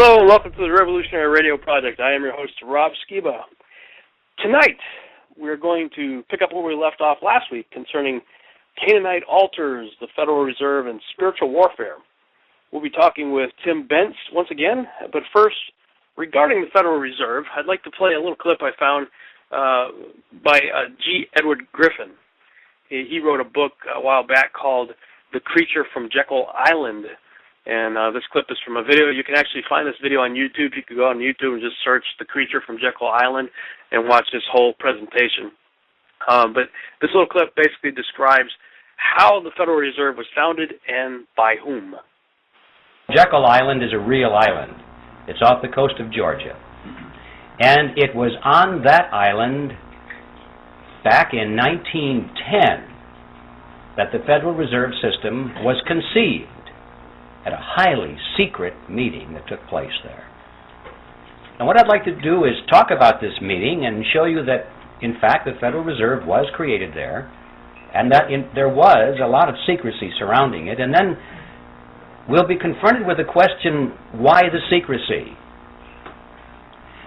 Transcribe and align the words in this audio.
Hello 0.00 0.20
and 0.20 0.28
welcome 0.28 0.52
to 0.52 0.58
the 0.58 0.70
Revolutionary 0.70 1.26
Radio 1.26 1.56
Project. 1.56 1.98
I 1.98 2.14
am 2.14 2.22
your 2.22 2.30
host, 2.32 2.52
Rob 2.64 2.92
Skiba. 3.02 3.40
Tonight, 4.38 4.78
we're 5.36 5.56
going 5.56 5.90
to 5.96 6.22
pick 6.30 6.40
up 6.40 6.52
where 6.52 6.62
we 6.62 6.76
left 6.76 7.00
off 7.00 7.18
last 7.20 7.46
week 7.50 7.68
concerning 7.72 8.20
Canaanite 8.78 9.24
altars, 9.28 9.90
the 10.00 10.06
Federal 10.14 10.44
Reserve, 10.44 10.86
and 10.86 11.00
spiritual 11.12 11.50
warfare. 11.50 11.96
We'll 12.70 12.80
be 12.80 12.90
talking 12.90 13.32
with 13.32 13.50
Tim 13.64 13.88
Bentz 13.88 14.14
once 14.32 14.46
again, 14.52 14.86
but 15.12 15.24
first, 15.34 15.56
regarding 16.16 16.60
the 16.60 16.70
Federal 16.72 17.00
Reserve, 17.00 17.42
I'd 17.56 17.66
like 17.66 17.82
to 17.82 17.90
play 17.90 18.12
a 18.14 18.20
little 18.20 18.36
clip 18.36 18.58
I 18.62 18.70
found 18.78 19.08
uh, 19.50 19.88
by 20.44 20.58
uh, 20.58 20.94
G. 21.04 21.24
Edward 21.36 21.66
Griffin. 21.72 22.12
He, 22.88 23.04
he 23.10 23.18
wrote 23.18 23.40
a 23.40 23.44
book 23.44 23.72
a 23.96 24.00
while 24.00 24.24
back 24.24 24.52
called 24.52 24.90
The 25.32 25.40
Creature 25.40 25.86
from 25.92 26.08
Jekyll 26.08 26.46
Island 26.54 27.06
and 27.68 27.98
uh, 27.98 28.10
this 28.10 28.24
clip 28.32 28.46
is 28.48 28.56
from 28.64 28.78
a 28.78 28.82
video. 28.82 29.12
You 29.12 29.22
can 29.22 29.36
actually 29.36 29.60
find 29.68 29.86
this 29.86 30.00
video 30.02 30.20
on 30.20 30.32
YouTube. 30.32 30.72
You 30.72 30.82
can 30.82 30.96
go 30.96 31.04
on 31.04 31.18
YouTube 31.18 31.52
and 31.52 31.60
just 31.60 31.76
search 31.84 32.04
The 32.18 32.24
Creature 32.24 32.62
from 32.66 32.80
Jekyll 32.80 33.12
Island 33.12 33.50
and 33.92 34.08
watch 34.08 34.24
this 34.32 34.42
whole 34.50 34.72
presentation. 34.80 35.52
Um, 36.26 36.54
but 36.54 36.72
this 37.02 37.10
little 37.12 37.28
clip 37.28 37.54
basically 37.54 37.92
describes 37.92 38.48
how 38.96 39.40
the 39.44 39.50
Federal 39.56 39.76
Reserve 39.76 40.16
was 40.16 40.26
founded 40.34 40.80
and 40.88 41.26
by 41.36 41.56
whom. 41.62 41.94
Jekyll 43.14 43.44
Island 43.44 43.84
is 43.84 43.92
a 43.92 43.98
real 43.98 44.32
island. 44.32 44.72
It's 45.28 45.40
off 45.44 45.60
the 45.60 45.68
coast 45.68 46.00
of 46.00 46.10
Georgia. 46.10 46.56
And 47.60 47.98
it 47.98 48.16
was 48.16 48.32
on 48.44 48.82
that 48.84 49.12
island 49.12 49.72
back 51.04 51.34
in 51.34 51.54
1910 51.54 52.96
that 53.96 54.08
the 54.12 54.20
Federal 54.24 54.54
Reserve 54.54 54.92
System 55.02 55.52
was 55.64 55.76
conceived 55.86 56.48
at 57.48 57.54
a 57.54 57.60
highly 57.60 58.14
secret 58.36 58.74
meeting 58.90 59.32
that 59.32 59.48
took 59.48 59.64
place 59.68 59.96
there. 60.04 60.28
Now, 61.58 61.66
what 61.66 61.80
I'd 61.80 61.88
like 61.88 62.04
to 62.04 62.14
do 62.20 62.44
is 62.44 62.52
talk 62.68 62.88
about 62.94 63.20
this 63.20 63.32
meeting 63.40 63.86
and 63.86 64.04
show 64.12 64.24
you 64.24 64.44
that, 64.44 64.68
in 65.00 65.16
fact, 65.18 65.48
the 65.48 65.56
Federal 65.58 65.82
Reserve 65.82 66.26
was 66.26 66.44
created 66.54 66.92
there, 66.92 67.32
and 67.94 68.12
that 68.12 68.30
in, 68.30 68.50
there 68.54 68.68
was 68.68 69.18
a 69.22 69.26
lot 69.26 69.48
of 69.48 69.54
secrecy 69.66 70.12
surrounding 70.18 70.68
it, 70.68 70.78
and 70.78 70.92
then 70.92 71.16
we'll 72.28 72.46
be 72.46 72.58
confronted 72.60 73.06
with 73.06 73.16
the 73.16 73.24
question 73.24 73.96
why 74.12 74.42
the 74.52 74.60
secrecy? 74.68 75.32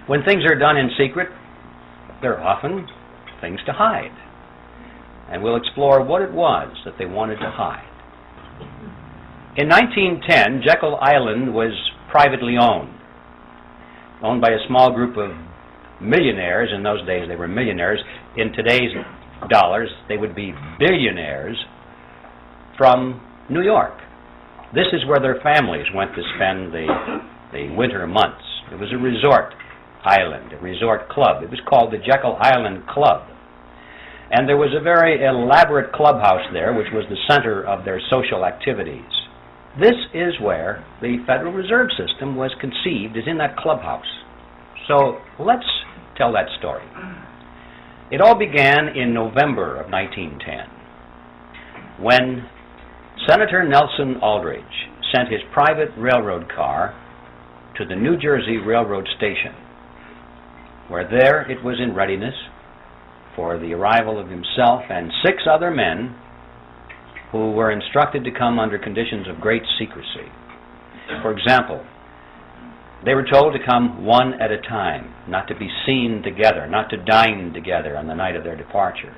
When 0.08 0.24
things 0.24 0.42
are 0.44 0.58
done 0.58 0.76
in 0.76 0.90
secret, 0.98 1.28
there 2.20 2.36
are 2.36 2.42
often 2.42 2.88
things 3.40 3.60
to 3.66 3.72
hide. 3.72 4.10
And 5.30 5.42
we'll 5.42 5.56
explore 5.56 6.04
what 6.04 6.20
it 6.20 6.32
was 6.32 6.76
that 6.84 6.94
they 6.98 7.06
wanted 7.06 7.36
to 7.36 7.48
hide. 7.48 7.88
In 9.52 9.68
1910, 9.68 10.64
Jekyll 10.64 10.96
Island 10.96 11.52
was 11.52 11.76
privately 12.10 12.56
owned, 12.56 12.88
owned 14.24 14.40
by 14.40 14.48
a 14.48 14.64
small 14.66 14.94
group 14.94 15.18
of 15.20 15.28
millionaires. 16.00 16.70
In 16.74 16.82
those 16.82 17.04
days, 17.04 17.28
they 17.28 17.36
were 17.36 17.48
millionaires. 17.48 18.00
In 18.38 18.50
today's 18.56 18.88
dollars, 19.50 19.90
they 20.08 20.16
would 20.16 20.34
be 20.34 20.54
billionaires 20.78 21.56
from 22.78 23.20
New 23.50 23.60
York. 23.60 23.92
This 24.72 24.88
is 24.94 25.04
where 25.04 25.20
their 25.20 25.36
families 25.42 25.84
went 25.94 26.16
to 26.16 26.22
spend 26.36 26.72
the, 26.72 26.88
the 27.52 27.76
winter 27.76 28.06
months. 28.06 28.40
It 28.72 28.80
was 28.80 28.88
a 28.88 28.96
resort 28.96 29.52
island, 30.02 30.54
a 30.54 30.62
resort 30.64 31.10
club. 31.10 31.42
It 31.42 31.50
was 31.50 31.60
called 31.68 31.92
the 31.92 31.98
Jekyll 31.98 32.38
Island 32.40 32.88
Club. 32.88 33.28
And 34.30 34.48
there 34.48 34.56
was 34.56 34.72
a 34.72 34.82
very 34.82 35.22
elaborate 35.22 35.92
clubhouse 35.92 36.48
there, 36.54 36.72
which 36.72 36.88
was 36.90 37.04
the 37.10 37.20
center 37.28 37.62
of 37.68 37.84
their 37.84 38.00
social 38.08 38.46
activities. 38.46 39.04
This 39.80 39.96
is 40.12 40.38
where 40.40 40.84
the 41.00 41.24
Federal 41.26 41.52
Reserve 41.52 41.88
System 41.96 42.36
was 42.36 42.54
conceived, 42.60 43.16
is 43.16 43.24
in 43.26 43.38
that 43.38 43.56
clubhouse. 43.56 44.04
So 44.86 45.18
let's 45.38 45.64
tell 46.18 46.30
that 46.32 46.48
story. 46.58 46.84
It 48.10 48.20
all 48.20 48.38
began 48.38 48.88
in 48.94 49.14
November 49.14 49.80
of 49.80 49.90
1910 49.90 52.04
when 52.04 52.46
Senator 53.26 53.66
Nelson 53.66 54.16
Aldrich 54.20 54.60
sent 55.14 55.30
his 55.30 55.40
private 55.52 55.88
railroad 55.96 56.52
car 56.54 56.94
to 57.78 57.86
the 57.86 57.96
New 57.96 58.18
Jersey 58.18 58.58
Railroad 58.58 59.08
Station, 59.16 59.54
where 60.88 61.08
there 61.08 61.50
it 61.50 61.64
was 61.64 61.80
in 61.80 61.94
readiness 61.94 62.34
for 63.34 63.58
the 63.58 63.72
arrival 63.72 64.20
of 64.20 64.28
himself 64.28 64.82
and 64.90 65.10
six 65.24 65.44
other 65.50 65.70
men 65.70 66.14
who 67.32 67.52
were 67.52 67.72
instructed 67.72 68.24
to 68.24 68.30
come 68.30 68.58
under 68.58 68.78
conditions 68.78 69.26
of 69.26 69.40
great 69.40 69.62
secrecy. 69.78 70.28
For 71.22 71.32
example, 71.32 71.84
they 73.04 73.14
were 73.14 73.26
told 73.26 73.54
to 73.54 73.66
come 73.66 74.04
one 74.04 74.40
at 74.40 74.52
a 74.52 74.60
time, 74.60 75.12
not 75.28 75.48
to 75.48 75.56
be 75.56 75.68
seen 75.86 76.22
together, 76.22 76.68
not 76.68 76.90
to 76.90 77.02
dine 77.02 77.52
together 77.52 77.96
on 77.96 78.06
the 78.06 78.14
night 78.14 78.36
of 78.36 78.44
their 78.44 78.56
departure. 78.56 79.16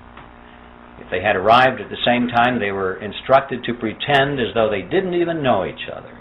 If 1.00 1.10
they 1.10 1.20
had 1.20 1.36
arrived 1.36 1.80
at 1.80 1.90
the 1.90 2.00
same 2.06 2.28
time, 2.28 2.60
they 2.60 2.70
were 2.70 2.96
instructed 3.02 3.64
to 3.64 3.74
pretend 3.74 4.40
as 4.40 4.54
though 4.54 4.70
they 4.70 4.82
didn't 4.82 5.14
even 5.14 5.42
know 5.42 5.66
each 5.66 5.90
other. 5.92 6.16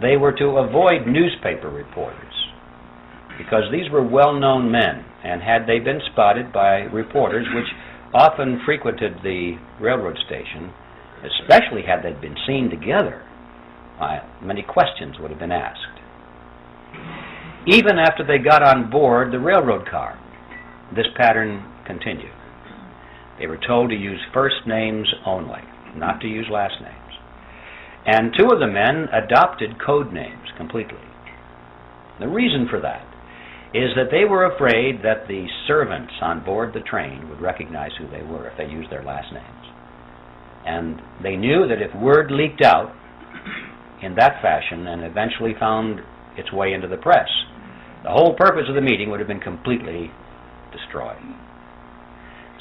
They 0.00 0.16
were 0.16 0.32
to 0.32 0.62
avoid 0.62 1.06
newspaper 1.06 1.68
reporters 1.68 2.32
because 3.36 3.64
these 3.70 3.90
were 3.90 4.06
well 4.06 4.32
known 4.32 4.70
men, 4.70 5.04
and 5.24 5.42
had 5.42 5.66
they 5.66 5.80
been 5.80 6.00
spotted 6.12 6.52
by 6.52 6.88
reporters, 6.92 7.46
which 7.54 7.68
often 8.14 8.60
frequented 8.64 9.14
the 9.22 9.56
railroad 9.80 10.18
station, 10.26 10.72
especially 11.24 11.82
had 11.82 12.02
they 12.02 12.12
been 12.20 12.36
seen 12.46 12.68
together, 12.68 13.22
uh, 14.00 14.18
many 14.42 14.62
questions 14.62 15.16
would 15.20 15.30
have 15.30 15.40
been 15.40 15.52
asked. 15.52 15.78
Even 17.66 17.98
after 17.98 18.26
they 18.26 18.38
got 18.38 18.62
on 18.62 18.90
board 18.90 19.32
the 19.32 19.38
railroad 19.38 19.88
car, 19.88 20.18
this 20.94 21.06
pattern 21.16 21.64
continued. 21.86 22.34
They 23.38 23.46
were 23.46 23.60
told 23.66 23.90
to 23.90 23.96
use 23.96 24.20
first 24.34 24.66
names 24.66 25.08
only, 25.24 25.60
not 25.96 26.20
to 26.20 26.26
use 26.26 26.46
last 26.50 26.74
names. 26.80 26.98
And 28.04 28.34
two 28.36 28.50
of 28.52 28.58
the 28.58 28.66
men 28.66 29.08
adopted 29.12 29.80
code 29.84 30.12
names 30.12 30.48
completely. 30.56 30.98
The 32.18 32.28
reason 32.28 32.66
for 32.68 32.80
that 32.80 33.06
is 33.74 33.88
that 33.96 34.10
they 34.10 34.24
were 34.28 34.44
afraid 34.44 35.00
that 35.02 35.26
the 35.28 35.46
servants 35.66 36.12
on 36.20 36.44
board 36.44 36.74
the 36.74 36.80
train 36.80 37.28
would 37.30 37.40
recognize 37.40 37.90
who 37.98 38.06
they 38.10 38.22
were 38.22 38.46
if 38.46 38.56
they 38.58 38.66
used 38.66 38.92
their 38.92 39.02
last 39.02 39.32
names. 39.32 39.64
And 40.66 41.00
they 41.22 41.36
knew 41.36 41.66
that 41.68 41.80
if 41.80 41.94
word 41.96 42.30
leaked 42.30 42.62
out 42.62 42.94
in 44.02 44.14
that 44.16 44.42
fashion 44.42 44.86
and 44.86 45.02
eventually 45.04 45.54
found 45.58 46.00
its 46.36 46.52
way 46.52 46.74
into 46.74 46.86
the 46.86 46.98
press, 46.98 47.28
the 48.04 48.10
whole 48.10 48.34
purpose 48.36 48.64
of 48.68 48.74
the 48.74 48.80
meeting 48.80 49.10
would 49.10 49.20
have 49.20 49.28
been 49.28 49.40
completely 49.40 50.10
destroyed. 50.70 51.22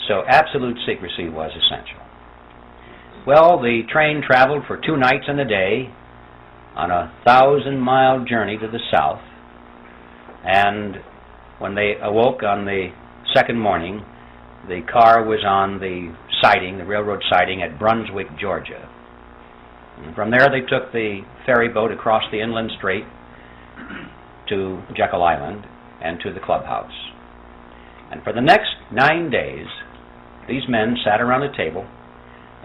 So 0.07 0.23
absolute 0.27 0.77
secrecy 0.87 1.27
was 1.27 1.51
essential. 1.51 1.99
Well, 3.27 3.59
the 3.59 3.83
train 3.91 4.23
traveled 4.25 4.63
for 4.65 4.77
two 4.77 4.97
nights 4.97 5.25
and 5.27 5.39
a 5.39 5.45
day 5.45 5.93
on 6.75 6.89
a 6.89 7.11
thousand 7.25 7.79
mile 7.79 8.23
journey 8.23 8.57
to 8.57 8.67
the 8.67 8.79
south 8.91 9.21
and 10.43 10.95
when 11.59 11.75
they 11.75 11.93
awoke 12.01 12.43
on 12.43 12.65
the 12.65 12.89
second 13.33 13.59
morning, 13.59 14.03
the 14.67 14.81
car 14.91 15.25
was 15.25 15.43
on 15.45 15.79
the 15.79 16.13
siding, 16.41 16.77
the 16.77 16.85
railroad 16.85 17.21
siding 17.29 17.61
at 17.61 17.77
Brunswick, 17.77 18.27
Georgia. 18.39 18.89
And 19.97 20.15
from 20.15 20.31
there, 20.31 20.49
they 20.49 20.61
took 20.61 20.91
the 20.91 21.21
ferry 21.45 21.69
boat 21.69 21.91
across 21.91 22.23
the 22.31 22.41
inland 22.41 22.71
strait 22.77 23.03
to 24.49 24.81
Jekyll 24.95 25.23
Island 25.23 25.65
and 26.03 26.19
to 26.21 26.33
the 26.33 26.39
clubhouse. 26.39 26.91
And 28.11 28.23
for 28.23 28.33
the 28.33 28.41
next 28.41 28.71
nine 28.91 29.29
days, 29.29 29.67
these 30.47 30.63
men 30.67 30.95
sat 31.05 31.21
around 31.21 31.43
a 31.43 31.55
table 31.55 31.85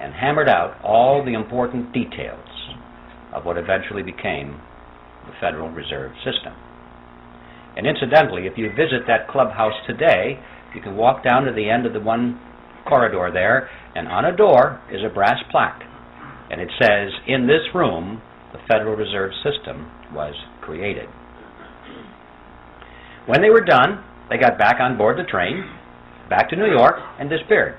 and 0.01 0.13
hammered 0.13 0.49
out 0.49 0.77
all 0.83 1.25
the 1.25 1.35
important 1.35 1.93
details 1.93 2.49
of 3.33 3.45
what 3.45 3.57
eventually 3.57 4.03
became 4.03 4.61
the 5.27 5.33
Federal 5.41 5.71
Reserve 5.71 6.13
System. 6.25 6.55
And 7.77 7.87
incidentally, 7.87 8.47
if 8.47 8.57
you 8.57 8.71
visit 8.71 9.07
that 9.07 9.29
clubhouse 9.29 9.75
today, 9.87 10.41
you 10.75 10.81
can 10.81 10.97
walk 10.97 11.23
down 11.23 11.45
to 11.45 11.53
the 11.53 11.69
end 11.69 11.87
of 11.87 11.93
the 11.93 12.01
one 12.01 12.41
corridor 12.89 13.31
there, 13.33 13.69
and 13.95 14.09
on 14.09 14.25
a 14.25 14.37
door 14.37 14.81
is 14.91 15.01
a 15.05 15.13
brass 15.13 15.39
plaque. 15.51 15.83
And 16.51 16.61
it 16.61 16.71
says, 16.81 17.13
In 17.27 17.47
this 17.47 17.75
room, 17.75 18.23
the 18.53 18.59
Federal 18.69 18.97
Reserve 18.97 19.33
System 19.43 19.91
was 20.15 20.35
created. 20.63 21.07
When 23.27 23.43
they 23.43 23.51
were 23.51 23.65
done, 23.65 24.05
they 24.31 24.39
got 24.39 24.59
back 24.59 24.77
on 24.81 24.97
board 24.97 25.19
the 25.19 25.29
train, 25.29 25.65
back 26.31 26.49
to 26.51 26.57
New 26.57 26.71
York, 26.71 26.95
and 27.19 27.29
disappeared. 27.29 27.77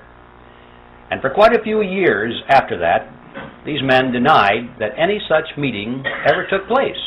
And 1.10 1.20
for 1.22 1.30
quite 1.30 1.54
a 1.54 1.62
few 1.62 1.80
years 1.80 2.34
after 2.48 2.78
that, 2.78 3.08
these 3.64 3.80
men 3.82 4.12
denied 4.12 4.76
that 4.78 4.92
any 4.96 5.20
such 5.28 5.56
meeting 5.56 6.04
ever 6.26 6.46
took 6.50 6.68
place. 6.68 7.00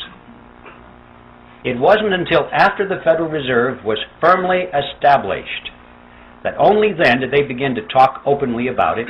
It 1.63 1.77
wasn't 1.77 2.13
until 2.13 2.49
after 2.51 2.87
the 2.87 3.01
Federal 3.03 3.29
Reserve 3.29 3.85
was 3.85 3.99
firmly 4.19 4.65
established 4.73 5.69
that 6.43 6.57
only 6.57 6.89
then 6.91 7.19
did 7.19 7.31
they 7.31 7.43
begin 7.43 7.75
to 7.75 7.85
talk 7.93 8.23
openly 8.25 8.67
about 8.67 8.97
it. 8.97 9.07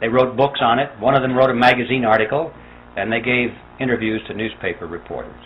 They 0.00 0.06
wrote 0.08 0.36
books 0.36 0.60
on 0.62 0.78
it. 0.78 0.90
One 1.00 1.16
of 1.16 1.22
them 1.22 1.34
wrote 1.34 1.50
a 1.50 1.54
magazine 1.54 2.04
article, 2.04 2.52
and 2.96 3.10
they 3.10 3.20
gave 3.20 3.50
interviews 3.80 4.22
to 4.28 4.34
newspaper 4.34 4.86
reporters. 4.86 5.42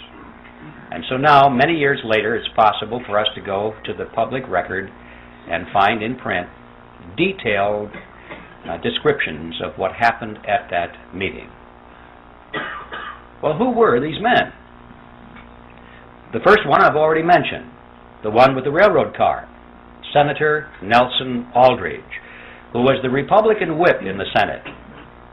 And 0.90 1.04
so 1.08 1.16
now, 1.16 1.48
many 1.48 1.74
years 1.74 2.00
later, 2.04 2.36
it's 2.36 2.48
possible 2.54 3.02
for 3.06 3.18
us 3.18 3.26
to 3.34 3.40
go 3.40 3.74
to 3.86 3.94
the 3.94 4.06
public 4.14 4.46
record 4.48 4.90
and 5.48 5.66
find 5.72 6.02
in 6.02 6.16
print 6.16 6.48
detailed 7.16 7.90
uh, 8.68 8.76
descriptions 8.82 9.54
of 9.64 9.78
what 9.78 9.92
happened 9.92 10.38
at 10.46 10.68
that 10.70 11.14
meeting. 11.14 11.48
Well, 13.42 13.56
who 13.56 13.70
were 13.70 14.00
these 14.00 14.20
men? 14.20 14.52
The 16.32 16.40
first 16.44 16.67
one 16.67 16.82
I've 16.82 16.96
already 16.96 17.23
mentioned, 17.23 17.70
the 18.23 18.31
one 18.31 18.55
with 18.55 18.64
the 18.64 18.70
railroad 18.70 19.17
car, 19.17 19.49
Senator 20.12 20.70
Nelson 20.82 21.46
Aldrich, 21.55 22.00
who 22.73 22.81
was 22.82 22.99
the 23.02 23.11
Republican 23.11 23.78
whip 23.78 24.02
in 24.02 24.19
the 24.19 24.26
Senate. 24.37 24.62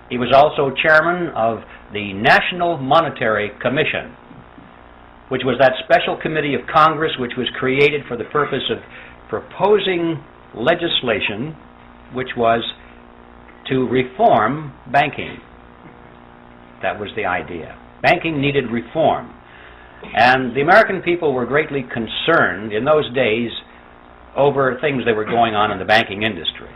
He 0.09 0.17
was 0.17 0.31
also 0.35 0.75
chairman 0.81 1.33
of 1.35 1.59
the 1.93 2.13
National 2.13 2.77
Monetary 2.77 3.51
Commission, 3.61 4.13
which 5.29 5.41
was 5.43 5.57
that 5.59 5.73
special 5.83 6.19
committee 6.21 6.53
of 6.53 6.61
Congress 6.71 7.11
which 7.17 7.33
was 7.37 7.47
created 7.59 8.01
for 8.07 8.17
the 8.17 8.25
purpose 8.25 8.69
of 8.69 8.77
proposing 9.29 10.21
legislation 10.53 11.55
which 12.13 12.29
was 12.37 12.61
to 13.69 13.87
reform 13.87 14.73
banking. 14.91 15.37
That 16.81 16.99
was 16.99 17.09
the 17.15 17.25
idea. 17.25 17.79
Banking 18.01 18.39
needed 18.41 18.69
reform. 18.69 19.33
And 20.13 20.55
the 20.55 20.61
American 20.61 21.01
people 21.01 21.33
were 21.33 21.45
greatly 21.45 21.83
concerned 21.83 22.73
in 22.73 22.85
those 22.85 23.11
days 23.13 23.51
over 24.35 24.77
things 24.81 25.03
that 25.05 25.15
were 25.15 25.25
going 25.25 25.55
on 25.55 25.71
in 25.71 25.79
the 25.79 25.85
banking 25.85 26.23
industry. 26.23 26.69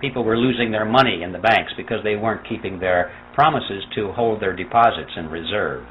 People 0.00 0.24
were 0.24 0.36
losing 0.36 0.70
their 0.70 0.84
money 0.84 1.22
in 1.22 1.32
the 1.32 1.38
banks 1.38 1.72
because 1.76 1.98
they 2.04 2.16
weren't 2.16 2.48
keeping 2.48 2.78
their 2.78 3.12
promises 3.34 3.82
to 3.94 4.12
hold 4.12 4.40
their 4.40 4.54
deposits 4.54 5.10
in 5.16 5.28
reserve. 5.28 5.84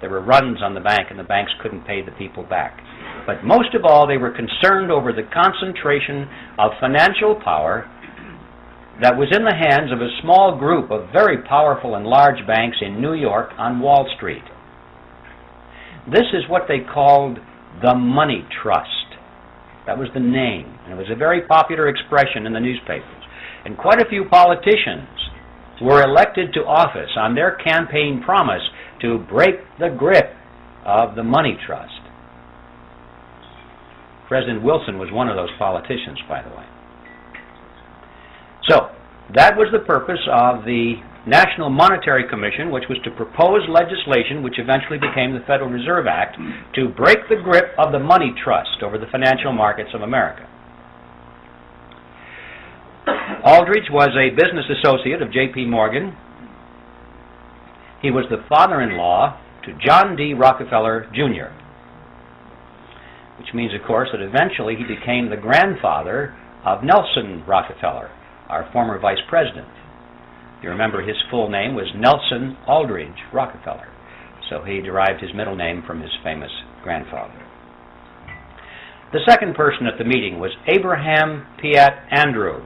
There 0.00 0.10
were 0.10 0.22
runs 0.22 0.62
on 0.62 0.74
the 0.74 0.80
bank, 0.80 1.08
and 1.10 1.18
the 1.18 1.24
banks 1.24 1.52
couldn't 1.62 1.86
pay 1.86 2.02
the 2.02 2.12
people 2.12 2.42
back. 2.42 2.80
But 3.26 3.44
most 3.44 3.74
of 3.74 3.84
all, 3.84 4.06
they 4.06 4.16
were 4.16 4.32
concerned 4.32 4.90
over 4.90 5.12
the 5.12 5.28
concentration 5.32 6.26
of 6.58 6.72
financial 6.80 7.36
power 7.44 7.84
that 9.02 9.16
was 9.16 9.28
in 9.32 9.44
the 9.44 9.54
hands 9.54 9.92
of 9.92 10.00
a 10.00 10.12
small 10.22 10.58
group 10.58 10.90
of 10.90 11.12
very 11.12 11.42
powerful 11.44 11.94
and 11.94 12.06
large 12.06 12.46
banks 12.46 12.78
in 12.80 13.00
New 13.00 13.14
York 13.14 13.50
on 13.56 13.80
Wall 13.80 14.08
Street. 14.16 14.44
This 16.12 16.26
is 16.34 16.42
what 16.48 16.62
they 16.66 16.80
called 16.80 17.38
the 17.82 17.94
money 17.94 18.44
trust. 18.62 18.88
That 19.86 19.98
was 19.98 20.08
the 20.12 20.20
name, 20.20 20.66
and 20.84 20.92
it 20.92 20.96
was 20.96 21.10
a 21.10 21.16
very 21.16 21.46
popular 21.46 21.88
expression 21.88 22.46
in 22.46 22.52
the 22.52 22.60
newspapers. 22.60 23.24
And 23.64 23.76
quite 23.78 24.00
a 24.00 24.08
few 24.08 24.24
politicians 24.28 25.08
were 25.80 26.02
elected 26.02 26.52
to 26.54 26.60
office 26.60 27.10
on 27.16 27.34
their 27.34 27.56
campaign 27.56 28.22
promise 28.24 28.62
to 29.00 29.18
break 29.30 29.56
the 29.78 29.88
grip 29.88 30.34
of 30.84 31.14
the 31.14 31.22
money 31.22 31.56
trust. 31.66 31.92
President 34.28 34.62
Wilson 34.62 34.98
was 34.98 35.10
one 35.12 35.28
of 35.28 35.36
those 35.36 35.50
politicians, 35.58 36.18
by 36.28 36.42
the 36.42 36.50
way. 36.50 36.66
So, 38.68 38.90
that 39.34 39.56
was 39.56 39.68
the 39.72 39.80
purpose 39.80 40.20
of 40.30 40.64
the 40.64 40.94
National 41.26 41.68
Monetary 41.68 42.24
Commission, 42.28 42.70
which 42.70 42.88
was 42.88 42.98
to 43.04 43.10
propose 43.10 43.60
legislation 43.68 44.42
which 44.42 44.58
eventually 44.58 44.96
became 44.96 45.32
the 45.32 45.44
Federal 45.46 45.68
Reserve 45.68 46.06
Act 46.06 46.38
to 46.74 46.88
break 46.88 47.18
the 47.28 47.36
grip 47.36 47.76
of 47.78 47.92
the 47.92 47.98
money 47.98 48.32
trust 48.42 48.82
over 48.82 48.96
the 48.96 49.10
financial 49.12 49.52
markets 49.52 49.90
of 49.92 50.00
America. 50.00 50.48
Aldrich 53.44 53.88
was 53.90 54.10
a 54.16 54.34
business 54.34 54.64
associate 54.80 55.22
of 55.22 55.32
J.P. 55.32 55.66
Morgan. 55.66 56.16
He 58.02 58.10
was 58.10 58.24
the 58.30 58.44
father-in-law 58.48 59.40
to 59.64 59.78
John 59.86 60.16
D. 60.16 60.32
Rockefeller, 60.34 61.06
Jr., 61.12 61.52
which 63.38 63.54
means, 63.54 63.72
of 63.74 63.86
course, 63.86 64.08
that 64.12 64.20
eventually 64.20 64.76
he 64.76 64.84
became 64.84 65.28
the 65.30 65.36
grandfather 65.36 66.36
of 66.64 66.84
Nelson 66.84 67.44
Rockefeller, 67.46 68.10
our 68.48 68.68
former 68.72 68.98
vice 68.98 69.20
president. 69.28 69.68
You 70.62 70.68
remember 70.68 71.00
his 71.00 71.16
full 71.30 71.48
name 71.48 71.74
was 71.74 71.88
Nelson 71.96 72.56
Aldrich 72.68 73.16
Rockefeller, 73.32 73.88
so 74.50 74.62
he 74.62 74.82
derived 74.82 75.22
his 75.22 75.34
middle 75.34 75.56
name 75.56 75.82
from 75.86 76.02
his 76.02 76.10
famous 76.22 76.50
grandfather. 76.82 77.46
The 79.12 79.24
second 79.26 79.54
person 79.54 79.86
at 79.86 79.98
the 79.98 80.04
meeting 80.04 80.38
was 80.38 80.52
Abraham 80.68 81.46
Piatt 81.58 82.12
Andrew, 82.12 82.62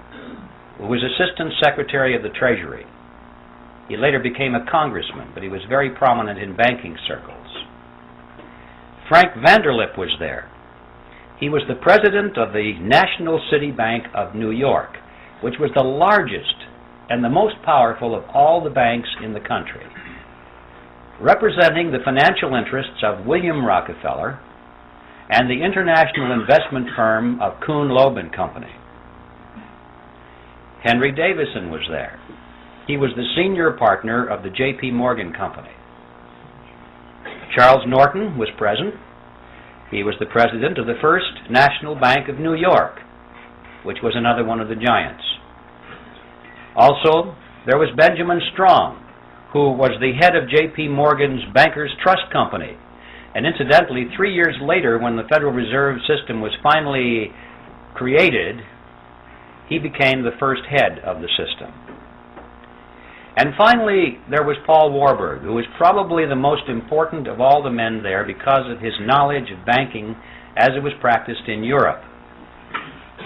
who 0.79 0.89
was 0.89 1.01
Assistant 1.03 1.55
Secretary 1.63 2.17
of 2.17 2.23
the 2.23 2.37
Treasury. 2.37 2.85
He 3.89 3.97
later 3.97 4.19
became 4.19 4.55
a 4.55 4.71
congressman, 4.71 5.31
but 5.33 5.43
he 5.43 5.49
was 5.49 5.63
very 5.69 5.91
prominent 5.91 6.39
in 6.39 6.57
banking 6.57 6.97
circles. 7.07 7.47
Frank 9.09 9.33
Vanderlip 9.35 9.97
was 9.97 10.11
there. 10.19 10.51
He 11.39 11.49
was 11.49 11.63
the 11.69 11.77
president 11.77 12.39
of 12.39 12.53
the 12.53 12.73
National 12.81 13.41
City 13.53 13.71
Bank 13.71 14.07
of 14.15 14.35
New 14.35 14.51
York, 14.51 14.97
which 15.43 15.55
was 15.61 15.71
the 15.75 15.83
largest 15.83 16.64
and 17.11 17.23
the 17.23 17.29
most 17.29 17.55
powerful 17.65 18.15
of 18.15 18.25
all 18.35 18.63
the 18.63 18.71
banks 18.71 19.09
in 19.23 19.33
the 19.33 19.41
country. 19.41 19.85
Representing 21.21 21.93
the 21.93 22.05
financial 22.05 22.55
interests 22.55 23.03
of 23.05 23.27
William 23.27 23.65
Rockefeller 23.65 24.41
and 25.31 25.49
the 25.49 25.65
international 25.65 26.33
investment 26.33 26.89
firm 26.97 27.41
of 27.41 27.61
Kuhn 27.65 27.89
Loeb 27.89 28.17
and 28.17 28.33
Company. 28.33 28.73
Henry 30.83 31.13
Davison 31.13 31.71
was 31.71 31.81
there. 31.89 32.21
He 32.87 32.99
was 32.99 33.11
the 33.17 33.25
senior 33.35 33.73
partner 33.73 34.27
of 34.27 34.43
the 34.43 34.51
J.P. 34.51 34.91
Morgan 34.91 35.33
Company. 35.33 35.71
Charles 37.57 37.85
Norton 37.87 38.37
was 38.37 38.49
present. 38.59 38.95
He 39.91 40.03
was 40.03 40.15
the 40.19 40.27
president 40.27 40.77
of 40.77 40.87
the 40.87 41.01
First 41.01 41.49
National 41.51 41.95
Bank 41.95 42.29
of 42.29 42.39
New 42.39 42.55
York, 42.55 42.99
which 43.85 43.99
was 44.03 44.13
another 44.15 44.45
one 44.45 44.61
of 44.61 44.69
the 44.69 44.75
giants. 44.75 45.25
Also, 46.77 47.35
there 47.67 47.79
was 47.79 47.89
Benjamin 47.97 48.41
Strong, 48.53 49.01
who 49.53 49.73
was 49.73 49.93
the 50.01 50.13
head 50.19 50.35
of 50.35 50.51
J.P. 50.51 50.89
Morgan's 50.89 51.41
Bankers 51.55 51.91
Trust 52.03 52.27
Company. 52.33 52.77
And 53.35 53.47
incidentally, 53.47 54.07
three 54.17 54.35
years 54.35 54.55
later, 54.63 54.99
when 54.99 55.17
the 55.17 55.27
Federal 55.31 55.53
Reserve 55.53 55.99
System 56.07 56.41
was 56.41 56.53
finally 56.63 57.31
created, 57.95 58.61
he 59.69 59.79
became 59.79 60.23
the 60.23 60.37
first 60.39 60.63
head 60.69 60.99
of 61.07 61.23
the 61.23 61.29
system. 61.39 61.73
And 63.37 63.55
finally, 63.59 64.19
there 64.31 64.45
was 64.45 64.57
Paul 64.67 64.93
Warburg, 64.93 65.43
who 65.43 65.55
was 65.55 65.65
probably 65.77 66.27
the 66.27 66.37
most 66.37 66.69
important 66.69 67.27
of 67.27 67.41
all 67.41 67.63
the 67.63 67.71
men 67.71 68.03
there 68.03 68.25
because 68.25 68.71
of 68.71 68.81
his 68.81 68.95
knowledge 69.01 69.51
of 69.51 69.67
banking 69.67 70.15
as 70.57 70.71
it 70.77 70.83
was 70.83 70.93
practiced 71.01 71.49
in 71.49 71.65
Europe. 71.65 72.03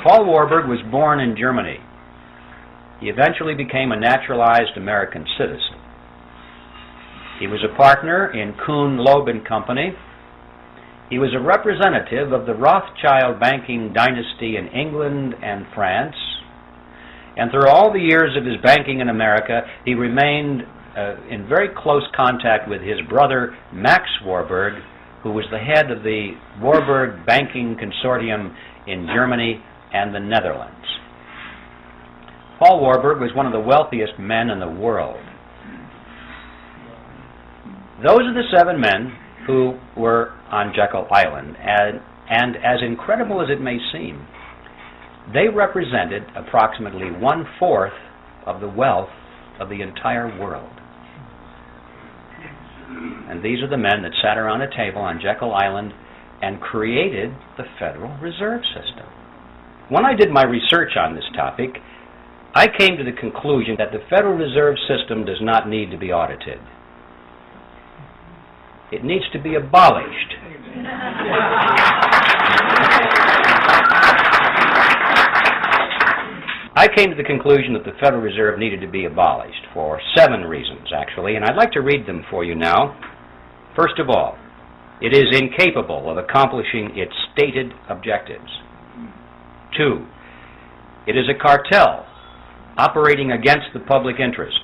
Paul 0.05 0.25
Warburg 0.25 0.69
was 0.69 0.81
born 0.91 1.21
in 1.21 1.37
Germany. 1.37 1.77
He 3.01 3.09
eventually 3.09 3.55
became 3.55 3.93
a 3.93 4.01
naturalized 4.01 4.77
American 4.77 5.25
citizen. 5.39 5.79
He 7.39 7.47
was 7.47 7.63
a 7.63 7.77
partner 7.77 8.33
in 8.33 8.55
Kuhn 8.67 8.99
Loeb 8.99 9.29
and 9.29 9.47
Company. 9.47 9.93
He 11.09 11.19
was 11.19 11.31
a 11.35 11.41
representative 11.41 12.33
of 12.33 12.47
the 12.47 12.55
Rothschild 12.55 13.39
banking 13.39 13.93
dynasty 13.95 14.57
in 14.57 14.67
England 14.69 15.35
and 15.43 15.65
France. 15.75 16.17
And 17.37 17.53
through 17.53 17.69
all 17.69 17.93
the 17.93 18.01
years 18.01 18.37
of 18.37 18.45
his 18.45 18.57
banking 18.63 18.99
in 18.99 19.09
America, 19.09 19.63
he 19.85 19.95
remained 19.95 20.63
uh, 20.97 21.15
in 21.31 21.49
very 21.49 21.69
close 21.77 22.03
contact 22.17 22.69
with 22.69 22.83
his 22.83 22.99
brother 23.09 23.57
Max 23.73 24.03
Warburg, 24.25 24.83
who 25.23 25.31
was 25.31 25.45
the 25.53 25.59
head 25.59 25.93
of 25.93 26.03
the 26.03 26.33
Warburg 26.61 27.25
Banking 27.25 27.77
Consortium 27.79 28.53
in 28.89 29.07
Germany 29.15 29.63
and 29.93 30.13
the 30.13 30.19
Netherlands. 30.21 30.98
Paul 32.59 32.81
Warburg 32.81 33.21
was 33.21 33.31
one 33.35 33.47
of 33.47 33.53
the 33.53 33.61
wealthiest 33.61 34.19
men 34.19 34.51
in 34.51 34.59
the 34.59 34.69
world. 34.69 35.21
Those 38.03 38.21
are 38.27 38.35
the 38.35 38.49
seven 38.55 38.81
men 38.81 39.17
who 39.47 39.79
were 39.97 40.33
on 40.51 40.73
Jekyll 40.75 41.07
Island, 41.13 41.57
and, 41.59 42.01
and 42.31 42.57
as 42.57 42.81
incredible 42.85 43.41
as 43.41 43.49
it 43.51 43.61
may 43.61 43.79
seem, 43.93 44.27
they 45.33 45.49
represented 45.49 46.25
approximately 46.37 47.11
one 47.11 47.45
fourth 47.59 47.93
of 48.47 48.61
the 48.61 48.69
wealth 48.69 49.11
of 49.61 49.69
the 49.69 49.83
entire 49.83 50.29
world. 50.41 50.71
And 53.29 53.45
these 53.45 53.63
are 53.63 53.69
the 53.69 53.77
men 53.77 54.03
that 54.03 54.13
sat 54.23 54.39
around 54.39 54.63
a 54.63 54.71
table 54.77 55.03
on 55.03 55.21
Jekyll 55.23 55.55
Island 55.55 55.93
and 56.43 56.61
created 56.61 57.31
the 57.57 57.65
Federal 57.79 58.17
Reserve 58.19 58.63
System. 58.75 59.07
When 59.91 60.05
I 60.05 60.15
did 60.15 60.31
my 60.31 60.45
research 60.45 60.97
on 60.97 61.15
this 61.15 61.25
topic, 61.37 61.77
I 62.59 62.67
came 62.67 62.97
to 62.97 63.05
the 63.05 63.13
conclusion 63.13 63.77
that 63.79 63.93
the 63.93 64.01
Federal 64.11 64.37
Reserve 64.37 64.75
System 64.89 65.25
does 65.25 65.39
not 65.41 65.69
need 65.69 65.93
to 65.93 65.97
be 65.97 66.11
audited. 66.11 66.59
It 68.91 69.05
needs 69.05 69.23
to 69.33 69.39
be 69.39 69.55
abolished. 69.55 70.35
I 76.75 76.89
came 76.97 77.11
to 77.11 77.17
the 77.17 77.23
conclusion 77.23 77.75
that 77.75 77.85
the 77.85 77.97
Federal 78.01 78.23
Reserve 78.23 78.59
needed 78.59 78.81
to 78.81 78.89
be 78.89 79.05
abolished 79.05 79.63
for 79.73 80.01
seven 80.17 80.43
reasons, 80.43 80.89
actually, 80.93 81.37
and 81.37 81.45
I'd 81.45 81.55
like 81.55 81.71
to 81.73 81.81
read 81.81 82.09
them 82.09 82.25
for 82.29 82.43
you 82.43 82.57
now. 82.57 82.99
First 83.77 84.01
of 84.01 84.11
all, 84.11 84.37
It 85.01 85.15
is 85.15 85.31
incapable 85.31 86.11
of 86.11 86.19
accomplishing 86.19 86.99
its 86.99 87.13
stated 87.31 87.73
objectives. 87.89 88.51
Two, 89.77 90.05
it 91.07 91.17
is 91.17 91.27
a 91.31 91.39
cartel 91.41 92.08
operating 92.79 93.33
against 93.33 93.67
the 93.75 93.81
public 93.81 94.17
interest. 94.21 94.61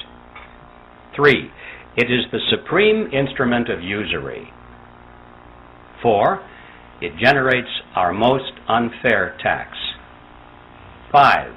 Three, 1.17 1.51
it 1.97 2.11
is 2.11 2.25
the 2.33 2.41
supreme 2.51 3.11
instrument 3.13 3.69
of 3.69 3.83
usury. 3.83 4.49
Four, 6.03 6.41
it 7.01 7.13
generates 7.23 7.69
our 7.95 8.13
most 8.13 8.53
unfair 8.69 9.37
tax. 9.43 9.77
Five, 11.13 11.53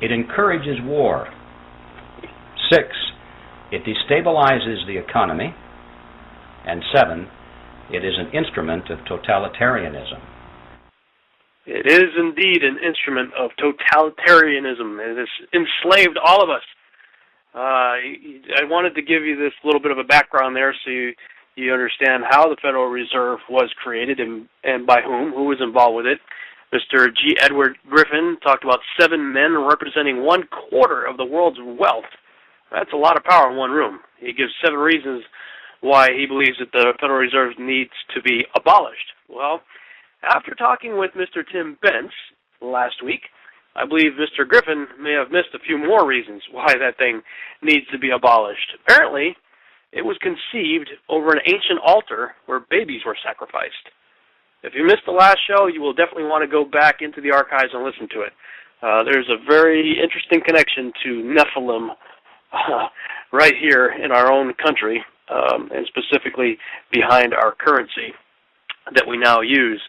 it 0.00 0.12
encourages 0.12 0.76
war. 0.82 1.28
Six, 2.70 2.88
it 3.72 3.82
destabilizes 3.84 4.86
the 4.86 4.98
economy. 4.98 5.54
And 6.66 6.82
seven, 6.94 7.28
it 7.90 8.04
is 8.04 8.14
an 8.18 8.32
instrument 8.32 8.90
of 8.90 8.98
totalitarianism. 9.00 10.20
It 11.66 11.86
is 11.86 12.14
indeed 12.16 12.62
an 12.62 12.78
instrument 12.78 13.34
of 13.34 13.50
totalitarianism. 13.58 15.00
It 15.02 15.18
has 15.18 15.28
enslaved 15.52 16.16
all 16.24 16.42
of 16.42 16.48
us. 16.48 16.62
Uh, 17.54 17.98
I 17.98 18.64
wanted 18.64 18.94
to 18.94 19.02
give 19.02 19.24
you 19.24 19.36
this 19.36 19.52
little 19.64 19.80
bit 19.80 19.90
of 19.90 19.98
a 19.98 20.04
background 20.04 20.54
there 20.54 20.74
so 20.84 20.90
you, 20.90 21.12
you 21.56 21.72
understand 21.72 22.24
how 22.28 22.48
the 22.48 22.56
Federal 22.62 22.86
Reserve 22.86 23.40
was 23.50 23.70
created 23.82 24.20
and, 24.20 24.46
and 24.62 24.86
by 24.86 25.00
whom, 25.02 25.32
who 25.32 25.44
was 25.44 25.58
involved 25.60 25.96
with 25.96 26.06
it. 26.06 26.18
Mr. 26.72 27.08
G. 27.08 27.36
Edward 27.40 27.76
Griffin 27.88 28.36
talked 28.42 28.64
about 28.64 28.80
seven 29.00 29.32
men 29.32 29.56
representing 29.58 30.22
one 30.24 30.44
quarter 30.46 31.04
of 31.04 31.16
the 31.16 31.24
world's 31.24 31.58
wealth. 31.62 32.04
That's 32.70 32.92
a 32.92 32.96
lot 32.96 33.16
of 33.16 33.24
power 33.24 33.50
in 33.50 33.56
one 33.56 33.70
room. 33.70 34.00
He 34.18 34.32
gives 34.32 34.52
seven 34.62 34.78
reasons 34.78 35.24
why 35.80 36.10
he 36.12 36.26
believes 36.26 36.58
that 36.58 36.72
the 36.72 36.92
Federal 37.00 37.18
Reserve 37.18 37.58
needs 37.58 37.92
to 38.14 38.22
be 38.22 38.44
abolished. 38.54 39.12
Well, 39.28 39.62
after 40.22 40.54
talking 40.54 40.98
with 40.98 41.12
Mr. 41.12 41.42
Tim 41.50 41.78
Bence 41.82 42.12
last 42.60 43.02
week, 43.04 43.22
I 43.74 43.84
believe 43.84 44.12
Mr. 44.16 44.48
Griffin 44.48 44.86
may 45.00 45.12
have 45.12 45.30
missed 45.30 45.54
a 45.54 45.58
few 45.58 45.76
more 45.76 46.06
reasons 46.06 46.42
why 46.50 46.72
that 46.78 46.96
thing 46.96 47.22
needs 47.62 47.86
to 47.92 47.98
be 47.98 48.10
abolished. 48.10 48.72
Apparently, 48.82 49.36
it 49.92 50.02
was 50.02 50.16
conceived 50.20 50.90
over 51.08 51.30
an 51.30 51.40
ancient 51.44 51.80
altar 51.84 52.34
where 52.46 52.60
babies 52.70 53.02
were 53.04 53.16
sacrificed. 53.24 53.92
If 54.62 54.72
you 54.74 54.84
missed 54.84 55.04
the 55.06 55.12
last 55.12 55.38
show, 55.46 55.66
you 55.66 55.80
will 55.80 55.92
definitely 55.92 56.24
want 56.24 56.42
to 56.42 56.50
go 56.50 56.64
back 56.64 56.96
into 57.00 57.20
the 57.20 57.30
archives 57.30 57.70
and 57.72 57.84
listen 57.84 58.08
to 58.12 58.22
it. 58.22 58.32
Uh, 58.82 59.04
there's 59.04 59.28
a 59.28 59.44
very 59.48 59.96
interesting 60.02 60.40
connection 60.44 60.92
to 61.04 61.36
Nephilim 61.36 61.90
uh, 62.52 62.88
right 63.32 63.54
here 63.60 63.94
in 64.02 64.10
our 64.10 64.32
own 64.32 64.52
country, 64.54 65.04
um, 65.28 65.70
and 65.74 65.86
specifically 65.86 66.58
behind 66.92 67.34
our 67.34 67.54
currency 67.54 68.12
that 68.94 69.06
we 69.06 69.16
now 69.16 69.40
use. 69.40 69.82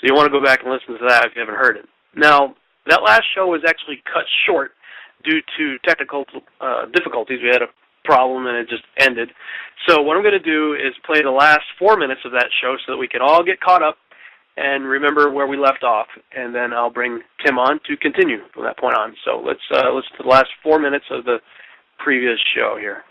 So 0.00 0.06
you 0.06 0.14
want 0.14 0.26
to 0.26 0.38
go 0.38 0.44
back 0.44 0.62
and 0.62 0.72
listen 0.72 0.94
to 0.98 1.08
that 1.08 1.26
if 1.26 1.32
you 1.34 1.40
haven't 1.40 1.56
heard 1.56 1.76
it. 1.76 1.86
Now, 2.14 2.54
that 2.86 3.02
last 3.02 3.24
show 3.34 3.46
was 3.46 3.62
actually 3.66 4.02
cut 4.06 4.24
short 4.46 4.72
due 5.24 5.40
to 5.58 5.78
technical 5.84 6.24
uh, 6.60 6.86
difficulties. 6.94 7.40
We 7.42 7.48
had 7.48 7.62
a 7.62 7.72
problem 8.04 8.46
and 8.46 8.56
it 8.56 8.68
just 8.68 8.84
ended. 8.98 9.30
So 9.86 10.00
what 10.02 10.16
I'm 10.16 10.22
going 10.22 10.32
to 10.32 10.38
do 10.38 10.74
is 10.74 10.94
play 11.04 11.22
the 11.22 11.30
last 11.30 11.64
four 11.78 11.96
minutes 11.96 12.20
of 12.24 12.32
that 12.32 12.48
show 12.62 12.76
so 12.86 12.92
that 12.92 12.98
we 12.98 13.08
can 13.08 13.20
all 13.20 13.44
get 13.44 13.60
caught 13.60 13.82
up 13.82 13.96
and 14.56 14.84
remember 14.84 15.30
where 15.30 15.46
we 15.46 15.56
left 15.56 15.84
off, 15.84 16.08
and 16.34 16.52
then 16.52 16.72
I'll 16.72 16.90
bring 16.90 17.20
Tim 17.44 17.58
on 17.58 17.78
to 17.86 17.96
continue 17.96 18.38
from 18.52 18.64
that 18.64 18.76
point 18.76 18.96
on. 18.96 19.14
So 19.24 19.38
let's 19.38 19.60
uh, 19.72 19.94
listen 19.94 20.10
to 20.16 20.22
the 20.24 20.28
last 20.28 20.48
four 20.64 20.80
minutes 20.80 21.04
of 21.12 21.24
the 21.24 21.38
previous 21.98 22.38
show 22.56 22.76
here. 22.78 23.04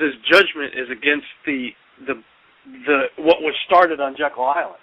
This 0.00 0.14
judgment 0.24 0.72
is 0.74 0.88
against 0.90 1.28
the 1.44 1.68
the 2.06 2.14
the 2.86 2.98
what 3.18 3.42
was 3.42 3.54
started 3.66 4.00
on 4.00 4.16
Jekyll 4.16 4.44
Island. 4.44 4.80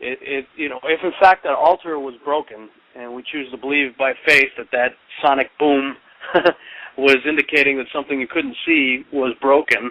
It, 0.00 0.18
it 0.22 0.46
you 0.56 0.68
know 0.68 0.80
if 0.84 1.00
in 1.02 1.12
fact 1.20 1.44
that 1.44 1.54
altar 1.54 1.98
was 1.98 2.14
broken, 2.24 2.68
and 2.96 3.14
we 3.14 3.22
choose 3.22 3.50
to 3.52 3.56
believe 3.56 3.96
by 3.96 4.12
faith 4.26 4.50
that 4.58 4.68
that 4.72 4.92
sonic 5.22 5.50
boom 5.58 5.96
was 6.98 7.18
indicating 7.28 7.78
that 7.78 7.86
something 7.92 8.20
you 8.20 8.26
couldn't 8.26 8.56
see 8.66 9.04
was 9.12 9.34
broken, 9.40 9.90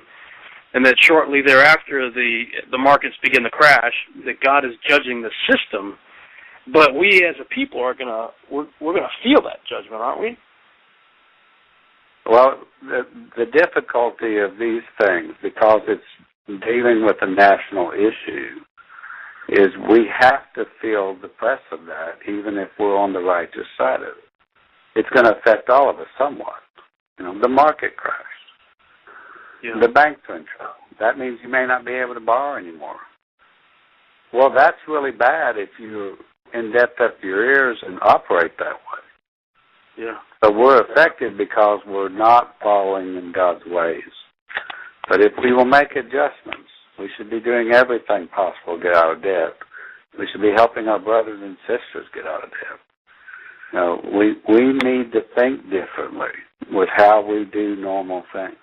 and 0.73 0.85
that 0.85 0.95
shortly 0.99 1.41
thereafter 1.41 2.11
the 2.11 2.43
the 2.71 2.77
markets 2.77 3.15
begin 3.23 3.43
to 3.43 3.49
crash, 3.49 3.93
that 4.25 4.41
God 4.41 4.65
is 4.65 4.73
judging 4.87 5.21
the 5.21 5.31
system 5.49 5.97
but 6.73 6.95
we 6.95 7.25
as 7.27 7.35
a 7.41 7.45
people 7.45 7.81
are 7.81 7.93
gonna 7.93 8.27
we're 8.51 8.67
we're 8.79 8.93
gonna 8.93 9.07
feel 9.23 9.41
that 9.43 9.59
judgment, 9.67 10.01
aren't 10.01 10.21
we? 10.21 10.37
Well, 12.25 12.61
the 12.81 13.03
the 13.38 13.45
difficulty 13.45 14.38
of 14.38 14.57
these 14.59 14.83
things, 15.01 15.33
because 15.41 15.81
it's 15.88 16.61
dealing 16.65 17.05
with 17.05 17.17
a 17.21 17.29
national 17.29 17.91
issue, 17.91 18.59
is 19.49 19.67
we 19.89 20.07
have 20.19 20.51
to 20.55 20.65
feel 20.81 21.17
the 21.21 21.27
press 21.27 21.61
of 21.71 21.85
that, 21.85 22.19
even 22.27 22.57
if 22.57 22.69
we're 22.79 22.97
on 22.97 23.13
the 23.13 23.19
righteous 23.19 23.67
side 23.77 24.01
of 24.01 24.09
it. 24.09 24.29
It's 24.95 25.09
going 25.09 25.25
to 25.25 25.38
affect 25.38 25.69
all 25.69 25.89
of 25.89 25.99
us 25.99 26.07
somewhat. 26.17 26.61
You 27.17 27.25
know, 27.25 27.39
the 27.41 27.47
market 27.47 27.95
crashed. 27.97 28.25
Yeah. 29.63 29.79
The 29.81 29.89
banks 29.89 30.21
are 30.29 30.38
in 30.38 30.45
trouble. 30.55 30.73
That 30.99 31.17
means 31.17 31.39
you 31.43 31.49
may 31.49 31.65
not 31.65 31.85
be 31.85 31.93
able 31.93 32.13
to 32.13 32.19
borrow 32.19 32.57
anymore. 32.57 32.97
Well, 34.33 34.51
that's 34.55 34.77
really 34.88 35.11
bad 35.11 35.57
if 35.57 35.69
you're 35.79 36.15
in 36.53 36.71
depth 36.71 36.99
up 37.01 37.15
your 37.23 37.43
ears 37.43 37.77
and 37.85 37.99
operate 38.01 38.57
that 38.57 38.73
way. 38.73 39.03
Yeah. 40.00 40.15
So 40.41 40.51
we're 40.51 40.82
affected 40.82 41.38
because 41.38 41.79
we're 41.86 42.08
not 42.08 42.56
following 42.63 43.18
in 43.18 43.34
God's 43.36 43.65
ways. 43.68 44.01
But 45.10 45.20
if 45.20 45.34
we 45.44 45.51
will 45.51 45.65
make 45.65 45.91
adjustments, 45.91 46.70
we 46.98 47.10
should 47.18 47.29
be 47.29 47.41
doing 47.41 47.72
everything 47.74 48.29
possible 48.29 48.77
to 48.77 48.84
get 48.84 48.96
out 48.96 49.18
of 49.18 49.22
debt. 49.22 49.58
We 50.18 50.25
should 50.32 50.41
be 50.41 50.53
helping 50.56 50.88
our 50.88 51.00
brothers 51.00 51.41
and 51.44 51.58
sisters 51.68 52.08
get 52.15 52.25
out 52.25 52.46
of 52.46 52.50
debt. 52.50 52.79
Now, 53.74 54.00
we 54.18 54.36
we 54.48 54.74
need 54.74 55.12
to 55.12 55.22
think 55.36 55.63
differently 55.63 56.34
with 56.72 56.89
how 56.96 57.22
we 57.22 57.46
do 57.51 57.75
normal 57.75 58.24
things. 58.32 58.56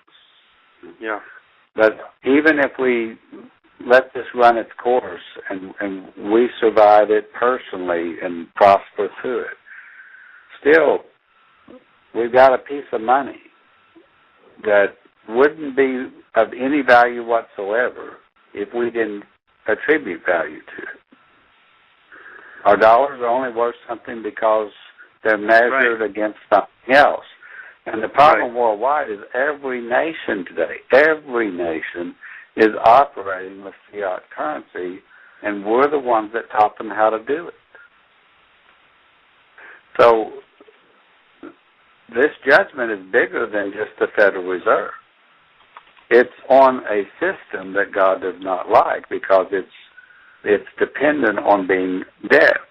Yeah. 0.99 1.19
But 1.75 1.93
even 2.25 2.59
if 2.59 2.71
we 2.79 3.17
let 3.85 4.13
this 4.13 4.25
run 4.33 4.57
its 4.57 4.71
course 4.81 5.21
and, 5.49 5.73
and 5.79 6.31
we 6.31 6.49
survive 6.59 7.11
it 7.11 7.31
personally 7.33 8.15
and 8.23 8.53
prosper 8.55 9.07
through 9.21 9.41
it. 9.41 9.57
Still, 10.59 10.99
we've 12.15 12.33
got 12.33 12.53
a 12.53 12.57
piece 12.57 12.85
of 12.91 13.01
money 13.01 13.39
that 14.63 14.95
wouldn't 15.29 15.75
be 15.75 16.07
of 16.35 16.47
any 16.53 16.81
value 16.81 17.25
whatsoever 17.25 18.17
if 18.53 18.69
we 18.73 18.89
didn't 18.89 19.23
attribute 19.67 20.21
value 20.25 20.59
to 20.59 20.83
it. 20.83 20.99
Our 22.65 22.77
dollars 22.77 23.19
are 23.21 23.27
only 23.27 23.55
worth 23.55 23.75
something 23.87 24.23
because 24.23 24.71
they're 25.23 25.37
measured 25.37 26.01
right. 26.01 26.09
against 26.09 26.39
something 26.49 26.95
else. 26.95 27.25
And 27.85 28.03
the 28.03 28.09
problem 28.09 28.51
right. 28.51 28.59
worldwide 28.59 29.09
is 29.09 29.19
every 29.33 29.81
nation 29.81 30.45
today, 30.45 30.77
every 30.91 31.51
nation 31.51 32.15
is 32.57 32.69
operating 32.83 33.63
with 33.63 33.73
fiat 33.91 34.23
currency, 34.35 35.01
and 35.43 35.65
we're 35.65 35.89
the 35.89 35.99
ones 35.99 36.31
that 36.33 36.49
taught 36.51 36.77
them 36.77 36.89
how 36.89 37.09
to 37.09 37.23
do 37.23 37.47
it. 37.47 37.53
So 39.99 40.31
this 42.17 42.31
judgment 42.45 42.91
is 42.91 43.11
bigger 43.11 43.47
than 43.51 43.71
just 43.71 43.97
the 43.99 44.07
Federal 44.15 44.43
Reserve. 44.43 44.91
It's 46.09 46.29
on 46.49 46.83
a 46.89 47.03
system 47.19 47.73
that 47.73 47.93
God 47.93 48.21
does 48.21 48.39
not 48.39 48.69
like 48.69 49.07
because 49.09 49.47
it's 49.51 49.67
it's 50.43 50.67
dependent 50.79 51.39
on 51.39 51.67
being 51.67 52.03
debt. 52.29 52.61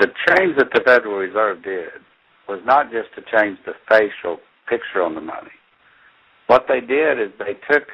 The 0.00 0.08
change 0.28 0.56
that 0.58 0.70
the 0.74 0.80
Federal 0.84 1.16
Reserve 1.18 1.62
did 1.62 2.02
was 2.48 2.60
not 2.64 2.90
just 2.90 3.08
to 3.14 3.22
change 3.38 3.58
the 3.64 3.72
facial 3.88 4.38
picture 4.68 5.02
on 5.02 5.14
the 5.14 5.20
money. 5.20 5.54
What 6.48 6.66
they 6.68 6.80
did 6.80 7.20
is 7.20 7.30
they 7.38 7.54
took 7.72 7.86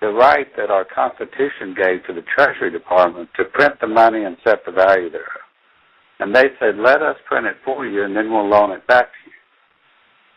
the 0.00 0.08
right 0.08 0.46
that 0.56 0.70
our 0.70 0.84
Constitution 0.84 1.74
gave 1.74 2.04
to 2.06 2.12
the 2.12 2.26
Treasury 2.36 2.70
Department 2.70 3.28
to 3.36 3.44
print 3.44 3.74
the 3.80 3.86
money 3.86 4.24
and 4.24 4.36
set 4.44 4.64
the 4.66 4.72
value 4.72 5.10
thereof. 5.10 5.46
And 6.18 6.34
they 6.34 6.50
said, 6.60 6.76
let 6.76 7.02
us 7.02 7.16
print 7.26 7.46
it 7.46 7.56
for 7.64 7.86
you 7.86 8.04
and 8.04 8.14
then 8.14 8.30
we'll 8.30 8.48
loan 8.48 8.72
it 8.72 8.86
back 8.86 9.06
to. 9.06 9.21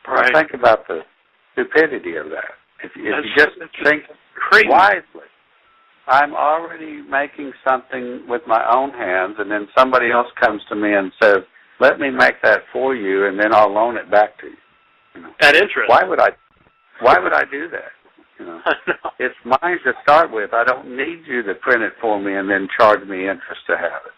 Right. 0.07 0.31
Now 0.33 0.39
think 0.39 0.53
about 0.53 0.87
the 0.87 1.01
stupidity 1.53 2.15
of 2.15 2.27
that. 2.29 2.53
If, 2.83 2.91
if 2.95 2.97
you 2.97 3.13
just 3.37 3.57
think 3.83 4.03
crazy. 4.35 4.67
wisely, 4.67 5.29
I'm 6.07 6.35
already 6.35 7.01
making 7.01 7.51
something 7.67 8.25
with 8.27 8.41
my 8.45 8.63
own 8.71 8.91
hands 8.91 9.35
and 9.39 9.49
then 9.49 9.67
somebody 9.77 10.11
else 10.11 10.27
comes 10.39 10.61
to 10.69 10.75
me 10.75 10.93
and 10.93 11.11
says, 11.21 11.37
let 11.79 11.99
me 11.99 12.09
make 12.09 12.35
that 12.43 12.61
for 12.71 12.95
you 12.95 13.27
and 13.27 13.39
then 13.39 13.53
I'll 13.53 13.73
loan 13.73 13.97
it 13.97 14.09
back 14.11 14.37
to 14.39 14.47
you. 14.47 14.57
you 15.15 15.21
know, 15.21 15.29
At 15.41 15.55
interest. 15.55 15.89
Why 15.89 16.03
would 16.03 16.19
I 16.19 16.29
why 17.01 17.19
would 17.19 17.33
I 17.33 17.43
do 17.51 17.67
that? 17.69 17.91
You 18.39 18.45
know, 18.45 18.61
it's 19.19 19.35
mine 19.43 19.77
to 19.83 19.93
start 20.03 20.31
with. 20.31 20.53
I 20.53 20.63
don't 20.63 20.95
need 20.95 21.23
you 21.27 21.41
to 21.43 21.55
print 21.55 21.81
it 21.83 21.93
for 21.99 22.21
me 22.21 22.35
and 22.35 22.49
then 22.49 22.67
charge 22.77 23.05
me 23.07 23.21
interest 23.21 23.61
to 23.67 23.77
have 23.77 24.01
it. 24.05 24.15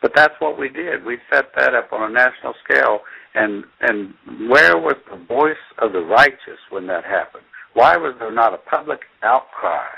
But 0.00 0.12
that's 0.14 0.34
what 0.40 0.58
we 0.58 0.68
did. 0.68 1.04
We 1.04 1.18
set 1.32 1.46
that 1.56 1.74
up 1.74 1.92
on 1.92 2.10
a 2.10 2.12
national 2.12 2.54
scale, 2.64 3.00
and 3.34 3.64
and 3.80 4.14
where 4.50 4.76
was 4.78 4.96
the 5.10 5.24
voice 5.26 5.56
of 5.78 5.92
the 5.92 6.00
righteous 6.00 6.58
when 6.70 6.86
that 6.88 7.04
happened? 7.04 7.44
Why 7.74 7.96
was 7.96 8.14
there 8.18 8.32
not 8.32 8.54
a 8.54 8.58
public 8.58 9.00
outcry? 9.22 9.88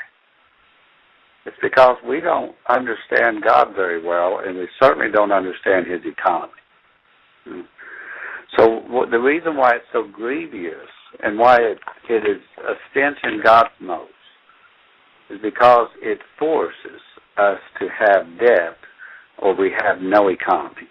It's 1.47 1.57
because 1.61 1.97
we 2.09 2.21
don't 2.21 2.55
understand 2.69 3.43
God 3.45 3.75
very 3.75 4.03
well, 4.03 4.41
and 4.45 4.57
we 4.57 4.69
certainly 4.81 5.11
don't 5.13 5.33
understand 5.33 5.87
His 5.87 6.01
economy. 6.05 6.53
So 8.57 8.83
the 9.11 9.19
reason 9.19 9.57
why 9.57 9.73
it's 9.73 9.85
so 9.93 10.05
grievous 10.11 10.89
and 11.23 11.39
why 11.39 11.57
it, 11.57 11.79
it 12.09 12.25
is 12.25 12.43
a 12.59 12.75
stench 12.91 13.19
in 13.25 13.41
God's 13.43 13.71
nose 13.81 14.09
is 15.31 15.39
because 15.43 15.89
it 16.01 16.19
forces 16.39 17.01
us 17.37 17.59
to 17.81 17.89
have 17.89 18.39
debt 18.39 18.77
or 19.39 19.55
we 19.55 19.73
have 19.83 20.01
no 20.01 20.29
economy. 20.29 20.89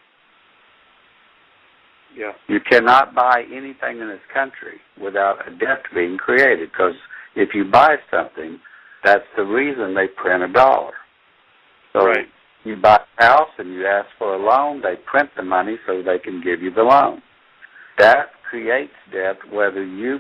Yeah. 2.16 2.32
You 2.48 2.60
cannot 2.60 3.16
buy 3.16 3.44
anything 3.52 4.00
in 4.00 4.08
this 4.08 4.22
country 4.34 4.80
without 5.02 5.48
a 5.48 5.52
debt 5.52 5.84
being 5.94 6.18
created 6.18 6.70
because 6.72 6.94
if 7.36 7.50
you 7.54 7.66
buy 7.66 7.96
something, 8.12 8.60
that's 9.04 9.26
the 9.36 9.44
reason 9.44 9.96
they 9.96 10.08
print 10.08 10.44
a 10.44 10.52
dollar. 10.52 10.94
So 11.92 12.06
right. 12.06 12.28
you 12.64 12.76
buy 12.76 13.00
a 13.20 13.24
house 13.24 13.50
and 13.58 13.74
you 13.74 13.86
ask 13.86 14.08
for 14.18 14.36
a 14.36 14.38
loan, 14.38 14.82
they 14.82 14.96
print 15.06 15.30
the 15.36 15.44
money 15.44 15.78
so 15.86 16.02
they 16.02 16.20
can 16.20 16.42
give 16.42 16.62
you 16.62 16.72
the 16.72 16.84
loan. 16.84 17.22
That 17.98 18.28
creates 18.50 18.94
debt 19.12 19.38
whether 19.52 19.84
you 19.84 20.20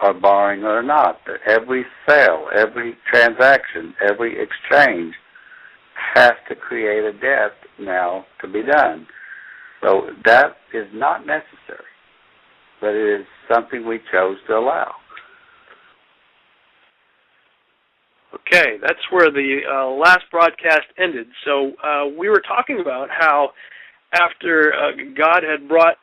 are 0.00 0.14
borrowing 0.14 0.64
or 0.64 0.82
not. 0.82 1.20
Every 1.46 1.84
sale, 2.08 2.48
every 2.54 2.94
transaction, 3.10 3.94
every 4.06 4.36
exchange 4.42 5.14
has 6.14 6.32
to 6.48 6.54
create 6.54 7.04
a 7.04 7.12
debt 7.12 7.52
now 7.78 8.26
to 8.40 8.48
be 8.48 8.62
done. 8.62 9.06
So 9.84 10.08
that 10.24 10.56
is 10.72 10.86
not 10.94 11.26
necessary, 11.26 11.92
but 12.80 12.94
it 12.94 13.20
is 13.20 13.26
something 13.52 13.86
we 13.86 14.00
chose 14.10 14.38
to 14.48 14.54
allow. 14.54 14.92
Okay, 18.34 18.78
that's 18.80 18.98
where 19.10 19.30
the 19.30 19.60
uh, 19.70 19.88
last 19.90 20.22
broadcast 20.30 20.86
ended. 20.98 21.26
So 21.44 21.72
uh, 21.84 22.06
we 22.18 22.30
were 22.30 22.42
talking 22.48 22.80
about 22.80 23.08
how 23.10 23.50
after 24.12 24.72
uh, 24.72 24.92
God 25.16 25.42
had 25.42 25.68
brought 25.68 25.96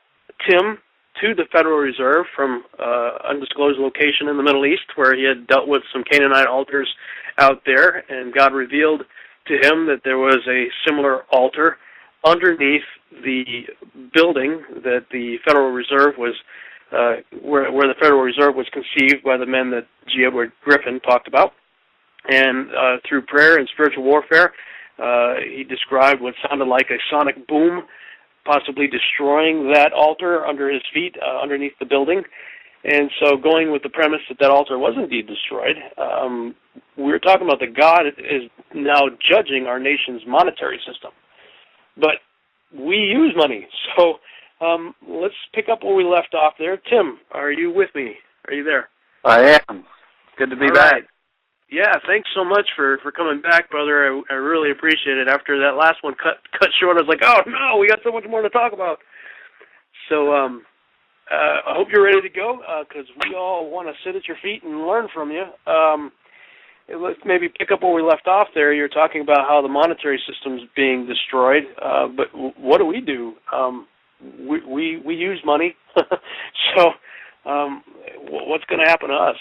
Tim 0.48 0.78
to 1.22 1.34
the 1.36 1.46
Federal 1.52 1.78
Reserve 1.78 2.26
from 2.36 2.64
uh, 2.80 3.30
undisclosed 3.30 3.80
location 3.80 4.28
in 4.30 4.38
the 4.38 4.44
Middle 4.44 4.66
East, 4.66 4.96
where 4.96 5.16
he 5.16 5.26
had 5.26 5.48
dealt 5.48 5.68
with 5.68 5.82
some 5.92 6.04
Canaanite 6.04 6.48
altars 6.48 6.88
out 7.40 7.64
there, 7.66 8.04
and 8.10 8.34
God 8.34 8.54
revealed 8.54 9.02
to 9.48 9.54
him 9.56 9.88
that 9.88 10.02
there 10.04 10.20
was 10.20 10.40
a 10.48 10.68
similar 10.86 11.24
altar 11.32 11.78
underneath 12.26 12.84
the 13.24 13.64
building 14.14 14.64
that 14.84 15.06
the 15.12 15.38
Federal 15.46 15.72
Reserve 15.72 16.16
was, 16.18 16.36
uh, 16.92 17.16
where, 17.42 17.72
where 17.72 17.88
the 17.88 18.00
Federal 18.00 18.22
Reserve 18.22 18.56
was 18.56 18.68
conceived 18.72 19.24
by 19.24 19.38
the 19.38 19.46
men 19.46 19.72
that 19.72 19.88
G. 20.08 20.26
Edward 20.26 20.52
Griffin 20.64 21.00
talked 21.02 21.28
about. 21.28 21.54
And 22.30 22.70
uh, 22.70 22.98
through 23.08 23.24
prayer 23.24 23.58
and 23.58 23.68
spiritual 23.74 24.04
warfare, 24.04 24.54
uh, 25.00 25.36
he 25.44 25.64
described 25.64 26.22
what 26.22 26.36
sounded 26.48 26.68
like 26.68 26.88
a 26.92 26.98
sonic 27.10 27.48
boom, 27.48 27.84
possibly 28.46 28.88
destroying 28.88 29.72
that 29.74 29.92
altar 29.94 30.46
under 30.46 30.72
his 30.72 30.84
feet, 30.94 31.16
uh, 31.22 31.42
underneath 31.42 31.74
the 31.80 31.86
building. 31.86 32.22
And 32.84 33.12
so, 33.20 33.38
going 33.38 33.72
with 33.72 33.84
the 33.84 33.90
premise 33.90 34.22
that 34.30 34.40
that 34.40 34.50
altar 34.50 34.78
was 34.78 34.96
indeed 34.98 35.28
destroyed, 35.28 35.78
um, 35.98 36.56
we 36.98 37.12
are 37.12 37.20
talking 37.20 37.46
about 37.46 37.60
that 37.60 37.78
God 37.78 38.08
is 38.08 38.50
now 38.74 39.02
judging 39.30 39.66
our 39.68 39.80
nation's 39.80 40.22
monetary 40.28 40.80
system. 40.80 41.12
But 41.98 42.22
we 42.78 42.96
use 42.96 43.34
money. 43.36 43.68
So, 43.98 44.16
um, 44.66 44.94
let's 45.10 45.34
pick 45.56 45.66
up 45.72 45.84
where 45.84 45.96
we 45.96 46.04
left 46.04 46.36
off 46.36 46.54
there. 46.60 46.78
Tim, 46.78 47.18
are 47.32 47.52
you 47.52 47.74
with 47.74 47.90
me? 47.96 48.14
Are 48.48 48.54
you 48.54 48.64
there? 48.64 48.90
I 49.26 49.60
am. 49.68 49.84
Good 50.38 50.52
to 50.52 50.56
be 50.56 50.68
All 50.68 50.74
back. 50.74 50.94
right. 50.94 51.04
Yeah, 51.72 51.94
thanks 52.06 52.30
so 52.36 52.44
much 52.44 52.68
for 52.76 53.00
for 53.02 53.12
coming 53.12 53.42
back, 53.42 53.72
brother. 53.72 54.06
I, 54.06 54.22
I 54.34 54.36
really 54.36 54.72
appreciate 54.72 55.18
it. 55.18 55.28
After 55.28 55.58
that 55.60 55.78
last 55.78 56.04
one 56.04 56.14
cut 56.22 56.38
cut 56.60 56.70
short, 56.80 56.98
I 56.98 57.02
was 57.02 57.08
like, 57.08 57.24
oh 57.24 57.42
no, 57.48 57.78
we 57.80 57.88
got 57.88 58.00
so 58.04 58.12
much 58.12 58.26
more 58.30 58.42
to 58.42 58.50
talk 58.50 58.74
about. 58.74 59.00
So 60.10 60.34
um, 60.34 60.64
uh, 61.32 61.72
I 61.72 61.74
hope 61.76 61.88
you're 61.92 62.04
ready 62.04 62.22
to 62.22 62.30
go 62.30 62.60
because 62.88 63.06
uh, 63.10 63.24
we 63.28 63.36
all 63.36 63.70
want 63.72 63.88
to 63.88 63.94
sit 64.04 64.16
at 64.16 64.28
your 64.28 64.38
feet 64.44 64.64
and 64.64 64.86
learn 64.86 65.08
from 65.14 65.32
you. 65.32 65.46
Um, 65.66 66.12
let's 66.98 67.20
maybe 67.26 67.48
pick 67.48 67.72
up 67.72 67.84
where 67.84 67.94
we 67.94 68.02
left 68.02 68.28
off 68.28 68.48
there. 68.54 68.74
You're 68.74 68.88
talking 68.88 69.22
about 69.22 69.48
how 69.48 69.62
the 69.62 69.68
monetary 69.68 70.22
system's 70.28 70.62
being 70.76 71.08
destroyed, 71.08 71.64
uh, 71.82 72.08
but 72.08 72.32
w- 72.32 72.54
what 72.58 72.78
do 72.78 72.86
we 72.86 73.02
do? 73.02 73.34
Um, 73.54 73.88
we 74.40 74.64
we 74.66 75.02
we 75.06 75.16
use 75.16 75.42
money, 75.46 75.76
so 75.96 76.92
um, 77.50 77.84
what's 78.30 78.66
going 78.66 78.84
to 78.84 78.90
happen 78.90 79.10
to 79.10 79.16
us? 79.16 79.36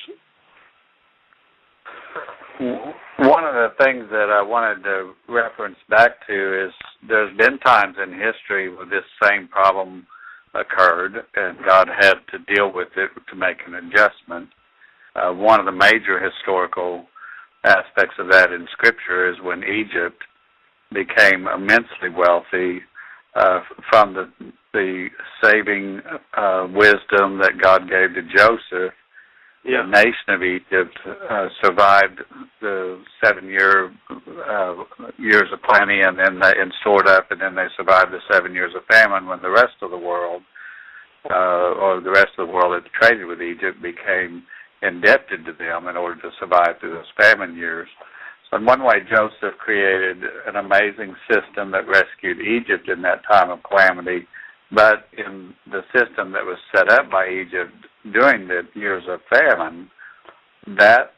One 3.18 3.44
of 3.44 3.54
the 3.54 3.68
things 3.82 4.04
that 4.10 4.28
I 4.30 4.42
wanted 4.42 4.82
to 4.84 5.12
reference 5.28 5.76
back 5.88 6.26
to 6.26 6.66
is 6.66 6.72
there's 7.08 7.34
been 7.36 7.58
times 7.58 7.96
in 8.02 8.12
history 8.12 8.74
where 8.74 8.86
this 8.86 9.04
same 9.22 9.48
problem 9.48 10.06
occurred 10.54 11.24
and 11.36 11.58
God 11.66 11.88
had 11.88 12.14
to 12.32 12.54
deal 12.54 12.72
with 12.72 12.88
it 12.96 13.10
to 13.30 13.36
make 13.36 13.58
an 13.66 13.74
adjustment. 13.74 14.48
Uh, 15.14 15.32
one 15.32 15.58
of 15.58 15.66
the 15.66 15.72
major 15.72 16.20
historical 16.20 17.06
aspects 17.64 18.14
of 18.18 18.30
that 18.30 18.52
in 18.52 18.66
Scripture 18.72 19.30
is 19.30 19.36
when 19.42 19.62
Egypt 19.64 20.22
became 20.92 21.46
immensely 21.46 22.08
wealthy 22.14 22.80
uh, 23.34 23.60
from 23.90 24.14
the 24.14 24.30
the 24.72 25.08
saving 25.42 26.00
uh, 26.36 26.68
wisdom 26.72 27.38
that 27.38 27.58
God 27.60 27.88
gave 27.88 28.14
to 28.14 28.22
Joseph 28.22 28.94
yeah. 29.64 29.82
the 29.82 29.90
nation 29.90 30.28
of 30.28 30.42
Egypt 30.42 30.96
uh, 31.06 31.48
survived 31.62 32.20
the 32.60 33.02
seven 33.22 33.46
year 33.46 33.92
uh, 34.48 34.74
years 35.18 35.48
of 35.52 35.62
plenty 35.62 36.00
and 36.00 36.18
then 36.18 36.38
they, 36.38 36.52
and 36.58 36.72
stored 36.80 37.06
up, 37.08 37.30
and 37.30 37.40
then 37.40 37.54
they 37.54 37.66
survived 37.76 38.12
the 38.12 38.20
seven 38.30 38.54
years 38.54 38.72
of 38.74 38.82
famine 38.86 39.26
when 39.26 39.42
the 39.42 39.50
rest 39.50 39.74
of 39.82 39.90
the 39.90 39.98
world 39.98 40.42
uh, 41.30 41.74
or 41.76 42.00
the 42.00 42.10
rest 42.10 42.30
of 42.38 42.46
the 42.46 42.52
world 42.52 42.72
that 42.72 42.90
traded 42.92 43.26
with 43.26 43.42
Egypt 43.42 43.82
became 43.82 44.42
indebted 44.82 45.44
to 45.46 45.52
them 45.52 45.88
in 45.88 45.96
order 45.96 46.20
to 46.20 46.30
survive 46.38 46.78
through 46.80 46.94
those 46.94 47.12
famine 47.16 47.56
years. 47.56 47.88
So 48.50 48.56
in 48.56 48.64
one 48.64 48.82
way, 48.82 49.00
Joseph 49.08 49.58
created 49.58 50.22
an 50.46 50.56
amazing 50.56 51.14
system 51.30 51.70
that 51.70 51.86
rescued 51.86 52.40
Egypt 52.40 52.88
in 52.88 53.02
that 53.02 53.22
time 53.30 53.50
of 53.50 53.62
calamity. 53.62 54.26
But 54.72 55.08
in 55.16 55.54
the 55.70 55.82
system 55.92 56.32
that 56.32 56.44
was 56.44 56.58
set 56.74 56.88
up 56.90 57.10
by 57.10 57.28
Egypt 57.28 57.72
during 58.12 58.48
the 58.48 58.62
years 58.74 59.04
of 59.08 59.20
famine, 59.28 59.90
that 60.78 61.12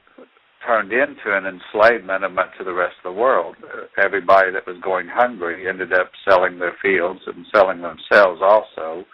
turned 0.66 0.92
into 0.92 1.26
an 1.26 1.44
enslavement 1.46 2.24
of 2.24 2.32
much 2.32 2.52
of 2.60 2.66
the 2.66 2.72
rest 2.72 2.94
of 3.04 3.12
the 3.12 3.20
world. 3.20 3.56
Everybody 4.02 4.52
that 4.52 4.66
was 4.66 4.80
going 4.82 5.08
hungry 5.08 5.68
ended 5.68 5.92
up 5.92 6.10
selling 6.28 6.58
their 6.58 6.76
fields 6.80 7.20
and 7.26 7.44
selling 7.54 7.82
themselves 7.82 8.40
also 8.42 9.04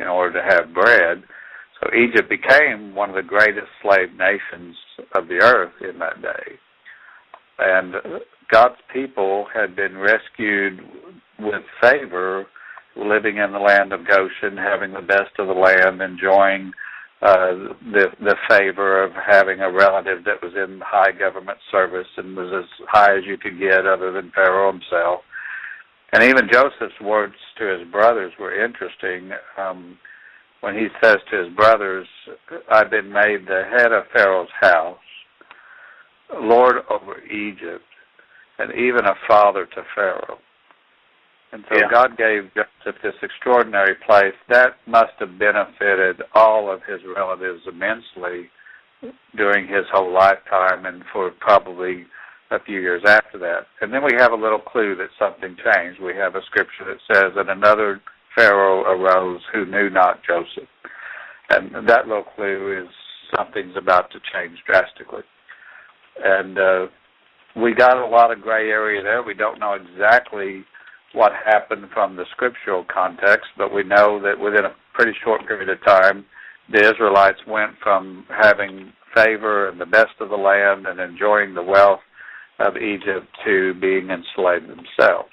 in 0.00 0.06
order 0.06 0.40
to 0.40 0.56
have 0.56 0.74
bread. 0.74 1.22
Egypt 1.94 2.28
became 2.28 2.94
one 2.94 3.10
of 3.10 3.16
the 3.16 3.22
greatest 3.22 3.68
slave 3.82 4.12
nations 4.12 4.76
of 5.14 5.28
the 5.28 5.40
earth 5.42 5.72
in 5.80 5.98
that 5.98 6.22
day. 6.22 6.58
And 7.58 7.94
God's 8.50 8.80
people 8.92 9.46
had 9.52 9.74
been 9.74 9.96
rescued 9.96 10.80
with 11.38 11.62
favor, 11.80 12.46
living 12.96 13.38
in 13.38 13.52
the 13.52 13.58
land 13.58 13.92
of 13.92 14.06
Goshen, 14.06 14.56
having 14.56 14.92
the 14.92 15.02
best 15.02 15.38
of 15.38 15.48
the 15.48 15.54
land, 15.54 16.00
enjoying 16.00 16.72
uh, 17.22 17.72
the 17.92 18.08
the 18.20 18.36
favor 18.48 19.02
of 19.02 19.10
having 19.12 19.60
a 19.60 19.72
relative 19.72 20.24
that 20.24 20.42
was 20.42 20.52
in 20.54 20.80
high 20.84 21.12
government 21.12 21.58
service 21.72 22.06
and 22.18 22.36
was 22.36 22.52
as 22.52 22.86
high 22.88 23.16
as 23.16 23.24
you 23.24 23.38
could 23.38 23.58
get, 23.58 23.86
other 23.86 24.12
than 24.12 24.30
Pharaoh 24.34 24.70
himself. 24.70 25.20
And 26.12 26.22
even 26.22 26.48
Joseph's 26.52 27.00
words 27.00 27.34
to 27.58 27.78
his 27.78 27.88
brothers 27.90 28.32
were 28.38 28.64
interesting. 28.64 29.30
Um, 29.58 29.98
when 30.66 30.74
he 30.74 30.88
says 31.00 31.18
to 31.30 31.44
his 31.44 31.54
brothers, 31.54 32.08
"I've 32.68 32.90
been 32.90 33.12
made 33.12 33.46
the 33.46 33.62
head 33.70 33.92
of 33.92 34.08
Pharaoh's 34.08 34.50
house, 34.60 34.98
lord 36.40 36.84
over 36.90 37.20
Egypt, 37.20 37.86
and 38.58 38.72
even 38.74 39.06
a 39.06 39.14
father 39.28 39.64
to 39.64 39.84
Pharaoh." 39.94 40.40
And 41.52 41.64
so 41.68 41.78
yeah. 41.78 41.88
God 41.88 42.16
gave 42.16 42.52
Joseph 42.52 43.00
this 43.00 43.14
extraordinary 43.22 43.94
place. 43.94 44.34
That 44.48 44.76
must 44.86 45.12
have 45.20 45.38
benefited 45.38 46.20
all 46.34 46.68
of 46.68 46.82
his 46.82 47.00
relatives 47.04 47.62
immensely 47.68 48.50
during 49.36 49.68
his 49.68 49.86
whole 49.92 50.10
lifetime 50.10 50.84
and 50.84 51.04
for 51.12 51.30
probably 51.30 52.06
a 52.50 52.58
few 52.58 52.80
years 52.80 53.04
after 53.06 53.38
that. 53.38 53.68
And 53.80 53.92
then 53.92 54.02
we 54.02 54.16
have 54.18 54.32
a 54.32 54.42
little 54.44 54.58
clue 54.58 54.96
that 54.96 55.10
something 55.16 55.56
changed. 55.62 56.00
We 56.00 56.16
have 56.16 56.34
a 56.34 56.42
scripture 56.42 56.86
that 56.86 57.00
says 57.12 57.34
that 57.36 57.48
another 57.48 58.00
Pharaoh 58.36 58.82
arose 58.82 59.40
who 59.52 59.64
knew 59.66 59.90
not 59.90 60.20
Joseph. 60.24 60.68
And 61.50 61.88
that 61.88 62.06
little 62.06 62.24
clue 62.24 62.82
is 62.82 62.88
something's 63.34 63.76
about 63.76 64.10
to 64.10 64.18
change 64.32 64.58
drastically. 64.66 65.22
And 66.22 66.58
uh, 66.58 66.86
we 67.56 67.74
got 67.74 67.96
a 67.96 68.06
lot 68.06 68.30
of 68.30 68.42
gray 68.42 68.68
area 68.68 69.02
there. 69.02 69.22
We 69.22 69.34
don't 69.34 69.58
know 69.58 69.74
exactly 69.74 70.64
what 71.12 71.32
happened 71.44 71.86
from 71.94 72.16
the 72.16 72.24
scriptural 72.32 72.84
context, 72.92 73.46
but 73.56 73.72
we 73.72 73.82
know 73.82 74.20
that 74.22 74.38
within 74.38 74.66
a 74.66 74.74
pretty 74.92 75.12
short 75.24 75.46
period 75.46 75.70
of 75.70 75.82
time, 75.84 76.24
the 76.70 76.80
Israelites 76.80 77.38
went 77.46 77.72
from 77.82 78.26
having 78.28 78.92
favor 79.14 79.68
and 79.68 79.80
the 79.80 79.86
best 79.86 80.12
of 80.20 80.28
the 80.28 80.36
land 80.36 80.86
and 80.86 81.00
enjoying 81.00 81.54
the 81.54 81.62
wealth 81.62 82.00
of 82.58 82.76
Egypt 82.76 83.26
to 83.44 83.74
being 83.74 84.10
enslaved 84.10 84.68
themselves. 84.68 85.30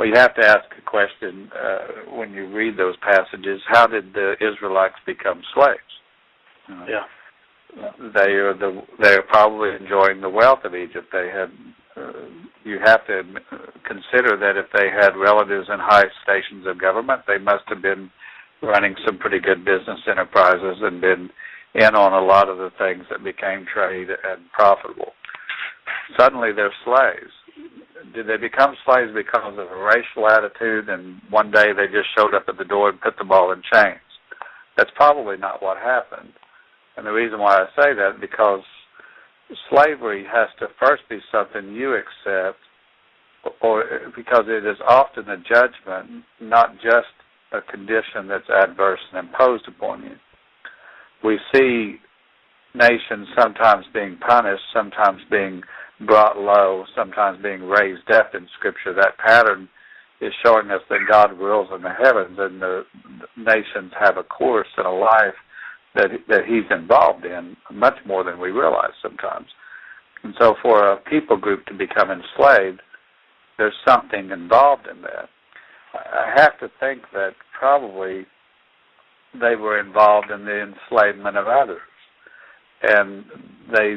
Well, 0.00 0.08
you 0.08 0.14
have 0.16 0.34
to 0.36 0.46
ask 0.46 0.64
a 0.78 0.90
question 0.90 1.50
uh, 1.54 2.16
when 2.16 2.32
you 2.32 2.48
read 2.48 2.78
those 2.78 2.96
passages: 3.02 3.60
How 3.68 3.86
did 3.86 4.14
the 4.14 4.32
Israelites 4.40 4.94
become 5.04 5.42
slaves? 5.52 5.92
Uh, 6.70 6.86
yeah, 6.88 7.04
they 8.14 8.32
are 8.32 8.54
the 8.54 8.80
they 8.98 9.12
are 9.12 9.22
probably 9.28 9.76
enjoying 9.78 10.22
the 10.22 10.30
wealth 10.30 10.60
of 10.64 10.74
Egypt. 10.74 11.08
They 11.12 11.28
had. 11.28 11.50
Uh, 12.02 12.12
you 12.64 12.78
have 12.82 13.06
to 13.08 13.22
consider 13.84 14.38
that 14.38 14.56
if 14.56 14.72
they 14.72 14.88
had 14.88 15.18
relatives 15.18 15.68
in 15.68 15.78
high 15.78 16.08
stations 16.22 16.66
of 16.66 16.80
government, 16.80 17.20
they 17.26 17.36
must 17.36 17.64
have 17.68 17.82
been 17.82 18.10
running 18.62 18.94
some 19.04 19.18
pretty 19.18 19.38
good 19.38 19.66
business 19.66 20.00
enterprises 20.08 20.78
and 20.80 21.02
been 21.02 21.28
in 21.74 21.94
on 21.94 22.14
a 22.14 22.24
lot 22.24 22.48
of 22.48 22.56
the 22.56 22.70
things 22.78 23.04
that 23.10 23.22
became 23.22 23.66
trade 23.66 24.08
and 24.08 24.50
profitable. 24.52 25.12
Suddenly 26.18 26.52
they're 26.56 26.72
slaves. 26.86 27.32
Did 28.14 28.26
they 28.26 28.36
become 28.36 28.74
slaves 28.84 29.12
because 29.14 29.52
of 29.52 29.70
a 29.70 29.84
racial 29.84 30.28
attitude 30.28 30.88
and 30.88 31.20
one 31.30 31.50
day 31.50 31.72
they 31.72 31.86
just 31.86 32.08
showed 32.16 32.34
up 32.34 32.44
at 32.48 32.58
the 32.58 32.64
door 32.64 32.90
and 32.90 33.00
put 33.00 33.16
them 33.18 33.30
all 33.30 33.52
in 33.52 33.62
chains? 33.72 34.00
That's 34.76 34.90
probably 34.96 35.36
not 35.36 35.62
what 35.62 35.76
happened. 35.76 36.32
And 36.96 37.06
the 37.06 37.12
reason 37.12 37.38
why 37.38 37.56
I 37.56 37.66
say 37.76 37.94
that 37.94 38.20
because 38.20 38.62
slavery 39.70 40.24
has 40.30 40.48
to 40.58 40.68
first 40.78 41.02
be 41.08 41.18
something 41.32 41.74
you 41.74 41.94
accept 41.94 42.58
or 43.60 43.84
because 44.16 44.44
it 44.46 44.66
is 44.66 44.76
often 44.86 45.28
a 45.28 45.36
judgment, 45.36 46.24
not 46.40 46.74
just 46.74 47.08
a 47.52 47.60
condition 47.60 48.28
that's 48.28 48.48
adverse 48.50 49.00
and 49.12 49.28
imposed 49.28 49.66
upon 49.68 50.02
you. 50.02 50.16
We 51.24 51.38
see 51.54 51.96
nations 52.74 53.28
sometimes 53.38 53.86
being 53.92 54.18
punished, 54.26 54.62
sometimes 54.72 55.20
being 55.30 55.62
brought 56.06 56.38
low, 56.38 56.84
sometimes 56.96 57.42
being 57.42 57.62
raised 57.62 58.10
up 58.10 58.34
in 58.34 58.46
Scripture. 58.58 58.94
That 58.94 59.18
pattern 59.18 59.68
is 60.20 60.32
showing 60.44 60.70
us 60.70 60.82
that 60.88 61.06
God 61.10 61.38
rules 61.38 61.68
in 61.74 61.82
the 61.82 61.90
heavens 61.90 62.38
and 62.38 62.60
the 62.60 62.84
nations 63.36 63.92
have 63.98 64.16
a 64.16 64.22
course 64.22 64.68
and 64.76 64.86
a 64.86 64.90
life 64.90 65.34
that 65.94 66.10
that 66.28 66.44
He's 66.46 66.70
involved 66.70 67.24
in 67.24 67.56
much 67.72 67.96
more 68.06 68.24
than 68.24 68.38
we 68.38 68.50
realize 68.50 68.92
sometimes. 69.02 69.46
And 70.22 70.34
so, 70.38 70.54
for 70.62 70.84
a 70.84 70.96
people 70.96 71.36
group 71.36 71.64
to 71.66 71.74
become 71.74 72.10
enslaved, 72.10 72.80
there's 73.58 73.74
something 73.86 74.30
involved 74.30 74.86
in 74.86 75.02
that. 75.02 75.28
I 75.94 76.32
have 76.36 76.58
to 76.60 76.70
think 76.78 77.02
that 77.12 77.32
probably 77.58 78.26
they 79.34 79.56
were 79.56 79.80
involved 79.80 80.30
in 80.30 80.44
the 80.44 80.62
enslavement 80.62 81.36
of 81.36 81.46
others, 81.46 81.80
and 82.82 83.24
they 83.74 83.96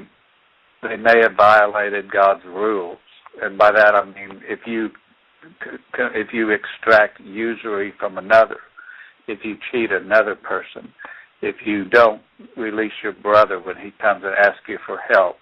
they 0.83 0.97
may 0.97 1.21
have 1.21 1.35
violated 1.35 2.11
God's 2.11 2.43
rules. 2.45 2.97
And 3.41 3.57
by 3.57 3.71
that 3.71 3.95
I 3.95 4.05
mean 4.05 4.41
if 4.47 4.59
you 4.65 4.89
if 5.97 6.27
you 6.31 6.51
extract 6.51 7.19
usury 7.19 7.93
from 7.99 8.17
another, 8.17 8.57
if 9.27 9.39
you 9.43 9.55
cheat 9.71 9.91
another 9.91 10.35
person, 10.35 10.93
if 11.41 11.55
you 11.65 11.85
don't 11.85 12.21
release 12.55 12.93
your 13.03 13.13
brother 13.13 13.59
when 13.59 13.75
he 13.75 13.91
comes 14.01 14.23
and 14.23 14.33
asks 14.35 14.63
you 14.67 14.77
for 14.85 14.99
help, 15.09 15.35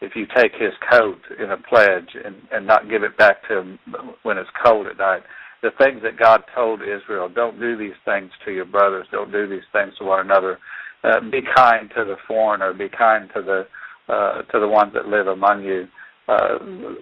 if 0.00 0.12
you 0.14 0.26
take 0.34 0.52
his 0.52 0.72
coat 0.90 1.18
in 1.38 1.50
a 1.50 1.56
pledge 1.56 2.08
and, 2.24 2.36
and 2.52 2.66
not 2.66 2.88
give 2.88 3.02
it 3.02 3.18
back 3.18 3.46
to 3.48 3.58
him 3.58 3.78
when 4.22 4.38
it's 4.38 4.48
cold 4.64 4.86
at 4.86 4.96
night, 4.96 5.22
the 5.62 5.70
things 5.78 6.00
that 6.02 6.18
God 6.18 6.42
told 6.54 6.80
Israel, 6.80 7.28
don't 7.28 7.60
do 7.60 7.76
these 7.76 7.98
things 8.04 8.30
to 8.44 8.52
your 8.52 8.64
brothers, 8.64 9.06
don't 9.12 9.32
do 9.32 9.46
these 9.46 9.66
things 9.72 9.92
to 9.98 10.04
one 10.04 10.20
another. 10.20 10.58
Uh, 11.04 11.20
be 11.30 11.40
kind 11.54 11.90
to 11.96 12.04
the 12.04 12.16
foreigner, 12.26 12.72
be 12.72 12.88
kind 12.88 13.28
to 13.34 13.42
the 13.42 13.66
uh, 14.10 14.42
to 14.42 14.58
the 14.58 14.68
ones 14.68 14.92
that 14.94 15.06
live 15.06 15.26
among 15.26 15.62
you. 15.62 15.86
Uh, 16.28 16.58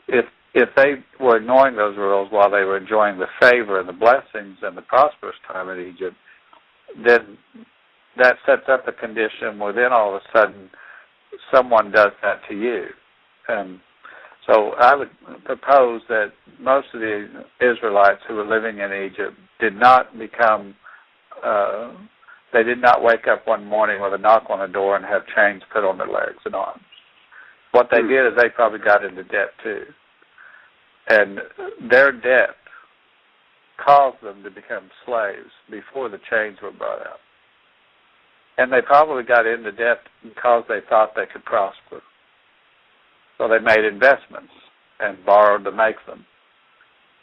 if 0.08 0.24
if 0.54 0.68
they 0.76 0.94
were 1.20 1.36
ignoring 1.36 1.76
those 1.76 1.96
rules 1.96 2.28
while 2.30 2.50
they 2.50 2.64
were 2.64 2.76
enjoying 2.76 3.18
the 3.18 3.26
favor 3.40 3.78
and 3.78 3.88
the 3.88 3.92
blessings 3.92 4.56
and 4.62 4.76
the 4.76 4.82
prosperous 4.82 5.36
time 5.46 5.68
in 5.68 5.86
Egypt, 5.86 6.16
then 7.04 7.36
that 8.16 8.36
sets 8.46 8.68
up 8.68 8.88
a 8.88 8.92
condition 8.92 9.58
where 9.58 9.72
then 9.72 9.92
all 9.92 10.16
of 10.16 10.22
a 10.22 10.38
sudden 10.38 10.70
someone 11.54 11.90
does 11.90 12.12
that 12.22 12.40
to 12.48 12.54
you. 12.54 12.86
And 13.48 13.78
so 14.46 14.72
I 14.80 14.94
would 14.94 15.10
propose 15.44 16.02
that 16.08 16.32
most 16.58 16.88
of 16.94 17.00
the 17.00 17.44
Israelites 17.60 18.22
who 18.26 18.34
were 18.34 18.46
living 18.46 18.78
in 18.78 18.92
Egypt 18.92 19.36
did 19.60 19.74
not 19.74 20.18
become, 20.18 20.74
uh, 21.44 21.92
they 22.52 22.62
did 22.62 22.80
not 22.80 23.02
wake 23.02 23.26
up 23.30 23.46
one 23.46 23.64
morning 23.64 24.00
with 24.00 24.14
a 24.14 24.18
knock 24.18 24.46
on 24.48 24.60
the 24.60 24.72
door 24.72 24.96
and 24.96 25.04
have 25.04 25.22
chains 25.36 25.62
put 25.72 25.84
on 25.84 25.98
their 25.98 26.08
legs 26.08 26.40
and 26.44 26.54
arms. 26.54 26.82
What 27.72 27.88
they 27.90 28.00
hmm. 28.00 28.08
did 28.08 28.26
is 28.26 28.32
they 28.36 28.48
probably 28.48 28.80
got 28.80 29.04
into 29.04 29.24
debt 29.24 29.50
too. 29.62 29.84
And 31.10 31.40
their 31.90 32.12
debt 32.12 32.56
caused 33.84 34.22
them 34.22 34.42
to 34.42 34.50
become 34.50 34.90
slaves 35.06 35.50
before 35.70 36.08
the 36.08 36.20
chains 36.30 36.58
were 36.62 36.72
brought 36.72 37.00
out. 37.00 37.20
And 38.58 38.72
they 38.72 38.82
probably 38.82 39.22
got 39.22 39.46
into 39.46 39.70
debt 39.72 40.00
because 40.22 40.64
they 40.68 40.80
thought 40.88 41.14
they 41.14 41.26
could 41.32 41.44
prosper. 41.44 42.02
So 43.38 43.48
they 43.48 43.60
made 43.60 43.84
investments 43.84 44.52
and 45.00 45.24
borrowed 45.24 45.64
to 45.64 45.70
make 45.70 45.96
them. 46.06 46.26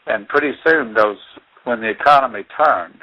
And 0.07 0.27
pretty 0.27 0.53
soon, 0.65 0.93
those 0.93 1.17
when 1.65 1.81
the 1.81 1.89
economy 1.89 2.43
turned, 2.63 3.01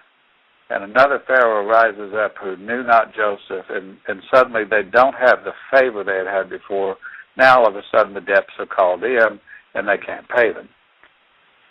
and 0.71 0.85
another 0.85 1.21
Pharaoh 1.27 1.67
rises 1.67 2.15
up 2.15 2.35
who 2.43 2.57
knew 2.57 2.83
not 2.83 3.15
Joseph, 3.15 3.67
and, 3.69 3.99
and 4.09 4.23
suddenly 4.35 4.63
they 4.65 4.83
don't 4.83 5.15
have 5.15 5.45
the 5.45 5.53
favor 5.71 6.03
they 6.03 6.17
had 6.17 6.27
had 6.27 6.49
before. 6.49 6.97
Now 7.37 7.61
all 7.61 7.69
of 7.69 7.77
a 7.77 7.83
sudden 7.91 8.15
the 8.15 8.21
debts 8.21 8.53
are 8.59 8.67
called 8.67 9.05
in, 9.05 9.41
and 9.75 9.89
they 9.89 9.99
can't 9.99 10.29
pay 10.29 10.53
them. 10.53 10.69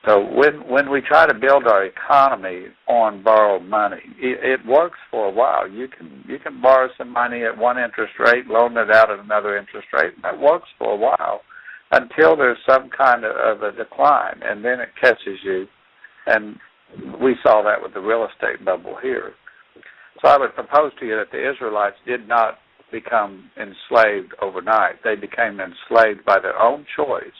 So 0.05 0.19
when 0.19 0.67
when 0.67 0.89
we 0.89 1.01
try 1.01 1.27
to 1.27 1.33
build 1.33 1.67
our 1.67 1.85
economy 1.85 2.67
on 2.87 3.23
borrowed 3.23 3.63
money, 3.63 4.01
it, 4.17 4.61
it 4.61 4.65
works 4.65 4.97
for 5.11 5.27
a 5.27 5.31
while. 5.31 5.69
You 5.69 5.87
can 5.87 6.23
you 6.27 6.39
can 6.39 6.59
borrow 6.59 6.89
some 6.97 7.09
money 7.09 7.43
at 7.43 7.55
one 7.55 7.77
interest 7.77 8.13
rate, 8.17 8.47
loan 8.47 8.77
it 8.77 8.89
out 8.89 9.11
at 9.11 9.19
another 9.19 9.57
interest 9.57 9.87
rate, 9.93 10.15
and 10.15 10.23
that 10.23 10.39
works 10.39 10.67
for 10.79 10.93
a 10.93 10.97
while 10.97 11.41
until 11.91 12.35
there's 12.35 12.57
some 12.67 12.89
kind 12.89 13.25
of, 13.25 13.35
of 13.35 13.61
a 13.61 13.77
decline, 13.77 14.39
and 14.43 14.65
then 14.65 14.79
it 14.79 14.89
catches 14.99 15.37
you. 15.43 15.67
And 16.25 16.57
we 17.21 17.35
saw 17.43 17.61
that 17.63 17.81
with 17.81 17.93
the 17.93 17.99
real 18.01 18.27
estate 18.27 18.65
bubble 18.65 18.97
here. 19.01 19.33
So 20.21 20.29
I 20.29 20.37
would 20.37 20.55
propose 20.55 20.91
to 20.99 21.05
you 21.05 21.15
that 21.15 21.31
the 21.31 21.51
Israelites 21.51 21.97
did 22.07 22.27
not 22.27 22.57
become 22.91 23.49
enslaved 23.57 24.33
overnight. 24.41 25.03
They 25.03 25.15
became 25.15 25.59
enslaved 25.59 26.25
by 26.25 26.39
their 26.39 26.59
own 26.59 26.85
choice 26.95 27.31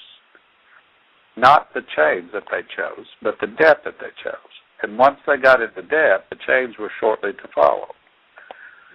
not 1.38 1.74
the 1.74 1.82
chains 1.96 2.30
that 2.34 2.44
they 2.52 2.62
chose, 2.76 3.06
but 3.22 3.36
the 3.40 3.48
debt 3.48 3.78
that 3.86 3.96
they 4.00 4.12
chose. 4.24 4.36
And 4.84 4.98
once 4.98 5.18
they 5.26 5.38
got 5.38 5.62
into 5.62 5.82
debt, 5.82 6.26
the 6.30 6.38
chains 6.48 6.76
were 6.78 6.92
shortly 7.00 7.34
to 7.34 7.50
follow. 7.54 7.88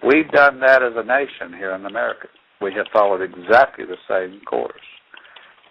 We've 0.05 0.29
done 0.29 0.59
that 0.59 0.83
as 0.83 0.93
a 0.95 1.03
nation 1.03 1.57
here 1.57 1.73
in 1.73 1.85
America. 1.85 2.27
We 2.61 2.73
have 2.73 2.87
followed 2.93 3.21
exactly 3.21 3.85
the 3.85 3.97
same 4.07 4.41
course. 4.41 4.73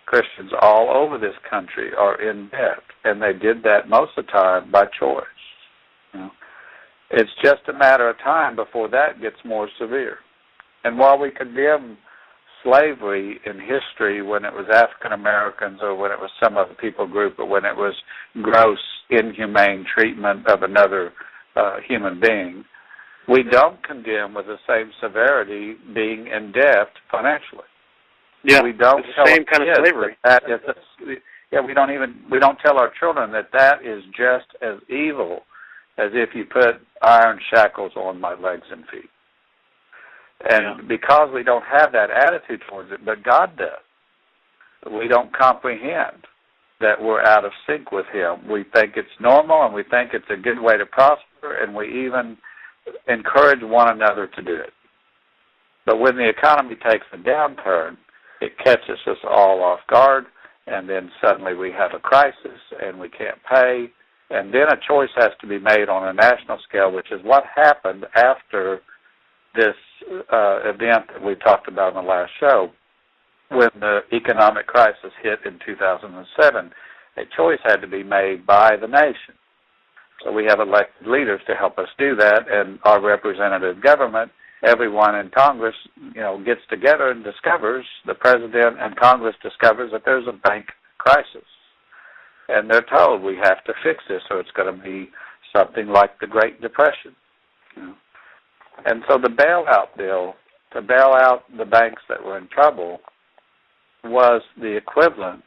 Christians 0.06 0.52
all 0.60 0.90
over 0.90 1.18
this 1.18 1.34
country 1.48 1.90
are 1.96 2.20
in 2.20 2.48
debt, 2.48 2.82
and 3.04 3.20
they 3.20 3.32
did 3.32 3.62
that 3.64 3.88
most 3.88 4.12
of 4.16 4.26
the 4.26 4.32
time 4.32 4.70
by 4.70 4.84
choice. 4.98 5.24
You 6.14 6.20
know, 6.20 6.30
it's 7.10 7.30
just 7.42 7.68
a 7.68 7.72
matter 7.72 8.08
of 8.08 8.18
time 8.18 8.56
before 8.56 8.88
that 8.88 9.20
gets 9.20 9.36
more 9.44 9.68
severe. 9.78 10.18
And 10.86 10.96
while 11.00 11.18
we 11.18 11.32
condemn 11.32 11.98
slavery 12.62 13.40
in 13.44 13.58
history 13.58 14.22
when 14.22 14.44
it 14.44 14.52
was 14.52 14.66
African 14.72 15.12
Americans 15.18 15.80
or 15.82 15.96
when 15.96 16.12
it 16.12 16.18
was 16.20 16.30
some 16.40 16.56
other 16.56 16.74
people 16.80 17.08
group 17.08 17.40
or 17.40 17.46
when 17.46 17.64
it 17.64 17.74
was 17.74 17.92
gross, 18.40 18.78
inhumane 19.10 19.84
treatment 19.92 20.46
of 20.46 20.62
another 20.62 21.12
uh, 21.56 21.78
human 21.88 22.20
being, 22.20 22.64
we 23.28 23.42
don't 23.42 23.82
condemn 23.82 24.32
with 24.32 24.46
the 24.46 24.58
same 24.68 24.92
severity 25.02 25.74
being 25.92 26.28
in 26.28 26.52
debt 26.52 26.90
financially. 27.10 27.66
Yeah, 28.44 28.62
we 28.62 28.72
don't 28.72 29.04
the 29.04 29.24
same 29.26 29.44
kind 29.44 29.68
of 29.68 29.76
slavery. 29.82 30.16
That, 30.22 30.44
That 30.46 30.76
is 30.76 31.18
yeah, 31.50 31.62
we 31.66 31.74
don't 31.74 31.90
even 31.90 32.14
we 32.30 32.38
don't 32.38 32.58
tell 32.64 32.78
our 32.78 32.92
children 33.00 33.32
that 33.32 33.48
that 33.52 33.84
is 33.84 34.04
just 34.16 34.46
as 34.62 34.78
evil 34.88 35.40
as 35.98 36.10
if 36.12 36.30
you 36.32 36.44
put 36.44 36.80
iron 37.02 37.40
shackles 37.52 37.90
on 37.96 38.20
my 38.20 38.34
legs 38.34 38.66
and 38.70 38.84
feet. 38.86 39.10
And 40.48 40.86
because 40.88 41.30
we 41.34 41.42
don't 41.42 41.64
have 41.64 41.92
that 41.92 42.10
attitude 42.10 42.60
towards 42.68 42.92
it, 42.92 43.04
but 43.04 43.24
God 43.24 43.56
does, 43.56 44.92
we 44.92 45.08
don't 45.08 45.36
comprehend 45.36 46.26
that 46.80 47.00
we're 47.00 47.22
out 47.22 47.44
of 47.44 47.52
sync 47.66 47.90
with 47.90 48.06
Him. 48.12 48.48
We 48.50 48.64
think 48.74 48.92
it's 48.96 49.08
normal 49.18 49.64
and 49.64 49.74
we 49.74 49.82
think 49.84 50.10
it's 50.12 50.30
a 50.30 50.36
good 50.36 50.60
way 50.60 50.76
to 50.76 50.84
prosper, 50.86 51.62
and 51.62 51.74
we 51.74 52.06
even 52.06 52.36
encourage 53.08 53.62
one 53.62 53.90
another 53.90 54.26
to 54.26 54.42
do 54.42 54.54
it. 54.54 54.72
But 55.86 56.00
when 56.00 56.16
the 56.16 56.28
economy 56.28 56.76
takes 56.88 57.06
a 57.12 57.16
downturn, 57.16 57.96
it 58.40 58.52
catches 58.62 58.98
us 59.06 59.16
all 59.28 59.62
off 59.62 59.80
guard, 59.90 60.26
and 60.66 60.88
then 60.88 61.10
suddenly 61.24 61.54
we 61.54 61.72
have 61.72 61.92
a 61.94 61.98
crisis 61.98 62.60
and 62.82 62.98
we 62.98 63.08
can't 63.08 63.38
pay, 63.50 63.86
and 64.30 64.52
then 64.52 64.68
a 64.68 64.80
choice 64.86 65.08
has 65.16 65.30
to 65.40 65.46
be 65.46 65.58
made 65.58 65.88
on 65.88 66.08
a 66.08 66.12
national 66.12 66.58
scale, 66.68 66.92
which 66.92 67.10
is 67.10 67.20
what 67.24 67.44
happened 67.54 68.04
after 68.14 68.80
this 69.56 69.74
uh, 70.32 70.60
event 70.64 71.06
that 71.12 71.24
we 71.24 71.34
talked 71.36 71.68
about 71.68 71.96
in 71.96 72.04
the 72.04 72.08
last 72.08 72.30
show, 72.38 72.70
when 73.50 73.70
the 73.80 74.00
economic 74.12 74.66
crisis 74.66 75.12
hit 75.22 75.40
in 75.44 75.58
2007, 75.64 76.70
a 77.16 77.22
choice 77.36 77.58
had 77.64 77.80
to 77.80 77.86
be 77.86 78.02
made 78.02 78.46
by 78.46 78.76
the 78.76 78.86
nation. 78.86 79.34
So 80.24 80.32
we 80.32 80.44
have 80.46 80.60
elected 80.60 81.06
leaders 81.06 81.40
to 81.46 81.54
help 81.54 81.78
us 81.78 81.88
do 81.98 82.16
that, 82.16 82.44
and 82.50 82.78
our 82.84 83.00
representative 83.00 83.82
government, 83.82 84.30
everyone 84.64 85.14
in 85.14 85.30
Congress, 85.30 85.74
you 86.14 86.20
know, 86.20 86.42
gets 86.44 86.62
together 86.70 87.10
and 87.10 87.22
discovers, 87.22 87.84
the 88.06 88.14
president 88.14 88.80
and 88.80 88.96
Congress 88.96 89.36
discovers 89.42 89.92
that 89.92 90.02
there's 90.04 90.26
a 90.26 90.32
bank 90.32 90.66
crisis. 90.98 91.46
And 92.48 92.70
they're 92.70 92.86
told 92.90 93.22
we 93.22 93.36
have 93.36 93.62
to 93.64 93.72
fix 93.82 94.02
this 94.08 94.22
or 94.30 94.40
it's 94.40 94.50
going 94.52 94.74
to 94.74 94.82
be 94.82 95.10
something 95.54 95.88
like 95.88 96.18
the 96.20 96.26
Great 96.26 96.60
Depression. 96.60 97.14
You 97.76 97.82
know. 97.82 97.94
And 98.84 99.02
so 99.08 99.18
the 99.18 99.28
bailout 99.28 99.96
bill 99.96 100.34
to 100.72 100.82
bail 100.82 101.12
out 101.14 101.44
the 101.56 101.64
banks 101.64 102.02
that 102.08 102.22
were 102.22 102.38
in 102.38 102.48
trouble 102.48 103.00
was 104.04 104.42
the 104.60 104.76
equivalent 104.76 105.42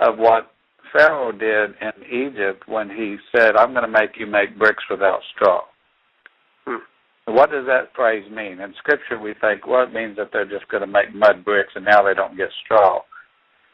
of 0.00 0.18
what 0.18 0.50
Pharaoh 0.92 1.32
did 1.32 1.74
in 1.80 2.30
Egypt 2.30 2.64
when 2.68 2.88
he 2.88 3.16
said, 3.34 3.56
I'm 3.56 3.72
going 3.72 3.84
to 3.84 3.90
make 3.90 4.18
you 4.18 4.26
make 4.26 4.58
bricks 4.58 4.84
without 4.90 5.20
straw. 5.34 5.60
Hmm. 6.66 6.76
What 7.26 7.50
does 7.50 7.66
that 7.66 7.94
phrase 7.94 8.24
mean? 8.30 8.60
In 8.60 8.72
Scripture, 8.78 9.18
we 9.18 9.34
think, 9.40 9.66
well, 9.66 9.82
it 9.82 9.92
means 9.92 10.16
that 10.16 10.30
they're 10.32 10.48
just 10.48 10.68
going 10.68 10.82
to 10.82 10.86
make 10.86 11.14
mud 11.14 11.44
bricks 11.44 11.72
and 11.74 11.84
now 11.84 12.02
they 12.02 12.14
don't 12.14 12.36
get 12.36 12.48
straw. 12.64 13.00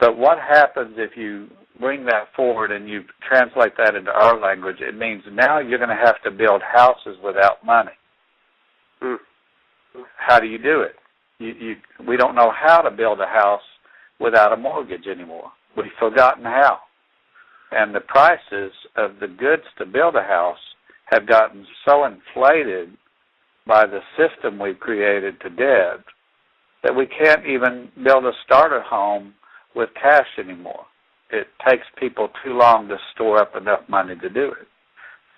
But 0.01 0.17
what 0.17 0.39
happens 0.39 0.95
if 0.97 1.17
you 1.17 1.49
bring 1.79 2.05
that 2.07 2.29
forward 2.35 2.73
and 2.73 2.89
you 2.89 3.03
translate 3.29 3.77
that 3.77 3.95
into 3.95 4.11
our 4.11 4.41
language? 4.41 4.79
It 4.81 4.97
means 4.97 5.23
now 5.31 5.59
you're 5.59 5.79
going 5.79 5.97
to 5.97 6.05
have 6.05 6.21
to 6.23 6.31
build 6.31 6.63
houses 6.63 7.19
without 7.23 7.65
money. 7.65 7.93
Hmm. 9.03 9.17
How 10.17 10.39
do 10.39 10.47
you 10.47 10.59
do 10.59 10.83
it? 10.83 10.95
You, 11.39 11.49
you, 11.49 11.77
we 12.07 12.17
don't 12.17 12.37
know 12.37 12.53
how 12.57 12.81
to 12.83 12.91
build 12.91 13.21
a 13.21 13.27
house 13.27 13.63
without 14.21 14.53
a 14.53 14.57
mortgage 14.57 15.07
anymore. 15.07 15.51
We've 15.77 15.87
forgotten 15.99 16.45
how. 16.45 16.79
And 17.73 17.95
the 17.95 18.01
prices 18.01 18.73
of 18.97 19.19
the 19.21 19.27
goods 19.27 19.65
to 19.79 19.87
build 19.87 20.15
a 20.15 20.23
house 20.23 20.59
have 21.07 21.27
gotten 21.27 21.67
so 21.87 22.05
inflated 22.05 22.91
by 23.67 23.87
the 23.87 24.01
system 24.17 24.59
we've 24.59 24.79
created 24.79 25.41
to 25.41 25.51
debt 25.51 26.05
that 26.83 26.95
we 26.95 27.07
can't 27.07 27.47
even 27.47 27.89
build 28.05 28.25
a 28.25 28.33
starter 28.45 28.83
home 28.83 29.35
with 29.75 29.89
cash 30.01 30.27
anymore. 30.39 30.85
It 31.31 31.49
takes 31.69 31.87
people 31.99 32.29
too 32.45 32.53
long 32.53 32.89
to 32.89 32.97
store 33.15 33.41
up 33.41 33.57
enough 33.57 33.81
money 33.89 34.15
to 34.17 34.29
do 34.29 34.49
it. 34.49 34.69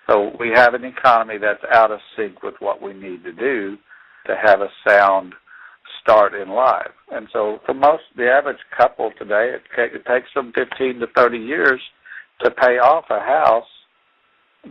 So 0.07 0.31
we 0.39 0.51
have 0.53 0.73
an 0.73 0.85
economy 0.85 1.37
that's 1.39 1.63
out 1.71 1.91
of 1.91 1.99
sync 2.15 2.43
with 2.43 2.55
what 2.59 2.81
we 2.81 2.93
need 2.93 3.23
to 3.23 3.31
do 3.31 3.77
to 4.27 4.35
have 4.43 4.61
a 4.61 4.69
sound 4.87 5.33
start 6.01 6.33
in 6.33 6.49
life. 6.49 6.91
And 7.11 7.27
so 7.33 7.59
for 7.65 7.73
most, 7.73 8.03
the 8.15 8.29
average 8.29 8.59
couple 8.75 9.11
today, 9.17 9.55
it, 9.55 9.61
it 9.77 10.05
takes 10.05 10.27
them 10.35 10.53
15 10.55 10.99
to 10.99 11.07
30 11.15 11.37
years 11.37 11.81
to 12.43 12.51
pay 12.51 12.77
off 12.77 13.05
a 13.09 13.19
house 13.19 13.63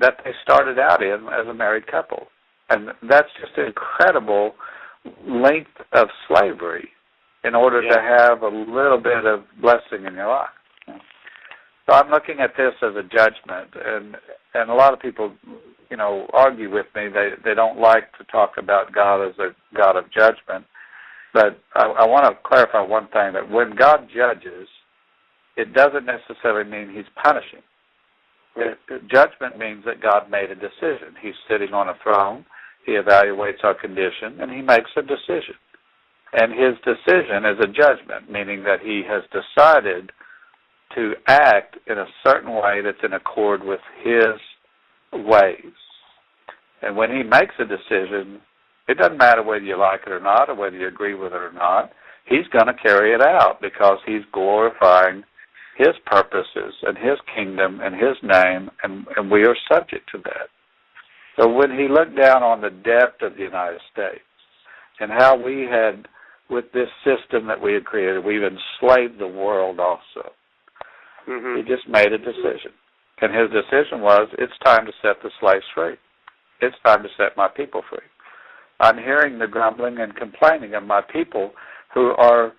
that 0.01 0.19
they 0.25 0.33
started 0.43 0.79
out 0.79 1.03
in 1.03 1.27
as 1.29 1.47
a 1.49 1.55
married 1.55 1.87
couple. 1.87 2.27
And 2.71 2.89
that's 3.09 3.29
just 3.41 3.57
an 3.57 3.67
incredible 3.67 4.55
length 5.27 5.71
of 5.93 6.09
slavery 6.29 6.89
in 7.45 7.55
order 7.55 7.83
yeah. 7.83 7.95
to 7.95 8.01
have 8.01 8.43
a 8.43 8.49
little 8.49 8.99
bit 8.99 9.25
of 9.27 9.45
blessing 9.61 10.07
in 10.07 10.15
your 10.15 10.29
life. 10.29 10.49
So 11.87 11.95
I'm 11.95 12.11
looking 12.11 12.41
at 12.41 12.53
this 12.57 12.73
as 12.81 12.97
a 12.97 13.03
judgment, 13.03 13.71
and 13.75 14.17
and 14.55 14.71
a 14.71 14.75
lot 14.75 14.93
of 14.93 15.01
people, 15.01 15.33
you 15.91 15.97
know, 15.97 16.27
argue 16.33 16.73
with 16.73 16.87
me. 16.95 17.09
They 17.09 17.31
they 17.45 17.55
don't 17.55 17.79
like 17.79 18.17
to 18.19 18.25
talk 18.25 18.53
about 18.59 18.93
God 18.93 19.27
as 19.27 19.35
a 19.39 19.51
God 19.77 19.97
of 19.97 20.11
judgment, 20.13 20.65
but 21.33 21.59
I, 21.75 21.87
I 21.87 22.07
want 22.07 22.25
to 22.25 22.49
clarify 22.49 22.81
one 22.81 23.09
thing: 23.09 23.33
that 23.35 23.51
when 23.51 23.75
God 23.75 24.09
judges, 24.15 24.69
it 25.57 25.75
doesn't 25.75 26.07
necessarily 26.07 26.69
mean 26.69 26.95
He's 26.95 27.11
punishing. 27.23 27.63
It, 28.57 28.79
judgment 29.11 29.59
means 29.59 29.85
that 29.85 30.01
God 30.01 30.31
made 30.31 30.51
a 30.51 30.55
decision. 30.55 31.15
He's 31.21 31.35
sitting 31.51 31.75
on 31.75 31.89
a 31.89 31.99
throne. 32.03 32.47
He 32.87 32.93
evaluates 32.93 33.65
our 33.65 33.75
condition, 33.75 34.41
and 34.41 34.51
He 34.51 34.63
makes 34.63 34.91
a 34.97 35.03
decision. 35.03 35.57
And 36.33 36.53
His 36.53 36.75
decision 36.85 37.45
is 37.45 37.59
a 37.61 37.67
judgment, 37.67 38.31
meaning 38.31 38.63
that 38.65 38.81
He 38.81 39.03
has 39.09 39.23
decided 39.31 40.13
to 40.95 41.15
act 41.27 41.77
in 41.87 41.99
a 41.99 42.07
certain 42.27 42.53
way 42.53 42.81
that's 42.83 43.03
in 43.03 43.13
accord 43.13 43.63
with 43.63 43.81
his 44.03 45.25
ways. 45.25 45.73
And 46.83 46.97
when 46.97 47.11
he 47.11 47.23
makes 47.23 47.55
a 47.59 47.65
decision, 47.65 48.41
it 48.89 48.99
doesn't 48.99 49.19
matter 49.19 49.43
whether 49.43 49.65
you 49.65 49.79
like 49.79 50.01
it 50.07 50.13
or 50.13 50.21
not, 50.21 50.51
or 50.51 50.55
whether 50.55 50.77
you 50.77 50.89
agree 50.89 51.15
with 51.15 51.33
it 51.33 51.41
or 51.41 51.53
not. 51.53 51.93
He's 52.27 52.47
going 52.53 52.67
to 52.67 52.83
carry 52.83 53.15
it 53.15 53.21
out 53.21 53.61
because 53.61 53.99
he's 54.07 54.23
glorifying 54.33 55.25
his 55.77 55.95
purposes 56.07 56.75
and 56.83 56.97
his 56.97 57.19
kingdom 57.35 57.81
and 57.83 57.95
his 57.95 58.17
name, 58.23 58.71
and, 58.83 59.07
and 59.17 59.31
we 59.31 59.45
are 59.45 59.57
subject 59.71 60.09
to 60.13 60.19
that. 60.19 60.49
So 61.39 61.53
when 61.53 61.71
he 61.71 61.89
looked 61.89 62.17
down 62.17 62.43
on 62.43 62.61
the 62.61 62.71
depth 62.71 63.23
of 63.23 63.37
the 63.37 63.43
United 63.43 63.81
States 63.93 64.23
and 65.01 65.11
how 65.11 65.37
we 65.37 65.63
had, 65.63 66.07
with 66.51 66.67
this 66.73 66.89
system 67.03 67.47
that 67.47 67.61
we 67.61 67.73
had 67.73 67.85
created, 67.85 68.25
we've 68.25 68.43
enslaved 68.43 69.19
the 69.19 69.27
world 69.27 69.81
also. 69.81 70.31
Mm-hmm. 71.29 71.57
He 71.57 71.63
just 71.63 71.89
made 71.89 72.13
a 72.13 72.19
decision. 72.19 72.73
And 73.21 73.35
his 73.35 73.51
decision 73.51 74.01
was, 74.01 74.29
it's 74.39 74.53
time 74.65 74.87
to 74.87 74.93
set 75.01 75.23
the 75.23 75.31
slaves 75.41 75.65
free. 75.75 75.95
It's 76.61 76.77
time 76.85 77.03
to 77.03 77.09
set 77.17 77.37
my 77.37 77.49
people 77.49 77.83
free. 77.89 78.07
I'm 78.81 78.99
hearing 78.99 79.39
the 79.39 79.47
grumbling 79.47 79.99
and 79.99 80.15
complaining 80.17 80.75
of 80.75 80.83
my 80.83 81.01
people 81.01 81.53
who 81.95 82.11
are 82.19 82.53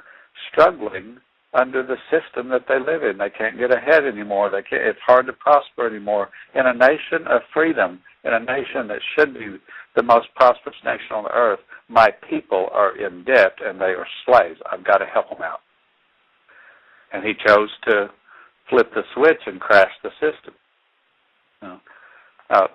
struggling 0.51 1.17
under 1.53 1.83
the 1.85 1.97
system 2.11 2.49
that 2.49 2.65
they 2.67 2.79
live 2.79 3.03
in. 3.03 3.17
They 3.17 3.29
can't 3.29 3.57
get 3.57 3.73
ahead 3.73 4.05
anymore. 4.05 4.49
They 4.49 4.61
can't, 4.61 4.83
it's 4.83 4.99
hard 5.05 5.25
to 5.27 5.33
prosper 5.33 5.87
anymore. 5.87 6.29
In 6.53 6.65
a 6.65 6.73
nation 6.73 7.27
of 7.29 7.41
freedom, 7.53 7.99
in 8.23 8.33
a 8.33 8.39
nation 8.39 8.87
that 8.87 8.99
should 9.15 9.33
be 9.33 9.57
the 9.95 10.03
most 10.03 10.27
prosperous 10.35 10.75
nation 10.83 11.11
on 11.13 11.25
earth, 11.33 11.59
my 11.87 12.09
people 12.29 12.67
are 12.73 12.97
in 12.97 13.23
debt 13.23 13.53
and 13.63 13.79
they 13.79 13.93
are 13.93 14.07
slaves. 14.25 14.59
I've 14.71 14.83
got 14.83 14.97
to 14.97 15.05
help 15.05 15.29
them 15.29 15.41
out. 15.41 15.59
And 17.13 17.23
he 17.23 17.33
chose 17.45 17.69
to 17.87 18.09
flip 18.69 18.91
the 18.93 19.03
switch 19.13 19.41
and 19.45 19.59
crash 19.59 19.91
the 20.03 20.09
system. 20.19 20.53
You 21.61 21.79
uh, 22.49 22.67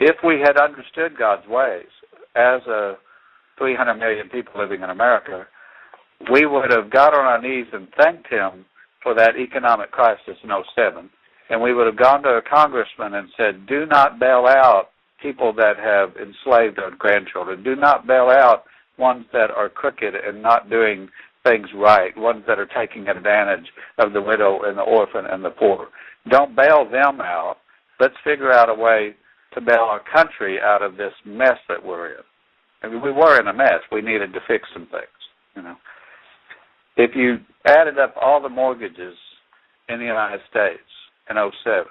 if 0.00 0.16
we 0.24 0.40
had 0.40 0.56
understood 0.56 1.16
God's 1.16 1.46
ways 1.48 1.86
as 2.36 2.60
a 2.66 2.96
300 3.58 3.94
million 3.94 4.28
people 4.28 4.60
living 4.60 4.82
in 4.82 4.90
America, 4.90 5.46
we 6.32 6.46
would 6.46 6.70
have 6.70 6.90
got 6.90 7.14
on 7.14 7.24
our 7.24 7.40
knees 7.40 7.66
and 7.72 7.88
thanked 7.96 8.28
Him 8.28 8.64
for 9.02 9.14
that 9.14 9.36
economic 9.36 9.90
crisis 9.90 10.36
in 10.42 10.50
07. 10.74 11.08
And 11.50 11.62
we 11.62 11.74
would 11.74 11.86
have 11.86 11.96
gone 11.96 12.22
to 12.22 12.30
a 12.30 12.42
congressman 12.42 13.14
and 13.14 13.28
said, 13.36 13.66
do 13.66 13.86
not 13.86 14.18
bail 14.18 14.46
out 14.48 14.88
people 15.20 15.52
that 15.54 15.76
have 15.78 16.16
enslaved 16.16 16.78
our 16.78 16.90
grandchildren. 16.90 17.62
Do 17.62 17.76
not 17.76 18.06
bail 18.06 18.30
out 18.30 18.64
ones 18.98 19.26
that 19.32 19.50
are 19.50 19.68
crooked 19.68 20.14
and 20.14 20.42
not 20.42 20.70
doing 20.70 21.08
things 21.44 21.68
right, 21.74 22.16
ones 22.16 22.42
that 22.48 22.58
are 22.58 22.66
taking 22.66 23.06
advantage 23.08 23.66
of 23.98 24.12
the 24.12 24.20
widow 24.20 24.62
and 24.64 24.76
the 24.76 24.82
orphan 24.82 25.26
and 25.30 25.44
the 25.44 25.50
poor. 25.50 25.88
Don't 26.28 26.56
bail 26.56 26.88
them 26.90 27.20
out. 27.20 27.56
Let's 28.00 28.14
figure 28.24 28.52
out 28.52 28.70
a 28.70 28.74
way 28.74 29.14
to 29.52 29.60
bail 29.60 29.82
our 29.82 30.02
country 30.12 30.58
out 30.60 30.82
of 30.82 30.96
this 30.96 31.12
mess 31.24 31.58
that 31.68 31.84
we're 31.84 32.14
in. 32.14 32.22
I 32.82 32.88
mean, 32.88 33.02
we 33.02 33.12
were 33.12 33.38
in 33.40 33.46
a 33.46 33.52
mess. 33.52 33.80
We 33.92 34.00
needed 34.00 34.32
to 34.32 34.40
fix 34.48 34.66
some 34.72 34.86
things. 34.86 35.04
You 35.54 35.62
know, 35.62 35.76
if 36.96 37.12
you 37.14 37.38
added 37.66 37.98
up 37.98 38.14
all 38.20 38.42
the 38.42 38.48
mortgages 38.48 39.14
in 39.88 39.98
the 39.98 40.04
United 40.04 40.40
States 40.50 40.82
in 41.30 41.36
07, 41.36 41.84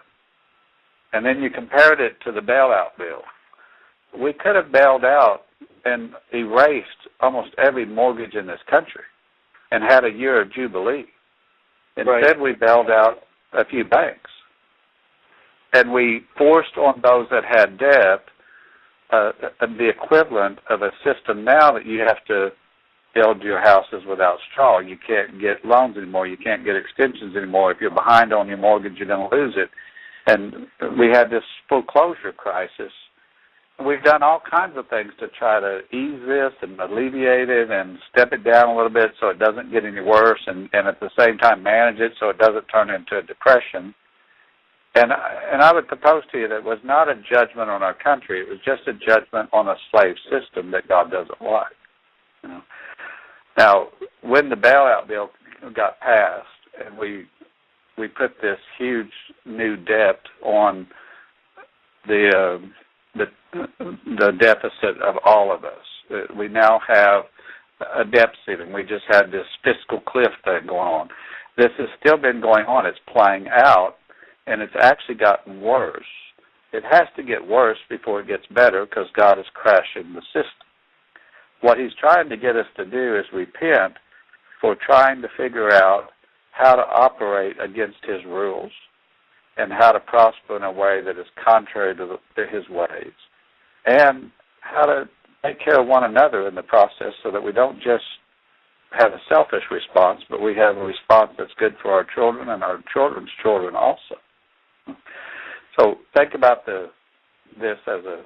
and 1.14 1.26
then 1.26 1.42
you 1.42 1.50
compared 1.50 2.02
it 2.02 2.18
to 2.26 2.32
the 2.32 2.42
bailout 2.42 2.98
bill, 2.98 3.22
we 4.20 4.34
could 4.34 4.56
have 4.56 4.72
bailed 4.72 5.06
out 5.06 5.42
and 5.86 6.12
erased 6.34 6.88
almost 7.22 7.50
every 7.64 7.86
mortgage 7.86 8.36
in 8.36 8.48
this 8.48 8.60
country 8.70 9.04
and 9.74 9.84
had 9.84 10.06
a 10.06 10.10
year 10.10 10.40
of 10.40 10.54
jubilee. 10.54 11.06
Instead, 11.98 12.08
right. 12.08 12.40
we 12.40 12.54
bailed 12.54 12.90
out 12.90 13.24
a 13.54 13.66
few 13.66 13.84
banks, 13.84 14.30
and 15.74 15.92
we 15.92 16.22
forced 16.38 16.78
on 16.78 17.02
those 17.04 17.28
that 17.32 17.44
had 17.44 17.78
debt 17.78 18.26
uh, 19.12 19.32
the 19.62 19.90
equivalent 19.90 20.60
of 20.70 20.82
a 20.82 20.92
system 21.04 21.44
now 21.44 21.72
that 21.72 21.86
you 21.86 22.00
have 22.00 22.24
to 22.26 22.50
build 23.14 23.44
your 23.44 23.62
houses 23.62 24.04
without 24.08 24.38
straw. 24.52 24.80
You 24.80 24.98
can't 25.06 25.40
get 25.40 25.64
loans 25.66 25.98
anymore. 25.98 26.26
You 26.26 26.38
can't 26.38 26.66
get 26.66 26.76
extensions 26.76 27.36
anymore. 27.36 27.72
If 27.72 27.78
you're 27.80 27.92
behind 27.92 28.34
on 28.34 28.48
your 28.48 28.58
mortgage, 28.58 28.94
you're 28.98 29.08
going 29.08 29.30
to 29.30 29.36
lose 29.36 29.56
it. 29.56 29.70
And 30.26 30.68
we 30.98 31.10
had 31.12 31.30
this 31.30 31.44
foreclosure 31.70 32.32
crisis 32.36 32.92
we've 33.86 34.04
done 34.04 34.24
all 34.24 34.42
kinds 34.50 34.78
of 34.78 34.88
things 34.90 35.12
to 35.20 35.28
try 35.40 35.60
to 35.60 35.80
ease 35.96 36.20
this 36.28 36.54
and 36.62 36.80
alleviate 36.80 37.50
it 37.50 37.72
and 37.72 37.98
step 38.12 38.34
it 38.34 38.44
down 38.44 38.70
a 38.70 38.76
little 38.76 38.92
bit 38.92 39.12
so 39.20 39.30
it 39.30 39.40
doesn't 39.40 39.72
get 39.72 39.86
any 39.86 40.02
worse 40.02 40.42
and, 40.48 40.70
and 40.74 40.88
at 40.88 41.00
the 41.00 41.10
same 41.18 41.38
time 41.38 41.64
manage 41.64 42.00
it 42.00 42.12
so 42.20 42.30
it 42.30 42.38
doesn't 42.38 42.66
turn 42.66 42.90
into 42.90 43.18
a 43.18 43.22
depression. 43.22 43.94
And 44.96 45.12
and 45.12 45.62
I 45.64 45.74
would 45.74 45.88
propose 45.88 46.22
to 46.32 46.40
you 46.40 46.48
that 46.48 46.58
it 46.58 46.64
was 46.64 46.78
not 46.84 47.10
a 47.10 47.16
judgment 47.16 47.70
on 47.70 47.82
our 47.82 47.96
country; 47.96 48.42
it 48.42 48.48
was 48.48 48.60
just 48.64 48.88
a 48.88 48.94
judgment 48.94 49.50
on 49.52 49.68
a 49.68 49.76
slave 49.90 50.16
system 50.30 50.70
that 50.70 50.88
God 50.88 51.10
doesn't 51.10 51.42
like. 51.42 51.74
You 52.44 52.50
know. 52.50 52.62
Now, 53.58 53.88
when 54.22 54.50
the 54.50 54.56
bailout 54.56 55.08
bill 55.08 55.32
got 55.76 56.00
passed, 56.00 56.46
and 56.86 56.96
we 56.96 57.26
we 57.98 58.08
put 58.08 58.40
this 58.40 58.60
huge 58.78 59.12
new 59.46 59.78
debt 59.78 60.20
on 60.44 60.86
the 62.08 62.60
uh, 62.62 62.68
the 63.16 63.26
the 63.54 64.32
deficit 64.40 65.02
of 65.02 65.16
all 65.26 65.54
of 65.54 65.64
us. 65.64 65.86
Uh, 66.12 66.34
we 66.38 66.48
now 66.48 66.80
have 66.88 67.24
a 67.96 68.06
debt 68.06 68.30
ceiling. 68.46 68.74
We 68.74 68.84
just 68.84 69.06
had 69.10 69.32
this 69.32 69.46
fiscal 69.64 70.00
cliff 70.02 70.32
thing 70.44 70.68
going 70.68 70.88
on. 70.88 71.10
This 71.58 71.72
has 71.78 71.88
still 72.00 72.18
been 72.18 72.42
going 72.42 72.66
on. 72.66 72.86
It's 72.86 72.98
playing 73.12 73.48
out, 73.50 73.96
and 74.48 74.62
it's 74.62 74.74
actually 74.80 75.16
gotten 75.16 75.62
worse. 75.62 76.04
It 76.72 76.84
has 76.90 77.08
to 77.16 77.24
get 77.24 77.48
worse 77.48 77.78
before 77.90 78.22
it 78.22 78.28
gets 78.28 78.46
better 78.48 78.86
because 78.86 79.06
God 79.16 79.38
is 79.38 79.46
crashing 79.54 80.14
the 80.14 80.22
system. 80.34 80.68
What 81.62 81.78
He's 81.78 81.94
trying 82.00 82.30
to 82.30 82.38
get 82.38 82.56
us 82.56 82.66
to 82.78 82.86
do 82.86 83.18
is 83.18 83.26
repent 83.32 83.94
for 84.60 84.76
trying 84.76 85.22
to 85.22 85.28
figure 85.38 85.72
out 85.72 86.10
how 86.52 86.76
to 86.76 86.82
operate 86.82 87.58
against 87.62 87.98
His 88.08 88.26
rules 88.26 88.72
and 89.58 89.72
how 89.72 89.92
to 89.92 90.00
prosper 90.00 90.58
in 90.58 90.64
a 90.64 90.72
way 90.72 91.02
that 91.04 91.20
is 91.20 91.28
contrary 91.44 91.96
to, 91.96 92.06
the, 92.06 92.42
to 92.42 92.48
His 92.50 92.68
ways, 92.70 93.14
and 93.86 94.32
how 94.62 94.86
to 94.86 95.10
take 95.46 95.60
care 95.64 95.80
of 95.80 95.88
one 95.88 96.04
another 96.04 96.48
in 96.48 96.56
the 96.56 96.64
process 96.64 97.14
so 97.22 97.32
that 97.32 97.44
we 97.44 97.52
don't 97.52 97.78
just 97.78 98.04
have 98.98 99.12
a 99.12 99.22
selfish 99.28 99.64
response, 99.72 100.22
but 100.30 100.42
we 100.42 100.56
have 100.56 100.78
a 100.78 100.84
response 100.84 101.32
that's 101.38 101.52
good 101.58 101.76
for 101.82 101.92
our 101.92 102.06
children 102.16 102.50
and 102.50 102.64
our 102.64 102.80
children's 102.94 103.30
children 103.42 103.76
also. 103.76 104.16
So 105.80 105.96
think 106.16 106.34
about 106.36 106.66
the 106.66 106.92
this 107.60 107.78
as 107.88 108.06
a 108.06 108.24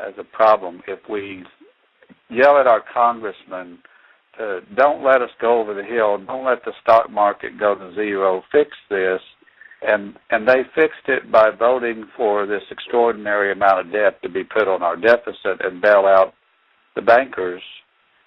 as 0.00 0.14
a 0.18 0.24
problem. 0.24 0.80
If 0.86 1.00
we 1.08 1.44
yell 2.28 2.58
at 2.58 2.66
our 2.66 2.82
congressman 2.92 3.78
to 4.38 4.60
don't 4.76 5.04
let 5.04 5.22
us 5.22 5.30
go 5.40 5.60
over 5.60 5.74
the 5.74 5.84
hill, 5.84 6.18
don't 6.18 6.44
let 6.44 6.64
the 6.64 6.72
stock 6.82 7.10
market 7.10 7.58
go 7.58 7.74
to 7.74 7.94
zero, 7.94 8.42
fix 8.52 8.70
this, 8.88 9.20
and 9.82 10.14
and 10.30 10.46
they 10.46 10.62
fixed 10.74 11.08
it 11.08 11.30
by 11.32 11.50
voting 11.50 12.04
for 12.16 12.46
this 12.46 12.62
extraordinary 12.70 13.52
amount 13.52 13.86
of 13.86 13.92
debt 13.92 14.20
to 14.22 14.28
be 14.28 14.44
put 14.44 14.68
on 14.68 14.82
our 14.82 14.96
deficit 14.96 15.60
and 15.60 15.80
bail 15.80 16.04
out 16.06 16.34
the 16.96 17.02
bankers 17.02 17.62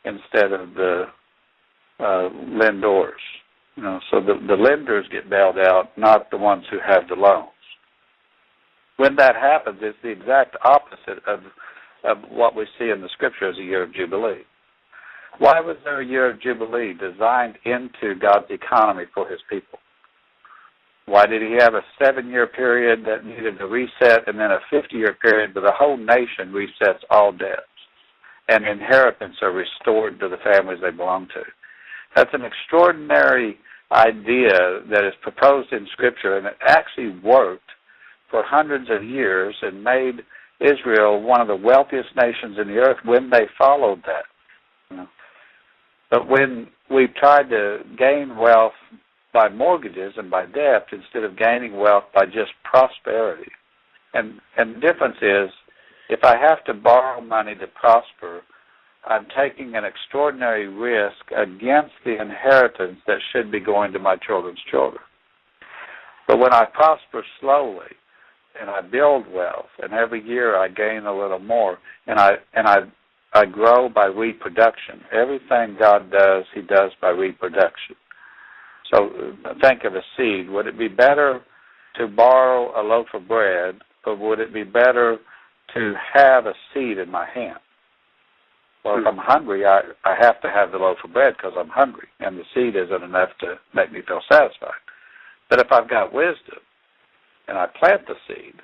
instead 0.05 0.51
of 0.51 0.73
the 0.73 1.05
uh, 1.99 2.29
lenders. 2.47 3.21
You 3.75 3.83
know, 3.83 3.99
so 4.11 4.19
the, 4.19 4.33
the 4.47 4.55
lenders 4.55 5.07
get 5.11 5.29
bailed 5.29 5.57
out, 5.57 5.89
not 5.97 6.29
the 6.29 6.37
ones 6.37 6.63
who 6.69 6.77
have 6.85 7.07
the 7.07 7.15
loans. 7.15 7.49
When 8.97 9.15
that 9.15 9.35
happens, 9.35 9.79
it's 9.81 9.97
the 10.03 10.09
exact 10.09 10.55
opposite 10.63 11.23
of 11.27 11.39
of 12.03 12.17
what 12.29 12.55
we 12.55 12.65
see 12.77 12.89
in 12.89 13.01
the 13.01 13.09
scripture 13.13 13.49
as 13.49 13.57
a 13.57 13.63
year 13.63 13.83
of 13.83 13.93
jubilee. 13.93 14.43
Why 15.39 15.59
was 15.61 15.77
there 15.83 16.01
a 16.01 16.05
year 16.05 16.29
of 16.29 16.41
jubilee 16.41 16.93
designed 16.93 17.57
into 17.65 18.15
God's 18.19 18.49
economy 18.49 19.05
for 19.13 19.27
His 19.27 19.39
people? 19.49 19.79
Why 21.05 21.25
did 21.25 21.41
He 21.41 21.57
have 21.59 21.73
a 21.73 21.83
seven-year 22.03 22.47
period 22.47 23.05
that 23.05 23.25
needed 23.25 23.59
a 23.61 23.65
reset, 23.65 24.27
and 24.27 24.39
then 24.39 24.51
a 24.51 24.59
50-year 24.71 25.17
period 25.21 25.53
where 25.53 25.63
the 25.63 25.71
whole 25.71 25.97
nation 25.97 26.53
resets 26.53 26.99
all 27.09 27.31
debts? 27.31 27.67
and 28.49 28.65
inheritance 28.65 29.35
are 29.41 29.51
restored 29.51 30.19
to 30.19 30.27
the 30.27 30.37
families 30.43 30.79
they 30.81 30.91
belong 30.91 31.27
to. 31.27 31.41
That's 32.15 32.33
an 32.33 32.43
extraordinary 32.43 33.57
idea 33.91 34.81
that 34.89 35.05
is 35.05 35.13
proposed 35.21 35.71
in 35.71 35.87
Scripture, 35.93 36.37
and 36.37 36.47
it 36.47 36.57
actually 36.67 37.19
worked 37.23 37.69
for 38.29 38.43
hundreds 38.45 38.89
of 38.89 39.03
years 39.03 39.55
and 39.61 39.83
made 39.83 40.21
Israel 40.59 41.21
one 41.21 41.41
of 41.41 41.47
the 41.47 41.55
wealthiest 41.55 42.09
nations 42.15 42.57
in 42.59 42.67
the 42.67 42.77
earth 42.77 42.97
when 43.05 43.29
they 43.29 43.45
followed 43.57 44.03
that. 44.05 45.07
But 46.09 46.27
when 46.27 46.67
we've 46.91 47.13
tried 47.15 47.49
to 47.49 47.79
gain 47.97 48.37
wealth 48.37 48.73
by 49.33 49.49
mortgages 49.49 50.13
and 50.17 50.29
by 50.29 50.45
debt 50.45 50.87
instead 50.91 51.23
of 51.23 51.37
gaining 51.37 51.77
wealth 51.77 52.05
by 52.13 52.25
just 52.25 52.51
prosperity, 52.63 53.51
and 54.13 54.39
and 54.57 54.75
the 54.75 54.79
difference 54.79 55.17
is 55.21 55.49
if 56.09 56.23
I 56.23 56.37
have 56.37 56.63
to 56.65 56.73
borrow 56.73 57.21
money 57.21 57.55
to 57.55 57.67
prosper, 57.67 58.41
I'm 59.05 59.25
taking 59.35 59.75
an 59.75 59.83
extraordinary 59.83 60.67
risk 60.67 61.31
against 61.35 61.93
the 62.05 62.21
inheritance 62.21 62.99
that 63.07 63.17
should 63.31 63.51
be 63.51 63.59
going 63.59 63.91
to 63.93 63.99
my 63.99 64.15
children's 64.17 64.59
children. 64.69 65.01
But 66.27 66.39
when 66.39 66.53
I 66.53 66.65
prosper 66.65 67.23
slowly 67.41 67.91
and 68.59 68.69
I 68.69 68.81
build 68.81 69.25
wealth 69.27 69.69
and 69.81 69.93
every 69.93 70.25
year 70.25 70.55
I 70.57 70.67
gain 70.67 71.05
a 71.05 71.17
little 71.17 71.39
more 71.39 71.79
and 72.07 72.19
I 72.19 72.33
and 72.53 72.67
I 72.67 72.77
I 73.33 73.45
grow 73.45 73.89
by 73.89 74.05
reproduction. 74.05 75.01
Everything 75.11 75.75
God 75.79 76.11
does, 76.11 76.45
he 76.53 76.61
does 76.61 76.91
by 77.01 77.09
reproduction. 77.09 77.95
So 78.93 79.09
think 79.61 79.85
of 79.85 79.95
a 79.95 80.01
seed. 80.15 80.49
Would 80.49 80.67
it 80.67 80.77
be 80.77 80.87
better 80.87 81.41
to 81.95 82.07
borrow 82.07 82.79
a 82.79 82.83
loaf 82.83 83.07
of 83.13 83.27
bread 83.27 83.79
or 84.05 84.15
would 84.15 84.39
it 84.39 84.53
be 84.53 84.63
better 84.63 85.17
to 85.73 85.93
have 86.13 86.45
a 86.45 86.53
seed 86.73 86.97
in 86.97 87.09
my 87.09 87.27
hand. 87.33 87.59
Well, 88.83 88.97
if 88.97 89.01
hmm. 89.01 89.07
I'm 89.07 89.17
hungry, 89.17 89.65
I 89.65 89.81
I 90.03 90.15
have 90.19 90.41
to 90.41 90.49
have 90.49 90.71
the 90.71 90.77
loaf 90.77 90.97
of 91.03 91.13
bread 91.13 91.35
because 91.37 91.53
I'm 91.57 91.69
hungry, 91.69 92.07
and 92.19 92.37
the 92.37 92.43
seed 92.53 92.75
isn't 92.75 93.03
enough 93.03 93.29
to 93.39 93.59
make 93.73 93.91
me 93.91 94.01
feel 94.07 94.21
satisfied. 94.31 94.81
But 95.49 95.59
if 95.59 95.71
I've 95.71 95.89
got 95.89 96.13
wisdom 96.13 96.59
and 97.47 97.57
I 97.57 97.67
plant 97.79 98.07
the 98.07 98.15
seed, 98.27 98.55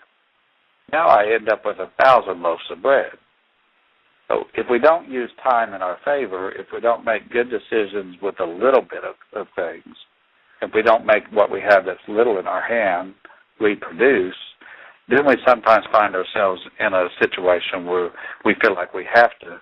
now 0.91 1.07
I 1.07 1.33
end 1.33 1.49
up 1.49 1.65
with 1.65 1.77
a 1.79 1.91
thousand 2.03 2.41
loaves 2.41 2.63
of 2.71 2.81
bread. 2.81 3.11
So 4.27 4.43
if 4.53 4.67
we 4.69 4.77
don't 4.77 5.09
use 5.09 5.31
time 5.43 5.73
in 5.73 5.81
our 5.81 5.97
favor, 6.05 6.51
if 6.51 6.67
we 6.71 6.79
don't 6.79 7.05
make 7.05 7.31
good 7.31 7.49
decisions 7.49 8.17
with 8.21 8.39
a 8.39 8.45
little 8.45 8.81
bit 8.81 9.03
of, 9.03 9.15
of 9.33 9.47
things, 9.55 9.95
if 10.61 10.71
we 10.73 10.81
don't 10.81 11.05
make 11.05 11.23
what 11.31 11.51
we 11.51 11.61
have 11.61 11.85
that's 11.85 11.99
little 12.07 12.39
in 12.39 12.47
our 12.47 12.61
hand 12.61 13.13
reproduce, 13.59 14.35
then 15.09 15.25
we 15.25 15.35
sometimes 15.47 15.85
find 15.91 16.15
ourselves 16.15 16.61
in 16.79 16.93
a 16.93 17.07
situation 17.21 17.85
where 17.85 18.11
we 18.45 18.55
feel 18.61 18.75
like 18.75 18.93
we 18.93 19.05
have 19.13 19.31
to 19.41 19.59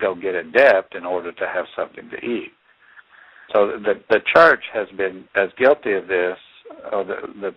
go 0.00 0.14
get 0.14 0.34
a 0.34 0.42
debt 0.44 0.86
in 0.94 1.04
order 1.04 1.32
to 1.32 1.46
have 1.46 1.66
something 1.76 2.08
to 2.10 2.16
eat. 2.24 2.52
So 3.54 3.78
the 3.78 3.94
the 4.10 4.20
church 4.34 4.64
has 4.72 4.88
been 4.96 5.24
as 5.36 5.50
guilty 5.58 5.92
of 5.92 6.08
this, 6.08 6.36
or 6.92 7.04
the, 7.04 7.16
the 7.40 7.54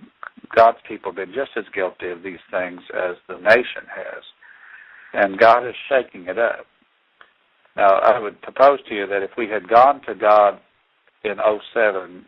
God's 0.56 0.78
people 0.88 1.12
have 1.12 1.18
been 1.18 1.34
just 1.34 1.52
as 1.56 1.64
guilty 1.74 2.10
of 2.10 2.22
these 2.24 2.40
things 2.52 2.82
as 2.94 3.16
the 3.28 3.38
nation 3.38 3.86
has, 3.88 4.24
and 5.14 5.40
God 5.40 5.68
is 5.68 5.76
shaking 5.90 6.28
it 6.28 6.38
up. 6.38 6.66
Now, 7.76 8.00
I 8.00 8.20
would 8.20 8.42
propose 8.42 8.80
to 8.88 8.96
you 8.96 9.08
that 9.08 9.24
if 9.24 9.32
we 9.38 9.48
had 9.48 9.68
gone 9.68 10.02
to 10.08 10.14
God 10.14 10.60
in 11.24 11.36
07 11.74 12.26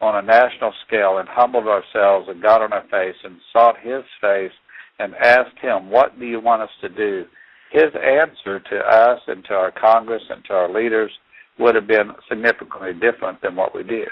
on 0.00 0.16
a 0.16 0.22
national 0.26 0.72
scale 0.86 1.18
and 1.18 1.28
humbled 1.28 1.66
ourselves 1.66 2.28
and 2.28 2.42
got 2.42 2.62
on 2.62 2.72
our 2.72 2.84
face 2.90 3.16
and 3.24 3.36
sought 3.52 3.76
His 3.82 4.04
face 4.20 4.52
and 4.98 5.14
asked 5.16 5.58
Him, 5.60 5.90
What 5.90 6.18
do 6.18 6.26
you 6.26 6.40
want 6.40 6.62
us 6.62 6.70
to 6.80 6.88
do? 6.88 7.24
His 7.72 7.92
answer 7.94 8.60
to 8.60 8.76
us 8.78 9.20
and 9.26 9.44
to 9.44 9.54
our 9.54 9.72
Congress 9.72 10.22
and 10.30 10.44
to 10.46 10.54
our 10.54 10.72
leaders 10.72 11.10
would 11.58 11.74
have 11.74 11.86
been 11.86 12.12
significantly 12.28 12.92
different 12.94 13.42
than 13.42 13.56
what 13.56 13.74
we 13.74 13.82
did. 13.82 14.08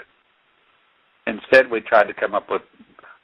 Instead, 1.25 1.71
we 1.71 1.81
tried 1.81 2.05
to 2.05 2.13
come 2.13 2.35
up 2.35 2.49
with 2.49 2.61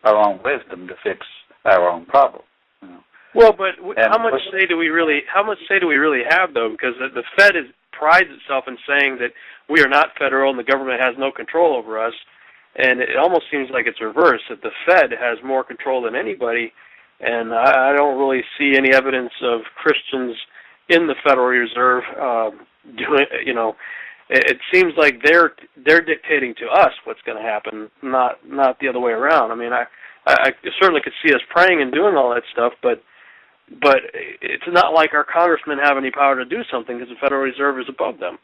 our 0.04 0.16
own 0.16 0.40
wisdom 0.44 0.88
to 0.88 0.96
fix 1.04 1.20
our 1.66 1.88
own 1.88 2.06
problem. 2.06 2.42
You 2.82 2.90
know. 2.90 3.00
Well, 3.36 3.54
but 3.54 3.76
how 3.98 4.22
much 4.22 4.40
say 4.52 4.66
do 4.68 4.78
we 4.78 4.88
really? 4.88 5.22
How 5.32 5.44
much 5.44 5.58
say 5.68 5.80
do 5.80 5.88
we 5.88 5.96
really 5.96 6.24
have, 6.30 6.54
though? 6.54 6.70
Because 6.70 6.96
the, 7.00 7.08
the 7.14 7.24
Fed 7.38 7.56
is 7.56 7.66
prides 7.92 8.30
itself 8.30 8.66
in 8.68 8.78
saying 8.88 9.18
that 9.20 9.32
we 9.70 9.82
are 9.82 9.88
not 9.88 10.10
federal 10.18 10.50
and 10.50 10.60
the 10.60 10.64
government 10.64 11.00
has 11.00 11.16
no 11.18 11.32
control 11.32 11.76
over 11.76 12.04
us 12.04 12.14
and 12.76 13.02
it 13.02 13.18
almost 13.18 13.46
seems 13.52 13.70
like 13.72 13.86
it's 13.88 14.02
reversed 14.02 14.46
that 14.50 14.62
the 14.62 14.72
Fed 14.86 15.12
has 15.12 15.38
more 15.44 15.64
control 15.64 16.02
than 16.02 16.16
anybody, 16.16 16.74
and 17.20 17.54
I, 17.54 17.92
I 17.92 17.94
don't 17.96 18.18
really 18.18 18.42
see 18.58 18.74
any 18.78 18.94
evidence 18.94 19.32
of 19.44 19.62
Christians 19.76 20.36
in 20.90 21.08
the 21.08 21.16
Federal 21.26 21.48
Reserve 21.48 22.04
uh, 22.20 22.50
doing. 22.98 23.26
You 23.46 23.54
know, 23.54 23.76
it, 24.30 24.52
it 24.52 24.58
seems 24.74 24.94
like 24.98 25.22
they're 25.24 25.54
they're 25.86 26.02
dictating 26.02 26.56
to 26.60 26.66
us 26.68 26.92
what's 27.06 27.22
going 27.26 27.38
to 27.38 27.44
happen, 27.44 27.90
not 28.02 28.38
not 28.48 28.80
the 28.80 28.88
other 28.88 29.00
way 29.00 29.12
around. 29.12 29.52
I 29.52 29.56
mean, 29.56 29.74
I 29.74 29.86
I 30.26 30.52
certainly 30.80 31.02
could 31.04 31.14
see 31.26 31.34
us 31.34 31.42
praying 31.50 31.82
and 31.82 31.92
doing 31.92 32.16
all 32.16 32.34
that 32.34 32.44
stuff, 32.52 32.74
but 32.82 33.04
but 33.82 33.98
it's 34.42 34.68
not 34.68 34.94
like 34.94 35.14
our 35.14 35.26
congressmen 35.26 35.78
have 35.84 35.98
any 35.98 36.12
power 36.12 36.36
to 36.36 36.46
do 36.46 36.62
something 36.72 36.98
because 36.98 37.10
the 37.10 37.20
Federal 37.22 37.42
Reserve 37.42 37.80
is 37.80 37.86
above 37.88 38.20
them. 38.20 38.38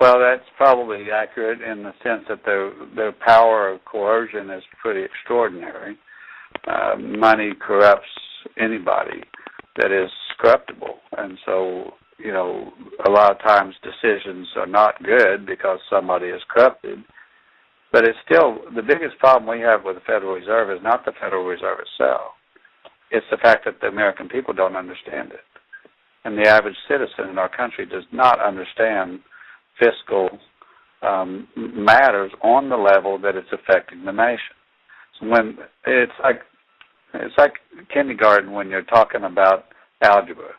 Well, 0.00 0.18
that's 0.18 0.48
probably 0.56 1.10
accurate 1.12 1.60
in 1.60 1.82
the 1.82 1.92
sense 2.02 2.24
that 2.28 2.44
their 2.44 2.72
their 2.96 3.12
power 3.12 3.70
of 3.70 3.84
coercion 3.84 4.50
is 4.50 4.62
pretty 4.82 5.02
extraordinary. 5.02 5.96
Uh, 6.66 6.96
money 6.98 7.52
corrupts 7.60 8.08
anybody 8.58 9.22
that 9.76 9.92
is 9.92 10.10
corruptible, 10.38 10.98
and 11.18 11.38
so 11.44 11.94
you 12.18 12.32
know 12.32 12.72
a 13.06 13.10
lot 13.10 13.32
of 13.32 13.42
times 13.42 13.74
decisions 13.82 14.48
are 14.56 14.66
not 14.66 15.02
good 15.02 15.46
because 15.46 15.78
somebody 15.90 16.26
is 16.26 16.42
corrupted. 16.48 16.98
But 17.92 18.04
it's 18.04 18.18
still 18.24 18.58
the 18.74 18.82
biggest 18.82 19.18
problem 19.20 19.46
we 19.48 19.62
have 19.62 19.84
with 19.84 19.94
the 19.94 20.00
Federal 20.00 20.34
Reserve 20.34 20.70
is 20.76 20.82
not 20.82 21.04
the 21.04 21.12
Federal 21.20 21.44
Reserve 21.44 21.78
itself. 21.78 22.32
It's 23.12 23.26
the 23.30 23.36
fact 23.36 23.64
that 23.66 23.80
the 23.80 23.86
American 23.86 24.28
people 24.28 24.52
don't 24.52 24.74
understand 24.74 25.30
it. 25.30 25.46
And 26.24 26.36
the 26.36 26.48
average 26.48 26.76
citizen 26.88 27.30
in 27.30 27.38
our 27.38 27.54
country 27.54 27.86
does 27.86 28.02
not 28.10 28.40
understand 28.40 29.20
fiscal 29.78 30.28
um, 31.02 31.48
matters 31.56 32.32
on 32.42 32.68
the 32.68 32.76
level 32.76 33.18
that 33.18 33.36
it's 33.36 33.52
affecting 33.52 34.04
the 34.04 34.12
nation. 34.12 34.54
So 35.20 35.28
when 35.28 35.58
it's 35.86 36.12
like 36.22 36.40
it's 37.14 37.38
like 37.38 37.54
kindergarten 37.92 38.52
when 38.52 38.68
you're 38.70 38.82
talking 38.82 39.24
about 39.24 39.66
algebra. 40.02 40.50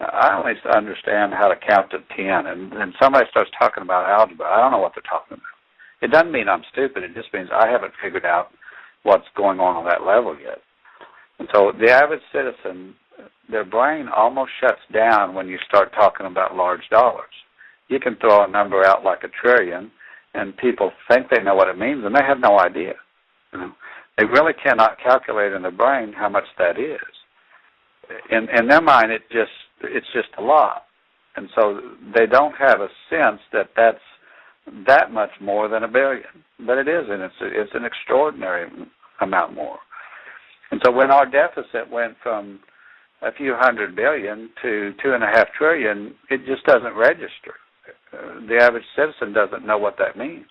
I 0.00 0.38
only 0.38 0.54
understand 0.72 1.34
how 1.34 1.48
to 1.48 1.56
count 1.56 1.90
to 1.90 1.98
ten, 2.16 2.46
and 2.46 2.70
then 2.72 2.94
somebody 3.02 3.26
starts 3.30 3.50
talking 3.58 3.82
about 3.82 4.08
algebra. 4.08 4.46
I 4.46 4.60
don't 4.60 4.70
know 4.70 4.78
what 4.78 4.92
they're 4.94 5.02
talking 5.02 5.36
about. 5.36 5.58
It 6.00 6.12
doesn't 6.12 6.32
mean 6.32 6.48
I'm 6.48 6.62
stupid. 6.70 7.02
It 7.02 7.14
just 7.14 7.34
means 7.34 7.48
I 7.52 7.68
haven't 7.68 7.92
figured 8.02 8.24
out 8.24 8.50
what's 9.02 9.26
going 9.36 9.58
on 9.58 9.76
on 9.76 9.84
that 9.86 10.06
level 10.06 10.36
yet. 10.40 10.58
And 11.40 11.48
so 11.52 11.72
the 11.72 11.90
average 11.90 12.22
citizen, 12.32 12.94
their 13.50 13.64
brain 13.64 14.08
almost 14.14 14.52
shuts 14.60 14.80
down 14.92 15.34
when 15.34 15.48
you 15.48 15.58
start 15.68 15.92
talking 15.92 16.26
about 16.26 16.54
large 16.54 16.88
dollars. 16.90 17.34
You 17.88 17.98
can 17.98 18.16
throw 18.16 18.44
a 18.44 18.48
number 18.48 18.84
out 18.84 19.04
like 19.04 19.24
a 19.24 19.28
trillion, 19.28 19.90
and 20.34 20.56
people 20.56 20.92
think 21.10 21.28
they 21.30 21.42
know 21.42 21.54
what 21.54 21.68
it 21.68 21.78
means, 21.78 22.04
and 22.04 22.14
they 22.14 22.22
have 22.26 22.38
no 22.38 22.58
idea. 22.58 22.94
You 23.52 23.58
know, 23.60 23.72
they 24.16 24.24
really 24.24 24.52
cannot 24.52 24.98
calculate 25.02 25.52
in 25.52 25.62
their 25.62 25.70
brain 25.70 26.12
how 26.12 26.28
much 26.28 26.44
that 26.58 26.78
is. 26.78 26.98
In 28.30 28.48
in 28.50 28.68
their 28.68 28.80
mind, 28.80 29.10
it 29.12 29.22
just 29.30 29.50
it's 29.82 30.06
just 30.12 30.28
a 30.38 30.42
lot, 30.42 30.84
and 31.36 31.48
so 31.54 31.80
they 32.14 32.26
don't 32.26 32.54
have 32.56 32.80
a 32.80 32.88
sense 33.10 33.40
that 33.52 33.70
that's 33.76 33.98
that 34.86 35.12
much 35.12 35.30
more 35.40 35.68
than 35.68 35.82
a 35.82 35.88
billion. 35.88 36.44
But 36.66 36.78
it 36.78 36.88
is, 36.88 37.04
and 37.08 37.22
it's 37.22 37.34
it's 37.40 37.74
an 37.74 37.84
extraordinary 37.84 38.70
amount 39.20 39.54
more. 39.54 39.78
And 40.70 40.80
so 40.84 40.92
when 40.92 41.10
our 41.10 41.26
deficit 41.26 41.90
went 41.90 42.16
from 42.22 42.60
a 43.22 43.32
few 43.32 43.54
hundred 43.56 43.96
billion 43.96 44.50
to 44.62 44.92
two 45.02 45.12
and 45.14 45.24
a 45.24 45.26
half 45.26 45.52
trillion, 45.56 46.14
it 46.30 46.44
just 46.46 46.64
doesn't 46.64 46.94
register. 46.94 47.54
The 48.12 48.58
average 48.60 48.84
citizen 48.96 49.32
doesn't 49.32 49.66
know 49.66 49.78
what 49.78 49.96
that 49.98 50.16
means. 50.16 50.46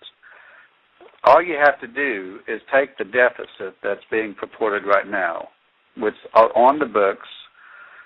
All 1.23 1.41
you 1.41 1.55
have 1.55 1.79
to 1.81 1.87
do 1.87 2.39
is 2.47 2.61
take 2.73 2.97
the 2.97 3.03
deficit 3.03 3.75
that's 3.83 4.03
being 4.11 4.33
purported 4.33 4.85
right 4.85 5.07
now, 5.07 5.49
which 5.97 6.15
are 6.33 6.55
on 6.55 6.79
the 6.79 6.85
books, 6.85 7.27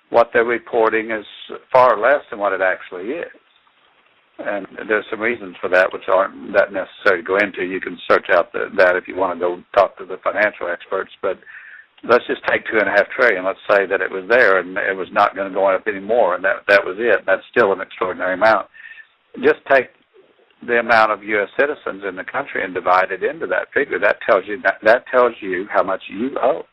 what 0.10 0.30
they're 0.34 0.46
reporting 0.46 1.12
is 1.12 1.26
far 1.72 2.00
less 2.00 2.24
than 2.30 2.40
what 2.40 2.54
it 2.54 2.62
actually 2.62 3.12
is. 3.16 3.32
And 4.40 4.66
there's 4.88 5.06
some 5.10 5.20
reasons 5.20 5.56
for 5.62 5.70
that, 5.70 5.94
which 5.94 6.08
aren't 6.12 6.54
that 6.54 6.74
necessary 6.74 7.22
to 7.22 7.28
go 7.28 7.38
into. 7.38 7.64
You 7.64 7.80
can 7.80 7.98
search 8.10 8.28
out 8.34 8.52
the, 8.52 8.70
that 8.78 8.96
if 8.96 9.08
you 9.08 9.16
want 9.16 9.40
to 9.40 9.40
go 9.40 9.64
talk 9.76 9.98
to 9.98 10.06
the 10.06 10.18
financial 10.24 10.68
experts. 10.68 11.12
But 11.22 11.38
let's 12.04 12.26
just 12.28 12.42
take 12.48 12.66
two 12.66 12.80
and 12.80 12.88
a 12.88 12.92
half 12.92 13.08
trillion. 13.16 13.46
Let's 13.46 13.60
say 13.70 13.86
that 13.86 14.02
it 14.02 14.10
was 14.10 14.26
there 14.30 14.60
and 14.60 14.78
it 14.78 14.96
was 14.96 15.10
not 15.12 15.36
going 15.36 15.48
to 15.48 15.54
go 15.54 15.68
up 15.68 15.88
anymore, 15.88 16.36
and 16.36 16.44
that 16.44 16.64
that 16.68 16.84
was 16.84 16.96
it. 16.98 17.24
That's 17.26 17.44
still 17.52 17.72
an 17.72 17.82
extraordinary 17.82 18.34
amount. 18.34 18.68
Just 19.38 19.60
take 19.70 19.90
the 20.68 20.80
amount 20.80 21.12
of 21.12 21.24
U.S. 21.24 21.50
citizens 21.60 22.04
in 22.08 22.16
the 22.16 22.24
country 22.24 22.64
and 22.64 22.74
divide 22.74 23.12
it 23.12 23.24
into 23.24 23.48
that 23.48 23.68
figure. 23.74 24.00
That 24.00 24.18
tells 24.30 24.44
you 24.48 24.62
that, 24.64 24.76
that 24.84 25.06
tells 25.12 25.34
you 25.42 25.66
how 25.72 25.84
much 25.84 26.02
you 26.10 26.38
owe, 26.42 26.64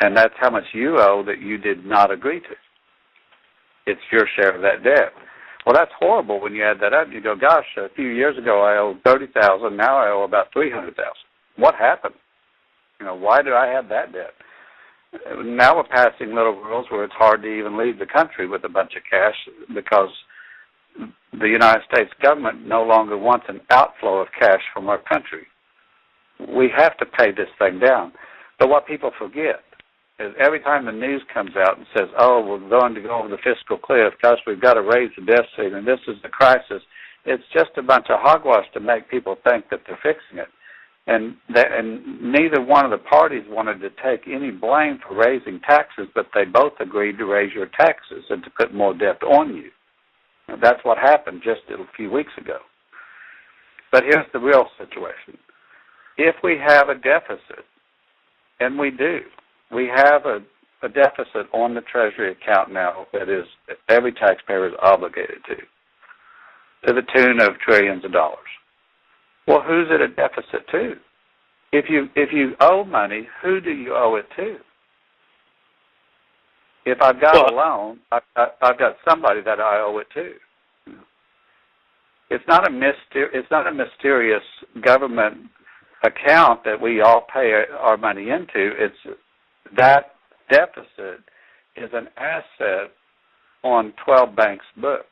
and 0.00 0.16
that's 0.16 0.34
how 0.38 0.50
much 0.50 0.64
you 0.72 0.98
owe 0.98 1.22
that 1.26 1.40
you 1.40 1.58
did 1.58 1.84
not 1.84 2.10
agree 2.10 2.40
to. 2.40 2.54
It's 3.86 4.00
your 4.10 4.26
share 4.36 4.56
of 4.56 4.62
that 4.62 4.82
debt. 4.82 5.12
Well, 5.64 5.74
that's 5.74 5.90
horrible 5.98 6.40
when 6.40 6.54
you 6.54 6.64
add 6.64 6.78
that 6.80 6.92
up. 6.92 7.08
You 7.12 7.20
go, 7.20 7.34
gosh, 7.36 7.66
a 7.76 7.88
few 7.94 8.08
years 8.08 8.36
ago 8.38 8.62
I 8.62 8.78
owed 8.78 9.02
thirty 9.04 9.26
thousand. 9.26 9.76
Now 9.76 9.98
I 9.98 10.10
owe 10.10 10.24
about 10.24 10.52
three 10.52 10.70
hundred 10.70 10.96
thousand. 10.96 11.26
What 11.56 11.74
happened? 11.74 12.14
You 13.00 13.06
know, 13.06 13.14
why 13.14 13.42
do 13.42 13.52
I 13.54 13.66
have 13.66 13.88
that 13.88 14.12
debt? 14.12 14.32
Now 15.44 15.76
we're 15.76 15.84
passing 15.84 16.34
little 16.34 16.54
rules 16.54 16.86
where 16.90 17.04
it's 17.04 17.14
hard 17.14 17.42
to 17.42 17.48
even 17.48 17.78
leave 17.78 17.98
the 17.98 18.06
country 18.06 18.46
with 18.48 18.64
a 18.64 18.68
bunch 18.68 18.92
of 18.96 19.02
cash 19.08 19.34
because 19.74 20.10
the 21.32 21.48
United 21.48 21.82
States 21.92 22.10
government 22.22 22.66
no 22.66 22.82
longer 22.82 23.16
wants 23.16 23.46
an 23.48 23.60
outflow 23.70 24.20
of 24.20 24.28
cash 24.38 24.62
from 24.72 24.88
our 24.88 24.98
country. 24.98 25.46
We 26.54 26.70
have 26.76 26.96
to 26.98 27.06
pay 27.06 27.30
this 27.30 27.48
thing 27.58 27.78
down. 27.78 28.12
But 28.58 28.68
what 28.68 28.86
people 28.86 29.10
forget 29.18 29.62
is 30.18 30.32
every 30.40 30.60
time 30.60 30.86
the 30.86 30.92
news 30.92 31.22
comes 31.32 31.50
out 31.56 31.76
and 31.76 31.86
says, 31.96 32.08
oh, 32.18 32.40
we're 32.40 32.68
going 32.68 32.94
to 32.94 33.02
go 33.02 33.18
over 33.18 33.28
the 33.28 33.36
fiscal 33.44 33.76
cliff, 33.76 34.14
gosh, 34.22 34.38
we've 34.46 34.60
got 34.60 34.74
to 34.74 34.82
raise 34.82 35.10
the 35.16 35.24
deficit, 35.24 35.74
and 35.74 35.86
this 35.86 36.00
is 36.08 36.16
the 36.22 36.28
crisis, 36.28 36.82
it's 37.26 37.42
just 37.52 37.70
a 37.76 37.82
bunch 37.82 38.06
of 38.08 38.20
hogwash 38.20 38.64
to 38.72 38.80
make 38.80 39.10
people 39.10 39.36
think 39.44 39.68
that 39.70 39.80
they're 39.86 39.98
fixing 40.02 40.38
it. 40.38 40.48
And, 41.08 41.36
that, 41.54 41.70
and 41.70 42.20
neither 42.20 42.60
one 42.60 42.84
of 42.84 42.90
the 42.90 42.98
parties 42.98 43.44
wanted 43.48 43.80
to 43.80 43.90
take 44.02 44.26
any 44.26 44.50
blame 44.50 44.98
for 45.06 45.16
raising 45.16 45.60
taxes, 45.60 46.08
but 46.14 46.26
they 46.34 46.44
both 46.44 46.72
agreed 46.80 47.18
to 47.18 47.26
raise 47.26 47.52
your 47.52 47.68
taxes 47.78 48.24
and 48.30 48.42
to 48.42 48.50
put 48.50 48.74
more 48.74 48.94
debt 48.94 49.22
on 49.22 49.54
you. 49.54 49.70
That's 50.48 50.84
what 50.84 50.98
happened 50.98 51.42
just 51.44 51.62
a 51.70 51.76
few 51.96 52.10
weeks 52.10 52.32
ago. 52.38 52.58
But 53.92 54.04
here's 54.04 54.26
the 54.32 54.38
real 54.38 54.66
situation. 54.78 55.38
If 56.18 56.36
we 56.42 56.58
have 56.64 56.88
a 56.88 56.94
deficit, 56.94 57.64
and 58.60 58.78
we 58.78 58.90
do, 58.90 59.20
we 59.72 59.90
have 59.94 60.24
a, 60.24 60.38
a 60.82 60.88
deficit 60.88 61.46
on 61.52 61.74
the 61.74 61.82
Treasury 61.82 62.32
account 62.32 62.72
now 62.72 63.06
that 63.12 63.28
is 63.28 63.44
every 63.88 64.12
taxpayer 64.12 64.66
is 64.66 64.74
obligated 64.80 65.38
to, 65.48 65.56
to 66.86 66.94
the 66.94 67.06
tune 67.14 67.40
of 67.40 67.58
trillions 67.58 68.04
of 68.04 68.12
dollars. 68.12 68.38
Well, 69.46 69.62
who's 69.62 69.88
it 69.90 70.00
a 70.00 70.08
deficit 70.08 70.66
to? 70.72 70.94
If 71.72 71.86
you 71.88 72.08
if 72.14 72.32
you 72.32 72.54
owe 72.60 72.84
money, 72.84 73.28
who 73.42 73.60
do 73.60 73.70
you 73.70 73.94
owe 73.94 74.16
it 74.16 74.26
to? 74.36 74.56
If 76.86 77.02
I've 77.02 77.20
got 77.20 77.34
well, 77.34 77.52
a 77.52 77.54
loan, 77.54 77.98
I, 78.12 78.20
I, 78.36 78.46
I've 78.62 78.78
got 78.78 78.94
somebody 79.08 79.42
that 79.42 79.58
I 79.58 79.80
owe 79.80 79.98
it 79.98 80.06
to. 80.14 80.32
It's 82.30 82.44
not 82.46 82.66
a 82.66 82.70
myster- 82.70 83.34
It's 83.34 83.50
not 83.50 83.66
a 83.66 83.72
mysterious 83.74 84.42
government 84.82 85.50
account 86.04 86.62
that 86.64 86.80
we 86.80 87.00
all 87.00 87.26
pay 87.32 87.64
our 87.76 87.96
money 87.96 88.30
into. 88.30 88.70
It's 88.78 89.18
that 89.76 90.12
deficit 90.48 91.24
is 91.76 91.90
an 91.92 92.06
asset 92.16 92.92
on 93.64 93.92
12 94.04 94.36
banks' 94.36 94.64
books. 94.80 95.06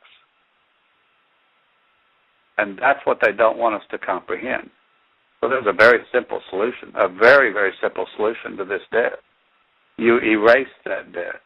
And 2.57 2.77
that's 2.79 3.05
what 3.05 3.19
they 3.21 3.33
don't 3.33 3.57
want 3.57 3.75
us 3.75 3.83
to 3.91 3.97
comprehend. 3.97 4.69
So 5.41 5.49
there's 5.49 5.67
a 5.67 5.73
very 5.73 5.99
simple 6.13 6.39
solution, 6.49 6.93
a 6.95 7.09
very, 7.09 7.51
very 7.51 7.73
simple 7.81 8.07
solution 8.15 8.55
to 8.57 8.63
this 8.63 8.81
debt. 8.93 9.19
You 9.97 10.19
erase 10.19 10.67
that 10.85 11.11
debt 11.11 11.41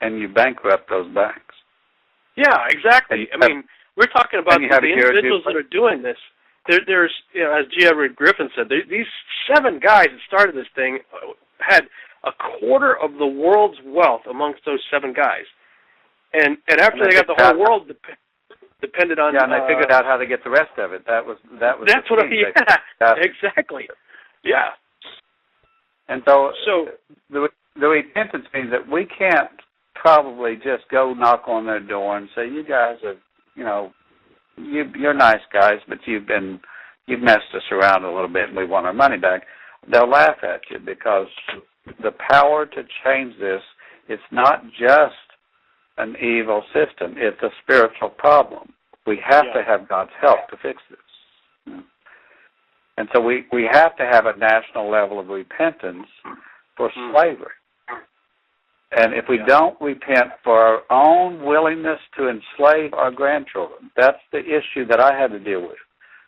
and 0.00 0.18
you 0.18 0.28
bankrupt 0.28 0.88
those 0.88 1.12
banks. 1.14 1.54
Yeah, 2.36 2.58
exactly. 2.68 3.28
I 3.32 3.48
mean, 3.48 3.64
we're 3.96 4.06
talking 4.06 4.38
about 4.38 4.60
the 4.60 4.92
individuals 4.92 5.42
that 5.46 5.56
are 5.56 5.62
doing 5.62 6.02
this. 6.02 6.16
There, 6.68 6.80
there's, 6.86 7.12
you 7.32 7.42
know, 7.42 7.58
as 7.58 7.66
G. 7.76 7.86
Edward 7.86 8.14
Griffin 8.14 8.48
said, 8.54 8.68
there, 8.68 8.82
these 8.88 9.06
seven 9.52 9.80
guys 9.80 10.06
that 10.12 10.20
started 10.26 10.54
this 10.54 10.70
thing 10.74 11.00
uh, 11.12 11.32
had 11.58 11.84
a 12.24 12.30
quarter 12.32 12.96
of 12.96 13.14
the 13.18 13.26
world's 13.26 13.78
wealth 13.84 14.22
amongst 14.30 14.60
those 14.64 14.80
seven 14.90 15.12
guys. 15.12 15.46
And 16.32 16.58
and 16.68 16.80
after 16.80 17.02
and 17.02 17.10
they 17.10 17.16
got 17.16 17.26
the 17.26 17.34
whole 17.38 17.58
world 17.58 17.88
dep- 17.88 18.18
depended 18.82 19.18
on 19.18 19.34
yeah, 19.34 19.44
and 19.44 19.52
uh, 19.52 19.60
they 19.60 19.74
figured 19.74 19.90
out 19.90 20.04
how 20.04 20.18
to 20.18 20.26
get 20.26 20.44
the 20.44 20.50
rest 20.50 20.76
of 20.76 20.92
it. 20.92 21.06
That 21.06 21.24
was 21.24 21.38
that 21.58 21.78
was 21.78 21.88
that's 21.88 22.08
what 22.10 22.20
I, 22.20 22.28
yeah 22.28 23.14
exactly 23.16 23.88
yeah. 24.44 24.70
And 26.08 26.22
so 26.26 26.52
so 26.66 26.88
the 27.30 27.48
the 27.80 27.88
repentance 27.88 28.46
means 28.52 28.70
that 28.70 28.88
we 28.90 29.06
can't 29.06 29.50
probably 30.00 30.56
just 30.56 30.88
go 30.90 31.14
knock 31.14 31.44
on 31.46 31.66
their 31.66 31.80
door 31.80 32.16
and 32.16 32.28
say, 32.34 32.48
"You 32.48 32.64
guys 32.64 32.96
are, 33.04 33.16
you 33.54 33.64
know, 33.64 33.92
you 34.56 34.84
you're 34.96 35.14
nice 35.14 35.42
guys, 35.52 35.80
but 35.88 35.98
you've 36.06 36.26
been 36.26 36.60
you've 37.06 37.20
messed 37.20 37.54
us 37.54 37.62
around 37.70 38.04
a 38.04 38.12
little 38.12 38.28
bit, 38.28 38.48
and 38.48 38.56
we 38.56 38.64
want 38.64 38.86
our 38.86 38.92
money 38.92 39.18
back." 39.18 39.42
They'll 39.90 40.08
laugh 40.08 40.42
at 40.42 40.60
you 40.70 40.78
because 40.78 41.28
the 42.02 42.12
power 42.30 42.66
to 42.66 42.82
change 43.04 43.34
this, 43.38 43.62
it's 44.08 44.22
not 44.30 44.64
just 44.78 45.14
an 45.96 46.16
evil 46.16 46.62
system, 46.72 47.14
it's 47.16 47.42
a 47.42 47.50
spiritual 47.62 48.10
problem. 48.10 48.72
We 49.06 49.20
have 49.24 49.44
yeah. 49.46 49.60
to 49.60 49.64
have 49.64 49.88
God's 49.88 50.10
help 50.20 50.48
to 50.50 50.56
fix 50.62 50.80
this. 50.90 50.98
And 52.96 53.08
so 53.14 53.20
we, 53.20 53.44
we 53.52 53.68
have 53.70 53.96
to 53.96 54.04
have 54.04 54.26
a 54.26 54.36
national 54.36 54.90
level 54.90 55.20
of 55.20 55.28
repentance 55.28 56.06
for 56.76 56.90
mm. 56.90 57.12
slavery. 57.12 57.52
And 58.92 59.12
if 59.12 59.26
we 59.28 59.38
yeah. 59.38 59.46
don't 59.46 59.80
repent 59.80 60.30
for 60.42 60.58
our 60.58 60.82
own 60.90 61.44
willingness 61.44 62.00
to 62.16 62.28
enslave 62.28 62.94
our 62.94 63.10
grandchildren, 63.10 63.90
that's 63.96 64.22
the 64.32 64.40
issue 64.40 64.86
that 64.88 65.00
I 65.00 65.18
had 65.18 65.30
to 65.32 65.38
deal 65.38 65.60
with. 65.60 65.76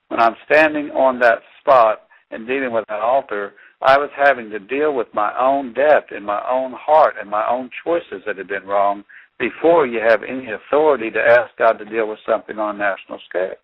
When 0.09 0.21
I'm 0.21 0.37
standing 0.45 0.91
on 0.91 1.19
that 1.21 1.39
spot 1.61 2.03
and 2.31 2.47
dealing 2.47 2.73
with 2.73 2.85
that 2.89 3.01
altar, 3.01 3.55
I 3.83 3.97
was 3.97 4.11
having 4.15 4.51
to 4.51 4.59
deal 4.59 4.95
with 4.95 5.07
my 5.15 5.33
own 5.39 5.73
debt 5.73 6.13
in 6.15 6.23
my 6.23 6.43
own 6.49 6.75
heart 6.77 7.15
and 7.19 7.31
my 7.31 7.49
own 7.49 7.71
choices 7.83 8.23
that 8.27 8.37
had 8.37 8.49
been 8.49 8.67
wrong 8.67 9.05
before 9.39 9.87
you 9.87 10.01
have 10.07 10.23
any 10.23 10.49
authority 10.51 11.11
to 11.11 11.19
ask 11.19 11.57
God 11.59 11.79
to 11.79 11.87
deal 11.87 12.07
with 12.09 12.19
something 12.29 12.59
on 12.59 12.75
a 12.75 12.79
national 12.79 13.21
scale. 13.27 13.55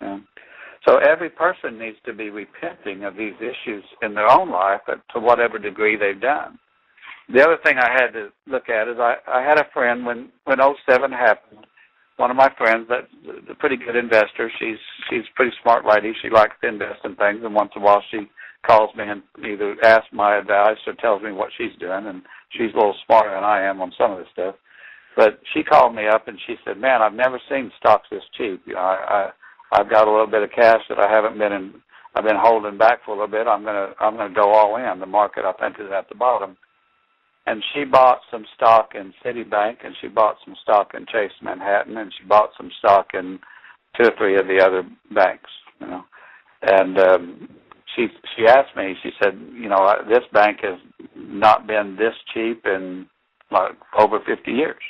Yeah. 0.00 0.18
So 0.86 0.98
every 0.98 1.30
person 1.30 1.78
needs 1.78 1.96
to 2.04 2.12
be 2.12 2.28
repenting 2.30 3.04
of 3.04 3.16
these 3.16 3.34
issues 3.38 3.84
in 4.02 4.14
their 4.14 4.30
own 4.30 4.50
life, 4.50 4.80
to 4.86 5.20
whatever 5.20 5.58
degree 5.58 5.96
they've 5.96 6.20
done. 6.20 6.58
The 7.32 7.42
other 7.42 7.58
thing 7.64 7.78
I 7.78 7.90
had 7.90 8.12
to 8.12 8.28
look 8.46 8.68
at 8.68 8.88
is 8.88 8.96
I, 8.98 9.16
I 9.26 9.42
had 9.42 9.58
a 9.58 9.68
friend 9.72 10.04
when 10.04 10.30
when 10.44 10.58
07 10.58 11.10
happened. 11.10 11.66
One 12.16 12.30
of 12.30 12.36
my 12.36 12.50
friends, 12.56 12.86
that's 12.88 13.08
a 13.50 13.54
pretty 13.54 13.76
good 13.76 13.96
investor. 13.96 14.50
She's 14.58 14.78
she's 15.08 15.24
pretty 15.34 15.52
smart 15.62 15.84
lady. 15.86 16.12
She 16.22 16.30
likes 16.30 16.54
to 16.62 16.68
invest 16.68 17.00
in 17.04 17.16
things, 17.16 17.40
and 17.42 17.54
once 17.54 17.72
in 17.74 17.82
a 17.82 17.84
while 17.84 18.02
she 18.10 18.28
calls 18.66 18.94
me 18.94 19.04
and 19.04 19.22
either 19.44 19.76
asks 19.84 20.08
my 20.12 20.36
advice 20.36 20.78
or 20.86 20.94
tells 20.94 21.22
me 21.22 21.32
what 21.32 21.50
she's 21.56 21.76
doing. 21.80 22.06
And 22.06 22.22
she's 22.50 22.72
a 22.72 22.76
little 22.76 22.94
smarter 23.04 23.30
than 23.30 23.44
I 23.44 23.62
am 23.62 23.80
on 23.80 23.92
some 23.98 24.12
of 24.12 24.18
this 24.18 24.28
stuff. 24.32 24.54
But 25.16 25.40
she 25.52 25.62
called 25.62 25.94
me 25.94 26.06
up 26.06 26.28
and 26.28 26.38
she 26.46 26.56
said, 26.64 26.78
"Man, 26.78 27.02
I've 27.02 27.14
never 27.14 27.40
seen 27.48 27.72
stocks 27.78 28.08
this 28.10 28.22
cheap. 28.36 28.62
You 28.66 28.74
know, 28.74 28.80
I, 28.80 29.30
I 29.72 29.80
I've 29.80 29.90
got 29.90 30.06
a 30.06 30.10
little 30.10 30.26
bit 30.26 30.42
of 30.42 30.50
cash 30.52 30.82
that 30.88 31.00
I 31.00 31.10
haven't 31.10 31.38
been 31.38 31.52
in. 31.52 31.74
I've 32.14 32.24
been 32.24 32.38
holding 32.38 32.78
back 32.78 33.00
for 33.04 33.12
a 33.12 33.14
little 33.14 33.28
bit. 33.28 33.48
I'm 33.48 33.64
gonna 33.64 33.92
I'm 33.98 34.16
gonna 34.16 34.34
go 34.34 34.52
all 34.52 34.76
in. 34.76 35.00
The 35.00 35.06
market 35.06 35.44
I 35.44 35.52
think 35.52 35.80
is 35.80 35.90
at 35.90 36.08
the 36.08 36.14
bottom." 36.14 36.56
And 37.46 37.62
she 37.74 37.84
bought 37.84 38.20
some 38.30 38.46
stock 38.56 38.92
in 38.94 39.12
Citibank, 39.24 39.84
and 39.84 39.94
she 40.00 40.08
bought 40.08 40.36
some 40.44 40.56
stock 40.62 40.92
in 40.94 41.04
Chase 41.06 41.32
Manhattan, 41.42 41.98
and 41.98 42.12
she 42.18 42.26
bought 42.26 42.50
some 42.56 42.70
stock 42.78 43.08
in 43.12 43.38
two 43.96 44.08
or 44.08 44.16
three 44.16 44.38
of 44.38 44.46
the 44.46 44.64
other 44.64 44.82
banks. 45.14 45.50
You 45.80 45.86
know, 45.88 46.04
and 46.62 46.98
um, 46.98 47.48
she 47.94 48.06
she 48.36 48.46
asked 48.46 48.76
me. 48.76 48.94
She 49.02 49.10
said, 49.22 49.38
"You 49.52 49.68
know, 49.68 49.94
this 50.08 50.24
bank 50.32 50.60
has 50.62 50.78
not 51.16 51.66
been 51.66 51.96
this 51.96 52.14
cheap 52.32 52.64
in 52.64 53.06
like 53.50 53.72
over 53.98 54.20
50 54.26 54.50
years." 54.50 54.82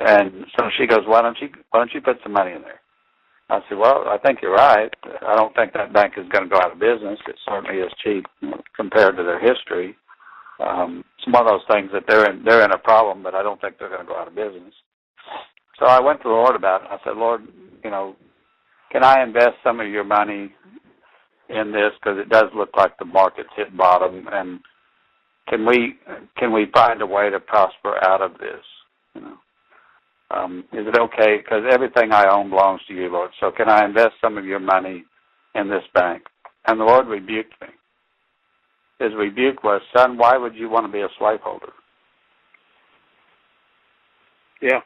And 0.00 0.44
so 0.58 0.66
she 0.76 0.86
goes, 0.86 1.06
"Why 1.06 1.22
don't 1.22 1.38
you 1.40 1.48
why 1.70 1.80
don't 1.80 1.94
you 1.94 2.00
put 2.00 2.18
some 2.22 2.32
money 2.32 2.52
in 2.52 2.62
there?" 2.62 2.80
I 3.48 3.60
said, 3.68 3.78
"Well, 3.78 4.04
I 4.08 4.18
think 4.18 4.40
you're 4.42 4.52
right. 4.52 4.92
I 5.26 5.34
don't 5.36 5.54
think 5.54 5.72
that 5.72 5.92
bank 5.92 6.14
is 6.16 6.28
going 6.28 6.48
to 6.48 6.50
go 6.50 6.60
out 6.60 6.72
of 6.72 6.78
business. 6.78 7.18
It 7.26 7.36
certainly 7.48 7.80
is 7.80 7.92
cheap 8.02 8.26
compared 8.76 9.16
to 9.16 9.22
their 9.22 9.40
history. 9.40 9.96
Um, 10.60 11.04
it's 11.18 11.32
one 11.32 11.46
of 11.46 11.52
those 11.52 11.66
things 11.70 11.90
that 11.92 12.04
they're 12.08 12.30
in 12.30 12.44
they're 12.44 12.64
in 12.64 12.72
a 12.72 12.78
problem, 12.78 13.22
but 13.22 13.34
I 13.34 13.42
don't 13.42 13.60
think 13.60 13.78
they're 13.78 13.88
going 13.88 14.00
to 14.00 14.06
go 14.06 14.16
out 14.16 14.28
of 14.28 14.34
business." 14.34 14.74
So 15.78 15.86
I 15.86 16.00
went 16.00 16.20
to 16.22 16.28
the 16.28 16.34
Lord 16.34 16.56
about 16.56 16.82
it. 16.82 16.88
I 16.90 16.98
said, 17.04 17.16
"Lord, 17.16 17.42
you 17.84 17.90
know, 17.90 18.16
can 18.90 19.04
I 19.04 19.22
invest 19.22 19.56
some 19.62 19.80
of 19.80 19.88
your 19.88 20.04
money 20.04 20.52
in 21.48 21.72
this 21.72 21.92
because 22.00 22.18
it 22.18 22.28
does 22.28 22.50
look 22.54 22.70
like 22.76 22.98
the 22.98 23.04
market's 23.04 23.50
hit 23.56 23.76
bottom 23.76 24.26
and 24.32 24.60
can 25.48 25.64
we 25.64 25.96
can 26.36 26.52
we 26.52 26.66
find 26.74 27.00
a 27.00 27.06
way 27.06 27.30
to 27.30 27.38
prosper 27.38 28.02
out 28.04 28.20
of 28.20 28.32
this 28.38 28.64
you 29.14 29.20
know 29.20 29.36
um, 30.30 30.64
is 30.72 30.86
it 30.86 30.98
okay? 30.98 31.38
Because 31.38 31.62
everything 31.70 32.12
I 32.12 32.28
own 32.28 32.50
belongs 32.50 32.80
to 32.88 32.94
you, 32.94 33.08
Lord. 33.08 33.30
So 33.40 33.50
can 33.50 33.68
I 33.68 33.84
invest 33.84 34.14
some 34.20 34.36
of 34.36 34.44
your 34.44 34.58
money 34.58 35.04
in 35.54 35.68
this 35.68 35.84
bank? 35.94 36.24
And 36.66 36.80
the 36.80 36.84
Lord 36.84 37.06
rebuked 37.06 37.54
me. 37.60 37.68
His 38.98 39.12
rebuke 39.16 39.62
was, 39.62 39.82
son, 39.94 40.16
why 40.16 40.36
would 40.36 40.54
you 40.54 40.70
want 40.70 40.86
to 40.86 40.92
be 40.92 41.00
a 41.00 41.08
slaveholder? 41.18 41.72
Yeah. 44.62 44.80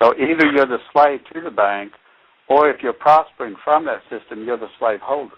So 0.00 0.14
either 0.14 0.50
you're 0.52 0.66
the 0.66 0.78
slave 0.92 1.20
to 1.32 1.40
the 1.40 1.50
bank, 1.50 1.92
or 2.48 2.70
if 2.70 2.82
you're 2.82 2.92
prospering 2.92 3.54
from 3.64 3.84
that 3.86 4.00
system, 4.10 4.44
you're 4.44 4.58
the 4.58 4.68
slave 4.78 5.00
holder. 5.02 5.34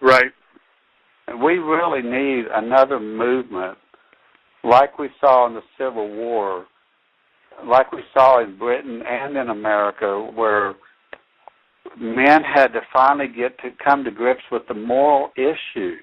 Right. 0.00 0.32
And 1.26 1.42
we 1.42 1.54
really 1.54 2.02
need 2.02 2.44
another 2.52 3.00
movement 3.00 3.78
like 4.62 4.98
we 4.98 5.08
saw 5.20 5.46
in 5.46 5.54
the 5.54 5.62
Civil 5.78 6.08
War 6.14 6.66
like 7.66 7.92
we 7.92 8.02
saw 8.12 8.42
in 8.42 8.58
Britain 8.58 9.02
and 9.06 9.36
in 9.36 9.48
America, 9.48 10.30
where 10.34 10.74
men 11.98 12.42
had 12.42 12.68
to 12.68 12.80
finally 12.92 13.28
get 13.28 13.58
to 13.58 13.70
come 13.82 14.04
to 14.04 14.10
grips 14.10 14.42
with 14.50 14.62
the 14.68 14.74
moral 14.74 15.30
issue 15.36 15.96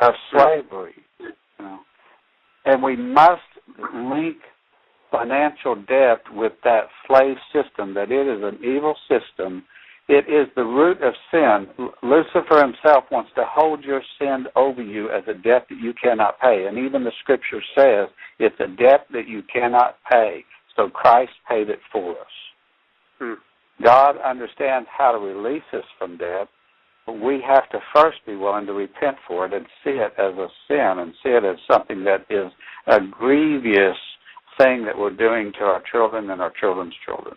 of 0.00 0.14
slavery. 0.30 0.94
You 1.18 1.30
know. 1.58 1.80
And 2.64 2.82
we 2.82 2.96
must 2.96 3.42
link 3.94 4.36
financial 5.10 5.74
debt 5.74 6.22
with 6.32 6.52
that 6.64 6.84
slave 7.06 7.36
system, 7.52 7.94
that 7.94 8.10
it 8.10 8.26
is 8.26 8.42
an 8.42 8.58
evil 8.62 8.94
system. 9.08 9.64
It 10.08 10.24
is 10.26 10.48
the 10.56 10.64
root 10.64 11.02
of 11.02 11.14
sin. 11.30 11.66
Lucifer 12.02 12.62
himself 12.62 13.04
wants 13.10 13.30
to 13.34 13.44
hold 13.46 13.84
your 13.84 14.02
sin 14.18 14.46
over 14.56 14.82
you 14.82 15.10
as 15.10 15.22
a 15.28 15.34
debt 15.34 15.66
that 15.68 15.78
you 15.80 15.92
cannot 16.02 16.40
pay. 16.40 16.66
And 16.66 16.78
even 16.78 17.04
the 17.04 17.12
scripture 17.22 17.62
says 17.76 18.08
it's 18.38 18.58
a 18.58 18.68
debt 18.68 19.06
that 19.12 19.28
you 19.28 19.42
cannot 19.52 19.96
pay. 20.10 20.44
So 20.76 20.88
Christ 20.88 21.32
paid 21.48 21.68
it 21.68 21.80
for 21.92 22.12
us. 22.12 22.26
Hmm. 23.18 23.34
God 23.82 24.16
understands 24.24 24.88
how 24.96 25.12
to 25.12 25.18
release 25.18 25.62
us 25.72 25.84
from 25.98 26.16
debt, 26.16 26.48
we 27.12 27.40
have 27.46 27.68
to 27.70 27.78
first 27.94 28.18
be 28.26 28.36
willing 28.36 28.66
to 28.66 28.72
repent 28.72 29.16
for 29.26 29.46
it 29.46 29.52
and 29.52 29.66
see 29.84 29.90
it 29.90 30.12
as 30.18 30.34
a 30.36 30.48
sin 30.66 30.98
and 30.98 31.12
see 31.22 31.30
it 31.30 31.44
as 31.44 31.56
something 31.70 32.04
that 32.04 32.26
is 32.30 32.50
a 32.86 33.00
grievous 33.00 33.96
thing 34.58 34.84
that 34.84 34.98
we're 34.98 35.14
doing 35.14 35.52
to 35.58 35.64
our 35.64 35.82
children 35.90 36.30
and 36.30 36.40
our 36.40 36.52
children's 36.60 36.94
children. 37.06 37.36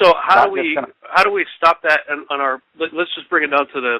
So 0.00 0.14
how 0.22 0.36
Not 0.36 0.46
do 0.46 0.52
we 0.52 0.74
gonna... 0.74 0.88
how 1.10 1.22
do 1.22 1.30
we 1.30 1.46
stop 1.56 1.82
that 1.82 2.00
on, 2.10 2.24
on 2.30 2.40
our? 2.40 2.62
Let, 2.78 2.94
let's 2.94 3.14
just 3.14 3.28
bring 3.28 3.44
it 3.44 3.48
down 3.48 3.66
to 3.74 3.80
the 3.80 3.98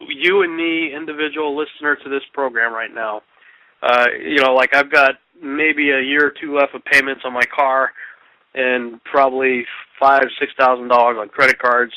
you 0.00 0.42
and 0.42 0.56
me 0.56 0.94
individual 0.94 1.56
listener 1.56 1.96
to 1.96 2.08
this 2.08 2.22
program 2.32 2.72
right 2.72 2.92
now. 2.92 3.22
Uh, 3.82 4.06
you 4.20 4.36
know, 4.42 4.54
like 4.54 4.74
I've 4.74 4.90
got 4.90 5.12
maybe 5.40 5.90
a 5.90 6.00
year 6.00 6.26
or 6.26 6.32
two 6.40 6.56
left 6.56 6.74
of 6.74 6.84
payments 6.84 7.22
on 7.24 7.32
my 7.32 7.44
car, 7.54 7.90
and 8.54 9.02
probably 9.04 9.64
five 10.00 10.24
six 10.40 10.52
thousand 10.58 10.88
dollars 10.88 11.16
on 11.20 11.28
credit 11.28 11.58
cards, 11.58 11.92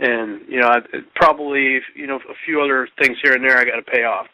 and 0.00 0.40
you 0.48 0.60
know 0.60 0.68
probably 1.14 1.80
you 1.94 2.06
know 2.06 2.16
a 2.16 2.34
few 2.44 2.60
other 2.60 2.88
things 3.00 3.16
here 3.22 3.34
and 3.34 3.44
there 3.44 3.58
I 3.58 3.64
got 3.64 3.76
to 3.76 3.82
pay 3.82 4.04
off. 4.04 4.26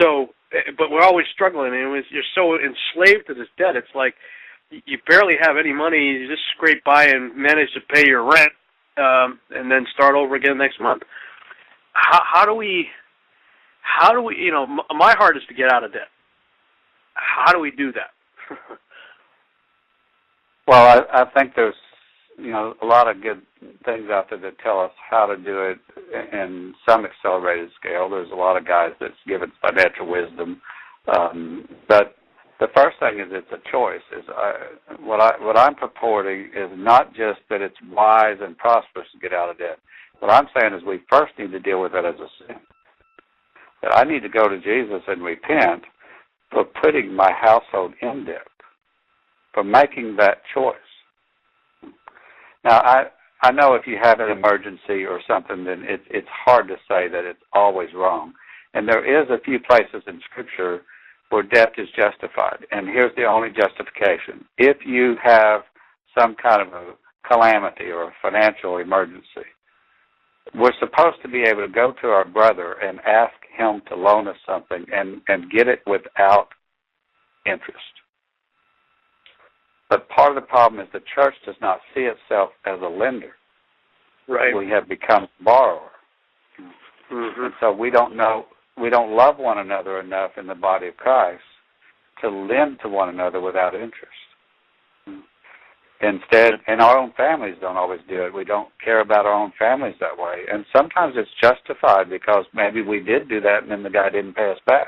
So, 0.00 0.28
eh, 0.52 0.72
but 0.76 0.90
we're 0.90 1.02
always 1.02 1.26
struggling. 1.32 1.72
I 1.72 1.76
mean, 1.76 2.04
you're 2.10 2.22
so 2.34 2.54
enslaved 2.54 3.26
to 3.28 3.34
this 3.34 3.48
debt. 3.58 3.76
It's 3.76 3.94
like 3.94 4.14
you 4.70 4.98
barely 5.08 5.34
have 5.40 5.56
any 5.56 5.72
money. 5.72 5.98
You 5.98 6.28
just 6.28 6.42
scrape 6.56 6.84
by 6.84 7.06
and 7.06 7.34
manage 7.36 7.68
to 7.74 7.80
pay 7.94 8.06
your 8.06 8.24
rent, 8.24 8.52
um, 8.96 9.40
and 9.50 9.70
then 9.70 9.86
start 9.94 10.14
over 10.14 10.34
again 10.34 10.58
next 10.58 10.80
month. 10.80 11.02
How, 11.92 12.20
how 12.24 12.44
do 12.44 12.54
we? 12.54 12.86
How 13.82 14.12
do 14.12 14.22
we? 14.22 14.36
You 14.36 14.52
know, 14.52 14.66
my 14.66 15.14
heart 15.18 15.36
is 15.36 15.42
to 15.48 15.54
get 15.54 15.72
out 15.72 15.84
of 15.84 15.92
debt 15.92 16.08
how 17.14 17.52
do 17.52 17.58
we 17.58 17.70
do 17.70 17.92
that? 17.92 18.10
well, 20.66 21.04
I, 21.12 21.22
I 21.22 21.24
think 21.30 21.54
there's 21.54 21.74
you 22.42 22.50
know 22.50 22.74
a 22.82 22.86
lot 22.86 23.08
of 23.08 23.22
good 23.22 23.42
things 23.84 24.10
out 24.10 24.26
there 24.28 24.38
that 24.40 24.58
tell 24.58 24.80
us 24.80 24.90
how 25.10 25.26
to 25.26 25.36
do 25.36 25.70
it 25.70 25.78
in 26.32 26.74
some 26.88 27.04
accelerated 27.04 27.70
scale. 27.78 28.10
There's 28.10 28.30
a 28.30 28.36
lot 28.36 28.56
of 28.56 28.66
guys 28.66 28.90
that's 29.00 29.14
given 29.26 29.52
financial 29.60 30.08
wisdom, 30.08 30.60
um, 31.16 31.68
but 31.88 32.16
the 32.60 32.68
first 32.76 32.98
thing 33.00 33.18
is 33.18 33.26
it's 33.30 33.50
a 33.52 33.70
choice. 33.70 34.02
Is 34.16 34.24
I, 34.28 34.52
what 35.00 35.20
I 35.20 35.32
what 35.42 35.58
I'm 35.58 35.74
purporting 35.74 36.50
is 36.56 36.70
not 36.74 37.14
just 37.14 37.40
that 37.50 37.60
it's 37.60 37.76
wise 37.90 38.38
and 38.40 38.56
prosperous 38.58 39.08
to 39.12 39.18
get 39.18 39.32
out 39.32 39.50
of 39.50 39.58
debt. 39.58 39.78
What 40.20 40.30
I'm 40.30 40.46
saying 40.56 40.74
is 40.74 40.82
we 40.86 41.00
first 41.10 41.32
need 41.38 41.50
to 41.52 41.58
deal 41.58 41.80
with 41.80 41.94
it 41.94 42.04
as 42.04 42.14
a 42.14 42.28
sin. 42.38 42.56
That 43.82 43.96
I 43.96 44.04
need 44.04 44.22
to 44.22 44.28
go 44.28 44.48
to 44.48 44.60
Jesus 44.60 45.02
and 45.08 45.22
repent 45.22 45.82
for 46.52 46.64
putting 46.64 47.12
my 47.12 47.32
household 47.32 47.94
in 48.00 48.24
debt, 48.26 48.46
for 49.52 49.64
making 49.64 50.16
that 50.18 50.38
choice. 50.54 50.76
Now, 52.64 52.80
I 52.80 53.04
I 53.42 53.50
know 53.50 53.74
if 53.74 53.86
you 53.86 53.98
have 54.00 54.20
an 54.20 54.28
hmm. 54.28 54.38
emergency 54.38 55.04
or 55.04 55.20
something, 55.26 55.64
then 55.64 55.82
it, 55.84 56.02
it's 56.10 56.28
hard 56.30 56.68
to 56.68 56.76
say 56.88 57.08
that 57.08 57.24
it's 57.24 57.42
always 57.52 57.88
wrong. 57.94 58.32
And 58.74 58.88
there 58.88 59.04
is 59.04 59.28
a 59.30 59.42
few 59.42 59.58
places 59.60 60.02
in 60.06 60.20
Scripture 60.30 60.82
where 61.30 61.42
debt 61.42 61.72
is 61.76 61.88
justified. 61.96 62.64
And 62.70 62.86
here's 62.86 63.14
the 63.16 63.24
only 63.24 63.48
justification: 63.50 64.44
if 64.58 64.78
you 64.86 65.16
have 65.22 65.62
some 66.18 66.36
kind 66.36 66.62
of 66.62 66.72
a 66.72 66.92
calamity 67.26 67.86
or 67.86 68.04
a 68.04 68.14
financial 68.22 68.78
emergency, 68.78 69.48
we're 70.54 70.72
supposed 70.78 71.20
to 71.22 71.28
be 71.28 71.42
able 71.42 71.66
to 71.66 71.72
go 71.72 71.94
to 72.00 72.08
our 72.08 72.24
brother 72.24 72.74
and 72.82 73.00
ask 73.00 73.32
him 73.56 73.82
to 73.88 73.96
loan 73.96 74.28
us 74.28 74.36
something 74.46 74.84
and, 74.92 75.20
and 75.28 75.50
get 75.50 75.68
it 75.68 75.80
without 75.86 76.48
interest. 77.46 77.78
But 79.92 80.08
part 80.08 80.30
of 80.30 80.36
the 80.36 80.48
problem 80.48 80.80
is 80.80 80.88
the 80.94 81.02
church 81.14 81.34
does 81.44 81.54
not 81.60 81.80
see 81.94 82.08
itself 82.08 82.48
as 82.64 82.80
a 82.80 82.88
lender. 82.88 83.32
Right. 84.26 84.56
We 84.56 84.66
have 84.70 84.88
become 84.88 85.28
borrower. 85.44 85.90
Mm-hmm. 87.12 87.44
And 87.44 87.52
so 87.60 87.72
we 87.72 87.90
don't 87.90 88.16
know 88.16 88.46
we 88.80 88.88
don't 88.88 89.14
love 89.14 89.36
one 89.36 89.58
another 89.58 90.00
enough 90.00 90.30
in 90.38 90.46
the 90.46 90.54
body 90.54 90.88
of 90.88 90.96
Christ 90.96 91.42
to 92.22 92.30
lend 92.30 92.78
to 92.80 92.88
one 92.88 93.10
another 93.10 93.38
without 93.38 93.74
interest. 93.74 94.16
Instead, 96.00 96.54
and 96.66 96.80
our 96.80 96.96
own 96.96 97.12
families 97.14 97.56
don't 97.60 97.76
always 97.76 98.00
do 98.08 98.24
it. 98.24 98.32
We 98.32 98.44
don't 98.44 98.70
care 98.82 99.02
about 99.02 99.26
our 99.26 99.34
own 99.34 99.52
families 99.58 99.96
that 100.00 100.16
way. 100.16 100.44
And 100.50 100.64
sometimes 100.74 101.16
it's 101.18 101.28
justified 101.38 102.08
because 102.08 102.46
maybe 102.54 102.80
we 102.80 103.00
did 103.00 103.28
do 103.28 103.42
that 103.42 103.62
and 103.62 103.70
then 103.70 103.82
the 103.82 103.90
guy 103.90 104.08
didn't 104.08 104.36
pay 104.36 104.52
us 104.52 104.58
back. 104.66 104.86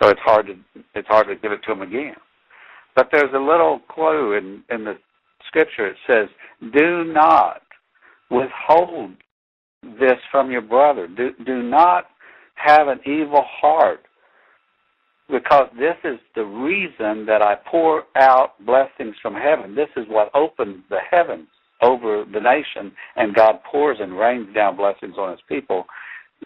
So 0.00 0.08
it's 0.08 0.20
hard 0.20 0.46
to 0.46 0.54
it's 0.94 1.08
hard 1.08 1.26
to 1.26 1.34
give 1.34 1.50
it 1.50 1.64
to 1.64 1.72
him 1.72 1.82
again. 1.82 2.14
But 2.94 3.08
there's 3.12 3.32
a 3.34 3.38
little 3.38 3.80
clue 3.88 4.34
in 4.34 4.62
in 4.70 4.84
the 4.84 4.96
scripture. 5.46 5.86
It 5.86 5.96
says, 6.06 6.28
"Do 6.72 7.04
not 7.04 7.62
withhold 8.30 9.12
this 10.00 10.18
from 10.30 10.50
your 10.50 10.62
brother. 10.62 11.06
Do, 11.06 11.30
do 11.44 11.62
not 11.62 12.06
have 12.54 12.88
an 12.88 13.00
evil 13.04 13.44
heart 13.44 14.00
because 15.28 15.68
this 15.78 15.96
is 16.04 16.18
the 16.34 16.44
reason 16.44 17.26
that 17.26 17.42
I 17.42 17.56
pour 17.70 18.04
out 18.16 18.52
blessings 18.64 19.14
from 19.22 19.34
heaven. 19.34 19.74
This 19.74 19.88
is 19.96 20.04
what 20.08 20.34
opens 20.34 20.82
the 20.90 21.00
heavens 21.10 21.48
over 21.82 22.24
the 22.30 22.40
nation, 22.40 22.92
and 23.16 23.34
God 23.34 23.56
pours 23.70 23.98
and 24.00 24.18
rains 24.18 24.54
down 24.54 24.76
blessings 24.76 25.14
on 25.18 25.32
His 25.32 25.40
people. 25.48 25.86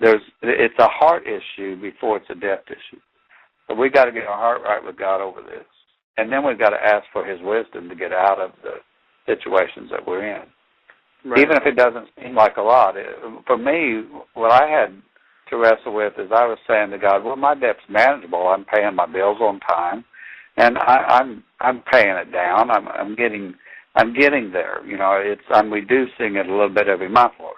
There's, 0.00 0.22
it's 0.42 0.78
a 0.78 0.88
heart 0.88 1.24
issue 1.26 1.80
before 1.80 2.18
it's 2.18 2.30
a 2.30 2.34
debt 2.34 2.64
issue. 2.68 3.00
But 3.66 3.78
we 3.78 3.90
got 3.90 4.06
to 4.06 4.12
get 4.12 4.26
our 4.26 4.36
heart 4.36 4.62
right 4.62 4.82
with 4.82 4.96
God 4.96 5.20
over 5.20 5.42
this, 5.42 5.66
and 6.18 6.30
then 6.30 6.44
we've 6.44 6.58
got 6.58 6.70
to 6.70 6.76
ask 6.76 7.06
for 7.12 7.24
His 7.24 7.40
wisdom 7.42 7.88
to 7.88 7.94
get 7.94 8.12
out 8.12 8.40
of 8.40 8.50
the 8.62 8.74
situations 9.26 9.90
that 9.90 10.06
we're 10.06 10.26
in. 10.26 10.42
Right. 11.24 11.40
Even 11.40 11.56
if 11.56 11.66
it 11.66 11.76
doesn't 11.76 12.08
seem 12.22 12.34
like 12.34 12.56
a 12.56 12.62
lot, 12.62 12.96
it, 12.96 13.06
for 13.46 13.56
me, 13.56 14.04
what 14.34 14.52
I 14.52 14.68
had 14.68 15.02
to 15.50 15.56
wrestle 15.56 15.94
with 15.94 16.12
is 16.18 16.30
I 16.30 16.46
was 16.46 16.58
saying 16.68 16.90
to 16.90 16.98
God, 16.98 17.24
"Well, 17.24 17.36
my 17.36 17.54
debt's 17.54 17.80
manageable. 17.88 18.48
I'm 18.48 18.64
paying 18.64 18.94
my 18.94 19.06
bills 19.06 19.38
on 19.40 19.60
time, 19.60 20.04
and 20.56 20.78
I, 20.78 21.18
I'm 21.20 21.44
I'm 21.60 21.82
paying 21.90 22.16
it 22.16 22.32
down. 22.32 22.70
I'm 22.70 22.88
I'm 22.88 23.14
getting 23.16 23.54
I'm 23.94 24.14
getting 24.14 24.52
there. 24.52 24.84
You 24.86 24.96
know, 24.96 25.20
it's 25.20 25.42
I'm 25.50 25.72
reducing 25.72 26.36
it 26.36 26.46
a 26.46 26.52
little 26.52 26.68
bit 26.68 26.88
every 26.88 27.08
month, 27.08 27.34
Lord. 27.40 27.56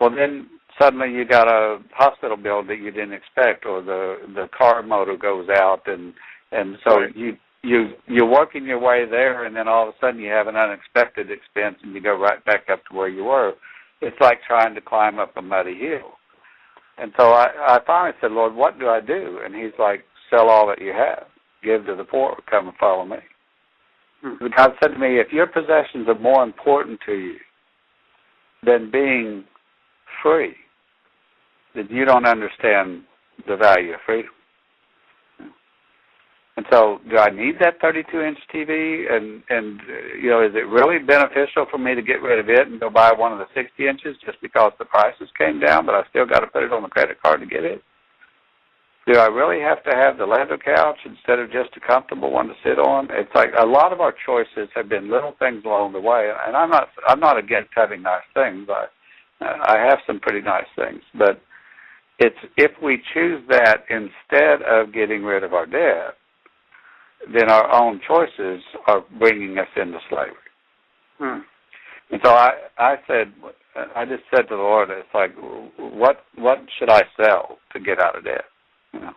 Well, 0.00 0.10
then 0.10 0.48
suddenly 0.80 1.12
you 1.12 1.24
got 1.26 1.48
a 1.48 1.78
hospital 1.92 2.36
bill 2.36 2.64
that 2.64 2.78
you 2.78 2.90
didn't 2.90 3.12
expect, 3.12 3.66
or 3.66 3.82
the 3.82 4.16
the 4.34 4.48
car 4.56 4.82
motor 4.82 5.16
goes 5.16 5.48
out, 5.50 5.82
and 5.86 6.14
and 6.52 6.76
so 6.84 7.00
right. 7.00 7.16
you 7.16 7.36
you 7.68 7.92
you're 8.06 8.26
working 8.26 8.64
your 8.64 8.78
way 8.78 9.04
there, 9.08 9.44
and 9.44 9.54
then 9.54 9.68
all 9.68 9.88
of 9.88 9.94
a 9.94 9.98
sudden 10.00 10.20
you 10.20 10.30
have 10.30 10.46
an 10.46 10.56
unexpected 10.56 11.30
expense, 11.30 11.76
and 11.82 11.94
you 11.94 12.00
go 12.00 12.18
right 12.18 12.44
back 12.44 12.64
up 12.70 12.84
to 12.86 12.96
where 12.96 13.08
you 13.08 13.24
were. 13.24 13.52
It's 14.00 14.16
like 14.20 14.38
trying 14.46 14.74
to 14.74 14.80
climb 14.80 15.18
up 15.18 15.36
a 15.36 15.42
muddy 15.42 15.78
hill. 15.78 16.12
And 16.98 17.12
so 17.16 17.30
I, 17.30 17.48
I 17.66 17.78
finally 17.86 18.16
said, 18.20 18.32
Lord, 18.32 18.54
what 18.54 18.78
do 18.78 18.88
I 18.88 19.00
do? 19.00 19.40
And 19.44 19.54
he's 19.54 19.72
like, 19.78 20.04
sell 20.30 20.48
all 20.48 20.66
that 20.68 20.80
you 20.80 20.92
have, 20.92 21.26
give 21.62 21.86
to 21.86 21.94
the 21.94 22.04
poor, 22.04 22.36
come 22.50 22.68
and 22.68 22.76
follow 22.76 23.04
me. 23.04 23.18
Mm-hmm. 24.24 24.46
God 24.56 24.72
said 24.82 24.88
to 24.88 24.98
me, 24.98 25.20
if 25.20 25.32
your 25.32 25.46
possessions 25.46 26.08
are 26.08 26.18
more 26.18 26.42
important 26.42 26.98
to 27.06 27.12
you 27.12 27.36
than 28.64 28.90
being 28.90 29.44
free, 30.22 30.54
then 31.74 31.86
you 31.90 32.04
don't 32.04 32.26
understand 32.26 33.02
the 33.46 33.56
value 33.56 33.94
of 33.94 34.00
freedom. 34.04 34.30
And 36.58 36.66
so, 36.72 36.98
do 37.08 37.16
I 37.18 37.30
need 37.30 37.60
that 37.60 37.80
32-inch 37.80 38.38
TV? 38.52 39.06
And 39.14 39.44
and 39.48 39.78
uh, 39.78 40.16
you 40.20 40.28
know, 40.28 40.42
is 40.42 40.50
it 40.56 40.66
really 40.66 40.98
beneficial 40.98 41.66
for 41.70 41.78
me 41.78 41.94
to 41.94 42.02
get 42.02 42.20
rid 42.20 42.40
of 42.40 42.48
it 42.48 42.66
and 42.66 42.80
go 42.80 42.90
buy 42.90 43.12
one 43.12 43.30
of 43.30 43.38
the 43.38 43.46
60 43.54 43.86
inches 43.86 44.16
just 44.26 44.42
because 44.42 44.72
the 44.76 44.84
prices 44.84 45.28
came 45.38 45.60
down, 45.60 45.86
but 45.86 45.94
I 45.94 46.02
still 46.10 46.26
got 46.26 46.40
to 46.40 46.48
put 46.48 46.64
it 46.64 46.72
on 46.72 46.82
the 46.82 46.88
credit 46.88 47.22
card 47.22 47.42
to 47.42 47.46
get 47.46 47.62
it? 47.62 47.80
Do 49.06 49.20
I 49.20 49.26
really 49.26 49.62
have 49.62 49.84
to 49.84 49.94
have 49.94 50.18
the 50.18 50.26
leather 50.26 50.58
couch 50.58 50.98
instead 51.04 51.38
of 51.38 51.52
just 51.52 51.76
a 51.76 51.80
comfortable 51.80 52.32
one 52.32 52.48
to 52.48 52.54
sit 52.64 52.80
on? 52.80 53.06
It's 53.12 53.30
like 53.36 53.50
a 53.56 53.64
lot 53.64 53.92
of 53.92 54.00
our 54.00 54.12
choices 54.26 54.68
have 54.74 54.88
been 54.88 55.12
little 55.12 55.36
things 55.38 55.62
along 55.64 55.92
the 55.92 56.00
way, 56.00 56.28
and 56.44 56.56
I'm 56.56 56.70
not 56.70 56.88
I'm 57.06 57.20
not 57.20 57.38
against 57.38 57.70
having 57.76 58.02
nice 58.02 58.26
things. 58.34 58.66
I 58.68 58.86
uh, 59.46 59.58
I 59.62 59.78
have 59.78 60.00
some 60.08 60.18
pretty 60.18 60.42
nice 60.42 60.66
things, 60.74 61.02
but 61.14 61.40
it's 62.18 62.42
if 62.56 62.72
we 62.82 63.00
choose 63.14 63.44
that 63.48 63.84
instead 63.88 64.62
of 64.62 64.92
getting 64.92 65.22
rid 65.22 65.44
of 65.44 65.54
our 65.54 65.64
debt 65.64 66.17
then 67.32 67.50
our 67.50 67.72
own 67.72 68.00
choices 68.06 68.62
are 68.86 69.04
bringing 69.18 69.58
us 69.58 69.68
into 69.76 69.98
slavery. 70.08 70.34
Hmm. 71.18 71.40
And 72.10 72.20
so 72.24 72.30
I, 72.30 72.52
I 72.78 72.96
said, 73.06 73.32
I 73.94 74.04
just 74.04 74.22
said 74.34 74.42
to 74.42 74.56
the 74.56 74.62
Lord, 74.62 74.88
it's 74.90 75.08
like, 75.12 75.34
what, 75.76 76.24
what 76.36 76.58
should 76.78 76.90
I 76.90 77.02
sell 77.20 77.58
to 77.72 77.80
get 77.80 78.00
out 78.00 78.16
of 78.16 78.24
debt? 78.24 78.44
You 78.92 79.00
know, 79.00 79.12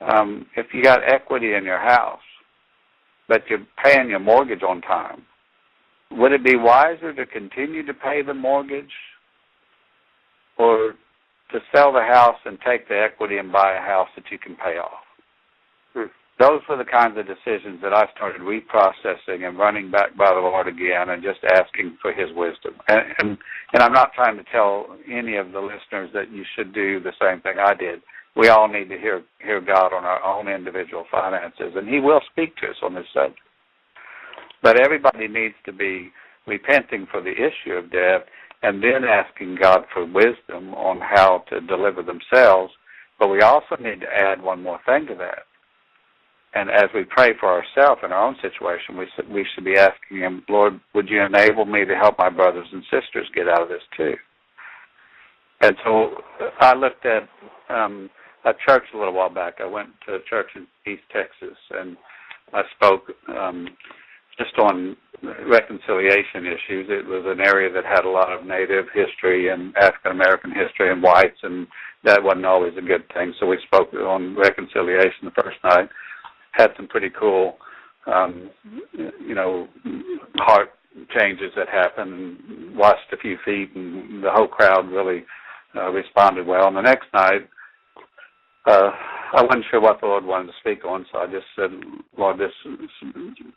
um, 0.00 0.46
if 0.56 0.66
you 0.72 0.82
got 0.82 1.00
equity 1.06 1.54
in 1.54 1.64
your 1.64 1.78
house, 1.78 2.18
but 3.28 3.42
you're 3.48 3.66
paying 3.84 4.10
your 4.10 4.18
mortgage 4.18 4.62
on 4.62 4.80
time, 4.80 5.22
would 6.10 6.32
it 6.32 6.44
be 6.44 6.56
wiser 6.56 7.14
to 7.14 7.24
continue 7.24 7.86
to 7.86 7.94
pay 7.94 8.22
the 8.22 8.34
mortgage, 8.34 8.90
or 10.58 10.94
to 11.52 11.58
sell 11.74 11.92
the 11.92 12.02
house 12.02 12.36
and 12.44 12.58
take 12.66 12.88
the 12.88 12.98
equity 12.98 13.38
and 13.38 13.52
buy 13.52 13.74
a 13.74 13.80
house 13.80 14.08
that 14.16 14.24
you 14.30 14.38
can 14.38 14.56
pay 14.56 14.76
off? 14.78 15.04
Hmm 15.94 16.06
those 16.38 16.60
were 16.68 16.76
the 16.76 16.84
kinds 16.84 17.18
of 17.18 17.26
decisions 17.26 17.80
that 17.82 17.92
I 17.92 18.06
started 18.16 18.40
reprocessing 18.40 19.46
and 19.46 19.58
running 19.58 19.90
back 19.90 20.16
by 20.16 20.32
the 20.32 20.40
Lord 20.40 20.66
again 20.66 21.10
and 21.10 21.22
just 21.22 21.40
asking 21.44 21.98
for 22.00 22.12
His 22.12 22.30
wisdom. 22.34 22.74
And, 22.88 23.00
and 23.18 23.38
and 23.72 23.82
I'm 23.82 23.92
not 23.92 24.12
trying 24.14 24.36
to 24.38 24.44
tell 24.50 24.96
any 25.10 25.36
of 25.36 25.52
the 25.52 25.60
listeners 25.60 26.10
that 26.14 26.30
you 26.30 26.44
should 26.56 26.72
do 26.74 27.00
the 27.00 27.12
same 27.20 27.40
thing 27.42 27.58
I 27.58 27.74
did. 27.74 28.00
We 28.34 28.48
all 28.48 28.66
need 28.66 28.88
to 28.88 28.98
hear 28.98 29.22
hear 29.40 29.60
God 29.60 29.92
on 29.92 30.04
our 30.04 30.22
own 30.24 30.48
individual 30.48 31.04
finances, 31.10 31.74
and 31.76 31.88
He 31.88 32.00
will 32.00 32.20
speak 32.30 32.56
to 32.56 32.68
us 32.68 32.76
on 32.82 32.94
this 32.94 33.06
subject. 33.12 33.38
But 34.62 34.80
everybody 34.80 35.28
needs 35.28 35.56
to 35.66 35.72
be 35.72 36.12
repenting 36.46 37.06
for 37.10 37.20
the 37.20 37.32
issue 37.32 37.74
of 37.74 37.92
death 37.92 38.22
and 38.62 38.82
then 38.82 39.04
asking 39.04 39.58
God 39.60 39.84
for 39.92 40.04
wisdom 40.04 40.72
on 40.74 41.00
how 41.00 41.44
to 41.50 41.60
deliver 41.60 42.02
themselves. 42.02 42.72
But 43.18 43.28
we 43.28 43.40
also 43.42 43.76
need 43.80 44.00
to 44.00 44.06
add 44.06 44.40
one 44.40 44.62
more 44.62 44.80
thing 44.86 45.06
to 45.08 45.14
that 45.16 45.44
and 46.54 46.70
as 46.70 46.84
we 46.94 47.04
pray 47.04 47.32
for 47.38 47.48
ourselves 47.48 48.02
in 48.04 48.12
our 48.12 48.26
own 48.26 48.36
situation, 48.42 48.96
we 48.98 49.06
should, 49.16 49.28
we 49.28 49.46
should 49.54 49.64
be 49.64 49.76
asking 49.76 50.18
Him, 50.18 50.44
Lord, 50.48 50.80
would 50.94 51.08
you 51.08 51.22
enable 51.22 51.64
me 51.64 51.84
to 51.84 51.94
help 51.94 52.18
my 52.18 52.28
brothers 52.28 52.66
and 52.72 52.82
sisters 52.84 53.28
get 53.34 53.48
out 53.48 53.62
of 53.62 53.68
this 53.68 53.82
too? 53.96 54.14
And 55.62 55.76
so 55.84 56.16
I 56.60 56.74
looked 56.74 57.06
at 57.06 57.28
um, 57.70 58.10
a 58.44 58.52
church 58.66 58.82
a 58.92 58.98
little 58.98 59.14
while 59.14 59.32
back. 59.32 59.54
I 59.60 59.66
went 59.66 59.90
to 60.06 60.14
a 60.16 60.22
church 60.28 60.50
in 60.56 60.66
East 60.90 61.04
Texas, 61.12 61.56
and 61.70 61.96
I 62.52 62.62
spoke 62.76 63.12
um, 63.28 63.68
just 64.36 64.58
on 64.58 64.96
reconciliation 65.48 66.46
issues. 66.46 66.88
It 66.90 67.06
was 67.06 67.24
an 67.26 67.40
area 67.40 67.72
that 67.72 67.84
had 67.84 68.04
a 68.04 68.10
lot 68.10 68.32
of 68.32 68.44
Native 68.44 68.86
history 68.92 69.48
and 69.48 69.74
African 69.76 70.12
American 70.12 70.50
history 70.50 70.90
and 70.90 71.02
whites, 71.02 71.38
and 71.42 71.66
that 72.04 72.22
wasn't 72.22 72.44
always 72.44 72.74
a 72.76 72.82
good 72.82 73.04
thing. 73.14 73.32
So 73.38 73.46
we 73.46 73.58
spoke 73.64 73.94
on 73.94 74.36
reconciliation 74.36 75.24
the 75.24 75.42
first 75.42 75.58
night 75.64 75.88
had 76.52 76.70
some 76.76 76.86
pretty 76.86 77.10
cool, 77.18 77.56
um, 78.06 78.50
you 78.92 79.34
know, 79.34 79.68
heart 80.36 80.70
changes 81.16 81.52
that 81.56 81.68
happened. 81.68 82.76
Watched 82.76 83.12
a 83.12 83.16
few 83.16 83.36
feet, 83.44 83.70
and 83.74 84.22
the 84.22 84.30
whole 84.30 84.48
crowd 84.48 84.90
really 84.90 85.24
uh, 85.74 85.90
responded 85.90 86.46
well. 86.46 86.68
And 86.68 86.76
the 86.76 86.82
next 86.82 87.06
night, 87.14 87.48
uh, 88.66 88.90
I 89.34 89.42
wasn't 89.42 89.64
sure 89.70 89.80
what 89.80 90.00
the 90.00 90.06
Lord 90.06 90.24
wanted 90.24 90.48
to 90.48 90.58
speak 90.60 90.84
on, 90.84 91.06
so 91.10 91.18
I 91.18 91.26
just 91.26 91.46
said, 91.56 91.70
"Lord, 92.16 92.38
this 92.38 92.52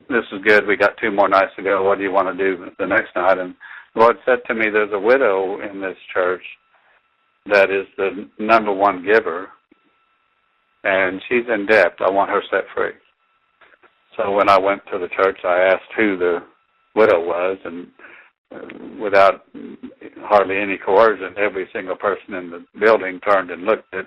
this 0.10 0.24
is 0.32 0.42
good. 0.44 0.66
We 0.66 0.78
got 0.78 0.98
two 0.98 1.12
more 1.12 1.28
nights 1.28 1.52
to 1.58 1.64
go. 1.64 1.84
What 1.84 1.98
do 1.98 2.04
you 2.04 2.12
want 2.12 2.36
to 2.36 2.44
do 2.44 2.66
the 2.80 2.88
next 2.88 3.16
night?" 3.16 3.38
And 3.38 3.56
the 3.94 4.02
Lord 4.02 4.18
said 4.26 4.40
to 4.48 4.56
me, 4.56 4.70
"There's 4.70 4.94
a 4.94 5.00
widow 5.00 5.62
in 5.62 5.82
this 5.82 5.98
church 6.14 6.44
that 7.48 7.70
is 7.70 7.86
the 7.98 8.28
number 8.40 8.74
one 8.74 9.06
giver, 9.06 9.50
and 10.86 11.22
she's 11.28 11.46
in 11.52 11.66
debt. 11.66 11.96
I 12.00 12.10
want 12.10 12.30
her 12.30 12.44
set 12.50 12.64
free. 12.76 12.92
So 14.16 14.32
when 14.32 14.48
I 14.50 14.58
went 14.58 14.82
to 14.92 15.00
the 15.00 15.10
church, 15.10 15.40
I 15.44 15.72
asked 15.74 15.92
who 15.98 16.18
the 16.18 16.40
widow 16.96 17.20
was, 17.20 17.58
and 17.66 17.88
uh, 18.54 19.04
without 19.04 19.46
hardly 20.20 20.58
any 20.58 20.78
coercion, 20.78 21.36
every 21.38 21.68
single 21.74 21.96
person 21.96 22.36
in 22.36 22.50
the 22.52 22.66
building 22.80 23.20
turned 23.20 23.52
and 23.52 23.64
looked 23.64 23.94
at 23.94 24.06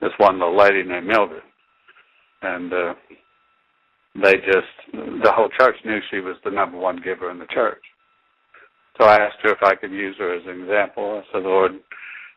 this 0.00 0.12
one 0.18 0.38
little 0.38 0.56
lady 0.56 0.82
named 0.84 1.06
Mildred. 1.06 1.42
And 2.42 2.72
uh, 2.72 2.94
they 4.22 4.34
just, 4.34 4.94
the 4.94 5.32
whole 5.34 5.50
church 5.58 5.76
knew 5.84 5.98
she 6.10 6.20
was 6.20 6.36
the 6.44 6.50
number 6.50 6.78
one 6.78 7.00
giver 7.02 7.30
in 7.30 7.38
the 7.38 7.46
church. 7.46 7.82
So 8.98 9.06
I 9.06 9.16
asked 9.16 9.38
her 9.42 9.50
if 9.50 9.62
I 9.62 9.74
could 9.74 9.90
use 9.90 10.16
her 10.18 10.34
as 10.34 10.42
an 10.46 10.62
example. 10.62 11.22
I 11.22 11.32
said, 11.32 11.42
Lord, 11.42 11.72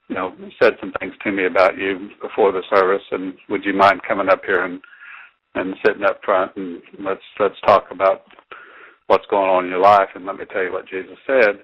you 0.10 0.16
know, 0.16 0.34
said 0.62 0.74
some 0.80 0.92
things 1.00 1.14
to 1.24 1.32
me 1.32 1.46
about 1.46 1.78
you 1.78 2.10
before 2.22 2.52
the 2.52 2.64
service, 2.74 3.04
and 3.12 3.36
would 3.48 3.64
you 3.64 3.74
mind 3.74 4.02
coming 4.08 4.30
up 4.30 4.42
here 4.46 4.66
and 4.66 4.82
and 5.56 5.76
sitting 5.84 6.04
up 6.04 6.20
front 6.24 6.52
and 6.58 6.82
let's 7.00 7.22
let's 7.40 7.60
talk 7.66 7.86
about 7.92 8.24
what's 9.08 9.26
going 9.30 9.50
on 9.50 9.66
in 9.66 9.70
your 9.72 9.80
life, 9.80 10.10
and 10.16 10.26
let 10.26 10.38
me 10.38 10.46
tell 10.52 10.64
you 10.64 10.72
what 10.72 10.88
Jesus 10.88 11.18
said. 11.26 11.60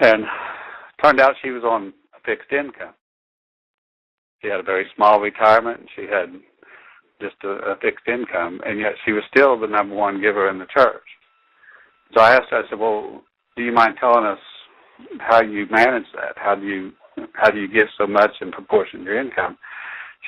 And 0.00 0.24
turned 1.02 1.20
out 1.20 1.34
she 1.42 1.50
was 1.50 1.64
on 1.64 1.92
a 2.16 2.20
fixed 2.24 2.52
income. 2.52 2.94
She 4.42 4.48
had 4.48 4.60
a 4.60 4.64
very 4.64 4.86
small 4.96 5.20
retirement, 5.20 5.80
she 5.94 6.02
had 6.02 6.32
just 7.20 7.36
a, 7.44 7.72
a 7.72 7.76
fixed 7.82 8.08
income, 8.08 8.60
and 8.64 8.80
yet 8.80 8.92
she 9.04 9.12
was 9.12 9.22
still 9.34 9.58
the 9.58 9.66
number 9.66 9.94
one 9.94 10.20
giver 10.20 10.48
in 10.48 10.58
the 10.58 10.66
church. 10.66 11.02
So 12.14 12.20
I 12.20 12.32
asked 12.32 12.50
her, 12.50 12.64
I 12.64 12.68
said, 12.68 12.78
well, 12.78 13.22
do 13.56 13.62
you 13.62 13.72
mind 13.72 13.96
telling 14.00 14.24
us 14.24 14.38
how 15.18 15.42
you 15.42 15.66
manage 15.70 16.06
that? 16.14 16.36
How 16.36 16.54
do 16.54 16.66
you 16.66 16.92
how 17.34 17.50
do 17.50 17.60
you 17.60 17.68
give 17.68 17.88
so 17.98 18.06
much 18.06 18.30
in 18.40 18.50
proportion 18.50 19.00
to 19.00 19.04
your 19.04 19.20
income? 19.20 19.58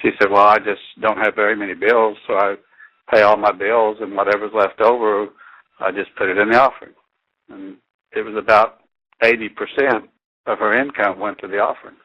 She 0.03 0.11
said, 0.19 0.31
well, 0.31 0.47
I 0.47 0.59
just 0.59 0.81
don't 1.01 1.19
have 1.19 1.35
very 1.35 1.57
many 1.57 1.75
bills, 1.75 2.17
so 2.27 2.35
I 2.35 2.55
pay 3.13 3.23
all 3.23 3.37
my 3.37 3.53
bills, 3.53 3.99
and 4.01 4.17
whatever's 4.17 4.53
left 4.55 4.81
over, 4.81 5.27
I 5.81 5.91
just 5.91 6.15
put 6.17 6.29
it 6.29 6.39
in 6.39 6.51
the 6.51 6.61
offering. 6.61 6.93
And 7.49 7.77
it 8.13 8.23
was 8.23 8.37
about 8.37 8.81
80% 9.23 10.09
of 10.47 10.59
her 10.59 10.77
income 10.81 11.21
went 11.21 11.39
to 11.39 11.49
the 11.49 11.59
offering. 11.59 11.97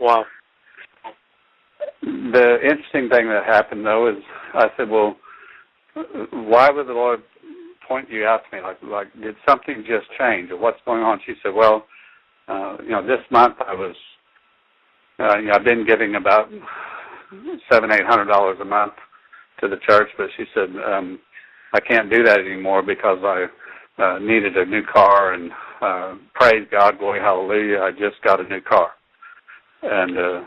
Wow. 0.00 0.24
The 2.02 2.58
interesting 2.62 3.08
thing 3.08 3.28
that 3.28 3.44
happened 3.46 3.84
though 3.84 4.08
is 4.08 4.22
I 4.54 4.68
said, 4.76 4.88
well, 4.88 5.16
why 6.30 6.70
would 6.70 6.86
the 6.86 6.92
Lord 6.92 7.22
point 7.86 8.10
you 8.10 8.24
out 8.24 8.42
to 8.50 8.56
me? 8.56 8.62
Like, 8.62 8.78
like 8.82 9.12
did 9.20 9.34
something 9.48 9.84
just 9.86 10.06
change 10.18 10.50
or 10.50 10.58
what's 10.58 10.80
going 10.84 11.02
on? 11.02 11.20
She 11.26 11.34
said, 11.42 11.52
well, 11.54 11.84
uh, 12.50 12.76
you 12.82 12.90
know, 12.90 13.06
this 13.06 13.24
month 13.30 13.56
I 13.66 13.74
was, 13.74 13.94
uh, 15.20 15.38
you 15.38 15.46
know, 15.46 15.54
I've 15.54 15.64
been 15.64 15.86
giving 15.86 16.16
about 16.16 16.48
seven, 17.70 17.92
eight 17.92 18.06
hundred 18.06 18.26
dollars 18.26 18.58
a 18.60 18.64
month 18.64 18.94
to 19.60 19.68
the 19.68 19.76
church, 19.88 20.08
but 20.18 20.28
she 20.36 20.44
said, 20.54 20.68
um, 20.84 21.20
I 21.72 21.80
can't 21.80 22.10
do 22.10 22.24
that 22.24 22.40
anymore 22.40 22.82
because 22.82 23.18
I 23.22 23.46
uh, 24.02 24.18
needed 24.18 24.56
a 24.56 24.64
new 24.64 24.82
car 24.92 25.34
and 25.34 25.50
uh, 25.80 26.14
praise 26.34 26.66
God, 26.70 26.98
glory, 26.98 27.20
hallelujah, 27.20 27.80
I 27.80 27.90
just 27.92 28.20
got 28.24 28.40
a 28.40 28.48
new 28.48 28.60
car. 28.60 28.90
And 29.82 30.18
uh, 30.18 30.44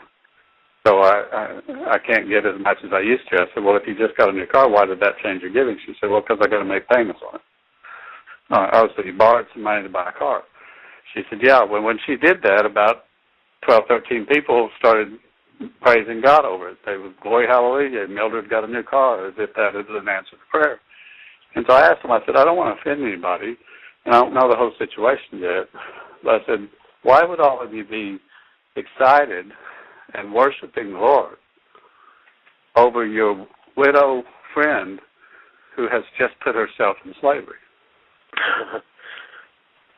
so 0.86 0.98
I, 0.98 1.22
I 1.32 1.60
I 1.94 1.98
can't 1.98 2.28
give 2.28 2.44
as 2.44 2.60
much 2.60 2.76
as 2.84 2.90
I 2.92 3.00
used 3.00 3.22
to. 3.30 3.40
I 3.40 3.46
said, 3.54 3.64
well, 3.64 3.76
if 3.76 3.86
you 3.86 3.96
just 3.96 4.16
got 4.18 4.28
a 4.28 4.32
new 4.32 4.46
car, 4.46 4.68
why 4.68 4.84
did 4.84 5.00
that 5.00 5.18
change 5.24 5.42
your 5.42 5.52
giving? 5.52 5.78
She 5.86 5.94
said, 6.00 6.10
well, 6.10 6.20
because 6.20 6.38
I 6.42 6.48
got 6.48 6.58
to 6.58 6.64
make 6.64 6.88
payments 6.88 7.20
on 7.26 7.36
it. 7.36 7.40
Uh, 8.50 8.68
oh, 8.74 9.02
you 9.02 9.16
borrowed 9.16 9.46
some 9.54 9.62
money 9.62 9.82
to 9.82 9.88
buy 9.88 10.10
a 10.10 10.18
car. 10.18 10.42
She 11.14 11.22
said, 11.30 11.38
yeah. 11.42 11.62
When 11.64 11.84
when 11.84 11.98
she 12.06 12.16
did 12.16 12.42
that, 12.42 12.66
about 12.66 13.04
twelve, 13.64 13.84
thirteen 13.88 14.26
people 14.26 14.70
started 14.78 15.08
praising 15.80 16.20
God 16.20 16.44
over 16.44 16.70
it. 16.70 16.78
They 16.84 16.96
was 16.96 17.12
glory, 17.22 17.46
hallelujah. 17.46 18.08
Mildred 18.08 18.50
got 18.50 18.64
a 18.64 18.66
new 18.66 18.82
car, 18.82 19.28
as 19.28 19.34
if 19.38 19.54
that 19.54 19.78
is 19.78 19.86
an 19.88 20.08
answer 20.08 20.32
to 20.32 20.50
prayer. 20.50 20.80
And 21.54 21.64
so 21.68 21.74
I 21.74 21.82
asked 21.82 22.02
them. 22.02 22.10
I 22.10 22.18
said, 22.26 22.36
I 22.36 22.44
don't 22.44 22.56
want 22.56 22.76
to 22.76 22.80
offend 22.80 23.06
anybody, 23.06 23.56
and 24.04 24.14
I 24.14 24.20
don't 24.20 24.34
know 24.34 24.48
the 24.50 24.56
whole 24.56 24.72
situation 24.78 25.38
yet. 25.38 25.68
But 26.24 26.34
I 26.34 26.38
said, 26.46 26.68
why 27.02 27.22
would 27.22 27.40
all 27.40 27.62
of 27.62 27.72
you 27.72 27.84
be 27.84 28.18
excited 28.76 29.46
and 30.14 30.32
worshiping 30.32 30.92
the 30.92 30.98
Lord 30.98 31.36
over 32.76 33.06
your 33.06 33.46
widow 33.76 34.24
friend 34.52 35.00
who 35.76 35.88
has 35.90 36.02
just 36.18 36.34
put 36.42 36.54
herself 36.54 36.96
in 37.04 37.12
slavery. 37.20 37.58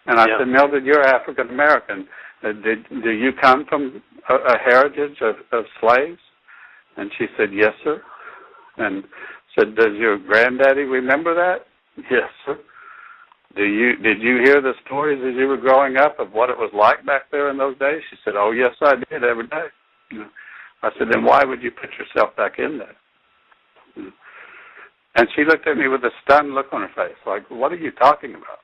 and 0.06 0.18
I 0.20 0.26
Yeah. 0.28 0.38
said, 0.38 0.48
Mildred, 0.48 0.84
you're 0.84 1.02
African 1.02 1.48
American. 1.50 2.08
Uh, 2.42 2.52
did 2.52 2.88
do 3.02 3.10
you 3.10 3.32
come 3.32 3.64
from 3.66 4.02
a, 4.28 4.34
a 4.34 4.58
heritage 4.58 5.20
of, 5.20 5.36
of 5.52 5.64
slaves? 5.80 6.20
And 6.96 7.10
she 7.18 7.26
said, 7.36 7.52
Yes, 7.52 7.72
sir. 7.84 8.02
And 8.78 9.04
said, 9.58 9.74
Does 9.74 9.94
your 9.96 10.18
granddaddy 10.18 10.82
remember 10.82 11.34
that? 11.34 11.66
Yes, 12.10 12.28
sir. 12.44 12.58
Do 13.56 13.64
you 13.64 13.96
did 13.96 14.20
you 14.20 14.42
hear 14.44 14.60
the 14.60 14.74
stories 14.84 15.18
as 15.26 15.34
you 15.34 15.46
were 15.48 15.56
growing 15.56 15.96
up 15.96 16.18
of 16.20 16.32
what 16.32 16.50
it 16.50 16.58
was 16.58 16.70
like 16.74 17.04
back 17.06 17.30
there 17.30 17.48
in 17.50 17.56
those 17.56 17.78
days? 17.78 18.02
She 18.10 18.16
said, 18.22 18.34
Oh 18.36 18.50
yes, 18.50 18.74
I 18.82 18.96
did 19.10 19.24
every 19.24 19.46
day. 19.46 19.66
You 20.10 20.18
know, 20.18 20.28
I 20.82 20.90
said, 20.98 21.08
Then 21.10 21.24
why 21.24 21.42
would 21.42 21.62
you 21.62 21.70
put 21.70 21.88
yourself 21.98 22.36
back 22.36 22.58
in 22.58 22.78
there? 22.78 22.96
You 23.94 24.02
know. 24.04 24.10
And 25.14 25.26
she 25.34 25.44
looked 25.44 25.66
at 25.66 25.78
me 25.78 25.88
with 25.88 26.04
a 26.04 26.10
stunned 26.22 26.54
look 26.54 26.66
on 26.72 26.82
her 26.82 26.90
face, 26.94 27.16
like, 27.26 27.50
What 27.50 27.72
are 27.72 27.76
you 27.76 27.92
talking 27.92 28.32
about? 28.34 28.60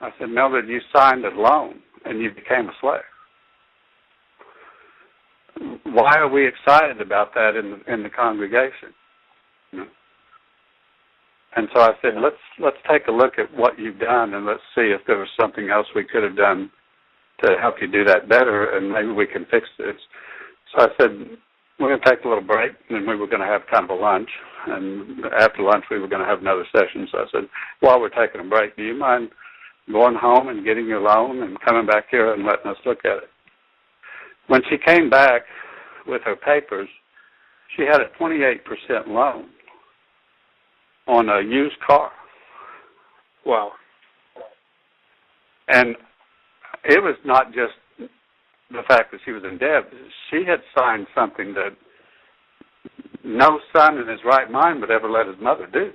I 0.00 0.10
said, 0.18 0.30
Mildred, 0.30 0.68
you 0.68 0.80
signed 0.94 1.24
a 1.24 1.30
loan 1.30 1.80
and 2.04 2.20
you 2.20 2.30
became 2.30 2.68
a 2.68 2.72
slave. 2.80 3.00
Why 5.84 6.14
are 6.16 6.28
we 6.28 6.46
excited 6.46 7.00
about 7.00 7.34
that 7.34 7.56
in 7.56 7.70
the, 7.70 7.92
in 7.92 8.02
the 8.02 8.10
congregation? 8.10 8.94
And 11.56 11.68
so 11.74 11.80
I 11.80 11.92
said, 12.00 12.12
let's 12.22 12.36
let's 12.60 12.76
take 12.88 13.08
a 13.08 13.12
look 13.12 13.38
at 13.38 13.52
what 13.56 13.78
you've 13.78 13.98
done 13.98 14.34
and 14.34 14.46
let's 14.46 14.62
see 14.74 14.94
if 14.94 15.00
there 15.06 15.18
was 15.18 15.28
something 15.40 15.70
else 15.70 15.86
we 15.94 16.04
could 16.04 16.22
have 16.22 16.36
done 16.36 16.70
to 17.42 17.56
help 17.60 17.76
you 17.80 17.88
do 17.88 18.04
that 18.04 18.28
better, 18.28 18.76
and 18.76 18.90
maybe 18.90 19.10
we 19.12 19.26
can 19.26 19.46
fix 19.50 19.66
this. 19.78 19.96
So 20.74 20.82
I 20.82 20.88
said, 21.00 21.10
we're 21.78 21.88
going 21.88 22.00
to 22.00 22.10
take 22.10 22.24
a 22.24 22.28
little 22.28 22.44
break, 22.44 22.72
and 22.90 23.06
we 23.06 23.14
were 23.14 23.28
going 23.28 23.40
to 23.40 23.46
have 23.46 23.62
kind 23.72 23.84
of 23.84 23.90
a 23.90 24.00
lunch, 24.00 24.28
and 24.66 25.24
after 25.38 25.62
lunch 25.62 25.84
we 25.90 25.98
were 26.00 26.08
going 26.08 26.22
to 26.22 26.28
have 26.28 26.40
another 26.40 26.66
session. 26.72 27.06
So 27.10 27.18
I 27.18 27.24
said, 27.32 27.48
while 27.80 28.00
we're 28.00 28.08
taking 28.08 28.40
a 28.40 28.44
break, 28.44 28.76
do 28.76 28.82
you 28.82 28.94
mind 28.94 29.30
going 29.92 30.16
home 30.16 30.48
and 30.48 30.64
getting 30.64 30.86
your 30.86 31.00
loan 31.00 31.42
and 31.42 31.60
coming 31.60 31.86
back 31.86 32.06
here 32.10 32.32
and 32.34 32.44
letting 32.44 32.70
us 32.70 32.76
look 32.84 33.04
at 33.04 33.18
it? 33.18 33.30
When 34.46 34.62
she 34.70 34.76
came 34.78 35.10
back 35.10 35.42
with 36.06 36.22
her 36.24 36.36
papers, 36.36 36.88
she 37.76 37.82
had 37.82 38.00
a 38.00 38.08
28% 38.20 38.60
loan 39.08 39.48
on 41.06 41.28
a 41.28 41.40
used 41.40 41.78
car. 41.86 42.10
Wow. 43.44 43.72
And 45.68 45.96
it 46.84 47.02
was 47.02 47.16
not 47.24 47.46
just 47.48 47.74
the 48.70 48.82
fact 48.88 49.12
that 49.12 49.20
she 49.24 49.32
was 49.32 49.42
in 49.44 49.58
debt. 49.58 49.90
She 50.30 50.44
had 50.46 50.60
signed 50.76 51.06
something 51.14 51.54
that 51.54 51.70
no 53.24 53.58
son 53.74 53.98
in 53.98 54.08
his 54.08 54.20
right 54.24 54.50
mind 54.50 54.80
would 54.80 54.90
ever 54.90 55.10
let 55.10 55.26
his 55.26 55.36
mother 55.40 55.66
do. 55.72 55.90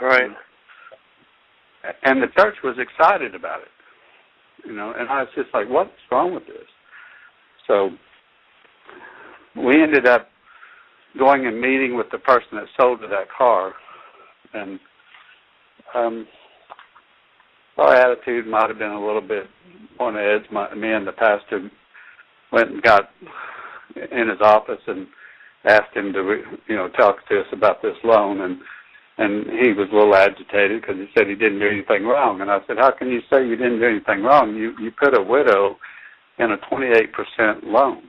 Right. 0.00 0.30
And 2.02 2.22
the 2.22 2.28
church 2.38 2.56
was 2.62 2.76
excited 2.78 3.34
about 3.34 3.60
it. 3.60 3.68
You 4.66 4.74
know, 4.74 4.94
and 4.96 5.08
I 5.08 5.20
was 5.20 5.28
just 5.34 5.48
like, 5.52 5.68
what's 5.68 5.90
wrong 6.10 6.34
with 6.34 6.46
this? 6.46 6.66
So 7.66 7.90
we 9.56 9.82
ended 9.82 10.06
up 10.06 10.28
going 11.18 11.46
and 11.46 11.60
meeting 11.60 11.96
with 11.96 12.06
the 12.10 12.18
person 12.18 12.48
that 12.52 12.64
sold 12.78 13.00
her 13.00 13.08
that 13.08 13.28
car 13.36 13.72
and 14.52 14.80
um 15.94 16.26
our 17.76 17.94
attitude 17.94 18.46
might 18.46 18.68
have 18.68 18.78
been 18.78 18.90
a 18.90 19.04
little 19.04 19.20
bit 19.20 19.44
on 19.98 20.16
edge. 20.16 20.42
My, 20.50 20.72
me 20.74 20.92
and 20.92 21.06
the 21.06 21.12
pastor 21.12 21.70
went 22.52 22.70
and 22.70 22.82
got 22.82 23.10
in 23.96 24.28
his 24.28 24.40
office 24.40 24.80
and 24.86 25.06
asked 25.64 25.96
him 25.96 26.12
to, 26.12 26.42
you 26.68 26.76
know, 26.76 26.88
talk 26.90 27.26
to 27.28 27.40
us 27.40 27.46
about 27.52 27.82
this 27.82 27.96
loan, 28.04 28.42
and 28.42 28.58
and 29.18 29.46
he 29.46 29.72
was 29.72 29.88
a 29.92 29.94
little 29.94 30.14
agitated 30.14 30.80
because 30.80 30.96
he 30.96 31.06
said 31.14 31.28
he 31.28 31.34
didn't 31.34 31.60
do 31.60 31.68
anything 31.68 32.04
wrong. 32.04 32.40
And 32.40 32.50
I 32.50 32.58
said, 32.66 32.78
how 32.78 32.90
can 32.90 33.08
you 33.08 33.20
say 33.30 33.46
you 33.46 33.56
didn't 33.56 33.80
do 33.80 33.86
anything 33.86 34.24
wrong? 34.24 34.54
You 34.54 34.74
you 34.80 34.90
put 34.90 35.16
a 35.16 35.22
widow 35.22 35.76
in 36.38 36.50
a 36.50 36.56
28% 36.56 37.62
loan, 37.64 38.02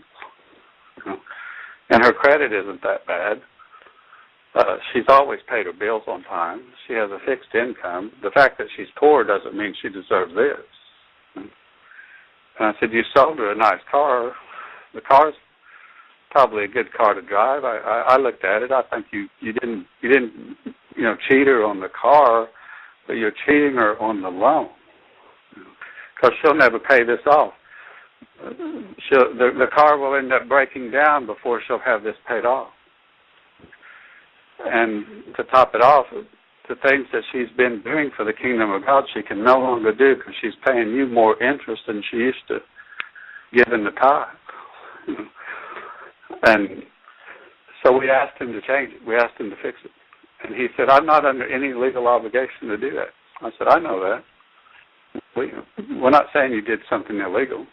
and 1.89 2.03
her 2.03 2.11
credit 2.11 2.51
isn't 2.51 2.81
that 2.81 3.05
bad. 3.05 3.41
Uh, 4.55 4.77
she's 4.93 5.03
always 5.09 5.39
paid 5.49 5.65
her 5.65 5.73
bills 5.73 6.03
on 6.07 6.23
time. 6.23 6.61
She 6.87 6.93
has 6.93 7.11
a 7.11 7.19
fixed 7.25 7.53
income. 7.53 8.11
The 8.23 8.31
fact 8.31 8.57
that 8.57 8.67
she's 8.75 8.87
poor 8.97 9.23
doesn't 9.23 9.55
mean 9.55 9.75
she 9.81 9.89
deserves 9.89 10.33
this. 10.33 10.65
And 11.35 11.49
I 12.59 12.71
said, 12.79 12.93
you 12.93 13.01
sold 13.13 13.37
her 13.39 13.51
a 13.51 13.55
nice 13.55 13.81
car. 13.91 14.31
The 14.93 15.01
car's 15.01 15.33
probably 16.35 16.65
a 16.65 16.67
good 16.67 16.91
car 16.91 17.13
to 17.13 17.21
drive. 17.21 17.63
I, 17.63 17.77
I, 17.77 18.15
I 18.15 18.17
looked 18.17 18.43
at 18.43 18.61
it. 18.61 18.69
I 18.69 18.81
think 18.93 19.05
you 19.13 19.29
you 19.39 19.53
didn't 19.53 19.85
you 20.01 20.09
didn't 20.09 20.33
you 20.97 21.03
know 21.03 21.15
cheat 21.29 21.47
her 21.47 21.63
on 21.63 21.79
the 21.79 21.87
car, 21.87 22.49
but 23.07 23.13
you're 23.13 23.31
cheating 23.45 23.75
her 23.75 23.97
on 24.01 24.21
the 24.21 24.27
loan 24.27 24.67
because 26.13 26.35
she'll 26.41 26.53
never 26.53 26.77
pay 26.77 27.05
this 27.05 27.21
off. 27.25 27.53
She'll, 28.43 29.33
the 29.33 29.51
the 29.57 29.67
car 29.73 29.97
will 29.97 30.17
end 30.17 30.33
up 30.33 30.49
breaking 30.49 30.91
down 30.91 31.25
before 31.25 31.61
she'll 31.65 31.79
have 31.79 32.03
this 32.03 32.17
paid 32.27 32.43
off. 32.43 32.67
And 34.65 35.05
to 35.37 35.43
top 35.45 35.73
it 35.73 35.81
off, 35.81 36.07
the 36.67 36.75
things 36.85 37.07
that 37.13 37.23
she's 37.31 37.55
been 37.55 37.81
doing 37.81 38.11
for 38.17 38.25
the 38.25 38.33
kingdom 38.33 38.71
of 38.71 38.85
God, 38.85 39.05
she 39.13 39.21
can 39.21 39.41
no 39.41 39.57
longer 39.57 39.95
do 39.95 40.15
because 40.17 40.33
she's 40.41 40.53
paying 40.65 40.89
you 40.89 41.07
more 41.07 41.41
interest 41.41 41.83
than 41.87 42.03
she 42.11 42.17
used 42.17 42.45
to 42.49 42.59
give 43.53 43.71
in 43.71 43.85
the 43.85 43.91
tithe. 43.91 44.27
And 46.45 46.83
so 47.83 47.97
we 47.97 48.09
asked 48.09 48.39
him 48.39 48.53
to 48.53 48.61
change 48.61 48.93
it. 48.93 49.07
We 49.07 49.15
asked 49.15 49.39
him 49.39 49.49
to 49.49 49.55
fix 49.61 49.77
it. 49.83 49.91
And 50.43 50.55
he 50.55 50.67
said, 50.77 50.89
I'm 50.89 51.05
not 51.05 51.25
under 51.25 51.47
any 51.47 51.73
legal 51.73 52.07
obligation 52.07 52.67
to 52.67 52.77
do 52.77 52.91
that. 52.91 53.09
I 53.41 53.49
said, 53.57 53.67
I 53.67 53.79
know 53.79 53.99
that. 53.99 54.23
We, 55.35 55.51
we're 55.99 56.11
not 56.11 56.27
saying 56.33 56.51
you 56.51 56.61
did 56.61 56.79
something 56.89 57.19
illegal. 57.19 57.65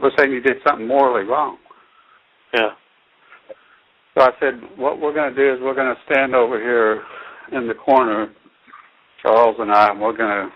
We're 0.00 0.10
saying 0.18 0.32
you 0.32 0.40
did 0.40 0.56
something 0.66 0.86
morally 0.86 1.26
wrong. 1.26 1.58
Yeah. 2.52 2.70
So 4.16 4.22
I 4.22 4.30
said, 4.40 4.60
what 4.76 5.00
we're 5.00 5.14
going 5.14 5.34
to 5.34 5.36
do 5.36 5.54
is 5.54 5.60
we're 5.62 5.74
going 5.74 5.94
to 5.94 6.12
stand 6.12 6.34
over 6.34 6.60
here 6.60 7.02
in 7.52 7.68
the 7.68 7.74
corner, 7.74 8.32
Charles 9.22 9.56
and 9.58 9.72
I, 9.72 9.90
and 9.90 10.00
we're 10.00 10.16
going 10.16 10.48
to 10.48 10.50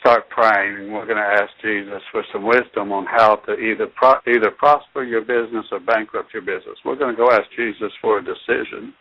start 0.00 0.28
praying, 0.30 0.92
we're 0.92 1.06
going 1.06 1.16
to 1.16 1.42
ask 1.42 1.50
Jesus 1.62 2.02
for 2.10 2.24
some 2.32 2.46
wisdom 2.46 2.92
on 2.92 3.06
how 3.06 3.36
to 3.46 3.52
either 3.54 3.86
pro- 3.86 4.20
either 4.26 4.50
prosper 4.50 5.04
your 5.04 5.22
business 5.22 5.66
or 5.72 5.80
bankrupt 5.80 6.32
your 6.32 6.42
business. 6.42 6.78
We're 6.84 6.96
going 6.96 7.14
to 7.14 7.20
go 7.20 7.30
ask 7.30 7.44
Jesus 7.56 7.92
for 8.00 8.18
a 8.18 8.24
decision 8.24 8.92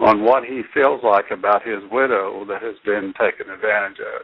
on 0.00 0.24
what 0.24 0.44
he 0.44 0.62
feels 0.74 1.00
like 1.04 1.30
about 1.30 1.66
his 1.66 1.80
widow 1.90 2.44
that 2.48 2.62
has 2.62 2.74
been 2.84 3.12
taken 3.20 3.52
advantage 3.52 4.00
of, 4.00 4.22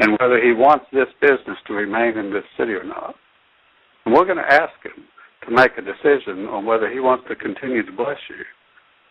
and 0.00 0.16
whether 0.20 0.40
he 0.42 0.52
wants 0.52 0.86
this 0.92 1.08
business 1.20 1.58
to 1.66 1.74
remain 1.74 2.18
in 2.18 2.32
this 2.32 2.44
city 2.58 2.72
or 2.72 2.84
not. 2.84 3.14
And 4.04 4.14
we're 4.14 4.24
going 4.24 4.42
to 4.42 4.52
ask 4.52 4.74
him 4.82 5.04
to 5.46 5.50
make 5.54 5.72
a 5.78 5.82
decision 5.82 6.46
on 6.46 6.66
whether 6.66 6.90
he 6.90 7.00
wants 7.00 7.24
to 7.28 7.36
continue 7.36 7.84
to 7.84 7.92
bless 7.92 8.18
you 8.28 8.44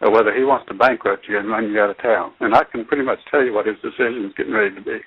or 0.02 0.12
whether 0.12 0.36
he 0.36 0.43
wants 0.43 0.66
to 0.68 0.74
bankrupt 0.74 1.26
you 1.30 1.38
and 1.38 1.49
run 1.49 1.72
you 1.72 1.80
out 1.80 1.91
of 1.91 1.97
town. 2.02 2.34
And 2.39 2.56
I 2.56 2.64
can 2.64 2.86
pretty 2.86 3.04
much 3.04 3.20
tell 3.30 3.43
you 3.43 3.54
what 3.54 3.68
his 3.68 3.78
decision 3.84 4.26
is 4.26 4.34
getting 4.36 4.54
ready 4.54 4.74
to 4.76 4.82
be. 4.82 4.99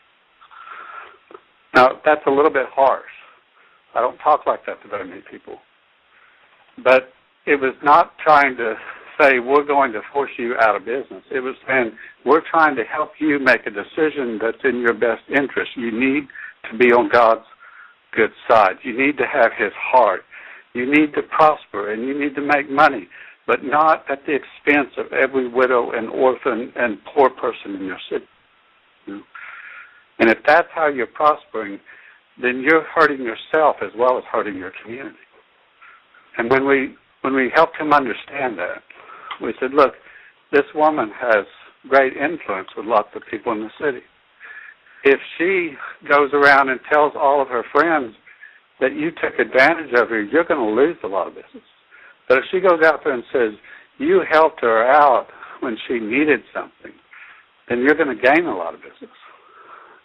Now, 1.75 2.01
that's 2.05 2.23
a 2.27 2.31
little 2.31 2.53
bit 2.53 2.67
harsh. 2.73 3.03
I 3.95 4.01
don't 4.01 4.19
talk 4.19 4.47
like 4.47 4.65
that 4.67 4.83
to 4.83 4.89
very 4.89 5.09
many 5.09 5.23
people. 5.31 5.59
But 6.83 7.11
it 7.47 7.61
was 7.61 7.75
not 7.83 8.13
trying 8.23 8.57
to 8.57 8.75
say 9.21 9.39
we're 9.39 9.65
going 9.65 9.93
to 9.93 10.01
force 10.13 10.31
you 10.39 10.55
out 10.61 10.77
of 10.77 10.85
business. 10.85 11.23
It 11.31 11.41
was 11.41 11.55
saying 11.69 11.93
we're 12.25 12.43
trying 12.51 12.75
to 12.77 12.85
help 12.85 13.13
you 13.19 13.39
make 13.39 13.67
a 13.67 13.71
decision 13.71 14.39
that's 14.41 14.63
in 14.65 14.81
your 14.81 14.95
best 14.95 15.23
interest. 15.29 15.73
You 15.77 15.93
need 15.93 16.25
to 16.71 16.79
be 16.79 16.93
on 16.93 17.09
God's 17.13 17.45
good 18.13 18.31
side. 18.49 18.77
You 18.83 18.97
need 18.97 19.17
to 19.19 19.27
have 19.27 19.53
His 19.57 19.73
heart. 19.77 20.23
You 20.73 20.87
need 20.87 21.15
to 21.15 21.23
prosper 21.23 21.93
and 21.93 22.03
you 22.03 22.19
need 22.19 22.35
to 22.35 22.41
make 22.41 22.69
money, 22.69 23.09
but 23.47 23.63
not 23.63 24.05
at 24.11 24.21
the 24.27 24.35
expense 24.35 24.91
of 24.97 25.13
every 25.13 25.49
widow 25.49 25.93
and 25.93 26.09
orphan 26.09 26.73
and 26.75 26.99
poor 27.15 27.31
person 27.31 27.77
in 27.77 27.85
your 27.85 27.99
city. 28.11 28.27
And 30.19 30.31
if 30.31 30.39
that's 30.47 30.69
how 30.75 30.89
you're 30.89 31.07
prospering, 31.07 31.81
then 32.41 32.61
you're 32.61 32.85
hurting 32.95 33.23
yourself 33.23 33.77
as 33.83 33.91
well 33.97 34.19
as 34.19 34.25
hurting 34.31 34.57
your 34.57 34.73
community. 34.83 35.17
And 36.39 36.51
when 36.51 36.67
we 36.67 36.95
when 37.23 37.35
we 37.35 37.51
helped 37.55 37.77
him 37.81 37.93
understand 37.93 38.59
that, 38.59 38.83
we 39.41 39.55
said, 39.59 39.73
look, 39.73 39.95
this 40.53 40.65
woman 40.75 41.11
has 41.19 41.47
great 41.89 42.13
influence 42.17 42.69
with 42.77 42.85
lots 42.85 43.09
of 43.15 43.23
people 43.31 43.53
in 43.53 43.61
the 43.61 43.71
city. 43.83 44.03
If 45.05 45.19
she 45.39 45.73
goes 46.09 46.31
around 46.35 46.69
and 46.69 46.81
tells 46.93 47.13
all 47.17 47.41
of 47.41 47.49
her 47.49 47.65
friends 47.73 48.15
that 48.81 48.95
you 48.95 49.11
took 49.11 49.39
advantage 49.39 49.93
of 49.95 50.11
her, 50.11 50.23
you're 50.23 50.45
going 50.45 50.61
to 50.61 50.83
lose 50.83 50.97
a 51.03 51.09
lot 51.09 51.29
of 51.29 51.35
business. 51.35 51.65
But 52.29 52.39
if 52.39 52.45
she 52.51 52.61
goes 52.61 52.83
out 52.85 53.01
there 53.05 53.15
and 53.15 53.25
says, 53.33 53.53
you 53.99 54.23
helped 54.31 54.61
her 54.61 54.87
out 54.87 55.29
when 55.61 55.77
she 55.89 55.95
needed 55.95 56.41
something, 56.53 56.93
then 57.69 57.81
you're 57.81 57.95
going 57.95 58.15
to 58.15 58.23
gain 58.23 58.47
a 58.47 58.57
lot 58.57 58.75
of 58.75 58.81
business. 58.81 59.17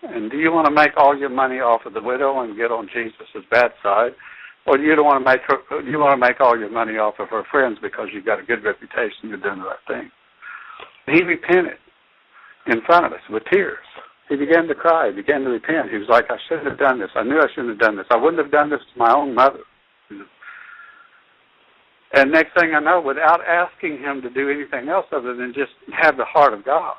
And 0.03 0.31
do 0.31 0.37
you 0.37 0.51
want 0.51 0.65
to 0.65 0.71
make 0.71 0.91
all 0.95 1.17
your 1.17 1.29
money 1.29 1.59
off 1.59 1.85
of 1.85 1.93
the 1.93 2.01
widow 2.01 2.39
and 2.41 2.55
get 2.55 2.71
on 2.71 2.89
Jesus' 2.93 3.43
bad 3.51 3.71
side? 3.83 4.11
Or 4.65 4.77
do 4.77 4.83
you 4.83 4.95
don't 4.95 5.05
want 5.05 5.25
to 5.25 5.29
make 5.29 5.41
her, 5.47 5.81
you 5.81 5.99
want 5.99 6.13
to 6.13 6.27
make 6.27 6.39
all 6.39 6.57
your 6.57 6.69
money 6.69 6.97
off 6.97 7.15
of 7.19 7.29
her 7.29 7.43
friends 7.51 7.79
because 7.81 8.07
you've 8.13 8.25
got 8.25 8.39
a 8.39 8.43
good 8.43 8.63
reputation, 8.63 9.27
you're 9.27 9.37
doing 9.37 9.59
the 9.59 9.65
right 9.65 9.85
thing. 9.87 10.11
He 11.07 11.23
repented 11.23 11.79
in 12.67 12.81
front 12.85 13.05
of 13.05 13.13
us 13.13 13.19
with 13.29 13.43
tears. 13.51 13.77
He 14.29 14.35
began 14.35 14.67
to 14.67 14.75
cry. 14.75 15.09
He 15.09 15.15
began 15.15 15.41
to 15.41 15.49
repent. 15.49 15.89
He 15.89 15.97
was 15.97 16.07
like, 16.07 16.25
I 16.29 16.37
shouldn't 16.47 16.67
have 16.67 16.77
done 16.77 16.99
this. 16.99 17.09
I 17.15 17.23
knew 17.23 17.39
I 17.39 17.47
shouldn't 17.49 17.69
have 17.69 17.79
done 17.79 17.97
this. 17.97 18.05
I 18.11 18.17
wouldn't 18.17 18.41
have 18.41 18.51
done 18.51 18.69
this 18.69 18.81
to 18.93 18.99
my 18.99 19.11
own 19.11 19.33
mother. 19.33 19.63
And 22.13 22.31
next 22.31 22.53
thing 22.59 22.73
I 22.75 22.79
know, 22.79 23.01
without 23.01 23.41
asking 23.45 23.99
him 23.99 24.21
to 24.21 24.29
do 24.29 24.49
anything 24.49 24.89
else 24.89 25.05
other 25.11 25.35
than 25.35 25.53
just 25.53 25.71
have 25.99 26.17
the 26.17 26.25
heart 26.25 26.53
of 26.53 26.63
God, 26.65 26.95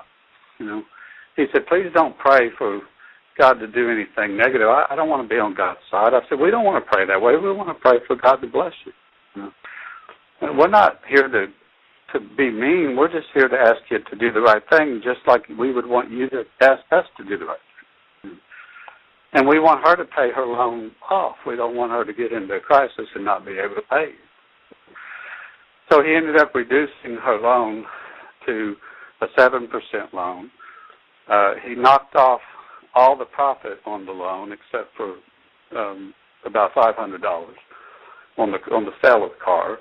you 0.59 0.66
know, 0.66 0.82
he 1.41 1.47
said, 1.53 1.66
please 1.66 1.88
don't 1.95 2.16
pray 2.18 2.51
for 2.59 2.80
God 3.38 3.55
to 3.55 3.66
do 3.66 3.91
anything 3.91 4.36
negative. 4.36 4.68
I, 4.68 4.86
I 4.91 4.97
don't 4.97 5.09
want 5.09 5.22
to 5.24 5.28
be 5.28 5.41
on 5.41 5.55
God's 5.55 5.80
side. 5.91 6.12
I 6.12 6.20
said, 6.28 6.38
we 6.38 6.51
don't 6.51 6.64
want 6.64 6.84
to 6.84 6.91
pray 6.91 7.07
that 7.07 7.20
way. 7.20 7.36
We 7.36 7.53
want 7.53 7.68
to 7.68 7.80
pray 7.80 7.99
for 8.07 8.16
God 8.16 8.36
to 8.36 8.47
bless 8.47 8.72
you. 8.84 8.93
you 9.34 9.43
know? 9.43 10.53
We're 10.53 10.68
not 10.68 11.01
here 11.09 11.28
to 11.28 11.47
to 12.12 12.18
be 12.36 12.51
mean. 12.51 12.97
We're 12.97 13.12
just 13.12 13.28
here 13.32 13.49
to 13.49 13.57
ask 13.57 13.78
you 13.88 13.99
to 13.99 14.16
do 14.16 14.32
the 14.32 14.41
right 14.41 14.62
thing, 14.68 15.01
just 15.05 15.20
like 15.28 15.43
we 15.57 15.72
would 15.72 15.86
want 15.86 16.11
you 16.11 16.28
to 16.30 16.43
ask 16.61 16.82
us 16.91 17.05
to 17.16 17.24
do 17.24 17.38
the 17.38 17.45
right 17.45 17.59
thing. 18.22 18.36
And 19.32 19.47
we 19.47 19.61
want 19.61 19.86
her 19.86 19.95
to 19.95 20.05
pay 20.05 20.30
her 20.34 20.45
loan 20.45 20.91
off. 21.09 21.36
We 21.47 21.55
don't 21.55 21.76
want 21.76 21.93
her 21.93 22.05
to 22.05 22.12
get 22.12 22.32
into 22.32 22.55
a 22.55 22.61
crisis 22.61 23.07
and 23.14 23.24
not 23.24 23.47
be 23.47 23.53
able 23.53 23.76
to 23.76 23.82
pay. 23.88 24.11
So 25.91 26.03
he 26.03 26.14
ended 26.14 26.36
up 26.36 26.53
reducing 26.55 27.16
her 27.22 27.38
loan 27.41 27.84
to 28.47 28.74
a 29.20 29.26
7% 29.38 29.68
loan. 30.12 30.51
Uh, 31.31 31.55
he 31.64 31.74
knocked 31.74 32.16
off 32.16 32.41
all 32.95 33.16
the 33.16 33.24
profit 33.24 33.78
on 33.87 34.05
the 34.05 34.12
loan 34.12 34.53
except 34.53 34.95
for 34.97 35.14
um, 35.78 36.12
about 36.45 36.74
$500 36.74 36.95
on 38.39 38.53
the 38.53 38.59
on 38.74 38.85
the 38.85 38.91
sale 39.03 39.24
of 39.24 39.31
the 39.31 39.45
car. 39.45 39.78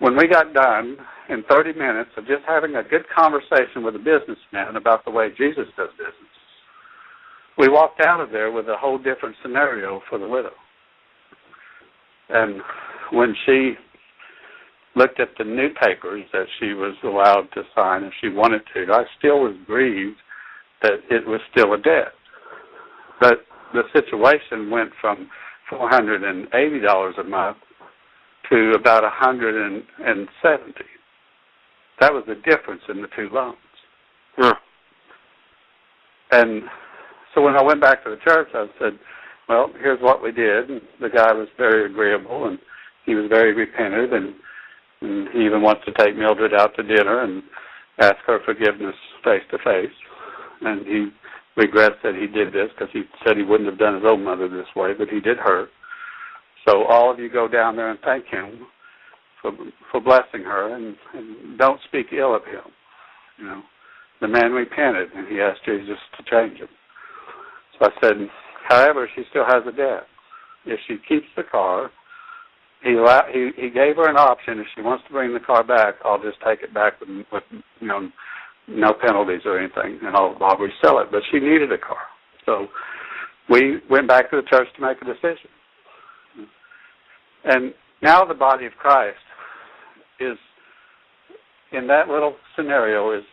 When 0.00 0.16
we 0.16 0.28
got 0.28 0.54
done, 0.54 0.96
in 1.28 1.44
30 1.48 1.72
minutes 1.74 2.10
of 2.16 2.26
just 2.26 2.42
having 2.46 2.76
a 2.76 2.82
good 2.82 3.04
conversation 3.14 3.82
with 3.82 3.96
a 3.96 3.98
businessman 3.98 4.76
about 4.76 5.04
the 5.04 5.10
way 5.10 5.28
Jesus 5.36 5.66
does 5.76 5.90
business, 5.98 6.14
we 7.58 7.68
walked 7.68 8.00
out 8.00 8.20
of 8.20 8.30
there 8.30 8.52
with 8.52 8.68
a 8.68 8.76
whole 8.76 8.98
different 8.98 9.34
scenario 9.42 10.00
for 10.08 10.18
the 10.18 10.28
widow. 10.28 10.52
And 12.28 12.62
when 13.12 13.34
she 13.44 13.74
looked 14.94 15.18
at 15.20 15.30
the 15.36 15.44
new 15.44 15.68
papers 15.80 16.24
that 16.32 16.46
she 16.58 16.74
was 16.74 16.94
allowed 17.02 17.48
to 17.54 17.62
sign 17.74 18.04
if 18.04 18.12
she 18.20 18.28
wanted 18.28 18.62
to, 18.74 18.92
I 18.92 19.02
still 19.18 19.40
was 19.40 19.56
grieved 19.66 20.18
that 20.82 21.00
it 21.10 21.26
was 21.26 21.40
still 21.50 21.72
a 21.74 21.78
debt. 21.78 22.12
But 23.20 23.44
the 23.72 23.82
situation 23.92 24.70
went 24.70 24.90
from 25.00 25.28
$480 25.72 27.18
a 27.18 27.24
month 27.24 27.56
to 28.50 28.72
about 28.78 29.04
a 29.04 29.08
170. 29.08 30.72
That 32.00 32.12
was 32.12 32.24
the 32.26 32.36
difference 32.36 32.82
in 32.88 33.02
the 33.02 33.08
two 33.16 33.28
loans. 33.32 33.56
Hmm. 34.36 34.52
And 36.30 36.62
so 37.34 37.42
when 37.42 37.56
I 37.56 37.62
went 37.62 37.80
back 37.80 38.04
to 38.04 38.10
the 38.10 38.16
church, 38.16 38.48
I 38.54 38.66
said, 38.78 38.98
"Well, 39.48 39.70
here's 39.80 40.00
what 40.00 40.22
we 40.22 40.30
did." 40.30 40.70
And 40.70 40.80
the 41.00 41.08
guy 41.08 41.32
was 41.32 41.48
very 41.56 41.86
agreeable, 41.86 42.46
and 42.46 42.58
he 43.04 43.14
was 43.14 43.26
very 43.28 43.52
repentant, 43.52 44.12
and, 44.12 44.34
and 45.00 45.28
he 45.30 45.44
even 45.44 45.62
wants 45.62 45.84
to 45.86 45.92
take 45.92 46.16
Mildred 46.16 46.54
out 46.54 46.74
to 46.76 46.82
dinner 46.82 47.22
and 47.22 47.42
ask 47.98 48.16
her 48.26 48.40
forgiveness 48.44 48.94
face 49.24 49.42
to 49.50 49.58
face. 49.58 49.94
And 50.60 50.86
he 50.86 51.08
regrets 51.56 51.96
that 52.02 52.14
he 52.14 52.26
did 52.26 52.52
this 52.52 52.70
because 52.76 52.92
he 52.92 53.02
said 53.24 53.36
he 53.36 53.42
wouldn't 53.42 53.68
have 53.68 53.78
done 53.78 53.94
his 53.94 54.04
own 54.06 54.24
mother 54.24 54.48
this 54.48 54.66
way, 54.76 54.92
but 54.96 55.08
he 55.08 55.20
did 55.20 55.38
her. 55.38 55.66
So 56.66 56.84
all 56.84 57.10
of 57.10 57.18
you 57.18 57.30
go 57.30 57.48
down 57.48 57.76
there 57.76 57.90
and 57.90 57.98
thank 58.04 58.26
him 58.26 58.66
for 59.40 59.52
for 59.90 60.00
blessing 60.00 60.42
her, 60.42 60.74
and, 60.74 60.96
and 61.14 61.58
don't 61.58 61.80
speak 61.88 62.06
ill 62.12 62.34
of 62.34 62.44
him. 62.44 62.72
You 63.38 63.44
know, 63.46 63.62
the 64.20 64.28
man 64.28 64.52
repented, 64.52 65.08
and 65.14 65.28
he 65.28 65.40
asked 65.40 65.64
Jesus 65.64 65.98
to 66.16 66.24
change 66.30 66.58
him. 66.58 66.68
So 67.78 67.86
I 67.86 68.00
said, 68.02 68.16
however, 68.68 69.08
she 69.14 69.22
still 69.30 69.44
has 69.46 69.62
a 69.66 69.72
debt. 69.72 70.06
If 70.66 70.80
she 70.86 70.96
keeps 71.08 71.26
the 71.36 71.44
car, 71.44 71.90
he 72.82 72.90
he 73.32 73.50
he 73.56 73.70
gave 73.70 73.96
her 73.96 74.08
an 74.08 74.16
option. 74.16 74.58
If 74.58 74.66
she 74.74 74.82
wants 74.82 75.04
to 75.06 75.12
bring 75.12 75.32
the 75.32 75.40
car 75.40 75.64
back, 75.64 75.94
I'll 76.04 76.22
just 76.22 76.38
take 76.46 76.62
it 76.62 76.74
back 76.74 77.00
with 77.00 77.08
with 77.32 77.44
you 77.80 77.86
know 77.86 78.10
no 78.68 78.92
penalties 78.92 79.42
or 79.44 79.58
anything, 79.58 79.98
and 80.02 80.16
I'll 80.16 80.36
I'll 80.40 80.58
resell 80.58 81.00
it. 81.00 81.08
But 81.10 81.22
she 81.30 81.38
needed 81.38 81.72
a 81.72 81.78
car, 81.78 81.96
so 82.46 82.68
we 83.48 83.78
went 83.90 84.08
back 84.08 84.30
to 84.30 84.36
the 84.36 84.48
church 84.48 84.68
to 84.76 84.82
make 84.82 85.00
a 85.00 85.04
decision. 85.04 85.50
And 87.44 87.72
now 88.02 88.24
the 88.24 88.34
body 88.34 88.66
of 88.66 88.72
Christ 88.72 89.16
is 90.20 90.36
in 91.72 91.86
that 91.86 92.08
little 92.08 92.36
scenario 92.56 93.12
is 93.16 93.24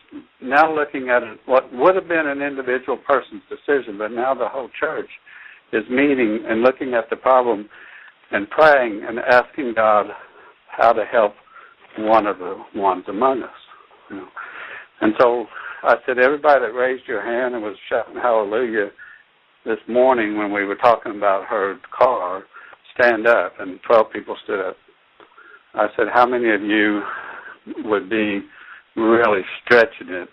now 0.42 0.74
looking 0.74 1.08
at 1.08 1.22
what 1.46 1.72
would 1.72 1.94
have 1.94 2.08
been 2.08 2.26
an 2.26 2.42
individual 2.42 2.98
person's 2.98 3.42
decision, 3.48 3.96
but 3.98 4.12
now 4.12 4.34
the 4.34 4.48
whole 4.48 4.68
church 4.78 5.08
is 5.72 5.82
meeting 5.90 6.44
and 6.46 6.62
looking 6.62 6.94
at 6.94 7.08
the 7.10 7.16
problem 7.16 7.68
and 8.30 8.48
praying 8.50 9.02
and 9.06 9.18
asking 9.18 9.72
God 9.74 10.06
how 10.68 10.92
to 10.92 11.04
help 11.04 11.34
one 11.98 12.26
of 12.26 12.38
the 12.38 12.62
ones 12.74 13.04
among 13.08 13.42
us. 13.42 13.50
You 14.10 14.16
know. 14.16 14.28
And 15.00 15.14
so 15.20 15.46
I 15.82 15.96
said, 16.06 16.18
everybody 16.18 16.60
that 16.60 16.72
raised 16.72 17.06
your 17.06 17.22
hand 17.22 17.54
and 17.54 17.62
was 17.62 17.76
shouting 17.88 18.16
hallelujah 18.16 18.90
this 19.64 19.78
morning 19.88 20.38
when 20.38 20.52
we 20.52 20.64
were 20.64 20.76
talking 20.76 21.16
about 21.16 21.44
her 21.46 21.76
car, 21.96 22.44
stand 22.98 23.26
up. 23.26 23.54
And 23.58 23.78
12 23.86 24.12
people 24.12 24.36
stood 24.44 24.60
up. 24.60 24.76
I 25.74 25.88
said, 25.96 26.06
how 26.12 26.26
many 26.26 26.50
of 26.50 26.62
you 26.62 27.02
would 27.84 28.08
be 28.08 28.40
really 28.96 29.42
stretching 29.64 30.08
it 30.08 30.28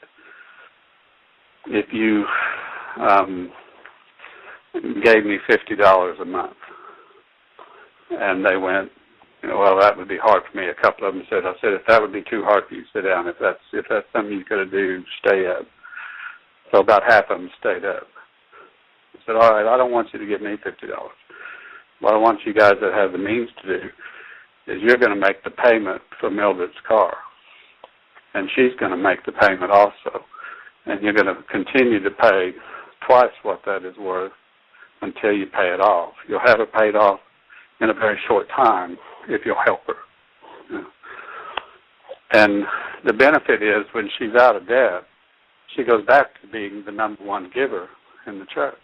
if 1.67 1.85
you 1.91 2.23
um, 3.01 3.51
gave 5.03 5.25
me 5.25 5.37
$50 5.49 6.21
a 6.21 6.25
month? 6.25 6.53
And 8.11 8.45
they 8.45 8.55
went, 8.55 8.89
well, 9.45 9.79
that 9.79 9.97
would 9.97 10.07
be 10.07 10.17
hard 10.17 10.43
for 10.49 10.57
me. 10.57 10.67
A 10.67 10.81
couple 10.81 11.07
of 11.07 11.13
them 11.13 11.23
said, 11.29 11.45
I 11.45 11.53
said, 11.59 11.73
if 11.73 11.81
that 11.87 12.01
would 12.01 12.13
be 12.13 12.23
too 12.29 12.43
hard 12.43 12.63
for 12.67 12.75
you, 12.75 12.83
sit 12.93 13.01
down. 13.01 13.27
If 13.27 13.35
that's 13.41 13.59
if 13.73 13.85
that's 13.89 14.05
something 14.13 14.37
you 14.37 14.45
could 14.45 14.71
do, 14.71 15.03
stay 15.19 15.47
up. 15.47 15.65
So 16.71 16.79
about 16.79 17.03
half 17.07 17.25
of 17.29 17.39
them 17.39 17.49
stayed 17.59 17.85
up. 17.85 18.07
I 19.15 19.19
said, 19.25 19.35
all 19.35 19.51
right, 19.51 19.67
I 19.67 19.77
don't 19.77 19.91
want 19.91 20.09
you 20.13 20.19
to 20.19 20.25
give 20.25 20.41
me 20.41 20.55
fifty 20.63 20.87
dollars. 20.87 21.11
What 21.99 22.13
I 22.13 22.17
want 22.17 22.39
you 22.45 22.53
guys 22.53 22.73
that 22.81 22.93
have 22.93 23.11
the 23.11 23.17
means 23.17 23.49
to 23.61 23.79
do 23.79 23.85
is 24.67 24.81
you're 24.81 24.97
going 24.97 25.13
to 25.13 25.19
make 25.19 25.43
the 25.43 25.51
payment 25.51 26.01
for 26.19 26.29
Mildred's 26.29 26.73
car, 26.87 27.15
and 28.33 28.49
she's 28.55 28.77
going 28.79 28.91
to 28.91 28.97
make 28.97 29.25
the 29.25 29.33
payment 29.33 29.71
also, 29.71 30.23
and 30.85 31.01
you're 31.01 31.13
going 31.13 31.27
to 31.27 31.43
continue 31.51 32.01
to 32.01 32.11
pay 32.11 32.51
twice 33.07 33.33
what 33.43 33.61
that 33.65 33.83
is 33.85 33.97
worth 33.97 34.31
until 35.01 35.33
you 35.33 35.45
pay 35.47 35.73
it 35.73 35.81
off. 35.81 36.13
You'll 36.29 36.39
have 36.45 36.61
it 36.61 36.73
paid 36.73 36.95
off 36.95 37.19
in 37.81 37.89
a 37.89 37.93
very 37.93 38.17
short 38.27 38.47
time 38.55 38.97
if 39.29 39.41
you'll 39.45 39.55
help 39.63 39.81
her. 39.87 40.83
And 42.31 42.63
the 43.05 43.13
benefit 43.13 43.61
is 43.61 43.85
when 43.91 44.09
she's 44.17 44.35
out 44.35 44.55
of 44.55 44.67
debt, 44.67 45.03
she 45.75 45.83
goes 45.83 46.05
back 46.05 46.41
to 46.41 46.47
being 46.47 46.83
the 46.85 46.91
number 46.91 47.23
one 47.23 47.51
giver 47.53 47.89
in 48.27 48.39
the 48.39 48.45
church. 48.45 48.75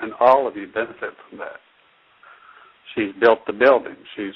and 0.00 0.12
all 0.20 0.46
of 0.46 0.56
you 0.56 0.66
benefit 0.66 1.14
from 1.28 1.38
that. 1.38 1.60
She's 2.94 3.12
built 3.20 3.40
the 3.46 3.52
building. 3.52 3.96
She's, 4.16 4.34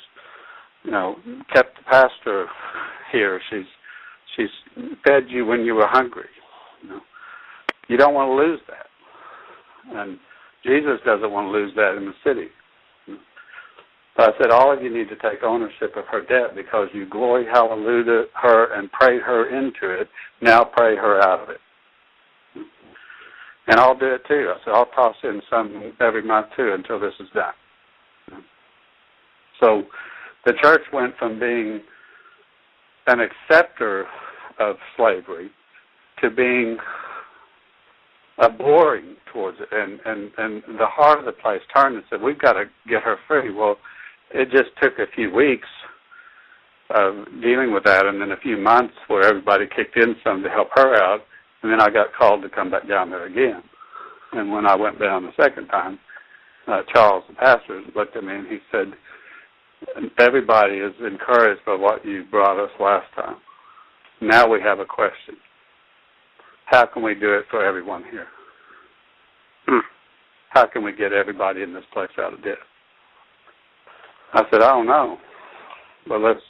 you 0.85 0.91
know, 0.91 1.17
kept 1.53 1.79
the 1.79 1.85
pastor 1.85 2.47
here. 3.13 3.41
She's 3.51 3.67
she's 4.37 4.49
fed 5.07 5.25
you 5.29 5.47
when 5.47 5.65
you 5.65 5.75
were 5.75 5.87
hungry. 5.87 6.29
You 6.83 6.89
know, 6.91 7.01
you 7.89 7.97
don't 7.97 8.15
want 8.15 8.29
to 8.29 8.35
lose 8.35 8.61
that, 8.69 9.99
and 9.99 10.19
Jesus 10.65 10.99
doesn't 11.05 11.31
want 11.31 11.47
to 11.47 11.53
lose 11.53 11.73
that 11.77 11.97
in 11.97 12.07
the 12.07 12.15
city. 12.25 12.49
So 14.17 14.25
I 14.25 14.31
said, 14.39 14.51
all 14.51 14.73
of 14.73 14.83
you 14.83 14.93
need 14.93 15.09
to 15.09 15.17
take 15.17 15.43
ownership 15.43 15.97
of 15.97 16.05
her 16.07 16.23
debt 16.23 16.55
because 16.57 16.89
you 16.93 17.09
glory 17.09 17.47
hallelujah 17.47 18.25
her 18.35 18.75
and 18.75 18.91
prayed 18.93 19.23
her 19.23 19.49
into 19.49 20.01
it. 20.01 20.09
Now 20.43 20.65
pray 20.65 20.97
her 20.97 21.21
out 21.23 21.41
of 21.41 21.49
it. 21.51 21.61
And 23.69 23.79
I'll 23.79 23.97
do 23.97 24.15
it 24.15 24.23
too. 24.27 24.53
I 24.53 24.59
said, 24.65 24.75
I'll 24.75 24.87
toss 24.87 25.15
in 25.23 25.41
some 25.49 25.93
every 26.01 26.23
month 26.23 26.49
too 26.57 26.73
until 26.75 26.99
this 26.99 27.15
is 27.21 27.29
done. 27.33 27.55
So 29.61 29.85
the 30.45 30.55
church 30.61 30.83
went 30.93 31.17
from 31.19 31.39
being 31.39 31.81
an 33.07 33.21
acceptor 33.21 34.07
of 34.59 34.77
slavery 34.97 35.51
to 36.21 36.31
being 36.31 36.79
abhorring 38.39 39.17
towards 39.33 39.59
it. 39.61 39.69
And, 39.71 40.01
and, 40.05 40.33
and 40.39 40.79
the 40.79 40.87
heart 40.87 41.21
of 41.21 41.27
the 41.27 41.33
place 41.33 41.61
turned 41.75 41.95
and 41.95 42.05
said, 42.11 42.21
we've 42.21 42.39
got 42.39 42.55
to 42.55 42.65
get 42.89 43.03
her 43.03 43.19
free. 43.29 43.53
Well, 43.53 43.77
it 44.33 44.51
just 44.51 44.71
took 44.83 44.99
a 44.99 45.11
few 45.15 45.35
weeks 45.35 45.69
of 46.91 47.25
dealing 47.41 47.73
with 47.73 47.85
that 47.85 48.07
and 48.07 48.21
then 48.21 48.33
a 48.33 48.37
few 48.37 48.57
months 48.57 48.95
where 49.09 49.25
everybody 49.25 49.67
kicked 49.75 49.97
in 49.97 50.17
some 50.25 50.43
to 50.43 50.49
help 50.49 50.69
her 50.75 50.95
out. 51.03 51.21
And 51.63 51.71
then 51.71 51.81
I 51.81 51.91
got 51.91 52.15
called 52.19 52.43
to 52.43 52.49
come 52.49 52.71
back 52.71 52.89
down 52.89 53.11
there 53.11 53.27
again. 53.27 53.63
And 54.33 54.51
when 54.51 54.67
I 54.67 54.75
went 54.77 54.99
down 54.99 55.25
the 55.25 55.43
second 55.43 55.69
time, 55.69 55.99
uh, 56.67 56.83
Charles, 56.93 57.25
the 57.29 57.35
pastor, 57.35 57.83
looked 57.95 58.17
at 58.17 58.25
me 58.25 58.35
and 58.35 58.47
he 58.47 58.59
said, 58.71 58.93
everybody 60.19 60.77
is 60.77 60.93
encouraged 61.01 61.65
by 61.65 61.75
what 61.75 62.05
you 62.05 62.25
brought 62.31 62.63
us 62.63 62.71
last 62.79 63.07
time. 63.15 63.37
Now 64.21 64.49
we 64.49 64.61
have 64.61 64.79
a 64.79 64.85
question. 64.85 65.37
How 66.67 66.87
can 66.87 67.03
we 67.03 67.15
do 67.15 67.35
it 67.35 67.45
for 67.51 67.65
everyone 67.65 68.05
here? 68.11 68.27
Hmm. 69.67 69.81
How 70.51 70.67
can 70.67 70.85
we 70.85 70.93
get 70.93 71.13
everybody 71.13 71.63
in 71.63 71.73
this 71.73 71.85
place 71.93 72.11
out 72.19 72.35
of 72.35 72.45
debt? 72.45 72.59
I 74.33 74.43
said, 74.51 74.63
I 74.63 74.69
don't 74.69 74.87
know, 74.87 75.19
but 76.07 76.21
let's 76.21 76.41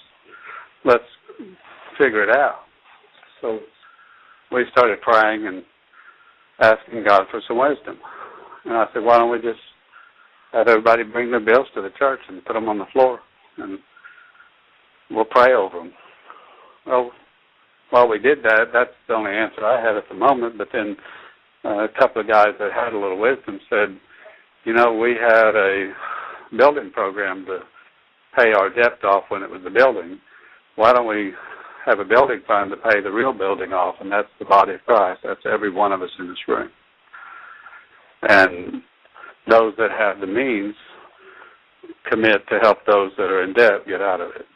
let's 0.84 1.04
figure 1.98 2.22
it 2.22 2.30
out. 2.30 2.60
So 3.40 3.60
we 4.52 4.64
started 4.70 5.00
praying 5.00 5.46
and 5.46 5.62
asking 6.60 7.04
God 7.06 7.22
for 7.30 7.40
some 7.48 7.58
wisdom. 7.58 7.98
And 8.64 8.74
I 8.74 8.86
said, 8.92 9.02
why 9.02 9.18
don't 9.18 9.30
we 9.30 9.38
just 9.38 9.60
have 10.52 10.68
everybody 10.68 11.04
bring 11.04 11.30
their 11.30 11.40
bills 11.40 11.66
to 11.74 11.82
the 11.82 11.90
church 11.98 12.20
and 12.28 12.44
put 12.44 12.54
them 12.54 12.68
on 12.68 12.78
the 12.78 12.86
floor, 12.92 13.20
and 13.56 13.78
we'll 15.10 15.24
pray 15.24 15.54
over 15.54 15.78
them. 15.78 15.92
Well, 16.86 17.12
while 17.90 18.08
we 18.08 18.18
did 18.18 18.42
that, 18.42 18.66
that's 18.72 18.90
the 19.08 19.14
only 19.14 19.32
answer 19.32 19.64
I 19.64 19.80
had 19.80 19.96
at 19.96 20.08
the 20.08 20.14
moment. 20.14 20.58
But 20.58 20.68
then 20.72 20.96
uh, 21.64 21.84
a 21.84 21.88
couple 21.98 22.20
of 22.20 22.28
guys 22.28 22.54
that 22.58 22.72
had 22.72 22.92
a 22.92 22.98
little 22.98 23.18
wisdom 23.18 23.60
said, 23.68 23.98
you 24.64 24.74
know, 24.74 24.94
we 24.94 25.14
had 25.14 25.56
a 25.56 25.92
building 26.56 26.90
program 26.90 27.46
to 27.46 27.60
pay 28.36 28.52
our 28.52 28.70
debt 28.70 29.02
off 29.04 29.24
when 29.28 29.42
it 29.42 29.50
was 29.50 29.62
the 29.64 29.70
building. 29.70 30.18
Why 30.76 30.92
don't 30.92 31.08
we 31.08 31.32
have 31.86 31.98
a 31.98 32.04
building 32.04 32.40
fund 32.46 32.70
to 32.70 32.76
pay 32.76 33.00
the 33.00 33.10
real 33.10 33.32
building 33.32 33.72
off? 33.72 33.96
And 34.00 34.10
that's 34.10 34.28
the 34.38 34.44
body 34.44 34.74
of 34.74 34.84
Christ. 34.86 35.20
That's 35.24 35.40
every 35.50 35.70
one 35.70 35.92
of 35.92 36.02
us 36.02 36.10
in 36.18 36.28
this 36.28 36.48
room. 36.48 36.70
And 38.22 38.82
those 39.48 39.74
that 39.78 39.90
have 39.98 40.20
the 40.20 40.26
means 40.26 40.74
commit 42.08 42.46
to 42.48 42.58
help 42.62 42.78
those 42.86 43.12
that 43.16 43.24
are 43.24 43.42
in 43.42 43.52
debt 43.52 43.86
get 43.88 44.00
out 44.00 44.20
of 44.20 44.30
it. 44.30 44.46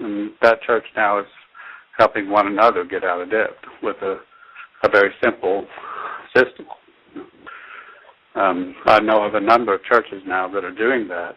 And 0.00 0.30
that 0.42 0.62
church 0.62 0.84
now 0.96 1.20
is 1.20 1.26
helping 1.98 2.28
one 2.28 2.46
another 2.46 2.84
get 2.84 3.04
out 3.04 3.20
of 3.20 3.30
debt 3.30 3.50
with 3.82 3.96
a, 4.02 4.18
a 4.84 4.90
very 4.90 5.12
simple 5.22 5.66
system. 6.36 6.66
Um, 8.34 8.74
I 8.86 9.00
know 9.00 9.22
of 9.22 9.34
a 9.34 9.40
number 9.40 9.74
of 9.74 9.84
churches 9.84 10.22
now 10.26 10.48
that 10.48 10.64
are 10.64 10.74
doing 10.74 11.06
that 11.08 11.36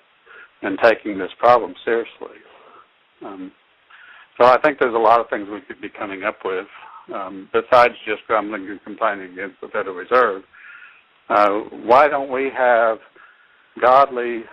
and 0.62 0.78
taking 0.84 1.18
this 1.18 1.32
problem 1.40 1.74
seriously. 1.84 2.38
Um, 3.26 3.52
so 4.40 4.48
I 4.48 4.60
think 4.60 4.80
there's 4.80 4.96
a 4.96 4.98
lot 4.98 5.20
of 5.20 5.30
things 5.30 5.48
we 5.52 5.62
could 5.62 5.82
be 5.82 5.90
coming 5.90 6.24
up 6.24 6.40
with 6.44 6.68
um, 7.14 7.50
besides 7.54 7.94
just 8.06 8.26
grumbling 8.28 8.68
and 8.70 8.84
complaining 8.84 9.34
against 9.34 9.62
the 9.62 9.68
Federal 9.68 9.96
Reserve. 9.96 10.44
Uh, 11.30 11.50
why 11.84 12.08
don't 12.08 12.32
we 12.32 12.50
have 12.56 12.98
godly 13.82 14.44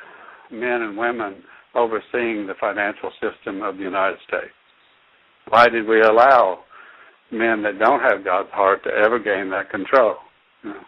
men 0.51 0.83
and 0.83 0.97
women 0.97 1.43
overseeing 1.75 2.47
the 2.47 2.55
financial 2.61 3.11
system 3.21 3.63
of 3.63 3.77
the 3.77 3.83
United 3.83 4.19
States? 4.27 4.53
Why 5.49 5.69
did 5.69 5.87
we 5.87 6.01
allow 6.01 6.61
men 7.31 7.63
that 7.63 7.79
don't 7.79 8.01
have 8.01 8.25
God's 8.25 8.51
heart 8.53 8.85
to 8.85 8.91
ever 8.91 9.19
gain 9.19 9.51
that 9.51 9.71
control? 9.71 10.17
You 10.63 10.71
know, 10.71 10.81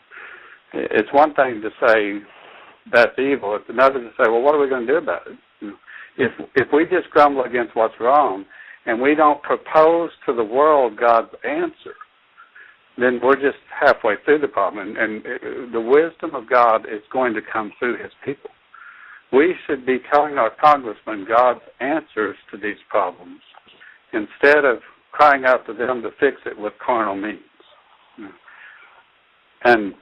it's 0.74 1.12
one 1.12 1.34
thing 1.34 1.62
to 1.62 1.70
say 1.86 2.20
that's 2.92 3.18
evil. 3.18 3.56
It's 3.56 3.68
another 3.68 4.00
to 4.00 4.10
say, 4.10 4.28
well, 4.28 4.42
what 4.42 4.54
are 4.54 4.60
we 4.60 4.68
going 4.68 4.86
to 4.86 4.92
do 4.92 4.98
about 4.98 5.22
it? 5.26 5.38
If 6.16 6.32
if 6.54 6.68
we 6.72 6.84
just 6.84 7.10
grumble 7.10 7.42
against 7.42 7.74
what's 7.74 7.94
wrong 7.98 8.44
and 8.86 9.00
we 9.00 9.14
don't 9.14 9.42
propose 9.42 10.10
to 10.26 10.34
the 10.34 10.44
world 10.44 10.96
God's 10.98 11.34
answer, 11.42 11.94
then 12.96 13.18
we're 13.22 13.34
just 13.34 13.58
halfway 13.68 14.14
through 14.24 14.38
the 14.38 14.48
problem. 14.48 14.86
And, 14.86 14.96
and 14.96 15.26
uh, 15.26 15.72
the 15.72 15.80
wisdom 15.80 16.34
of 16.34 16.48
God 16.48 16.82
is 16.82 17.02
going 17.12 17.34
to 17.34 17.40
come 17.52 17.72
through 17.78 18.00
His 18.00 18.12
people. 18.24 18.50
We 19.32 19.54
should 19.66 19.84
be 19.84 19.98
telling 20.12 20.38
our 20.38 20.52
congressmen 20.62 21.26
God's 21.26 21.64
answers 21.80 22.36
to 22.52 22.56
these 22.56 22.76
problems 22.88 23.40
instead 24.12 24.64
of 24.64 24.78
crying 25.10 25.44
out 25.44 25.66
to 25.66 25.74
them 25.74 26.02
to 26.02 26.10
fix 26.20 26.36
it 26.46 26.56
with 26.56 26.72
carnal 26.84 27.16
means. 27.16 27.40
And 29.64 29.94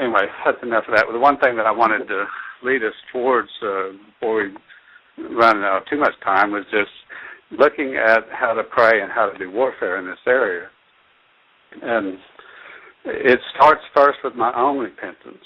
anyway, 0.00 0.26
that's 0.44 0.62
enough 0.62 0.84
of 0.88 0.94
that. 0.96 1.06
The 1.10 1.18
one 1.18 1.38
thing 1.38 1.56
that 1.56 1.66
I 1.66 1.72
wanted 1.72 2.06
to 2.08 2.24
lead 2.62 2.82
us 2.82 2.94
towards 3.12 3.48
uh, 3.62 3.92
before 4.12 4.44
we 4.44 5.34
run 5.34 5.64
out 5.64 5.84
too 5.88 5.98
much 5.98 6.14
time 6.22 6.52
was 6.52 6.64
just 6.70 6.90
looking 7.58 7.96
at 7.96 8.24
how 8.32 8.52
to 8.54 8.62
pray 8.62 9.00
and 9.02 9.10
how 9.10 9.28
to 9.28 9.38
do 9.38 9.50
warfare 9.50 9.98
in 9.98 10.06
this 10.06 10.18
area. 10.26 10.68
And 11.82 12.18
it 13.04 13.40
starts 13.54 13.82
first 13.94 14.18
with 14.22 14.34
my 14.34 14.52
own 14.54 14.78
repentance. 14.78 15.44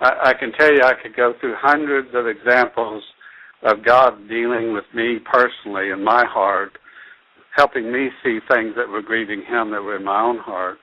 I, 0.00 0.30
I 0.30 0.32
can 0.38 0.52
tell 0.52 0.72
you 0.72 0.82
I 0.82 0.94
could 1.00 1.16
go 1.16 1.34
through 1.40 1.54
hundreds 1.58 2.08
of 2.14 2.26
examples 2.26 3.02
of 3.62 3.84
God 3.84 4.28
dealing 4.28 4.72
with 4.72 4.84
me 4.94 5.18
personally 5.32 5.90
in 5.90 6.04
my 6.04 6.24
heart, 6.26 6.72
helping 7.56 7.90
me 7.90 8.08
see 8.22 8.38
things 8.50 8.74
that 8.76 8.88
were 8.88 9.02
grieving 9.02 9.42
Him 9.42 9.70
that 9.70 9.82
were 9.82 9.96
in 9.96 10.04
my 10.04 10.20
own 10.20 10.38
heart, 10.38 10.78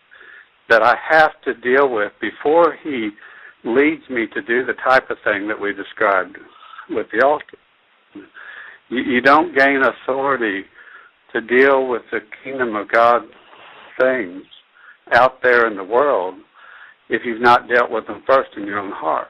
that 0.71 0.81
I 0.81 0.95
have 1.09 1.31
to 1.43 1.53
deal 1.53 1.93
with 1.93 2.13
before 2.21 2.77
He 2.81 3.09
leads 3.65 4.09
me 4.09 4.25
to 4.33 4.41
do 4.41 4.65
the 4.65 4.73
type 4.83 5.09
of 5.09 5.17
thing 5.23 5.47
that 5.49 5.59
we 5.59 5.73
described 5.73 6.37
with 6.89 7.07
the 7.11 7.25
altar. 7.25 7.57
You, 8.87 9.01
you 9.03 9.21
don't 9.21 9.55
gain 9.55 9.81
authority 9.83 10.63
to 11.33 11.41
deal 11.41 11.87
with 11.87 12.03
the 12.11 12.19
kingdom 12.43 12.75
of 12.77 12.89
God 12.89 13.23
things 13.99 14.43
out 15.11 15.43
there 15.43 15.67
in 15.67 15.75
the 15.75 15.83
world 15.83 16.35
if 17.09 17.23
you've 17.25 17.41
not 17.41 17.67
dealt 17.67 17.91
with 17.91 18.07
them 18.07 18.23
first 18.25 18.51
in 18.55 18.65
your 18.65 18.79
own 18.79 18.93
heart. 18.93 19.27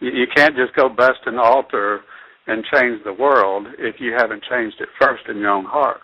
You, 0.00 0.10
you 0.10 0.26
can't 0.34 0.56
just 0.56 0.74
go 0.74 0.88
bust 0.88 1.20
an 1.26 1.38
altar 1.38 2.00
and 2.48 2.64
change 2.74 3.02
the 3.04 3.12
world 3.12 3.68
if 3.78 3.96
you 4.00 4.14
haven't 4.18 4.42
changed 4.50 4.76
it 4.80 4.88
first 5.00 5.22
in 5.28 5.38
your 5.38 5.50
own 5.50 5.64
heart. 5.64 6.00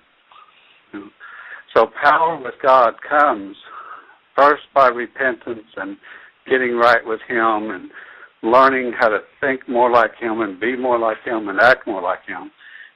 So 1.75 1.87
power 2.03 2.41
with 2.43 2.55
God 2.62 2.95
comes 3.09 3.57
first 4.37 4.62
by 4.75 4.89
repentance 4.89 5.66
and 5.77 5.97
getting 6.49 6.77
right 6.77 7.05
with 7.05 7.21
Him 7.29 7.71
and 7.71 7.91
learning 8.43 8.93
how 8.99 9.09
to 9.09 9.18
think 9.41 9.68
more 9.68 9.91
like 9.91 10.12
Him 10.18 10.41
and 10.41 10.59
be 10.59 10.77
more 10.77 10.99
like 10.99 11.18
Him 11.25 11.49
and 11.49 11.61
act 11.61 11.87
more 11.87 12.03
like 12.03 12.25
Him. 12.27 12.51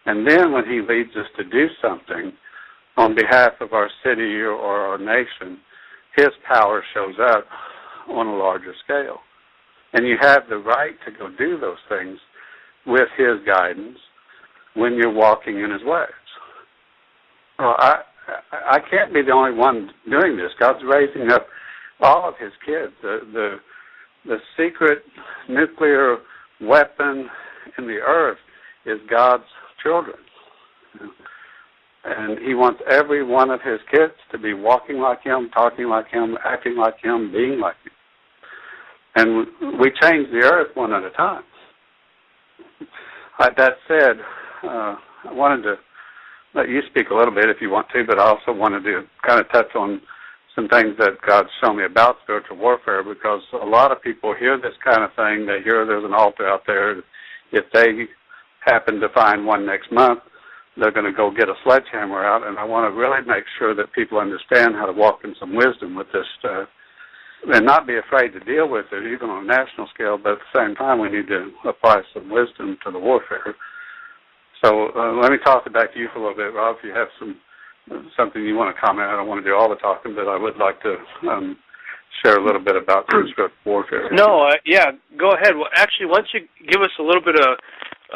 And 0.06 0.26
then 0.26 0.52
when 0.52 0.64
He 0.64 0.80
leads 0.80 1.14
us 1.16 1.26
to 1.36 1.44
do 1.44 1.66
something 1.80 2.32
on 2.96 3.14
behalf 3.14 3.52
of 3.60 3.72
our 3.72 3.90
city 4.04 4.40
or 4.40 4.56
our 4.56 4.98
nation, 4.98 5.58
His 6.16 6.30
power 6.48 6.82
shows 6.94 7.14
up 7.20 7.44
on 8.08 8.26
a 8.26 8.36
larger 8.36 8.74
scale. 8.84 9.18
And 9.92 10.06
you 10.06 10.16
have 10.20 10.42
the 10.48 10.58
right 10.58 10.94
to 11.04 11.12
go 11.12 11.28
do 11.36 11.58
those 11.58 11.78
things 11.88 12.18
with 12.86 13.08
His 13.16 13.36
guidance 13.46 13.98
when 14.74 14.94
you're 14.94 15.12
walking 15.12 15.60
in 15.60 15.70
His 15.70 15.82
ways. 15.84 16.08
Well, 17.58 17.76
I 17.78 18.00
I 18.68 18.78
can't 18.90 19.12
be 19.12 19.22
the 19.22 19.32
only 19.32 19.56
one 19.56 19.90
doing 20.10 20.36
this. 20.36 20.50
God's 20.58 20.84
raising 20.84 21.30
up 21.30 21.46
all 22.00 22.28
of 22.28 22.34
His 22.38 22.52
kids. 22.64 22.92
The 23.02 23.20
the 23.32 23.56
the 24.26 24.36
secret 24.56 25.02
nuclear 25.48 26.18
weapon 26.60 27.28
in 27.78 27.86
the 27.86 27.98
earth 28.06 28.38
is 28.86 28.98
God's 29.10 29.44
children. 29.82 30.16
and 32.04 32.38
he 32.46 32.54
wants 32.54 32.80
every 32.90 33.24
one 33.24 33.50
of 33.50 33.60
his 33.62 33.80
kids 33.90 34.12
to 34.30 34.38
be 34.38 34.54
walking 34.54 34.98
like 34.98 35.22
him, 35.22 35.50
talking 35.54 35.88
like 35.88 36.08
him, 36.08 36.36
acting 36.44 36.76
like 36.76 36.96
him, 37.02 37.32
being 37.32 37.58
like 37.60 37.76
him. 37.84 37.92
And 39.16 39.78
we 39.80 39.90
change 40.02 40.28
the 40.30 40.44
earth 40.44 40.68
one 40.74 40.92
at 40.92 41.02
a 41.02 41.10
time. 41.10 41.44
That 43.38 43.72
said, 43.88 44.16
uh, 44.64 44.96
I 45.24 45.32
wanted 45.32 45.62
to 45.62 45.74
let 46.54 46.68
you 46.68 46.80
speak 46.90 47.10
a 47.10 47.14
little 47.14 47.34
bit 47.34 47.50
if 47.50 47.60
you 47.60 47.70
want 47.70 47.88
to, 47.90 48.04
but 48.04 48.18
I 48.18 48.24
also 48.24 48.52
wanted 48.52 48.84
to 48.84 49.02
kind 49.26 49.40
of 49.40 49.50
touch 49.50 49.74
on 49.74 50.00
some 50.54 50.68
things 50.68 50.94
that 50.98 51.20
God's 51.26 51.48
shown 51.60 51.78
me 51.78 51.84
about 51.84 52.16
spiritual 52.22 52.56
warfare 52.56 53.02
because 53.02 53.42
a 53.60 53.66
lot 53.66 53.90
of 53.90 54.00
people 54.02 54.34
hear 54.38 54.56
this 54.56 54.74
kind 54.84 55.02
of 55.02 55.10
thing. 55.14 55.46
They 55.46 55.62
hear 55.64 55.84
there's 55.84 56.04
an 56.04 56.14
altar 56.14 56.48
out 56.48 56.62
there. 56.66 56.98
If 57.50 57.64
they 57.72 58.06
happen 58.60 59.00
to 59.00 59.08
find 59.08 59.44
one 59.44 59.66
next 59.66 59.90
month, 59.90 60.20
they're 60.76 60.92
going 60.92 61.06
to 61.06 61.12
go 61.12 61.30
get 61.30 61.48
a 61.48 61.54
sledgehammer 61.64 62.24
out. 62.24 62.46
And 62.46 62.58
I 62.58 62.64
want 62.64 62.90
to 62.90 62.98
really 62.98 63.26
make 63.26 63.44
sure 63.58 63.74
that 63.74 63.92
people 63.92 64.18
understand 64.18 64.74
how 64.74 64.86
to 64.86 64.92
walk 64.92 65.20
in 65.24 65.34
some 65.38 65.54
wisdom 65.54 65.94
with 65.94 66.06
this 66.12 66.26
stuff 66.38 66.68
and 67.46 67.66
not 67.66 67.86
be 67.86 67.98
afraid 67.98 68.30
to 68.30 68.40
deal 68.40 68.68
with 68.68 68.86
it, 68.92 69.12
even 69.12 69.28
on 69.30 69.44
a 69.44 69.46
national 69.46 69.88
scale. 69.92 70.18
But 70.18 70.32
at 70.32 70.38
the 70.38 70.58
same 70.58 70.74
time, 70.76 71.00
we 71.00 71.10
need 71.10 71.26
to 71.28 71.50
apply 71.68 72.02
some 72.12 72.30
wisdom 72.30 72.78
to 72.84 72.90
the 72.90 72.98
warfare. 72.98 73.54
So 74.64 74.88
uh, 74.96 75.12
let 75.20 75.30
me 75.30 75.36
toss 75.44 75.62
it 75.66 75.74
back 75.74 75.92
to 75.92 75.98
you 75.98 76.08
for 76.12 76.20
a 76.20 76.22
little 76.22 76.36
bit, 76.36 76.56
Rob. 76.56 76.76
If 76.78 76.84
you 76.84 76.94
have 76.96 77.08
some 77.18 77.36
something 78.16 78.40
you 78.40 78.56
want 78.56 78.74
to 78.74 78.80
comment, 78.80 79.04
I 79.04 79.12
don't 79.12 79.28
want 79.28 79.44
to 79.44 79.48
do 79.50 79.54
all 79.54 79.68
the 79.68 79.76
talking, 79.76 80.14
but 80.16 80.24
I 80.24 80.40
would 80.40 80.56
like 80.56 80.80
to 80.80 80.96
um, 81.28 81.56
share 82.24 82.40
a 82.40 82.44
little 82.44 82.64
bit 82.64 82.74
about 82.74 83.04
spiritual 83.10 83.48
warfare. 83.66 84.08
No, 84.10 84.48
uh, 84.48 84.56
yeah, 84.64 84.92
go 85.20 85.36
ahead. 85.36 85.52
Well, 85.54 85.68
actually, 85.76 86.08
don't 86.08 86.24
you 86.32 86.48
give 86.64 86.80
us 86.80 86.96
a 86.98 87.02
little 87.02 87.20
bit 87.20 87.36
of 87.36 87.60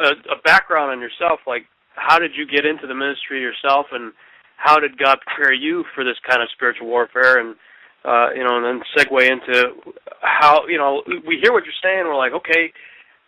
a, 0.01 0.33
a 0.33 0.41
background 0.43 0.89
on 0.89 0.99
yourself? 0.99 1.39
Like, 1.45 1.69
how 1.93 2.17
did 2.17 2.31
you 2.33 2.47
get 2.49 2.65
into 2.65 2.87
the 2.87 2.95
ministry 2.95 3.41
yourself, 3.41 3.85
and 3.91 4.11
how 4.57 4.79
did 4.79 4.97
God 4.97 5.19
prepare 5.21 5.53
you 5.53 5.85
for 5.93 6.03
this 6.03 6.17
kind 6.27 6.41
of 6.41 6.49
spiritual 6.55 6.87
warfare? 6.87 7.37
And 7.37 7.53
uh, 8.03 8.33
you 8.33 8.41
know, 8.43 8.57
and 8.57 8.65
then 8.65 8.81
segue 8.97 9.21
into 9.21 9.93
how 10.21 10.65
you 10.67 10.79
know 10.79 11.03
we 11.27 11.37
hear 11.37 11.53
what 11.53 11.61
you're 11.69 11.77
saying. 11.83 12.09
We're 12.09 12.17
like, 12.17 12.33
okay, 12.33 12.73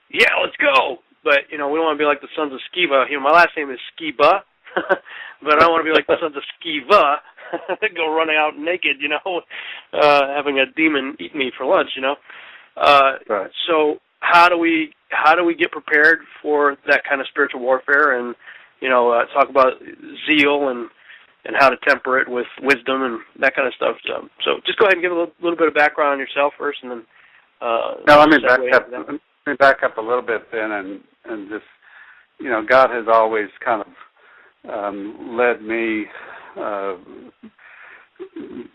yeah, 0.09 0.33
let's 0.41 0.57
go. 0.57 1.05
But 1.23 1.49
you 1.51 1.57
know, 1.57 1.69
we 1.69 1.77
don't 1.77 1.85
want 1.85 1.97
to 1.97 2.01
be 2.01 2.07
like 2.07 2.21
the 2.21 2.33
sons 2.35 2.53
of 2.53 2.59
Sceva. 2.73 3.09
You 3.09 3.17
know, 3.17 3.23
my 3.23 3.31
last 3.31 3.49
name 3.55 3.69
is 3.69 3.79
Skiba, 3.93 4.41
but 4.75 5.53
I 5.53 5.59
don't 5.59 5.71
want 5.71 5.85
to 5.85 5.89
be 5.89 5.95
like 5.95 6.07
the 6.07 6.17
sons 6.21 6.35
of 6.35 6.43
Skiva, 6.57 7.17
go 7.95 8.13
running 8.13 8.37
out 8.37 8.57
naked. 8.57 8.97
You 8.99 9.09
know, 9.09 9.41
uh, 9.93 10.27
having 10.35 10.59
a 10.59 10.65
demon 10.65 11.15
eat 11.19 11.35
me 11.35 11.51
for 11.55 11.65
lunch. 11.65 11.89
You 11.95 12.01
know, 12.01 12.15
uh, 12.77 13.11
right. 13.29 13.51
so 13.67 13.97
how 14.19 14.49
do 14.49 14.57
we 14.57 14.93
how 15.09 15.35
do 15.35 15.43
we 15.43 15.55
get 15.55 15.71
prepared 15.71 16.19
for 16.41 16.77
that 16.87 17.03
kind 17.07 17.21
of 17.21 17.27
spiritual 17.27 17.61
warfare 17.61 18.17
and 18.17 18.35
you 18.79 18.89
know 18.89 19.11
uh, 19.11 19.25
talk 19.33 19.49
about 19.49 19.73
zeal 20.25 20.69
and 20.69 20.89
and 21.45 21.55
how 21.57 21.69
to 21.69 21.77
temper 21.87 22.19
it 22.19 22.29
with 22.29 22.45
wisdom 22.61 23.03
and 23.03 23.19
that 23.39 23.55
kind 23.55 23.67
of 23.67 23.73
stuff. 23.73 23.97
So, 24.05 24.29
so 24.45 24.51
just 24.65 24.77
go 24.77 24.85
ahead 24.85 24.93
and 24.93 25.01
give 25.01 25.11
a 25.11 25.15
little, 25.15 25.33
little 25.41 25.57
bit 25.57 25.67
of 25.67 25.73
background 25.73 26.13
on 26.13 26.19
yourself 26.19 26.53
first, 26.57 26.79
and 26.83 26.91
then. 26.91 27.03
Uh, 27.61 27.93
no, 28.07 28.17
let 28.17 28.29
me 28.29 28.37
back. 28.39 28.59
Let 29.45 29.53
me 29.53 29.57
back 29.57 29.83
up 29.83 29.97
a 29.97 30.01
little 30.01 30.21
bit 30.21 30.43
then, 30.51 30.71
and 30.71 31.01
and 31.25 31.49
just 31.49 31.65
you 32.39 32.49
know, 32.49 32.63
God 32.67 32.89
has 32.89 33.05
always 33.11 33.49
kind 33.63 33.83
of 33.83 34.71
um, 34.71 35.37
led 35.37 35.61
me 35.61 36.05
uh, 36.57 36.95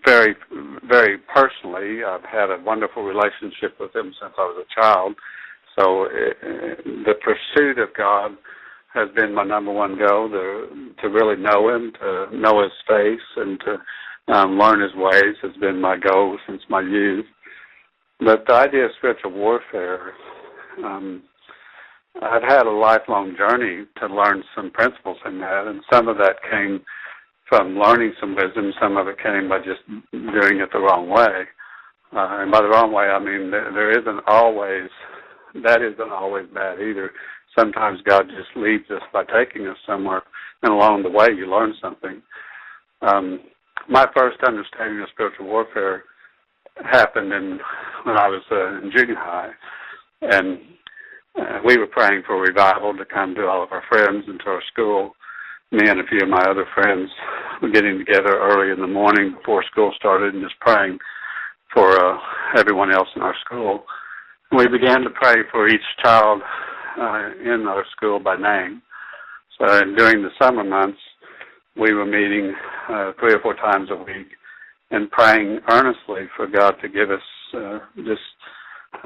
very, 0.04 0.34
very 0.88 1.18
personally. 1.18 2.04
I've 2.04 2.24
had 2.24 2.50
a 2.50 2.62
wonderful 2.64 3.02
relationship 3.02 3.78
with 3.78 3.94
Him 3.94 4.12
since 4.20 4.32
I 4.36 4.42
was 4.42 4.64
a 4.64 4.80
child. 4.80 5.14
So 5.78 6.04
uh, 6.04 6.08
the 7.04 7.14
pursuit 7.22 7.78
of 7.78 7.88
God 7.96 8.32
has 8.94 9.08
been 9.14 9.34
my 9.34 9.44
number 9.44 9.72
one 9.72 9.98
goal 9.98 10.30
to 10.30 10.68
to 11.02 11.08
really 11.08 11.36
know 11.36 11.68
him, 11.68 11.92
to 12.00 12.28
know 12.34 12.62
his 12.62 12.72
face, 12.88 13.20
and 13.36 13.60
to 13.60 14.32
um, 14.32 14.58
learn 14.58 14.80
his 14.80 14.94
ways 14.94 15.36
has 15.42 15.54
been 15.60 15.80
my 15.80 15.98
goal 15.98 16.38
since 16.48 16.62
my 16.70 16.80
youth. 16.80 17.26
But 18.20 18.46
the 18.46 18.54
idea 18.54 18.86
of 18.86 18.92
spiritual 18.96 19.32
warfare, 19.32 20.14
um, 20.84 21.22
I've 22.22 22.42
had 22.42 22.66
a 22.66 22.70
lifelong 22.70 23.36
journey 23.36 23.84
to 24.00 24.06
learn 24.06 24.42
some 24.54 24.70
principles 24.70 25.18
in 25.26 25.38
that, 25.40 25.66
and 25.66 25.82
some 25.92 26.08
of 26.08 26.16
that 26.18 26.36
came 26.50 26.80
from 27.48 27.78
learning 27.78 28.12
some 28.20 28.34
wisdom. 28.34 28.72
Some 28.80 28.96
of 28.96 29.08
it 29.08 29.16
came 29.22 29.48
by 29.48 29.58
just 29.58 29.86
doing 30.12 30.60
it 30.60 30.70
the 30.72 30.80
wrong 30.80 31.08
way. 31.08 31.44
Uh, 32.12 32.42
and 32.42 32.50
by 32.50 32.60
the 32.60 32.68
wrong 32.68 32.92
way, 32.92 33.04
I 33.04 33.18
mean 33.18 33.50
there, 33.50 33.72
there 33.72 33.90
isn't 33.90 34.20
always 34.26 34.88
that 35.62 35.80
isn't 35.80 36.12
always 36.12 36.46
bad 36.52 36.80
either 36.80 37.12
sometimes 37.58 38.00
God 38.02 38.26
just 38.28 38.56
leads 38.56 38.84
us 38.90 39.02
by 39.12 39.24
taking 39.24 39.66
us 39.66 39.76
somewhere, 39.86 40.22
and 40.62 40.72
along 40.72 41.02
the 41.02 41.10
way 41.10 41.28
you 41.36 41.50
learn 41.50 41.74
something. 41.80 42.22
Um, 43.02 43.40
my 43.88 44.06
first 44.16 44.38
understanding 44.46 45.00
of 45.00 45.08
spiritual 45.12 45.46
warfare 45.46 46.04
happened 46.90 47.32
in 47.32 47.58
when 48.04 48.16
I 48.16 48.28
was 48.28 48.42
uh, 48.50 48.82
in 48.82 48.92
junior 48.94 49.16
high, 49.16 49.50
and 50.22 50.58
uh, 51.38 51.60
we 51.64 51.76
were 51.76 51.86
praying 51.86 52.22
for 52.26 52.40
revival 52.40 52.94
to 52.96 53.04
come 53.04 53.34
to 53.34 53.46
all 53.46 53.62
of 53.62 53.72
our 53.72 53.82
friends 53.88 54.24
and 54.26 54.40
to 54.40 54.46
our 54.46 54.62
school. 54.72 55.12
Me 55.72 55.88
and 55.88 56.00
a 56.00 56.06
few 56.06 56.20
of 56.22 56.28
my 56.28 56.42
other 56.48 56.66
friends 56.74 57.10
were 57.60 57.70
getting 57.70 57.98
together 57.98 58.38
early 58.38 58.72
in 58.72 58.80
the 58.80 58.86
morning 58.86 59.34
before 59.36 59.64
school 59.70 59.92
started 59.96 60.34
and 60.34 60.42
just 60.42 60.58
praying 60.60 60.98
for 61.74 61.90
uh, 61.90 62.18
everyone 62.56 62.92
else 62.92 63.08
in 63.16 63.22
our 63.22 63.34
school. 63.44 63.84
We 64.56 64.66
began 64.68 65.02
to 65.02 65.10
pray 65.10 65.36
for 65.50 65.68
each 65.68 65.80
child 66.02 66.40
uh, 66.98 67.30
in 67.44 67.66
our 67.68 67.84
school 67.96 68.20
by 68.20 68.36
name. 68.36 68.80
So 69.58 69.66
during 69.96 70.22
the 70.22 70.30
summer 70.40 70.64
months, 70.64 70.98
we 71.76 71.92
were 71.92 72.06
meeting 72.06 72.54
uh, 72.88 73.12
three 73.18 73.34
or 73.34 73.40
four 73.40 73.54
times 73.54 73.88
a 73.90 73.96
week 73.96 74.28
and 74.90 75.10
praying 75.10 75.60
earnestly 75.68 76.28
for 76.36 76.46
God 76.46 76.76
to 76.80 76.88
give 76.88 77.10
us 77.10 77.20
uh, 77.54 77.78
just 77.96 78.20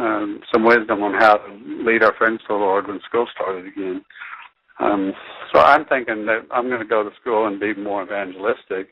um, 0.01 0.41
some 0.53 0.65
wisdom 0.65 1.03
on 1.03 1.15
how 1.15 1.37
to 1.37 1.85
lead 1.85 2.03
our 2.03 2.15
friends 2.17 2.41
to 2.43 2.49
the 2.49 2.55
Lord 2.55 2.89
when 2.89 3.01
school 3.07 3.27
started 3.35 3.67
again. 3.67 4.03
Um, 4.79 5.13
so 5.53 5.61
I'm 5.61 5.85
thinking 5.85 6.25
that 6.27 6.47
I'm 6.51 6.69
going 6.69 6.81
to 6.81 6.87
go 6.87 7.03
to 7.03 7.11
school 7.21 7.47
and 7.47 7.61
be 7.61 7.75
more 7.75 8.03
evangelistic, 8.03 8.89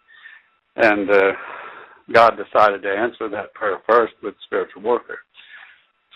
and 0.77 1.11
uh, 1.11 1.33
God 2.13 2.35
decided 2.37 2.83
to 2.83 2.91
answer 2.91 3.29
that 3.31 3.55
prayer 3.55 3.79
first 3.89 4.13
with 4.23 4.35
spiritual 4.45 4.83
warfare. 4.83 5.21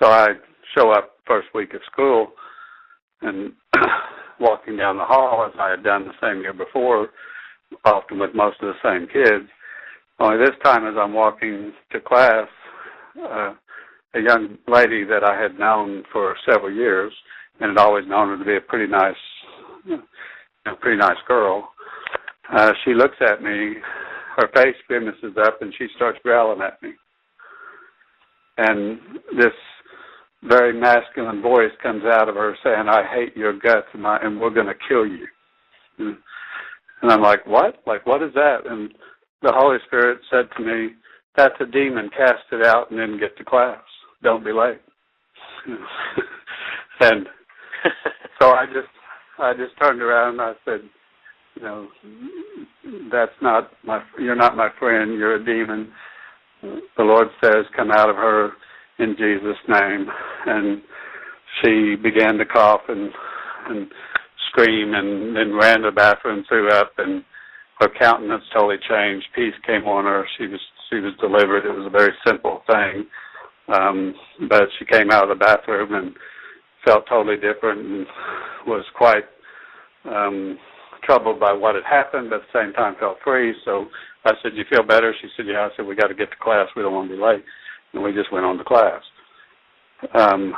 So 0.00 0.10
I 0.10 0.28
show 0.76 0.90
up 0.90 1.12
first 1.26 1.48
week 1.54 1.72
of 1.74 1.80
school 1.90 2.32
and 3.22 3.52
walking 4.40 4.76
down 4.76 4.98
the 4.98 5.04
hall 5.04 5.46
as 5.46 5.58
I 5.58 5.70
had 5.70 5.84
done 5.84 6.04
the 6.04 6.12
same 6.20 6.42
year 6.42 6.52
before, 6.52 7.08
often 7.84 8.18
with 8.18 8.34
most 8.34 8.56
of 8.60 8.74
the 8.74 8.82
same 8.82 9.06
kids. 9.06 9.48
Only 10.18 10.38
this 10.38 10.56
time, 10.62 10.86
as 10.86 10.94
I'm 10.98 11.14
walking 11.14 11.72
to 11.92 12.00
class, 12.00 12.48
uh, 13.22 13.54
a 14.14 14.20
young 14.20 14.58
lady 14.68 15.04
that 15.04 15.24
I 15.24 15.40
had 15.40 15.58
known 15.58 16.04
for 16.12 16.36
several 16.48 16.72
years 16.72 17.12
and 17.60 17.70
had 17.70 17.84
always 17.84 18.06
known 18.06 18.28
her 18.28 18.38
to 18.38 18.44
be 18.44 18.56
a 18.56 18.60
pretty 18.60 18.90
nice, 18.90 19.14
a 20.66 20.74
pretty 20.76 20.98
nice 20.98 21.16
girl. 21.26 21.70
Uh, 22.52 22.72
she 22.84 22.92
looks 22.92 23.16
at 23.20 23.42
me, 23.42 23.74
her 24.36 24.48
face 24.54 24.76
grimaces 24.86 25.36
up, 25.44 25.62
and 25.62 25.72
she 25.78 25.86
starts 25.96 26.18
growling 26.22 26.60
at 26.60 26.82
me. 26.82 26.90
And 28.58 28.98
this 29.36 29.52
very 30.42 30.78
masculine 30.78 31.40
voice 31.40 31.72
comes 31.82 32.04
out 32.04 32.28
of 32.28 32.34
her 32.34 32.56
saying, 32.62 32.88
I 32.88 33.04
hate 33.14 33.36
your 33.36 33.58
guts 33.58 33.86
and, 33.94 34.06
I, 34.06 34.18
and 34.22 34.40
we're 34.40 34.50
going 34.50 34.66
to 34.66 34.74
kill 34.88 35.06
you. 35.06 35.26
And, 35.98 36.16
and 37.00 37.12
I'm 37.12 37.22
like, 37.22 37.46
what? 37.46 37.76
Like, 37.86 38.06
what 38.06 38.22
is 38.22 38.34
that? 38.34 38.66
And 38.66 38.92
the 39.42 39.52
Holy 39.54 39.78
Spirit 39.86 40.18
said 40.30 40.48
to 40.56 40.64
me, 40.64 40.94
that's 41.36 41.54
a 41.60 41.66
demon. 41.66 42.10
Cast 42.16 42.44
it 42.50 42.66
out 42.66 42.90
and 42.90 42.98
then 42.98 43.18
get 43.18 43.36
to 43.38 43.44
class. 43.44 43.80
Don't 44.22 44.44
be 44.44 44.52
late. 44.52 44.80
and 47.00 47.26
so 48.40 48.50
I 48.50 48.66
just, 48.66 48.88
I 49.38 49.52
just 49.54 49.78
turned 49.80 50.02
around 50.02 50.40
and 50.40 50.40
I 50.40 50.52
said, 50.64 50.80
you 51.56 51.62
know, 51.62 51.88
that's 53.10 53.32
not 53.40 53.70
my, 53.84 54.02
you're 54.18 54.36
not 54.36 54.56
my 54.56 54.68
friend. 54.78 55.12
You're 55.12 55.36
a 55.36 55.44
demon. 55.44 55.92
The 56.62 57.02
Lord 57.02 57.28
says, 57.42 57.66
come 57.76 57.90
out 57.90 58.08
of 58.08 58.16
her 58.16 58.52
in 58.98 59.16
Jesus' 59.18 59.56
name. 59.68 60.06
And 60.46 60.82
she 61.60 61.96
began 61.96 62.38
to 62.38 62.44
cough 62.44 62.82
and 62.88 63.10
and 63.68 63.88
scream 64.50 64.94
and 64.94 65.36
then 65.36 65.54
ran 65.54 65.80
to 65.80 65.90
the 65.90 65.94
bathroom, 65.94 66.44
threw 66.48 66.68
up, 66.70 66.92
and 66.98 67.24
her 67.80 67.88
countenance 67.98 68.44
totally 68.52 68.76
changed. 68.88 69.26
Peace 69.34 69.54
came 69.66 69.84
on 69.84 70.04
her. 70.04 70.26
She 70.38 70.46
was 70.46 70.60
she 70.90 70.96
was 70.96 71.14
delivered. 71.20 71.64
It 71.64 71.76
was 71.76 71.86
a 71.86 71.90
very 71.90 72.12
simple 72.26 72.62
thing, 72.66 73.06
um, 73.72 74.14
but 74.48 74.64
she 74.78 74.84
came 74.84 75.10
out 75.10 75.30
of 75.30 75.38
the 75.38 75.44
bathroom 75.44 75.94
and 75.94 76.14
felt 76.84 77.04
totally 77.08 77.36
different 77.36 77.80
and 77.80 78.06
was 78.66 78.84
quite 78.96 79.24
um, 80.04 80.58
troubled 81.04 81.40
by 81.40 81.52
what 81.52 81.74
had 81.74 81.84
happened, 81.84 82.30
but 82.30 82.36
at 82.36 82.42
the 82.52 82.58
same 82.60 82.72
time 82.74 82.96
felt 82.98 83.18
free. 83.24 83.54
So 83.64 83.86
I 84.24 84.32
said, 84.42 84.52
"You 84.54 84.64
feel 84.70 84.82
better?" 84.82 85.14
She 85.20 85.28
said, 85.36 85.46
"Yeah." 85.46 85.66
I 85.66 85.76
said, 85.76 85.86
"We 85.86 85.96
got 85.96 86.08
to 86.08 86.14
get 86.14 86.30
to 86.30 86.36
class. 86.40 86.68
We 86.76 86.82
don't 86.82 86.94
want 86.94 87.10
to 87.10 87.16
be 87.16 87.22
late." 87.22 87.44
and 87.92 88.02
we 88.02 88.12
just 88.12 88.32
went 88.32 88.44
on 88.44 88.58
to 88.58 88.64
class. 88.64 89.02
Um, 90.14 90.54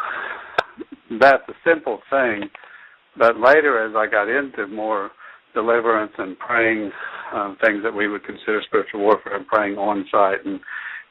that's 1.20 1.43
a 1.49 1.53
simple 1.66 2.01
thing, 2.11 2.49
but 3.19 3.39
later 3.39 3.86
as 3.86 3.95
I 3.97 4.11
got 4.11 4.28
into 4.28 4.66
more 4.66 5.11
deliverance 5.55 6.12
and 6.19 6.39
praying 6.39 6.91
um, 7.32 7.57
things 7.65 7.82
that 7.82 7.95
we 7.95 8.09
would 8.09 8.24
consider 8.24 8.61
spiritual 8.66 9.01
warfare 9.01 9.36
and 9.36 9.47
praying 9.47 9.77
on 9.77 10.05
site 10.11 10.45
and 10.45 10.61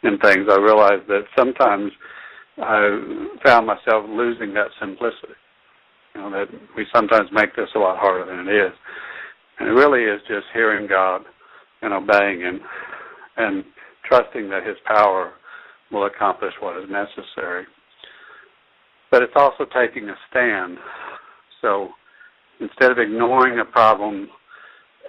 and 0.03 0.19
things, 0.21 0.47
I 0.49 0.57
realized 0.57 1.07
that 1.07 1.23
sometimes 1.37 1.91
I 2.57 3.37
found 3.43 3.67
myself 3.67 4.05
losing 4.07 4.53
that 4.53 4.67
simplicity. 4.79 5.33
You 6.15 6.21
know 6.21 6.31
that 6.31 6.47
we 6.75 6.85
sometimes 6.93 7.29
make 7.31 7.55
this 7.55 7.69
a 7.75 7.79
lot 7.79 7.97
harder 7.97 8.25
than 8.25 8.47
it 8.47 8.55
is, 8.55 8.73
and 9.59 9.69
it 9.69 9.71
really 9.71 10.03
is 10.03 10.21
just 10.27 10.45
hearing 10.53 10.87
God 10.87 11.21
and 11.81 11.93
obeying 11.93 12.41
Him 12.41 12.59
and 13.37 13.63
trusting 14.05 14.49
that 14.49 14.65
His 14.65 14.77
power 14.85 15.33
will 15.91 16.05
accomplish 16.05 16.53
what 16.59 16.77
is 16.77 16.89
necessary. 16.89 17.65
But 19.09 19.23
it's 19.23 19.33
also 19.35 19.65
taking 19.65 20.09
a 20.09 20.15
stand. 20.29 20.77
So 21.61 21.89
instead 22.59 22.91
of 22.91 22.99
ignoring 22.99 23.59
a 23.59 23.65
problem 23.65 24.27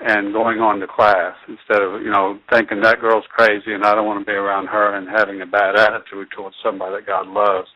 and 0.01 0.33
going 0.33 0.59
on 0.59 0.81
to 0.81 0.87
class, 0.87 1.37
instead 1.49 1.83
of, 1.83 2.03
you 2.03 2.11
know, 2.11 2.39
thinking 2.51 2.81
that 2.81 3.01
girl's 3.01 3.25
crazy 3.31 3.73
and 3.73 3.85
I 3.85 3.95
don't 3.95 4.07
want 4.07 4.21
to 4.21 4.27
be 4.27 4.37
around 4.37 4.67
her 4.67 4.97
and 4.97 5.09
having 5.09 5.41
a 5.41 5.47
bad 5.47 5.77
attitude 5.77 6.29
towards 6.35 6.57
somebody 6.63 6.97
that 6.97 7.07
God 7.07 7.29
loves, 7.29 7.69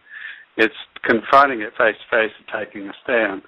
it's 0.57 0.75
confronting 1.05 1.61
it 1.61 1.73
face 1.79 1.95
to 1.97 2.17
face 2.17 2.33
and 2.37 2.67
taking 2.67 2.89
a 2.89 2.93
stand 3.05 3.43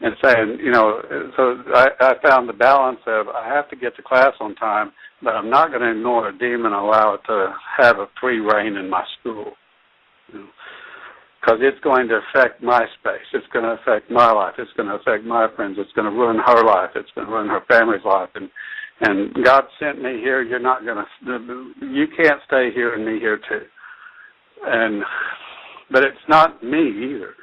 and 0.00 0.14
saying, 0.22 0.58
you 0.62 0.70
know, 0.70 1.00
so 1.36 1.62
I, 1.74 1.88
I 2.00 2.14
found 2.22 2.48
the 2.48 2.52
balance 2.52 3.00
of 3.06 3.28
I 3.28 3.48
have 3.48 3.68
to 3.70 3.76
get 3.76 3.96
to 3.96 4.02
class 4.02 4.32
on 4.40 4.54
time, 4.56 4.92
but 5.22 5.34
I'm 5.34 5.50
not 5.50 5.70
going 5.70 5.82
to 5.82 5.90
ignore 5.90 6.28
a 6.28 6.38
demon 6.38 6.66
and 6.66 6.74
allow 6.74 7.14
it 7.14 7.20
to 7.26 7.54
have 7.78 7.98
a 7.98 8.06
free 8.20 8.40
reign 8.40 8.76
in 8.76 8.88
my 8.88 9.04
school. 9.18 9.52
Because 11.44 11.60
it's 11.62 11.80
going 11.80 12.08
to 12.08 12.20
affect 12.30 12.62
my 12.62 12.86
space. 12.98 13.26
It's 13.34 13.46
going 13.52 13.64
to 13.64 13.72
affect 13.72 14.10
my 14.10 14.32
life. 14.32 14.54
It's 14.58 14.70
going 14.76 14.88
to 14.88 14.94
affect 14.94 15.24
my 15.24 15.46
friends. 15.54 15.76
It's 15.78 15.92
going 15.92 16.10
to 16.10 16.16
ruin 16.16 16.38
her 16.38 16.64
life. 16.64 16.90
It's 16.94 17.10
going 17.14 17.26
to 17.26 17.32
ruin 17.32 17.48
her 17.48 17.62
family's 17.68 18.04
life. 18.04 18.30
And 18.34 18.48
and 19.00 19.34
God 19.44 19.64
sent 19.80 20.00
me 20.00 20.20
here. 20.20 20.42
You're 20.42 20.60
not 20.60 20.84
going 20.84 21.04
to. 21.26 21.72
You 21.84 22.06
can't 22.16 22.40
stay 22.46 22.70
here 22.72 22.94
and 22.94 23.04
me 23.04 23.18
here 23.18 23.38
too. 23.48 23.62
And 24.64 25.02
but 25.90 26.04
it's 26.04 26.16
not 26.28 26.62
me 26.62 27.14
either. 27.14 27.34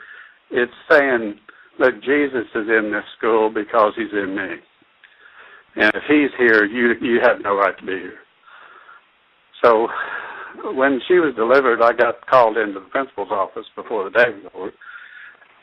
It's 0.49 0.71
saying 0.89 1.35
that 1.79 2.01
Jesus 2.01 2.47
is 2.55 2.67
in 2.69 2.91
this 2.91 3.03
school 3.17 3.51
because 3.53 3.93
He's 3.95 4.11
in 4.13 4.35
me. 4.35 4.55
And 5.75 5.91
if 5.93 6.03
He's 6.07 6.31
here, 6.39 6.65
you 6.65 6.95
you 7.01 7.19
have 7.21 7.41
no 7.43 7.55
right 7.55 7.77
to 7.77 7.85
be 7.85 7.91
here. 7.91 8.19
So 9.63 9.87
when 10.63 11.01
she 11.07 11.15
was 11.15 11.33
delivered, 11.35 11.81
I 11.81 11.93
got 11.93 12.25
called 12.27 12.57
into 12.57 12.79
the 12.79 12.85
principal's 12.87 13.31
office 13.31 13.65
before 13.75 14.05
the 14.05 14.11
day 14.11 14.29
was 14.29 14.51
over 14.53 14.71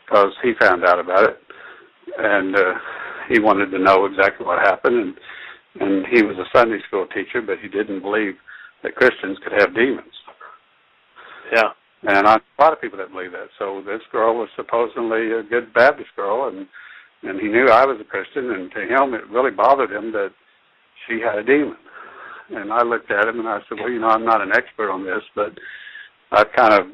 because 0.07 0.33
he 0.43 0.53
found 0.61 0.85
out 0.85 0.99
about 0.99 1.25
it, 1.25 1.39
and 2.19 2.57
uh, 2.57 2.75
he 3.29 3.41
wanted 3.41 3.71
to 3.71 3.79
know 3.79 4.07
exactly 4.07 4.47
what 4.47 4.59
happened. 4.59 4.97
And 4.97 5.15
and 5.81 6.07
he 6.07 6.23
was 6.23 6.37
a 6.39 6.57
Sunday 6.57 6.79
school 6.87 7.07
teacher, 7.07 7.43
but 7.43 7.59
he 7.61 7.69
didn't 7.69 8.03
believe 8.03 8.35
that 8.83 8.97
Christians 8.97 9.39
could 9.43 9.53
have 9.61 9.75
demons. 9.75 10.13
Yeah. 11.53 11.71
And 12.03 12.27
I, 12.27 12.37
a 12.37 12.63
lot 12.63 12.73
of 12.73 12.81
people 12.81 12.99
didn't 12.99 13.13
believe 13.13 13.33
that. 13.33 13.49
So 13.59 13.83
this 13.85 14.03
girl 14.13 14.35
was 14.35 14.49
supposedly 14.57 15.33
a 15.33 15.43
good 15.43 15.73
Baptist 15.75 16.11
girl, 16.17 16.49
and 16.49 16.67
and 17.23 17.41
he 17.41 17.49
knew 17.49 17.67
I 17.69 17.85
was 17.85 17.99
a 18.01 18.05
Christian, 18.05 18.53
and 18.53 18.71
to 18.71 18.81
him 18.83 19.15
it 19.15 19.29
really 19.29 19.51
bothered 19.51 19.91
him 19.91 20.13
that 20.13 20.31
she 21.07 21.21
had 21.21 21.39
a 21.39 21.45
demon. 21.45 21.77
And 22.51 22.73
I 22.73 22.83
looked 22.83 23.11
at 23.11 23.29
him 23.29 23.41
and 23.41 23.49
I 23.49 23.61
said, 23.69 23.79
well, 23.79 23.91
you 23.91 24.01
know, 24.01 24.09
I'm 24.09 24.25
not 24.25 24.41
an 24.41 24.53
expert 24.55 24.91
on 24.91 25.05
this, 25.05 25.23
but 25.35 25.53
I 26.33 26.45
kind 26.45 26.75
of 26.75 26.87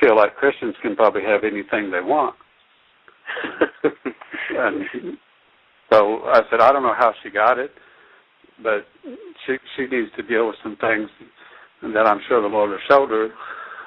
feel 0.00 0.16
like 0.16 0.36
Christians 0.36 0.74
can 0.82 0.96
probably 0.96 1.22
have 1.22 1.44
anything 1.44 1.90
they 1.90 2.00
want. 2.00 2.34
and 4.50 4.84
so 5.92 6.22
I 6.24 6.40
said, 6.50 6.60
I 6.60 6.72
don't 6.72 6.82
know 6.82 6.94
how 6.96 7.12
she 7.22 7.30
got 7.30 7.58
it, 7.58 7.70
but 8.62 8.86
she 9.46 9.56
she 9.76 9.82
needs 9.82 10.10
to 10.16 10.22
deal 10.22 10.46
with 10.46 10.56
some 10.62 10.76
things 10.76 11.08
that 11.82 12.06
I'm 12.06 12.20
sure 12.28 12.40
the 12.40 12.48
Lord 12.48 12.70
has 12.70 12.80
showed 12.88 13.10
her. 13.10 13.28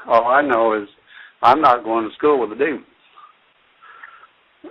All 0.08 0.28
I 0.28 0.42
know 0.42 0.74
is 0.82 0.88
I'm 1.42 1.62
not 1.62 1.84
going 1.84 2.08
to 2.08 2.16
school 2.16 2.40
with 2.40 2.52
a 2.52 2.56
demon, 2.56 2.86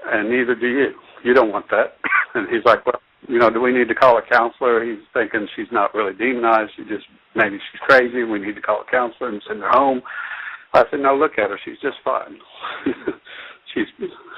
and 0.07 0.31
neither 0.31 0.55
do 0.55 0.67
you. 0.69 0.93
You 1.25 1.35
don't 1.35 1.53
want 1.53 1.67
that. 1.71 1.97
And 2.37 2.49
he's 2.49 2.65
like, 2.65 2.85
well, 2.85 3.01
you 3.29 3.39
know, 3.39 3.51
do 3.51 3.61
we 3.61 3.73
need 3.73 3.89
to 3.89 3.95
call 3.95 4.19
a 4.19 4.23
counselor? 4.23 4.85
He's 4.85 5.05
thinking 5.13 5.47
she's 5.57 5.73
not 5.73 5.95
really 5.95 6.15
demonized. 6.15 6.73
She 6.77 6.83
just 6.85 7.07
maybe 7.35 7.57
she's 7.57 7.81
crazy. 7.81 8.23
We 8.23 8.39
need 8.39 8.55
to 8.55 8.61
call 8.61 8.83
a 8.87 8.91
counselor 8.91 9.31
and 9.31 9.43
send 9.47 9.61
her 9.61 9.71
home. 9.71 10.03
I 10.73 10.85
said, 10.91 11.01
no, 11.01 11.15
look 11.17 11.39
at 11.39 11.51
her. 11.51 11.59
She's 11.65 11.79
just 11.81 11.97
fine. 12.05 12.37
she's 13.75 13.87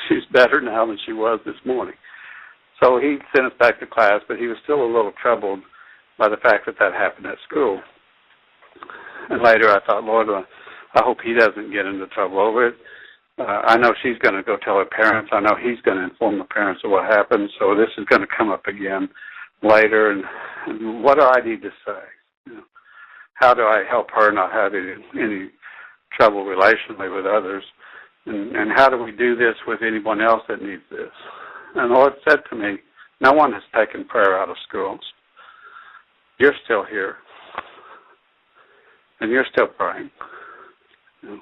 she's 0.08 0.24
better 0.32 0.60
now 0.60 0.86
than 0.86 0.98
she 1.06 1.12
was 1.12 1.40
this 1.44 1.56
morning. 1.64 1.94
So 2.82 2.98
he 2.98 3.16
sent 3.34 3.46
us 3.46 3.58
back 3.58 3.80
to 3.80 3.86
class, 3.86 4.20
but 4.28 4.38
he 4.38 4.46
was 4.46 4.58
still 4.64 4.82
a 4.82 4.86
little 4.86 5.12
troubled 5.20 5.60
by 6.18 6.28
the 6.28 6.36
fact 6.36 6.66
that 6.66 6.76
that 6.78 6.92
happened 6.92 7.26
at 7.26 7.38
school. 7.48 7.80
And 9.30 9.42
later, 9.42 9.70
I 9.70 9.84
thought, 9.86 10.04
Lord, 10.04 10.28
uh, 10.28 10.42
I 10.94 11.02
hope 11.02 11.18
he 11.24 11.32
doesn't 11.32 11.72
get 11.72 11.86
into 11.86 12.06
trouble 12.08 12.38
over 12.38 12.68
it 12.68 12.74
uh, 13.38 13.62
I 13.66 13.76
know 13.76 13.92
she's 14.02 14.18
going 14.18 14.34
to 14.34 14.42
go 14.42 14.56
tell 14.56 14.78
her 14.78 14.86
parents. 14.86 15.30
I 15.32 15.40
know 15.40 15.56
he's 15.60 15.80
going 15.82 15.98
to 15.98 16.04
inform 16.04 16.38
the 16.38 16.44
parents 16.44 16.82
of 16.84 16.90
what 16.90 17.04
happened. 17.04 17.50
So 17.58 17.74
this 17.74 17.90
is 17.98 18.06
going 18.06 18.22
to 18.22 18.28
come 18.36 18.50
up 18.50 18.66
again 18.66 19.08
later. 19.62 20.10
And, 20.10 20.24
and 20.66 21.02
what 21.02 21.18
do 21.18 21.24
I 21.24 21.40
need 21.44 21.62
to 21.62 21.70
say? 21.86 22.00
You 22.46 22.54
know, 22.54 22.64
how 23.34 23.52
do 23.52 23.62
I 23.62 23.84
help 23.88 24.10
her 24.14 24.32
not 24.32 24.52
have 24.52 24.72
any, 24.74 24.94
any 25.20 25.50
trouble 26.12 26.44
relationally 26.44 27.14
with 27.14 27.26
others? 27.26 27.64
And, 28.24 28.56
and 28.56 28.70
how 28.74 28.88
do 28.88 29.02
we 29.02 29.12
do 29.12 29.36
this 29.36 29.54
with 29.66 29.80
anyone 29.82 30.22
else 30.22 30.42
that 30.48 30.62
needs 30.62 30.82
this? 30.90 31.12
And 31.74 31.90
the 31.90 31.94
Lord 31.94 32.14
said 32.26 32.38
to 32.50 32.56
me, 32.56 32.78
no 33.20 33.32
one 33.32 33.52
has 33.52 33.62
taken 33.74 34.06
prayer 34.06 34.38
out 34.38 34.48
of 34.48 34.56
schools. 34.66 35.00
You're 36.38 36.54
still 36.64 36.84
here. 36.84 37.16
And 39.20 39.30
you're 39.30 39.46
still 39.52 39.66
praying. 39.66 40.10
You 41.22 41.28
know, 41.28 41.40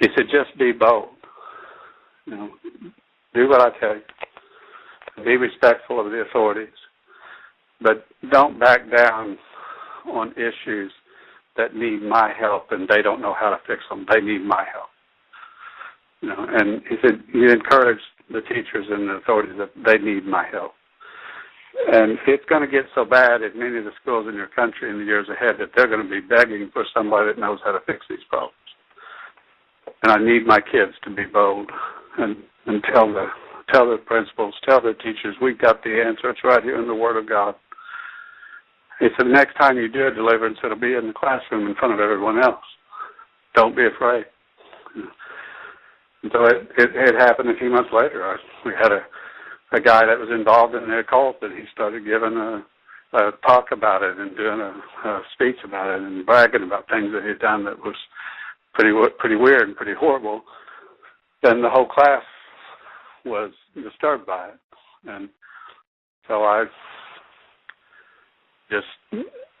he 0.00 0.06
said, 0.16 0.26
just 0.32 0.58
be 0.58 0.72
bold. 0.72 1.10
You 2.24 2.36
know, 2.36 2.50
do 3.34 3.48
what 3.48 3.60
I 3.60 3.78
tell 3.78 3.94
you. 3.94 5.24
Be 5.24 5.36
respectful 5.36 6.04
of 6.04 6.10
the 6.10 6.22
authorities. 6.22 6.68
But 7.82 8.06
don't 8.30 8.58
back 8.58 8.90
down 8.90 9.38
on 10.06 10.32
issues 10.32 10.90
that 11.56 11.74
need 11.74 12.02
my 12.02 12.32
help 12.38 12.72
and 12.72 12.88
they 12.88 13.02
don't 13.02 13.20
know 13.20 13.34
how 13.38 13.50
to 13.50 13.58
fix 13.66 13.82
them. 13.90 14.06
They 14.10 14.20
need 14.20 14.42
my 14.42 14.64
help. 14.72 14.88
You 16.22 16.30
know, 16.30 16.46
and 16.48 16.82
he 16.88 16.96
said 17.02 17.22
he 17.32 17.44
encouraged 17.50 18.02
the 18.30 18.40
teachers 18.42 18.86
and 18.90 19.08
the 19.08 19.14
authorities 19.14 19.56
that 19.58 19.72
they 19.84 19.98
need 19.98 20.24
my 20.24 20.46
help. 20.50 20.72
And 21.92 22.18
it's 22.26 22.44
going 22.46 22.62
to 22.62 22.68
get 22.68 22.86
so 22.94 23.04
bad 23.04 23.42
at 23.42 23.56
many 23.56 23.78
of 23.78 23.84
the 23.84 23.92
schools 24.00 24.26
in 24.28 24.34
your 24.34 24.48
country 24.48 24.90
in 24.90 24.98
the 24.98 25.04
years 25.04 25.28
ahead 25.28 25.56
that 25.58 25.70
they're 25.76 25.88
going 25.88 26.02
to 26.02 26.08
be 26.08 26.20
begging 26.20 26.70
for 26.72 26.84
somebody 26.94 27.28
that 27.28 27.38
knows 27.38 27.58
how 27.64 27.72
to 27.72 27.80
fix 27.86 28.00
these 28.08 28.24
problems 28.28 28.54
and 30.02 30.12
I 30.12 30.18
need 30.18 30.46
my 30.46 30.60
kids 30.60 30.92
to 31.04 31.10
be 31.10 31.24
bold 31.24 31.70
and 32.18 32.36
and 32.66 32.82
tell 32.92 33.12
the 33.12 33.26
tell 33.72 33.90
the 33.90 33.98
principals, 33.98 34.54
tell 34.68 34.80
the 34.80 34.94
teachers, 34.94 35.36
we've 35.40 35.58
got 35.58 35.82
the 35.84 36.02
answer. 36.04 36.30
It's 36.30 36.44
right 36.44 36.62
here 36.62 36.80
in 36.80 36.88
the 36.88 36.94
Word 36.94 37.16
of 37.16 37.28
God. 37.28 37.54
He 38.98 39.06
said, 39.16 39.26
the 39.26 39.32
next 39.32 39.54
time 39.54 39.78
you 39.78 39.88
do 39.88 40.08
a 40.08 40.10
deliverance, 40.10 40.58
it'll 40.62 40.76
be 40.76 40.94
in 40.94 41.06
the 41.06 41.14
classroom 41.14 41.68
in 41.68 41.74
front 41.76 41.94
of 41.94 42.00
everyone 42.00 42.42
else. 42.42 42.64
Don't 43.54 43.76
be 43.76 43.86
afraid. 43.86 44.26
And 46.22 46.30
so 46.32 46.44
it, 46.44 46.68
it, 46.76 46.90
it 46.94 47.14
happened 47.14 47.48
a 47.48 47.56
few 47.58 47.70
months 47.70 47.90
later. 47.92 48.38
We 48.66 48.72
had 48.78 48.92
a 48.92 49.00
a 49.72 49.80
guy 49.80 50.04
that 50.04 50.18
was 50.18 50.30
involved 50.30 50.74
in 50.74 50.88
the 50.88 50.98
occult, 50.98 51.36
and 51.42 51.56
he 51.56 51.64
started 51.72 52.04
giving 52.04 52.36
a, 52.36 52.64
a 53.16 53.32
talk 53.46 53.66
about 53.72 54.02
it 54.02 54.18
and 54.18 54.36
doing 54.36 54.60
a, 54.60 54.74
a 55.08 55.22
speech 55.34 55.58
about 55.64 55.94
it 55.94 56.02
and 56.02 56.26
bragging 56.26 56.64
about 56.64 56.88
things 56.88 57.12
that 57.12 57.24
he'd 57.24 57.38
done 57.38 57.64
that 57.64 57.78
was 57.78 57.94
pretty 58.74 58.92
pretty 59.18 59.36
weird 59.36 59.62
and 59.62 59.76
pretty 59.76 59.94
horrible, 59.98 60.42
then 61.42 61.62
the 61.62 61.70
whole 61.70 61.86
class 61.86 62.22
was 63.24 63.52
disturbed 63.74 64.26
by 64.26 64.48
it, 64.48 64.58
and 65.08 65.28
so 66.28 66.44
I 66.44 66.64
just 68.70 68.86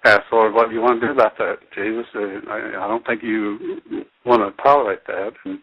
asked 0.04 0.32
Lord, 0.32 0.54
"What 0.54 0.68
do 0.68 0.74
you 0.74 0.80
want 0.80 1.00
to 1.00 1.08
do 1.08 1.12
about 1.12 1.36
that, 1.38 1.58
Jesus? 1.74 2.06
I, 2.14 2.84
I 2.84 2.88
don't 2.88 3.04
think 3.06 3.22
you 3.22 3.82
want 4.24 4.40
to 4.40 4.62
tolerate 4.62 5.06
that." 5.06 5.32
And 5.44 5.58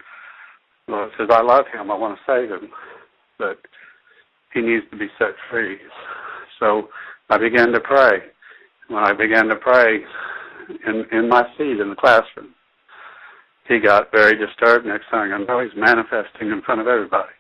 Lord 0.88 1.12
says, 1.18 1.28
"I 1.32 1.42
love 1.42 1.66
him. 1.74 1.90
I 1.92 1.96
want 1.96 2.18
to 2.18 2.32
save 2.32 2.50
him, 2.50 2.70
but 3.40 3.60
he 4.54 4.62
needs 4.62 4.86
to 4.92 4.98
be 4.98 5.08
set 5.18 5.36
free." 5.50 5.78
So 6.60 6.90
I 7.30 7.38
began 7.38 7.72
to 7.72 7.80
pray. 7.80 8.20
When 8.90 9.04
I 9.04 9.14
began 9.14 9.48
to 9.48 9.56
pray 9.56 10.00
in 10.86 11.06
in 11.12 11.30
my 11.30 11.44
seat 11.58 11.80
in 11.80 11.90
the 11.90 11.96
classroom, 11.96 12.54
he 13.68 13.80
got 13.80 14.12
very 14.12 14.38
disturbed. 14.38 14.86
Next 14.86 15.06
thing 15.12 15.34
I 15.34 15.38
know, 15.38 15.60
he's 15.60 15.76
manifesting 15.76 16.52
in 16.52 16.62
front 16.62 16.82
of 16.82 16.88
everybody. 16.88 17.34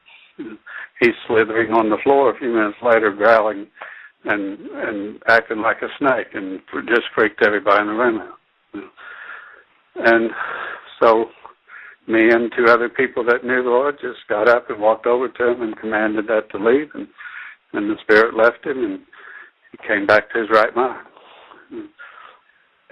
He's 0.99 1.15
slithering 1.27 1.73
on 1.73 1.89
the 1.89 1.97
floor 2.03 2.35
a 2.35 2.37
few 2.37 2.53
minutes 2.53 2.77
later, 2.81 3.11
growling 3.11 3.67
and 4.25 4.59
and 4.59 5.21
acting 5.27 5.61
like 5.61 5.81
a 5.81 5.87
snake, 5.99 6.27
and 6.33 6.59
just 6.87 7.07
freaked 7.15 7.43
everybody 7.43 7.81
in 7.81 7.87
the 7.87 7.93
room 7.93 8.21
out. 8.21 8.37
And 9.95 10.31
so, 10.99 11.25
me 12.07 12.29
and 12.29 12.51
two 12.55 12.65
other 12.65 12.89
people 12.89 13.23
that 13.25 13.43
knew 13.43 13.63
the 13.63 13.69
Lord 13.69 13.97
just 14.01 14.27
got 14.27 14.47
up 14.47 14.69
and 14.69 14.79
walked 14.79 15.07
over 15.07 15.27
to 15.27 15.51
him 15.51 15.61
and 15.61 15.77
commanded 15.77 16.27
that 16.27 16.49
to 16.51 16.57
leave, 16.57 16.89
and 16.93 17.07
and 17.73 17.89
the 17.89 17.95
spirit 18.01 18.35
left 18.35 18.65
him, 18.65 18.83
and 18.83 18.99
he 19.71 19.87
came 19.87 20.05
back 20.05 20.31
to 20.31 20.39
his 20.39 20.49
right 20.49 20.75
mind. 20.75 21.05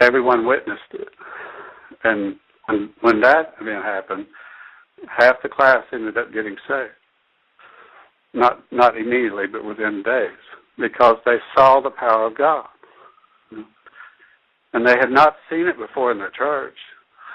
Everyone 0.02 0.46
witnessed 0.46 0.82
it, 0.94 1.08
and 2.04 2.36
when, 2.68 2.90
when 3.02 3.22
that 3.22 3.54
event 3.62 3.84
happened, 3.84 4.26
half 5.08 5.36
the 5.44 5.50
class 5.50 5.84
ended 5.94 6.18
up 6.18 6.34
getting 6.34 6.56
saved. 6.68 6.92
Not 8.34 8.64
not 8.72 8.98
immediately, 8.98 9.46
but 9.50 9.64
within 9.64 10.04
days, 10.04 10.30
because 10.78 11.16
they 11.26 11.38
saw 11.56 11.80
the 11.80 11.90
power 11.90 12.28
of 12.28 12.38
God, 12.38 12.68
and 14.74 14.86
they 14.86 14.98
had 15.00 15.10
not 15.10 15.36
seen 15.50 15.68
it 15.68 15.78
before 15.78 16.12
in 16.12 16.18
the 16.18 16.28
church, 16.38 16.76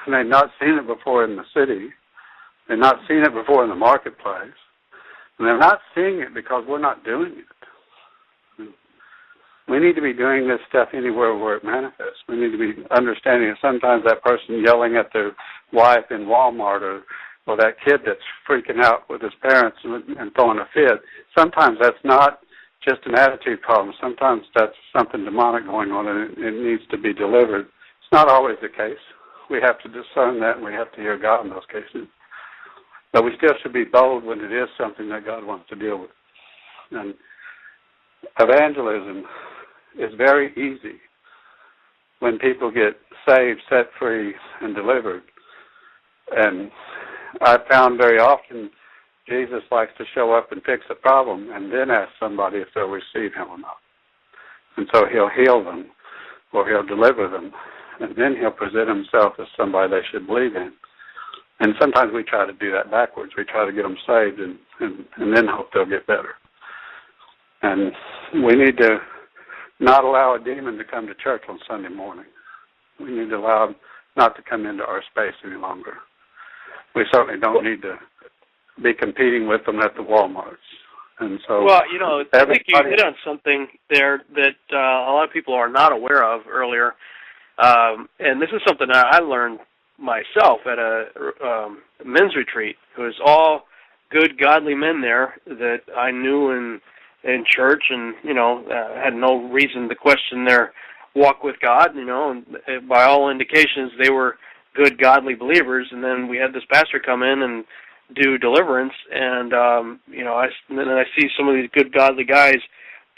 and 0.04 0.14
they 0.14 0.18
had 0.18 0.26
not 0.26 0.50
seen 0.60 0.74
it 0.74 0.86
before 0.86 1.24
in 1.24 1.36
the 1.36 1.44
city, 1.54 1.88
they 2.68 2.74
had 2.74 2.80
not 2.80 2.96
seen 3.08 3.22
it 3.22 3.32
before 3.32 3.64
in 3.64 3.70
the 3.70 3.76
marketplace, 3.76 4.52
and 5.38 5.48
they're 5.48 5.58
not 5.58 5.80
seeing 5.94 6.20
it 6.20 6.34
because 6.34 6.64
we're 6.68 6.78
not 6.78 7.02
doing 7.02 7.32
it. 7.38 7.59
We 9.70 9.78
need 9.78 9.94
to 9.94 10.02
be 10.02 10.12
doing 10.12 10.48
this 10.48 10.58
stuff 10.68 10.88
anywhere 10.92 11.36
where 11.36 11.56
it 11.56 11.64
manifests. 11.64 12.26
We 12.28 12.36
need 12.36 12.50
to 12.50 12.58
be 12.58 12.82
understanding 12.90 13.50
that 13.50 13.62
sometimes 13.62 14.02
that 14.04 14.22
person 14.22 14.64
yelling 14.64 14.96
at 14.96 15.12
their 15.12 15.32
wife 15.72 16.10
in 16.10 16.26
Walmart 16.26 16.82
or 16.82 17.02
or 17.46 17.56
that 17.56 17.76
kid 17.84 18.00
that's 18.04 18.20
freaking 18.48 18.82
out 18.84 19.08
with 19.08 19.22
his 19.22 19.32
parents 19.42 19.78
and, 19.82 20.16
and 20.18 20.32
throwing 20.34 20.58
a 20.58 20.68
fit. 20.74 21.00
Sometimes 21.36 21.78
that's 21.80 22.02
not 22.04 22.40
just 22.86 23.00
an 23.06 23.16
attitude 23.16 23.60
problem. 23.62 23.94
Sometimes 24.00 24.42
that's 24.54 24.76
something 24.96 25.24
demonic 25.24 25.64
going 25.66 25.90
on 25.90 26.06
and 26.06 26.30
it, 26.30 26.38
it 26.38 26.62
needs 26.62 26.82
to 26.90 26.98
be 26.98 27.12
delivered. 27.12 27.66
It's 27.66 28.12
not 28.12 28.28
always 28.28 28.56
the 28.62 28.68
case. 28.68 29.00
We 29.48 29.58
have 29.62 29.80
to 29.80 29.88
discern 29.88 30.38
that 30.40 30.56
and 30.56 30.64
we 30.64 30.72
have 30.72 30.92
to 30.92 31.00
hear 31.00 31.18
God 31.18 31.44
in 31.44 31.50
those 31.50 31.66
cases. 31.72 32.06
But 33.12 33.24
we 33.24 33.32
still 33.36 33.54
should 33.62 33.72
be 33.72 33.84
bold 33.84 34.24
when 34.24 34.40
it 34.40 34.52
is 34.52 34.68
something 34.78 35.08
that 35.08 35.26
God 35.26 35.44
wants 35.44 35.68
to 35.70 35.76
deal 35.76 35.98
with. 35.98 36.10
And 36.92 37.14
evangelism 38.38 39.24
is 39.98 40.12
very 40.16 40.52
easy 40.52 40.98
when 42.20 42.38
people 42.38 42.70
get 42.70 42.96
saved, 43.26 43.60
set 43.68 43.86
free, 43.98 44.34
and 44.60 44.74
delivered. 44.74 45.22
And 46.36 46.70
I 47.40 47.58
found 47.70 47.98
very 47.98 48.18
often 48.18 48.70
Jesus 49.28 49.62
likes 49.70 49.92
to 49.98 50.04
show 50.14 50.32
up 50.32 50.52
and 50.52 50.62
fix 50.62 50.82
a 50.90 50.94
problem 50.94 51.50
and 51.52 51.72
then 51.72 51.90
ask 51.90 52.10
somebody 52.18 52.58
if 52.58 52.68
they'll 52.74 52.88
receive 52.88 53.32
him 53.34 53.48
or 53.48 53.58
not. 53.58 53.76
And 54.76 54.88
so 54.92 55.04
he'll 55.10 55.30
heal 55.30 55.62
them 55.62 55.86
or 56.52 56.68
he'll 56.68 56.86
deliver 56.86 57.28
them 57.28 57.52
and 58.00 58.16
then 58.16 58.36
he'll 58.36 58.50
present 58.50 58.88
himself 58.88 59.34
as 59.38 59.46
somebody 59.56 59.90
they 59.90 60.06
should 60.10 60.26
believe 60.26 60.56
in. 60.56 60.72
And 61.60 61.74
sometimes 61.78 62.12
we 62.14 62.24
try 62.24 62.46
to 62.46 62.52
do 62.54 62.72
that 62.72 62.90
backwards. 62.90 63.32
We 63.36 63.44
try 63.44 63.66
to 63.66 63.72
get 63.72 63.82
them 63.82 63.96
saved 64.06 64.40
and, 64.40 64.58
and, 64.80 65.04
and 65.18 65.36
then 65.36 65.46
hope 65.46 65.68
they'll 65.72 65.84
get 65.84 66.06
better. 66.06 66.34
And 67.62 67.92
we 68.44 68.56
need 68.56 68.78
to 68.78 68.98
not 69.80 70.04
allow 70.04 70.34
a 70.34 70.44
demon 70.44 70.76
to 70.78 70.84
come 70.84 71.06
to 71.06 71.14
church 71.14 71.42
on 71.48 71.58
Sunday 71.68 71.88
morning. 71.88 72.26
We 72.98 73.10
need 73.10 73.30
to 73.30 73.36
allow 73.36 73.66
them 73.66 73.76
not 74.16 74.36
to 74.36 74.42
come 74.42 74.66
into 74.66 74.84
our 74.84 75.02
space 75.10 75.34
any 75.44 75.56
longer 75.56 75.94
we 76.94 77.04
certainly 77.12 77.40
don't 77.40 77.64
need 77.64 77.82
to 77.82 77.98
be 78.82 78.94
competing 78.94 79.46
with 79.46 79.64
them 79.66 79.80
at 79.80 79.94
the 79.94 80.02
WalMarts. 80.02 80.56
And 81.20 81.38
so, 81.46 81.64
well, 81.64 81.82
you 81.92 81.98
know, 81.98 82.24
I 82.32 82.46
think 82.46 82.62
you 82.66 82.78
hit 82.88 83.04
on 83.04 83.14
something 83.24 83.68
there 83.90 84.22
that 84.34 84.56
uh, 84.72 84.76
a 84.76 85.12
lot 85.12 85.24
of 85.24 85.32
people 85.32 85.52
are 85.52 85.68
not 85.68 85.92
aware 85.92 86.24
of 86.24 86.42
earlier, 86.50 86.94
um, 87.62 88.08
and 88.18 88.40
this 88.40 88.48
is 88.54 88.62
something 88.66 88.88
that 88.88 89.06
I 89.06 89.18
learned 89.18 89.58
myself 89.98 90.60
at 90.64 90.78
a 90.78 91.08
um, 91.44 91.82
men's 92.06 92.34
retreat. 92.34 92.76
It 92.96 93.00
was 93.02 93.20
all 93.24 93.64
good, 94.10 94.40
godly 94.40 94.74
men 94.74 95.02
there 95.02 95.34
that 95.46 95.80
I 95.94 96.10
knew 96.10 96.52
in 96.52 96.80
in 97.24 97.44
church, 97.48 97.84
and 97.90 98.14
you 98.22 98.34
know, 98.34 98.64
uh, 98.66 99.02
had 99.02 99.14
no 99.14 99.48
reason 99.50 99.88
to 99.88 99.94
question 99.94 100.44
their 100.44 100.72
walk 101.14 101.42
with 101.42 101.56
God. 101.60 101.94
You 101.94 102.04
know, 102.04 102.30
and 102.30 102.88
by 102.88 103.04
all 103.04 103.30
indications, 103.30 103.92
they 104.02 104.10
were 104.10 104.36
good 104.74 105.00
godly 105.00 105.34
believers. 105.34 105.88
And 105.90 106.02
then 106.02 106.28
we 106.28 106.36
had 106.36 106.52
this 106.52 106.64
pastor 106.70 107.00
come 107.04 107.22
in 107.22 107.42
and 107.42 107.64
do 108.14 108.38
deliverance. 108.38 108.92
And 109.12 109.52
um 109.52 110.00
you 110.08 110.24
know 110.24 110.34
I 110.34 110.46
and 110.68 110.78
then 110.78 110.88
I 110.88 111.04
see 111.18 111.28
some 111.36 111.48
of 111.48 111.54
these 111.54 111.70
good 111.72 111.92
godly 111.92 112.24
guys 112.24 112.58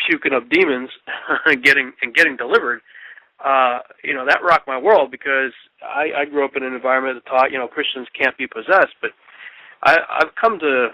puking 0.08 0.32
up 0.32 0.48
demons 0.50 0.90
and 1.46 1.62
getting 1.62 1.92
and 2.02 2.14
getting 2.14 2.36
delivered. 2.36 2.80
Uh 3.44 3.80
you 4.04 4.14
know 4.14 4.24
that 4.26 4.42
rocked 4.42 4.66
my 4.66 4.78
world 4.78 5.10
because 5.10 5.52
I 5.82 6.22
I 6.22 6.24
grew 6.24 6.44
up 6.44 6.56
in 6.56 6.62
an 6.62 6.74
environment 6.74 7.22
that 7.22 7.30
taught 7.30 7.52
you 7.52 7.58
know 7.58 7.68
Christians 7.68 8.08
can't 8.18 8.36
be 8.36 8.46
possessed. 8.46 8.94
But 9.00 9.10
I 9.82 9.98
I've 10.20 10.34
come 10.40 10.58
to 10.60 10.88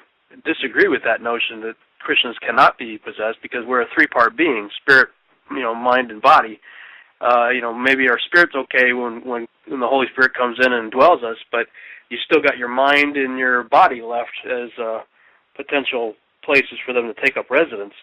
disagree 0.44 0.88
with 0.88 1.02
that 1.04 1.22
notion 1.22 1.60
that 1.62 1.76
Christians 2.00 2.36
cannot 2.40 2.78
be 2.78 2.98
possessed 2.98 3.38
because 3.42 3.64
we're 3.66 3.82
a 3.82 3.88
three 3.94 4.06
part 4.06 4.36
being 4.36 4.70
spirit 4.80 5.08
you 5.50 5.60
know 5.60 5.74
mind 5.74 6.10
and 6.10 6.22
body 6.22 6.60
uh, 7.20 7.48
you 7.50 7.60
know, 7.60 7.74
maybe 7.74 8.08
our 8.08 8.18
spirit's 8.26 8.54
okay 8.54 8.92
when, 8.92 9.24
when 9.24 9.48
when 9.66 9.80
the 9.80 9.86
Holy 9.86 10.06
Spirit 10.12 10.34
comes 10.34 10.56
in 10.64 10.72
and 10.72 10.90
dwells 10.90 11.22
us, 11.22 11.36
but 11.50 11.66
you 12.10 12.18
still 12.24 12.40
got 12.40 12.56
your 12.56 12.68
mind 12.68 13.16
and 13.16 13.38
your 13.38 13.64
body 13.64 14.00
left 14.00 14.30
as 14.46 14.70
uh, 14.80 15.00
potential 15.56 16.14
places 16.44 16.78
for 16.86 16.94
them 16.94 17.12
to 17.12 17.20
take 17.20 17.36
up 17.36 17.50
residence. 17.50 17.94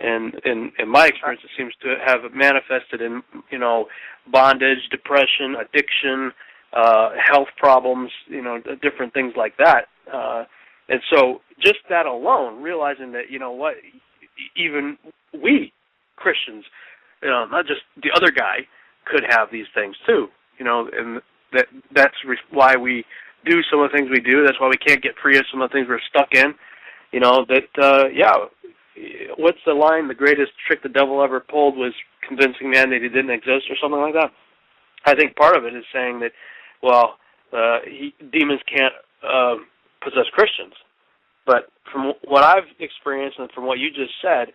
And 0.00 0.34
in 0.44 0.72
in 0.78 0.88
my 0.88 1.06
experience, 1.06 1.42
it 1.44 1.50
seems 1.56 1.72
to 1.82 1.96
have 2.04 2.20
manifested 2.34 3.00
in 3.00 3.22
you 3.50 3.58
know 3.58 3.86
bondage, 4.30 4.88
depression, 4.90 5.56
addiction, 5.60 6.32
uh, 6.72 7.10
health 7.16 7.48
problems, 7.56 8.10
you 8.26 8.42
know, 8.42 8.60
different 8.82 9.14
things 9.14 9.34
like 9.36 9.56
that. 9.58 9.86
Uh, 10.12 10.44
and 10.88 11.00
so, 11.12 11.40
just 11.60 11.78
that 11.88 12.06
alone, 12.06 12.62
realizing 12.62 13.12
that 13.12 13.30
you 13.30 13.38
know 13.38 13.52
what, 13.52 13.74
even 14.56 14.96
we 15.42 15.72
Christians 16.16 16.64
you 17.22 17.28
know, 17.28 17.46
not 17.46 17.66
just 17.66 17.80
the 18.02 18.10
other 18.14 18.30
guy 18.30 18.66
could 19.04 19.24
have 19.28 19.48
these 19.50 19.66
things 19.74 19.96
too. 20.06 20.28
You 20.58 20.64
know, 20.64 20.88
and 20.92 21.20
that 21.52 21.66
that's 21.94 22.14
re- 22.26 22.38
why 22.50 22.76
we 22.76 23.04
do 23.44 23.62
some 23.70 23.80
of 23.80 23.90
the 23.90 23.96
things 23.96 24.10
we 24.10 24.20
do. 24.20 24.44
That's 24.44 24.60
why 24.60 24.68
we 24.68 24.78
can't 24.78 25.02
get 25.02 25.14
free 25.22 25.36
of 25.36 25.44
some 25.50 25.60
of 25.60 25.70
the 25.70 25.74
things 25.74 25.86
we're 25.88 26.00
stuck 26.08 26.34
in. 26.34 26.54
You 27.12 27.20
know 27.20 27.44
that 27.48 27.82
uh, 27.82 28.08
yeah. 28.12 28.34
What's 29.36 29.58
the 29.66 29.74
line? 29.74 30.08
The 30.08 30.14
greatest 30.14 30.52
trick 30.66 30.82
the 30.82 30.88
devil 30.88 31.22
ever 31.22 31.38
pulled 31.40 31.76
was 31.76 31.92
convincing 32.26 32.70
man 32.70 32.88
that 32.90 33.02
he 33.02 33.08
didn't 33.08 33.30
exist, 33.30 33.66
or 33.68 33.76
something 33.80 34.00
like 34.00 34.14
that. 34.14 34.30
I 35.04 35.14
think 35.14 35.36
part 35.36 35.54
of 35.54 35.64
it 35.64 35.76
is 35.76 35.84
saying 35.92 36.20
that, 36.20 36.32
well, 36.82 37.18
uh, 37.52 37.80
he, 37.84 38.14
demons 38.32 38.62
can't 38.66 38.94
uh, 39.22 39.56
possess 40.02 40.26
Christians. 40.32 40.74
But 41.46 41.68
from 41.92 42.12
what 42.24 42.44
I've 42.44 42.68
experienced 42.80 43.38
and 43.38 43.50
from 43.52 43.66
what 43.66 43.78
you 43.78 43.90
just 43.90 44.12
said, 44.20 44.48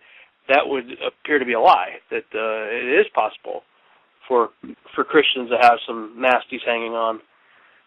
that 0.48 0.66
would 0.66 0.84
appear 1.00 1.38
to 1.38 1.44
be 1.44 1.54
a 1.54 1.60
lie. 1.60 1.96
That 2.10 2.24
uh, 2.34 2.68
it 2.68 3.00
is 3.00 3.06
possible 3.14 3.62
for 4.28 4.50
for 4.94 5.04
Christians 5.04 5.50
to 5.50 5.58
have 5.60 5.78
some 5.86 6.16
nasties 6.18 6.64
hanging 6.66 6.92
on 6.92 7.20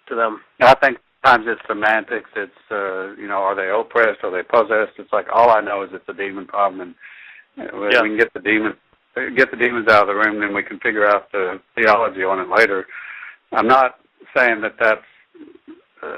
to 0.09 0.15
them. 0.15 0.41
I 0.59 0.75
think 0.75 0.97
sometimes 1.23 1.45
it's 1.47 1.61
semantics. 1.67 2.29
It's 2.35 2.51
uh, 2.71 3.13
you 3.15 3.27
know, 3.27 3.43
are 3.43 3.55
they 3.55 3.69
oppressed? 3.69 4.23
Are 4.23 4.31
they 4.31 4.43
possessed? 4.43 4.97
It's 4.97 5.13
like 5.13 5.27
all 5.33 5.49
I 5.49 5.61
know 5.61 5.83
is 5.83 5.89
it's 5.93 6.09
a 6.09 6.13
demon 6.13 6.47
problem, 6.47 6.81
and 6.81 7.69
uh, 7.69 7.89
yeah. 7.89 8.01
we 8.01 8.09
can 8.09 8.17
get 8.17 8.33
the 8.33 8.39
demon 8.39 8.73
get 9.35 9.51
the 9.51 9.57
demons 9.57 9.87
out 9.87 10.03
of 10.03 10.07
the 10.07 10.13
room, 10.13 10.39
then 10.39 10.53
we 10.53 10.63
can 10.63 10.79
figure 10.79 11.07
out 11.07 11.31
the 11.31 11.59
theology 11.75 12.23
on 12.23 12.39
it 12.39 12.49
later. 12.49 12.85
I'm 13.51 13.67
not 13.67 13.99
saying 14.35 14.61
that 14.61 14.75
that's. 14.79 15.01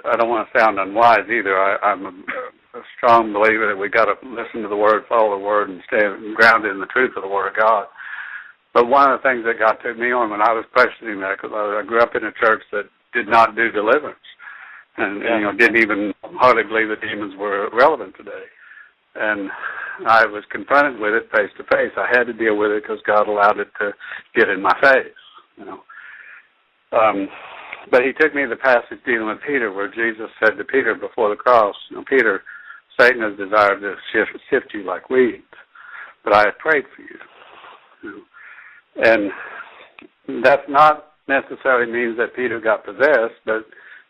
I 0.06 0.16
don't 0.18 0.30
want 0.30 0.48
to 0.48 0.60
sound 0.60 0.80
unwise 0.80 1.30
either. 1.30 1.58
I, 1.58 1.78
I'm 1.84 2.06
a, 2.06 2.14
a 2.78 2.82
strong 2.98 3.34
believer 3.34 3.68
that 3.68 3.80
we 3.80 3.90
got 3.90 4.06
to 4.06 4.16
listen 4.24 4.62
to 4.62 4.70
the 4.70 4.76
word, 4.76 5.04
follow 5.10 5.38
the 5.38 5.44
word, 5.44 5.70
and 5.70 5.82
stay 5.88 6.02
grounded 6.36 6.72
in 6.72 6.80
the 6.80 6.88
truth 6.88 7.14
of 7.16 7.24
the 7.24 7.30
word 7.30 7.50
of 7.50 7.56
God. 7.56 7.86
But 8.74 8.88
one 8.88 9.12
of 9.12 9.20
the 9.20 9.28
things 9.28 9.46
that 9.46 9.60
God 9.60 9.78
took 9.84 9.98
me 9.98 10.12
on 10.12 10.30
when 10.30 10.42
I 10.42 10.54
was 10.54 10.66
questioning 10.74 11.20
that, 11.22 11.38
because 11.38 11.52
I, 11.54 11.82
I 11.82 11.84
grew 11.86 12.02
up 12.02 12.16
in 12.16 12.26
a 12.26 12.32
church 12.32 12.62
that 12.72 12.86
did 13.14 13.28
not 13.28 13.56
do 13.56 13.72
deliverance, 13.72 14.20
and, 14.98 15.22
yeah. 15.22 15.34
and 15.34 15.40
you 15.40 15.46
know 15.48 15.58
didn't 15.58 15.82
even 15.82 16.14
hardly 16.38 16.64
believe 16.64 16.90
the 16.90 17.02
demons 17.02 17.34
were 17.38 17.70
relevant 17.74 18.16
today. 18.18 18.46
And 19.16 19.50
I 20.06 20.26
was 20.28 20.44
confronted 20.52 21.02
with 21.02 21.14
it 21.14 21.32
face 21.32 21.50
to 21.58 21.64
face. 21.64 21.92
I 21.98 22.06
had 22.12 22.26
to 22.26 22.34
deal 22.34 22.56
with 22.56 22.70
it 22.70 22.84
because 22.84 23.02
God 23.08 23.28
allowed 23.28 23.60
it 23.60 23.70
to 23.80 23.94
get 24.36 24.50
in 24.50 24.62
my 24.62 24.76
face. 24.80 25.18
You 25.58 25.66
know. 25.66 25.82
Um, 26.92 27.28
but 27.92 28.04
he 28.04 28.12
took 28.14 28.34
me 28.34 28.44
to 28.44 28.50
the 28.50 28.56
passage 28.56 29.00
dealing 29.06 29.28
with 29.28 29.40
Peter, 29.46 29.72
where 29.72 29.88
Jesus 29.88 30.30
said 30.40 30.58
to 30.58 30.64
Peter 30.64 30.96
before 30.96 31.30
the 31.30 31.36
cross, 31.36 31.76
you 31.90 31.98
know, 31.98 32.04
Peter, 32.08 32.44
Satan 33.00 33.22
has 33.22 33.38
desired 33.38 33.80
to 33.82 33.96
shift, 34.12 34.32
sift 34.50 34.74
you 34.74 34.84
like 34.84 35.10
weeds, 35.10 35.44
but 36.24 36.34
I 36.34 36.46
have 36.46 36.58
prayed 36.58 36.86
for 36.96 37.02
you. 37.02 38.24
And 39.04 39.32
that's 40.44 40.68
not 40.68 41.14
necessarily 41.28 41.92
means 41.92 42.18
that 42.18 42.36
Peter 42.36 42.60
got 42.60 42.86
possessed, 42.86 43.40
but 43.46 43.66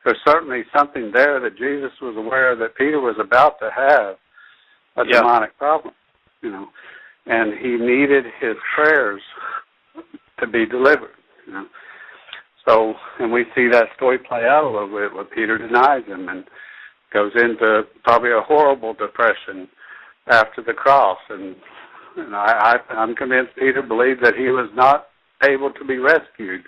there's 0.06 0.18
certainly 0.26 0.64
something 0.76 1.12
there 1.14 1.40
that 1.40 1.58
Jesus 1.58 1.92
was 2.02 2.16
aware 2.18 2.56
that 2.56 2.76
Peter 2.76 3.00
was 3.00 3.18
about 3.20 3.60
to 3.60 3.70
have 3.76 4.16
a 4.96 5.08
yeah. 5.08 5.20
demonic 5.20 5.58
problem, 5.58 5.94
you 6.42 6.52
know, 6.52 6.68
and 7.26 7.54
he 7.60 7.76
needed 7.76 8.26
his 8.40 8.56
prayers 8.76 9.22
to 10.40 10.48
be 10.48 10.66
delivered, 10.66 11.16
you 11.46 11.54
know. 11.54 11.66
So, 12.68 12.94
and 13.20 13.32
we 13.32 13.46
see 13.56 13.68
that 13.72 13.88
story 13.96 14.18
play 14.18 14.46
out 14.46 14.66
a 14.66 14.70
little 14.70 14.90
bit 14.90 15.14
where 15.14 15.24
Peter 15.24 15.58
denies 15.58 16.06
him 16.06 16.28
and 16.28 16.44
goes 17.14 17.32
into 17.36 17.84
probably 18.04 18.32
a 18.32 18.42
horrible 18.42 18.94
depression 18.94 19.70
after 20.28 20.62
the 20.62 20.74
cross 20.74 21.18
and 21.30 21.56
And 22.18 22.36
I, 22.36 22.80
I 22.90 22.94
I'm 22.94 23.16
convinced 23.16 23.56
Peter 23.56 23.82
believed 23.82 24.24
that 24.24 24.36
he 24.36 24.50
was 24.50 24.70
not 24.74 25.08
able 25.44 25.72
to 25.72 25.86
be 25.86 25.98
rescued. 25.98 26.64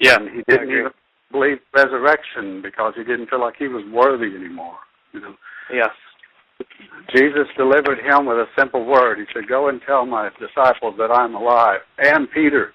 Yeah, 0.00 0.16
and 0.16 0.28
he 0.28 0.42
didn't 0.48 0.70
even 0.70 0.90
believe 1.30 1.58
resurrection 1.72 2.60
because 2.60 2.94
he 2.96 3.04
didn't 3.04 3.30
feel 3.30 3.40
like 3.40 3.54
he 3.56 3.68
was 3.68 3.84
worthy 3.92 4.34
anymore. 4.34 4.76
You 5.12 5.20
know. 5.20 5.34
Yeah. 5.72 5.88
Jesus 7.14 7.46
delivered 7.56 7.98
him 7.98 8.26
with 8.26 8.36
a 8.36 8.46
simple 8.58 8.84
word. 8.84 9.18
He 9.18 9.24
said, 9.32 9.48
"Go 9.48 9.68
and 9.68 9.80
tell 9.86 10.06
my 10.06 10.30
disciples 10.40 10.96
that 10.98 11.10
I'm 11.10 11.34
alive." 11.34 11.80
And 11.98 12.30
Peter. 12.30 12.72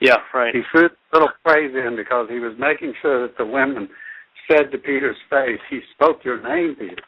Yeah, 0.00 0.16
right. 0.34 0.54
He 0.54 0.62
threw 0.72 0.86
a 0.86 0.90
little 1.12 1.30
praise 1.44 1.72
in 1.74 1.96
because 1.96 2.28
he 2.30 2.38
was 2.38 2.54
making 2.58 2.94
sure 3.00 3.26
that 3.26 3.36
the 3.36 3.46
women 3.46 3.88
said 4.50 4.70
to 4.72 4.78
Peter's 4.78 5.16
face, 5.28 5.60
"He 5.68 5.80
spoke 5.94 6.24
your 6.24 6.42
name, 6.42 6.74
Peter. 6.76 7.02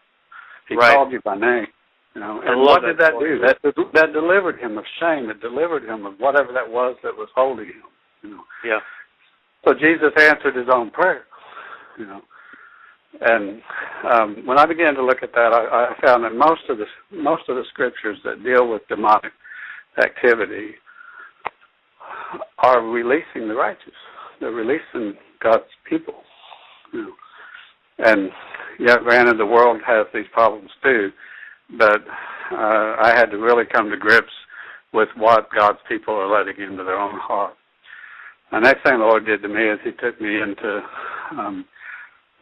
He 0.69 0.77
right. 0.77 0.95
called 0.95 1.13
you 1.13 1.21
by 1.25 1.37
name." 1.37 1.67
You 2.15 2.21
know, 2.21 2.43
and 2.45 2.61
what 2.61 2.83
did 2.83 2.99
that 2.99 3.15
do? 3.19 3.39
That 3.41 3.59
that 3.95 4.13
delivered 4.13 4.59
him 4.61 4.79
of 4.79 4.85
shame. 5.01 5.31
It 5.31 5.41
delivered 5.41 5.85
him 5.85 6.05
of 6.07 6.15
whatever 6.19 6.53
that 6.53 6.69
was 6.71 6.97
that 7.03 7.17
was 7.17 7.29
holding 7.35 7.67
him. 7.67 7.91
You 8.23 8.31
know. 8.31 8.45
Yeah. 8.65 8.81
So 9.65 9.75
Jesus 9.75 10.13
answered 10.19 10.55
his 10.55 10.69
own 10.73 10.91
prayer. 10.91 11.25
You 11.99 12.07
know. 12.07 12.21
And 13.21 13.63
um, 14.11 14.47
when 14.47 14.59
I 14.59 14.67
began 14.67 14.95
to 14.95 15.05
look 15.05 15.23
at 15.23 15.33
that, 15.33 15.53
I, 15.53 15.93
I 15.93 16.07
found 16.07 16.25
that 16.25 16.35
most 16.35 16.63
of 16.69 16.79
the 16.79 16.87
most 17.11 17.49
of 17.49 17.57
the 17.57 17.65
scriptures 17.71 18.19
that 18.25 18.43
deal 18.43 18.69
with 18.69 18.83
demonic 18.89 19.33
activity 19.99 20.75
are 22.59 22.83
releasing 22.83 23.49
the 23.49 23.55
righteous. 23.55 23.93
They're 24.41 24.51
releasing 24.51 25.15
God's 25.43 25.65
people. 25.89 26.23
You 26.93 27.03
know. 27.03 27.13
And 27.99 28.31
yeah, 28.79 28.97
granted, 28.99 29.39
the 29.39 29.47
world 29.47 29.81
has 29.87 30.07
these 30.13 30.27
problems 30.33 30.71
too, 30.83 31.11
but 31.79 32.01
uh, 32.51 32.97
I 33.01 33.13
had 33.15 33.31
to 33.31 33.39
really 33.39 33.65
come 33.73 33.91
to 33.91 33.97
grips 33.97 34.33
with 34.93 35.09
what 35.17 35.49
God's 35.57 35.79
people 35.89 36.15
are 36.15 36.29
letting 36.29 36.63
into 36.63 36.85
their 36.85 36.99
own 36.99 37.19
heart. 37.19 37.55
The 38.51 38.61
next 38.61 38.83
thing 38.83 38.99
the 38.99 39.05
Lord 39.05 39.25
did 39.25 39.41
to 39.43 39.49
me 39.49 39.65
is 39.65 39.79
He 39.83 39.93
took 39.93 40.21
me 40.21 40.41
into 40.41 40.81
um, 41.31 41.65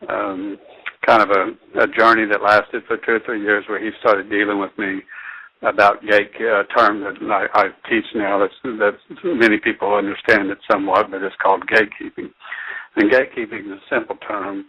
um, 0.08 0.58
kind 1.06 1.22
of 1.22 1.30
a, 1.30 1.82
a 1.82 1.86
journey 1.86 2.26
that 2.26 2.42
lasted 2.42 2.82
for 2.86 2.96
two 2.96 3.12
or 3.12 3.20
three 3.24 3.42
years, 3.42 3.64
where 3.68 3.82
He 3.82 3.90
started 4.00 4.30
dealing 4.30 4.58
with 4.58 4.76
me 4.78 5.02
about 5.62 6.02
gate 6.02 6.32
uh, 6.40 6.62
term 6.74 7.00
that 7.00 7.20
I, 7.30 7.46
I 7.52 7.64
teach 7.88 8.04
now. 8.14 8.38
That's 8.38 8.54
that 8.64 8.96
many 9.24 9.58
people 9.58 9.94
understand 9.94 10.50
it 10.50 10.58
somewhat, 10.70 11.10
but 11.10 11.22
it's 11.22 11.36
called 11.42 11.64
gatekeeping. 11.66 12.30
And 12.96 13.10
gatekeeping 13.10 13.66
is 13.66 13.78
a 13.78 13.94
simple 13.94 14.16
term. 14.26 14.64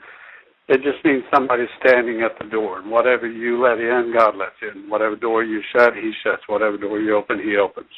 It 0.67 0.81
just 0.83 1.03
means 1.03 1.23
somebody 1.33 1.65
standing 1.79 2.21
at 2.21 2.37
the 2.39 2.49
door. 2.49 2.79
And 2.79 2.91
whatever 2.91 3.29
you 3.29 3.61
let 3.63 3.79
in, 3.79 4.13
God 4.17 4.35
lets 4.37 4.55
in. 4.61 4.89
Whatever 4.89 5.15
door 5.15 5.43
you 5.43 5.61
shut, 5.75 5.95
He 5.95 6.11
shuts. 6.23 6.43
Whatever 6.47 6.77
door 6.77 6.99
you 6.99 7.15
open, 7.15 7.39
He 7.39 7.57
opens. 7.57 7.89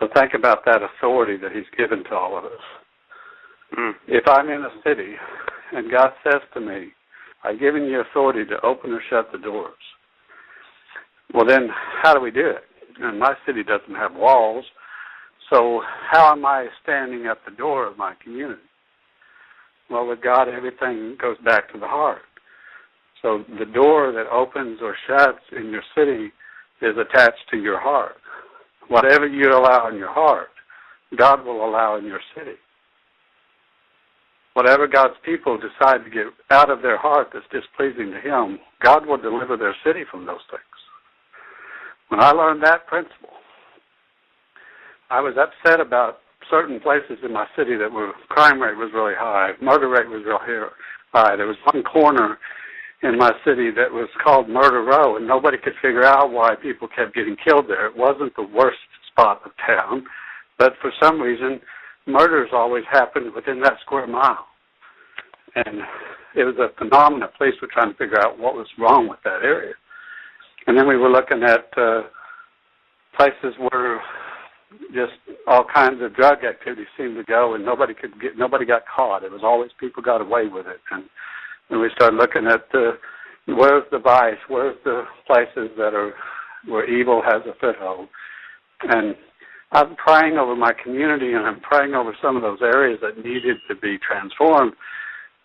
So 0.00 0.08
think 0.14 0.32
about 0.34 0.64
that 0.66 0.80
authority 0.82 1.36
that 1.38 1.52
He's 1.52 1.70
given 1.78 2.04
to 2.04 2.14
all 2.14 2.36
of 2.36 2.44
us. 2.44 2.64
Mm. 3.78 3.92
If 4.08 4.26
I'm 4.28 4.48
in 4.48 4.62
a 4.62 4.70
city 4.86 5.14
and 5.72 5.90
God 5.90 6.10
says 6.24 6.42
to 6.54 6.60
me, 6.60 6.92
I've 7.44 7.60
given 7.60 7.84
you 7.84 8.00
authority 8.00 8.44
to 8.46 8.60
open 8.64 8.92
or 8.92 9.00
shut 9.10 9.30
the 9.32 9.38
doors, 9.38 9.74
well, 11.32 11.46
then 11.46 11.68
how 12.02 12.14
do 12.14 12.20
we 12.20 12.30
do 12.30 12.48
it? 12.48 12.64
And 13.00 13.18
my 13.18 13.34
city 13.46 13.62
doesn't 13.62 13.94
have 13.94 14.14
walls, 14.14 14.64
so 15.50 15.82
how 16.10 16.32
am 16.32 16.44
I 16.44 16.68
standing 16.82 17.26
at 17.26 17.38
the 17.44 17.54
door 17.56 17.86
of 17.86 17.98
my 17.98 18.14
community? 18.22 18.60
Well, 19.90 20.06
with 20.06 20.22
God, 20.22 20.48
everything 20.48 21.16
goes 21.20 21.36
back 21.44 21.72
to 21.72 21.78
the 21.78 21.86
heart. 21.86 22.22
So 23.22 23.44
the 23.58 23.66
door 23.66 24.12
that 24.12 24.26
opens 24.30 24.80
or 24.82 24.96
shuts 25.06 25.42
in 25.56 25.70
your 25.70 25.82
city 25.96 26.32
is 26.82 26.96
attached 26.98 27.48
to 27.50 27.56
your 27.56 27.80
heart. 27.80 28.16
Whatever 28.88 29.26
you 29.26 29.48
allow 29.50 29.88
in 29.88 29.96
your 29.96 30.12
heart, 30.12 30.48
God 31.16 31.44
will 31.44 31.66
allow 31.66 31.96
in 31.96 32.04
your 32.04 32.20
city. 32.36 32.56
Whatever 34.54 34.86
God's 34.86 35.14
people 35.24 35.58
decide 35.58 36.04
to 36.04 36.10
get 36.10 36.26
out 36.50 36.70
of 36.70 36.82
their 36.82 36.98
heart 36.98 37.28
that's 37.32 37.46
displeasing 37.50 38.12
to 38.12 38.20
Him, 38.20 38.58
God 38.82 39.06
will 39.06 39.16
deliver 39.16 39.56
their 39.56 39.74
city 39.84 40.02
from 40.10 40.26
those 40.26 40.44
things. 40.50 40.62
When 42.08 42.20
I 42.20 42.30
learned 42.30 42.62
that 42.62 42.86
principle, 42.86 43.30
I 45.10 45.20
was 45.20 45.34
upset 45.36 45.80
about 45.80 46.18
certain 46.50 46.80
places 46.80 47.18
in 47.24 47.32
my 47.32 47.46
city 47.56 47.76
that 47.76 47.90
were 47.90 48.12
crime 48.28 48.60
rate 48.60 48.76
was 48.76 48.90
really 48.94 49.14
high, 49.16 49.52
murder 49.60 49.88
rate 49.88 50.08
was 50.08 50.22
real 50.26 50.38
high. 51.12 51.36
There 51.36 51.46
was 51.46 51.56
one 51.72 51.82
corner 51.82 52.38
in 53.02 53.18
my 53.18 53.32
city 53.44 53.70
that 53.70 53.92
was 53.92 54.08
called 54.22 54.48
Murder 54.48 54.82
Row, 54.82 55.16
and 55.16 55.26
nobody 55.26 55.58
could 55.58 55.74
figure 55.82 56.04
out 56.04 56.32
why 56.32 56.54
people 56.54 56.88
kept 56.88 57.14
getting 57.14 57.36
killed 57.36 57.66
there. 57.68 57.86
It 57.86 57.96
wasn't 57.96 58.34
the 58.36 58.42
worst 58.42 58.78
spot 59.10 59.42
of 59.44 59.52
town, 59.66 60.04
but 60.58 60.72
for 60.80 60.90
some 61.02 61.20
reason, 61.20 61.60
murders 62.06 62.50
always 62.52 62.84
happened 62.90 63.32
within 63.34 63.60
that 63.60 63.74
square 63.82 64.06
mile. 64.06 64.46
And 65.54 65.80
it 66.34 66.44
was 66.44 66.56
a 66.58 66.76
phenomenon. 66.78 67.28
Police 67.38 67.54
were 67.62 67.68
trying 67.72 67.92
to 67.92 67.98
figure 67.98 68.20
out 68.20 68.38
what 68.38 68.54
was 68.54 68.66
wrong 68.78 69.08
with 69.08 69.20
that 69.24 69.42
area. 69.42 69.74
And 70.66 70.78
then 70.78 70.88
we 70.88 70.96
were 70.96 71.10
looking 71.10 71.42
at 71.42 71.66
uh, 71.76 72.02
places 73.16 73.54
where 73.58 74.00
just 74.92 75.12
all 75.46 75.64
kinds 75.72 76.02
of 76.02 76.14
drug 76.14 76.44
activity 76.44 76.84
seemed 76.96 77.16
to 77.16 77.24
go, 77.24 77.54
and 77.54 77.64
nobody 77.64 77.94
could 77.94 78.20
get, 78.20 78.36
nobody 78.36 78.64
got 78.64 78.82
caught. 78.86 79.22
It 79.22 79.30
was 79.30 79.42
always 79.44 79.70
people 79.78 80.02
got 80.02 80.20
away 80.20 80.48
with 80.48 80.66
it, 80.66 80.80
and 80.90 81.04
and 81.70 81.80
we 81.80 81.88
started 81.94 82.16
looking 82.16 82.46
at 82.46 82.70
the 82.72 82.98
where's 83.46 83.84
the 83.90 83.98
vice, 83.98 84.38
where's 84.48 84.76
the 84.84 85.04
places 85.26 85.70
that 85.76 85.94
are 85.94 86.14
where 86.66 86.88
evil 86.88 87.22
has 87.22 87.42
a 87.46 87.54
foothold, 87.60 88.08
and 88.82 89.14
I'm 89.72 89.96
praying 89.96 90.38
over 90.38 90.56
my 90.56 90.72
community, 90.72 91.32
and 91.32 91.44
I'm 91.44 91.60
praying 91.60 91.94
over 91.94 92.16
some 92.22 92.36
of 92.36 92.42
those 92.42 92.60
areas 92.62 93.00
that 93.02 93.18
needed 93.18 93.56
to 93.68 93.74
be 93.74 93.98
transformed. 93.98 94.72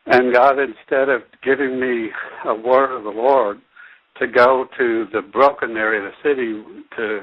And 0.05 0.33
God, 0.33 0.57
instead 0.59 1.09
of 1.09 1.21
giving 1.43 1.79
me 1.79 2.09
a 2.45 2.55
word 2.55 2.95
of 2.95 3.03
the 3.03 3.09
Lord 3.09 3.59
to 4.19 4.27
go 4.27 4.67
to 4.77 5.07
the 5.13 5.21
broken 5.21 5.77
area 5.77 6.05
of 6.05 6.11
the 6.11 6.29
city 6.29 6.63
to 6.97 7.21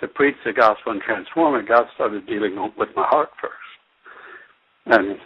to 0.00 0.08
preach 0.08 0.36
the 0.44 0.52
gospel 0.52 0.92
and 0.92 1.00
transform 1.00 1.54
it, 1.58 1.68
God 1.68 1.86
started 1.94 2.26
dealing 2.26 2.54
with 2.76 2.90
my 2.94 3.06
heart 3.06 3.30
first. 3.40 3.54
And 4.86 5.16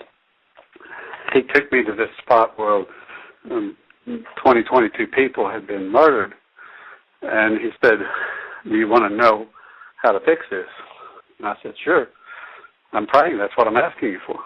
He 1.33 1.43
took 1.53 1.73
me 1.73 1.83
to 1.85 1.93
this 1.93 2.09
spot 2.23 2.57
where 2.57 2.85
um, 3.51 3.77
20, 4.43 4.63
22 4.63 5.07
people 5.09 5.51
had 5.51 5.67
been 5.67 5.91
murdered. 5.91 6.35
And 7.23 7.61
He 7.61 7.71
said, 7.83 7.99
Do 8.65 8.77
you 8.77 8.89
want 8.89 9.11
to 9.11 9.17
know 9.17 9.49
how 10.03 10.13
to 10.13 10.21
fix 10.21 10.43
this? 10.51 10.69
And 11.39 11.49
I 11.49 11.55
said, 11.63 11.75
Sure. 11.83 12.07
I'm 12.93 13.07
praying. 13.07 13.39
That's 13.39 13.57
what 13.57 13.67
I'm 13.67 13.77
asking 13.77 14.11
you 14.11 14.21
for. 14.27 14.39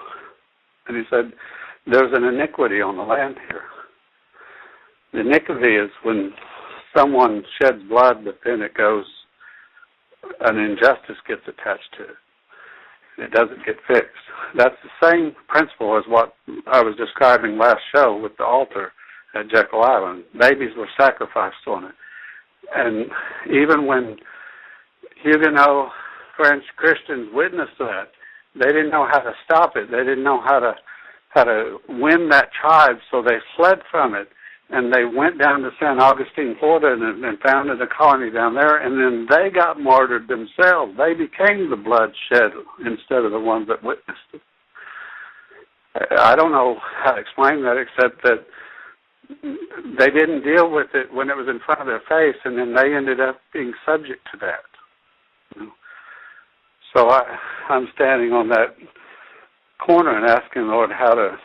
And 0.89 0.97
He 0.97 1.03
said, 1.11 1.33
There's 1.87 2.13
an 2.15 2.25
iniquity 2.25 2.81
on 2.81 2.97
the 2.97 3.03
land 3.03 3.37
here. 3.49 3.65
The 5.15 5.21
iniquity 5.21 5.77
is 5.77 5.91
when 6.03 6.33
someone 6.97 7.45
sheds 7.63 7.83
blood, 7.89 8.25
but 8.25 8.41
then 8.45 8.63
it 8.63 8.75
goes 8.75 9.05
an 10.41 10.59
injustice 10.59 11.17
gets 11.29 11.43
attached 11.47 11.95
to 11.99 12.05
it. 12.05 12.17
It 13.19 13.31
doesn't 13.31 13.65
get 13.65 13.77
fixed. 13.87 14.27
That's 14.57 14.75
the 14.83 15.09
same 15.09 15.37
principle 15.47 15.97
as 15.97 16.05
what 16.09 16.35
I 16.67 16.83
was 16.83 16.97
describing 16.97 17.59
last 17.59 17.81
show 17.95 18.19
with 18.21 18.37
the 18.39 18.45
altar 18.45 18.93
at 19.37 19.51
Jekyll 19.51 19.83
Island. 19.83 20.25
Babies 20.39 20.73
were 20.77 20.89
sacrificed 20.99 21.67
on 21.69 21.85
it. 21.85 21.95
And 22.75 23.07
even 23.51 23.87
when 23.87 24.17
Huguenot 25.23 25.91
French 26.37 26.65
Christians 26.77 27.29
witnessed 27.33 27.79
that, 27.79 28.09
they 28.55 28.67
didn't 28.67 28.91
know 28.91 29.07
how 29.09 29.21
to 29.21 29.33
stop 29.45 29.77
it. 29.77 29.91
They 29.91 29.99
didn't 29.99 30.25
know 30.25 30.41
how 30.41 30.59
to 30.59 30.75
how 31.29 31.45
to 31.45 31.79
win 31.89 32.29
that 32.31 32.49
tribe, 32.61 32.97
so 33.11 33.21
they 33.21 33.39
fled 33.57 33.81
from 33.91 34.15
it 34.15 34.29
and 34.71 34.93
they 34.93 35.05
went 35.05 35.39
down 35.39 35.61
to 35.61 35.71
San 35.79 36.01
Augustine, 36.01 36.57
Florida, 36.59 36.93
and, 36.93 37.25
and 37.25 37.39
founded 37.41 37.81
a 37.83 37.87
colony 37.87 38.31
down 38.31 38.55
there. 38.55 38.79
And 38.79 38.99
then 38.99 39.27
they 39.29 39.51
got 39.51 39.79
martyred 39.79 40.27
themselves. 40.27 40.97
They 40.97 41.13
became 41.13 41.71
the 41.71 41.77
bloodshed 41.77 42.53
instead 42.85 43.25
of 43.25 43.33
the 43.33 43.41
ones 43.41 43.69
that 43.69 43.83
witnessed 43.83 44.33
it. 44.33 44.41
I 46.19 46.35
don't 46.35 46.51
know 46.51 46.79
how 47.05 47.13
to 47.13 47.21
explain 47.21 47.63
that, 47.63 47.77
except 47.77 48.23
that 48.25 48.45
they 49.99 50.11
didn't 50.11 50.43
deal 50.43 50.71
with 50.71 50.89
it 50.95 51.13
when 51.13 51.31
it 51.31 51.37
was 51.37 51.47
in 51.49 51.61
front 51.65 51.81
of 51.81 51.87
their 51.87 52.03
face, 52.09 52.41
and 52.45 52.59
then 52.59 52.75
they 52.75 52.95
ended 52.95 53.21
up 53.21 53.39
being 53.53 53.73
subject 53.87 54.27
to 54.33 54.39
that. 54.41 55.69
So 56.95 57.11
I, 57.11 57.23
I'm 57.69 57.89
standing 57.95 58.33
on 58.33 58.49
that 58.49 58.77
corner 59.85 60.17
and 60.17 60.27
asking 60.27 60.63
the 60.63 60.73
Lord 60.73 60.91
how 60.91 61.15
to. 61.15 61.37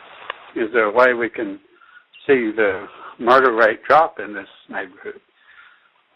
Is 0.56 0.68
there 0.72 0.86
a 0.86 0.92
way 0.92 1.14
we 1.14 1.30
can 1.30 1.60
see 2.30 2.52
the 2.54 2.86
murder 3.18 3.52
rate 3.52 3.80
drop 3.88 4.18
in 4.20 4.34
this 4.34 4.48
neighborhood. 4.68 5.20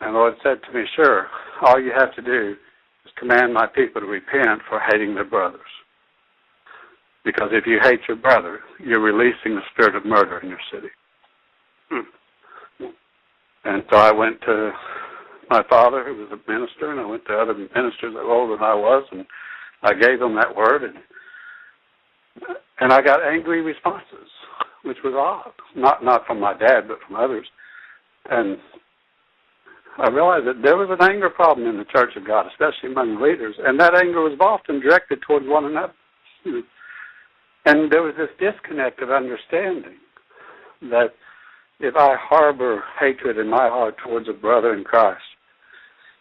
And 0.00 0.14
the 0.14 0.18
Lord 0.18 0.34
said 0.42 0.58
to 0.66 0.76
me, 0.76 0.84
Sure, 0.96 1.26
all 1.62 1.80
you 1.80 1.92
have 1.96 2.14
to 2.14 2.22
do 2.22 2.56
is 3.04 3.12
command 3.18 3.52
my 3.52 3.66
people 3.66 4.00
to 4.00 4.06
repent 4.06 4.60
for 4.68 4.80
hating 4.90 5.14
their 5.14 5.24
brothers. 5.24 5.60
Because 7.24 7.48
if 7.52 7.66
you 7.66 7.78
hate 7.82 8.00
your 8.06 8.18
brother, 8.18 8.60
you're 8.78 9.00
releasing 9.00 9.54
the 9.54 9.62
spirit 9.72 9.96
of 9.96 10.04
murder 10.04 10.38
in 10.40 10.50
your 10.50 10.58
city. 10.72 10.88
Hmm. 11.90 12.86
And 13.64 13.82
so 13.90 13.96
I 13.96 14.12
went 14.12 14.40
to 14.42 14.72
my 15.48 15.62
father, 15.70 16.04
who 16.04 16.16
was 16.16 16.28
a 16.32 16.50
minister, 16.50 16.90
and 16.90 17.00
I 17.00 17.06
went 17.06 17.24
to 17.26 17.34
other 17.34 17.54
ministers 17.54 18.12
that 18.14 18.24
were 18.24 18.32
older 18.32 18.56
than 18.56 18.64
I 18.64 18.74
was, 18.74 19.04
and 19.10 19.24
I 19.82 19.94
gave 19.94 20.18
them 20.18 20.34
that 20.36 20.54
word, 20.54 20.82
and 20.84 20.94
and 22.80 22.92
I 22.92 23.00
got 23.00 23.22
angry 23.22 23.62
responses, 23.62 24.28
which 24.84 24.98
was 25.04 25.14
odd. 25.14 25.52
Not 25.76 26.04
not 26.04 26.26
from 26.26 26.40
my 26.40 26.56
dad, 26.56 26.88
but 26.88 26.98
from 27.06 27.16
others. 27.16 27.46
And 28.30 28.58
I 29.98 30.08
realized 30.10 30.46
that 30.46 30.62
there 30.62 30.76
was 30.76 30.88
an 30.90 31.06
anger 31.08 31.30
problem 31.30 31.68
in 31.68 31.78
the 31.78 31.84
Church 31.84 32.16
of 32.16 32.26
God, 32.26 32.46
especially 32.46 32.90
among 32.90 33.20
leaders, 33.20 33.54
and 33.58 33.78
that 33.80 33.94
anger 33.94 34.22
was 34.22 34.36
often 34.40 34.80
directed 34.80 35.20
towards 35.22 35.46
one 35.46 35.64
another. 35.64 35.94
And 37.66 37.90
there 37.90 38.02
was 38.02 38.14
this 38.18 38.28
disconnect 38.38 39.00
of 39.00 39.10
understanding 39.10 39.96
that 40.82 41.14
if 41.80 41.96
I 41.96 42.14
harbor 42.20 42.84
hatred 43.00 43.38
in 43.38 43.48
my 43.48 43.68
heart 43.68 43.96
towards 44.04 44.28
a 44.28 44.34
brother 44.34 44.74
in 44.74 44.84
Christ, 44.84 45.22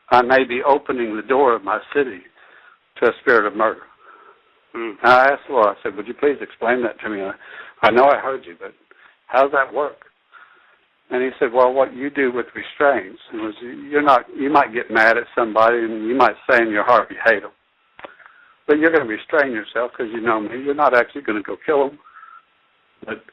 I 0.10 0.22
may 0.22 0.46
be 0.46 0.62
opening 0.66 1.16
the 1.16 1.22
door 1.22 1.54
of 1.54 1.64
my 1.64 1.80
city 1.94 2.22
to 3.02 3.10
a 3.10 3.12
spirit 3.22 3.46
of 3.46 3.56
murder. 3.56 3.82
Mm. 4.76 4.96
I 5.04 5.32
asked 5.32 5.44
the 5.48 5.54
Lord, 5.54 5.76
I 5.78 5.84
said, 5.84 5.96
would 5.96 6.08
you 6.08 6.14
please 6.14 6.38
explain 6.42 6.82
that 6.84 7.00
to 7.02 7.10
me? 7.10 7.22
I, 7.22 7.32
I 7.84 7.92
know 7.92 8.06
I 8.06 8.18
heard 8.18 8.46
you, 8.46 8.56
but 8.60 8.74
how 9.28 9.44
does 9.44 9.52
that 9.52 9.74
work? 9.74 9.98
And 11.10 11.22
he 11.22 11.30
said, 11.38 11.54
well, 11.54 11.74
what 11.74 11.94
you 11.94 12.10
do 12.10 12.32
with 12.32 12.46
restraints 12.56 13.20
was 13.34 13.54
you're 13.62 14.02
not, 14.02 14.26
you 14.36 14.50
might 14.50 14.74
get 14.74 14.90
mad 14.90 15.18
at 15.18 15.26
somebody 15.36 15.78
and 15.78 16.08
you 16.08 16.16
might 16.16 16.36
say 16.50 16.58
in 16.62 16.70
your 16.70 16.86
heart 16.86 17.12
you 17.12 17.18
hate 17.24 17.42
them. 17.42 17.52
But 18.66 18.80
you're 18.80 18.92
going 18.92 19.06
to 19.06 19.14
restrain 19.14 19.52
yourself 19.52 19.92
because 19.92 20.12
you 20.14 20.22
know 20.22 20.40
me. 20.40 20.64
You're 20.64 20.74
not 20.74 20.98
actually 20.98 21.24
going 21.24 21.38
to 21.38 21.44
go 21.44 21.58
kill 21.66 21.90
them. 21.90 22.00
But 23.06 23.24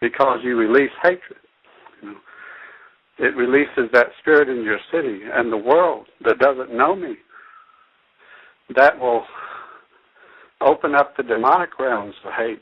because 0.00 0.40
you 0.42 0.56
release 0.56 0.90
hatred, 1.02 1.38
you 2.02 2.08
know, 2.08 2.16
it 3.18 3.36
releases 3.36 3.90
that 3.92 4.08
spirit 4.20 4.48
in 4.48 4.64
your 4.64 4.80
city 4.92 5.20
and 5.32 5.52
the 5.52 5.56
world 5.56 6.06
that 6.24 6.40
doesn't 6.40 6.76
know 6.76 6.96
me. 6.96 7.14
That 8.74 8.98
will 8.98 9.22
open 10.60 10.96
up 10.96 11.16
the 11.16 11.22
demonic 11.22 11.78
realms 11.78 12.14
of 12.24 12.32
hate. 12.32 12.58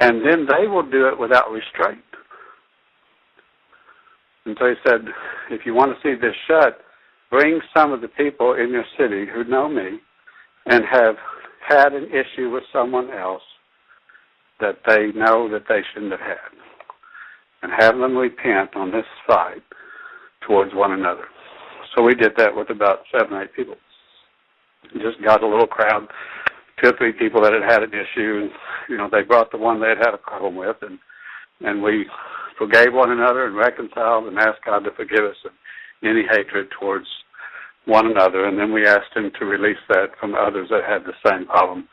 And 0.00 0.24
then 0.24 0.46
they 0.46 0.66
will 0.66 0.88
do 0.88 1.06
it 1.08 1.18
without 1.18 1.50
restraint. 1.50 2.02
And 4.46 4.56
so 4.58 4.66
he 4.68 4.74
said, 4.86 5.02
if 5.50 5.66
you 5.66 5.74
want 5.74 5.92
to 5.92 6.02
see 6.02 6.18
this 6.18 6.34
shut, 6.48 6.78
bring 7.30 7.60
some 7.76 7.92
of 7.92 8.00
the 8.00 8.08
people 8.08 8.54
in 8.54 8.70
your 8.70 8.84
city 8.98 9.26
who 9.32 9.44
know 9.44 9.68
me 9.68 10.00
and 10.66 10.82
have 10.90 11.16
had 11.68 11.92
an 11.92 12.06
issue 12.06 12.50
with 12.50 12.64
someone 12.72 13.10
else 13.10 13.42
that 14.60 14.78
they 14.86 15.12
know 15.18 15.48
that 15.50 15.64
they 15.68 15.80
shouldn't 15.92 16.12
have 16.12 16.20
had. 16.20 16.38
And 17.62 17.72
have 17.78 17.98
them 17.98 18.16
repent 18.16 18.74
on 18.74 18.90
this 18.90 19.04
side 19.28 19.60
towards 20.46 20.74
one 20.74 20.92
another. 20.92 21.24
So 21.94 22.02
we 22.02 22.14
did 22.14 22.32
that 22.38 22.54
with 22.56 22.70
about 22.70 23.00
seven 23.12 23.38
eight 23.42 23.54
people. 23.54 23.76
Just 24.94 25.22
got 25.22 25.42
a 25.42 25.46
little 25.46 25.66
crowd, 25.66 26.08
two 26.82 26.92
three 26.98 27.12
people 27.12 27.42
that 27.42 27.52
had 27.52 27.62
had 27.62 27.82
an 27.82 27.90
issue, 27.90 28.42
and 28.42 28.50
you 28.88 28.96
know 28.96 29.08
they 29.10 29.22
brought 29.22 29.50
the 29.50 29.58
one 29.58 29.80
they 29.80 29.88
had 29.88 29.98
had 29.98 30.14
a 30.14 30.18
problem 30.18 30.56
with, 30.56 30.76
and 30.82 30.98
and 31.60 31.82
we 31.82 32.06
forgave 32.58 32.92
one 32.92 33.10
another 33.10 33.46
and 33.46 33.56
reconciled 33.56 34.26
and 34.26 34.38
asked 34.38 34.64
God 34.64 34.80
to 34.80 34.90
forgive 34.92 35.24
us 35.24 35.36
of 35.44 35.52
any 36.02 36.22
hatred 36.30 36.68
towards 36.78 37.06
one 37.86 38.06
another, 38.06 38.46
and 38.46 38.58
then 38.58 38.72
we 38.72 38.86
asked 38.86 39.14
Him 39.14 39.30
to 39.38 39.44
release 39.44 39.80
that 39.88 40.08
from 40.18 40.34
others 40.34 40.68
that 40.70 40.84
had 40.86 41.04
the 41.04 41.14
same 41.26 41.46
problem 41.46 41.88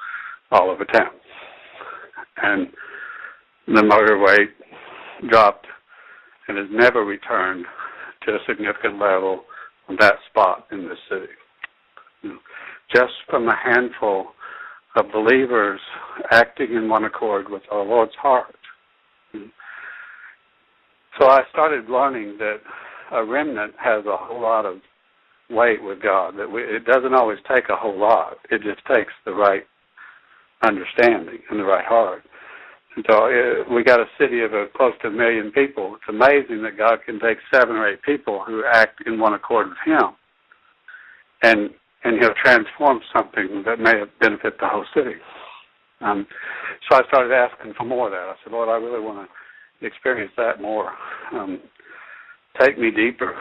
all 0.51 0.69
over 0.69 0.85
town. 0.85 1.11
And 2.38 2.68
the 3.68 3.84
murder 3.84 4.18
rate 4.18 4.51
dropped 5.30 5.65
and 6.47 6.57
has 6.57 6.68
never 6.72 7.03
returned 7.03 7.65
to 8.26 8.34
a 8.34 8.39
significant 8.47 8.99
level 8.99 9.41
on 9.89 9.97
that 9.99 10.15
spot 10.30 10.68
in 10.72 10.88
this 10.88 10.97
city. 11.09 12.38
Just 12.93 13.14
from 13.30 13.47
a 13.47 13.55
handful 13.55 14.27
of 14.98 15.11
believers 15.11 15.80
acting 16.32 16.74
in 16.74 16.90
one 16.90 17.06
accord 17.06 17.49
with 17.49 17.64
our 17.72 17.84
Lord's 17.84 18.15
heart. 18.15 18.56
So 21.19 21.28
I 21.30 21.41
started 21.52 21.90
learning 21.90 22.38
that 22.40 22.57
a 23.11 23.24
remnant 23.24 23.74
has 23.78 24.06
a 24.06 24.18
whole 24.18 24.41
lot 24.41 24.65
of 24.65 24.78
weight 25.49 25.82
with 25.82 26.02
God. 26.02 26.36
That 26.38 26.52
we, 26.52 26.61
it 26.61 26.86
doesn't 26.86 27.14
always 27.14 27.40
take 27.48 27.69
a 27.69 27.76
whole 27.76 27.98
lot. 27.98 28.38
It 28.52 28.61
just 28.61 28.86
takes 28.86 29.14
the 29.26 29.34
right 29.34 29.64
understanding 30.64 31.40
and 31.49 31.60
the 31.60 31.64
right 31.64 31.86
heart. 31.86 32.24
And 32.95 33.06
so 33.10 33.26
uh, 33.26 33.74
we 33.74 33.84
got 33.84 33.99
a 33.99 34.06
city 34.19 34.41
of 34.41 34.53
uh, 34.53 34.65
close 34.76 34.94
to 35.02 35.07
a 35.07 35.11
million 35.11 35.52
people. 35.52 35.95
It's 35.95 36.10
amazing 36.10 36.64
that 36.64 36.78
God 36.78 36.99
can 37.06 37.19
take 37.19 37.38
seven 37.53 37.76
or 37.76 37.88
eight 37.88 38.02
people 38.02 38.44
who 38.45 38.64
act 38.65 39.03
in 39.06 39.19
one 39.19 39.34
accord 39.34 39.68
with 39.68 39.78
Him, 39.86 40.15
and 41.44 41.69
and 42.07 42.19
He'll 42.19 42.34
transform 42.41 43.01
something 43.13 43.63
that 43.65 43.79
may 43.79 43.99
have 43.99 44.09
benefit 44.19 44.57
the 44.59 44.67
whole 44.67 44.85
city. 44.95 45.15
Um, 45.99 46.25
so 46.89 46.97
I 46.97 47.07
started 47.07 47.34
asking 47.34 47.73
for 47.77 47.84
more 47.84 48.07
of 48.07 48.13
that. 48.13 48.19
I 48.19 48.35
said, 48.43 48.53
Lord, 48.53 48.69
I 48.69 48.77
really 48.77 49.03
want 49.03 49.27
to 49.27 49.85
experience 49.85 50.31
that 50.38 50.61
more. 50.61 50.91
Um, 51.34 51.59
take 52.59 52.79
me 52.79 52.91
deeper. 52.91 53.35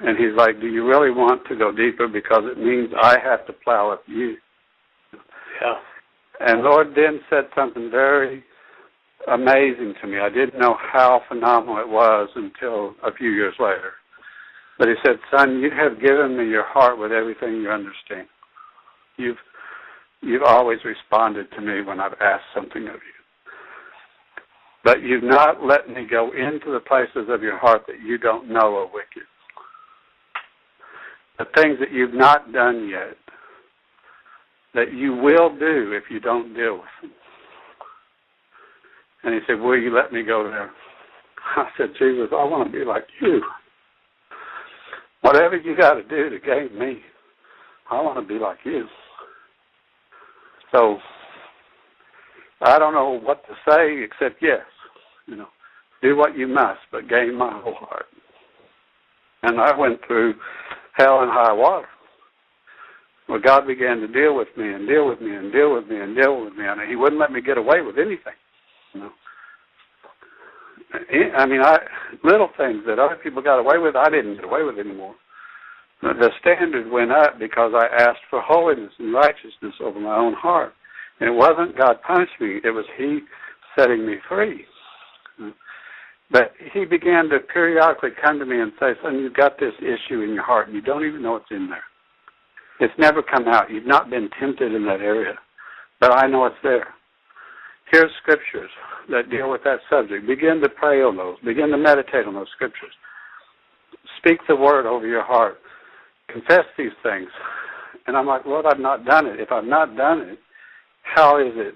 And 0.00 0.18
he's 0.18 0.36
like, 0.36 0.60
Do 0.60 0.66
you 0.66 0.86
really 0.86 1.10
want 1.10 1.46
to 1.48 1.56
go 1.56 1.72
deeper? 1.72 2.06
Because 2.06 2.42
it 2.44 2.58
means 2.58 2.90
I 3.00 3.18
have 3.22 3.46
to 3.46 3.52
plow 3.52 3.90
up 3.90 4.02
you. 4.06 4.36
Yeah. 5.12 5.74
And 6.40 6.62
Lord 6.62 6.88
then 6.96 7.20
said 7.30 7.44
something 7.54 7.90
very 7.90 8.42
amazing 9.32 9.94
to 10.02 10.08
me. 10.08 10.18
I 10.18 10.28
didn't 10.28 10.58
know 10.58 10.76
how 10.92 11.22
phenomenal 11.28 11.78
it 11.78 11.88
was 11.88 12.28
until 12.34 12.94
a 13.04 13.12
few 13.14 13.30
years 13.30 13.54
later. 13.60 13.92
But 14.78 14.88
he 14.88 14.94
said, 15.04 15.16
Son, 15.30 15.60
you 15.60 15.70
have 15.70 16.00
given 16.00 16.36
me 16.36 16.48
your 16.48 16.64
heart 16.66 16.98
with 16.98 17.12
everything 17.12 17.60
you 17.60 17.70
understand. 17.70 18.26
You've 19.16 19.36
you've 20.22 20.42
always 20.42 20.78
responded 20.84 21.50
to 21.52 21.60
me 21.60 21.82
when 21.82 22.00
I've 22.00 22.20
asked 22.20 22.44
something 22.54 22.82
of 22.88 22.94
you. 22.94 23.22
But 24.84 25.02
you've 25.02 25.22
not 25.22 25.64
let 25.64 25.88
me 25.88 26.06
go 26.08 26.32
into 26.32 26.72
the 26.72 26.80
places 26.80 27.28
of 27.28 27.42
your 27.42 27.58
heart 27.58 27.82
that 27.86 28.00
you 28.04 28.18
don't 28.18 28.48
know 28.48 28.76
are 28.76 28.86
wicked. 28.86 29.28
The 31.38 31.44
things 31.60 31.78
that 31.80 31.92
you've 31.92 32.14
not 32.14 32.52
done 32.52 32.88
yet, 32.88 33.16
that 34.74 34.92
you 34.92 35.14
will 35.14 35.56
do 35.56 35.92
if 35.92 36.04
you 36.10 36.18
don't 36.18 36.54
deal 36.54 36.74
with 36.74 36.84
them. 37.02 37.12
And 39.24 39.34
he 39.34 39.40
said, 39.46 39.60
Will 39.60 39.78
you 39.78 39.94
let 39.94 40.12
me 40.12 40.22
go 40.22 40.44
there? 40.44 40.70
I 41.56 41.68
said, 41.76 41.90
Jesus, 41.98 42.28
I 42.32 42.44
want 42.44 42.70
to 42.70 42.78
be 42.78 42.84
like 42.84 43.06
you. 43.20 43.42
Whatever 45.22 45.56
you 45.56 45.76
got 45.76 45.94
to 45.94 46.02
do 46.02 46.30
to 46.30 46.38
gain 46.38 46.78
me, 46.78 46.98
I 47.90 48.00
want 48.00 48.20
to 48.20 48.26
be 48.26 48.38
like 48.38 48.58
you. 48.64 48.86
So 50.72 50.98
I 52.62 52.78
don't 52.78 52.94
know 52.94 53.20
what 53.22 53.42
to 53.46 53.54
say 53.68 54.02
except 54.02 54.42
yes. 54.42 54.60
You 55.26 55.36
know, 55.36 55.48
do 56.02 56.16
what 56.16 56.36
you 56.36 56.46
must, 56.46 56.80
but 56.90 57.08
gain 57.08 57.36
my 57.36 57.60
whole 57.62 57.74
heart. 57.74 58.06
And 59.42 59.60
I 59.60 59.76
went 59.76 60.00
through 60.06 60.34
hell 60.94 61.22
and 61.22 61.30
high 61.30 61.52
water. 61.52 61.86
Well, 63.28 63.40
God 63.40 63.66
began 63.66 64.00
to 64.00 64.08
deal 64.08 64.36
with 64.36 64.48
me 64.56 64.72
and 64.72 64.88
deal 64.88 65.08
with 65.08 65.20
me 65.20 65.34
and 65.34 65.52
deal 65.52 65.74
with 65.74 65.86
me 65.86 66.00
and 66.00 66.16
deal 66.16 66.44
with 66.44 66.54
me, 66.54 66.64
and 66.66 66.88
He 66.88 66.96
wouldn't 66.96 67.20
let 67.20 67.32
me 67.32 67.40
get 67.40 67.58
away 67.58 67.80
with 67.80 67.96
anything. 67.96 68.34
You 68.94 69.00
know, 69.00 69.10
I 71.36 71.46
mean, 71.46 71.62
I 71.62 71.78
little 72.24 72.48
things 72.56 72.82
that 72.86 72.98
other 72.98 73.16
people 73.22 73.42
got 73.42 73.58
away 73.58 73.78
with, 73.78 73.96
I 73.96 74.10
didn't 74.10 74.36
get 74.36 74.44
away 74.44 74.62
with 74.62 74.78
anymore. 74.78 75.14
The 76.02 76.30
standard 76.40 76.90
went 76.90 77.12
up 77.12 77.38
because 77.38 77.72
I 77.74 77.86
asked 78.02 78.26
for 78.28 78.40
holiness 78.40 78.92
and 78.98 79.14
righteousness 79.14 79.74
over 79.80 80.00
my 80.00 80.16
own 80.16 80.34
heart. 80.34 80.72
And 81.20 81.30
it 81.30 81.32
wasn't 81.32 81.78
God 81.78 82.02
punishing 82.04 82.34
me, 82.40 82.60
it 82.64 82.70
was 82.70 82.84
He 82.98 83.20
setting 83.78 84.04
me 84.04 84.16
free. 84.28 84.64
But 86.30 86.52
He 86.72 86.84
began 86.84 87.28
to 87.28 87.38
periodically 87.38 88.10
come 88.22 88.38
to 88.40 88.46
me 88.46 88.60
and 88.60 88.72
say, 88.80 88.92
Son, 89.02 89.18
you've 89.18 89.34
got 89.34 89.60
this 89.60 89.74
issue 89.78 90.22
in 90.22 90.34
your 90.34 90.42
heart 90.42 90.66
and 90.66 90.74
you 90.74 90.82
don't 90.82 91.06
even 91.06 91.22
know 91.22 91.36
it's 91.36 91.46
in 91.50 91.68
there. 91.68 91.84
It's 92.80 92.98
never 92.98 93.22
come 93.22 93.46
out. 93.46 93.70
You've 93.70 93.86
not 93.86 94.10
been 94.10 94.28
tempted 94.40 94.74
in 94.74 94.84
that 94.86 95.00
area. 95.00 95.34
But 96.00 96.18
I 96.18 96.26
know 96.26 96.46
it's 96.46 96.56
there. 96.64 96.88
Here's 97.90 98.10
scriptures 98.22 98.70
that 99.10 99.30
deal 99.30 99.50
with 99.50 99.62
that 99.64 99.80
subject. 99.90 100.26
Begin 100.26 100.60
to 100.62 100.68
pray 100.68 101.02
on 101.02 101.16
those. 101.16 101.36
Begin 101.44 101.70
to 101.70 101.78
meditate 101.78 102.26
on 102.26 102.34
those 102.34 102.48
scriptures. 102.54 102.92
Speak 104.18 104.38
the 104.48 104.56
word 104.56 104.86
over 104.86 105.06
your 105.06 105.24
heart. 105.24 105.58
Confess 106.28 106.64
these 106.78 106.92
things. 107.02 107.28
And 108.06 108.16
I'm 108.16 108.26
like, 108.26 108.46
Lord, 108.46 108.66
I've 108.66 108.80
not 108.80 109.04
done 109.04 109.26
it. 109.26 109.40
If 109.40 109.52
I've 109.52 109.64
not 109.64 109.96
done 109.96 110.20
it, 110.20 110.38
how 111.02 111.38
is 111.38 111.52
it 111.56 111.74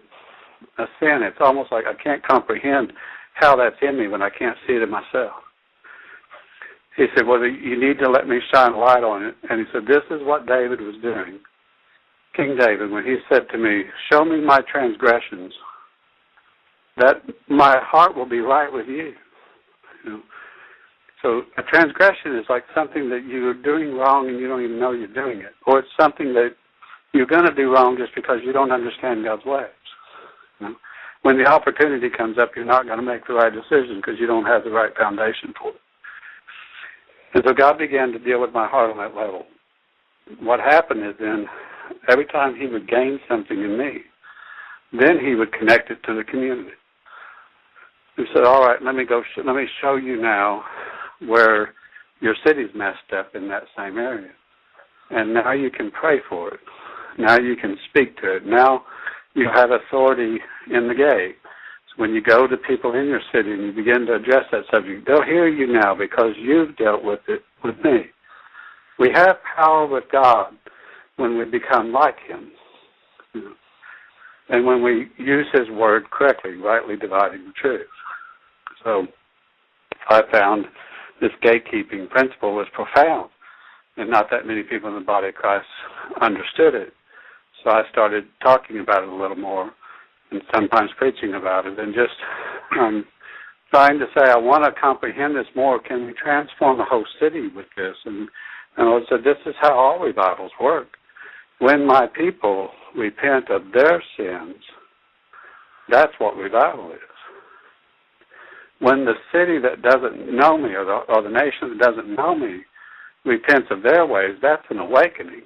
a 0.78 0.84
sin? 1.00 1.20
It's 1.22 1.36
almost 1.40 1.70
like 1.70 1.84
I 1.86 2.00
can't 2.02 2.26
comprehend 2.26 2.92
how 3.34 3.56
that's 3.56 3.76
in 3.82 3.98
me 3.98 4.08
when 4.08 4.22
I 4.22 4.30
can't 4.30 4.56
see 4.66 4.74
it 4.74 4.82
in 4.82 4.90
myself. 4.90 5.32
He 6.96 7.06
said, 7.14 7.26
Well, 7.26 7.44
you 7.44 7.78
need 7.78 7.98
to 7.98 8.10
let 8.10 8.26
me 8.26 8.38
shine 8.52 8.76
light 8.76 9.04
on 9.04 9.22
it. 9.22 9.34
And 9.50 9.60
he 9.60 9.66
said, 9.72 9.82
This 9.86 10.02
is 10.10 10.24
what 10.24 10.46
David 10.46 10.80
was 10.80 10.96
doing. 11.02 11.40
King 12.34 12.56
David, 12.58 12.90
when 12.90 13.04
he 13.04 13.16
said 13.28 13.42
to 13.52 13.58
me, 13.58 13.82
Show 14.10 14.24
me 14.24 14.40
my 14.40 14.60
transgressions 14.70 15.52
that 16.96 17.22
my 17.48 17.78
heart 17.82 18.16
will 18.16 18.28
be 18.28 18.40
right 18.40 18.72
with 18.72 18.86
you. 18.86 19.12
you 20.04 20.10
know? 20.10 20.20
So 21.22 21.42
a 21.58 21.62
transgression 21.62 22.36
is 22.36 22.44
like 22.48 22.64
something 22.74 23.08
that 23.10 23.24
you're 23.26 23.54
doing 23.54 23.94
wrong 23.94 24.28
and 24.28 24.38
you 24.38 24.48
don't 24.48 24.62
even 24.62 24.78
know 24.78 24.92
you're 24.92 25.08
doing 25.08 25.40
it, 25.40 25.52
or 25.66 25.80
it's 25.80 25.88
something 25.98 26.32
that 26.34 26.50
you're 27.12 27.26
going 27.26 27.46
to 27.46 27.54
do 27.54 27.72
wrong 27.72 27.96
just 27.98 28.14
because 28.14 28.38
you 28.44 28.52
don't 28.52 28.70
understand 28.70 29.24
God's 29.24 29.44
ways. 29.44 29.66
You 30.60 30.68
know? 30.68 30.74
When 31.22 31.38
the 31.38 31.46
opportunity 31.46 32.08
comes 32.10 32.38
up, 32.38 32.50
you're 32.54 32.64
not 32.64 32.86
going 32.86 32.98
to 32.98 33.04
make 33.04 33.26
the 33.26 33.34
right 33.34 33.52
decision 33.52 33.96
because 33.96 34.14
you 34.20 34.26
don't 34.26 34.44
have 34.44 34.64
the 34.64 34.70
right 34.70 34.94
foundation 34.96 35.52
for 35.60 35.70
it. 35.70 35.80
And 37.34 37.42
so 37.46 37.52
God 37.52 37.78
began 37.78 38.12
to 38.12 38.18
deal 38.18 38.40
with 38.40 38.52
my 38.52 38.68
heart 38.68 38.90
on 38.90 38.98
that 38.98 39.18
level. 39.18 39.44
What 40.40 40.60
happened 40.60 41.04
is 41.04 41.14
then, 41.18 41.46
every 42.08 42.26
time 42.26 42.54
He 42.54 42.66
would 42.66 42.88
gain 42.88 43.18
something 43.28 43.58
in 43.60 43.76
me, 43.76 44.02
then 44.92 45.18
He 45.18 45.34
would 45.34 45.52
connect 45.52 45.90
it 45.90 45.98
to 46.04 46.14
the 46.14 46.24
community. 46.24 46.70
He 48.16 48.24
said, 48.34 48.44
"All 48.44 48.66
right, 48.66 48.82
let 48.82 48.94
me 48.94 49.04
go. 49.04 49.22
Sh- 49.22 49.44
let 49.44 49.56
me 49.56 49.66
show 49.80 49.96
you 49.96 50.20
now 50.20 50.64
where 51.20 51.74
your 52.20 52.34
city's 52.46 52.74
messed 52.74 53.12
up 53.12 53.34
in 53.34 53.48
that 53.48 53.64
same 53.76 53.98
area, 53.98 54.30
and 55.10 55.34
now 55.34 55.52
you 55.52 55.70
can 55.70 55.90
pray 55.90 56.20
for 56.28 56.54
it. 56.54 56.60
Now 57.18 57.38
you 57.38 57.56
can 57.56 57.76
speak 57.90 58.16
to 58.22 58.36
it. 58.36 58.46
Now 58.46 58.84
you 59.34 59.48
have 59.54 59.70
authority 59.70 60.38
in 60.70 60.88
the 60.88 60.94
gate. 60.94 61.36
So 61.88 61.94
when 61.96 62.14
you 62.14 62.22
go 62.22 62.46
to 62.46 62.56
people 62.56 62.94
in 62.94 63.06
your 63.06 63.20
city 63.32 63.52
and 63.52 63.62
you 63.64 63.72
begin 63.72 64.06
to 64.06 64.14
address 64.14 64.44
that 64.52 64.64
subject, 64.72 65.06
they'll 65.06 65.22
hear 65.22 65.48
you 65.48 65.66
now 65.66 65.94
because 65.94 66.32
you've 66.38 66.76
dealt 66.76 67.04
with 67.04 67.20
it 67.28 67.42
with 67.62 67.76
me. 67.84 68.06
We 68.98 69.10
have 69.14 69.36
power 69.56 69.86
with 69.86 70.04
God 70.10 70.54
when 71.16 71.38
we 71.38 71.44
become 71.44 71.92
like 71.92 72.16
Him. 72.26 72.50
And 74.48 74.64
when 74.64 74.82
we 74.82 75.08
use 75.18 75.46
His 75.52 75.68
Word 75.70 76.10
correctly, 76.10 76.56
rightly 76.56 76.96
dividing 76.96 77.44
the 77.46 77.52
truth. 77.52 77.86
So 78.84 79.06
I 80.08 80.22
found 80.30 80.66
this 81.20 81.30
gatekeeping 81.42 82.08
principle 82.10 82.54
was 82.54 82.66
profound, 82.72 83.30
and 83.96 84.10
not 84.10 84.28
that 84.30 84.46
many 84.46 84.62
people 84.62 84.88
in 84.88 84.94
the 84.94 85.00
body 85.00 85.28
of 85.28 85.34
Christ 85.34 85.66
understood 86.20 86.74
it. 86.74 86.92
So 87.64 87.70
I 87.70 87.82
started 87.90 88.24
talking 88.42 88.80
about 88.80 89.02
it 89.02 89.08
a 89.08 89.14
little 89.14 89.36
more, 89.36 89.70
and 90.30 90.42
sometimes 90.54 90.90
preaching 90.98 91.34
about 91.34 91.66
it, 91.66 91.78
and 91.78 91.94
just 91.94 92.14
um, 92.78 93.04
trying 93.70 93.98
to 93.98 94.06
say, 94.14 94.30
I 94.30 94.36
want 94.36 94.64
to 94.64 94.80
comprehend 94.80 95.34
this 95.34 95.46
more. 95.54 95.80
Can 95.80 96.06
we 96.06 96.12
transform 96.12 96.78
the 96.78 96.84
whole 96.84 97.06
city 97.20 97.48
with 97.54 97.66
this? 97.76 97.96
And, 98.04 98.28
and 98.76 98.88
I 98.88 98.98
said, 99.08 99.24
this 99.24 99.38
is 99.46 99.54
how 99.60 99.74
all 99.74 99.98
revivals 99.98 100.52
work. 100.60 100.88
When 101.58 101.86
my 101.86 102.06
people 102.06 102.68
repent 102.94 103.50
of 103.50 103.62
their 103.72 104.02
sins, 104.16 104.62
that's 105.88 106.12
what 106.18 106.36
revival 106.36 106.92
is 106.92 107.15
when 108.80 109.04
the 109.04 109.14
city 109.32 109.58
that 109.58 109.82
doesn't 109.82 110.34
know 110.34 110.58
me 110.58 110.74
or 110.74 110.84
the, 110.84 111.00
or 111.08 111.22
the 111.22 111.30
nation 111.30 111.70
that 111.70 111.78
doesn't 111.78 112.14
know 112.14 112.34
me 112.34 112.60
repents 113.24 113.68
of 113.70 113.82
their 113.82 114.06
ways, 114.06 114.36
that's 114.42 114.66
an 114.70 114.78
awakening. 114.78 115.42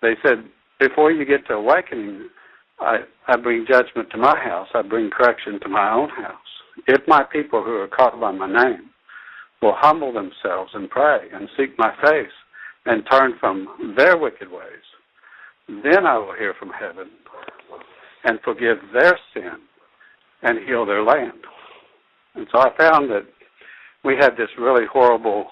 They 0.00 0.14
said, 0.24 0.44
before 0.80 1.12
you 1.12 1.24
get 1.24 1.46
to 1.46 1.54
awakening, 1.54 2.28
I, 2.80 2.98
I 3.28 3.36
bring 3.36 3.66
judgment 3.68 4.10
to 4.10 4.18
my 4.18 4.36
house. 4.36 4.68
I 4.74 4.82
bring 4.82 5.10
correction 5.10 5.60
to 5.60 5.68
my 5.68 5.92
own 5.92 6.08
house. 6.08 6.36
If 6.88 7.06
my 7.06 7.22
people 7.22 7.62
who 7.62 7.76
are 7.76 7.88
called 7.88 8.20
by 8.20 8.32
my 8.32 8.48
name 8.50 8.90
will 9.60 9.74
humble 9.76 10.12
themselves 10.12 10.72
and 10.74 10.90
pray 10.90 11.28
and 11.32 11.48
seek 11.56 11.78
my 11.78 11.94
face 12.02 12.32
and 12.86 13.04
turn 13.08 13.34
from 13.38 13.94
their 13.96 14.16
wicked 14.16 14.50
ways, 14.50 14.66
then 15.68 16.04
I 16.06 16.18
will 16.18 16.34
hear 16.36 16.54
from 16.58 16.70
heaven 16.70 17.10
and 18.24 18.40
forgive 18.44 18.78
their 18.92 19.16
sin 19.32 19.58
and 20.42 20.58
heal 20.66 20.84
their 20.84 21.02
land. 21.02 21.32
And 22.34 22.46
so 22.52 22.60
I 22.60 22.76
found 22.76 23.10
that 23.10 23.26
we 24.04 24.16
had 24.18 24.32
this 24.32 24.48
really 24.58 24.84
horrible 24.90 25.46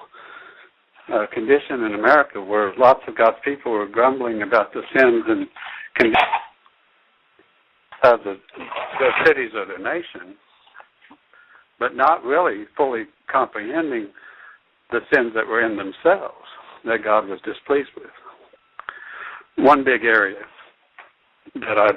uh, 1.12 1.26
condition 1.32 1.84
in 1.84 1.94
America 1.94 2.40
where 2.40 2.72
lots 2.78 3.00
of 3.06 3.16
God's 3.16 3.36
people 3.44 3.72
were 3.72 3.86
grumbling 3.86 4.42
about 4.42 4.72
the 4.72 4.82
sins 4.96 5.24
and 5.28 5.46
conditions 5.96 6.16
of 8.02 8.20
the, 8.24 8.36
the 8.98 9.10
cities 9.26 9.50
of 9.54 9.68
their 9.68 9.78
nation, 9.78 10.34
but 11.78 11.94
not 11.94 12.24
really 12.24 12.64
fully 12.76 13.04
comprehending 13.30 14.08
the 14.90 15.00
sins 15.12 15.32
that 15.34 15.46
were 15.46 15.64
in 15.64 15.76
themselves 15.76 16.34
that 16.84 17.04
God 17.04 17.28
was 17.28 17.40
displeased 17.44 17.90
with. 17.96 18.06
One 19.56 19.84
big 19.84 20.04
area 20.04 20.40
that 21.54 21.78
I 21.78 21.90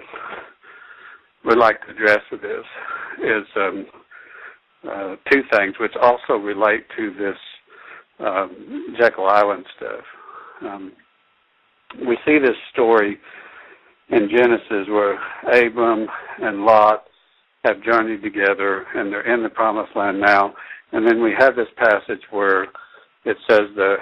would 1.45 1.57
like 1.57 1.81
to 1.81 1.91
address 1.91 2.21
this 2.31 2.65
is 3.19 3.45
um, 3.55 3.85
uh, 4.89 5.15
two 5.31 5.41
things, 5.51 5.75
which 5.79 5.93
also 6.01 6.33
relate 6.33 6.85
to 6.97 7.13
this 7.13 7.37
um, 8.19 8.95
Jekyll 8.99 9.27
Island 9.27 9.65
stuff. 9.77 10.03
Um, 10.61 10.91
we 12.07 12.17
see 12.25 12.39
this 12.39 12.57
story 12.71 13.19
in 14.09 14.29
Genesis 14.29 14.87
where 14.89 15.19
Abram 15.51 16.07
and 16.41 16.65
Lot 16.65 17.05
have 17.63 17.83
journeyed 17.83 18.21
together 18.21 18.85
and 18.95 19.11
they're 19.11 19.33
in 19.33 19.43
the 19.43 19.49
promised 19.49 19.95
land 19.95 20.19
now. 20.19 20.53
And 20.91 21.07
then 21.07 21.21
we 21.23 21.33
have 21.37 21.55
this 21.55 21.67
passage 21.77 22.21
where 22.29 22.63
it 23.25 23.37
says 23.49 23.61
the 23.75 23.95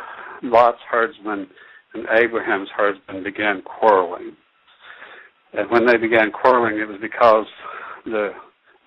Lot's 0.43 0.79
herdsmen 0.89 1.47
and 1.93 2.07
Abraham's 2.17 2.69
herdsmen 2.75 3.23
began 3.23 3.61
quarreling. 3.61 4.35
And 5.53 5.69
when 5.69 5.85
they 5.85 5.97
began 5.97 6.31
quarreling, 6.31 6.79
it 6.79 6.87
was 6.87 6.99
because 7.01 7.45
the 8.05 8.31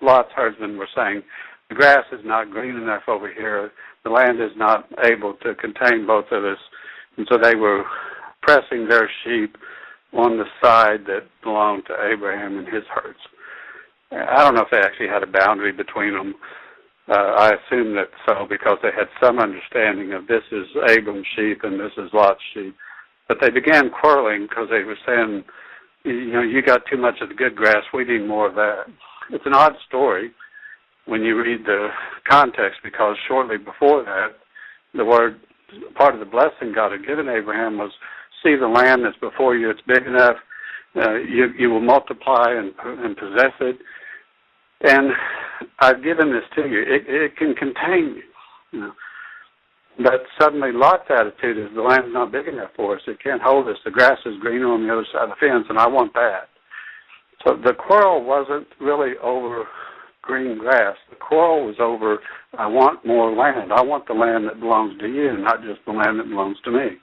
Lot's 0.01 0.31
husband 0.35 0.77
were 0.77 0.89
saying, 0.95 1.21
the 1.69 1.75
grass 1.75 2.05
is 2.11 2.21
not 2.23 2.51
green 2.51 2.75
enough 2.75 3.03
over 3.07 3.31
here. 3.31 3.71
The 4.03 4.09
land 4.09 4.39
is 4.39 4.51
not 4.55 4.87
able 5.03 5.33
to 5.43 5.55
contain 5.55 6.05
both 6.05 6.25
of 6.31 6.43
us. 6.43 6.59
And 7.17 7.27
so 7.29 7.37
they 7.41 7.55
were 7.55 7.83
pressing 8.41 8.87
their 8.87 9.09
sheep 9.23 9.57
on 10.13 10.37
the 10.37 10.45
side 10.61 11.05
that 11.07 11.23
belonged 11.43 11.83
to 11.87 12.11
Abraham 12.11 12.59
and 12.59 12.67
his 12.67 12.83
herds. 12.93 13.19
I 14.11 14.43
don't 14.43 14.55
know 14.55 14.61
if 14.61 14.71
they 14.71 14.79
actually 14.79 15.07
had 15.07 15.23
a 15.23 15.27
boundary 15.27 15.71
between 15.71 16.13
them. 16.13 16.35
Uh, 17.07 17.33
I 17.37 17.49
assume 17.49 17.95
that 17.95 18.09
so 18.25 18.45
because 18.47 18.77
they 18.81 18.91
had 18.95 19.07
some 19.21 19.39
understanding 19.39 20.13
of 20.13 20.27
this 20.27 20.43
is 20.51 20.65
Abram's 20.89 21.25
sheep 21.35 21.59
and 21.63 21.79
this 21.79 21.91
is 21.97 22.09
Lot's 22.13 22.39
sheep. 22.53 22.75
But 23.27 23.37
they 23.41 23.49
began 23.49 23.89
quarreling 23.89 24.47
because 24.47 24.69
they 24.69 24.83
were 24.83 24.97
saying, 25.05 25.43
you 26.05 26.31
know, 26.31 26.41
you 26.41 26.61
got 26.61 26.81
too 26.89 26.97
much 26.97 27.15
of 27.21 27.29
the 27.29 27.35
good 27.35 27.55
grass. 27.55 27.83
We 27.93 28.05
need 28.05 28.27
more 28.27 28.47
of 28.47 28.55
that. 28.55 28.85
It's 29.31 29.45
an 29.45 29.53
odd 29.53 29.73
story 29.87 30.31
when 31.05 31.21
you 31.23 31.41
read 31.41 31.65
the 31.65 31.89
context 32.29 32.79
because 32.83 33.15
shortly 33.27 33.57
before 33.57 34.03
that, 34.03 34.29
the 34.93 35.05
word, 35.05 35.39
part 35.95 36.13
of 36.13 36.19
the 36.19 36.25
blessing 36.25 36.73
God 36.73 36.91
had 36.91 37.05
given 37.05 37.27
Abraham 37.27 37.77
was, 37.77 37.91
see 38.43 38.55
the 38.55 38.67
land 38.67 39.03
that's 39.03 39.17
before 39.17 39.55
you. 39.55 39.69
It's 39.69 39.81
big 39.87 40.05
enough. 40.05 40.37
Uh, 40.95 41.15
you 41.15 41.47
you 41.57 41.69
will 41.69 41.81
multiply 41.81 42.51
and 42.51 42.73
and 42.83 43.17
possess 43.17 43.51
it. 43.59 43.77
And 44.81 45.09
I've 45.79 46.03
given 46.03 46.31
this 46.31 46.43
to 46.55 46.69
you. 46.69 46.81
It 46.81 47.03
it 47.07 47.37
can 47.37 47.53
contain 47.53 48.15
you. 48.15 48.23
you 48.71 48.79
know. 48.79 48.91
But 49.97 50.23
suddenly 50.39 50.71
Lot's 50.73 51.09
attitude 51.09 51.57
is 51.57 51.73
the 51.73 51.81
land's 51.81 52.13
not 52.13 52.31
big 52.31 52.47
enough 52.47 52.71
for 52.75 52.95
us. 52.95 53.01
It 53.07 53.23
can't 53.23 53.41
hold 53.41 53.67
us. 53.67 53.77
The 53.85 53.91
grass 53.91 54.17
is 54.25 54.35
greener 54.41 54.71
on 54.71 54.85
the 54.85 54.91
other 54.91 55.05
side 55.13 55.23
of 55.23 55.29
the 55.29 55.35
fence, 55.39 55.65
and 55.69 55.79
I 55.79 55.87
want 55.87 56.13
that. 56.13 56.49
So 57.45 57.55
the 57.55 57.73
quarrel 57.73 58.23
wasn't 58.23 58.67
really 58.81 59.13
over 59.23 59.65
green 60.21 60.57
grass. 60.57 60.95
The 61.09 61.15
quarrel 61.15 61.65
was 61.65 61.75
over 61.79 62.19
I 62.57 62.67
want 62.67 63.05
more 63.05 63.35
land. 63.35 63.71
I 63.71 63.81
want 63.81 64.07
the 64.07 64.13
land 64.13 64.45
that 64.45 64.59
belongs 64.59 64.97
to 64.99 65.07
you, 65.07 65.37
not 65.37 65.61
just 65.61 65.79
the 65.85 65.91
land 65.91 66.19
that 66.19 66.29
belongs 66.29 66.57
to 66.65 66.71
me. 66.71 66.97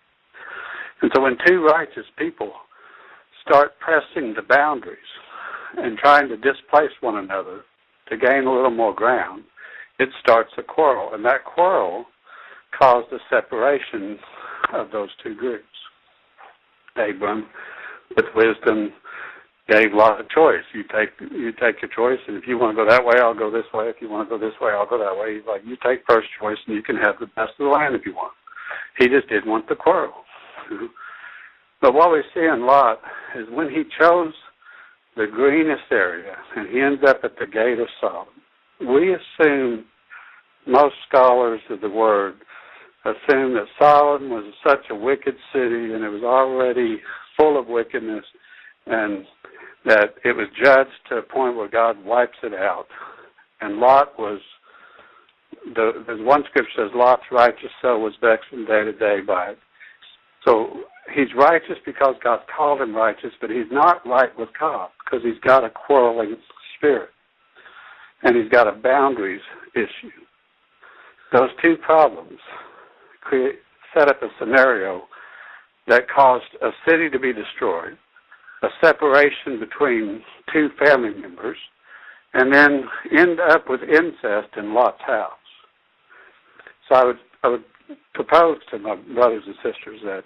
And 1.00 1.10
so 1.14 1.22
when 1.22 1.36
two 1.46 1.64
righteous 1.64 2.06
people 2.16 2.52
start 3.46 3.72
pressing 3.80 4.34
the 4.34 4.42
boundaries 4.42 4.98
and 5.76 5.98
trying 5.98 6.28
to 6.28 6.36
displace 6.36 6.92
one 7.00 7.16
another 7.16 7.62
to 8.08 8.16
gain 8.16 8.44
a 8.44 8.52
little 8.52 8.70
more 8.70 8.94
ground, 8.94 9.44
it 9.98 10.08
starts 10.20 10.52
a 10.58 10.62
quarrel. 10.62 11.14
And 11.14 11.24
that 11.24 11.44
quarrel 11.44 12.06
caused 12.78 13.10
the 13.10 13.18
separation 13.30 14.18
of 14.72 14.90
those 14.90 15.10
two 15.22 15.34
groups. 15.34 15.64
Abram, 16.96 17.46
with 18.16 18.26
wisdom, 18.34 18.92
gave 19.68 19.92
Lot 19.92 20.20
a 20.20 20.24
choice. 20.34 20.64
You 20.74 20.82
take 20.84 21.10
you 21.30 21.52
take 21.52 21.80
your 21.80 21.90
choice, 21.94 22.20
and 22.26 22.36
if 22.36 22.46
you 22.46 22.58
want 22.58 22.76
to 22.76 22.84
go 22.84 22.88
that 22.88 23.04
way, 23.04 23.14
I'll 23.18 23.34
go 23.34 23.50
this 23.50 23.66
way. 23.72 23.88
If 23.88 23.96
you 24.00 24.08
want 24.10 24.28
to 24.28 24.38
go 24.38 24.44
this 24.44 24.58
way, 24.60 24.72
I'll 24.72 24.88
go 24.88 24.98
that 24.98 25.16
way. 25.16 25.36
He's 25.36 25.46
like, 25.46 25.62
you 25.64 25.76
take 25.84 26.02
first 26.08 26.28
choice, 26.40 26.58
and 26.66 26.76
you 26.76 26.82
can 26.82 26.96
have 26.96 27.16
the 27.20 27.26
best 27.26 27.52
of 27.58 27.66
the 27.66 27.72
land 27.72 27.94
if 27.94 28.04
you 28.04 28.14
want. 28.14 28.32
He 28.98 29.08
just 29.08 29.28
didn't 29.28 29.50
want 29.50 29.68
the 29.68 29.76
quarrel. 29.76 30.12
but 31.80 31.94
what 31.94 32.12
we 32.12 32.22
see 32.34 32.44
in 32.44 32.66
Lot 32.66 33.00
is 33.36 33.46
when 33.50 33.70
he 33.70 33.84
chose 33.98 34.32
the 35.16 35.26
greenest 35.26 35.84
area, 35.90 36.36
and 36.56 36.68
he 36.68 36.80
ends 36.80 37.02
up 37.06 37.20
at 37.22 37.38
the 37.38 37.46
gate 37.46 37.78
of 37.78 37.88
Sodom. 38.00 38.34
We 38.80 39.14
assume 39.14 39.84
most 40.66 40.94
scholars 41.08 41.60
of 41.70 41.80
the 41.80 41.90
word 41.90 42.34
assumed 43.04 43.56
that 43.56 43.66
Sodom 43.78 44.30
was 44.30 44.52
such 44.66 44.84
a 44.90 44.94
wicked 44.94 45.34
city 45.52 45.92
and 45.92 46.04
it 46.04 46.08
was 46.08 46.22
already 46.22 47.00
full 47.36 47.58
of 47.58 47.66
wickedness 47.66 48.24
and 48.86 49.24
that 49.84 50.14
it 50.24 50.36
was 50.36 50.46
judged 50.62 50.90
to 51.08 51.16
a 51.16 51.22
point 51.22 51.56
where 51.56 51.68
God 51.68 52.02
wipes 52.04 52.38
it 52.42 52.54
out. 52.54 52.86
And 53.60 53.78
Lot 53.78 54.18
was 54.18 54.40
the, 55.74 56.04
there's 56.06 56.24
one 56.24 56.44
scripture 56.48 56.70
says 56.76 56.90
Lot's 56.94 57.22
righteous 57.30 57.70
soul 57.80 58.02
was 58.02 58.14
vexed 58.20 58.48
from 58.50 58.66
day 58.66 58.84
to 58.84 58.92
day 58.92 59.20
by 59.26 59.50
it. 59.50 59.58
So 60.44 60.82
he's 61.14 61.28
righteous 61.36 61.78
because 61.84 62.14
God 62.22 62.40
called 62.54 62.80
him 62.80 62.94
righteous, 62.94 63.30
but 63.40 63.50
he's 63.50 63.70
not 63.70 64.06
right 64.06 64.36
with 64.38 64.48
God 64.58 64.90
because 65.04 65.24
he's 65.24 65.40
got 65.44 65.64
a 65.64 65.70
quarreling 65.70 66.36
spirit 66.76 67.10
and 68.22 68.36
he's 68.36 68.50
got 68.50 68.68
a 68.68 68.72
boundaries 68.72 69.42
issue. 69.74 70.10
Those 71.32 71.50
two 71.62 71.76
problems 71.76 72.38
create 73.22 73.56
set 73.94 74.08
up 74.08 74.22
a 74.22 74.28
scenario 74.38 75.02
that 75.86 76.08
caused 76.08 76.44
a 76.62 76.70
city 76.88 77.10
to 77.10 77.18
be 77.18 77.32
destroyed, 77.32 77.98
a 78.62 78.68
separation 78.82 79.58
between 79.60 80.22
two 80.52 80.70
family 80.78 81.12
members, 81.14 81.58
and 82.34 82.52
then 82.52 82.84
end 83.16 83.38
up 83.40 83.68
with 83.68 83.80
incest 83.82 84.56
in 84.56 84.74
Lot's 84.74 85.02
house. 85.06 85.32
So 86.88 86.94
I 86.94 87.04
would 87.04 87.18
I 87.44 87.48
would 87.48 87.64
propose 88.14 88.58
to 88.70 88.78
my 88.78 88.94
brothers 88.94 89.42
and 89.46 89.54
sisters 89.56 90.00
that 90.04 90.24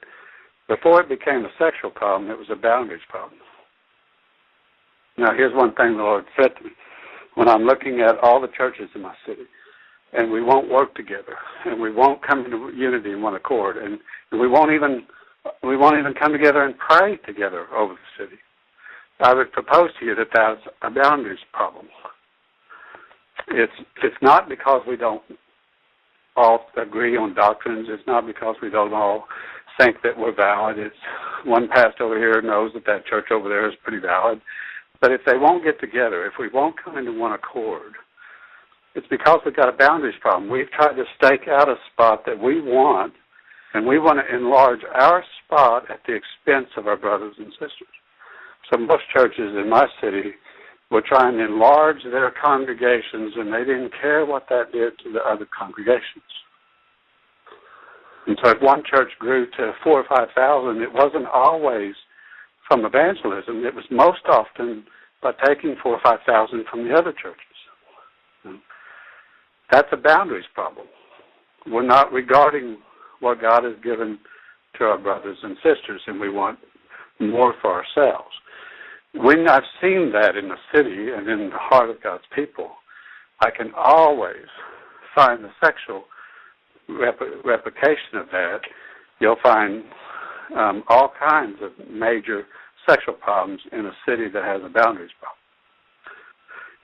before 0.69 1.01
it 1.01 1.09
became 1.09 1.45
a 1.45 1.51
sexual 1.59 1.91
problem, 1.91 2.31
it 2.31 2.39
was 2.39 2.49
a 2.51 2.57
boundaries 2.57 3.03
problem. 3.09 3.41
Now, 5.19 5.33
here's 5.35 5.55
one 5.55 5.75
thing 5.75 5.97
the 5.97 6.03
Lord 6.03 6.25
said 6.41 6.55
to 6.59 6.65
me. 6.65 6.71
When 7.35 7.49
I'm 7.49 7.63
looking 7.65 8.01
at 8.01 8.19
all 8.19 8.41
the 8.41 8.49
churches 8.49 8.89
in 8.95 9.03
my 9.03 9.15
city, 9.27 9.43
and 10.17 10.33
we 10.33 10.43
won't 10.43 10.71
work 10.71 10.95
together, 10.95 11.37
and 11.67 11.81
we 11.81 11.93
won't 11.93 12.27
come 12.27 12.45
into 12.45 12.73
unity 12.75 13.13
in 13.13 13.23
one 13.23 13.35
accord, 13.35 13.77
and, 13.77 13.99
and 14.33 14.41
we 14.41 14.49
won't 14.49 14.73
even 14.73 15.07
we 15.63 15.77
won't 15.77 15.99
even 15.99 16.15
come 16.15 16.33
together 16.33 16.65
and 16.65 16.75
pray 16.79 17.17
together 17.19 17.67
over 17.75 17.95
the 17.95 18.25
city. 18.25 18.37
I 19.21 19.33
would 19.33 19.53
propose 19.53 19.91
to 20.01 20.07
you 20.07 20.15
that 20.17 20.29
that's 20.35 20.61
a 20.83 20.91
boundaries 20.91 21.39
problem. 21.53 21.87
It's 23.49 23.73
it's 24.03 24.17
not 24.23 24.49
because 24.49 24.83
we 24.89 24.97
don't 24.97 25.23
all 26.37 26.67
agree 26.77 27.17
on 27.17 27.35
doctrines. 27.35 27.87
It's 27.91 28.07
not 28.07 28.27
because 28.27 28.57
we 28.61 28.71
don't 28.71 28.93
all 28.93 29.25
think 29.79 29.97
that 30.03 30.19
we're 30.19 30.35
valid. 30.35 30.79
It's 30.79 30.97
one 31.45 31.69
pastor 31.69 32.05
over 32.05 32.19
here 32.19 32.43
knows 32.43 32.73
that 32.75 32.87
that 32.87 33.07
church 33.07 33.27
over 33.31 33.49
there 33.49 33.69
is 33.69 33.75
pretty 33.83 34.05
valid. 34.05 34.41
But 35.01 35.13
if 35.13 35.21
they 35.27 35.37
won't 35.37 35.65
get 35.65 35.79
together, 35.81 36.27
if 36.27 36.35
we 36.39 36.49
won't 36.49 36.77
come 36.83 36.97
into 36.97 37.13
one 37.13 37.33
accord, 37.33 37.93
it's 38.97 39.07
because 39.09 39.41
we've 39.45 39.55
got 39.55 39.69
a 39.69 39.77
boundaries 39.77 40.17
problem. 40.23 40.51
We've 40.51 40.71
tried 40.71 40.95
to 40.95 41.05
stake 41.19 41.49
out 41.49 41.69
a 41.69 41.77
spot 41.93 42.25
that 42.25 42.43
we 42.43 42.63
want, 42.63 43.13
and 43.75 43.87
we 43.87 43.99
want 43.99 44.19
to 44.19 44.35
enlarge 44.35 44.81
our 44.95 45.23
spot 45.45 45.91
at 45.91 46.01
the 46.07 46.15
expense 46.15 46.71
of 46.79 46.87
our 46.87 46.97
brothers 46.97 47.35
and 47.39 47.53
sisters. 47.53 47.95
So 48.71 48.79
most 48.79 49.03
churches 49.15 49.55
in 49.63 49.69
my 49.69 49.87
city 50.01 50.33
were 50.91 51.03
trying 51.07 51.37
to 51.37 51.45
enlarge 51.45 52.03
their 52.05 52.33
congregations, 52.43 53.35
and 53.37 53.53
they 53.53 53.65
didn't 53.65 53.93
care 54.01 54.25
what 54.25 54.47
that 54.49 54.73
did 54.73 54.99
to 55.05 55.13
the 55.13 55.21
other 55.21 55.47
congregations. 55.57 56.25
And 58.27 58.39
so 58.43 58.51
if 58.51 58.63
one 58.63 58.83
church 58.91 59.11
grew 59.19 59.47
to 59.59 59.73
four 59.85 60.01
or 60.01 60.07
five 60.09 60.29
thousand, 60.35 60.81
it 60.83 60.93
wasn't 60.93 61.27
always 61.27 61.95
from 62.67 62.85
evangelism. 62.85 63.65
It 63.65 63.75
was 63.75 63.85
most 63.91 64.25
often 64.29 64.85
by 65.23 65.33
taking 65.47 65.77
four 65.83 65.95
or 65.95 66.01
five 66.03 66.21
thousand 66.27 66.65
from 66.71 66.89
the 66.89 66.95
other 66.95 67.13
churches. 67.13 67.46
That's 69.71 69.89
a 69.93 69.97
boundaries 69.97 70.45
problem. 70.55 70.87
We're 71.67 71.83
not 71.83 72.13
regarding 72.13 72.79
what 73.21 73.41
God 73.41 73.65
has 73.65 73.75
given 73.83 74.19
to 74.79 74.85
our 74.85 74.99
brothers 74.99 75.39
and 75.43 75.57
sisters, 75.57 76.01
and 76.07 76.21
we 76.21 76.31
want 76.31 76.59
more 77.19 77.55
for 77.61 77.73
ourselves. 77.73 78.31
When 79.15 79.49
I've 79.49 79.63
seen 79.81 80.13
that 80.13 80.37
in 80.37 80.49
the 80.49 80.57
city 80.75 81.11
and 81.13 81.29
in 81.29 81.51
the 81.51 81.57
heart 81.57 81.91
of 81.91 82.03
God's 82.03 82.25
people, 82.35 82.71
I 83.41 83.51
can 83.51 83.73
always 83.75 84.47
find 85.15 85.43
the 85.43 85.51
sexual 85.65 86.05
rep- 86.89 87.19
replication 87.45 88.17
of 88.17 88.27
that. 88.31 88.61
You'll 89.21 89.37
find 89.43 89.85
um, 90.57 90.85
all 90.89 91.13
kinds 91.19 91.57
of 91.63 91.73
major 91.91 92.45
sexual 92.89 93.15
problems 93.15 93.61
in 93.73 93.87
a 93.87 93.93
city 94.07 94.29
that 94.33 94.45
has 94.45 94.61
a 94.63 94.69
boundaries 94.69 95.11
problem. 95.19 95.37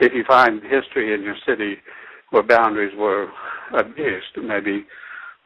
If 0.00 0.12
you 0.14 0.24
find 0.26 0.60
history 0.62 1.14
in 1.14 1.22
your 1.22 1.36
city 1.46 1.76
where 2.32 2.42
boundaries 2.42 2.94
were 2.96 3.28
abused, 3.74 4.36
maybe 4.42 4.84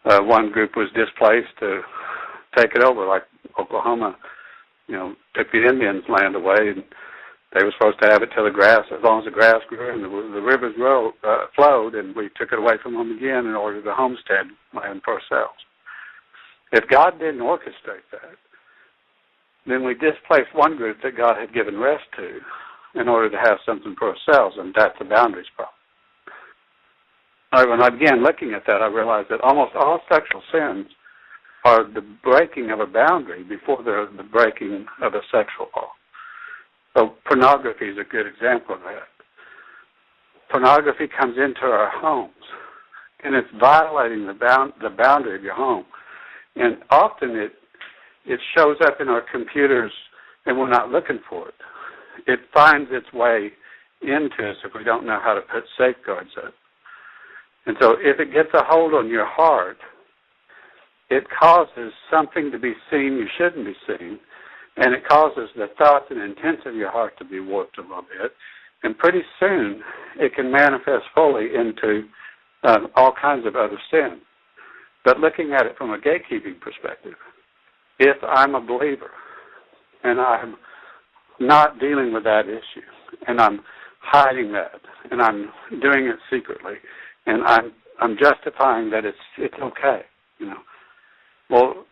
uh, 0.05 0.21
one 0.21 0.51
group 0.51 0.77
was 0.77 0.89
displaced 0.95 1.53
to 1.61 1.83
take 2.57 2.75
it 2.75 2.83
over, 2.83 3.07
like 3.07 3.25
Oklahoma, 3.59 4.17
you 4.87 4.95
know, 4.95 5.15
took 5.35 5.51
the 5.53 5.67
Indians' 5.67 6.05
land 6.09 6.37
away, 6.37 6.71
and 6.75 6.85
they 7.55 7.65
were 7.65 7.73
supposed 7.77 8.01
to 8.03 8.09
have 8.09 8.23
it 8.23 8.31
till 8.35 8.45
the 8.45 8.51
grass, 8.51 8.85
as 8.93 9.03
long 9.03 9.19
as 9.19 9.25
the 9.25 9.31
grass 9.31 9.61
grew 9.69 9.93
and 9.93 10.05
the, 10.05 10.09
the 10.35 10.41
rivers 10.41 10.75
grow, 10.77 11.13
uh, 11.27 11.47
flowed, 11.57 11.95
and 11.95 12.15
we 12.15 12.29
took 12.37 12.53
it 12.53 12.59
away 12.59 12.75
from 12.83 12.95
them 12.95 13.17
again 13.17 13.47
in 13.47 13.55
order 13.55 13.83
to 13.83 13.93
homestead 13.93 14.47
land 14.75 15.03
for 15.05 15.15
ourselves. 15.15 15.59
If 16.73 16.89
God 16.89 17.19
didn't 17.19 17.41
orchestrate 17.41 18.07
that, 18.13 18.39
then 19.67 19.85
we 19.85 19.95
displaced 19.95 20.55
one 20.55 20.77
group 20.77 20.99
that 21.03 21.17
God 21.17 21.37
had 21.37 21.53
given 21.53 21.79
rest 21.79 22.05
to 22.17 23.01
in 23.01 23.09
order 23.09 23.29
to 23.31 23.37
have 23.37 23.59
something 23.67 23.95
for 23.99 24.15
ourselves, 24.15 24.57
and 24.59 24.73
that's 24.77 24.97
a 25.01 25.05
boundaries 25.05 25.47
problem. 25.57 25.76
Right, 27.53 27.69
when 27.69 27.81
I 27.81 27.91
began 27.91 28.23
looking 28.23 28.55
at 28.55 28.65
that, 28.67 28.83
I 28.83 28.87
realized 28.87 29.29
that 29.31 29.41
almost 29.41 29.75
all 29.75 30.01
sexual 30.11 30.43
sins 30.53 30.87
are 31.65 31.85
the 31.85 32.05
breaking 32.23 32.71
of 32.71 32.81
a 32.81 32.87
boundary 32.87 33.43
before 33.45 33.83
they're 33.83 34.07
the 34.07 34.23
breaking 34.23 34.87
of 35.03 35.15
a 35.15 35.21
sexual 35.33 35.69
law. 35.77 35.89
So 36.97 37.15
pornography 37.27 37.89
is 37.89 37.99
a 37.99 38.05
good 38.05 38.27
example 38.27 38.77
of 38.77 38.83
that. 38.83 39.09
Pornography 40.51 41.07
comes 41.09 41.37
into 41.37 41.63
our 41.63 41.91
homes, 41.91 42.31
and 43.25 43.35
it's 43.35 43.49
violating 43.61 44.27
the 44.27 44.35
bound 44.35 44.73
the 44.81 44.91
boundary 44.91 45.37
of 45.37 45.43
your 45.43 45.55
home. 45.55 45.85
And 46.57 46.79
often 46.91 47.31
it 47.31 47.53
it 48.27 48.41
shows 48.57 48.77
up 48.85 49.01
in 49.01 49.09
our 49.09 49.23
computers, 49.33 49.93
and 50.47 50.59
we're 50.59 50.71
not 50.71 50.91
looking 50.91 51.21
for 51.29 51.49
it. 51.49 51.55
It 52.27 52.41
finds 52.53 52.91
its 52.93 53.13
way 53.13 53.51
into 54.03 54.51
us 54.51 54.57
if 54.65 54.73
we 54.75 54.85
don't 54.85 55.07
know 55.07 55.21
how 55.23 55.35
to 55.35 55.41
put 55.41 55.65
safeguards 55.79 56.31
up. 56.45 56.55
And 57.67 57.77
so, 57.81 57.97
if 58.01 58.21
it 58.21 58.33
gets 58.33 58.49
a 58.55 58.63
hold 58.65 58.95
on 58.95 59.09
your 59.09 59.27
heart, 59.27 59.79
it 61.11 61.25
causes 61.39 61.93
something 62.11 62.51
to 62.51 62.59
be 62.59 62.73
seen 62.91 63.19
you 63.19 63.27
shouldn't 63.39 63.67
be 63.67 63.75
seeing, 63.87 64.19
and 64.77 64.95
it 64.95 65.07
causes 65.09 65.49
the 65.57 65.67
thoughts 65.79 66.07
and 66.11 66.21
intents 66.21 66.63
of 66.67 66.75
your 66.75 66.91
heart 66.91 67.15
to 67.19 67.25
be 67.25 67.41
warped 67.41 67.79
a 67.79 67.83
little 67.83 68.03
bit. 68.03 68.33
And 68.83 68.97
pretty 68.99 69.23
soon, 69.41 69.83
it 70.19 70.35
can 70.35 70.51
manifest 70.51 71.05
fully 71.15 71.49
into 71.55 72.05
uh, 72.63 72.79
all 72.95 73.13
kinds 73.21 73.47
of 73.47 73.57
other 73.57 73.79
sin. 73.91 74.21
But 75.05 75.21
looking 75.21 75.53
at 75.53 75.67
it 75.67 75.77
from 75.79 75.91
a 75.91 75.99
gatekeeping 75.99 76.61
perspective, 76.61 77.15
if 77.99 78.17
I'm 78.23 78.55
a 78.55 78.61
believer 78.61 79.11
and 80.05 80.21
I'm 80.21 80.57
not 81.41 81.79
dealing 81.79 82.13
with 82.13 82.25
that 82.25 82.47
issue, 82.47 82.87
and 83.27 83.41
I'm 83.41 83.61
hiding 84.01 84.53
that, 84.53 84.81
and 85.11 85.23
I'm 85.23 85.51
doing 85.81 86.07
it 86.07 86.17
secretly, 86.31 86.75
and 87.27 87.43
I'm 87.45 87.73
I'm 88.01 88.17
justifying 88.19 88.91
that 88.91 89.05
it's 89.05 89.17
it's 89.39 89.55
okay, 89.61 90.03
you 90.39 90.47
know. 90.47 90.59
Well, 91.49 91.87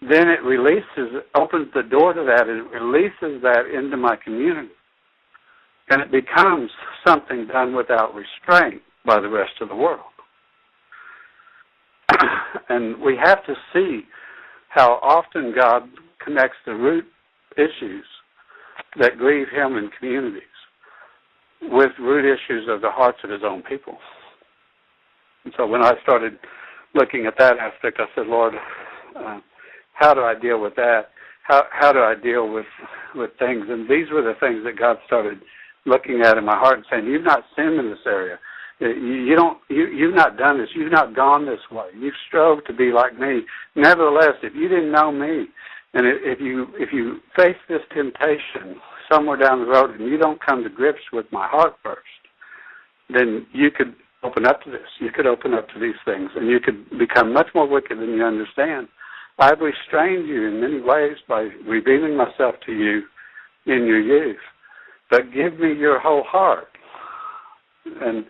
then 0.00 0.28
it 0.28 0.42
releases, 0.42 1.22
opens 1.34 1.68
the 1.74 1.82
door 1.82 2.12
to 2.12 2.22
that, 2.24 2.48
and 2.48 2.66
it 2.66 2.70
releases 2.70 3.42
that 3.42 3.66
into 3.72 3.96
my 3.96 4.16
community, 4.16 4.68
and 5.90 6.02
it 6.02 6.10
becomes 6.10 6.70
something 7.06 7.46
done 7.46 7.74
without 7.74 8.14
restraint 8.14 8.82
by 9.04 9.20
the 9.20 9.28
rest 9.28 9.52
of 9.60 9.68
the 9.68 9.76
world. 9.76 10.00
and 12.68 13.00
we 13.00 13.16
have 13.22 13.44
to 13.46 13.54
see 13.72 14.02
how 14.68 14.98
often 15.02 15.54
God 15.54 15.88
connects 16.22 16.58
the 16.66 16.74
root 16.74 17.04
issues 17.56 18.04
that 18.98 19.18
grieve 19.18 19.48
Him 19.48 19.76
in 19.76 19.90
communities 19.98 20.42
with 21.62 21.90
root 21.98 22.24
issues 22.24 22.68
of 22.68 22.80
the 22.82 22.90
hearts 22.90 23.18
of 23.24 23.30
His 23.30 23.42
own 23.44 23.62
people. 23.62 23.96
And 25.46 25.54
so 25.56 25.64
when 25.64 25.80
I 25.80 25.92
started 26.02 26.38
looking 26.92 27.26
at 27.26 27.38
that 27.38 27.58
aspect, 27.58 28.00
I 28.00 28.06
said, 28.16 28.26
Lord, 28.26 28.54
uh, 29.16 29.38
how 29.92 30.12
do 30.12 30.22
I 30.22 30.34
deal 30.34 30.60
with 30.60 30.74
that? 30.74 31.10
How 31.44 31.62
how 31.70 31.92
do 31.92 32.00
I 32.00 32.16
deal 32.16 32.52
with 32.52 32.66
with 33.14 33.30
things? 33.38 33.66
And 33.68 33.88
these 33.88 34.10
were 34.10 34.22
the 34.22 34.34
things 34.40 34.64
that 34.64 34.76
God 34.76 34.96
started 35.06 35.38
looking 35.84 36.22
at 36.22 36.36
in 36.36 36.44
my 36.44 36.56
heart 36.58 36.78
and 36.78 36.86
saying, 36.90 37.06
"You've 37.06 37.22
not 37.22 37.44
sinned 37.54 37.78
in 37.78 37.90
this 37.90 38.04
area. 38.04 38.40
You, 38.80 39.36
don't. 39.36 39.58
You 39.68 39.86
you've 39.86 40.16
not 40.16 40.36
done 40.36 40.58
this. 40.58 40.70
You've 40.74 40.90
not 40.90 41.14
gone 41.14 41.46
this 41.46 41.60
way. 41.70 41.86
You've 41.96 42.18
strove 42.26 42.64
to 42.64 42.72
be 42.72 42.90
like 42.90 43.16
me. 43.16 43.42
Nevertheless, 43.76 44.34
if 44.42 44.52
you 44.56 44.68
didn't 44.68 44.90
know 44.90 45.12
me, 45.12 45.46
and 45.94 46.06
if 46.06 46.40
you 46.40 46.66
if 46.74 46.92
you 46.92 47.20
face 47.36 47.56
this 47.68 47.82
temptation 47.94 48.80
somewhere 49.08 49.36
down 49.36 49.60
the 49.60 49.70
road, 49.70 49.92
and 49.92 50.10
you 50.10 50.18
don't 50.18 50.44
come 50.44 50.64
to 50.64 50.68
grips 50.68 51.12
with 51.12 51.26
my 51.30 51.46
heart 51.46 51.76
first, 51.84 52.02
then 53.08 53.46
you 53.52 53.70
could 53.70 53.94
open 54.26 54.46
up 54.46 54.62
to 54.62 54.70
this. 54.70 54.88
You 55.00 55.10
could 55.14 55.26
open 55.26 55.54
up 55.54 55.68
to 55.70 55.80
these 55.80 55.98
things, 56.04 56.30
and 56.34 56.48
you 56.48 56.58
could 56.60 56.98
become 56.98 57.32
much 57.32 57.48
more 57.54 57.68
wicked 57.68 57.98
than 57.98 58.10
you 58.10 58.24
understand. 58.24 58.88
I've 59.38 59.60
restrained 59.60 60.26
you 60.28 60.46
in 60.46 60.60
many 60.60 60.80
ways 60.80 61.16
by 61.28 61.48
revealing 61.66 62.16
myself 62.16 62.54
to 62.66 62.72
you 62.72 63.02
in 63.66 63.84
your 63.86 64.00
youth. 64.00 64.36
But 65.10 65.32
give 65.32 65.58
me 65.58 65.74
your 65.74 66.00
whole 66.00 66.24
heart. 66.24 66.68
And 67.84 68.24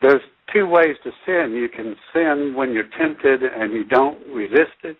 there's 0.00 0.22
two 0.52 0.66
ways 0.66 0.96
to 1.04 1.10
sin. 1.26 1.52
You 1.54 1.68
can 1.68 1.94
sin 2.12 2.54
when 2.56 2.72
you're 2.72 2.88
tempted 2.98 3.42
and 3.42 3.72
you 3.72 3.84
don't 3.84 4.18
resist 4.28 4.78
it, 4.84 4.96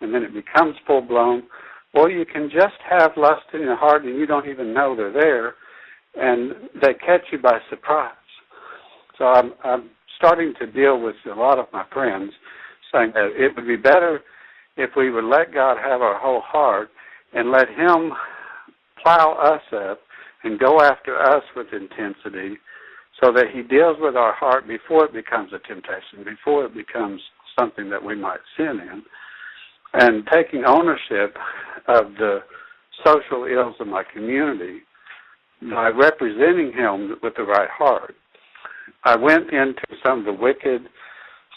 and 0.00 0.12
then 0.12 0.22
it 0.22 0.34
becomes 0.34 0.74
full 0.86 1.02
blown, 1.02 1.44
or 1.94 2.10
you 2.10 2.24
can 2.24 2.50
just 2.50 2.76
have 2.88 3.12
lust 3.16 3.46
in 3.54 3.60
your 3.60 3.76
heart 3.76 4.04
and 4.04 4.18
you 4.18 4.26
don't 4.26 4.48
even 4.48 4.74
know 4.74 4.96
they're 4.96 5.12
there, 5.12 5.54
and 6.16 6.52
they 6.82 6.94
catch 6.94 7.22
you 7.30 7.38
by 7.38 7.58
surprise. 7.68 8.14
So 9.20 9.26
I'm, 9.26 9.52
I'm 9.62 9.90
starting 10.16 10.54
to 10.58 10.66
deal 10.66 10.98
with 10.98 11.14
a 11.30 11.38
lot 11.38 11.58
of 11.58 11.66
my 11.74 11.84
friends 11.92 12.32
saying 12.90 13.12
that 13.14 13.32
it 13.36 13.54
would 13.54 13.66
be 13.66 13.76
better 13.76 14.20
if 14.78 14.90
we 14.96 15.10
would 15.10 15.24
let 15.24 15.52
God 15.52 15.76
have 15.76 16.00
our 16.00 16.18
whole 16.18 16.40
heart 16.40 16.88
and 17.34 17.50
let 17.50 17.68
Him 17.68 18.12
plow 19.02 19.34
us 19.34 19.60
up 19.76 20.00
and 20.42 20.58
go 20.58 20.80
after 20.80 21.20
us 21.20 21.42
with 21.54 21.66
intensity 21.70 22.56
so 23.22 23.30
that 23.30 23.50
He 23.52 23.60
deals 23.60 23.98
with 24.00 24.16
our 24.16 24.32
heart 24.32 24.66
before 24.66 25.04
it 25.04 25.12
becomes 25.12 25.52
a 25.52 25.58
temptation, 25.68 26.24
before 26.24 26.64
it 26.64 26.74
becomes 26.74 27.20
something 27.58 27.90
that 27.90 28.02
we 28.02 28.16
might 28.16 28.40
sin 28.56 28.80
in. 28.80 29.02
And 29.92 30.26
taking 30.32 30.64
ownership 30.66 31.36
of 31.88 32.14
the 32.18 32.38
social 33.04 33.44
ills 33.44 33.74
of 33.80 33.86
my 33.86 34.02
community 34.14 34.78
by 35.60 35.88
representing 35.88 36.72
Him 36.72 37.16
with 37.22 37.34
the 37.36 37.42
right 37.42 37.68
heart. 37.68 38.14
I 39.04 39.16
went 39.16 39.50
into 39.50 39.82
some 40.04 40.20
of 40.20 40.24
the 40.24 40.32
wicked 40.32 40.82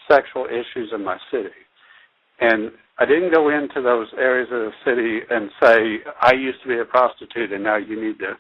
sexual 0.10 0.45
issues 0.45 0.91
in 0.94 1.03
my 1.03 1.18
city. 1.32 1.49
And 2.40 2.72
I 2.99 3.06
didn't 3.06 3.34
go 3.34 3.49
into 3.49 3.82
those 3.82 4.07
areas 4.18 4.49
of 4.52 4.72
the 4.72 4.74
city 4.86 5.26
and 5.30 5.49
say, 5.61 6.03
I 6.22 6.34
used 6.34 6.61
to 6.64 6.70
be 6.70 6.80
a 6.80 6.86
prostitute 6.86 7.52
and 7.52 7.64
now 7.64 7.78
you 7.78 7.99
need 7.99 8.20
to, 8.20 8.34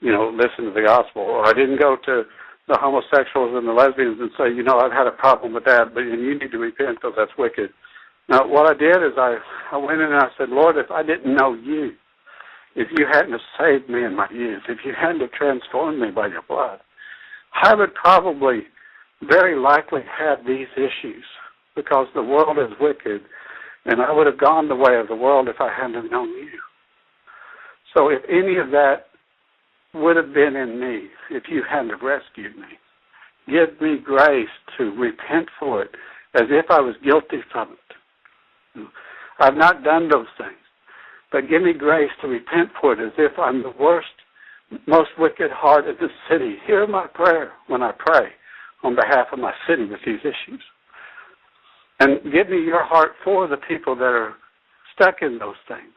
you 0.00 0.12
know, 0.12 0.30
listen 0.30 0.64
to 0.66 0.72
the 0.72 0.86
gospel. 0.86 1.22
Or 1.22 1.46
I 1.46 1.52
didn't 1.52 1.80
go 1.80 1.96
to 2.06 2.24
the 2.68 2.78
homosexuals 2.80 3.56
and 3.56 3.66
the 3.66 3.72
lesbians 3.72 4.20
and 4.20 4.30
say, 4.38 4.52
you 4.54 4.62
know, 4.62 4.78
I've 4.78 4.92
had 4.92 5.06
a 5.06 5.12
problem 5.12 5.52
with 5.52 5.64
that, 5.64 5.94
but 5.94 6.00
you 6.00 6.16
need 6.16 6.50
to 6.50 6.58
repent 6.58 6.98
because 7.00 7.14
that's 7.16 7.36
wicked. 7.38 7.70
Now, 8.28 8.46
what 8.46 8.66
I 8.66 8.74
did 8.74 8.96
is 8.96 9.14
I, 9.16 9.38
I 9.72 9.76
went 9.76 10.00
in 10.00 10.12
and 10.12 10.22
I 10.22 10.28
said, 10.38 10.48
Lord, 10.48 10.76
if 10.76 10.90
I 10.90 11.02
didn't 11.02 11.34
know 11.34 11.54
you, 11.54 11.92
if 12.74 12.88
you 12.96 13.06
hadn't 13.10 13.40
saved 13.58 13.88
me 13.88 14.04
in 14.04 14.16
my 14.16 14.28
youth, 14.30 14.62
if 14.68 14.78
you 14.84 14.92
hadn't 14.98 15.30
transformed 15.32 16.00
me 16.00 16.10
by 16.10 16.28
your 16.28 16.42
blood, 16.48 16.80
Would 17.74 17.94
probably 17.94 18.64
very 19.22 19.56
likely 19.58 20.02
have 20.18 20.44
these 20.46 20.66
issues 20.76 21.24
because 21.74 22.06
the 22.14 22.22
world 22.22 22.58
is 22.58 22.76
wicked 22.78 23.22
and 23.86 24.00
I 24.00 24.12
would 24.12 24.26
have 24.26 24.38
gone 24.38 24.68
the 24.68 24.76
way 24.76 24.96
of 25.00 25.08
the 25.08 25.16
world 25.16 25.48
if 25.48 25.60
I 25.60 25.72
hadn't 25.72 26.10
known 26.10 26.28
you. 26.28 26.50
So 27.94 28.08
if 28.08 28.22
any 28.28 28.56
of 28.58 28.70
that 28.70 29.06
would 29.94 30.16
have 30.16 30.34
been 30.34 30.56
in 30.56 30.78
me, 30.80 31.08
if 31.30 31.44
you 31.48 31.62
hadn't 31.68 32.02
rescued 32.02 32.56
me, 32.56 32.68
give 33.48 33.80
me 33.80 33.98
grace 33.98 34.48
to 34.78 34.90
repent 34.90 35.48
for 35.58 35.82
it 35.82 35.90
as 36.34 36.48
if 36.50 36.66
I 36.70 36.80
was 36.80 36.94
guilty 37.02 37.42
from 37.50 37.72
it. 37.72 38.86
I've 39.40 39.56
not 39.56 39.82
done 39.82 40.08
those 40.08 40.26
things, 40.38 40.52
but 41.30 41.48
give 41.48 41.62
me 41.62 41.72
grace 41.72 42.10
to 42.20 42.28
repent 42.28 42.70
for 42.80 42.92
it 42.92 43.00
as 43.00 43.12
if 43.18 43.38
I'm 43.38 43.62
the 43.62 43.72
worst, 43.78 44.08
most 44.86 45.10
wicked 45.18 45.50
heart 45.50 45.86
in 45.86 45.94
this 46.00 46.10
city. 46.30 46.56
Hear 46.66 46.86
my 46.86 47.06
prayer 47.06 47.52
when 47.68 47.82
I 47.82 47.92
pray 47.92 48.28
on 48.82 48.94
behalf 48.94 49.28
of 49.32 49.38
my 49.38 49.52
city 49.68 49.84
with 49.84 50.00
these 50.04 50.20
issues. 50.20 50.60
And 52.00 52.20
give 52.32 52.48
me 52.48 52.62
your 52.62 52.84
heart 52.84 53.12
for 53.24 53.46
the 53.46 53.56
people 53.56 53.94
that 53.94 54.02
are 54.02 54.34
stuck 54.94 55.16
in 55.22 55.38
those 55.38 55.56
things, 55.68 55.94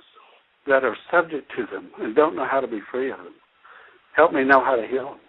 that 0.68 0.84
are 0.84 0.96
subject 1.12 1.52
to 1.58 1.66
them 1.72 1.90
and 2.00 2.16
don't 2.16 2.36
know 2.36 2.48
how 2.50 2.60
to 2.60 2.68
be 2.68 2.80
free 2.92 3.12
of 3.12 3.18
them. 3.18 3.34
Help 4.16 4.34
me 4.34 4.44
know 4.44 4.64
how 4.64 4.76
to 4.76 4.88
heal 4.88 5.06
them. 5.06 5.20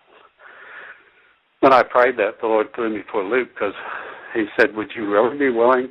When 1.61 1.73
I 1.73 1.83
prayed 1.83 2.17
that, 2.19 2.41
the 2.41 2.47
Lord 2.47 2.69
threw 2.75 2.95
me 2.95 3.01
for 3.11 3.25
loop 3.25 3.49
because 3.55 3.75
He 4.35 4.45
said, 4.59 4.75
Would 4.77 4.91
you 4.95 5.11
really 5.11 5.39
be 5.39 5.51
willing 5.51 5.89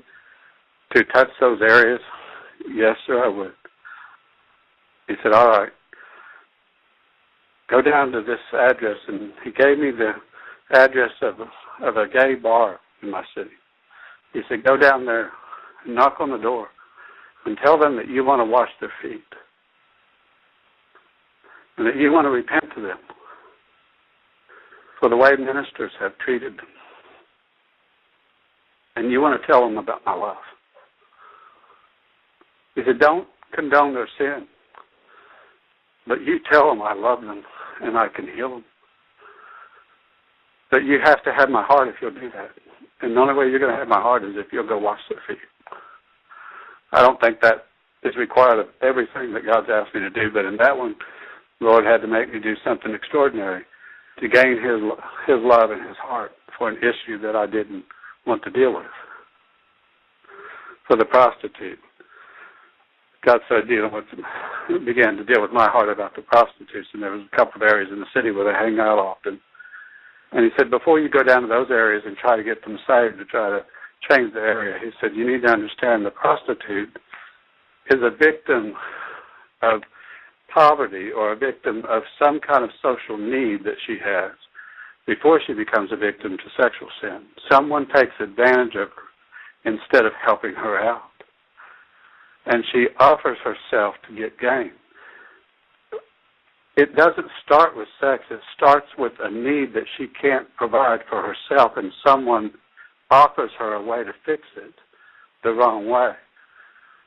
to 0.95 1.03
touch 1.05 1.29
those 1.39 1.59
areas? 1.61 1.99
Yes, 2.71 2.95
sir, 3.07 3.25
I 3.25 3.27
would. 3.27 3.53
He 5.07 5.15
said, 5.23 5.33
All 5.33 5.49
right. 5.49 5.71
Go 7.69 7.81
down 7.81 8.11
to 8.11 8.21
this 8.21 8.39
address. 8.53 8.97
And 9.07 9.31
He 9.43 9.51
gave 9.51 9.77
me 9.77 9.91
the 9.91 10.13
address 10.71 11.11
of, 11.21 11.35
of 11.81 11.97
a 11.97 12.07
gay 12.07 12.35
bar 12.35 12.79
in 13.01 13.11
my 13.11 13.23
city. 13.35 13.51
He 14.33 14.41
said, 14.49 14.63
go 14.63 14.77
down 14.77 15.05
there 15.05 15.31
and 15.85 15.95
knock 15.95 16.17
on 16.19 16.29
the 16.29 16.37
door 16.37 16.67
and 17.45 17.57
tell 17.63 17.79
them 17.79 17.95
that 17.95 18.09
you 18.09 18.25
want 18.25 18.41
to 18.41 18.45
wash 18.45 18.69
their 18.79 18.91
feet 19.01 19.23
and 21.77 21.87
that 21.87 21.95
you 21.95 22.11
want 22.11 22.25
to 22.25 22.31
repent 22.31 22.65
to 22.75 22.81
them 22.81 22.97
for 24.99 25.09
the 25.09 25.15
way 25.15 25.31
ministers 25.37 25.91
have 25.99 26.17
treated 26.17 26.57
them. 26.57 26.65
And 28.95 29.11
you 29.11 29.21
want 29.21 29.39
to 29.39 29.47
tell 29.47 29.61
them 29.61 29.77
about 29.77 30.05
my 30.05 30.13
love. 30.13 30.37
He 32.75 32.81
said, 32.85 32.99
don't 32.99 33.27
condone 33.53 33.93
their 33.93 34.07
sin, 34.17 34.47
but 36.07 36.21
you 36.21 36.39
tell 36.51 36.69
them 36.69 36.81
I 36.81 36.93
love 36.93 37.21
them 37.21 37.43
and 37.81 37.97
I 37.97 38.07
can 38.07 38.27
heal 38.27 38.49
them. 38.49 38.65
But 40.71 40.83
you 40.83 40.99
have 41.03 41.23
to 41.23 41.33
have 41.33 41.49
my 41.49 41.63
heart 41.63 41.87
if 41.87 41.95
you'll 42.01 42.11
do 42.11 42.29
that. 42.31 42.51
And 43.01 43.15
the 43.15 43.19
only 43.19 43.33
way 43.33 43.49
you're 43.49 43.59
going 43.59 43.71
to 43.71 43.77
have 43.77 43.87
my 43.87 44.01
heart 44.01 44.23
is 44.23 44.31
if 44.35 44.47
you'll 44.51 44.67
go 44.67 44.77
wash 44.77 44.99
their 45.09 45.21
feet. 45.27 45.43
I 46.91 47.01
don't 47.01 47.19
think 47.19 47.41
that 47.41 47.65
is 48.03 48.15
required 48.15 48.59
of 48.59 48.67
everything 48.81 49.33
that 49.33 49.45
God's 49.45 49.67
asked 49.69 49.93
me 49.93 50.01
to 50.01 50.09
do, 50.09 50.31
but 50.33 50.45
in 50.45 50.57
that 50.57 50.77
one, 50.77 50.95
Lord 51.59 51.85
had 51.85 52.01
to 52.01 52.07
make 52.07 52.33
me 52.33 52.39
do 52.39 52.55
something 52.63 52.93
extraordinary 52.93 53.63
to 54.19 54.27
gain 54.27 54.55
His 54.55 54.81
His 55.27 55.39
love 55.41 55.71
and 55.71 55.85
His 55.87 55.97
heart 55.97 56.31
for 56.57 56.69
an 56.69 56.77
issue 56.77 57.19
that 57.21 57.35
I 57.35 57.45
didn't 57.45 57.83
want 58.25 58.43
to 58.43 58.49
deal 58.49 58.73
with. 58.75 58.85
For 60.87 60.95
the 60.95 61.05
prostitute, 61.05 61.79
God 63.25 63.39
started 63.45 63.67
dealing 63.67 63.91
with, 63.91 64.05
began 64.85 65.17
to 65.17 65.25
deal 65.25 65.41
with 65.41 65.51
my 65.51 65.69
heart 65.69 65.89
about 65.89 66.15
the 66.15 66.21
prostitutes, 66.21 66.87
and 66.93 67.01
there 67.01 67.11
was 67.11 67.25
a 67.25 67.35
couple 67.35 67.61
of 67.61 67.67
areas 67.67 67.89
in 67.91 67.99
the 67.99 68.11
city 68.13 68.31
where 68.31 68.45
they 68.45 68.57
hang 68.57 68.79
out 68.79 68.99
often 68.99 69.39
and 70.35 70.43
he 70.43 70.51
said, 70.57 70.69
before 70.69 70.99
you 70.99 71.07
go 71.07 71.23
down 71.23 71.43
to 71.43 71.47
those 71.47 71.69
areas 71.69 72.03
and 72.05 72.17
try 72.17 72.35
to 72.35 72.43
get 72.43 72.61
them 72.63 72.77
saved 72.85 73.17
to 73.19 73.25
try 73.25 73.49
to 73.49 73.65
change 74.09 74.33
the 74.33 74.39
area, 74.41 74.77
he 74.83 74.91
said, 74.99 75.15
you 75.15 75.25
need 75.25 75.43
to 75.43 75.51
understand 75.51 76.05
the 76.05 76.11
prostitute 76.11 76.89
is 77.89 78.01
a 78.01 78.09
victim 78.09 78.73
of 79.61 79.81
poverty 80.53 81.09
or 81.15 81.31
a 81.31 81.35
victim 81.37 81.83
of 81.87 82.03
some 82.21 82.41
kind 82.41 82.65
of 82.65 82.69
social 82.81 83.17
need 83.17 83.63
that 83.63 83.79
she 83.87 83.95
has 84.03 84.31
before 85.07 85.39
she 85.47 85.53
becomes 85.53 85.91
a 85.93 85.95
victim 85.95 86.35
to 86.37 86.61
sexual 86.61 86.89
sin. 86.99 87.21
Someone 87.49 87.87
takes 87.95 88.13
advantage 88.19 88.75
of 88.75 88.89
her 88.89 89.07
instead 89.63 90.05
of 90.05 90.11
helping 90.21 90.53
her 90.53 90.77
out. 90.79 91.14
And 92.45 92.63
she 92.71 92.87
offers 92.99 93.37
herself 93.43 93.95
to 94.07 94.15
get 94.15 94.39
gain 94.39 94.71
it 96.77 96.95
doesn't 96.95 97.27
start 97.45 97.75
with 97.75 97.87
sex. 98.01 98.23
It 98.29 98.39
starts 98.55 98.87
with 98.97 99.13
a 99.19 99.31
need 99.31 99.73
that 99.73 99.87
she 99.97 100.07
can't 100.21 100.47
provide 100.57 100.99
for 101.09 101.21
herself, 101.21 101.73
and 101.77 101.91
someone 102.05 102.51
offers 103.09 103.51
her 103.57 103.75
a 103.75 103.83
way 103.83 104.03
to 104.03 104.11
fix 104.25 104.41
it 104.57 104.73
the 105.43 105.51
wrong 105.51 105.89
way. 105.89 106.11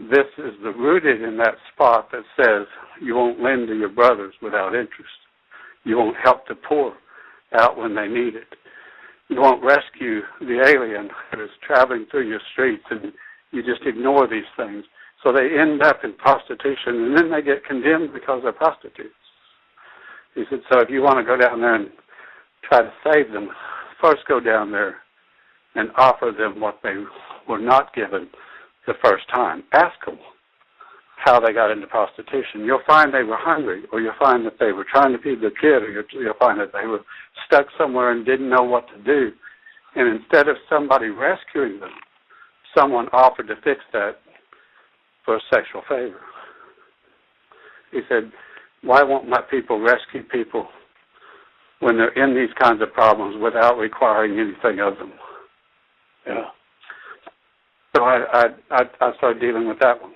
This 0.01 0.29
is 0.39 0.55
the 0.63 0.71
rooted 0.71 1.23
in 1.23 1.37
that 1.39 1.57
spot 1.75 2.09
that 2.13 2.23
says 2.37 2.67
you 3.03 3.17
won't 3.17 3.43
lend 3.43 3.69
to 3.69 3.75
your 3.75 3.89
brothers 3.89 4.33
without 4.41 4.69
interest. 4.69 5.19
You 5.85 5.99
won't 5.99 6.17
help 6.23 6.47
the 6.47 6.55
poor 6.55 6.95
out 7.59 7.77
when 7.77 7.95
they 7.95 8.07
need 8.07 8.37
it. 8.37 8.49
You 9.29 9.41
won't 9.41 9.63
rescue 9.63 10.21
the 10.41 10.63
alien 10.67 11.11
who 11.33 11.45
is 11.45 11.51
traveling 11.67 12.07
through 12.11 12.29
your 12.29 12.41
streets, 12.53 12.85
and 12.91 13.13
you 13.51 13.63
just 13.63 13.87
ignore 13.87 14.27
these 14.29 14.49
things. 14.57 14.85
So 15.25 15.33
they 15.33 15.59
end 15.59 15.83
up 15.83 16.05
in 16.05 16.13
prostitution, 16.15 17.05
and 17.05 17.17
then 17.17 17.31
they 17.31 17.43
get 17.43 17.65
condemned 17.65 18.13
because 18.13 18.41
they're 18.43 18.53
prostitutes. 18.53 19.15
He 20.35 20.45
said, 20.49 20.61
so 20.71 20.81
if 20.81 20.91
you 20.91 21.03
want 21.03 21.19
to 21.19 21.25
go 21.25 21.37
down 21.37 21.61
there 21.61 21.75
and 21.75 21.91
try 22.63 22.83
to 22.83 22.93
save 23.05 23.33
them, 23.33 23.49
first 24.01 24.23
go 24.29 24.39
down 24.39 24.71
there 24.71 24.99
and 25.75 25.91
offer 25.97 26.33
them 26.37 26.61
what 26.61 26.79
they 26.83 26.95
were 27.49 27.59
not 27.59 27.95
given 27.95 28.29
the 28.87 28.95
first 29.03 29.29
time. 29.35 29.65
Ask 29.73 29.95
them 30.07 30.19
how 31.17 31.41
they 31.41 31.53
got 31.53 31.73
into 31.73 31.87
prostitution. 31.89 32.65
You'll 32.65 32.83
find 32.87 33.13
they 33.13 33.25
were 33.25 33.37
hungry, 33.37 33.83
or 33.93 34.01
you'll 34.01 34.13
find 34.21 34.47
that 34.47 34.59
they 34.61 34.73
were 34.73 34.87
trying 34.91 35.13
to 35.13 35.19
feed 35.19 35.43
their 35.43 35.51
kid, 35.51 35.83
or 35.83 35.91
you'll 35.91 36.35
find 36.39 36.61
that 36.61 36.73
they 36.73 36.87
were 36.87 37.01
stuck 37.47 37.67
somewhere 37.77 38.13
and 38.13 38.25
didn't 38.25 38.49
know 38.49 38.63
what 38.63 38.87
to 38.89 39.03
do. 39.03 39.33
And 39.97 40.21
instead 40.21 40.49
of 40.49 40.57
somebody 40.71 41.09
rescuing 41.09 41.81
them, 41.81 41.91
someone 42.77 43.09
offered 43.13 43.49
to 43.49 43.57
fix 43.65 43.81
that 43.93 44.19
for 45.29 45.37
a 45.37 45.41
sexual 45.53 45.83
favor. 45.87 46.21
He 47.93 48.01
said, 48.09 48.33
why 48.81 49.03
won't 49.03 49.29
my 49.29 49.43
people 49.43 49.79
rescue 49.79 50.23
people 50.23 50.67
when 51.81 51.99
they're 51.99 52.15
in 52.15 52.35
these 52.35 52.55
kinds 52.59 52.81
of 52.81 52.95
problems 52.95 53.37
without 53.43 53.77
requiring 53.77 54.39
anything 54.41 54.81
of 54.81 54.97
them? 54.97 55.13
Yeah. 56.27 56.45
So 57.95 58.05
I 58.05 58.25
I 58.33 58.45
I, 58.71 58.83
I 59.03 59.17
started 59.19 59.39
dealing 59.39 59.69
with 59.69 59.79
that 59.81 60.01
one. 60.01 60.13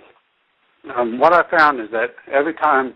Um, 0.97 1.19
what 1.19 1.35
I 1.35 1.43
found 1.55 1.79
is 1.79 1.89
that 1.93 2.15
every 2.33 2.55
time 2.55 2.95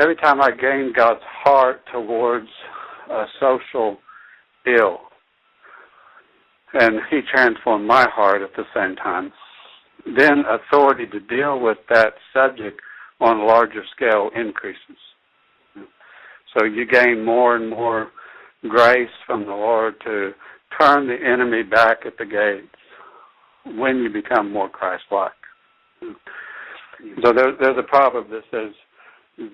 every 0.00 0.16
time 0.16 0.40
I 0.40 0.50
gained 0.50 0.94
God's 0.94 1.20
heart 1.44 1.82
towards 1.92 2.48
a 3.10 3.24
social 3.38 3.98
ill, 4.66 5.00
and 6.72 7.00
He 7.10 7.20
transformed 7.30 7.86
my 7.86 8.08
heart 8.08 8.40
at 8.40 8.56
the 8.56 8.64
same 8.74 8.96
time. 8.96 9.30
Then 10.06 10.44
authority 10.48 11.06
to 11.06 11.20
deal 11.20 11.60
with 11.60 11.78
that 11.88 12.14
subject 12.32 12.80
on 13.20 13.38
a 13.38 13.44
larger 13.44 13.82
scale 13.94 14.30
increases. 14.34 14.96
So 16.56 16.64
you 16.64 16.86
gain 16.86 17.24
more 17.24 17.56
and 17.56 17.70
more 17.70 18.08
grace 18.68 19.10
from 19.26 19.44
the 19.44 19.52
Lord 19.52 19.94
to 20.04 20.32
turn 20.80 21.06
the 21.06 21.16
enemy 21.16 21.62
back 21.62 21.98
at 22.06 22.18
the 22.18 22.24
gates 22.24 22.66
when 23.78 23.98
you 23.98 24.10
become 24.10 24.52
more 24.52 24.68
Christ-like. 24.68 25.32
So 27.22 27.32
there, 27.32 27.52
there's 27.60 27.78
a 27.78 27.82
proverb 27.82 28.28
that 28.30 28.42
says, 28.50 28.72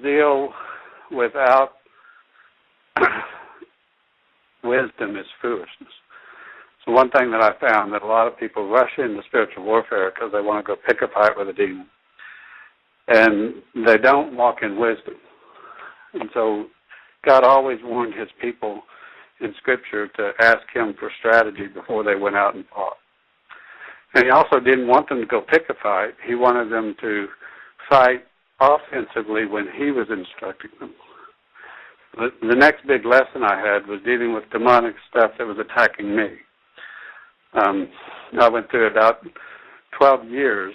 zeal 0.03 0.53
without 1.11 1.73
wisdom 4.65 5.17
is 5.17 5.27
foolishness. 5.41 5.93
One 6.87 7.11
thing 7.11 7.33
that 7.33 7.43
I 7.43 7.59
found 7.59 7.93
that 7.93 8.03
a 8.03 8.07
lot 8.07 8.29
of 8.29 8.39
people 8.39 8.69
rush 8.69 8.93
into 8.97 9.21
spiritual 9.27 9.65
warfare 9.65 10.13
because 10.15 10.31
they 10.33 10.41
want 10.41 10.65
to 10.65 10.75
go 10.75 10.81
pick 10.87 11.03
a 11.03 11.09
fight 11.09 11.37
with 11.37 11.49
a 11.49 11.53
demon, 11.53 11.87
and 13.09 13.55
they 13.85 13.99
don't 13.99 14.37
walk 14.37 14.59
in 14.63 14.79
wisdom. 14.79 15.15
And 16.15 16.31
so 16.33 16.67
God 17.25 17.43
always 17.43 17.79
warned 17.83 18.15
His 18.15 18.29
people 18.41 18.83
in 19.41 19.53
Scripture 19.59 20.07
to 20.07 20.31
ask 20.41 20.63
Him 20.73 20.95
for 20.99 21.11
strategy 21.19 21.67
before 21.67 22.05
they 22.05 22.15
went 22.15 22.37
out 22.37 22.55
and 22.55 22.65
fought. 22.73 22.97
And 24.15 24.25
He 24.25 24.31
also 24.31 24.61
didn't 24.61 24.87
want 24.87 25.09
them 25.09 25.21
to 25.21 25.27
go 25.27 25.41
pick 25.41 25.65
a 25.69 25.75
fight. 25.83 26.15
He 26.25 26.37
wanted 26.37 26.71
them 26.71 26.95
to 27.01 27.27
fight 27.91 28.25
offensively 28.61 29.45
when 29.45 29.67
He 29.77 29.91
was 29.91 30.07
instructing 30.09 30.71
them. 30.79 30.95
The, 32.15 32.29
the 32.49 32.55
next 32.55 32.87
big 32.87 33.05
lesson 33.05 33.43
I 33.43 33.61
had 33.61 33.87
was 33.87 34.01
dealing 34.05 34.33
with 34.33 34.45
demonic 34.53 34.95
stuff 35.11 35.33
that 35.37 35.47
was 35.47 35.59
attacking 35.59 36.15
me. 36.15 36.29
Um, 37.57 37.89
I 38.41 38.49
went 38.49 38.71
through 38.71 38.89
about 38.89 39.21
12 39.99 40.29
years 40.29 40.75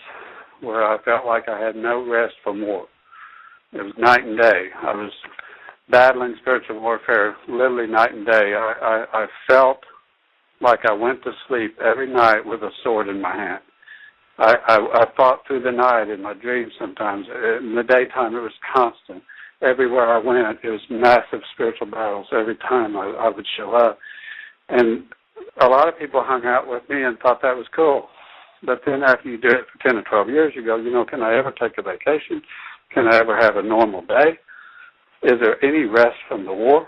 where 0.62 0.84
I 0.84 1.02
felt 1.04 1.26
like 1.26 1.48
I 1.48 1.60
had 1.60 1.76
no 1.76 2.08
rest 2.08 2.34
from 2.44 2.62
war. 2.62 2.86
It 3.74 3.82
was 3.82 3.94
night 3.98 4.24
and 4.24 4.38
day. 4.38 4.66
I 4.82 4.94
was 4.94 5.12
battling 5.90 6.36
spiritual 6.42 6.80
warfare 6.80 7.36
literally 7.48 7.88
night 7.88 8.14
and 8.14 8.26
day. 8.26 8.54
I, 8.56 9.06
I, 9.14 9.24
I 9.24 9.26
felt 9.48 9.80
like 10.62 10.80
I 10.88 10.94
went 10.94 11.24
to 11.24 11.32
sleep 11.48 11.78
every 11.84 12.12
night 12.12 12.46
with 12.46 12.62
a 12.62 12.70
sword 12.84 13.10
in 13.10 13.22
my 13.22 13.36
hand. 13.36 13.62
I, 14.38 14.56
I, 14.68 14.76
I 14.76 15.06
fought 15.16 15.42
through 15.48 15.64
the 15.64 15.72
night 15.72 16.10
in 16.10 16.22
my 16.22 16.34
dreams 16.34 16.72
sometimes. 16.80 17.28
In 17.28 17.76
the 17.76 17.84
daytime, 17.84 18.36
it 18.36 18.40
was 18.40 18.52
constant. 18.74 19.24
Everywhere 19.62 20.12
I 20.12 20.18
went, 20.18 20.60
it 20.64 20.70
was 20.70 20.82
massive 20.90 21.42
spiritual 21.54 21.88
battles 21.88 22.28
every 22.32 22.56
time 22.58 22.98
I, 22.98 23.06
I 23.20 23.30
would 23.30 23.46
show 23.58 23.74
up. 23.74 24.00
And 24.70 25.04
a 25.62 25.68
lot 25.68 25.88
of 25.88 25.98
people 25.98 26.24
hung 26.24 26.46
out 26.46 26.68
with 26.68 26.84
me 26.90 27.04
and 27.04 27.18
thought 27.20 27.42
that 27.42 27.56
was 27.56 27.66
cool. 27.76 28.08
But 28.64 28.82
then 28.86 29.04
after 29.04 29.30
you 29.30 29.38
do 29.40 29.50
it 29.50 29.66
for 29.72 29.88
10 29.88 29.98
or 29.98 30.04
12 30.04 30.30
years, 30.30 30.54
you 30.56 30.64
go, 30.64 30.78
you 30.78 30.92
know, 30.92 31.06
can 31.06 31.22
I 31.22 31.38
ever 31.38 31.52
take 31.52 31.78
a 31.78 31.82
vacation? 31.82 32.42
Can 32.94 33.08
I 33.08 33.18
ever 33.18 33.36
have 33.38 33.56
a 33.56 33.64
normal 33.64 34.02
day? 34.02 34.38
Is 35.24 35.40
there 35.42 35.64
any 35.64 35.86
rest 35.86 36.18
from 36.28 36.46
the 36.46 36.54
war? 36.54 36.88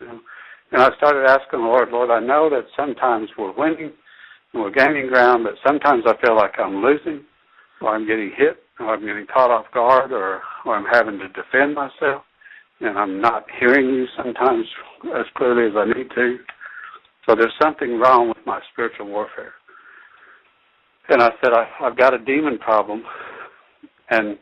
And 0.00 0.82
I 0.82 0.90
started 0.96 1.26
asking 1.26 1.60
the 1.60 1.66
Lord, 1.66 1.90
Lord, 1.90 2.10
I 2.10 2.20
know 2.20 2.50
that 2.50 2.66
sometimes 2.76 3.28
we're 3.38 3.56
winning 3.56 3.92
and 4.52 4.62
we're 4.62 4.70
gaining 4.70 5.08
ground, 5.08 5.44
but 5.44 5.54
sometimes 5.66 6.04
I 6.06 6.14
feel 6.24 6.36
like 6.36 6.58
I'm 6.58 6.82
losing 6.82 7.24
or 7.80 7.94
I'm 7.94 8.06
getting 8.06 8.32
hit 8.36 8.62
or 8.78 8.94
I'm 8.94 9.04
getting 9.04 9.26
caught 9.26 9.50
off 9.50 9.66
guard 9.72 10.12
or, 10.12 10.42
or 10.64 10.76
I'm 10.76 10.86
having 10.92 11.18
to 11.18 11.28
defend 11.28 11.74
myself 11.74 12.22
and 12.80 12.98
I'm 12.98 13.20
not 13.20 13.46
hearing 13.58 13.86
you 13.86 14.06
sometimes 14.16 14.66
as 15.16 15.26
clearly 15.36 15.70
as 15.70 15.76
I 15.76 15.86
need 15.86 16.10
to. 16.14 16.38
So 17.28 17.34
there's 17.34 17.52
something 17.60 17.98
wrong 17.98 18.28
with 18.28 18.38
my 18.46 18.60
spiritual 18.72 19.06
warfare. 19.06 19.52
And 21.10 21.22
I 21.22 21.30
said, 21.42 21.52
I, 21.52 21.68
I've 21.82 21.96
got 21.96 22.14
a 22.14 22.18
demon 22.18 22.58
problem, 22.58 23.02
and 24.10 24.38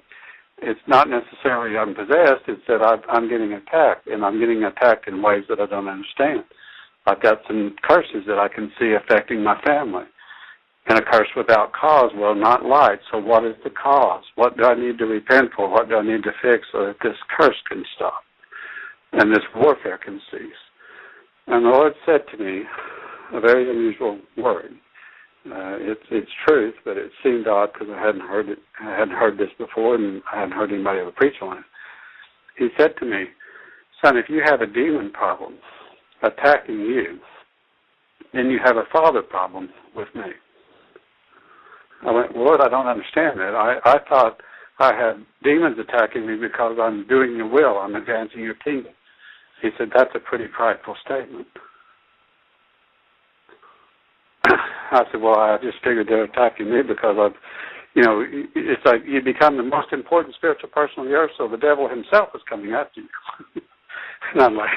it's 0.58 0.80
not 0.86 1.08
necessarily 1.08 1.76
I'm 1.76 1.94
possessed, 1.94 2.44
it's 2.46 2.62
that 2.68 2.82
I've, 2.82 3.02
I'm 3.08 3.28
getting 3.28 3.52
attacked, 3.54 4.06
and 4.06 4.24
I'm 4.24 4.38
getting 4.38 4.64
attacked 4.64 5.08
in 5.08 5.20
ways 5.20 5.44
that 5.48 5.60
I 5.60 5.66
don't 5.66 5.88
understand. 5.88 6.44
I've 7.06 7.22
got 7.22 7.38
some 7.48 7.74
curses 7.82 8.24
that 8.26 8.38
I 8.38 8.48
can 8.48 8.70
see 8.78 8.94
affecting 8.94 9.42
my 9.42 9.60
family. 9.62 10.04
And 10.88 10.98
a 10.98 11.02
curse 11.02 11.28
without 11.36 11.72
cause 11.72 12.12
will 12.14 12.36
not 12.36 12.64
light. 12.64 13.00
So 13.10 13.18
what 13.18 13.44
is 13.44 13.56
the 13.64 13.70
cause? 13.70 14.22
What 14.36 14.56
do 14.56 14.64
I 14.64 14.74
need 14.74 14.98
to 14.98 15.06
repent 15.06 15.50
for? 15.56 15.68
What 15.68 15.88
do 15.88 15.96
I 15.96 16.02
need 16.02 16.22
to 16.22 16.32
fix 16.40 16.64
so 16.70 16.86
that 16.86 16.96
this 17.02 17.16
curse 17.36 17.56
can 17.68 17.84
stop 17.96 18.22
and 19.12 19.32
this 19.32 19.42
warfare 19.56 19.98
can 19.98 20.20
cease? 20.30 20.65
And 21.46 21.64
the 21.64 21.70
Lord 21.70 21.94
said 22.04 22.22
to 22.32 22.42
me 22.42 22.62
a 23.32 23.40
very 23.40 23.70
unusual 23.70 24.18
word. 24.36 24.72
Uh, 25.46 25.78
it's 25.78 26.02
it's 26.10 26.30
truth, 26.46 26.74
but 26.84 26.96
it 26.96 27.10
seemed 27.22 27.46
odd 27.46 27.72
because 27.72 27.88
I 27.94 28.00
hadn't 28.04 28.22
heard 28.22 28.48
it. 28.48 28.58
I 28.80 28.90
hadn't 28.98 29.14
heard 29.14 29.38
this 29.38 29.50
before, 29.58 29.94
and 29.94 30.20
I 30.32 30.40
hadn't 30.40 30.56
heard 30.56 30.72
anybody 30.72 30.98
ever 31.00 31.12
preach 31.12 31.36
on 31.40 31.58
it. 31.58 31.64
He 32.58 32.68
said 32.76 32.94
to 32.98 33.06
me, 33.06 33.26
"Son, 34.02 34.16
if 34.16 34.28
you 34.28 34.42
have 34.44 34.60
a 34.60 34.66
demon 34.66 35.12
problem 35.12 35.54
attacking 36.22 36.80
you, 36.80 37.20
then 38.32 38.50
you 38.50 38.58
have 38.64 38.76
a 38.76 38.86
father 38.92 39.22
problem 39.22 39.68
with 39.94 40.08
me." 40.16 40.32
I 42.04 42.10
went, 42.10 42.36
Lord, 42.36 42.60
I 42.60 42.68
don't 42.68 42.88
understand 42.88 43.38
that. 43.38 43.54
I 43.54 43.78
I 43.84 43.98
thought 44.08 44.40
I 44.80 44.94
had 44.94 45.24
demons 45.44 45.78
attacking 45.78 46.26
me 46.26 46.36
because 46.36 46.76
I'm 46.80 47.06
doing 47.06 47.36
your 47.36 47.48
will. 47.48 47.78
I'm 47.78 47.94
advancing 47.94 48.40
your 48.40 48.54
kingdom. 48.54 48.92
He 49.62 49.70
said, 49.78 49.88
that's 49.94 50.10
a 50.14 50.20
pretty 50.20 50.46
prideful 50.48 50.96
statement. 51.04 51.46
I 54.46 55.02
said, 55.10 55.20
well, 55.20 55.38
I 55.38 55.56
just 55.62 55.78
figured 55.82 56.08
they're 56.08 56.24
attacking 56.24 56.70
me 56.70 56.82
because 56.82 57.16
I've, 57.18 57.36
you 57.94 58.02
know, 58.02 58.22
it's 58.54 58.84
like 58.84 59.00
you 59.06 59.22
become 59.22 59.56
the 59.56 59.62
most 59.62 59.92
important 59.92 60.34
spiritual 60.34 60.68
person 60.68 61.00
on 61.00 61.06
the 61.06 61.12
earth, 61.12 61.30
so 61.38 61.48
the 61.48 61.56
devil 61.56 61.88
himself 61.88 62.28
is 62.34 62.42
coming 62.48 62.72
after 62.72 63.00
you. 63.00 63.08
and 64.34 64.42
I'm 64.42 64.56
like, 64.56 64.68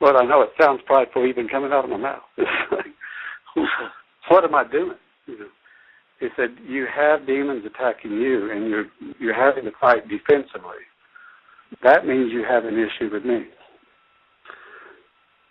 well, 0.00 0.16
I 0.20 0.24
know 0.24 0.42
it 0.42 0.50
sounds 0.60 0.80
prideful 0.86 1.26
even 1.26 1.48
coming 1.48 1.72
out 1.72 1.84
of 1.84 1.90
my 1.90 1.96
mouth. 1.96 2.22
what 4.28 4.44
am 4.44 4.54
I 4.54 4.64
doing? 4.64 4.96
You 5.26 5.38
know, 5.38 5.46
he 6.18 6.28
said, 6.36 6.50
you 6.66 6.86
have 6.94 7.26
demons 7.26 7.64
attacking 7.64 8.12
you, 8.12 8.50
and 8.50 8.68
you're 8.68 8.86
you're 9.18 9.34
having 9.34 9.64
to 9.64 9.72
fight 9.80 10.08
defensively. 10.08 10.82
That 11.82 12.06
means 12.06 12.32
you 12.32 12.44
have 12.48 12.64
an 12.64 12.74
issue 12.74 13.10
with 13.12 13.24
me. 13.24 13.46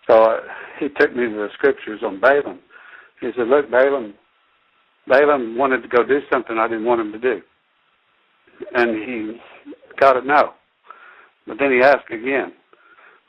So 0.06 0.22
uh, 0.22 0.40
he 0.78 0.88
took 0.88 1.14
me 1.14 1.26
to 1.26 1.34
the 1.34 1.48
scriptures 1.54 2.00
on 2.04 2.20
Balaam. 2.20 2.60
He 3.20 3.30
said, 3.36 3.48
look, 3.48 3.70
Balaam, 3.70 4.14
Balaam 5.06 5.56
wanted 5.56 5.82
to 5.82 5.88
go 5.88 6.04
do 6.04 6.20
something 6.32 6.58
I 6.58 6.68
didn't 6.68 6.84
want 6.84 7.00
him 7.00 7.12
to 7.12 7.18
do. 7.18 7.40
And 8.74 8.96
he 8.96 9.40
got 9.98 10.16
a 10.16 10.26
no. 10.26 10.52
But 11.46 11.58
then 11.58 11.72
he 11.72 11.80
asked 11.82 12.10
again. 12.10 12.52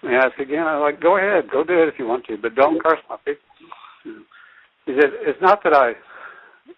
He 0.01 0.09
asked 0.09 0.39
again. 0.39 0.65
I 0.65 0.77
was 0.77 0.91
like, 0.91 1.01
go 1.01 1.17
ahead, 1.17 1.49
go 1.51 1.63
do 1.63 1.81
it 1.81 1.87
if 1.87 1.95
you 1.99 2.07
want 2.07 2.25
to, 2.25 2.37
but 2.37 2.55
don't 2.55 2.81
curse 2.81 2.99
my 3.09 3.17
people. 3.17 4.23
He 4.85 4.93
said, 4.99 5.11
it's 5.21 5.41
not 5.41 5.63
that 5.63 5.73
I 5.73 5.93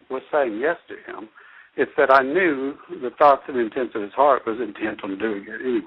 was 0.10 0.22
saying 0.32 0.60
yes 0.60 0.78
to 0.90 1.12
him. 1.12 1.30
It's 1.76 1.92
that 1.98 2.14
I 2.14 2.22
knew 2.22 2.76
the 3.02 3.10
thoughts 3.18 3.44
and 3.48 3.58
intents 3.58 3.96
of 3.96 4.02
his 4.02 4.12
heart 4.14 4.44
was 4.46 4.60
intent 4.62 5.04
on 5.04 5.18
doing 5.18 5.46
it 5.48 5.62
anyway. 5.62 5.82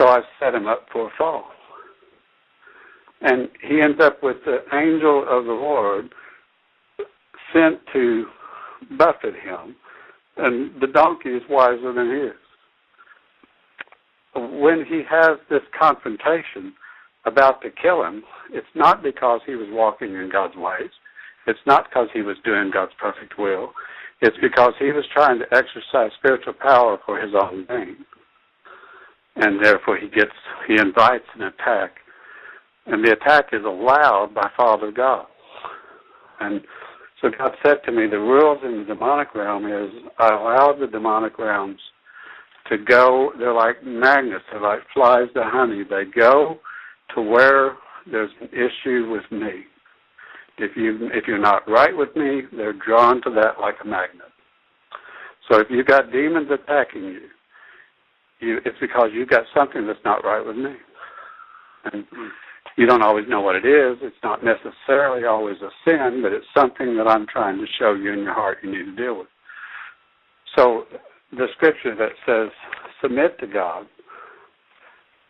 So 0.00 0.08
I 0.08 0.20
set 0.40 0.54
him 0.54 0.66
up 0.66 0.86
for 0.92 1.06
a 1.06 1.10
fall 1.16 1.44
and 3.24 3.48
he 3.66 3.80
ends 3.80 4.00
up 4.00 4.22
with 4.22 4.36
the 4.44 4.58
angel 4.72 5.24
of 5.28 5.46
the 5.46 5.52
Lord 5.52 6.10
sent 7.52 7.80
to 7.94 8.26
buffet 8.98 9.34
him, 9.34 9.74
and 10.36 10.70
the 10.80 10.86
donkey 10.86 11.30
is 11.30 11.42
wiser 11.48 11.92
than 11.92 12.10
he 12.10 12.22
is. 12.28 12.34
When 14.60 14.84
he 14.84 15.02
has 15.08 15.38
this 15.48 15.62
confrontation 15.78 16.74
about 17.24 17.62
to 17.62 17.70
kill 17.70 18.04
him, 18.04 18.22
it's 18.52 18.66
not 18.74 19.02
because 19.02 19.40
he 19.46 19.54
was 19.54 19.68
walking 19.70 20.12
in 20.14 20.28
God's 20.30 20.56
ways. 20.56 20.90
It's 21.46 21.60
not 21.66 21.88
because 21.88 22.08
he 22.12 22.20
was 22.20 22.36
doing 22.44 22.70
God's 22.72 22.92
perfect 23.00 23.38
will. 23.38 23.72
It's 24.20 24.36
because 24.42 24.74
he 24.78 24.92
was 24.92 25.04
trying 25.14 25.38
to 25.38 25.46
exercise 25.46 26.10
spiritual 26.18 26.54
power 26.54 26.98
for 27.06 27.18
his 27.18 27.32
own 27.34 27.64
gain. 27.66 28.04
And 29.36 29.64
therefore 29.64 29.96
he 29.96 30.08
gets 30.08 30.32
he 30.68 30.74
invites 30.74 31.26
an 31.34 31.42
attack 31.42 31.96
and 32.86 33.04
the 33.04 33.12
attack 33.12 33.46
is 33.52 33.64
allowed 33.64 34.32
by 34.34 34.48
Father 34.56 34.90
God. 34.90 35.26
And 36.40 36.60
so 37.20 37.30
God 37.36 37.52
said 37.64 37.78
to 37.86 37.92
me, 37.92 38.06
the 38.06 38.18
rules 38.18 38.58
in 38.64 38.80
the 38.80 38.84
demonic 38.84 39.34
realm 39.34 39.66
is 39.66 39.90
I 40.18 40.28
allow 40.28 40.76
the 40.78 40.86
demonic 40.86 41.38
realms 41.38 41.80
to 42.68 42.78
go, 42.78 43.32
they're 43.38 43.54
like 43.54 43.84
magnets, 43.84 44.44
they're 44.50 44.60
like 44.60 44.80
flies 44.92 45.28
to 45.34 45.42
honey. 45.44 45.84
They 45.88 46.04
go 46.04 46.58
to 47.14 47.22
where 47.22 47.76
there's 48.10 48.30
an 48.40 48.48
issue 48.48 49.10
with 49.10 49.30
me. 49.30 49.64
If 50.56 50.76
you 50.76 51.10
if 51.12 51.26
you're 51.26 51.38
not 51.38 51.68
right 51.68 51.96
with 51.96 52.14
me, 52.14 52.42
they're 52.52 52.72
drawn 52.72 53.20
to 53.22 53.30
that 53.30 53.60
like 53.60 53.74
a 53.82 53.86
magnet. 53.86 54.28
So 55.50 55.58
if 55.58 55.66
you've 55.68 55.86
got 55.86 56.12
demons 56.12 56.48
attacking 56.50 57.02
you, 57.04 57.20
you 58.40 58.60
it's 58.64 58.78
because 58.80 59.10
you've 59.12 59.28
got 59.28 59.44
something 59.54 59.86
that's 59.86 60.04
not 60.04 60.24
right 60.24 60.44
with 60.44 60.56
me. 60.56 60.74
And 61.92 62.04
You 62.76 62.86
don't 62.86 63.02
always 63.02 63.26
know 63.28 63.40
what 63.40 63.54
it 63.56 63.64
is. 63.64 63.98
It's 64.02 64.16
not 64.22 64.40
necessarily 64.42 65.24
always 65.26 65.56
a 65.62 65.70
sin, 65.88 66.20
but 66.22 66.32
it's 66.32 66.46
something 66.56 66.96
that 66.96 67.06
I'm 67.06 67.26
trying 67.26 67.58
to 67.58 67.66
show 67.78 67.94
you 67.94 68.12
in 68.12 68.20
your 68.20 68.34
heart 68.34 68.58
you 68.62 68.70
need 68.70 68.96
to 68.96 68.96
deal 68.96 69.18
with. 69.18 69.28
So 70.56 70.84
the 71.32 71.46
scripture 71.54 71.94
that 71.94 72.12
says 72.26 72.50
submit 73.00 73.38
to 73.40 73.46
God, 73.46 73.86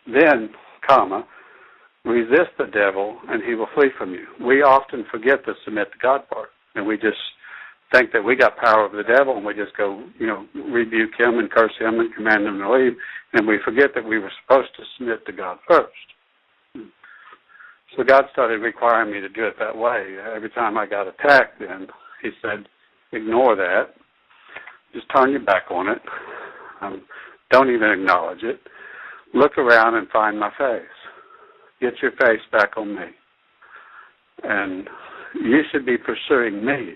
then, 0.06 0.50
comma, 0.86 1.26
resist 2.04 2.50
the 2.58 2.66
devil 2.66 3.18
and 3.28 3.42
he 3.42 3.54
will 3.54 3.68
flee 3.74 3.88
from 3.96 4.12
you. 4.12 4.26
We 4.44 4.62
often 4.62 5.04
forget 5.10 5.44
the 5.44 5.54
submit 5.64 5.92
to 5.92 5.98
God 5.98 6.28
part, 6.28 6.50
and 6.74 6.86
we 6.86 6.96
just 6.96 7.18
think 7.92 8.12
that 8.12 8.24
we 8.24 8.36
got 8.36 8.56
power 8.56 8.86
over 8.86 8.96
the 8.96 9.02
devil 9.02 9.36
and 9.36 9.44
we 9.44 9.54
just 9.54 9.76
go, 9.76 10.02
you 10.18 10.26
know, 10.26 10.46
rebuke 10.54 11.12
him 11.18 11.38
and 11.38 11.50
curse 11.50 11.72
him 11.78 12.00
and 12.00 12.14
command 12.14 12.46
him 12.46 12.58
to 12.58 12.72
leave, 12.72 12.92
and 13.34 13.46
we 13.46 13.58
forget 13.64 13.90
that 13.94 14.04
we 14.04 14.18
were 14.18 14.32
supposed 14.42 14.70
to 14.76 14.82
submit 14.96 15.24
to 15.26 15.32
God 15.32 15.58
first. 15.68 15.92
So 17.96 18.02
God 18.02 18.24
started 18.32 18.60
requiring 18.60 19.12
me 19.12 19.20
to 19.20 19.28
do 19.28 19.44
it 19.46 19.54
that 19.58 19.76
way. 19.76 20.16
Every 20.34 20.50
time 20.50 20.76
I 20.76 20.86
got 20.86 21.06
attacked, 21.06 21.60
then 21.60 21.86
He 22.22 22.30
said, 22.42 22.66
ignore 23.12 23.54
that. 23.56 23.94
Just 24.92 25.06
turn 25.14 25.30
your 25.30 25.44
back 25.44 25.64
on 25.70 25.88
it. 25.88 26.00
Um, 26.80 27.02
don't 27.50 27.70
even 27.70 27.90
acknowledge 27.90 28.42
it. 28.42 28.60
Look 29.32 29.58
around 29.58 29.94
and 29.94 30.08
find 30.08 30.38
my 30.38 30.50
face. 30.58 30.82
Get 31.80 31.94
your 32.02 32.12
face 32.12 32.40
back 32.52 32.76
on 32.76 32.94
me. 32.94 33.06
And 34.42 34.88
you 35.34 35.62
should 35.70 35.86
be 35.86 35.96
pursuing 35.96 36.64
me, 36.64 36.94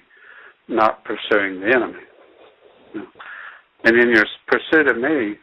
not 0.69 1.05
pursuing 1.05 1.61
the 1.61 1.73
enemy. 1.75 2.03
And 3.85 3.97
in 3.97 4.11
your 4.11 4.25
pursuit 4.47 4.89
of 4.89 4.97
me, 4.97 5.37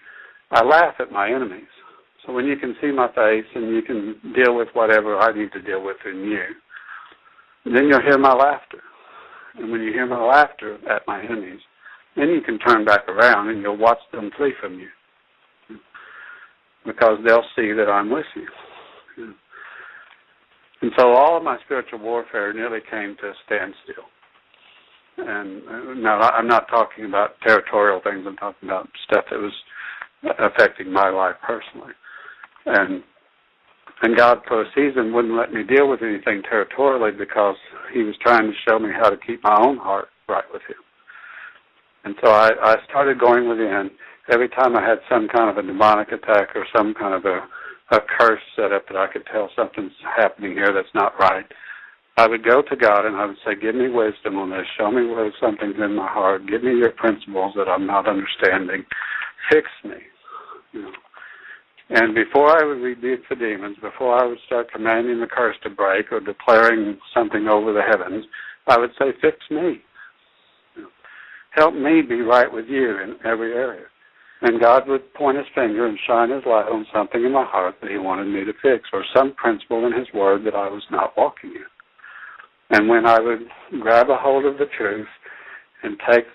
I 0.51 0.63
laugh 0.63 0.95
at 0.99 1.11
my 1.11 1.27
enemies. 1.27 1.63
So 2.25 2.33
when 2.33 2.45
you 2.45 2.57
can 2.57 2.75
see 2.81 2.91
my 2.91 3.07
face 3.09 3.45
and 3.53 3.75
you 3.75 3.81
can 3.81 4.15
deal 4.33 4.55
with 4.55 4.69
whatever 4.73 5.17
I 5.17 5.37
need 5.37 5.51
to 5.53 5.61
deal 5.61 5.83
with 5.83 5.97
in 6.05 6.23
you, 6.23 6.43
then 7.65 7.87
you'll 7.87 8.01
hear 8.01 8.17
my 8.17 8.33
laughter. 8.33 8.79
And 9.57 9.71
when 9.71 9.81
you 9.81 9.91
hear 9.91 10.05
my 10.05 10.23
laughter 10.23 10.77
at 10.89 11.03
my 11.07 11.23
enemies, 11.23 11.59
then 12.15 12.29
you 12.29 12.41
can 12.41 12.59
turn 12.59 12.85
back 12.85 13.07
around 13.07 13.49
and 13.49 13.61
you'll 13.61 13.77
watch 13.77 13.99
them 14.11 14.31
flee 14.37 14.53
from 14.59 14.79
you. 14.79 14.87
Because 16.85 17.17
they'll 17.25 17.45
see 17.55 17.71
that 17.73 17.89
I'm 17.89 18.11
with 18.11 18.25
you. 18.35 18.47
And 20.81 20.91
so 20.97 21.13
all 21.13 21.37
of 21.37 21.43
my 21.43 21.57
spiritual 21.65 21.99
warfare 21.99 22.53
nearly 22.53 22.79
came 22.91 23.15
to 23.21 23.29
a 23.29 23.33
standstill. 23.45 24.05
And 25.17 25.61
uh, 25.67 25.93
now 25.95 26.19
I'm 26.19 26.47
not 26.47 26.67
talking 26.67 27.05
about 27.05 27.39
territorial 27.41 28.01
things, 28.03 28.25
I'm 28.27 28.35
talking 28.35 28.69
about 28.69 28.89
stuff 29.05 29.25
that 29.31 29.39
was 29.39 29.53
affecting 30.39 30.91
my 30.91 31.09
life 31.09 31.35
personally. 31.45 31.93
And 32.65 33.03
and 34.01 34.17
God 34.17 34.39
for 34.47 34.61
a 34.61 34.65
season 34.75 35.13
wouldn't 35.13 35.37
let 35.37 35.53
me 35.53 35.63
deal 35.63 35.89
with 35.89 36.01
anything 36.01 36.43
territorially 36.43 37.11
because 37.17 37.55
he 37.93 38.03
was 38.03 38.15
trying 38.21 38.51
to 38.51 38.57
show 38.67 38.77
me 38.77 38.89
how 38.91 39.09
to 39.09 39.17
keep 39.17 39.41
my 39.43 39.57
own 39.61 39.77
heart 39.77 40.09
right 40.27 40.43
with 40.51 40.61
him. 40.63 40.75
And 42.03 42.15
so 42.23 42.29
I, 42.29 42.51
I 42.61 42.75
started 42.89 43.19
going 43.19 43.47
within. 43.47 43.89
Every 44.31 44.49
time 44.49 44.75
I 44.75 44.81
had 44.81 44.99
some 45.09 45.27
kind 45.27 45.49
of 45.49 45.57
a 45.57 45.65
demonic 45.65 46.11
attack 46.11 46.49
or 46.55 46.65
some 46.75 46.93
kind 46.93 47.13
of 47.13 47.25
a, 47.25 47.47
a 47.95 47.99
curse 48.19 48.41
set 48.55 48.73
up 48.73 48.87
that 48.87 48.97
I 48.97 49.07
could 49.11 49.25
tell 49.31 49.49
something's 49.55 49.93
happening 50.15 50.53
here 50.53 50.73
that's 50.73 50.93
not 50.93 51.17
right, 51.19 51.45
I 52.17 52.27
would 52.27 52.43
go 52.43 52.61
to 52.61 52.75
God 52.75 53.05
and 53.05 53.15
I 53.15 53.25
would 53.25 53.37
say, 53.45 53.55
Give 53.55 53.75
me 53.75 53.89
wisdom 53.89 54.37
on 54.37 54.49
this. 54.49 54.65
Show 54.77 54.91
me 54.91 55.07
where 55.07 55.31
something's 55.41 55.75
in 55.83 55.95
my 55.95 56.07
heart. 56.07 56.47
Give 56.47 56.63
me 56.63 56.77
your 56.77 56.91
principles 56.91 57.53
that 57.55 57.67
I'm 57.67 57.87
not 57.87 58.07
understanding. 58.07 58.85
Fix 59.51 59.67
me. 59.83 59.97
And 61.95 62.13
before 62.13 62.49
I 62.49 62.65
would 62.65 62.83
rebuke 62.83 63.21
the 63.29 63.37
demons, 63.37 63.77
before 63.81 64.21
I 64.21 64.25
would 64.25 64.39
start 64.45 64.69
commanding 64.69 65.21
the 65.21 65.27
curse 65.27 65.55
to 65.63 65.69
break 65.69 66.11
or 66.11 66.19
declaring 66.19 66.97
something 67.13 67.47
over 67.47 67.71
the 67.71 67.81
heavens, 67.81 68.25
I 68.67 68.77
would 68.77 68.89
say, 68.99 69.13
Fix 69.21 69.37
me. 69.49 69.81
Help 71.51 71.73
me 71.73 72.01
be 72.01 72.19
right 72.19 72.51
with 72.51 72.65
you 72.67 72.99
in 73.01 73.15
every 73.23 73.53
area. 73.53 73.85
And 74.41 74.59
God 74.59 74.89
would 74.89 75.13
point 75.13 75.37
his 75.37 75.45
finger 75.55 75.87
and 75.87 75.97
shine 76.05 76.31
his 76.31 76.43
light 76.45 76.67
on 76.69 76.85
something 76.93 77.23
in 77.23 77.31
my 77.31 77.45
heart 77.45 77.75
that 77.81 77.89
he 77.89 77.97
wanted 77.97 78.25
me 78.25 78.43
to 78.43 78.51
fix, 78.61 78.89
or 78.91 79.05
some 79.15 79.33
principle 79.35 79.87
in 79.87 79.93
his 79.93 80.07
word 80.13 80.43
that 80.45 80.53
I 80.53 80.67
was 80.67 80.83
not 80.91 81.15
walking 81.15 81.51
in. 81.51 82.77
And 82.77 82.89
when 82.89 83.05
I 83.05 83.21
would 83.21 83.47
grab 83.79 84.09
a 84.09 84.17
hold 84.17 84.43
of 84.45 84.57
the 84.57 84.65
truth 84.77 85.07
and 85.83 85.97
take 86.11 86.25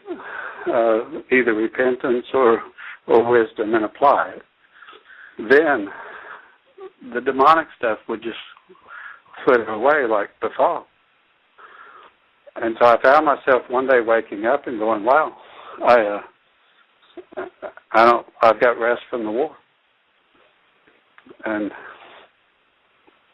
uh, 0.68 1.00
either 1.30 1.52
repentance 1.52 2.24
or, 2.32 2.62
or 3.06 3.30
wisdom 3.30 3.74
and 3.74 3.84
apply 3.84 4.36
it, 4.36 4.42
then 5.48 5.88
the 7.14 7.20
demonic 7.20 7.68
stuff 7.78 7.98
would 8.08 8.22
just 8.22 8.36
flit 9.44 9.60
away 9.68 10.06
like 10.08 10.30
the 10.40 10.48
fog. 10.56 10.84
And 12.56 12.76
so 12.80 12.86
I 12.86 13.00
found 13.02 13.26
myself 13.26 13.62
one 13.68 13.86
day 13.86 14.00
waking 14.04 14.44
up 14.44 14.66
and 14.66 14.78
going, 14.78 15.04
"Wow, 15.04 15.36
I 15.86 16.20
uh, 17.36 17.46
I 17.92 18.04
don't 18.04 18.26
I've 18.42 18.60
got 18.60 18.78
rest 18.78 19.02
from 19.08 19.24
the 19.24 19.30
war." 19.30 19.56
And 21.44 21.70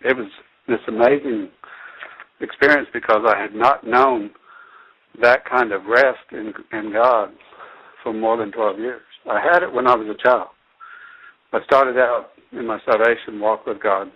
it 0.03 0.17
was 0.17 0.29
this 0.69 0.81
amazing 0.87 1.51
experience 2.41 2.89
because 2.93 3.23
I 3.27 3.41
had 3.41 3.55
not 3.55 3.87
known 3.87 4.31
that 5.21 5.49
kind 5.49 5.73
of 5.73 5.87
rest 5.87 6.19
in 6.33 6.53
in 6.73 6.93
God 6.93 7.31
for 8.03 8.13
more 8.13 8.37
than 8.37 8.53
12 8.53 8.79
years. 8.79 9.03
I 9.29 9.41
had 9.41 9.63
it 9.63 9.73
when 9.73 9.89
I 9.89 9.97
was 9.97 10.07
a 10.09 10.23
child. 10.23 10.49
I 11.53 11.63
started 11.65 11.99
out 11.99 12.31
in 12.53 12.67
my 12.67 12.79
salvation 12.85 13.41
walk 13.41 13.67
with 13.67 13.83
God 13.83 14.11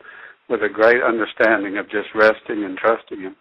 with 0.48 0.62
a 0.62 0.68
great 0.68 1.02
understanding 1.02 1.78
of 1.78 1.88
just 1.90 2.08
resting 2.14 2.64
and 2.64 2.76
trusting 2.76 3.20
Him. 3.20 3.36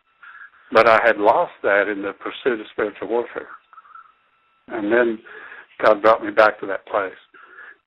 But 0.72 0.88
I 0.88 0.99
had 1.03 1.18
lost 1.18 1.53
that 1.64 1.88
in 1.88 2.03
the 2.03 2.14
pursuit 2.14 2.60
of 2.60 2.68
spiritual 2.72 3.07
warfare. 3.07 3.49
And 4.68 4.91
then 4.91 5.20
God 5.84 6.02
brought 6.02 6.24
me 6.24 6.32
back 6.32 6.60
to 6.60 6.68
that 6.68 6.86
place. 6.86 7.18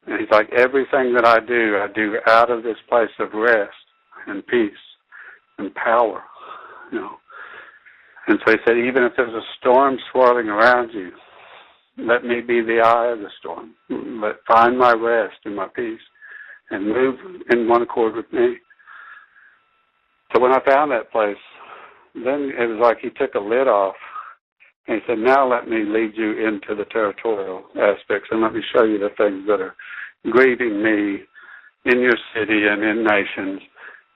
And 0.06 0.18
He's 0.18 0.30
like, 0.32 0.50
everything 0.52 1.14
that 1.14 1.24
I 1.24 1.38
do, 1.38 1.76
I 1.76 1.86
do 1.94 2.16
out 2.26 2.50
of 2.50 2.64
this 2.64 2.78
place 2.88 3.10
of 3.20 3.32
rest 3.32 3.70
and 4.26 4.44
peace 4.46 4.72
and 5.58 5.72
power. 5.74 6.22
You 6.90 7.00
know. 7.00 7.16
And 8.26 8.38
so 8.44 8.52
He 8.52 8.58
said, 8.66 8.76
even 8.76 9.04
if 9.04 9.12
there's 9.16 9.32
a 9.32 9.46
storm 9.60 9.96
swirling 10.10 10.48
around 10.48 10.90
you, 10.92 11.12
let 11.98 12.24
me 12.24 12.40
be 12.40 12.62
the 12.62 12.80
eye 12.84 13.12
of 13.12 13.18
the 13.18 13.28
storm. 13.38 13.74
Let 13.90 14.36
find 14.46 14.78
my 14.78 14.92
rest 14.92 15.36
and 15.44 15.56
my 15.56 15.68
peace 15.74 16.00
and 16.70 16.86
move 16.86 17.16
in 17.50 17.68
one 17.68 17.82
accord 17.82 18.16
with 18.16 18.32
me. 18.32 18.56
So 20.34 20.40
when 20.40 20.52
I 20.52 20.60
found 20.64 20.90
that 20.92 21.12
place, 21.12 21.36
then 22.14 22.52
it 22.58 22.66
was 22.66 22.80
like 22.80 22.98
he 23.00 23.10
took 23.10 23.34
a 23.34 23.40
lid 23.40 23.68
off 23.68 23.94
and 24.88 25.00
he 25.00 25.06
said, 25.06 25.18
Now 25.18 25.48
let 25.48 25.68
me 25.68 25.84
lead 25.86 26.12
you 26.16 26.46
into 26.46 26.74
the 26.74 26.86
territorial 26.90 27.64
aspects 27.76 28.28
and 28.30 28.40
let 28.40 28.54
me 28.54 28.62
show 28.74 28.84
you 28.84 28.98
the 28.98 29.10
things 29.16 29.46
that 29.46 29.60
are 29.60 29.74
grieving 30.30 30.82
me 30.82 31.22
in 31.84 32.00
your 32.00 32.16
city 32.34 32.66
and 32.68 32.82
in 32.82 33.04
nations. 33.04 33.60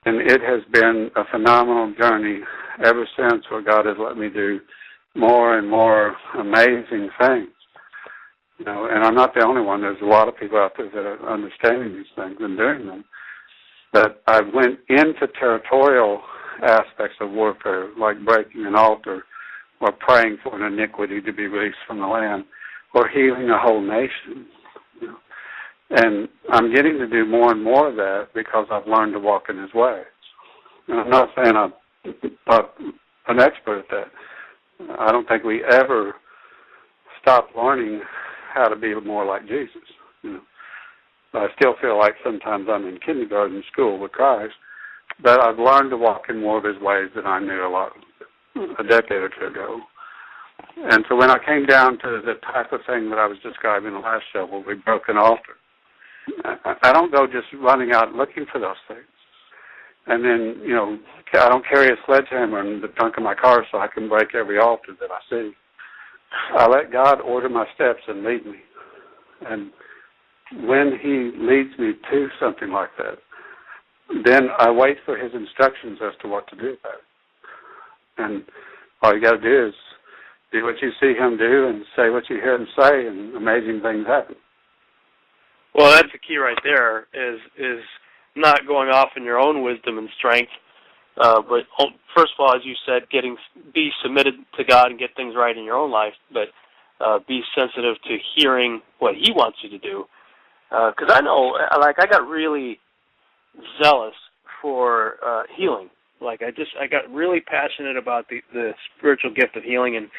And 0.05 0.21
it 0.21 0.41
has 0.41 0.61
been 0.71 1.11
a 1.15 1.23
phenomenal 1.31 1.93
journey 1.99 2.39
ever 2.83 3.07
since 3.17 3.43
where 3.49 3.61
God 3.61 3.85
has 3.85 3.97
let 3.99 4.17
me 4.17 4.29
do 4.29 4.59
more 5.15 5.57
and 5.57 5.69
more 5.69 6.15
amazing 6.37 7.09
things. 7.19 7.49
You 8.59 8.65
know, 8.65 8.87
and 8.91 9.03
I'm 9.03 9.15
not 9.15 9.33
the 9.35 9.45
only 9.45 9.61
one. 9.61 9.81
There's 9.81 10.01
a 10.01 10.05
lot 10.05 10.27
of 10.27 10.37
people 10.37 10.57
out 10.57 10.73
there 10.77 10.89
that 10.89 11.05
are 11.05 11.31
understanding 11.31 11.93
these 11.93 12.11
things 12.15 12.37
and 12.39 12.57
doing 12.57 12.87
them. 12.87 13.05
But 13.93 14.21
I 14.27 14.41
went 14.41 14.79
into 14.89 15.27
territorial 15.39 16.21
aspects 16.63 17.17
of 17.21 17.31
warfare, 17.31 17.89
like 17.99 18.23
breaking 18.25 18.65
an 18.65 18.75
altar, 18.75 19.23
or 19.79 19.91
praying 19.91 20.37
for 20.43 20.55
an 20.55 20.73
iniquity 20.73 21.21
to 21.21 21.31
be 21.31 21.45
released 21.45 21.77
from 21.85 21.99
the 21.99 22.07
land, 22.07 22.45
or 22.95 23.07
healing 23.07 23.49
a 23.49 23.59
whole 23.59 23.81
nation. 23.81 24.47
You 25.01 25.07
know. 25.07 25.17
And 25.89 26.27
I'm 26.51 26.73
getting 26.73 26.97
to 26.97 27.07
do 27.07 27.25
more 27.25 27.51
and 27.51 27.63
more 27.63 27.89
of 27.89 27.95
that 27.95 28.29
because 28.33 28.65
I've 28.71 28.87
learned 28.87 29.13
to 29.13 29.19
walk 29.19 29.43
in 29.49 29.57
His 29.57 29.73
ways. 29.73 30.05
And 30.87 30.99
I'm 30.99 31.09
not 31.09 31.29
saying 31.35 31.55
I'm, 31.55 31.73
I'm 32.47 32.65
an 33.27 33.39
expert 33.39 33.79
at 33.79 33.89
that. 33.91 34.99
I 34.99 35.11
don't 35.11 35.27
think 35.27 35.43
we 35.43 35.63
ever 35.63 36.15
stop 37.21 37.49
learning 37.55 38.01
how 38.57 38.67
to 38.67 38.75
be 38.75 38.93
more 38.95 39.25
like 39.25 39.47
Jesus. 39.47 39.87
You 40.23 40.33
know. 40.33 40.41
I 41.33 41.47
still 41.59 41.75
feel 41.81 41.97
like 41.97 42.15
sometimes 42.23 42.67
I'm 42.69 42.87
in 42.87 42.99
kindergarten 42.99 43.63
school 43.71 43.99
with 43.99 44.11
Christ, 44.11 44.53
but 45.21 45.41
I've 45.41 45.59
learned 45.59 45.91
to 45.91 45.97
walk 45.97 46.23
in 46.29 46.41
more 46.41 46.57
of 46.57 46.63
His 46.63 46.81
ways 46.81 47.09
than 47.15 47.27
I 47.27 47.39
knew 47.39 47.65
a 47.65 47.69
lot 47.69 47.91
a 48.79 48.83
decade 48.83 49.21
or 49.21 49.29
two 49.29 49.47
ago. 49.47 49.79
And 50.77 51.05
so 51.07 51.15
when 51.15 51.29
I 51.29 51.37
came 51.45 51.65
down 51.65 51.99
to 51.99 52.21
the 52.25 52.35
type 52.51 52.71
of 52.71 52.81
thing 52.87 53.09
that 53.09 53.19
I 53.19 53.27
was 53.27 53.37
describing 53.43 53.89
in 53.89 53.93
the 53.93 53.99
last 53.99 54.23
show, 54.33 54.45
where 54.45 54.63
we 54.65 54.75
broke 54.75 55.09
an 55.09 55.17
altar, 55.17 55.57
I 56.83 56.91
don't 56.91 57.11
go 57.11 57.27
just 57.27 57.47
running 57.61 57.91
out 57.93 58.13
looking 58.13 58.45
for 58.51 58.59
those 58.59 58.75
things. 58.87 59.05
And 60.07 60.23
then, 60.23 60.61
you 60.65 60.73
know, 60.73 60.97
I 61.33 61.49
don't 61.49 61.65
carry 61.67 61.89
a 61.89 61.97
sledgehammer 62.05 62.61
in 62.65 62.81
the 62.81 62.87
trunk 62.87 63.17
of 63.17 63.23
my 63.23 63.35
car 63.35 63.65
so 63.71 63.77
I 63.77 63.87
can 63.87 64.07
break 64.09 64.33
every 64.33 64.57
altar 64.57 64.93
that 64.99 65.09
I 65.11 65.19
see. 65.29 65.51
I 66.57 66.67
let 66.67 66.91
God 66.91 67.21
order 67.21 67.49
my 67.49 67.65
steps 67.75 68.01
and 68.07 68.23
lead 68.23 68.45
me. 68.45 68.57
And 69.47 69.71
when 70.67 70.97
He 71.01 71.31
leads 71.37 71.77
me 71.79 71.93
to 72.11 72.27
something 72.39 72.71
like 72.71 72.89
that, 72.97 73.17
then 74.25 74.47
I 74.57 74.71
wait 74.71 74.97
for 75.05 75.17
his 75.17 75.33
instructions 75.33 75.99
as 76.01 76.13
to 76.21 76.27
what 76.27 76.47
to 76.49 76.55
do 76.55 76.77
about 76.79 76.93
it. 76.95 77.07
And 78.17 78.43
all 79.01 79.13
you 79.13 79.21
got 79.21 79.33
to 79.33 79.41
do 79.41 79.67
is 79.67 79.73
do 80.51 80.63
what 80.63 80.75
you 80.81 80.91
see 80.99 81.13
him 81.13 81.37
do 81.37 81.67
and 81.67 81.83
say 81.95 82.09
what 82.09 82.29
you 82.29 82.37
hear 82.37 82.55
him 82.55 82.67
say, 82.79 83.07
and 83.07 83.35
amazing 83.35 83.81
things 83.81 84.07
happen. 84.07 84.35
Well, 85.75 85.91
that's 85.91 86.11
the 86.11 86.19
key 86.19 86.37
right 86.37 86.57
there. 86.63 87.07
Is 87.13 87.39
is 87.57 87.83
not 88.35 88.65
going 88.65 88.89
off 88.89 89.09
in 89.17 89.23
your 89.23 89.39
own 89.39 89.61
wisdom 89.61 89.97
and 89.97 90.09
strength, 90.17 90.51
uh, 91.19 91.41
but 91.41 91.61
oh, 91.79 91.87
first 92.15 92.33
of 92.37 92.39
all, 92.39 92.55
as 92.55 92.61
you 92.63 92.75
said, 92.85 93.09
getting 93.09 93.37
be 93.73 93.89
submitted 94.03 94.35
to 94.57 94.63
God 94.63 94.91
and 94.91 94.99
get 94.99 95.15
things 95.15 95.33
right 95.35 95.57
in 95.57 95.63
your 95.63 95.75
own 95.75 95.91
life, 95.91 96.13
but 96.31 96.49
uh, 97.03 97.19
be 97.27 97.41
sensitive 97.55 97.95
to 98.03 98.17
hearing 98.35 98.81
what 98.99 99.15
He 99.15 99.31
wants 99.31 99.57
you 99.63 99.69
to 99.69 99.79
do. 99.79 100.05
Because 100.69 101.09
uh, 101.09 101.13
I 101.13 101.21
know, 101.21 101.55
like, 101.79 101.95
I 101.99 102.05
got 102.05 102.27
really 102.27 102.79
zealous 103.81 104.15
for 104.61 105.15
uh, 105.25 105.43
healing. 105.55 105.89
Like, 106.19 106.41
I 106.41 106.51
just 106.51 106.71
I 106.79 106.87
got 106.87 107.09
really 107.11 107.39
passionate 107.39 107.95
about 107.95 108.27
the 108.29 108.41
the 108.53 108.71
spiritual 108.97 109.31
gift 109.33 109.55
of 109.55 109.63
healing 109.63 109.95
and 109.95 110.09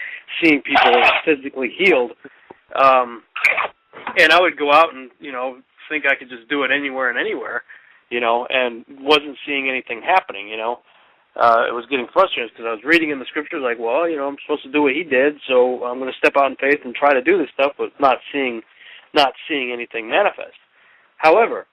seeing 0.42 0.62
people 0.62 1.02
physically 1.24 1.70
healed. 1.76 2.12
Um, 2.76 3.22
and 4.18 4.32
I 4.32 4.40
would 4.40 4.56
go 4.56 4.72
out 4.72 4.94
and 4.94 5.10
you 5.20 5.32
know 5.32 5.58
think 5.88 6.04
I 6.06 6.14
could 6.14 6.28
just 6.28 6.48
do 6.48 6.62
it 6.64 6.70
anywhere 6.70 7.10
and 7.10 7.18
anywhere, 7.18 7.62
you 8.10 8.20
know, 8.20 8.46
and 8.48 8.84
wasn't 9.00 9.36
seeing 9.46 9.68
anything 9.68 10.02
happening, 10.02 10.48
you 10.48 10.56
know. 10.56 10.80
Uh, 11.36 11.68
it 11.68 11.74
was 11.74 11.86
getting 11.88 12.08
frustrating 12.12 12.50
because 12.50 12.66
I 12.66 12.74
was 12.74 12.84
reading 12.84 13.10
in 13.10 13.20
the 13.20 13.28
scriptures 13.30 13.62
like, 13.62 13.78
well, 13.78 14.08
you 14.08 14.16
know, 14.16 14.26
I'm 14.26 14.36
supposed 14.42 14.64
to 14.64 14.72
do 14.72 14.82
what 14.82 14.94
he 14.94 15.04
did, 15.04 15.38
so 15.46 15.84
I'm 15.84 15.98
going 15.98 16.10
to 16.10 16.18
step 16.18 16.34
out 16.36 16.50
in 16.50 16.56
faith 16.56 16.80
and 16.84 16.94
try 16.94 17.14
to 17.14 17.22
do 17.22 17.38
this 17.38 17.52
stuff, 17.54 17.72
but 17.78 17.92
not 18.00 18.18
seeing, 18.32 18.62
not 19.14 19.32
seeing 19.46 19.70
anything 19.70 20.10
manifest. 20.10 20.58
However, 21.18 21.66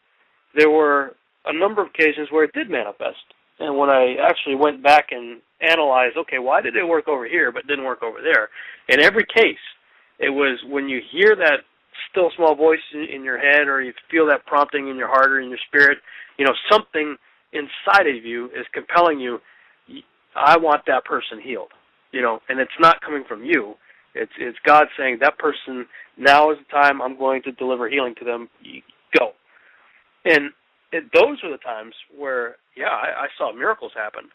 there 0.54 0.70
were 0.70 1.16
a 1.46 1.58
number 1.58 1.82
of 1.82 1.90
occasions 1.90 2.30
where 2.30 2.44
it 2.44 2.54
did 2.54 2.70
manifest, 2.70 3.26
and 3.60 3.78
when 3.78 3.90
I 3.90 4.16
actually 4.22 4.56
went 4.56 4.84
back 4.84 5.08
and 5.12 5.42
analyzed, 5.62 6.18
okay, 6.18 6.40
why 6.40 6.62
did 6.62 6.76
it 6.76 6.84
work 6.84 7.08
over 7.08 7.28
here 7.28 7.52
but 7.52 7.66
didn't 7.68 7.86
work 7.86 8.04
over 8.04 8.20
there? 8.22 8.50
In 8.90 9.00
every 9.00 9.26
case, 9.26 9.64
it 10.20 10.30
was 10.30 10.60
when 10.70 10.90
you 10.90 11.02
hear 11.12 11.36
that 11.36 11.66
still 12.12 12.32
small 12.36 12.56
voice 12.56 12.80
in, 12.94 13.24
your 13.24 13.38
head 13.38 13.68
or 13.68 13.82
you 13.82 13.94
feel 14.12 14.28
that 14.28 14.46
prompting 14.46 14.90
in 14.90 14.96
your 14.96 15.08
heart 15.08 15.32
or 15.32 15.40
in 15.40 15.50
your 15.50 15.60
spirit, 15.68 15.98
you 16.38 16.46
know, 16.46 16.54
something 16.72 17.18
inside 17.54 18.08
of 18.08 18.26
you 18.26 18.48
is 18.48 18.66
compelling 18.74 19.20
you, 19.20 19.40
I 20.36 20.58
want 20.58 20.82
that 20.88 21.06
person 21.06 21.40
healed. 21.42 21.72
You 22.12 22.22
know, 22.22 22.40
and 22.50 22.60
it's 22.60 22.72
not 22.80 23.02
coming 23.02 23.24
from 23.28 23.44
you. 23.44 23.76
It's 24.14 24.32
it's 24.40 24.58
God 24.66 24.88
saying 24.98 25.18
that 25.22 25.38
person 25.38 25.86
now 26.18 26.52
is 26.52 26.58
the 26.58 26.72
time 26.72 27.02
I'm 27.02 27.18
going 27.18 27.44
to 27.44 27.52
deliver 27.52 27.90
healing 27.90 28.16
to 28.20 28.26
them. 28.26 28.48
Go. 29.18 29.32
And 30.24 30.52
it, 30.94 31.04
those 31.14 31.38
are 31.44 31.52
the 31.52 31.58
times 31.58 31.94
where 32.18 32.56
yeah, 32.78 32.88
I, 32.88 33.24
I 33.24 33.28
saw 33.38 33.54
miracles 33.54 33.92
happen. 33.96 34.30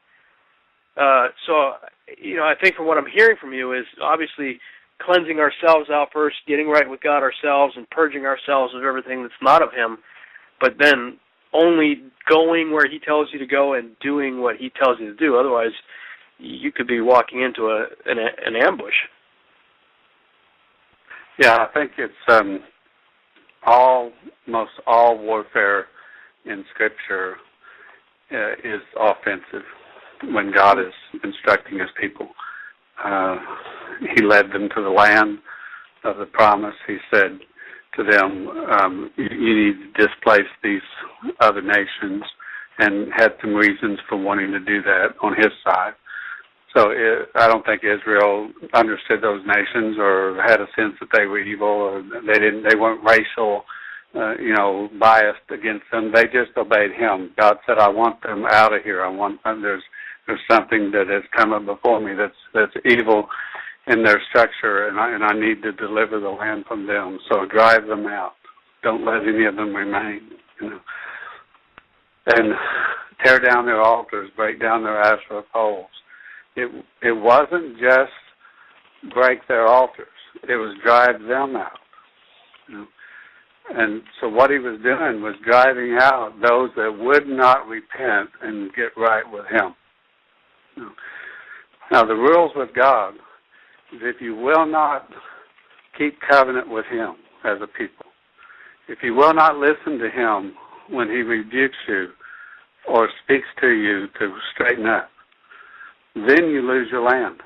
Uh, 0.97 1.29
so 1.47 1.73
you 2.21 2.37
know, 2.37 2.45
I 2.45 2.55
think 2.61 2.77
from 2.77 2.87
what 2.87 2.99
I'm 2.99 3.11
hearing 3.13 3.37
from 3.41 3.55
you 3.55 3.73
is 3.73 3.87
obviously 4.03 4.61
cleansing 5.01 5.39
ourselves 5.39 5.89
out 5.91 6.09
first, 6.13 6.37
getting 6.47 6.69
right 6.69 6.89
with 6.89 7.01
God 7.01 7.23
ourselves, 7.23 7.75
and 7.77 7.89
purging 7.89 8.27
ourselves 8.27 8.75
of 8.75 8.85
everything 8.85 9.23
that's 9.23 9.33
not 9.41 9.63
of 9.63 9.73
Him, 9.73 9.99
but 10.61 10.75
then 10.79 11.19
only 11.53 12.03
going 12.29 12.73
where 12.73 12.89
He 12.89 12.99
tells 12.99 13.29
you 13.33 13.39
to 13.39 13.47
go 13.47 13.75
and 13.75 13.99
doing 14.01 14.41
what 14.41 14.57
He 14.57 14.71
tells 14.71 14.99
you 15.01 15.07
to 15.07 15.17
do. 15.17 15.37
Otherwise, 15.37 15.73
you 16.39 16.73
could 16.73 16.87
be 16.87 17.01
walking 17.01 17.43
into 17.43 17.67
a 17.67 17.87
an, 18.07 18.19
an 18.19 18.57
ambush. 18.57 18.95
Yeah, 21.39 21.57
I 21.57 21.67
think 21.73 21.93
it's 21.99 22.13
um, 22.29 22.61
all 23.65 24.13
most 24.47 24.73
all 24.87 25.19
warfare 25.19 25.87
in 26.45 26.65
Scripture 26.75 27.37
uh, 28.33 28.53
is 28.65 28.81
offensive 28.99 29.65
when 30.33 30.53
God 30.53 30.79
is 30.79 30.93
instructing 31.25 31.79
His 31.79 31.89
people. 32.01 32.29
Uh, 33.03 33.37
he 34.15 34.23
led 34.23 34.51
them 34.53 34.69
to 34.75 34.83
the 34.83 34.91
land 34.91 35.39
of 36.05 36.19
the 36.19 36.27
promise. 36.27 36.75
He 36.87 36.99
said 37.13 37.39
to 37.97 38.05
them, 38.05 38.49
um, 38.49 39.11
you, 39.17 39.25
you 39.31 39.67
need 39.67 39.95
to 39.95 40.07
displace 40.07 40.49
these 40.63 40.83
other 41.41 41.63
nations, 41.63 42.23
and 42.79 43.13
had 43.15 43.33
some 43.41 43.55
reasons 43.55 43.99
for 44.09 44.17
wanting 44.17 44.53
to 44.53 44.61
do 44.61 44.83
that 44.83 45.15
on 45.23 45.35
his 45.37 45.53
side. 45.65 45.93
So 46.77 46.91
it, 46.91 47.29
I 47.35 47.49
don't 47.49 47.65
think 47.67 47.83
Israel 47.83 48.51
understood 48.75 49.23
those 49.23 49.43
nations 49.45 49.97
or 49.99 50.41
had 50.47 50.61
a 50.61 50.69
sense 50.77 50.95
that 51.01 51.09
they 51.13 51.27
were 51.27 51.41
evil 51.41 51.67
or 51.67 52.03
they 52.03 52.39
didn't. 52.39 52.65
They 52.69 52.77
weren't 52.77 53.03
racial, 53.05 53.65
uh, 54.15 54.37
you 54.39 54.55
know, 54.55 54.89
biased 54.99 55.51
against 55.51 55.85
them. 55.91 56.13
They 56.15 56.25
just 56.25 56.57
obeyed 56.57 56.93
Him. 56.93 57.33
God 57.37 57.57
said, 57.67 57.79
"I 57.79 57.89
want 57.89 58.23
them 58.23 58.45
out 58.47 58.73
of 58.73 58.83
here. 58.85 59.05
I 59.05 59.09
want 59.09 59.43
them. 59.43 59.63
There's 59.63 59.83
there's 60.27 60.41
something 60.49 60.93
that 60.93 61.09
has 61.09 61.25
come 61.37 61.53
up 61.53 61.67
before 61.67 62.01
me 62.01 62.15
that's 62.15 62.33
that's 62.55 62.73
evil 62.85 63.29
in 63.87 64.03
their 64.03 64.21
structure, 64.29 64.89
and 64.89 64.99
I 64.99 65.15
and 65.15 65.25
I 65.25 65.33
need 65.33 65.63
to 65.63 65.73
deliver 65.73 66.21
the 66.21 66.29
land 66.29 66.65
from 66.69 66.87
them. 66.87 67.19
So 67.31 67.47
drive 67.47 67.87
them 67.87 68.07
out. 68.07 68.33
Don't 68.83 69.05
let 69.05 69.23
any 69.23 69.45
of 69.47 69.57
them 69.57 69.75
remain. 69.75 70.31
You 70.61 70.71
know, 70.71 70.81
and 72.27 72.55
tear 73.25 73.39
down 73.39 73.67
their 73.67 73.81
altars, 73.81 74.31
break 74.37 74.61
down 74.61 74.83
their 74.83 75.01
Asherah 75.01 75.45
poles. 75.53 75.91
It 76.57 76.71
it 77.03 77.13
wasn't 77.13 77.79
just 77.79 79.13
break 79.15 79.47
their 79.49 79.67
altars; 79.67 80.07
it 80.43 80.57
was 80.57 80.77
drive 80.85 81.21
them 81.23 81.57
out. 81.57 81.79
You 82.69 82.79
know? 82.79 82.87
And 83.73 84.03
so 84.21 84.29
what 84.29 84.51
he 84.51 84.59
was 84.59 84.81
doing 84.83 85.23
was 85.23 85.35
driving 85.45 85.97
out 86.01 86.33
those 86.43 86.71
that 86.77 86.97
would 86.99 87.29
not 87.29 87.69
repent 87.69 88.31
and 88.43 88.75
get 88.75 88.91
right 88.97 89.23
with 89.31 89.47
him. 89.47 89.75
Now, 91.93 92.05
the 92.05 92.15
rules 92.15 92.51
with 92.57 92.75
God 92.75 93.15
if 93.93 94.21
you 94.21 94.35
will 94.37 94.67
not 94.67 95.09
keep 95.97 96.19
covenant 96.29 96.69
with 96.69 96.87
Him 96.87 97.15
as 97.45 97.59
a 97.63 97.67
people, 97.67 98.07
if 98.89 98.99
you 99.03 99.15
will 99.15 99.35
not 99.35 99.57
listen 99.57 99.99
to 99.99 100.11
Him 100.11 100.55
when 100.89 101.09
He 101.09 101.23
rebukes 101.23 101.77
you 101.89 102.09
or 102.89 103.09
speaks 103.25 103.47
to 103.61 103.69
you 103.69 104.07
to 104.19 104.37
straighten 104.55 104.87
up, 104.87 105.09
then 106.15 106.49
you 106.49 106.63
lose 106.63 106.89
your 106.91 107.03
land. 107.03 107.41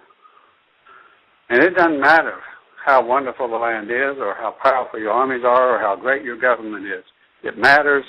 And 1.51 1.63
it 1.63 1.75
doesn't 1.77 2.01
matter 2.01 2.39
how 2.85 3.05
wonderful 3.05 3.49
the 3.49 3.57
land 3.57 3.91
is 3.91 4.19
or 4.19 4.35
how 4.35 4.55
powerful 4.63 4.99
your 4.99 5.13
armies 5.13 5.45
are 5.45 5.77
or 5.77 5.79
how 5.79 5.97
great 5.97 6.23
your 6.23 6.39
government 6.39 6.87
is. 6.87 7.05
It 7.43 7.59
matters 7.59 8.05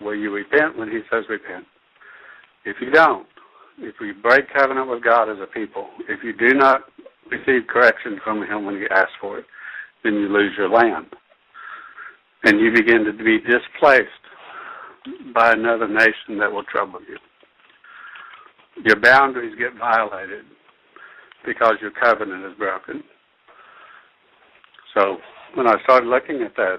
will 0.00 0.14
you 0.14 0.30
repent 0.32 0.76
when 0.76 0.88
He 0.90 1.00
says 1.10 1.24
repent. 1.28 1.64
If 2.64 2.76
you 2.80 2.90
don't, 2.90 3.26
if 3.78 3.94
you 4.00 4.14
break 4.22 4.52
covenant 4.52 4.88
with 4.90 5.02
God 5.02 5.30
as 5.30 5.38
a 5.40 5.46
people, 5.46 5.88
if 6.08 6.22
you 6.22 6.32
do 6.32 6.54
not 6.54 6.82
receive 7.30 7.66
correction 7.68 8.20
from 8.22 8.42
Him 8.42 8.64
when 8.64 8.76
you 8.76 8.88
ask 8.90 9.08
for 9.20 9.38
it, 9.38 9.44
then 10.04 10.14
you 10.14 10.28
lose 10.28 10.52
your 10.56 10.68
land. 10.68 11.06
And 12.44 12.60
you 12.60 12.72
begin 12.72 13.04
to 13.04 13.12
be 13.12 13.38
displaced 13.38 14.10
by 15.34 15.52
another 15.52 15.88
nation 15.88 16.38
that 16.38 16.50
will 16.50 16.64
trouble 16.64 17.00
you. 17.08 17.18
Your 18.84 19.00
boundaries 19.00 19.56
get 19.58 19.78
violated 19.78 20.44
because 21.44 21.74
your 21.80 21.92
covenant 21.92 22.44
is 22.44 22.58
broken. 22.58 23.02
So 24.94 25.18
when 25.54 25.66
I 25.66 25.76
started 25.84 26.08
looking 26.08 26.42
at 26.42 26.54
that, 26.56 26.78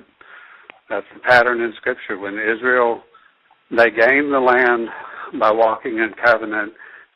that's 0.90 1.06
the 1.14 1.20
pattern 1.22 1.62
in 1.62 1.74
Scripture. 1.78 2.18
When 2.18 2.34
Israel, 2.36 3.02
they 3.72 3.90
gained 3.90 4.34
the 4.34 4.40
land 4.40 4.88
by 5.40 5.52
walking 5.52 5.98
in 5.98 6.14
covenant 6.24 6.74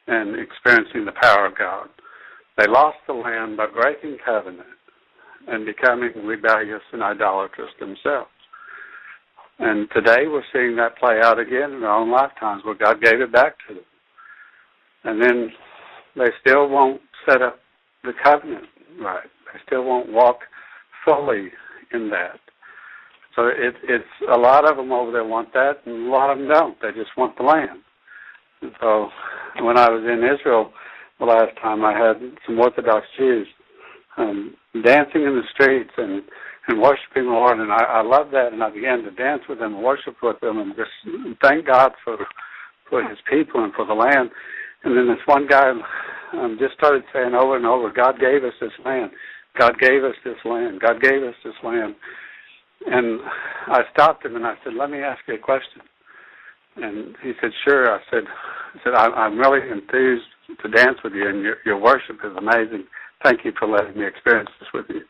and 0.08 0.38
experiencing 0.40 1.06
the 1.06 1.14
power 1.22 1.46
of 1.46 1.58
God. 1.58 1.88
They 2.58 2.68
lost 2.68 2.98
the 3.08 3.14
land 3.14 3.58
by 3.58 3.68
breaking 3.68 4.18
covenant 4.24 4.68
and 5.48 5.66
becoming 5.66 6.12
rebellious 6.26 6.82
and 6.92 7.02
idolatrous 7.02 7.72
themselves. 7.80 8.30
And 9.60 9.88
today 9.96 10.28
we're 10.28 10.44
seeing 10.54 10.76
that 10.78 10.98
play 10.98 11.20
out 11.24 11.40
again 11.40 11.72
in 11.72 11.84
our 11.84 12.00
own 12.00 12.12
lifetimes 12.12 12.64
where 12.64 12.76
God 12.76 13.02
gave 13.02 13.22
it 13.22 13.32
back 13.32 13.56
to 13.68 13.76
them. 13.76 13.84
And 15.04 15.22
then 15.22 15.52
they 16.16 16.30
still 16.42 16.68
won't 16.68 17.02
set 17.28 17.42
up 17.42 17.60
the 18.04 18.14
covenant 18.24 18.66
right. 19.00 19.30
They 19.54 19.60
still 19.66 19.84
won't 19.84 20.12
walk 20.12 20.40
fully 21.06 21.50
in 21.94 22.10
that. 22.10 22.40
So 23.36 23.48
it, 23.48 23.76
it's 23.84 24.04
a 24.32 24.38
lot 24.38 24.70
of 24.70 24.78
them 24.78 24.92
over 24.92 25.12
there 25.12 25.24
want 25.24 25.54
that, 25.54 25.78
and 25.86 26.08
a 26.08 26.10
lot 26.10 26.32
of 26.32 26.38
them 26.38 26.50
don't. 26.50 26.82
They 26.82 26.92
just 26.92 27.16
want 27.16 27.38
the 27.38 27.44
land. 27.44 27.80
And 28.62 28.72
so 28.82 29.10
when 29.62 29.78
I 29.78 29.90
was 29.90 30.04
in 30.04 30.24
Israel 30.24 30.72
the 31.22 31.28
last 31.28 31.56
time, 31.62 31.86
I 31.86 31.94
had 31.94 32.18
some 32.46 32.60
Orthodox 32.60 33.06
Jews 33.18 33.48
um, 34.18 34.56
dancing 34.84 35.22
in 35.22 35.38
the 35.38 35.44
streets 35.54 35.92
and 35.98 36.24
and 36.68 36.80
worshiping 36.80 37.26
the 37.26 37.32
Lord, 37.32 37.60
and 37.60 37.72
I, 37.72 37.84
I 37.84 38.02
love 38.04 38.30
that. 38.32 38.54
And 38.54 38.64
I 38.64 38.70
began 38.70 39.02
to 39.04 39.12
dance 39.12 39.42
with 39.50 39.58
them, 39.58 39.82
worship 39.82 40.16
with 40.22 40.40
them, 40.42 40.60
and 40.60 40.76
just 40.76 40.92
thank 41.42 41.66
God 41.66 41.92
for 42.04 42.18
for 42.90 43.04
His 43.08 43.18
people 43.30 43.64
and 43.64 43.74
for 43.74 43.86
the 43.86 43.94
land. 43.94 44.30
And 44.84 44.98
then 44.98 45.08
this 45.08 45.26
one 45.26 45.48
guy 45.48 45.72
um, 46.34 46.58
just 46.60 46.74
started 46.74 47.04
saying 47.14 47.34
over 47.34 47.56
and 47.56 47.66
over, 47.66 47.92
"God 47.92 48.20
gave 48.20 48.44
us 48.44 48.54
this 48.60 48.74
land. 48.84 49.12
God 49.58 49.74
gave 49.80 50.04
us 50.04 50.16
this 50.26 50.38
land. 50.44 50.82
God 50.82 51.02
gave 51.02 51.24
us 51.24 51.36
this 51.44 51.56
land." 51.64 51.96
And 52.88 53.22
I 53.68 53.82
stopped 53.94 54.26
him 54.26 54.36
and 54.36 54.46
I 54.46 54.56
said, 54.64 54.74
"Let 54.74 54.90
me 54.90 55.00
ask 55.00 55.20
you 55.28 55.36
a 55.36 55.38
question. 55.38 55.82
And 56.78 57.16
he 57.22 57.34
said, 57.42 57.52
"Sure." 57.64 57.94
I 57.94 58.00
said, 58.10 58.24
"I 58.28 58.84
said 58.84 58.94
I'm, 58.96 59.14
I'm 59.14 59.40
really 59.40 59.70
enthused 59.70 60.26
to 60.62 60.70
dance 60.70 60.98
with 61.04 61.14
you, 61.14 61.28
and 61.28 61.42
your, 61.42 61.56
your 61.66 61.80
worship 61.80 62.18
is 62.24 62.36
amazing. 62.38 62.86
Thank 63.24 63.46
you 63.46 63.54
for 63.58 63.68
letting 63.68 64.00
me 64.00 64.06
experience 64.06 64.50
this 64.60 64.70
with 64.74 64.86
you." 64.90 65.02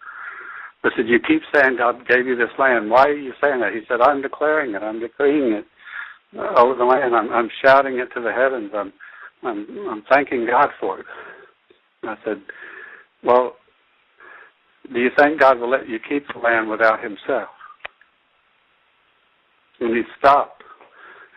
I 0.83 0.89
said, 0.95 1.07
"You 1.07 1.19
keep 1.19 1.41
saying 1.53 1.77
God 1.77 2.07
gave 2.07 2.25
you 2.25 2.35
this 2.35 2.53
land. 2.57 2.89
Why 2.89 3.05
are 3.07 3.15
you 3.15 3.33
saying 3.41 3.61
that?" 3.61 3.73
He 3.73 3.81
said, 3.87 4.01
"I'm 4.01 4.21
declaring 4.21 4.75
it. 4.75 4.83
I'm 4.83 4.99
decreeing 4.99 5.53
it 5.53 5.65
over 6.57 6.75
the 6.75 6.85
land. 6.85 7.15
I'm, 7.15 7.31
I'm 7.31 7.49
shouting 7.63 7.99
it 7.99 8.09
to 8.15 8.21
the 8.21 8.31
heavens. 8.31 8.71
I'm, 8.75 8.93
I'm, 9.43 9.67
I'm 9.89 10.03
thanking 10.09 10.45
God 10.45 10.69
for 10.79 10.99
it." 10.99 11.05
I 12.03 12.15
said, 12.25 12.41
"Well, 13.23 13.55
do 14.91 14.99
you 14.99 15.09
think 15.17 15.39
God 15.39 15.59
will 15.59 15.69
let 15.69 15.87
you 15.87 15.99
keep 15.99 16.25
the 16.33 16.39
land 16.39 16.69
without 16.69 17.03
Himself?" 17.03 17.49
And 19.81 19.95
he 19.95 20.03
stopped 20.19 20.60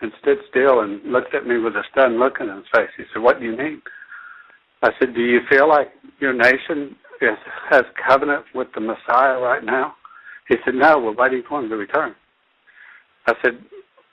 and 0.01 0.13
stood 0.21 0.39
still 0.51 0.81
and 0.81 1.03
looked 1.05 1.35
at 1.35 1.47
me 1.47 1.59
with 1.59 1.75
a 1.75 1.83
stunned 1.93 2.19
look 2.19 2.41
on 2.41 2.49
his 2.49 2.67
face. 2.75 2.91
He 2.97 3.05
said, 3.13 3.23
What 3.23 3.41
do 3.41 3.47
you 3.47 3.57
mean? 3.57 3.83
I 4.83 4.91
said, 4.99 5.15
Do 5.15 5.23
you 5.23 5.41
feel 5.49 5.69
like 5.69 5.89
your 6.21 6.33
nation 6.33 6.97
is, 7.21 7.39
has 7.71 7.85
covenant 8.07 8.45
with 8.55 8.69
the 8.75 8.81
Messiah 8.81 9.39
right 9.39 9.65
now? 9.65 9.95
He 10.49 10.57
said, 10.65 10.75
No, 10.75 10.99
we're 10.99 11.15
waiting 11.15 11.43
for 11.49 11.61
him 11.61 11.69
to 11.71 11.77
return. 11.77 12.15
I 13.27 13.35
said, 13.43 13.59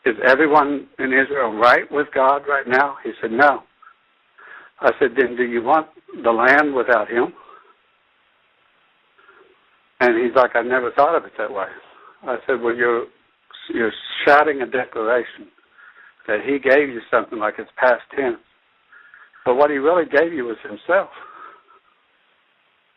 Is 0.05 0.15
everyone 0.25 0.87
in 0.99 1.07
Israel 1.07 1.53
right 1.53 1.91
with 1.91 2.07
God 2.13 2.43
right 2.47 2.67
now? 2.67 2.97
He 3.03 3.11
said, 3.21 3.31
No. 3.31 3.63
I 4.79 4.91
said, 4.99 5.09
Then 5.17 5.35
do 5.35 5.43
you 5.43 5.61
want 5.61 5.87
the 6.23 6.31
land 6.31 6.73
without 6.73 7.09
him? 7.09 7.33
And 9.99 10.23
he's 10.23 10.35
like, 10.35 10.55
I 10.55 10.63
never 10.63 10.91
thought 10.91 11.15
of 11.15 11.25
it 11.25 11.33
that 11.37 11.51
way. 11.51 11.67
I 12.23 12.37
said, 12.47 12.61
Well, 12.61 12.75
you're 12.75 13.05
you're 13.73 13.91
shouting 14.25 14.61
a 14.61 14.65
declaration 14.65 15.47
that 16.27 16.39
he 16.45 16.59
gave 16.59 16.89
you 16.89 17.01
something 17.09 17.39
like 17.39 17.55
it's 17.57 17.69
past 17.77 18.01
tense. 18.15 18.37
But 19.45 19.55
what 19.55 19.71
he 19.71 19.77
really 19.77 20.05
gave 20.05 20.33
you 20.33 20.45
was 20.45 20.57
himself. 20.61 21.09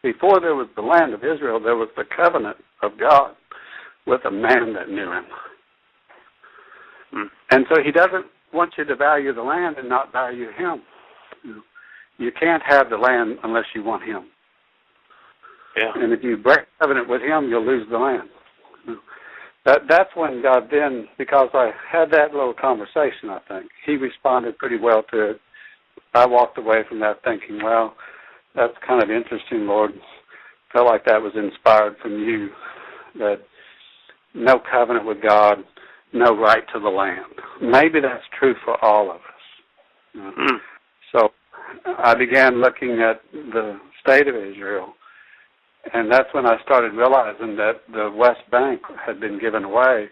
Before 0.03 0.41
there 0.41 0.55
was 0.55 0.69
the 0.77 0.83
land 0.83 1.15
of 1.15 1.21
Israel, 1.21 1.59
there 1.61 1.77
was 1.77 1.89
the 1.97 2.05
covenant 2.05 2.59
of 2.83 2.93
God 2.99 3.35
with 4.07 4.21
a 4.27 4.31
man 4.31 4.75
that 4.75 4.91
knew 4.91 5.11
him. 5.11 5.25
Mm. 7.15 7.27
And 7.51 7.65
so 7.71 7.83
he 7.83 7.91
doesn't 7.91 8.27
want 8.53 8.75
you 8.77 8.85
to 8.85 8.97
value 8.97 9.33
the 9.33 9.43
land 9.43 9.77
and 9.79 9.89
not 9.89 10.13
value 10.13 10.51
him. 10.57 10.83
You 12.19 12.31
can't 12.39 12.63
have 12.67 12.91
the 12.91 12.97
land 12.99 13.39
unless 13.43 13.65
you 13.75 13.83
want 13.83 14.03
him. 14.03 14.27
Yeah. 15.77 15.91
And 15.97 16.13
if 16.13 16.23
you 16.23 16.37
break 16.37 16.61
covenant 16.79 17.09
with 17.09 17.23
him, 17.23 17.49
you'll 17.49 17.67
lose 17.67 17.87
the 17.91 17.99
land 17.99 18.29
that 19.65 19.83
that's 19.89 20.11
when 20.15 20.43
God 20.43 20.69
then, 20.71 21.09
because 21.17 21.49
I 21.55 21.71
had 21.91 22.11
that 22.11 22.33
little 22.33 22.55
conversation, 22.55 23.31
I 23.31 23.41
think 23.49 23.71
He 23.87 23.97
responded 23.97 24.59
pretty 24.59 24.79
well 24.79 25.03
to 25.11 25.31
it. 25.31 25.41
I 26.13 26.27
walked 26.27 26.59
away 26.59 26.83
from 26.89 27.01
that 27.01 27.23
thinking, 27.25 27.63
well, 27.63 27.95
that's 28.55 28.75
kind 28.87 29.03
of 29.03 29.11
interesting, 29.11 29.67
Lord. 29.67 29.93
Felt 30.73 30.87
like 30.87 31.05
that 31.07 31.23
was 31.23 31.33
inspired 31.35 31.97
from 32.03 32.13
you. 32.13 32.51
That 33.19 33.41
no 34.35 34.61
covenant 34.71 35.07
with 35.07 35.23
God, 35.23 35.59
no 36.13 36.37
right 36.37 36.65
to 36.73 36.81
the 36.81 36.89
land. 36.89 37.25
Maybe 37.63 38.01
that's 38.01 38.25
true 38.39 38.55
for 38.65 38.83
all 38.85 39.11
of 39.11 39.17
us. 39.17 39.23
Mm. 40.17 40.59
So 41.13 41.31
I 41.99 42.15
began 42.15 42.61
looking 42.61 43.01
at 43.01 43.21
the 43.33 43.79
state 44.03 44.29
of 44.29 44.35
Israel 44.35 44.95
and 45.93 46.11
that's 46.11 46.33
when 46.33 46.47
I 46.47 46.57
started 46.63 46.93
realizing 46.95 47.57
that 47.57 47.83
the 47.93 48.11
West 48.15 48.41
Bank 48.51 48.81
had 49.05 49.21
been 49.21 49.39
given 49.39 49.65
away. 49.65 50.09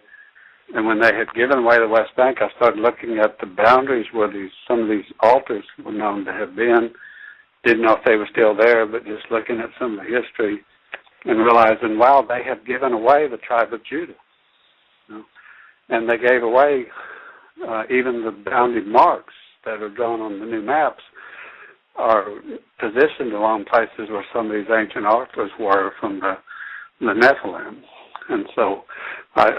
And 0.73 0.85
when 0.85 0.99
they 0.99 1.13
had 1.13 1.33
given 1.33 1.59
away 1.59 1.77
the 1.79 1.87
West 1.87 2.15
Bank, 2.15 2.37
I 2.41 2.53
started 2.55 2.79
looking 2.79 3.19
at 3.19 3.39
the 3.39 3.47
boundaries 3.47 4.05
where 4.11 4.31
these 4.31 4.51
some 4.67 4.81
of 4.81 4.89
these 4.89 5.05
altars 5.19 5.65
were 5.83 5.91
known 5.91 6.25
to 6.25 6.31
have 6.31 6.55
been. 6.55 6.91
Didn't 7.63 7.83
know 7.83 7.95
if 7.95 8.05
they 8.05 8.15
were 8.15 8.27
still 8.31 8.55
there, 8.55 8.85
but 8.85 9.05
just 9.05 9.29
looking 9.31 9.59
at 9.59 9.69
some 9.79 9.97
of 9.97 10.05
the 10.05 10.21
history 10.21 10.61
and 11.25 11.39
realizing, 11.39 11.97
wow, 11.97 12.25
they 12.27 12.43
had 12.43 12.65
given 12.65 12.91
away 12.91 13.27
the 13.27 13.37
tribe 13.37 13.73
of 13.73 13.83
Judah. 13.85 14.13
You 15.07 15.15
know? 15.15 15.23
And 15.89 16.09
they 16.09 16.17
gave 16.17 16.43
away 16.43 16.85
uh, 17.67 17.83
even 17.89 18.23
the 18.23 18.31
boundary 18.31 18.85
marks 18.85 19.33
that 19.65 19.81
are 19.81 19.89
drawn 19.89 20.21
on 20.21 20.39
the 20.39 20.45
new 20.45 20.61
maps 20.61 21.03
are 21.95 22.25
positioned 22.79 23.33
along 23.33 23.65
places 23.65 24.09
where 24.09 24.25
some 24.33 24.47
of 24.47 24.53
these 24.53 24.71
ancient 24.75 25.05
altars 25.05 25.51
were 25.59 25.91
from 25.99 26.19
the 26.19 26.37
the 26.99 27.13
Nephilim. 27.13 27.81
And 28.29 28.45
so 28.55 28.83
I, 29.35 29.49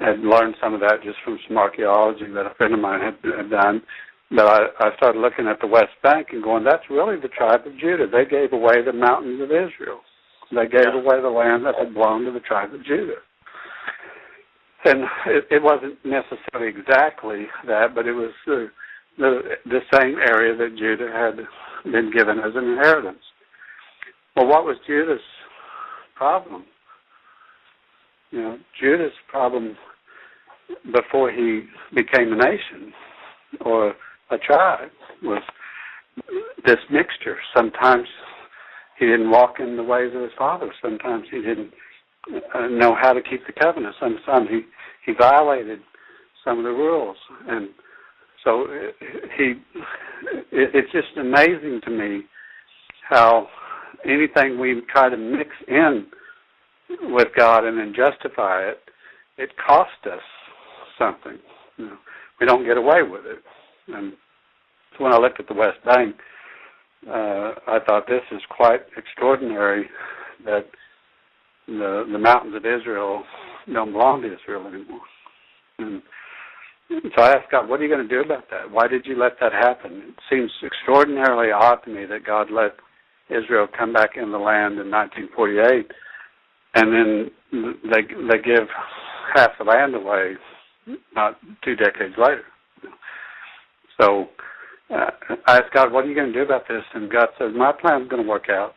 I 0.00 0.04
had 0.04 0.20
learned 0.20 0.54
some 0.60 0.74
of 0.74 0.80
that 0.80 1.02
just 1.02 1.18
from 1.24 1.38
some 1.46 1.58
archaeology 1.58 2.26
that 2.32 2.46
a 2.46 2.54
friend 2.56 2.72
of 2.72 2.80
mine 2.80 3.00
had, 3.00 3.36
had 3.36 3.50
done. 3.50 3.82
But 4.30 4.46
I, 4.46 4.88
I 4.88 4.96
started 4.96 5.20
looking 5.20 5.46
at 5.46 5.60
the 5.60 5.66
West 5.66 5.92
Bank 6.02 6.28
and 6.32 6.42
going, 6.42 6.64
that's 6.64 6.88
really 6.88 7.20
the 7.20 7.28
tribe 7.28 7.66
of 7.66 7.78
Judah. 7.78 8.06
They 8.10 8.24
gave 8.24 8.52
away 8.52 8.82
the 8.82 8.92
mountains 8.92 9.42
of 9.42 9.50
Israel. 9.50 10.00
They 10.50 10.66
gave 10.66 10.94
yeah. 10.94 11.00
away 11.00 11.20
the 11.20 11.28
land 11.28 11.66
that 11.66 11.74
had 11.78 11.92
belonged 11.92 12.26
to 12.26 12.32
the 12.32 12.40
tribe 12.40 12.72
of 12.72 12.84
Judah. 12.84 13.20
And 14.86 15.04
it, 15.26 15.44
it 15.50 15.62
wasn't 15.62 15.98
necessarily 16.04 16.68
exactly 16.68 17.46
that, 17.66 17.94
but 17.94 18.06
it 18.06 18.12
was 18.12 18.32
uh, 18.48 18.68
the 19.16 19.40
the 19.64 19.80
same 19.92 20.16
area 20.18 20.56
that 20.56 20.76
Judah 20.76 21.10
had 21.10 21.46
been 21.84 22.10
given 22.12 22.38
as 22.38 22.52
an 22.54 22.64
inheritance. 22.64 23.22
Well, 24.36 24.46
what 24.46 24.64
was 24.64 24.76
Judah's 24.86 25.20
problem? 26.16 26.64
You 28.30 28.40
know, 28.40 28.58
Judah's 28.80 29.12
problem 29.28 29.76
before 30.92 31.30
he 31.30 31.62
became 31.94 32.32
a 32.32 32.36
nation 32.36 32.92
or 33.60 33.94
a 34.30 34.38
tribe 34.38 34.90
was 35.22 35.42
this 36.64 36.78
mixture. 36.90 37.36
Sometimes 37.56 38.06
he 38.98 39.06
didn't 39.06 39.30
walk 39.30 39.56
in 39.60 39.76
the 39.76 39.82
ways 39.82 40.12
of 40.14 40.22
his 40.22 40.32
father. 40.38 40.72
Sometimes 40.82 41.24
he 41.30 41.42
didn't 41.42 41.70
uh, 42.54 42.66
know 42.68 42.96
how 43.00 43.12
to 43.12 43.20
keep 43.22 43.46
the 43.46 43.52
covenant. 43.52 43.94
Sometimes 44.00 44.48
he 44.50 44.62
he 45.04 45.12
violated 45.12 45.80
some 46.44 46.58
of 46.58 46.64
the 46.64 46.70
rules, 46.70 47.16
and 47.46 47.68
so 48.44 48.66
he, 49.36 49.54
it's 50.52 50.92
just 50.92 51.16
amazing 51.18 51.80
to 51.84 51.90
me 51.90 52.22
how 53.08 53.48
anything 54.04 54.58
we 54.58 54.82
try 54.92 55.08
to 55.08 55.16
mix 55.16 55.50
in 55.66 56.06
with 57.02 57.28
God 57.36 57.64
and 57.64 57.78
then 57.78 57.94
justify 57.94 58.62
it, 58.62 58.78
it 59.38 59.50
costs 59.66 60.06
us 60.06 60.20
something. 60.98 61.38
You 61.78 61.86
know, 61.86 61.98
we 62.40 62.46
don't 62.46 62.64
get 62.64 62.76
away 62.76 63.02
with 63.02 63.24
it. 63.24 63.42
And 63.88 64.12
so 64.96 65.04
when 65.04 65.12
I 65.12 65.18
looked 65.18 65.40
at 65.40 65.48
the 65.48 65.54
West 65.54 65.82
Bank, 65.84 66.16
uh, 67.08 67.52
I 67.66 67.78
thought 67.86 68.06
this 68.06 68.22
is 68.30 68.40
quite 68.48 68.80
extraordinary 68.96 69.88
that 70.44 70.66
the 71.66 72.06
the 72.10 72.18
mountains 72.18 72.54
of 72.54 72.64
Israel 72.64 73.24
don't 73.72 73.92
belong 73.92 74.22
to 74.22 74.34
Israel 74.34 74.66
anymore. 74.66 75.00
And 75.78 76.02
so 76.90 77.22
I 77.22 77.32
asked 77.32 77.50
God, 77.50 77.68
what 77.68 77.80
are 77.80 77.82
you 77.82 77.94
going 77.94 78.06
to 78.06 78.14
do 78.14 78.20
about 78.20 78.50
that? 78.50 78.70
Why 78.70 78.86
did 78.86 79.06
you 79.06 79.18
let 79.18 79.32
that 79.40 79.52
happen? 79.52 80.02
It 80.08 80.14
seems 80.30 80.50
extraordinarily 80.62 81.50
odd 81.50 81.76
to 81.84 81.90
me 81.90 82.04
that 82.06 82.26
God 82.26 82.50
let 82.50 82.76
Israel 83.30 83.66
come 83.76 83.92
back 83.92 84.16
in 84.16 84.30
the 84.30 84.38
land 84.38 84.78
in 84.78 84.90
1948, 84.90 85.90
and 86.74 86.92
then 86.92 87.30
they 87.84 88.02
they 88.02 88.42
give 88.42 88.68
half 89.34 89.50
the 89.58 89.64
land 89.64 89.94
away 89.94 90.34
not 91.14 91.38
two 91.64 91.74
decades 91.76 92.14
later. 92.18 92.44
So 94.00 94.28
uh, 94.90 95.10
I 95.46 95.56
asked 95.56 95.72
God, 95.72 95.92
what 95.92 96.04
are 96.04 96.08
you 96.08 96.14
going 96.14 96.32
to 96.32 96.38
do 96.38 96.42
about 96.42 96.68
this? 96.68 96.82
And 96.94 97.10
God 97.10 97.28
says, 97.38 97.52
my 97.56 97.72
plan's 97.72 98.08
going 98.08 98.22
to 98.22 98.28
work 98.28 98.48
out. 98.50 98.74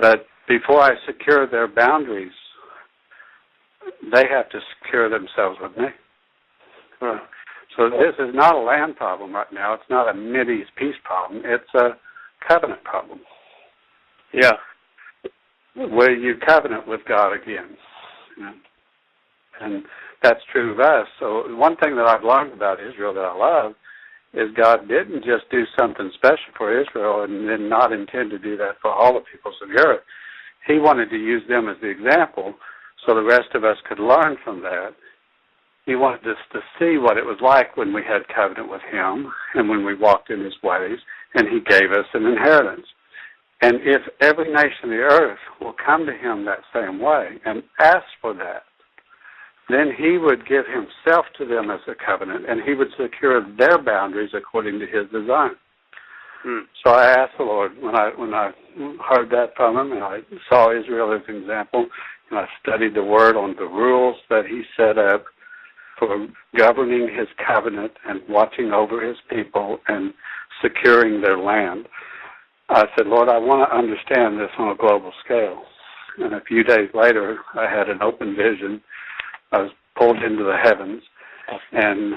But 0.00 0.26
before 0.48 0.82
I 0.82 0.92
secure 1.06 1.46
their 1.48 1.68
boundaries, 1.68 2.32
they 4.12 4.24
have 4.30 4.48
to 4.50 4.60
secure 4.78 5.08
themselves 5.08 5.58
with 5.60 5.76
me. 5.76 5.86
So 7.76 7.90
this 7.90 8.14
is 8.18 8.34
not 8.34 8.54
a 8.54 8.58
land 8.58 8.96
problem 8.96 9.34
right 9.34 9.52
now. 9.52 9.74
It's 9.74 9.82
not 9.90 10.14
a 10.14 10.18
East 10.50 10.70
peace 10.76 10.94
problem. 11.04 11.42
It's 11.44 11.74
a 11.74 11.96
covenant 12.46 12.84
problem. 12.84 13.20
Yeah. 14.32 14.52
Where 15.74 16.14
you 16.14 16.34
covenant 16.46 16.86
with 16.86 17.00
God 17.08 17.32
again. 17.32 17.76
And 19.60 19.84
that's 20.22 20.40
true 20.52 20.72
of 20.72 20.80
us. 20.80 21.06
So 21.18 21.44
one 21.56 21.76
thing 21.76 21.96
that 21.96 22.06
I've 22.06 22.24
learned 22.24 22.52
about 22.52 22.78
Israel 22.80 23.14
that 23.14 23.20
I 23.20 23.34
love 23.34 23.72
is 24.34 24.54
God 24.56 24.88
didn't 24.88 25.24
just 25.24 25.50
do 25.50 25.64
something 25.78 26.10
special 26.14 26.52
for 26.56 26.80
Israel 26.80 27.24
and 27.24 27.48
then 27.48 27.68
not 27.68 27.92
intend 27.92 28.30
to 28.30 28.38
do 28.38 28.56
that 28.56 28.76
for 28.80 28.90
all 28.90 29.14
the 29.14 29.20
peoples 29.20 29.56
of 29.62 29.68
the 29.68 29.82
earth. 29.86 30.00
He 30.66 30.78
wanted 30.78 31.10
to 31.10 31.16
use 31.16 31.42
them 31.48 31.68
as 31.68 31.76
the 31.80 31.88
example 31.88 32.54
so 33.06 33.14
the 33.14 33.22
rest 33.22 33.54
of 33.54 33.64
us 33.64 33.76
could 33.88 33.98
learn 33.98 34.36
from 34.44 34.62
that 34.62 34.94
he 35.86 35.96
wanted 35.96 36.26
us 36.28 36.38
to 36.52 36.60
see 36.78 36.98
what 36.98 37.18
it 37.18 37.24
was 37.24 37.38
like 37.40 37.76
when 37.76 37.92
we 37.92 38.02
had 38.02 38.28
covenant 38.34 38.70
with 38.70 38.82
him 38.90 39.32
and 39.54 39.68
when 39.68 39.84
we 39.84 39.94
walked 39.94 40.30
in 40.30 40.44
his 40.44 40.54
ways, 40.62 40.98
and 41.34 41.48
he 41.48 41.60
gave 41.60 41.90
us 41.90 42.06
an 42.14 42.24
inheritance. 42.26 42.86
And 43.62 43.76
if 43.82 44.02
every 44.20 44.52
nation 44.52 44.84
of 44.84 44.90
the 44.90 44.96
earth 44.96 45.38
will 45.60 45.74
come 45.84 46.06
to 46.06 46.12
him 46.12 46.44
that 46.44 46.60
same 46.74 47.00
way 47.00 47.38
and 47.44 47.62
ask 47.80 48.06
for 48.20 48.34
that 48.34 48.64
then 49.68 49.90
he 49.96 50.18
would 50.18 50.46
give 50.46 50.64
himself 50.66 51.26
to 51.38 51.46
them 51.46 51.70
as 51.70 51.80
a 51.88 51.94
covenant, 51.94 52.44
and 52.48 52.62
he 52.62 52.74
would 52.74 52.88
secure 53.00 53.40
their 53.56 53.78
boundaries 53.78 54.30
according 54.34 54.78
to 54.78 54.86
his 54.86 55.10
design. 55.10 55.52
Hmm. 56.42 56.60
So 56.84 56.92
I 56.92 57.06
asked 57.06 57.38
the 57.38 57.44
Lord 57.44 57.72
when 57.80 57.94
I 57.94 58.10
when 58.16 58.34
I 58.34 58.50
heard 59.08 59.30
that 59.30 59.54
from 59.56 59.76
him, 59.76 59.92
and 59.92 60.02
I 60.02 60.18
saw 60.48 60.76
Israel 60.76 61.12
as 61.14 61.22
an 61.28 61.36
example, 61.36 61.86
and 62.30 62.38
I 62.40 62.46
studied 62.60 62.94
the 62.94 63.04
Word 63.04 63.36
on 63.36 63.54
the 63.56 63.64
rules 63.64 64.16
that 64.28 64.46
He 64.46 64.62
set 64.76 64.98
up 64.98 65.24
for 66.02 66.26
governing 66.58 67.08
His 67.16 67.28
covenant 67.46 67.92
and 68.08 68.20
watching 68.28 68.72
over 68.72 69.06
His 69.06 69.16
people 69.30 69.78
and 69.86 70.12
securing 70.60 71.20
their 71.20 71.38
land. 71.38 71.86
I 72.68 72.86
said, 72.96 73.06
Lord, 73.06 73.28
I 73.28 73.38
want 73.38 73.68
to 73.68 73.76
understand 73.76 74.40
this 74.40 74.50
on 74.58 74.72
a 74.72 74.76
global 74.76 75.12
scale. 75.24 75.62
And 76.18 76.34
a 76.34 76.40
few 76.40 76.64
days 76.64 76.88
later, 76.92 77.38
I 77.54 77.70
had 77.70 77.88
an 77.88 78.02
open 78.02 78.34
vision. 78.34 78.80
I 79.52 79.58
was 79.58 79.70
pulled 79.96 80.16
into 80.16 80.42
the 80.42 80.56
heavens, 80.60 81.02
and 81.72 82.14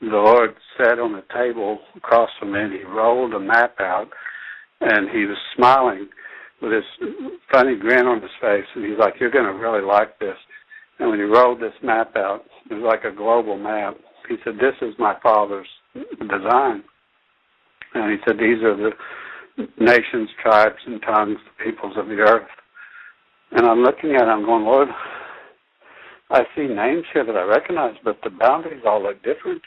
the 0.00 0.16
Lord 0.16 0.54
sat 0.78 0.98
on 0.98 1.14
a 1.14 1.34
table 1.34 1.80
across 1.96 2.30
from 2.38 2.52
me, 2.52 2.60
and 2.60 2.72
He 2.72 2.84
rolled 2.84 3.34
a 3.34 3.40
map 3.40 3.74
out, 3.80 4.08
and 4.80 5.10
He 5.10 5.26
was 5.26 5.36
smiling 5.54 6.08
with 6.62 6.72
this 6.72 7.10
funny 7.52 7.76
grin 7.76 8.06
on 8.06 8.22
his 8.22 8.30
face, 8.40 8.66
and 8.74 8.84
he's 8.84 8.98
like, 8.98 9.14
"You're 9.20 9.30
going 9.30 9.44
to 9.44 9.52
really 9.52 9.84
like 9.84 10.18
this." 10.18 10.36
And 10.98 11.10
when 11.10 11.18
he 11.18 11.24
rolled 11.24 11.60
this 11.60 11.74
map 11.82 12.16
out, 12.16 12.44
it 12.70 12.74
was 12.74 12.82
like 12.82 13.04
a 13.04 13.14
global 13.14 13.56
map. 13.56 13.96
He 14.28 14.36
said, 14.44 14.58
"This 14.58 14.74
is 14.82 14.98
my 14.98 15.16
father's 15.22 15.68
design," 15.94 16.84
and 17.94 18.12
he 18.12 18.18
said, 18.26 18.38
"These 18.38 18.62
are 18.62 18.76
the 18.76 18.92
nations, 19.78 20.30
tribes, 20.42 20.82
and 20.86 21.00
tongues, 21.02 21.38
the 21.44 21.64
peoples 21.64 21.96
of 21.96 22.08
the 22.08 22.20
earth." 22.20 22.48
And 23.52 23.66
I'm 23.66 23.82
looking 23.82 24.14
at 24.14 24.22
it, 24.22 24.28
I'm 24.28 24.44
going, 24.44 24.64
Lord, 24.64 24.88
I 26.30 26.42
see 26.54 26.66
names 26.66 27.04
here 27.12 27.24
that 27.24 27.36
I 27.36 27.42
recognize, 27.42 27.94
but 28.04 28.18
the 28.22 28.30
boundaries 28.30 28.82
all 28.86 29.02
look 29.02 29.22
different. 29.22 29.62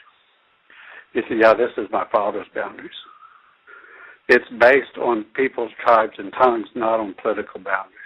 He 1.12 1.20
said, 1.28 1.38
Yeah, 1.40 1.54
this 1.54 1.72
is 1.76 1.88
my 1.90 2.06
father's 2.12 2.46
boundaries. 2.54 2.90
It's 4.28 4.48
based 4.60 4.96
on 5.02 5.26
people's 5.34 5.72
tribes 5.84 6.14
and 6.18 6.32
tongues, 6.32 6.68
not 6.74 7.00
on 7.00 7.14
political 7.20 7.60
boundaries. 7.60 7.98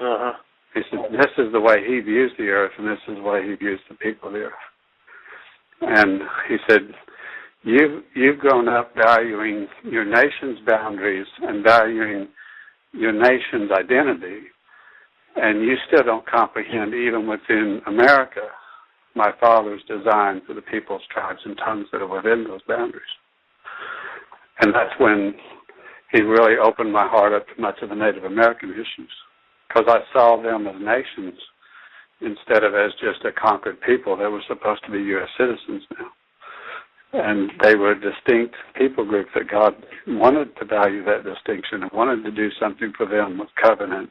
Uh-huh. 0.00 0.32
He 0.74 0.80
said, 0.90 1.00
This 1.12 1.30
is 1.38 1.52
the 1.52 1.60
way 1.60 1.78
he 1.86 2.00
views 2.00 2.32
the 2.38 2.48
earth, 2.48 2.72
and 2.78 2.86
this 2.86 2.98
is 3.08 3.16
the 3.16 3.22
way 3.22 3.42
he 3.46 3.54
views 3.54 3.80
the 3.88 3.96
people 3.96 4.28
of 4.28 4.34
the 4.34 4.40
earth. 4.40 4.52
And 5.82 6.20
he 6.48 6.56
said, 6.68 6.94
You've 7.62 8.04
you've 8.14 8.38
grown 8.38 8.68
up 8.68 8.94
valuing 8.94 9.66
your 9.84 10.04
nation's 10.04 10.58
boundaries 10.66 11.26
and 11.42 11.64
valuing 11.64 12.28
your 12.92 13.12
nation's 13.12 13.70
identity 13.70 14.48
and 15.36 15.62
you 15.62 15.76
still 15.86 16.02
don't 16.02 16.26
comprehend, 16.26 16.94
even 16.94 17.26
within 17.26 17.80
America, 17.86 18.42
my 19.14 19.30
father's 19.40 19.82
design 19.88 20.42
for 20.46 20.54
the 20.54 20.62
peoples, 20.62 21.02
tribes, 21.10 21.40
and 21.44 21.56
tongues 21.58 21.86
that 21.92 22.02
are 22.02 22.06
within 22.06 22.44
those 22.44 22.60
boundaries. 22.66 23.02
And 24.60 24.74
that's 24.74 24.92
when 24.98 25.34
he 26.12 26.20
really 26.22 26.58
opened 26.58 26.92
my 26.92 27.06
heart 27.06 27.32
up 27.32 27.46
to 27.48 27.60
much 27.60 27.76
of 27.82 27.88
the 27.88 27.94
Native 27.94 28.24
American 28.24 28.70
issues, 28.72 29.10
because 29.70 29.88
I 29.88 30.00
saw 30.12 30.42
them 30.42 30.66
as 30.66 30.80
nations 30.80 31.38
instead 32.20 32.64
of 32.64 32.74
as 32.74 32.92
just 33.00 33.24
a 33.24 33.32
conquered 33.32 33.80
people 33.80 34.16
that 34.16 34.30
were 34.30 34.42
supposed 34.48 34.84
to 34.84 34.92
be 34.92 34.98
U.S. 34.98 35.28
citizens 35.38 35.82
now. 35.98 36.10
And 37.12 37.50
they 37.62 37.74
were 37.74 37.92
a 37.92 38.00
distinct 38.00 38.54
people 38.76 39.04
group 39.04 39.28
that 39.34 39.50
God 39.50 39.74
wanted 40.06 40.54
to 40.56 40.64
value 40.64 41.04
that 41.04 41.24
distinction 41.24 41.82
and 41.82 41.90
wanted 41.92 42.22
to 42.24 42.30
do 42.30 42.50
something 42.60 42.92
for 42.96 43.06
them 43.06 43.38
with 43.38 43.48
covenant 43.60 44.10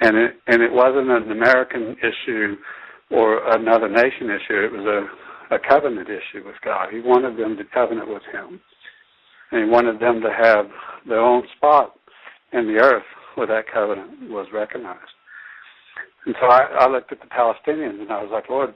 and 0.00 0.16
it 0.16 0.32
and 0.46 0.62
it 0.62 0.72
wasn't 0.72 1.10
an 1.10 1.30
American 1.30 1.96
issue 2.00 2.56
or 3.10 3.46
another 3.54 3.88
nation 3.88 4.30
issue. 4.30 4.64
It 4.64 4.72
was 4.72 4.86
a, 5.50 5.54
a 5.54 5.58
covenant 5.58 6.08
issue 6.08 6.44
with 6.44 6.56
God. 6.64 6.88
He 6.90 7.00
wanted 7.00 7.36
them 7.36 7.56
to 7.56 7.64
covenant 7.64 8.08
with 8.08 8.22
Him, 8.32 8.60
and 9.52 9.64
He 9.64 9.70
wanted 9.70 10.00
them 10.00 10.20
to 10.22 10.30
have 10.30 10.66
their 11.06 11.20
own 11.20 11.42
spot 11.56 11.94
in 12.52 12.66
the 12.66 12.80
earth 12.80 13.04
where 13.40 13.48
that 13.48 13.72
covenant 13.72 14.28
was 14.28 14.46
recognized. 14.52 15.16
And 16.26 16.34
so 16.38 16.46
I, 16.46 16.84
I 16.84 16.88
looked 16.90 17.10
at 17.10 17.20
the 17.20 17.26
Palestinians 17.26 17.98
and 17.98 18.12
I 18.12 18.22
was 18.22 18.28
like, 18.30 18.50
Lord, 18.50 18.74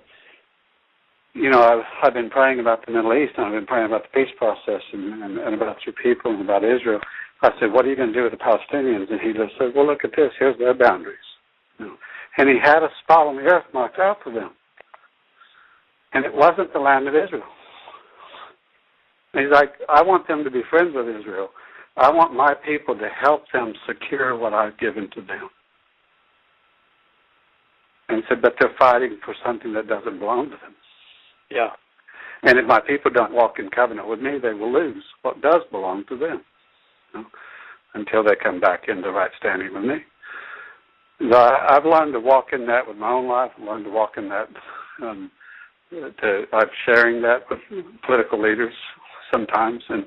you 1.35 1.51
know, 1.51 1.61
I've, 1.61 1.85
I've 2.03 2.15
been 2.15 2.31
praying 2.31 2.61
about 2.61 2.86
the 2.86 2.93
Middle 2.93 3.12
East 3.12 3.35
and 3.36 3.45
I've 3.45 3.53
been 3.53 3.66
praying 3.66 3.85
about 3.85 4.05
the 4.05 4.24
peace 4.24 4.32
process 4.39 4.81
and, 4.95 5.23
and, 5.23 5.36
and 5.36 5.55
about 5.55 5.77
your 5.85 5.95
people 6.03 6.32
and 6.32 6.41
about 6.41 6.65
Israel. 6.65 6.99
I 7.43 7.51
said, 7.61 7.73
what 7.73 7.85
are 7.85 7.91
you 7.91 7.97
going 7.97 8.09
to 8.09 8.15
do 8.15 8.23
with 8.23 8.32
the 8.32 8.39
Palestinians? 8.39 9.12
And 9.12 9.20
he 9.20 9.35
just 9.35 9.53
said, 9.59 9.73
well, 9.77 9.86
look 9.86 10.03
at 10.03 10.12
this. 10.16 10.31
Here's 10.39 10.57
their 10.59 10.73
boundaries. 10.73 11.19
You 11.78 11.86
know, 11.86 11.97
and 12.39 12.49
he 12.49 12.57
had 12.59 12.82
a 12.82 12.89
spot 13.03 13.27
on 13.27 13.36
the 13.36 13.43
earth 13.43 13.65
marked 13.74 13.99
out 13.99 14.16
for 14.24 14.32
them. 14.32 14.53
And 16.15 16.24
it 16.24 16.32
wasn't 16.32 16.73
the 16.73 16.78
land 16.78 17.07
of 17.07 17.15
Israel. 17.15 17.45
And 19.35 19.45
he's 19.45 19.53
like, 19.53 19.74
I 19.91 20.01
want 20.01 20.27
them 20.27 20.43
to 20.43 20.51
be 20.51 20.62
friends 20.70 20.93
with 20.95 21.09
Israel. 21.09 21.51
I 21.97 22.11
want 22.11 22.35
my 22.35 22.55
people 22.55 22.97
to 22.97 23.09
help 23.09 23.45
them 23.53 23.73
secure 23.87 24.37
what 24.37 24.53
I've 24.53 24.79
given 24.79 25.09
to 25.11 25.21
them. 25.21 25.49
And 28.09 28.19
he 28.19 28.25
said, 28.29 28.43
but 28.43 28.55
they're 28.59 28.75
fighting 28.79 29.19
for 29.25 29.35
something 29.45 29.73
that 29.75 29.89
doesn't 29.89 30.19
belong 30.19 30.47
to 30.47 30.57
them. 30.57 30.75
Yeah. 31.51 31.71
And 32.43 32.59
if 32.59 32.66
my 32.66 32.81
people 32.81 33.11
don't 33.11 33.33
walk 33.33 33.59
in 33.59 33.71
covenant 33.71 34.09
with 34.09 34.21
me, 34.21 34.39
they 34.43 34.53
will 34.53 34.73
lose 34.73 35.03
what 35.23 35.41
does 35.41 35.62
belong 35.71 36.05
to 36.09 36.16
them 36.16 36.43
know, 37.15 37.25
until 37.95 38.23
they 38.23 38.35
come 38.43 38.61
back 38.61 38.85
into 38.89 39.11
right 39.11 39.31
standing 39.39 39.73
with 39.73 39.85
me. 39.85 39.97
So 41.31 41.37
I, 41.37 41.77
I've 41.77 41.87
learned 41.87 42.12
to 42.15 42.21
walk 42.21 42.47
in 42.53 42.66
that 42.66 42.87
with 42.87 42.97
my 42.97 43.11
own 43.11 43.29
life. 43.29 43.53
I've 43.57 43.65
learned 43.65 43.85
to 43.85 43.91
walk 43.91 44.12
in 44.16 44.29
that. 44.29 44.49
Um, 45.03 45.31
to, 45.91 46.45
I'm 46.53 46.69
sharing 46.85 47.23
that 47.23 47.43
with 47.49 47.61
political 48.05 48.43
leaders 48.43 48.75
sometimes, 49.33 49.83
and 49.89 50.05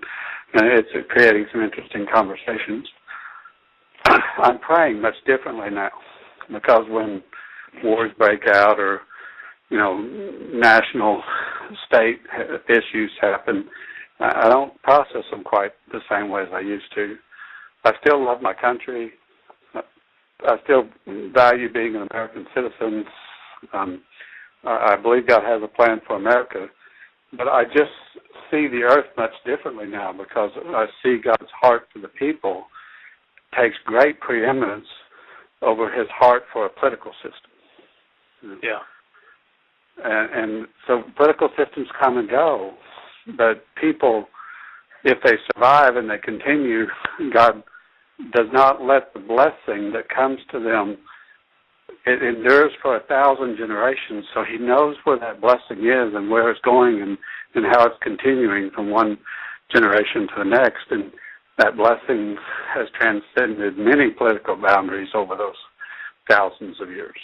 it's 0.53 0.90
creating 1.10 1.45
some 1.52 1.61
interesting 1.61 2.06
conversations. 2.14 2.88
I'm 4.38 4.60
praying 4.60 5.02
much 5.02 5.15
differently 5.26 5.69
now 5.69 5.90
because 6.52 6.86
when 6.90 7.24
wars 7.84 8.11
break 8.18 8.41
out 8.53 8.80
or 8.80 9.02
you 9.69 9.78
know 9.78 9.98
national 10.53 11.22
state 11.88 12.19
issues 12.69 13.11
happen, 13.22 13.65
I 14.19 14.49
don't 14.49 14.82
process 14.82 15.24
them 15.32 15.44
quite 15.44 15.72
the 15.91 15.99
same 16.10 16.30
way 16.30 16.44
as 16.44 16.49
I 16.53 16.61
used 16.61 16.94
to. 16.95 17.15
I 17.84 17.91
still 18.02 18.24
love 18.24 18.41
my 18.41 18.53
country. 18.53 19.11
I 19.76 20.56
still 20.64 20.88
value 21.34 21.72
being 21.72 21.95
an 21.95 22.07
American 22.11 22.45
citizen. 22.53 23.06
Um, 23.74 24.02
I 24.64 24.95
believe 24.95 25.28
God 25.28 25.44
has 25.44 25.61
a 25.64 25.68
plan 25.68 26.02
for 26.06 26.15
America, 26.15 26.68
but 27.36 27.48
I 27.48 27.66
just 27.66 27.91
see 28.49 28.68
the 28.68 28.84
earth 28.84 29.08
much 29.18 29.34
differently 29.45 29.88
now 29.88 30.14
because 30.14 30.52
I 30.56 30.86
see 31.04 31.18
God's 31.24 31.52
heart 31.62 31.88
for 31.91 31.99
the 31.99 32.08
people 32.08 32.66
takes 33.60 33.76
great 33.86 34.20
preeminence 34.20 34.86
over 35.62 35.91
His 35.91 36.08
heart 36.10 36.44
for 36.54 36.66
a 36.66 36.70
political 36.70 37.12
system. 37.24 38.60
Yeah. 38.64 38.80
And, 40.04 40.34
and 40.34 40.68
so 40.86 41.04
political 41.16 41.49
systems 41.58 41.88
come 41.99 42.18
and 42.18 42.30
go, 42.30 42.74
but 43.36 43.66
people, 43.82 44.28
if 45.04 45.18
they 45.24 45.34
survive 45.54 45.95
and 45.95 46.10
they 46.10 46.20
continue, 46.20 46.86
God 47.34 47.64
does 48.34 48.48
not 48.54 48.82
let 48.82 49.14
the 49.14 49.20
blessing 49.20 49.91
that 49.94 50.10
comes 50.14 50.40
to 50.52 50.60
them 50.60 50.98
it 52.08 52.24
endures 52.24 52.72
for 52.82 52.96
a 52.96 53.04
thousand 53.04 53.58
generations, 53.58 54.26
so 54.34 54.44
he 54.44 54.58
knows 54.58 54.96
where 55.04 55.20
that 55.20 55.42
blessing 55.42 55.86
is 55.86 56.16
and 56.16 56.30
where 56.30 56.50
it's 56.50 56.62
going 56.62 57.02
and, 57.02 57.18
and 57.56 57.66
how 57.66 57.86
it's 57.86 57.98
continuing 58.02 58.72
from 58.74 58.90
one 58.90 59.18
generation 59.74 60.28
to 60.30 60.34
the 60.38 60.50
next. 60.50 60.88
And 60.90 61.12
that 61.58 61.76
blessing 61.76 62.38
has 62.74 62.88
transcended 62.98 63.78
many 63.78 64.12
political 64.12 64.56
boundaries 64.56 65.10
over 65.14 65.36
those 65.36 65.58
thousands 66.30 66.80
of 66.82 66.90
years. 66.90 67.18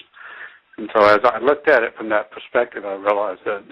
And 0.78 0.90
so 0.94 1.06
as 1.06 1.20
I 1.24 1.40
looked 1.40 1.70
at 1.70 1.84
it 1.84 1.96
from 1.96 2.10
that 2.10 2.32
perspective, 2.32 2.84
I 2.84 2.96
realized 2.96 3.42
that 3.46 3.64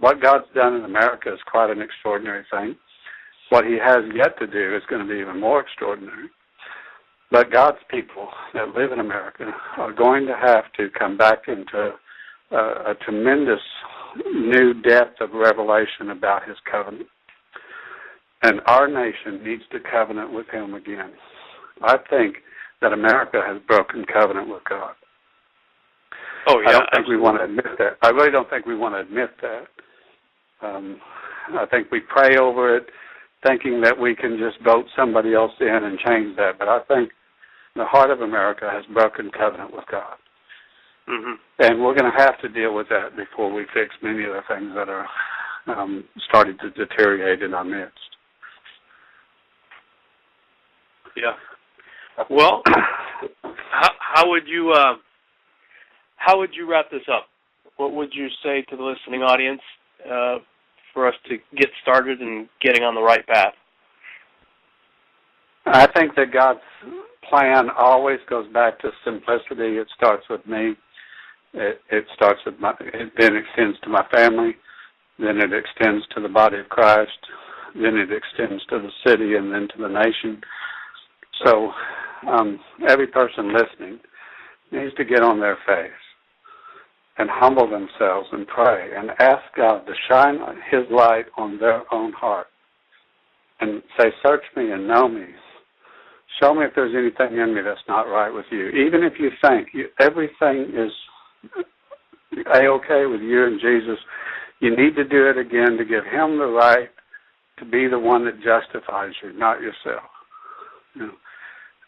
what 0.00 0.22
God's 0.22 0.46
done 0.54 0.74
in 0.74 0.84
America 0.84 1.32
is 1.32 1.40
quite 1.46 1.70
an 1.70 1.82
extraordinary 1.82 2.44
thing. 2.50 2.74
What 3.50 3.64
he 3.66 3.76
has 3.78 4.02
yet 4.14 4.38
to 4.40 4.46
do 4.46 4.74
is 4.74 4.82
going 4.88 5.06
to 5.06 5.12
be 5.12 5.20
even 5.20 5.38
more 5.38 5.60
extraordinary. 5.60 6.28
But 7.30 7.50
God's 7.50 7.78
people 7.90 8.28
that 8.54 8.74
live 8.74 8.92
in 8.92 9.00
America 9.00 9.52
are 9.78 9.92
going 9.92 10.26
to 10.26 10.36
have 10.36 10.72
to 10.76 10.88
come 10.96 11.16
back 11.16 11.48
into 11.48 11.92
a, 12.52 12.56
a 12.56 12.94
tremendous 13.04 13.60
new 14.32 14.74
depth 14.82 15.20
of 15.20 15.32
revelation 15.32 16.10
about 16.10 16.46
his 16.48 16.56
covenant. 16.70 17.08
And 18.42 18.60
our 18.66 18.86
nation 18.86 19.42
needs 19.44 19.62
to 19.72 19.78
covenant 19.80 20.32
with 20.32 20.48
him 20.48 20.74
again. 20.74 21.12
I 21.82 21.96
think 22.08 22.36
that 22.80 22.92
America 22.92 23.40
has 23.44 23.60
broken 23.66 24.04
covenant 24.04 24.48
with 24.48 24.62
God. 24.68 24.94
Oh 26.46 26.60
yeah. 26.60 26.68
I 26.68 26.72
don't 26.72 26.88
think 26.94 27.08
we 27.08 27.16
want 27.16 27.38
to 27.38 27.44
admit 27.44 27.66
that. 27.78 27.96
I 28.02 28.10
really 28.10 28.30
don't 28.30 28.48
think 28.48 28.66
we 28.66 28.76
want 28.76 28.94
to 28.94 29.00
admit 29.00 29.30
that. 29.42 30.66
Um, 30.66 31.00
I 31.58 31.66
think 31.66 31.90
we 31.90 32.00
pray 32.00 32.36
over 32.36 32.76
it, 32.76 32.86
thinking 33.46 33.80
that 33.82 33.98
we 33.98 34.14
can 34.14 34.38
just 34.38 34.62
vote 34.64 34.86
somebody 34.96 35.34
else 35.34 35.52
in 35.60 35.66
and 35.68 35.98
change 35.98 36.36
that. 36.36 36.58
But 36.58 36.68
I 36.68 36.80
think 36.88 37.10
the 37.76 37.84
heart 37.84 38.10
of 38.10 38.20
America 38.20 38.68
has 38.70 38.84
broken 38.92 39.30
covenant 39.30 39.72
with 39.72 39.84
God. 39.90 40.16
hmm 41.06 41.34
and 41.58 41.82
we're 41.82 41.94
going 41.94 42.10
to 42.10 42.18
have 42.18 42.38
to 42.40 42.48
deal 42.48 42.74
with 42.74 42.88
that 42.88 43.16
before 43.16 43.52
we 43.52 43.64
fix 43.72 43.94
many 44.02 44.24
of 44.24 44.32
the 44.32 44.42
things 44.48 44.72
that 44.74 44.88
are 44.88 45.06
um, 45.68 46.04
starting 46.28 46.56
to 46.58 46.70
deteriorate 46.70 47.42
in 47.42 47.54
our 47.54 47.64
midst. 47.64 47.98
Yeah. 51.16 51.32
Well, 52.30 52.62
how, 53.42 53.90
how 53.98 54.30
would 54.30 54.46
you 54.46 54.72
uh, 54.72 54.94
how 56.16 56.38
would 56.38 56.50
you 56.54 56.70
wrap 56.70 56.90
this 56.90 57.02
up? 57.12 57.26
What 57.76 57.92
would 57.92 58.10
you 58.12 58.28
say 58.42 58.62
to 58.70 58.76
the 58.76 58.82
listening 58.82 59.22
audience 59.22 59.60
uh, 60.04 60.36
for 60.92 61.06
us 61.08 61.14
to 61.28 61.36
get 61.56 61.68
started 61.82 62.20
and 62.20 62.48
getting 62.60 62.82
on 62.82 62.94
the 62.94 63.02
right 63.02 63.26
path? 63.26 63.54
I 65.66 65.86
think 65.86 66.14
that 66.14 66.32
God's 66.32 66.60
plan 67.28 67.68
always 67.76 68.18
goes 68.28 68.50
back 68.52 68.78
to 68.80 68.90
simplicity. 69.04 69.78
It 69.78 69.88
starts 69.96 70.24
with 70.28 70.46
me. 70.46 70.74
It, 71.54 71.80
it 71.90 72.04
starts 72.14 72.40
with 72.44 72.58
my. 72.60 72.72
It 72.80 73.12
then 73.18 73.36
extends 73.36 73.78
to 73.80 73.88
my 73.88 74.04
family. 74.12 74.56
Then 75.18 75.38
it 75.38 75.50
extends 75.52 76.06
to 76.14 76.20
the 76.20 76.28
body 76.28 76.58
of 76.58 76.68
Christ. 76.68 77.18
Then 77.74 77.96
it 77.96 78.10
extends 78.12 78.64
to 78.66 78.78
the 78.78 78.90
city, 79.06 79.36
and 79.36 79.52
then 79.52 79.68
to 79.68 79.82
the 79.82 79.88
nation. 79.88 80.40
So, 81.44 81.70
um, 82.28 82.60
every 82.88 83.06
person 83.06 83.54
listening 83.54 84.00
needs 84.72 84.94
to 84.96 85.04
get 85.04 85.22
on 85.22 85.40
their 85.40 85.58
face 85.66 85.90
and 87.18 87.28
humble 87.30 87.68
themselves 87.68 88.28
and 88.32 88.46
pray 88.46 88.90
and 88.96 89.10
ask 89.20 89.42
God 89.56 89.86
to 89.86 89.92
shine 90.10 90.38
His 90.70 90.82
light 90.90 91.26
on 91.36 91.58
their 91.58 91.82
own 91.92 92.12
heart 92.12 92.48
and 93.60 93.82
say, 93.98 94.12
"Search 94.22 94.44
me 94.54 94.70
and 94.70 94.86
know 94.86 95.08
me." 95.08 95.26
Show 96.40 96.54
me 96.54 96.64
if 96.64 96.74
there's 96.74 96.94
anything 96.94 97.38
in 97.38 97.54
me 97.54 97.62
that's 97.62 97.80
not 97.88 98.02
right 98.02 98.32
with 98.32 98.46
you. 98.50 98.68
Even 98.68 99.02
if 99.02 99.14
you 99.18 99.30
think 99.42 99.68
you, 99.72 99.86
everything 100.00 100.72
is 100.74 100.92
a-okay 102.52 103.06
with 103.06 103.22
you 103.22 103.46
and 103.46 103.60
Jesus, 103.60 103.98
you 104.60 104.70
need 104.70 104.96
to 104.96 105.04
do 105.04 105.28
it 105.28 105.38
again 105.38 105.76
to 105.78 105.84
give 105.84 106.04
him 106.04 106.38
the 106.38 106.46
right 106.46 106.90
to 107.58 107.64
be 107.64 107.88
the 107.88 107.98
one 107.98 108.24
that 108.26 108.42
justifies 108.42 109.12
you, 109.22 109.32
not 109.32 109.60
yourself. 109.60 110.04
You 110.94 111.06
know, 111.06 111.12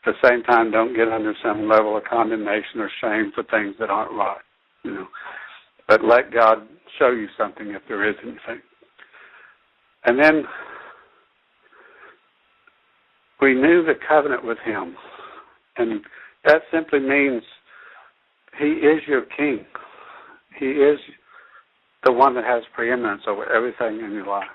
at 0.07 0.15
the 0.15 0.29
same 0.29 0.43
time, 0.45 0.71
don't 0.71 0.97
get 0.97 1.09
under 1.09 1.35
some 1.43 1.69
level 1.69 1.97
of 1.97 2.05
condemnation 2.05 2.81
or 2.81 2.91
shame 3.03 3.33
for 3.35 3.43
things 3.45 3.75
that 3.79 3.91
aren't 3.91 4.13
right. 4.13 4.41
You 4.85 4.95
know, 4.95 5.09
but 5.87 6.05
let 6.05 6.33
God 6.33 6.67
show 6.99 7.11
you 7.11 7.27
something 7.37 7.69
if 7.71 7.83
there 7.89 8.09
is 8.09 8.17
anything. 8.23 8.63
And 10.05 10.19
then 10.19 10.45
renew 13.41 13.85
the 13.85 13.95
covenant 14.09 14.45
with 14.45 14.59
him. 14.65 14.97
And 15.77 16.01
that 16.45 16.63
simply 16.73 17.01
means 17.01 17.43
he 18.59 18.67
is 18.67 19.01
your 19.07 19.23
king. 19.37 19.65
He 20.59 20.67
is 20.67 20.99
the 22.05 22.13
one 22.13 22.35
that 22.35 22.45
has 22.45 22.63
preeminence 22.75 23.23
over 23.29 23.51
everything 23.53 24.05
in 24.05 24.13
your 24.13 24.27
life. 24.27 24.47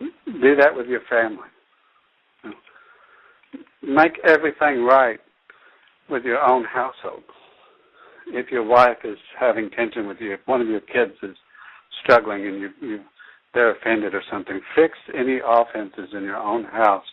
Do 0.00 0.56
that 0.56 0.74
with 0.74 0.86
your 0.86 1.02
family. 1.08 1.48
Make 3.82 4.18
everything 4.24 4.84
right 4.84 5.18
with 6.08 6.24
your 6.24 6.40
own 6.40 6.64
household. 6.64 7.22
If 8.28 8.50
your 8.50 8.64
wife 8.64 8.98
is 9.04 9.18
having 9.38 9.70
tension 9.70 10.06
with 10.06 10.18
you, 10.20 10.32
if 10.34 10.40
one 10.46 10.60
of 10.60 10.68
your 10.68 10.80
kids 10.80 11.12
is 11.22 11.36
struggling 12.02 12.46
and 12.46 12.60
you, 12.60 12.70
you 12.80 13.00
they're 13.54 13.74
offended 13.76 14.14
or 14.14 14.22
something, 14.30 14.60
fix 14.74 14.94
any 15.14 15.38
offenses 15.44 16.08
in 16.14 16.22
your 16.22 16.36
own 16.36 16.64
house. 16.64 17.04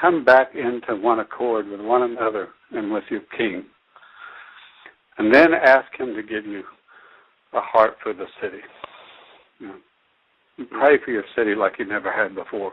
Come 0.00 0.24
back 0.24 0.54
into 0.54 1.00
one 1.00 1.20
accord 1.20 1.66
with 1.68 1.80
one 1.80 2.02
another 2.02 2.48
and 2.72 2.92
with 2.92 3.04
your 3.10 3.22
king. 3.36 3.64
And 5.18 5.34
then 5.34 5.52
ask 5.52 5.86
him 5.98 6.14
to 6.14 6.22
give 6.22 6.46
you 6.46 6.62
a 7.52 7.60
heart 7.60 7.94
for 8.02 8.12
the 8.12 8.26
city. 8.40 8.62
Pray 10.70 10.98
for 11.04 11.10
your 11.10 11.24
city 11.36 11.54
like 11.54 11.74
you 11.78 11.86
never 11.86 12.12
had 12.12 12.34
before. 12.34 12.72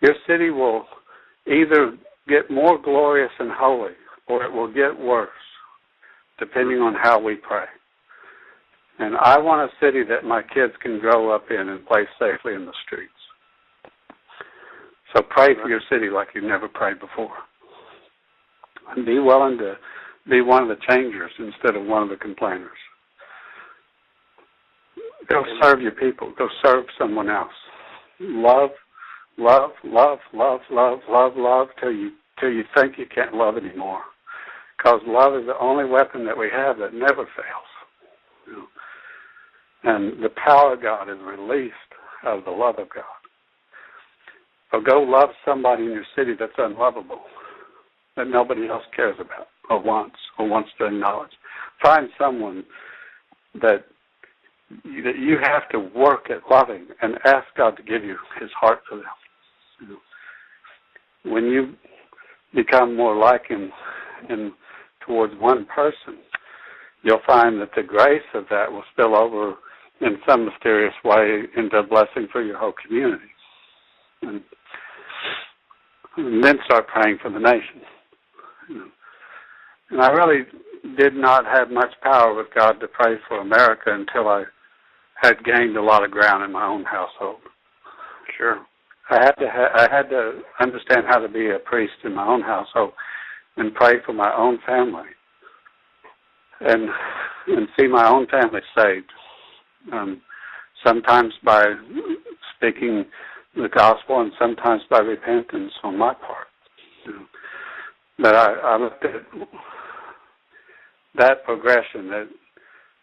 Your 0.00 0.14
city 0.26 0.50
will 0.50 0.86
either 1.46 1.96
get 2.28 2.50
more 2.50 2.80
glorious 2.80 3.30
and 3.38 3.50
holy 3.52 3.92
or 4.28 4.44
it 4.44 4.52
will 4.52 4.72
get 4.72 4.98
worse, 4.98 5.30
depending 6.38 6.78
on 6.78 6.94
how 6.94 7.20
we 7.20 7.36
pray. 7.36 7.66
And 8.98 9.16
I 9.16 9.38
want 9.38 9.70
a 9.70 9.84
city 9.84 10.02
that 10.04 10.24
my 10.24 10.42
kids 10.42 10.72
can 10.82 10.98
grow 10.98 11.34
up 11.34 11.50
in 11.50 11.68
and 11.68 11.86
play 11.86 12.04
safely 12.18 12.54
in 12.54 12.64
the 12.64 12.72
streets. 12.86 13.12
So 15.14 15.22
pray 15.22 15.54
for 15.54 15.68
your 15.68 15.80
city 15.90 16.08
like 16.08 16.28
you've 16.34 16.44
never 16.44 16.68
prayed 16.68 16.98
before. 16.98 17.36
And 18.94 19.04
be 19.04 19.18
willing 19.18 19.58
to 19.58 19.74
be 20.28 20.40
one 20.40 20.62
of 20.62 20.68
the 20.68 20.82
changers 20.88 21.30
instead 21.38 21.76
of 21.76 21.86
one 21.86 22.02
of 22.02 22.08
the 22.08 22.16
complainers. 22.16 22.70
Go 25.28 25.44
serve 25.60 25.80
your 25.80 25.92
people. 25.92 26.32
Go 26.38 26.48
serve 26.64 26.84
someone 26.98 27.28
else. 27.28 27.52
Love, 28.20 28.70
love, 29.38 29.70
love, 29.84 30.18
love, 30.32 30.60
love, 30.70 31.00
love, 31.08 31.32
love 31.36 31.68
till 31.80 31.92
you 31.92 32.12
till 32.40 32.50
you 32.50 32.64
think 32.76 32.98
you 32.98 33.06
can't 33.12 33.34
love 33.34 33.56
anymore. 33.56 34.02
Because 34.76 35.00
love 35.06 35.34
is 35.34 35.46
the 35.46 35.58
only 35.58 35.84
weapon 35.84 36.24
that 36.26 36.36
we 36.36 36.48
have 36.54 36.78
that 36.78 36.92
never 36.92 37.24
fails. 37.24 37.75
And 39.86 40.20
the 40.22 40.30
power 40.30 40.74
of 40.74 40.82
God 40.82 41.08
is 41.08 41.16
released 41.24 41.74
of 42.24 42.44
the 42.44 42.50
love 42.50 42.74
of 42.78 42.88
God. 42.92 43.04
So 44.72 44.80
go 44.80 45.00
love 45.00 45.28
somebody 45.44 45.84
in 45.84 45.92
your 45.92 46.04
city 46.16 46.32
that's 46.38 46.52
unlovable, 46.58 47.20
that 48.16 48.26
nobody 48.26 48.68
else 48.68 48.82
cares 48.94 49.14
about 49.20 49.46
or 49.70 49.80
wants 49.80 50.16
or 50.40 50.48
wants 50.48 50.70
to 50.78 50.86
acknowledge. 50.86 51.30
Find 51.80 52.08
someone 52.18 52.64
that 53.62 53.84
that 55.04 55.16
you 55.16 55.36
have 55.40 55.68
to 55.68 55.78
work 55.96 56.28
at 56.30 56.50
loving 56.50 56.88
and 57.00 57.14
ask 57.24 57.44
God 57.56 57.76
to 57.76 57.84
give 57.84 58.02
you 58.02 58.16
His 58.40 58.50
heart 58.60 58.80
for 58.88 58.96
them. 58.96 59.98
When 61.22 61.44
you 61.44 61.74
become 62.52 62.96
more 62.96 63.14
like 63.16 63.46
Him 63.46 63.70
in 64.28 64.50
towards 65.06 65.34
one 65.38 65.66
person, 65.66 66.18
you'll 67.04 67.20
find 67.24 67.60
that 67.60 67.70
the 67.76 67.84
grace 67.84 68.26
of 68.34 68.46
that 68.50 68.72
will 68.72 68.82
spill 68.92 69.14
over 69.14 69.54
in 70.00 70.18
some 70.28 70.44
mysterious 70.44 70.94
way 71.04 71.42
into 71.56 71.78
a 71.78 71.82
blessing 71.82 72.28
for 72.30 72.42
your 72.42 72.58
whole 72.58 72.74
community. 72.86 73.24
And, 74.22 74.42
and 76.16 76.44
then 76.44 76.58
start 76.64 76.86
praying 76.88 77.18
for 77.22 77.30
the 77.30 77.38
nation. 77.38 77.82
You 78.68 78.74
know. 78.76 78.86
And 79.90 80.00
I 80.00 80.08
really 80.08 80.44
did 80.98 81.14
not 81.14 81.44
have 81.46 81.70
much 81.70 81.92
power 82.02 82.34
with 82.34 82.46
God 82.54 82.74
to 82.80 82.88
pray 82.88 83.16
for 83.28 83.40
America 83.40 83.92
until 83.92 84.28
I 84.28 84.44
had 85.22 85.44
gained 85.44 85.76
a 85.76 85.82
lot 85.82 86.04
of 86.04 86.10
ground 86.10 86.44
in 86.44 86.52
my 86.52 86.66
own 86.66 86.84
household. 86.84 87.40
Sure. 88.36 88.60
I 89.08 89.24
had 89.24 89.32
to 89.32 89.48
ha- 89.48 89.72
I 89.74 89.94
had 89.94 90.10
to 90.10 90.42
understand 90.60 91.04
how 91.08 91.18
to 91.18 91.28
be 91.28 91.50
a 91.50 91.58
priest 91.60 91.94
in 92.04 92.14
my 92.14 92.26
own 92.26 92.42
household 92.42 92.92
and 93.56 93.74
pray 93.74 93.94
for 94.04 94.12
my 94.12 94.34
own 94.36 94.58
family 94.66 95.08
and 96.60 96.88
and 97.48 97.68
see 97.78 97.86
my 97.86 98.08
own 98.08 98.26
family 98.26 98.60
saved. 98.76 99.10
Um, 99.92 100.20
sometimes 100.84 101.32
by 101.44 101.64
speaking 102.56 103.04
the 103.54 103.68
gospel, 103.68 104.20
and 104.20 104.32
sometimes 104.38 104.82
by 104.90 104.98
repentance 104.98 105.72
on 105.82 105.98
my 105.98 106.14
part. 106.14 106.48
You 107.06 107.12
know, 107.12 107.26
but 108.18 108.34
I, 108.34 108.52
I 108.52 108.76
looked 108.78 109.04
at 109.04 109.22
that 111.16 111.44
progression 111.44 112.08
that 112.08 112.28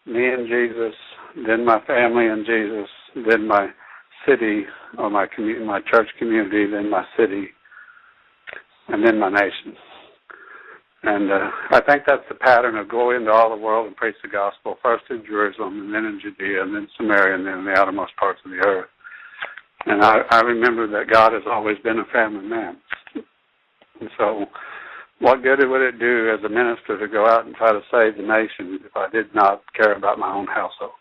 me 0.06 0.28
and 0.28 0.46
Jesus, 0.46 0.94
then 1.46 1.64
my 1.64 1.80
family 1.86 2.26
and 2.26 2.46
Jesus, 2.46 2.88
then 3.28 3.48
my 3.48 3.68
city 4.28 4.64
or 4.98 5.10
my 5.10 5.26
community, 5.26 5.64
my 5.64 5.80
church 5.90 6.08
community, 6.18 6.70
then 6.70 6.90
my 6.90 7.04
city, 7.18 7.48
and 8.88 9.04
then 9.04 9.18
my 9.18 9.30
nation. 9.30 9.76
And 11.06 11.30
uh, 11.30 11.50
I 11.70 11.80
think 11.82 12.04
that's 12.06 12.24
the 12.30 12.34
pattern 12.34 12.76
of 12.76 12.88
go 12.88 13.10
into 13.10 13.30
all 13.30 13.50
the 13.50 13.62
world 13.62 13.86
and 13.86 13.96
preach 13.96 14.14
the 14.22 14.28
gospel, 14.28 14.78
first 14.82 15.04
in 15.10 15.22
Jerusalem, 15.26 15.78
and 15.78 15.94
then 15.94 16.06
in 16.06 16.18
Judea, 16.22 16.62
and 16.62 16.74
then 16.74 16.88
Samaria, 16.96 17.34
and 17.34 17.46
then 17.46 17.64
the 17.66 17.78
outermost 17.78 18.16
parts 18.16 18.40
of 18.44 18.50
the 18.50 18.66
earth. 18.66 18.88
And 19.84 20.02
I, 20.02 20.20
I 20.30 20.40
remember 20.40 20.86
that 20.86 21.12
God 21.12 21.34
has 21.34 21.42
always 21.46 21.76
been 21.84 21.98
a 21.98 22.06
family 22.06 22.46
man. 22.46 22.78
And 24.00 24.08
so, 24.16 24.46
what 25.18 25.42
good 25.42 25.58
would 25.62 25.82
it 25.82 25.98
do 25.98 26.30
as 26.32 26.42
a 26.42 26.48
minister 26.48 26.98
to 26.98 27.06
go 27.06 27.26
out 27.26 27.44
and 27.44 27.54
try 27.54 27.72
to 27.72 27.80
save 27.90 28.16
the 28.16 28.26
nation 28.26 28.80
if 28.84 28.96
I 28.96 29.10
did 29.10 29.34
not 29.34 29.62
care 29.74 29.92
about 29.92 30.18
my 30.18 30.32
own 30.32 30.46
household? 30.46 30.92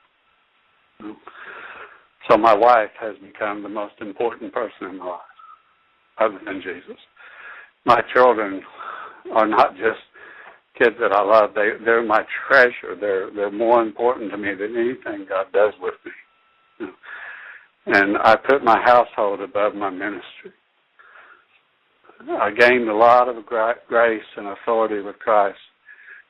So 2.30 2.38
my 2.38 2.54
wife 2.54 2.92
has 3.00 3.16
become 3.22 3.64
the 3.64 3.70
most 3.70 3.96
important 4.02 4.54
person 4.54 4.90
in 4.90 4.98
my 4.98 5.06
life, 5.06 5.22
other 6.20 6.40
than 6.46 6.62
Jesus. 6.62 6.98
My 7.86 8.02
children 8.14 8.62
are 9.34 9.48
not 9.48 9.76
just 9.76 10.00
kids 10.78 10.95
that 11.00 11.12
I 11.12 11.22
love. 11.22 11.52
They 11.56 11.84
they're 11.84 12.04
my 12.04 12.24
treasure. 12.48 12.95
They're 13.00 13.32
they're 13.34 13.52
more 13.52 13.82
important 13.82 14.32
to 14.32 14.38
me 14.38 14.54
than 14.56 14.76
anything 14.76 15.26
God 15.28 15.48
does 15.54 15.74
with 15.82 15.94
me. 16.06 16.88
And 17.86 18.18
I 18.24 18.36
put 18.36 18.64
my 18.64 18.82
household 18.82 19.41
above 19.41 19.76
my 19.76 19.90
ministry. 19.90 20.52
I 22.30 22.52
gained 22.52 22.88
a 22.88 22.95
lot 22.95 23.28
of 23.28 23.45
grace 23.45 24.24
and 24.38 24.48
authority 24.48 25.02
with 25.02 25.20
Christ 25.20 25.58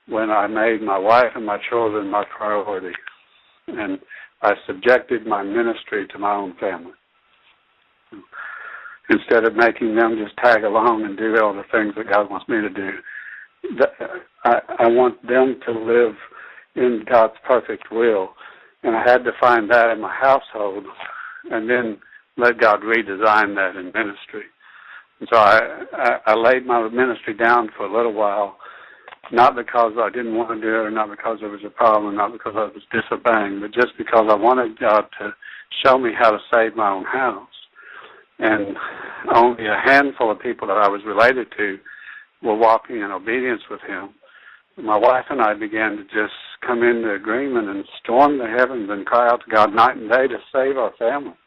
when 0.08 0.32
I 0.32 0.48
made 0.48 0.82
my 0.82 0.98
wife 0.98 1.32
and 1.36 1.46
my 1.46 1.60
children 1.70 2.10
my 2.10 2.24
priority, 2.36 2.96
and 3.68 4.00
I 4.42 4.54
subjected 4.66 5.28
my 5.28 5.44
ministry 5.44 6.08
to 6.08 6.20
my 6.20 6.34
own 6.34 6.56
family 6.60 6.94
instead 9.10 9.46
of 9.46 9.56
making 9.56 9.96
them 9.96 10.18
just 10.24 10.38
tag 10.38 10.64
along 10.64 11.04
and 11.04 11.18
do 11.18 11.38
all 11.42 11.54
the 11.54 11.64
things 11.72 11.94
that 11.98 12.10
God 12.10 12.30
wants 12.30 12.48
me 12.48 12.62
to 12.62 12.70
do. 12.70 12.90
I, 14.44 14.60
I 14.80 14.88
want 14.88 15.26
them 15.28 15.60
to 15.66 15.72
live 15.72 16.16
in 16.76 17.04
God's 17.10 17.36
perfect 17.46 17.92
will, 17.92 18.30
and 18.84 18.96
I 18.96 19.04
had 19.04 19.24
to 19.24 19.32
find 19.40 19.70
that 19.72 19.92
in 19.92 20.02
my 20.02 20.14
household, 20.14 20.86
and 21.52 21.70
then 21.70 21.98
let 22.38 22.60
God 22.60 22.82
redesign 22.82 23.56
that 23.56 23.76
in 23.76 23.92
ministry. 23.94 24.46
And 25.20 25.30
so 25.32 25.38
I, 25.38 25.84
I, 25.94 26.18
I 26.28 26.36
laid 26.36 26.66
my 26.66 26.88
ministry 26.90 27.36
down 27.36 27.70
for 27.78 27.86
a 27.86 27.96
little 27.96 28.14
while, 28.14 28.58
not 29.32 29.56
because 29.56 29.94
I 29.98 30.10
didn't 30.10 30.36
want 30.36 30.50
to 30.50 30.62
do 30.62 30.68
it, 30.68 30.86
or 30.86 30.92
not 30.92 31.10
because 31.10 31.38
there 31.40 31.50
was 31.50 31.62
a 31.66 31.70
problem, 31.70 32.16
not 32.16 32.34
because 32.34 32.54
I 32.56 32.66
was 32.66 32.84
disobeying, 32.92 33.62
but 33.62 33.74
just 33.74 33.98
because 33.98 34.26
I 34.30 34.36
wanted 34.36 34.80
God 34.80 35.06
to 35.20 35.34
show 35.86 35.98
me 35.98 36.12
how 36.18 36.32
to 36.32 36.40
save 36.54 36.76
my 36.76 36.90
own 36.90 37.06
house 37.06 37.48
and 38.40 38.76
only 39.34 39.66
a 39.68 39.82
handful 39.84 40.32
of 40.32 40.40
people 40.40 40.68
that 40.68 40.78
I 40.78 40.88
was 40.88 41.02
related 41.06 41.48
to 41.58 41.78
were 42.42 42.56
walking 42.56 42.98
in 42.98 43.12
obedience 43.12 43.62
with 43.70 43.82
him. 43.82 44.10
My 44.78 44.98
wife 44.98 45.26
and 45.30 45.42
I 45.42 45.54
began 45.54 45.98
to 45.98 46.04
just 46.04 46.34
come 46.66 46.84
into 46.84 47.14
agreement 47.14 47.70
and 47.70 47.86
storm 48.04 48.40
the 48.40 48.48
heavens 48.48 48.90
and 48.90 49.06
cry 49.06 49.30
out 49.30 49.42
to 49.46 49.52
God 49.52 49.74
night 49.74 49.98
and 49.98 50.10
day 50.10 50.28
to 50.28 50.38
save 50.52 50.78
our 50.78 50.92
families. 50.98 51.38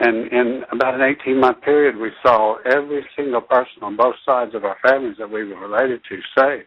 And 0.00 0.32
in 0.32 0.62
about 0.72 0.94
an 0.94 1.02
18 1.02 1.38
month 1.38 1.60
period, 1.60 1.96
we 1.96 2.10
saw 2.22 2.56
every 2.64 3.04
single 3.14 3.42
person 3.42 3.82
on 3.82 3.96
both 3.96 4.14
sides 4.24 4.54
of 4.54 4.64
our 4.64 4.78
families 4.82 5.16
that 5.18 5.30
we 5.30 5.44
were 5.44 5.60
related 5.60 6.00
to 6.08 6.16
saved, 6.36 6.66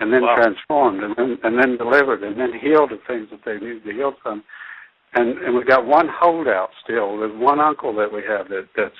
and 0.00 0.12
then 0.12 0.22
wow. 0.22 0.34
transformed, 0.34 1.02
and 1.04 1.14
then 1.16 1.38
and 1.44 1.58
then 1.58 1.76
delivered, 1.76 2.22
and 2.22 2.40
then 2.40 2.58
healed 2.58 2.90
of 2.90 3.00
things 3.06 3.28
that 3.30 3.40
they 3.44 3.54
needed 3.54 3.84
to 3.84 3.92
heal 3.92 4.14
from 4.22 4.42
and 5.14 5.38
and 5.38 5.54
we 5.54 5.64
got 5.64 5.86
one 5.86 6.08
holdout 6.08 6.70
still. 6.84 7.18
There's 7.18 7.38
one 7.38 7.60
uncle 7.60 7.94
that 7.96 8.12
we 8.12 8.22
have 8.28 8.48
that 8.48 8.68
that's 8.76 8.94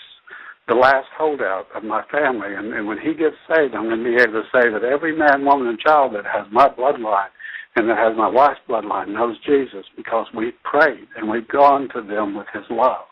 the 0.68 0.74
last 0.74 1.09
holdout 1.16 1.66
of 1.74 1.82
my 1.82 2.02
family, 2.10 2.55
and, 2.55 2.74
and 2.74 2.86
when 2.86 2.98
he 2.98 3.14
gets 3.14 3.36
saved, 3.48 3.74
I'm 3.74 3.89
going 3.89 4.05
to 4.05 4.05
be 4.05 4.22
able 4.22 4.43
to 4.43 4.48
say 4.52 4.68
that 4.70 4.85
every 4.85 5.16
man, 5.16 5.44
woman, 5.44 5.66
and 5.66 5.78
child 5.78 6.14
that 6.14 6.26
has 6.26 6.47
my 6.52 6.68
bloodline 6.68 7.32
and 7.76 7.89
that 7.89 7.97
has 7.97 8.16
my 8.16 8.28
wife's 8.28 8.60
bloodline 8.68 9.14
knows 9.14 9.36
Jesus 9.47 9.86
because 9.97 10.26
we 10.36 10.52
prayed 10.64 11.09
and 11.16 11.30
we've 11.30 11.48
gone 11.48 11.89
to 11.94 12.02
them 12.02 12.36
with 12.36 12.47
His 12.52 12.64
love. 12.70 13.06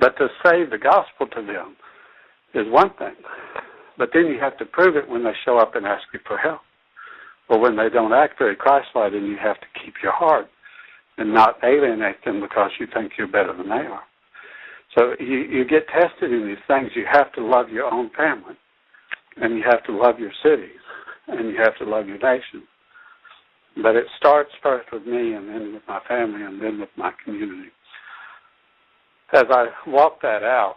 But 0.00 0.16
to 0.18 0.28
say 0.44 0.64
the 0.64 0.78
gospel 0.78 1.26
to 1.26 1.42
them 1.46 1.76
is 2.54 2.72
one 2.72 2.90
thing, 2.98 3.14
but 3.98 4.10
then 4.12 4.26
you 4.26 4.38
have 4.40 4.56
to 4.58 4.64
prove 4.64 4.96
it 4.96 5.08
when 5.08 5.22
they 5.22 5.32
show 5.44 5.58
up 5.58 5.76
and 5.76 5.86
ask 5.86 6.02
you 6.12 6.20
for 6.26 6.38
help, 6.38 6.60
or 7.48 7.60
when 7.60 7.76
they 7.76 7.88
don't 7.88 8.12
act 8.12 8.38
very 8.38 8.56
Christ-like, 8.56 9.12
and 9.12 9.26
you 9.26 9.36
have 9.36 9.60
to 9.60 9.66
keep 9.84 9.94
your 10.02 10.12
heart 10.12 10.48
and 11.18 11.34
not 11.34 11.56
alienate 11.62 12.24
them 12.24 12.40
because 12.40 12.70
you 12.78 12.86
think 12.94 13.12
you're 13.18 13.26
better 13.26 13.54
than 13.56 13.68
they 13.68 13.74
are. 13.74 14.02
So 14.96 15.14
you, 15.20 15.38
you 15.38 15.64
get 15.64 15.86
tested 15.88 16.32
in 16.32 16.46
these 16.46 16.62
things. 16.66 16.90
You 16.94 17.04
have 17.10 17.32
to 17.32 17.44
love 17.44 17.68
your 17.68 17.92
own 17.92 18.10
family, 18.16 18.54
and 19.36 19.56
you 19.56 19.64
have 19.68 19.84
to 19.84 19.92
love 19.92 20.18
your 20.18 20.32
cities, 20.42 20.80
and 21.26 21.50
you 21.50 21.56
have 21.62 21.76
to 21.78 21.84
love 21.84 22.06
your 22.06 22.18
nation. 22.18 22.62
But 23.82 23.96
it 23.96 24.06
starts 24.16 24.50
first 24.62 24.88
with 24.92 25.04
me, 25.04 25.34
and 25.34 25.48
then 25.48 25.74
with 25.74 25.82
my 25.86 26.00
family, 26.08 26.42
and 26.42 26.60
then 26.60 26.80
with 26.80 26.88
my 26.96 27.12
community. 27.24 27.70
As 29.34 29.44
I 29.50 29.66
walk 29.86 30.22
that 30.22 30.42
out, 30.42 30.76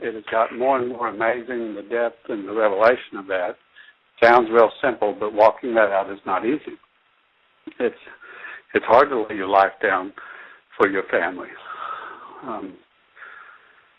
it 0.00 0.14
has 0.14 0.24
gotten 0.30 0.58
more 0.58 0.78
and 0.78 0.88
more 0.88 1.08
amazing 1.08 1.74
the 1.74 1.82
depth 1.82 2.28
and 2.28 2.48
the 2.48 2.52
revelation 2.52 3.18
of 3.18 3.26
that. 3.26 3.56
Sounds 4.22 4.48
real 4.50 4.70
simple, 4.82 5.16
but 5.18 5.34
walking 5.34 5.74
that 5.74 5.90
out 5.90 6.10
is 6.10 6.20
not 6.24 6.46
easy. 6.46 6.78
It's 7.80 7.94
it's 8.74 8.84
hard 8.86 9.10
to 9.10 9.22
lay 9.22 9.36
your 9.36 9.48
life 9.48 9.72
down 9.82 10.12
for 10.76 10.88
your 10.88 11.04
family. 11.10 11.48
Um, 12.44 12.74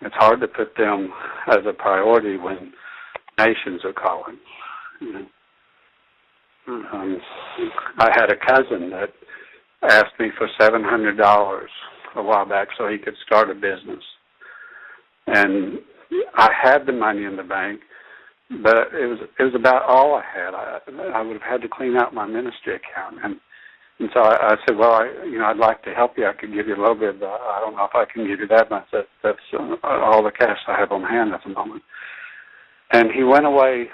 it's 0.01 0.15
hard 0.15 0.41
to 0.41 0.47
put 0.47 0.75
them 0.77 1.11
as 1.47 1.59
a 1.67 1.73
priority 1.73 2.37
when 2.37 2.73
nations 3.37 3.81
are 3.85 3.93
calling. 3.93 4.37
Um, 6.67 7.21
I 7.97 8.09
had 8.13 8.31
a 8.31 8.35
cousin 8.35 8.89
that 8.91 9.09
asked 9.83 10.17
me 10.19 10.29
for 10.37 10.47
seven 10.59 10.83
hundred 10.83 11.17
dollars 11.17 11.69
a 12.15 12.23
while 12.23 12.45
back 12.45 12.69
so 12.77 12.87
he 12.87 12.97
could 12.97 13.15
start 13.25 13.49
a 13.49 13.53
business, 13.53 14.03
and 15.27 15.79
I 16.35 16.49
had 16.61 16.85
the 16.85 16.93
money 16.93 17.25
in 17.25 17.35
the 17.35 17.43
bank, 17.43 17.81
but 18.61 18.93
it 18.93 19.07
was 19.07 19.19
it 19.39 19.43
was 19.43 19.55
about 19.55 19.83
all 19.83 20.15
I 20.15 20.23
had. 20.23 20.53
I 20.53 20.79
I 21.13 21.21
would 21.21 21.33
have 21.33 21.49
had 21.49 21.61
to 21.61 21.69
clean 21.69 21.97
out 21.97 22.13
my 22.13 22.25
ministry 22.25 22.75
account 22.75 23.17
and 23.23 23.35
and 23.99 24.09
so 24.13 24.21
I, 24.21 24.53
I 24.53 24.55
said, 24.67 24.77
well, 24.77 24.93
I, 24.93 25.25
you 25.25 25.37
know, 25.37 25.45
I'd 25.45 25.57
like 25.57 25.83
to 25.83 25.93
help 25.93 26.17
you. 26.17 26.25
I 26.25 26.33
could 26.33 26.53
give 26.53 26.67
you 26.67 26.75
a 26.75 26.81
little 26.81 26.95
bit. 26.95 27.19
But 27.19 27.27
I 27.27 27.59
don't 27.61 27.75
know 27.75 27.85
if 27.85 27.95
I 27.95 28.05
can 28.11 28.27
give 28.27 28.39
you 28.39 28.47
that 28.47 28.69
much. 28.69 28.85
That, 28.91 29.05
that's 29.21 29.37
uh, 29.53 29.75
all 29.83 30.23
the 30.23 30.31
cash 30.31 30.57
I 30.67 30.77
have 30.79 30.91
on 30.91 31.03
hand 31.03 31.33
at 31.33 31.41
the 31.43 31.53
moment. 31.53 31.83
And 32.91 33.11
he 33.11 33.23
went 33.23 33.45
away 33.45 33.87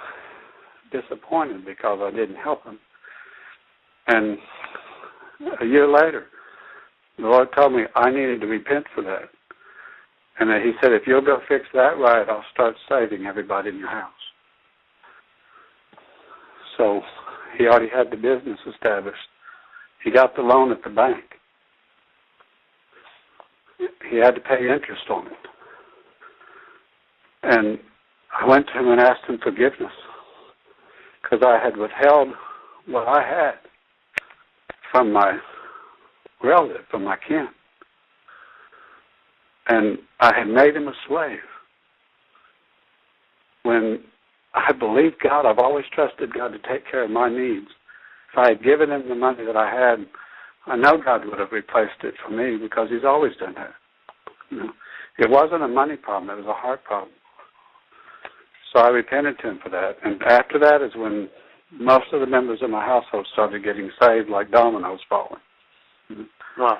disappointed 0.91 1.65
because 1.65 1.99
I 2.01 2.11
didn't 2.11 2.37
help 2.37 2.63
him. 2.63 2.79
And 4.07 4.37
a 5.61 5.65
year 5.65 5.87
later, 5.87 6.25
the 7.17 7.25
Lord 7.25 7.49
told 7.55 7.73
me 7.73 7.83
I 7.95 8.09
needed 8.09 8.41
to 8.41 8.47
repent 8.47 8.85
for 8.95 9.03
that. 9.03 9.29
And 10.39 10.49
he 10.63 10.71
said, 10.81 10.93
if 10.93 11.03
you'll 11.05 11.21
go 11.21 11.39
fix 11.47 11.65
that 11.73 11.97
right, 11.97 12.27
I'll 12.27 12.45
start 12.53 12.75
saving 12.87 13.25
everybody 13.25 13.69
in 13.69 13.77
your 13.77 13.89
house. 13.89 14.11
So 16.77 17.01
he 17.57 17.67
already 17.67 17.89
had 17.89 18.09
the 18.09 18.15
business 18.15 18.57
established. 18.73 19.17
He 20.03 20.11
got 20.11 20.35
the 20.35 20.41
loan 20.41 20.71
at 20.71 20.83
the 20.83 20.89
bank. 20.89 21.23
He 24.09 24.17
had 24.17 24.35
to 24.35 24.41
pay 24.41 24.59
interest 24.59 25.09
on 25.09 25.27
it. 25.27 25.33
And 27.43 27.79
I 28.39 28.47
went 28.47 28.67
to 28.67 28.73
him 28.73 28.89
and 28.89 28.99
asked 28.99 29.25
him 29.27 29.39
forgiveness 29.41 29.91
because 31.21 31.45
I 31.45 31.63
had 31.63 31.77
withheld 31.77 32.29
what 32.85 33.07
I 33.07 33.21
had 33.21 33.55
from 34.91 35.13
my 35.13 35.37
relative, 36.43 36.85
from 36.89 37.03
my 37.03 37.17
kin. 37.27 37.47
And 39.67 39.99
I 40.19 40.33
had 40.35 40.47
made 40.47 40.75
him 40.75 40.87
a 40.87 40.93
slave. 41.07 41.39
When 43.63 43.99
I 44.53 44.71
believed 44.71 45.17
God, 45.21 45.45
I've 45.45 45.59
always 45.59 45.85
trusted 45.93 46.33
God 46.33 46.49
to 46.49 46.59
take 46.59 46.89
care 46.89 47.03
of 47.03 47.11
my 47.11 47.29
needs. 47.29 47.67
If 48.31 48.37
I 48.37 48.49
had 48.49 48.63
given 48.63 48.91
him 48.91 49.09
the 49.09 49.15
money 49.15 49.45
that 49.45 49.57
I 49.57 49.69
had, 49.69 50.05
I 50.67 50.75
know 50.75 51.01
God 51.03 51.25
would 51.25 51.39
have 51.39 51.51
replaced 51.51 52.03
it 52.03 52.13
for 52.23 52.31
me 52.31 52.57
because 52.57 52.89
He's 52.89 53.05
always 53.05 53.35
done 53.39 53.55
that. 53.55 53.73
You 54.51 54.57
know, 54.57 54.71
it 55.17 55.29
wasn't 55.29 55.63
a 55.63 55.67
money 55.67 55.95
problem; 55.95 56.29
it 56.29 56.41
was 56.41 56.49
a 56.49 56.53
heart 56.53 56.83
problem. 56.83 57.11
So 58.73 58.81
I 58.81 58.89
repented 58.89 59.39
to 59.39 59.49
Him 59.49 59.59
for 59.63 59.69
that. 59.69 59.93
And 60.03 60.21
after 60.23 60.59
that 60.59 60.81
is 60.81 60.91
when 60.95 61.29
most 61.71 62.05
of 62.13 62.19
the 62.19 62.27
members 62.27 62.59
of 62.61 62.69
my 62.69 62.85
household 62.85 63.27
started 63.33 63.63
getting 63.63 63.89
saved, 64.01 64.29
like 64.29 64.51
dominoes 64.51 64.99
falling. 65.09 65.41
Wow. 66.57 66.77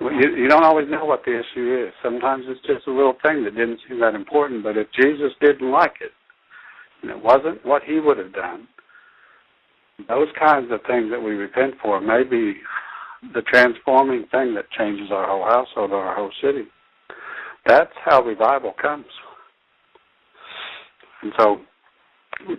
You, 0.00 0.36
you 0.36 0.48
don't 0.48 0.64
always 0.64 0.88
know 0.90 1.04
what 1.04 1.22
the 1.24 1.38
issue 1.38 1.86
is. 1.86 1.92
Sometimes 2.02 2.44
it's 2.48 2.66
just 2.66 2.86
a 2.86 2.92
little 2.92 3.14
thing 3.22 3.44
that 3.44 3.54
didn't 3.54 3.80
seem 3.88 4.00
that 4.00 4.14
important. 4.14 4.62
But 4.62 4.76
if 4.76 4.88
Jesus 5.00 5.32
didn't 5.40 5.70
like 5.70 5.94
it, 6.00 6.12
and 7.02 7.10
it 7.10 7.22
wasn't 7.22 7.64
what 7.64 7.82
He 7.82 8.00
would 8.00 8.18
have 8.18 8.32
done, 8.32 8.68
those 10.08 10.28
kinds 10.38 10.70
of 10.72 10.80
things 10.86 11.10
that 11.10 11.20
we 11.20 11.32
repent 11.32 11.74
for 11.82 12.00
may 12.00 12.24
be 12.24 12.54
the 13.34 13.42
transforming 13.42 14.26
thing 14.30 14.54
that 14.54 14.70
changes 14.76 15.10
our 15.10 15.26
whole 15.26 15.44
household 15.44 15.92
or 15.92 16.02
our 16.02 16.16
whole 16.16 16.32
city. 16.42 16.64
That's 17.66 17.92
how 18.04 18.22
revival 18.22 18.72
comes. 18.80 19.06
And 21.22 21.32
so 21.38 21.60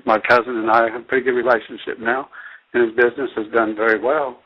my 0.06 0.20
cousin 0.20 0.58
and 0.58 0.72
I 0.72 0.90
have 0.90 1.02
a 1.02 1.04
pretty 1.04 1.26
good 1.26 1.36
relationship 1.36 2.00
now, 2.00 2.30
and 2.74 2.84
his 2.88 2.96
business 2.96 3.30
has 3.36 3.52
done 3.54 3.76
very 3.76 4.00
well, 4.00 4.40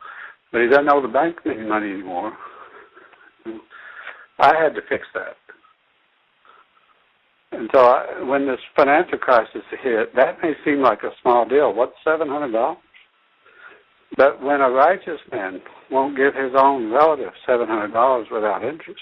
but 0.51 0.61
he 0.61 0.67
doesn't 0.67 0.89
owe 0.89 1.01
the 1.01 1.07
bank 1.07 1.37
any 1.45 1.67
money 1.67 1.91
anymore. 1.91 2.33
I 4.39 4.53
had 4.55 4.73
to 4.75 4.81
fix 4.89 5.05
that. 5.13 5.35
And 7.51 7.69
so 7.73 7.79
I, 7.79 8.23
when 8.23 8.45
this 8.45 8.59
financial 8.75 9.17
crisis 9.17 9.61
hit, 9.81 10.15
that 10.15 10.37
may 10.43 10.53
seem 10.65 10.81
like 10.81 11.03
a 11.03 11.11
small 11.21 11.47
deal. 11.47 11.73
What's 11.73 11.93
seven 12.03 12.27
hundred 12.27 12.51
dollars? 12.51 12.77
But 14.15 14.41
when 14.41 14.61
a 14.61 14.69
righteous 14.69 15.19
man 15.31 15.61
won't 15.91 16.15
give 16.15 16.33
his 16.33 16.53
own 16.57 16.91
relative 16.91 17.33
seven 17.45 17.67
hundred 17.67 17.93
dollars 17.93 18.27
without 18.31 18.63
interest, 18.63 19.01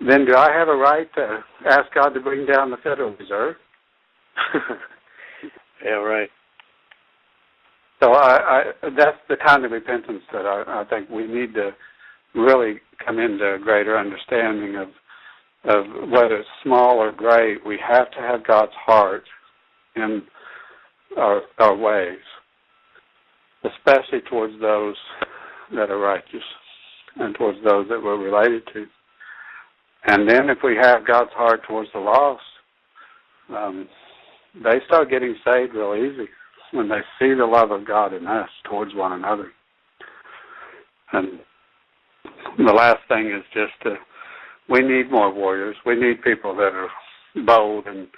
then 0.00 0.24
do 0.26 0.34
I 0.34 0.50
have 0.52 0.68
a 0.68 0.76
right 0.76 1.08
to 1.14 1.44
ask 1.68 1.92
God 1.94 2.10
to 2.10 2.20
bring 2.20 2.46
down 2.46 2.70
the 2.70 2.76
Federal 2.78 3.14
Reserve? 3.16 3.56
yeah, 5.84 5.90
right. 5.92 6.28
So 8.02 8.12
I, 8.12 8.36
I, 8.36 8.62
that's 8.96 9.18
the 9.28 9.36
kind 9.36 9.64
of 9.64 9.70
repentance 9.70 10.22
that 10.32 10.44
I, 10.44 10.82
I 10.82 10.84
think 10.90 11.08
we 11.08 11.26
need 11.26 11.54
to 11.54 11.70
really 12.34 12.80
come 13.04 13.20
into 13.20 13.54
a 13.54 13.58
greater 13.58 13.96
understanding 13.96 14.76
of 14.76 14.88
of 15.64 16.10
whether 16.10 16.38
it's 16.38 16.48
small 16.64 16.98
or 16.98 17.12
great. 17.12 17.64
We 17.64 17.78
have 17.86 18.10
to 18.10 18.18
have 18.18 18.44
God's 18.44 18.72
heart 18.74 19.22
in 19.94 20.22
our 21.16 21.42
our 21.58 21.76
ways, 21.76 22.18
especially 23.64 24.20
towards 24.28 24.60
those 24.60 24.96
that 25.74 25.90
are 25.90 25.98
righteous 25.98 26.42
and 27.16 27.34
towards 27.34 27.58
those 27.64 27.86
that 27.88 28.02
we're 28.02 28.18
related 28.18 28.62
to. 28.72 28.86
And 30.06 30.28
then 30.28 30.50
if 30.50 30.58
we 30.64 30.76
have 30.80 31.06
God's 31.06 31.30
heart 31.32 31.60
towards 31.66 31.90
the 31.92 32.00
lost, 32.00 32.42
um, 33.50 33.88
they 34.62 34.80
start 34.86 35.10
getting 35.10 35.36
saved 35.44 35.74
real 35.74 35.94
easy 35.94 36.28
when 36.72 36.88
they 36.88 37.00
see 37.18 37.34
the 37.34 37.46
love 37.46 37.70
of 37.70 37.86
God 37.86 38.12
in 38.12 38.26
us 38.26 38.48
towards 38.68 38.94
one 38.94 39.12
another. 39.12 39.50
And 41.12 41.40
the 42.58 42.72
last 42.72 43.00
thing 43.08 43.26
is 43.26 43.44
just 43.52 43.72
to, 43.84 43.96
we 44.68 44.80
need 44.80 45.10
more 45.10 45.32
warriors. 45.32 45.76
We 45.86 45.94
need 45.94 46.22
people 46.22 46.56
that 46.56 46.72
are 46.72 46.88
bold 47.46 47.86
and 47.86 48.08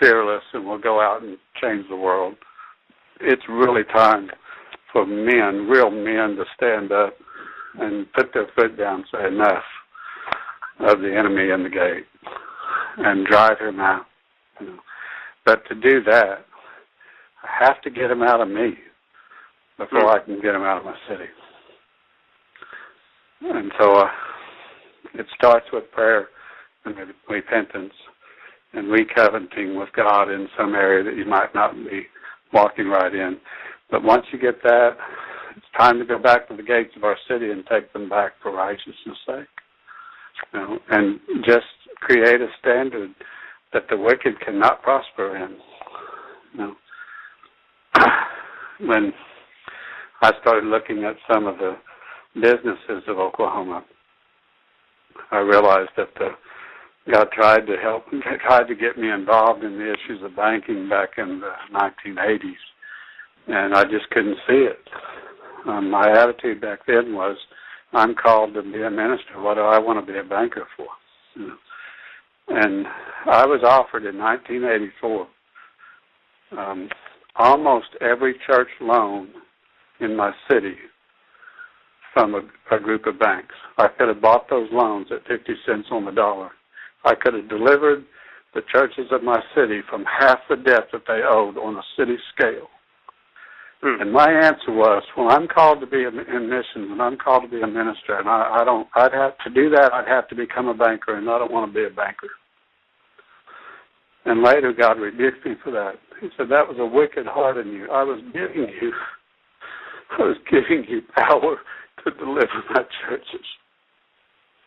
fearless 0.00 0.42
and 0.52 0.66
will 0.66 0.78
go 0.78 1.00
out 1.00 1.22
and 1.22 1.38
change 1.60 1.86
the 1.88 1.96
world. 1.96 2.34
It's 3.20 3.42
really 3.48 3.84
time 3.92 4.30
for 4.94 5.04
men, 5.04 5.68
real 5.68 5.90
men, 5.90 6.36
to 6.36 6.44
stand 6.56 6.92
up 6.92 7.14
and 7.80 8.10
put 8.12 8.32
their 8.32 8.46
foot 8.54 8.78
down 8.78 9.00
and 9.00 9.04
say 9.12 9.26
enough 9.26 9.64
of 10.80 11.00
the 11.00 11.14
enemy 11.14 11.50
in 11.50 11.64
the 11.64 11.68
gate 11.68 12.06
and 12.98 13.26
drive 13.26 13.58
him 13.58 13.80
out. 13.80 14.06
You 14.60 14.68
know. 14.68 14.78
But 15.44 15.66
to 15.68 15.74
do 15.74 16.02
that, 16.04 16.46
I 17.42 17.64
have 17.66 17.82
to 17.82 17.90
get 17.90 18.10
him 18.10 18.22
out 18.22 18.40
of 18.40 18.48
me 18.48 18.74
before 19.76 20.08
I 20.08 20.24
can 20.24 20.40
get 20.40 20.54
him 20.54 20.62
out 20.62 20.78
of 20.78 20.84
my 20.84 20.96
city. 21.08 21.28
And 23.42 23.72
so 23.78 23.96
uh, 23.96 24.08
it 25.14 25.26
starts 25.34 25.66
with 25.72 25.90
prayer 25.90 26.28
and 26.84 26.94
repentance 27.28 27.92
and 28.72 28.86
recovenanting 28.86 29.78
with 29.78 29.88
God 29.94 30.30
in 30.30 30.48
some 30.56 30.74
area 30.74 31.04
that 31.04 31.16
you 31.16 31.24
might 31.24 31.54
not 31.54 31.74
be 31.74 32.06
walking 32.52 32.86
right 32.86 33.14
in. 33.14 33.36
But 33.94 34.02
once 34.02 34.26
you 34.32 34.40
get 34.40 34.60
that, 34.64 34.96
it's 35.56 35.66
time 35.78 36.00
to 36.00 36.04
go 36.04 36.18
back 36.18 36.48
to 36.48 36.56
the 36.56 36.64
gates 36.64 36.90
of 36.96 37.04
our 37.04 37.16
city 37.30 37.52
and 37.52 37.64
take 37.70 37.92
them 37.92 38.08
back 38.08 38.32
for 38.42 38.50
righteousness' 38.50 39.16
sake. 39.24 39.46
You 40.52 40.58
know, 40.58 40.78
and 40.90 41.20
just 41.44 41.70
create 42.00 42.40
a 42.40 42.48
standard 42.58 43.14
that 43.72 43.84
the 43.88 43.96
wicked 43.96 44.40
cannot 44.44 44.82
prosper 44.82 45.36
in. 45.36 45.56
You 46.54 46.58
know, 46.58 46.74
when 48.80 49.12
I 50.22 50.32
started 50.40 50.64
looking 50.64 51.04
at 51.04 51.14
some 51.32 51.46
of 51.46 51.58
the 51.58 51.76
businesses 52.34 53.04
of 53.06 53.20
Oklahoma, 53.20 53.84
I 55.30 55.38
realized 55.38 55.90
that 55.96 56.08
the 56.18 56.30
God 57.12 57.28
tried 57.30 57.68
to 57.68 57.76
help, 57.80 58.06
tried 58.44 58.66
to 58.66 58.74
get 58.74 58.98
me 58.98 59.08
involved 59.08 59.62
in 59.62 59.78
the 59.78 59.92
issues 59.92 60.20
of 60.24 60.34
banking 60.34 60.88
back 60.88 61.10
in 61.16 61.38
the 61.40 61.52
1980s, 61.72 62.54
and 63.48 63.74
I 63.74 63.84
just 63.84 64.08
couldn't 64.10 64.36
see 64.48 64.66
it. 64.68 64.78
Um, 65.66 65.90
my 65.90 66.10
attitude 66.10 66.60
back 66.60 66.80
then 66.86 67.14
was, 67.14 67.36
I'm 67.92 68.14
called 68.14 68.54
to 68.54 68.62
be 68.62 68.82
a 68.82 68.90
minister. 68.90 69.40
What 69.40 69.54
do 69.54 69.60
I 69.60 69.78
want 69.78 70.04
to 70.04 70.12
be 70.12 70.18
a 70.18 70.24
banker 70.24 70.66
for? 70.76 70.86
You 71.36 71.48
know? 71.48 71.56
And 72.48 72.86
I 73.26 73.46
was 73.46 73.62
offered 73.64 74.04
in 74.04 74.18
1984 74.18 75.26
um, 76.58 76.88
almost 77.36 77.86
every 78.00 78.34
church 78.46 78.68
loan 78.80 79.28
in 80.00 80.16
my 80.16 80.32
city 80.50 80.74
from 82.12 82.34
a, 82.34 82.74
a 82.74 82.78
group 82.78 83.06
of 83.06 83.18
banks. 83.18 83.54
I 83.78 83.88
could 83.88 84.08
have 84.08 84.20
bought 84.20 84.48
those 84.48 84.68
loans 84.72 85.08
at 85.10 85.26
50 85.26 85.52
cents 85.66 85.88
on 85.90 86.04
the 86.04 86.12
dollar. 86.12 86.50
I 87.04 87.14
could 87.14 87.34
have 87.34 87.48
delivered 87.48 88.04
the 88.54 88.62
churches 88.72 89.06
of 89.10 89.22
my 89.22 89.42
city 89.54 89.80
from 89.90 90.04
half 90.04 90.38
the 90.48 90.56
debt 90.56 90.88
that 90.92 91.02
they 91.08 91.22
owed 91.24 91.58
on 91.58 91.76
a 91.76 91.82
city 91.98 92.16
scale. 92.34 92.68
Hmm. 93.84 94.00
And 94.00 94.12
my 94.14 94.32
answer 94.32 94.72
was, 94.72 95.02
well, 95.14 95.28
I'm 95.28 95.46
called 95.46 95.80
to 95.80 95.86
be 95.86 96.04
in 96.04 96.48
missions, 96.48 96.88
and 96.90 97.02
I'm 97.02 97.18
called 97.18 97.42
to 97.42 97.48
be 97.50 97.60
a 97.60 97.66
minister, 97.66 98.16
and 98.16 98.26
I, 98.26 98.62
I 98.62 98.64
don't. 98.64 98.88
I'd 98.94 99.12
have 99.12 99.36
to 99.44 99.50
do 99.50 99.68
that. 99.76 99.92
I'd 99.92 100.08
have 100.08 100.26
to 100.28 100.34
become 100.34 100.68
a 100.68 100.74
banker, 100.74 101.18
and 101.18 101.28
I 101.28 101.38
don't 101.38 101.52
want 101.52 101.70
to 101.70 101.78
be 101.78 101.84
a 101.84 101.94
banker. 101.94 102.30
And 104.24 104.42
later, 104.42 104.72
God 104.72 104.98
rebuked 104.98 105.44
me 105.44 105.56
for 105.62 105.70
that. 105.72 105.96
He 106.22 106.28
said 106.34 106.46
that 106.48 106.66
was 106.66 106.78
a 106.80 106.86
wicked 106.86 107.26
heart 107.26 107.58
in 107.58 107.72
you. 107.72 107.90
I 107.92 108.02
was 108.04 108.22
giving 108.32 108.72
you, 108.80 108.92
I 110.18 110.22
was 110.22 110.38
giving 110.50 110.86
you 110.88 111.02
power 111.14 111.58
to 112.04 112.10
deliver 112.12 112.64
my 112.70 112.84
churches. 113.04 113.46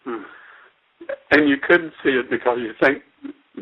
Hmm. 0.03 0.21
And 1.31 1.49
you 1.49 1.55
couldn't 1.67 1.93
see 2.03 2.11
it 2.11 2.29
because 2.29 2.59
you 2.61 2.73
think 2.79 3.01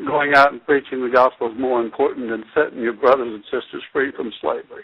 going 0.05 0.33
out 0.35 0.51
and 0.51 0.65
preaching 0.65 1.01
the 1.01 1.13
gospel 1.13 1.49
is 1.49 1.57
more 1.57 1.81
important 1.81 2.29
than 2.29 2.43
setting 2.53 2.81
your 2.81 2.91
brothers 2.91 3.29
and 3.33 3.43
sisters 3.45 3.83
free 3.93 4.11
from 4.17 4.33
slavery. 4.41 4.83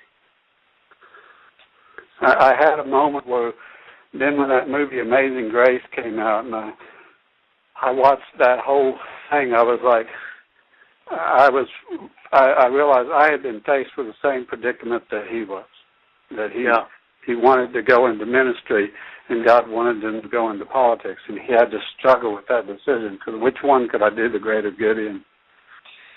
I, 2.22 2.52
I 2.52 2.56
had 2.56 2.80
a 2.80 2.86
moment 2.86 3.28
where 3.28 3.54
then 4.14 4.38
when 4.38 4.50
that 4.50 4.70
movie 4.70 5.00
Amazing 5.00 5.50
Grace 5.50 5.82
came 5.96 6.20
out 6.20 6.46
and 6.46 6.56
I 6.56 6.72
I 7.82 7.92
watched 7.92 8.38
that 8.38 8.60
whole 8.60 8.94
thing, 9.32 9.54
I 9.54 9.64
was 9.64 9.80
like 9.84 10.08
I 11.10 11.50
was 11.50 11.68
I, 12.32 12.46
I 12.50 12.66
realized 12.68 13.10
I 13.14 13.32
had 13.32 13.44
been 13.44 13.62
faced 13.62 13.92
with 13.98 14.08
the 14.08 14.14
same 14.24 14.46
predicament 14.46 15.04
that 15.12 15.26
he 15.30 15.44
was. 15.44 15.66
That 16.32 16.52
he 16.54 16.64
yeah. 16.64 16.86
he 17.26 17.36
wanted 17.36 17.74
to 17.74 17.82
go 17.82 18.08
into 18.08 18.26
ministry 18.26 18.90
and 19.30 19.46
God 19.46 19.70
wanted 19.70 20.04
him 20.04 20.22
to 20.22 20.30
go 20.30 20.52
into 20.52 20.66
politics 20.66 21.22
and 21.28 21.40
he 21.40 21.54
had 21.54 21.72
to 21.72 21.80
struggle 21.98 22.36
with 22.36 22.46
that 22.48 22.68
decision 22.68 23.18
because 23.18 23.42
which 23.42 23.58
one 23.64 23.90
could 23.90 24.02
I 24.02 24.10
do 24.10 24.30
the 24.30 24.40
greater 24.40 24.72
good 24.72 24.98
in? 24.98 25.22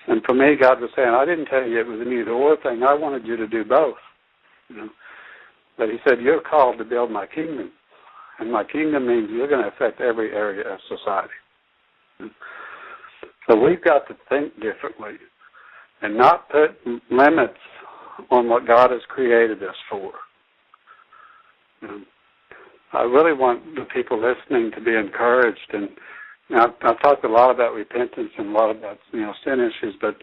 And 0.06 0.22
for 0.24 0.34
me 0.34 0.56
God 0.60 0.80
was 0.80 0.90
saying, 0.94 1.08
I 1.08 1.24
didn't 1.24 1.46
tell 1.46 1.66
you 1.66 1.80
it 1.80 1.86
was 1.86 2.00
an 2.00 2.12
either 2.12 2.30
or 2.30 2.56
thing, 2.62 2.82
I 2.82 2.94
wanted 2.94 3.26
you 3.26 3.36
to 3.36 3.46
do 3.46 3.64
both. 3.64 3.96
You 4.68 4.76
know. 4.76 4.88
But 5.76 5.88
he 5.88 5.96
said, 6.06 6.20
You're 6.20 6.40
called 6.40 6.78
to 6.78 6.84
build 6.84 7.10
my 7.10 7.26
kingdom. 7.26 7.72
And 8.38 8.50
my 8.50 8.64
kingdom 8.64 9.06
means 9.06 9.28
you're 9.30 9.48
going 9.48 9.62
to 9.62 9.68
affect 9.68 10.00
every 10.00 10.32
area 10.32 10.74
of 10.74 10.80
society. 10.88 12.32
So 13.48 13.56
we've 13.56 13.82
got 13.82 14.08
to 14.08 14.16
think 14.28 14.54
differently 14.60 15.14
and 16.02 16.16
not 16.16 16.48
put 16.48 16.76
limits 17.10 17.58
on 18.30 18.48
what 18.48 18.66
God 18.66 18.90
has 18.90 19.02
created 19.08 19.62
us 19.62 19.74
for. 19.90 20.12
Um, 21.82 22.06
I 22.92 23.02
really 23.02 23.32
want 23.32 23.74
the 23.74 23.86
people 23.92 24.18
listening 24.18 24.70
to 24.72 24.80
be 24.80 24.94
encouraged. 24.94 25.72
And 25.72 25.88
I've, 26.56 26.70
I've 26.82 27.02
talked 27.02 27.24
a 27.24 27.28
lot 27.28 27.50
about 27.50 27.74
repentance 27.74 28.30
and 28.38 28.48
a 28.48 28.52
lot 28.52 28.70
about 28.70 28.98
you 29.12 29.22
know 29.22 29.34
sin 29.44 29.60
issues, 29.60 29.94
but 30.00 30.16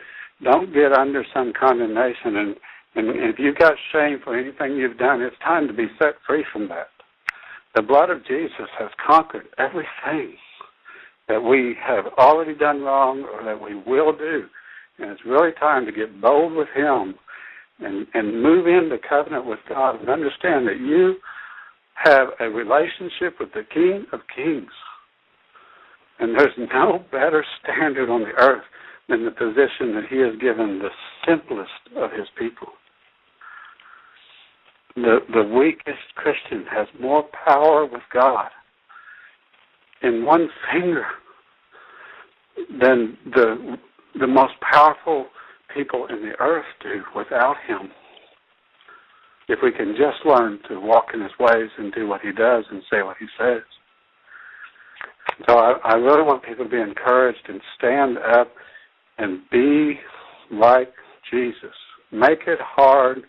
don't 0.44 0.74
get 0.74 0.94
under 0.94 1.26
some 1.34 1.54
condemnation 1.60 2.38
and 2.38 2.56
and 2.96 3.08
if 3.10 3.40
you've 3.40 3.58
got 3.58 3.74
shame 3.92 4.20
for 4.24 4.38
anything 4.38 4.76
you've 4.76 4.98
done, 4.98 5.22
it's 5.22 5.36
time 5.44 5.68
to 5.68 5.74
be 5.74 5.88
set 5.98 6.16
free 6.28 6.46
from 6.52 6.68
that. 6.70 6.88
The 7.74 7.82
blood 7.82 8.10
of 8.10 8.26
Jesus 8.26 8.68
has 8.78 8.90
conquered 9.06 9.48
everything 9.58 10.36
that 11.30 11.42
we 11.42 11.76
have 11.82 12.06
already 12.18 12.54
done 12.54 12.82
wrong 12.82 13.24
or 13.24 13.46
that 13.46 13.62
we 13.62 13.76
will 13.76 14.12
do. 14.12 14.44
And 15.00 15.10
it's 15.10 15.26
really 15.26 15.54
time 15.58 15.86
to 15.86 15.92
get 15.94 16.20
bold 16.20 16.52
with 16.54 16.68
Him 16.76 17.16
and, 17.80 18.06
and 18.14 18.44
move 18.44 18.68
into 18.68 18.98
covenant 19.08 19.46
with 19.46 19.60
God 19.70 20.02
and 20.02 20.10
understand 20.10 20.68
that 20.68 20.80
you 20.80 21.16
have 21.94 22.28
a 22.42 22.50
relationship 22.50 23.40
with 23.40 23.54
the 23.54 23.64
King 23.74 24.06
of 24.12 24.20
Kings. 24.36 24.72
And 26.20 26.38
there's 26.38 26.58
no 26.58 27.06
better 27.10 27.46
standard 27.64 28.10
on 28.10 28.22
the 28.22 28.36
earth 28.38 28.64
than 29.08 29.24
the 29.24 29.32
position 29.32 29.96
that 29.96 30.04
He 30.10 30.18
has 30.18 30.36
given 30.42 30.80
the 30.80 30.90
simplest 31.26 31.72
of 31.96 32.12
His 32.12 32.28
people 32.38 32.68
the 34.96 35.20
the 35.34 35.44
weakest 35.44 36.16
Christian 36.16 36.66
has 36.72 36.88
more 37.00 37.24
power 37.46 37.86
with 37.86 38.02
God 38.14 38.50
in 40.02 40.26
one 40.26 40.50
finger 40.72 41.06
than 42.80 43.18
the 43.34 43.78
the 44.20 44.28
most 44.28 44.54
powerful 44.62 45.28
people 45.74 46.08
in 46.08 46.22
the 46.22 46.34
earth 46.40 46.66
do 46.82 47.02
without 47.16 47.56
him. 47.68 47.90
If 49.48 49.60
we 49.64 49.72
can 49.72 49.96
just 49.98 50.26
learn 50.26 50.60
to 50.70 50.80
walk 50.80 51.08
in 51.14 51.22
his 51.22 51.32
ways 51.40 51.70
and 51.78 51.94
do 51.94 52.08
what 52.08 52.22
he 52.22 52.32
does 52.32 52.66
and 52.70 52.82
say 52.92 53.04
what 53.04 53.18
he 53.18 53.26
says. 53.40 53.62
So 55.48 55.58
I, 55.58 55.74
I 55.84 55.94
really 55.96 56.24
want 56.24 56.44
people 56.44 56.66
to 56.66 56.72
be 56.72 56.80
encouraged 56.80 57.48
and 57.48 57.62
stand 57.78 58.18
up 58.18 58.52
and 59.18 59.42
be 59.52 60.00
like 60.52 60.94
Jesus. 61.32 61.76
Make 62.12 62.42
it 62.48 62.60
hard 62.62 63.24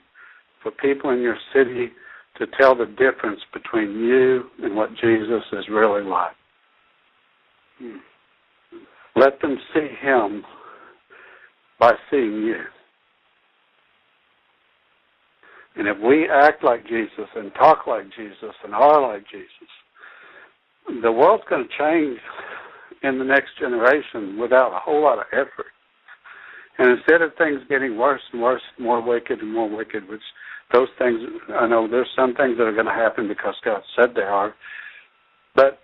for 0.63 0.71
people 0.71 1.11
in 1.11 1.21
your 1.21 1.37
city 1.55 1.91
to 2.39 2.47
tell 2.59 2.75
the 2.75 2.87
difference 2.87 3.41
between 3.53 3.99
you 3.99 4.45
and 4.63 4.75
what 4.75 4.91
Jesus 5.01 5.43
is 5.53 5.65
really 5.71 6.03
like. 6.03 6.35
Hmm. 7.79 7.97
Let 9.17 9.41
them 9.41 9.59
see 9.75 9.89
him 10.01 10.45
by 11.79 11.93
seeing 12.11 12.43
you. 12.43 12.63
And 15.77 15.89
if 15.89 15.97
we 15.99 16.29
act 16.29 16.63
like 16.63 16.87
Jesus 16.87 17.29
and 17.35 17.53
talk 17.55 17.87
like 17.87 18.05
Jesus 18.17 18.55
and 18.65 18.75
are 18.75 19.01
like 19.01 19.25
Jesus, 19.31 21.03
the 21.03 21.13
world's 21.13 21.45
going 21.49 21.67
to 21.67 21.79
change 21.79 22.19
in 23.03 23.19
the 23.19 23.25
next 23.25 23.59
generation 23.59 24.39
without 24.39 24.73
a 24.73 24.79
whole 24.79 25.03
lot 25.03 25.19
of 25.19 25.25
effort. 25.33 25.73
And 26.79 26.99
instead 26.99 27.23
of 27.23 27.33
things 27.37 27.61
getting 27.69 27.99
worse 27.99 28.21
and 28.33 28.43
worse, 28.43 28.63
more 28.79 29.01
wicked 29.03 29.41
and 29.41 29.53
more 29.53 29.69
wicked, 29.69 30.09
which 30.09 30.23
those 30.73 30.89
things, 30.99 31.21
I 31.55 31.67
know 31.67 31.87
there's 31.89 32.09
some 32.17 32.35
things 32.35 32.57
that 32.59 32.65
are 32.65 32.73
going 32.73 32.87
to 32.87 32.93
happen 32.93 33.29
because 33.29 33.55
God 33.65 33.83
said 33.97 34.15
they 34.15 34.23
are. 34.23 34.55
But 35.55 35.79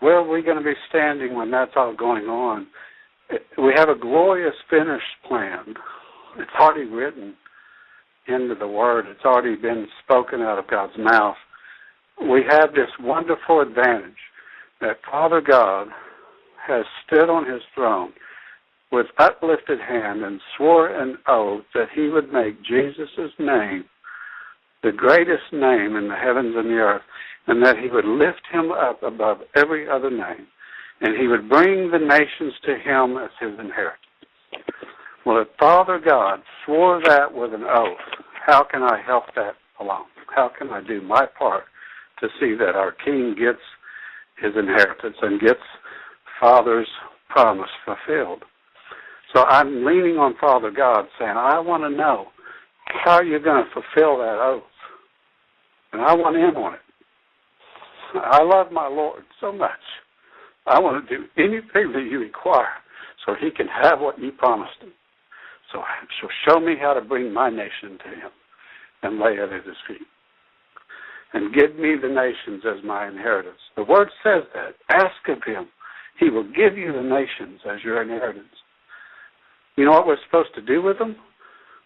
where 0.00 0.16
are 0.16 0.28
we 0.28 0.42
going 0.42 0.58
to 0.58 0.64
be 0.64 0.74
standing 0.88 1.34
when 1.34 1.50
that's 1.50 1.72
all 1.76 1.94
going 1.94 2.24
on? 2.24 2.66
We 3.58 3.72
have 3.76 3.88
a 3.88 3.94
glorious 3.94 4.54
finished 4.68 5.04
plan. 5.26 5.74
It's 6.38 6.50
already 6.58 6.84
written 6.84 7.34
into 8.26 8.54
the 8.54 8.66
Word. 8.66 9.06
It's 9.08 9.24
already 9.24 9.56
been 9.56 9.86
spoken 10.02 10.40
out 10.42 10.58
of 10.58 10.68
God's 10.68 10.96
mouth. 10.98 11.36
We 12.20 12.42
have 12.48 12.72
this 12.72 12.90
wonderful 13.00 13.60
advantage 13.60 14.12
that 14.80 14.98
Father 15.08 15.40
God 15.40 15.88
has 16.66 16.84
stood 17.06 17.30
on 17.30 17.50
his 17.50 17.62
throne 17.74 18.12
with 18.92 19.06
uplifted 19.18 19.80
hand 19.80 20.22
and 20.24 20.40
swore 20.56 20.88
an 20.88 21.16
oath 21.28 21.62
that 21.74 21.88
he 21.94 22.08
would 22.08 22.32
make 22.32 22.62
Jesus' 22.62 23.32
name 23.38 23.84
the 24.82 24.92
greatest 24.92 25.52
name 25.52 25.96
in 25.96 26.08
the 26.08 26.16
heavens 26.16 26.54
and 26.56 26.70
the 26.70 26.78
earth, 26.78 27.02
and 27.46 27.64
that 27.64 27.78
he 27.78 27.88
would 27.88 28.04
lift 28.04 28.42
him 28.52 28.70
up 28.70 29.02
above 29.02 29.38
every 29.56 29.88
other 29.88 30.10
name, 30.10 30.46
and 31.00 31.16
he 31.18 31.26
would 31.26 31.48
bring 31.48 31.90
the 31.90 31.98
nations 31.98 32.54
to 32.64 32.76
him 32.78 33.16
as 33.16 33.30
his 33.40 33.58
inheritance. 33.58 33.96
Well, 35.26 35.38
if 35.42 35.48
Father 35.58 36.00
God 36.04 36.40
swore 36.64 37.00
that 37.04 37.32
with 37.32 37.52
an 37.52 37.64
oath, 37.64 37.98
how 38.46 38.64
can 38.64 38.82
I 38.82 39.00
help 39.04 39.24
that 39.36 39.54
along? 39.78 40.06
How 40.34 40.50
can 40.56 40.70
I 40.70 40.80
do 40.80 41.02
my 41.02 41.26
part 41.38 41.64
to 42.20 42.28
see 42.40 42.54
that 42.54 42.74
our 42.74 42.92
King 42.92 43.34
gets 43.38 43.60
his 44.40 44.52
inheritance 44.56 45.16
and 45.20 45.40
gets 45.40 45.60
Father's 46.40 46.88
promise 47.28 47.70
fulfilled? 47.84 48.44
So 49.34 49.44
I'm 49.44 49.84
leaning 49.84 50.16
on 50.16 50.34
Father 50.40 50.70
God 50.70 51.04
saying, 51.18 51.36
I 51.36 51.58
want 51.60 51.82
to 51.84 51.90
know 51.90 52.28
how 53.04 53.20
you're 53.20 53.38
going 53.38 53.64
to 53.64 53.70
fulfill 53.70 54.18
that 54.18 54.38
oath? 54.40 54.62
And 55.92 56.02
I 56.02 56.14
want 56.14 56.36
in 56.36 56.56
on 56.56 56.74
it. 56.74 56.80
I 58.14 58.42
love 58.42 58.72
my 58.72 58.88
Lord 58.88 59.22
so 59.40 59.52
much. 59.52 59.70
I 60.66 60.78
want 60.78 61.08
to 61.08 61.16
do 61.16 61.24
anything 61.36 61.92
that 61.92 62.08
you 62.10 62.20
require 62.20 62.78
so 63.24 63.34
he 63.34 63.50
can 63.50 63.66
have 63.66 64.00
what 64.00 64.18
you 64.18 64.32
promised 64.32 64.80
him. 64.80 64.92
So, 65.72 65.82
so 66.20 66.28
show 66.46 66.60
me 66.60 66.74
how 66.80 66.94
to 66.94 67.00
bring 67.00 67.32
my 67.32 67.48
nation 67.48 67.98
to 68.04 68.08
him 68.08 68.30
and 69.02 69.18
lay 69.18 69.32
it 69.32 69.52
at 69.52 69.66
his 69.66 69.76
feet. 69.86 70.06
And 71.32 71.54
give 71.54 71.76
me 71.76 71.94
the 72.00 72.08
nations 72.08 72.64
as 72.66 72.84
my 72.84 73.06
inheritance. 73.06 73.60
The 73.76 73.84
word 73.84 74.08
says 74.22 74.42
that. 74.54 74.74
Ask 74.90 75.28
of 75.28 75.42
him. 75.44 75.68
He 76.18 76.28
will 76.28 76.44
give 76.44 76.76
you 76.76 76.92
the 76.92 77.02
nations 77.02 77.60
as 77.70 77.84
your 77.84 78.02
inheritance. 78.02 78.48
You 79.76 79.84
know 79.84 79.92
what 79.92 80.06
we're 80.06 80.18
supposed 80.26 80.54
to 80.56 80.62
do 80.62 80.82
with 80.82 80.98
them? 80.98 81.16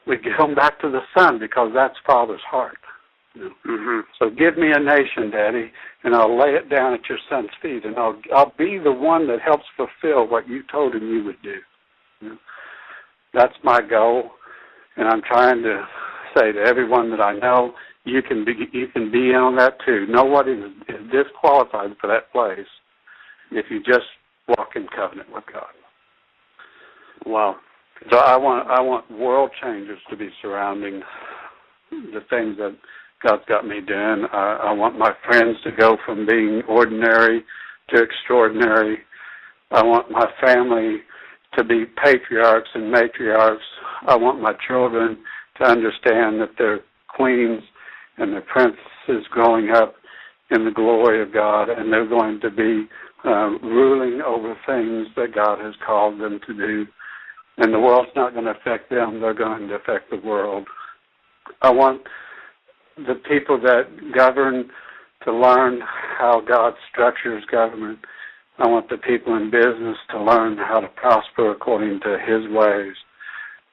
We 0.06 0.16
give 0.16 0.36
them 0.38 0.54
back 0.54 0.80
to 0.80 0.90
the 0.90 1.00
Son 1.16 1.38
because 1.38 1.70
that's 1.74 1.94
Father's 2.06 2.40
heart. 2.50 2.78
Mm-hmm. 3.36 4.00
So 4.18 4.30
give 4.30 4.56
me 4.56 4.70
a 4.72 4.78
nation, 4.78 5.30
Daddy, 5.30 5.72
and 6.04 6.14
I'll 6.14 6.38
lay 6.38 6.50
it 6.50 6.70
down 6.70 6.94
at 6.94 7.08
your 7.08 7.18
son's 7.28 7.50
feet, 7.60 7.84
and 7.84 7.96
I'll 7.96 8.20
I'll 8.32 8.52
be 8.56 8.78
the 8.78 8.92
one 8.92 9.26
that 9.28 9.40
helps 9.40 9.64
fulfill 9.76 10.28
what 10.28 10.48
you 10.48 10.62
told 10.70 10.94
him 10.94 11.08
you 11.08 11.24
would 11.24 11.42
do. 11.42 11.56
You 12.20 12.28
know? 12.30 12.38
That's 13.32 13.54
my 13.64 13.80
goal, 13.80 14.30
and 14.96 15.08
I'm 15.08 15.22
trying 15.22 15.62
to 15.62 15.84
say 16.36 16.52
to 16.52 16.60
everyone 16.60 17.10
that 17.10 17.20
I 17.20 17.32
know, 17.36 17.74
you 18.04 18.22
can 18.22 18.44
be 18.44 18.52
you 18.72 18.86
can 18.88 19.10
be 19.10 19.30
in 19.30 19.36
on 19.36 19.56
that 19.56 19.78
too. 19.84 20.06
Nobody 20.08 20.52
is, 20.52 20.70
is 20.88 21.10
disqualified 21.10 21.96
for 22.00 22.06
that 22.06 22.30
place 22.32 22.66
if 23.50 23.66
you 23.70 23.82
just 23.82 24.06
walk 24.46 24.70
in 24.76 24.86
covenant 24.94 25.32
with 25.32 25.44
God. 25.52 25.72
Wow. 27.26 27.56
So 28.10 28.18
I 28.18 28.36
want 28.36 28.68
I 28.70 28.80
want 28.80 29.10
world 29.10 29.50
changers 29.60 29.98
to 30.10 30.16
be 30.16 30.28
surrounding 30.40 31.02
the 31.90 32.20
things 32.30 32.56
that 32.58 32.76
God's 33.24 33.44
got 33.48 33.66
me 33.66 33.80
doing. 33.80 34.26
I, 34.32 34.58
I 34.64 34.72
want 34.72 34.98
my 34.98 35.12
friends 35.24 35.56
to 35.64 35.72
go 35.72 35.96
from 36.04 36.26
being 36.26 36.62
ordinary 36.68 37.42
to 37.90 38.02
extraordinary. 38.02 38.98
I 39.70 39.82
want 39.82 40.10
my 40.10 40.26
family 40.40 40.98
to 41.56 41.64
be 41.64 41.84
patriarchs 42.02 42.68
and 42.74 42.94
matriarchs. 42.94 43.58
I 44.06 44.16
want 44.16 44.40
my 44.40 44.52
children 44.66 45.18
to 45.58 45.64
understand 45.64 46.40
that 46.40 46.50
they're 46.58 46.80
queens 47.08 47.62
and 48.18 48.32
they're 48.32 48.42
princesses 48.42 49.26
growing 49.30 49.70
up 49.70 49.94
in 50.50 50.64
the 50.64 50.70
glory 50.70 51.22
of 51.22 51.32
God, 51.32 51.68
and 51.68 51.92
they're 51.92 52.08
going 52.08 52.40
to 52.40 52.50
be 52.50 52.86
uh, 53.24 53.50
ruling 53.62 54.20
over 54.20 54.54
things 54.66 55.08
that 55.16 55.34
God 55.34 55.58
has 55.60 55.74
called 55.84 56.20
them 56.20 56.38
to 56.46 56.54
do. 56.54 56.86
And 57.56 57.72
the 57.72 57.80
world's 57.80 58.10
not 58.14 58.34
going 58.34 58.44
to 58.44 58.50
affect 58.52 58.90
them, 58.90 59.20
they're 59.20 59.34
going 59.34 59.68
to 59.68 59.74
affect 59.74 60.10
the 60.10 60.18
world. 60.18 60.66
I 61.62 61.70
want 61.70 62.02
the 62.96 63.14
people 63.28 63.60
that 63.60 64.12
govern 64.14 64.70
to 65.24 65.32
learn 65.32 65.80
how 65.80 66.42
God 66.46 66.74
structures 66.90 67.44
government. 67.50 67.98
I 68.58 68.68
want 68.68 68.88
the 68.88 68.98
people 68.98 69.36
in 69.36 69.50
business 69.50 69.96
to 70.10 70.22
learn 70.22 70.56
how 70.56 70.80
to 70.80 70.88
prosper 70.88 71.50
according 71.50 72.00
to 72.00 72.18
His 72.18 72.48
ways. 72.50 72.94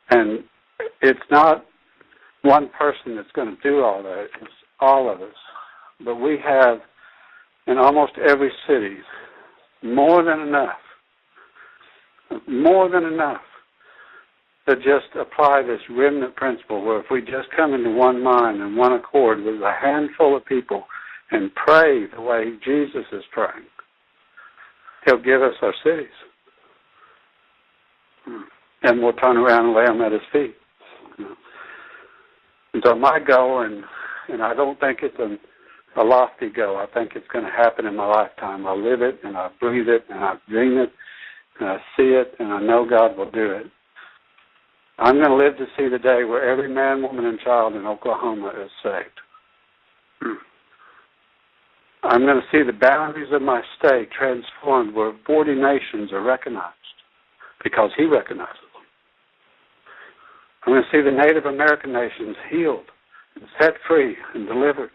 And 0.10 0.44
it's 1.02 1.20
not 1.30 1.66
one 2.42 2.70
person 2.70 3.16
that's 3.16 3.32
going 3.34 3.56
to 3.56 3.62
do 3.62 3.84
all 3.84 4.02
that, 4.02 4.28
it's 4.42 4.52
all 4.80 5.12
of 5.12 5.22
us. 5.22 5.36
But 6.04 6.16
we 6.16 6.38
have 6.44 6.80
in 7.68 7.78
almost 7.78 8.14
every 8.18 8.52
city 8.68 8.98
more 9.84 10.24
than 10.24 10.40
enough, 10.40 10.80
more 12.48 12.90
than 12.90 13.04
enough 13.04 13.42
to 14.68 14.76
just 14.76 15.16
apply 15.20 15.64
this 15.64 15.82
remnant 15.90 16.36
principle 16.36 16.84
where 16.84 17.00
if 17.00 17.06
we 17.10 17.22
just 17.22 17.50
come 17.56 17.74
into 17.74 17.92
one 17.92 18.24
mind 18.24 18.62
and 18.62 18.78
one 18.78 18.94
accord 18.94 19.40
with 19.44 19.56
a 19.56 19.74
handful 19.82 20.38
of 20.38 20.46
people 20.46 20.84
and 21.32 21.54
pray 21.56 22.06
the 22.08 22.22
way 22.22 22.54
Jesus 22.64 23.06
is 23.12 23.24
praying, 23.32 23.66
He'll 25.06 25.22
give 25.22 25.42
us 25.42 25.56
our 25.62 25.74
cities. 25.84 26.14
Hmm. 28.26 28.42
And 28.84 29.02
we'll 29.02 29.14
turn 29.14 29.38
around 29.38 29.68
and 29.68 29.76
lay 29.76 29.86
them 29.86 30.02
at 30.02 30.12
His 30.12 30.22
feet. 30.32 30.56
Hmm. 31.18 31.34
And 32.74 32.84
so 32.86 32.96
my 32.96 33.20
goal, 33.20 33.62
and 33.62 33.84
and 34.30 34.42
I 34.42 34.54
don't 34.54 34.80
think 34.80 35.00
it's 35.02 35.18
a, 35.20 35.38
a 36.00 36.04
lofty 36.04 36.50
goal. 36.50 36.78
I 36.78 36.86
think 36.94 37.14
it's 37.16 37.28
going 37.34 37.46
to 37.46 37.52
happen 37.52 37.86
in 37.86 37.96
my 37.96 38.08
lifetime. 38.08 38.66
I 38.66 38.74
live 38.74 39.02
it, 39.02 39.20
and 39.24 39.36
I 39.36 39.50
breathe 39.60 39.90
it, 39.90 40.06
and 40.10 40.24
I 40.24 40.36
dream 40.48 40.78
it, 40.78 40.92
and 41.60 41.70
I 41.70 41.78
see 41.98 42.14
it, 42.14 42.36
and 42.40 42.54
I 42.54 42.62
know 42.62 42.88
God 42.88 43.18
will 43.18 43.30
do 43.30 43.52
it. 43.52 43.66
I'm 45.02 45.16
going 45.16 45.30
to 45.30 45.36
live 45.36 45.58
to 45.58 45.66
see 45.76 45.90
the 45.90 45.98
day 45.98 46.24
where 46.26 46.48
every 46.48 46.72
man, 46.72 47.02
woman, 47.02 47.26
and 47.26 47.40
child 47.40 47.76
in 47.76 47.88
Oklahoma 47.88 48.54
is 48.64 48.70
saved. 48.84 49.20
Hmm. 50.22 50.34
I'm 52.04 52.22
going 52.22 52.40
to 52.40 52.48
see 52.52 52.64
the 52.64 52.78
boundaries 52.78 53.34
of 53.34 53.42
my 53.42 53.64
state 53.80 54.10
transformed 54.12 54.94
where 54.94 55.14
40 55.26 55.56
nations 55.56 56.14
are 56.14 56.22
recognized 56.22 56.76
because 57.64 57.90
he 57.98 58.06
recognizes 58.06 58.62
them. 58.74 58.84
I'm 60.66 60.74
going 60.74 60.84
to 60.84 60.90
see 60.96 61.02
the 61.02 61.18
Native 61.18 61.46
American 61.46 61.94
nations 61.94 62.36
healed 62.52 62.86
and 63.36 63.46
set 63.60 63.74
free 63.88 64.16
and 64.36 64.48
delivered 64.48 64.92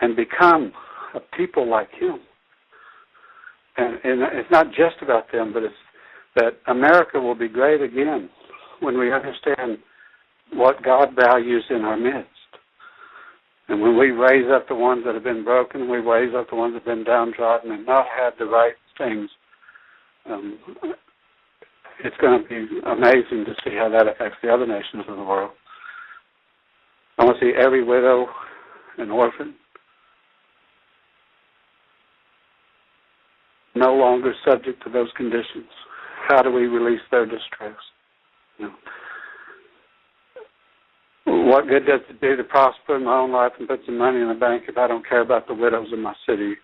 and 0.00 0.14
become 0.14 0.72
a 1.14 1.20
people 1.36 1.68
like 1.68 1.90
him. 1.90 2.20
And, 3.78 3.98
and 4.04 4.22
it's 4.38 4.50
not 4.52 4.68
just 4.68 5.02
about 5.02 5.32
them, 5.32 5.52
but 5.52 5.64
it's 5.64 5.74
that 6.36 6.58
America 6.68 7.18
will 7.18 7.34
be 7.34 7.48
great 7.48 7.80
again 7.80 8.30
when 8.80 8.98
we 8.98 9.12
understand 9.12 9.78
what 10.52 10.82
God 10.82 11.14
values 11.16 11.64
in 11.70 11.82
our 11.82 11.96
midst. 11.96 12.30
And 13.68 13.80
when 13.80 13.98
we 13.98 14.10
raise 14.10 14.46
up 14.54 14.68
the 14.68 14.74
ones 14.74 15.04
that 15.06 15.14
have 15.14 15.24
been 15.24 15.44
broken, 15.44 15.90
we 15.90 15.98
raise 15.98 16.34
up 16.34 16.50
the 16.50 16.56
ones 16.56 16.74
that 16.74 16.86
have 16.86 16.96
been 16.96 17.04
downtrodden 17.04 17.72
and 17.72 17.86
not 17.86 18.06
had 18.14 18.30
the 18.38 18.44
right 18.44 18.74
things, 18.98 19.30
um, 20.26 20.58
it's 22.04 22.16
going 22.20 22.42
to 22.42 22.48
be 22.48 22.80
amazing 22.86 23.44
to 23.46 23.54
see 23.64 23.74
how 23.76 23.88
that 23.88 24.08
affects 24.08 24.38
the 24.42 24.50
other 24.50 24.66
nations 24.66 25.04
of 25.08 25.16
the 25.16 25.22
world. 25.22 25.52
I 27.18 27.24
want 27.24 27.38
to 27.38 27.46
see 27.46 27.52
every 27.56 27.84
widow 27.84 28.26
and 28.98 29.10
orphan 29.10 29.54
no 33.74 33.94
longer 33.94 34.32
subject 34.48 34.82
to 34.84 34.90
those 34.90 35.08
conditions. 35.16 35.68
How 36.28 36.42
do 36.42 36.50
we 36.50 36.66
release 36.66 37.00
their 37.10 37.26
distress? 37.26 37.76
You 38.58 38.66
know, 38.66 38.74
what 41.26 41.68
good 41.68 41.86
does 41.86 42.00
it 42.10 42.20
do 42.20 42.36
to 42.36 42.44
prosper 42.44 42.96
in 42.96 43.04
my 43.04 43.18
own 43.18 43.32
life 43.32 43.52
and 43.58 43.68
put 43.68 43.80
some 43.86 43.98
money 43.98 44.20
in 44.20 44.28
the 44.28 44.34
bank 44.34 44.64
if 44.68 44.76
I 44.76 44.86
don't 44.86 45.08
care 45.08 45.20
about 45.20 45.46
the 45.46 45.54
widows 45.54 45.88
in 45.92 46.02
my 46.02 46.14
city 46.28 46.54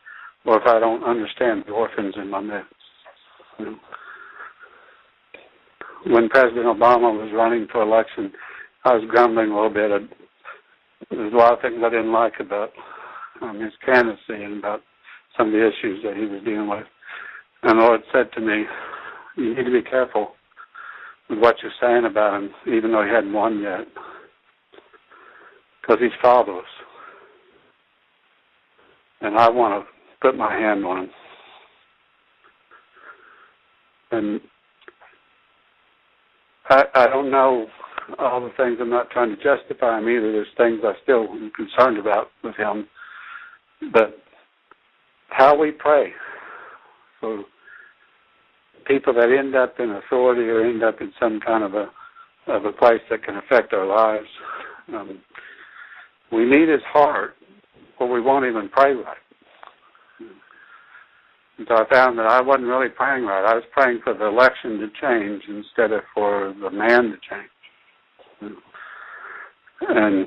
or 0.45 0.61
if 0.61 0.67
I 0.67 0.79
don't 0.79 1.05
understand 1.05 1.65
the 1.67 1.73
orphans 1.73 2.15
in 2.17 2.31
my 2.31 2.41
midst? 2.41 2.75
You 3.59 3.67
know? 3.67 3.77
When 6.07 6.29
President 6.29 6.67
Obama 6.67 7.13
was 7.13 7.31
running 7.35 7.69
for 7.71 7.83
election, 7.83 8.33
I 8.85 8.95
was 8.95 9.05
grumbling 9.09 9.51
a 9.51 9.55
little 9.55 9.71
bit. 9.71 10.11
There's 11.11 11.33
a 11.33 11.37
lot 11.37 11.53
of 11.53 11.61
things 11.61 11.83
I 11.85 11.91
didn't 11.91 12.13
like 12.13 12.41
about 12.41 12.71
um, 13.43 13.61
his 13.61 13.73
candidacy 13.85 14.43
and 14.43 14.59
about 14.59 14.81
some 15.37 15.49
of 15.49 15.53
the 15.53 15.67
issues 15.69 16.03
that 16.05 16.17
he 16.17 16.25
was 16.25 16.43
dealing 16.45 16.69
with. 16.69 16.87
And 17.63 17.79
the 17.79 17.85
Lord 17.85 18.01
said 18.13 18.33
to 18.33 18.41
me, 18.41 18.65
you 19.37 19.55
need 19.55 19.65
to 19.65 19.71
be 19.71 19.83
careful 19.83 20.33
what 21.39 21.57
you're 21.63 21.73
saying 21.81 22.05
about 22.05 22.43
him, 22.43 22.51
even 22.67 22.93
though 22.93 23.05
he 23.05 23.11
hadn't 23.11 23.33
won 23.33 23.61
yet, 23.61 23.87
because 25.81 25.99
he's 26.01 26.11
fatherless. 26.21 26.65
And 29.21 29.37
I 29.39 29.49
want 29.49 29.85
to 29.85 29.91
put 30.21 30.37
my 30.37 30.53
hand 30.53 30.85
on 30.85 31.05
him. 31.05 31.11
And 34.13 34.41
I, 36.69 36.85
I 36.95 37.07
don't 37.07 37.31
know 37.31 37.67
all 38.19 38.41
the 38.41 38.51
things. 38.57 38.79
I'm 38.81 38.91
not 38.91 39.11
trying 39.11 39.31
to 39.31 39.37
justify 39.37 39.99
him 39.99 40.09
either. 40.09 40.33
There's 40.33 40.47
things 40.57 40.81
I 40.85 40.95
still 41.03 41.29
am 41.29 41.53
concerned 41.55 41.99
about 41.99 42.29
with 42.43 42.57
him. 42.57 42.89
But 43.93 44.19
how 45.29 45.57
we 45.57 45.71
pray 45.71 46.13
for 47.21 47.45
people 48.87 49.15
that 49.15 49.31
end 49.31 49.55
up 49.55 49.79
in 49.79 49.91
authority 49.91 50.43
or 50.43 50.65
end 50.65 50.83
up 50.83 51.01
in 51.01 51.13
some 51.21 51.41
kind 51.41 51.65
of 51.65 51.75
a 51.75 51.91
of 52.47 52.65
a 52.65 52.73
place 52.73 53.01
that 53.11 53.23
can 53.23 53.37
affect 53.37 53.73
our 53.73 53.87
lives. 53.87 54.27
Um, 54.93 55.21
we 56.33 56.45
need 56.45 56.69
his 56.69 56.83
heart, 56.87 57.35
or 57.99 58.09
we 58.09 58.21
won't 58.21 58.47
even 58.47 58.69
pray 58.69 58.95
right. 58.95 59.17
And 61.59 61.67
so 61.69 61.75
I 61.75 61.89
found 61.93 62.19
that 62.19 62.27
I 62.27 62.41
wasn't 62.41 62.69
really 62.69 62.89
praying 62.89 63.25
right. 63.27 63.45
I 63.45 63.55
was 63.55 63.65
praying 63.73 64.01
for 64.03 64.15
the 64.15 64.27
election 64.27 64.79
to 64.79 64.89
change 65.01 65.43
instead 65.49 65.93
of 65.93 66.01
for 66.15 66.55
the 66.61 66.71
man 66.71 67.11
to 67.11 67.19
change. 67.29 68.55
And 69.83 70.27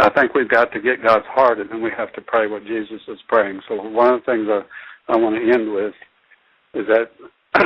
I 0.00 0.10
think 0.10 0.34
we've 0.34 0.48
got 0.48 0.72
to 0.72 0.80
get 0.80 1.02
God's 1.02 1.26
heart, 1.26 1.58
and 1.58 1.68
then 1.70 1.82
we 1.82 1.90
have 1.96 2.12
to 2.14 2.20
pray 2.20 2.46
what 2.46 2.64
Jesus 2.64 3.00
is 3.08 3.18
praying. 3.28 3.60
So 3.68 3.74
one 3.82 4.14
of 4.14 4.20
the 4.20 4.32
things 4.32 4.46
I, 4.48 5.12
I 5.12 5.16
want 5.16 5.36
to 5.36 5.52
end 5.52 5.72
with 5.72 5.94
is 6.74 6.86
that 6.86 7.10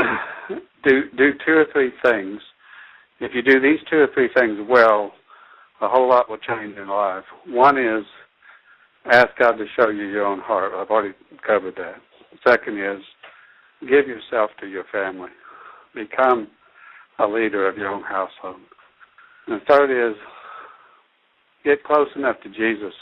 do 0.85 1.03
do 1.17 1.33
two 1.45 1.53
or 1.53 1.67
three 1.73 1.93
things. 2.03 2.41
If 3.21 3.33
you 3.35 3.43
do 3.43 3.61
these 3.61 3.79
two 3.89 3.99
or 3.99 4.09
three 4.15 4.29
things 4.35 4.59
well, 4.69 5.13
a 5.81 5.89
whole 5.89 6.09
lot 6.09 6.29
will 6.29 6.39
change 6.39 6.77
in 6.77 6.89
life. 6.89 7.25
One 7.47 7.79
is 7.79 8.05
ask 9.11 9.29
God 9.39 9.53
to 9.53 9.67
show 9.77 9.91
you 9.91 10.05
your 10.05 10.27
own 10.27 10.41
heart. 10.41 10.73
I've 10.75 10.91
already 10.91 11.15
covered 11.47 11.75
that. 11.77 11.97
Second 12.47 12.79
is 12.79 13.03
give 13.83 14.07
yourself 14.07 14.51
to 14.61 14.67
your 14.67 14.85
family. 14.93 15.31
Become 15.95 16.49
a 17.19 17.27
leader 17.27 17.69
of 17.69 17.77
your 17.77 17.89
own 17.89 18.03
household. 18.03 18.61
And 19.47 19.61
the 19.61 19.65
third 19.69 19.91
is 19.91 20.17
get 21.65 21.85
close 21.85 22.09
enough 22.17 22.37
to 22.43 22.49
Jesus. 22.49 22.95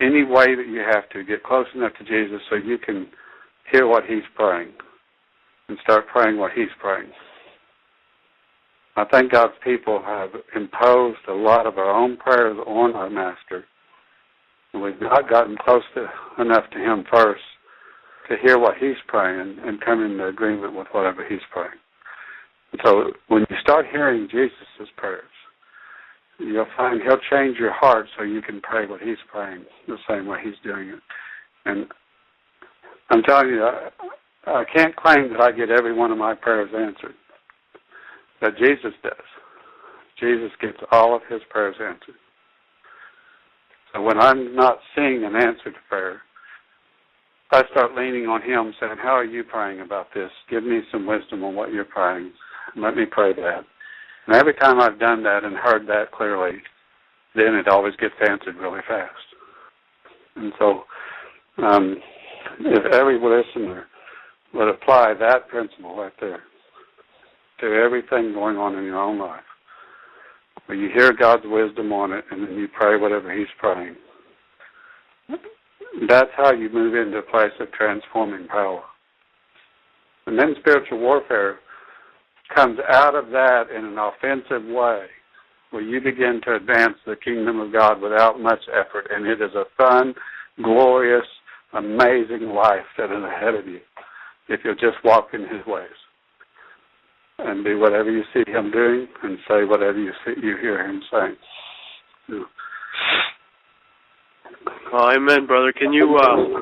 Any 0.00 0.24
way 0.24 0.54
that 0.54 0.66
you 0.66 0.82
have 0.90 1.08
to, 1.10 1.22
get 1.24 1.42
close 1.42 1.66
enough 1.74 1.92
to 1.98 2.04
Jesus 2.04 2.40
so 2.48 2.56
you 2.56 2.78
can 2.78 3.06
hear 3.70 3.86
what 3.86 4.04
he's 4.04 4.24
praying 4.34 4.72
and 5.68 5.78
start 5.82 6.06
praying 6.08 6.38
what 6.38 6.52
he's 6.52 6.68
praying. 6.80 7.10
I 8.96 9.04
think 9.04 9.32
God's 9.32 9.54
people 9.62 10.02
have 10.04 10.30
imposed 10.54 11.20
a 11.28 11.32
lot 11.32 11.66
of 11.66 11.78
our 11.78 11.90
own 11.90 12.16
prayers 12.16 12.58
on 12.66 12.94
our 12.94 13.08
Master. 13.08 13.64
And 14.72 14.82
we've 14.82 15.00
not 15.00 15.28
gotten 15.28 15.56
close 15.56 15.82
to, 15.94 16.06
enough 16.42 16.68
to 16.72 16.78
him 16.78 17.04
first 17.12 17.42
to 18.28 18.36
hear 18.42 18.58
what 18.58 18.76
he's 18.78 18.96
praying 19.08 19.58
and 19.64 19.80
come 19.80 20.04
into 20.04 20.26
agreement 20.26 20.74
with 20.74 20.86
whatever 20.92 21.26
he's 21.26 21.40
praying. 21.52 21.78
And 22.72 22.80
so 22.84 23.12
when 23.28 23.46
you 23.48 23.56
start 23.60 23.86
hearing 23.90 24.28
Jesus' 24.30 24.88
prayers, 24.96 25.24
you'll 26.38 26.66
find 26.76 27.00
he'll 27.02 27.18
change 27.30 27.58
your 27.58 27.72
heart 27.72 28.06
so 28.16 28.24
you 28.24 28.42
can 28.42 28.60
pray 28.60 28.86
what 28.86 29.00
he's 29.00 29.18
praying 29.30 29.64
the 29.88 29.96
same 30.08 30.26
way 30.26 30.38
he's 30.42 30.54
doing 30.62 30.88
it. 30.88 31.00
And 31.64 31.86
I'm 33.10 33.22
telling 33.22 33.48
you, 33.48 33.64
I, 33.64 33.90
I 34.46 34.64
can't 34.74 34.96
claim 34.96 35.30
that 35.32 35.40
I 35.40 35.52
get 35.52 35.70
every 35.70 35.92
one 35.92 36.10
of 36.10 36.18
my 36.18 36.34
prayers 36.34 36.70
answered, 36.76 37.14
but 38.40 38.56
Jesus 38.56 38.92
does. 39.02 39.12
Jesus 40.18 40.50
gets 40.60 40.78
all 40.90 41.14
of 41.14 41.22
his 41.28 41.40
prayers 41.50 41.76
answered. 41.80 42.14
So 43.92 44.02
when 44.02 44.18
I'm 44.20 44.54
not 44.54 44.78
seeing 44.94 45.24
an 45.24 45.34
answer 45.34 45.72
to 45.72 45.78
prayer, 45.88 46.20
I 47.52 47.64
start 47.72 47.96
leaning 47.96 48.26
on 48.26 48.42
him, 48.42 48.72
saying, 48.78 48.96
How 49.02 49.16
are 49.16 49.24
you 49.24 49.42
praying 49.42 49.80
about 49.80 50.08
this? 50.14 50.30
Give 50.48 50.62
me 50.62 50.82
some 50.92 51.06
wisdom 51.06 51.42
on 51.42 51.56
what 51.56 51.72
you're 51.72 51.84
praying. 51.84 52.32
Let 52.76 52.94
me 52.94 53.04
pray 53.10 53.32
that. 53.32 53.64
And 54.26 54.36
every 54.36 54.54
time 54.54 54.78
I've 54.80 55.00
done 55.00 55.24
that 55.24 55.44
and 55.44 55.56
heard 55.56 55.88
that 55.88 56.12
clearly, 56.12 56.58
then 57.34 57.54
it 57.54 57.66
always 57.66 57.96
gets 57.96 58.14
answered 58.20 58.56
really 58.56 58.80
fast. 58.86 59.10
And 60.36 60.52
so, 60.58 60.84
um, 61.58 61.96
if 62.60 62.92
every 62.92 63.14
listener 63.14 63.86
would 64.54 64.68
apply 64.68 65.14
that 65.14 65.48
principle 65.48 65.96
right 65.96 66.12
there 66.20 66.42
to 67.60 67.66
everything 67.66 68.32
going 68.32 68.56
on 68.56 68.76
in 68.76 68.84
your 68.84 68.98
own 68.98 69.18
life, 69.18 69.40
where 70.66 70.76
you 70.78 70.88
hear 70.94 71.12
God's 71.12 71.44
wisdom 71.44 71.92
on 71.92 72.12
it 72.12 72.24
and 72.30 72.46
then 72.46 72.54
you 72.54 72.68
pray 72.68 72.96
whatever 72.96 73.36
He's 73.36 73.48
praying, 73.58 73.96
that's 76.08 76.30
how 76.36 76.52
you 76.52 76.70
move 76.70 76.94
into 76.94 77.18
a 77.18 77.22
place 77.22 77.52
of 77.60 77.70
transforming 77.72 78.46
power. 78.48 78.82
And 80.26 80.38
then 80.38 80.54
spiritual 80.60 80.98
warfare 80.98 81.58
comes 82.54 82.78
out 82.88 83.14
of 83.14 83.30
that 83.30 83.64
in 83.70 83.84
an 83.84 83.98
offensive 83.98 84.64
way, 84.64 85.06
where 85.70 85.82
you 85.82 86.00
begin 86.00 86.40
to 86.44 86.56
advance 86.56 86.96
the 87.06 87.16
kingdom 87.16 87.60
of 87.60 87.72
God 87.72 88.00
without 88.00 88.40
much 88.40 88.60
effort, 88.68 89.08
and 89.10 89.26
it 89.26 89.40
is 89.40 89.54
a 89.54 89.64
fun, 89.76 90.14
glorious, 90.62 91.26
amazing 91.74 92.48
life 92.48 92.86
that 92.98 93.04
is 93.04 93.24
ahead 93.24 93.54
of 93.54 93.66
you 93.66 93.80
if 94.48 94.60
you'll 94.64 94.74
just 94.74 95.02
walk 95.04 95.28
in 95.32 95.42
His 95.42 95.64
ways 95.66 95.88
and 97.38 97.64
do 97.64 97.78
whatever 97.78 98.10
you 98.10 98.22
see 98.34 98.42
Him 98.50 98.70
doing 98.70 99.06
and 99.22 99.38
say 99.48 99.64
whatever 99.64 99.98
you 99.98 100.12
see 100.24 100.32
you 100.42 100.56
hear 100.60 100.84
Him 100.86 101.02
saying. 101.10 101.36
Oh, 104.92 105.10
amen, 105.10 105.46
brother. 105.46 105.72
Can 105.72 105.92
you 105.92 106.16
uh, 106.16 106.60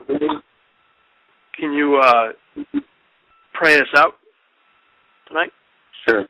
can 1.59 1.73
you 1.73 1.97
uh, 1.97 2.29
pray 3.55 3.77
us 3.77 3.89
out 3.97 4.15
tonight? 5.27 5.51
Sure. 6.07 6.27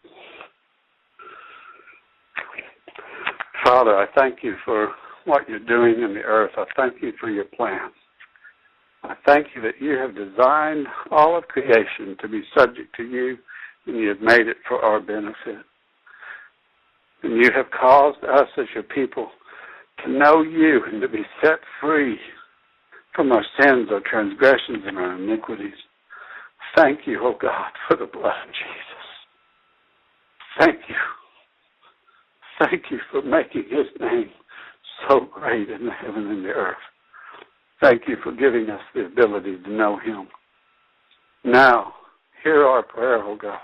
Father, 3.65 3.97
I 3.97 4.07
thank 4.17 4.39
you 4.43 4.55
for 4.65 4.93
what 5.25 5.49
you're 5.49 5.59
doing 5.59 6.03
in 6.03 6.15
the 6.15 6.21
earth. 6.21 6.53
I 6.57 6.65
thank 6.77 7.03
you 7.03 7.13
for 7.21 7.29
your 7.29 7.45
plans. 7.45 7.93
I 9.09 9.15
thank 9.25 9.49
you 9.57 9.63
that 9.63 9.81
you 9.81 9.93
have 9.93 10.15
designed 10.15 10.87
all 11.11 11.37
of 11.37 11.49
creation 11.49 12.15
to 12.21 12.29
be 12.29 12.43
subject 12.55 12.95
to 12.97 13.05
you, 13.05 13.39
and 13.87 13.97
you 13.97 14.09
have 14.09 14.21
made 14.21 14.47
it 14.47 14.59
for 14.69 14.85
our 14.85 15.01
benefit. 15.01 15.65
And 17.23 17.43
you 17.43 17.51
have 17.57 17.71
caused 17.71 18.23
us 18.23 18.49
as 18.59 18.67
your 18.75 18.83
people 18.83 19.31
to 20.05 20.13
know 20.13 20.43
you 20.43 20.83
and 20.93 21.01
to 21.01 21.09
be 21.09 21.23
set 21.43 21.59
free 21.81 22.19
from 23.15 23.33
our 23.33 23.45
sins, 23.61 23.89
our 23.91 24.03
transgressions, 24.09 24.85
and 24.87 24.99
our 24.99 25.17
iniquities. 25.17 25.73
Thank 26.77 27.01
you, 27.07 27.21
O 27.23 27.35
God, 27.41 27.71
for 27.89 27.97
the 27.97 28.07
blood 28.07 28.27
of 28.27 28.49
Jesus. 28.49 28.99
Thank 30.61 30.81
you. 30.87 30.95
Thank 32.61 32.83
you 32.91 32.99
for 33.11 33.23
making 33.23 33.65
his 33.71 33.87
name 33.99 34.31
so 35.09 35.21
great 35.33 35.71
in 35.71 35.87
the 35.87 35.93
heaven 35.93 36.27
and 36.29 36.45
the 36.45 36.51
earth. 36.51 36.77
Thank 37.81 38.03
you 38.09 38.17
for 38.23 38.33
giving 38.33 38.71
us 38.71 38.81
the 38.95 39.07
ability 39.07 39.59
to 39.63 39.71
know 39.71 39.99
him. 39.99 40.29
Now, 41.45 41.95
hear 42.43 42.67
our 42.67 42.83
prayer, 42.83 43.23
O 43.23 43.33
oh 43.33 43.37
God. 43.37 43.59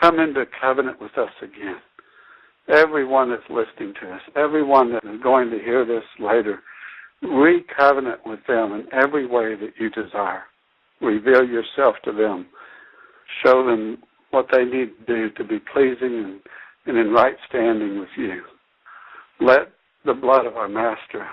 Come 0.00 0.20
into 0.20 0.44
covenant 0.60 1.00
with 1.00 1.16
us 1.16 1.30
again 1.42 1.76
everyone 2.68 3.30
that's 3.30 3.42
listening 3.48 3.94
to 4.00 4.10
us, 4.10 4.20
everyone 4.34 4.92
that 4.92 5.04
is 5.04 5.20
going 5.22 5.50
to 5.50 5.58
hear 5.58 5.84
this 5.84 6.04
later, 6.18 6.60
re-covenant 7.22 8.20
with 8.26 8.40
them 8.46 8.72
in 8.72 8.86
every 8.92 9.26
way 9.26 9.54
that 9.54 9.72
you 9.78 9.90
desire. 9.90 10.42
Reveal 11.00 11.44
yourself 11.44 11.96
to 12.04 12.12
them. 12.12 12.46
Show 13.44 13.64
them 13.66 13.98
what 14.30 14.46
they 14.52 14.64
need 14.64 14.90
to 14.98 15.06
do 15.06 15.30
to 15.30 15.44
be 15.44 15.58
pleasing 15.72 16.24
and, 16.24 16.40
and 16.86 16.98
in 16.98 17.12
right 17.12 17.36
standing 17.48 17.98
with 17.98 18.08
you. 18.16 18.42
Let 19.40 19.72
the 20.04 20.14
blood 20.14 20.46
of 20.46 20.56
our 20.56 20.68
Master 20.68 21.26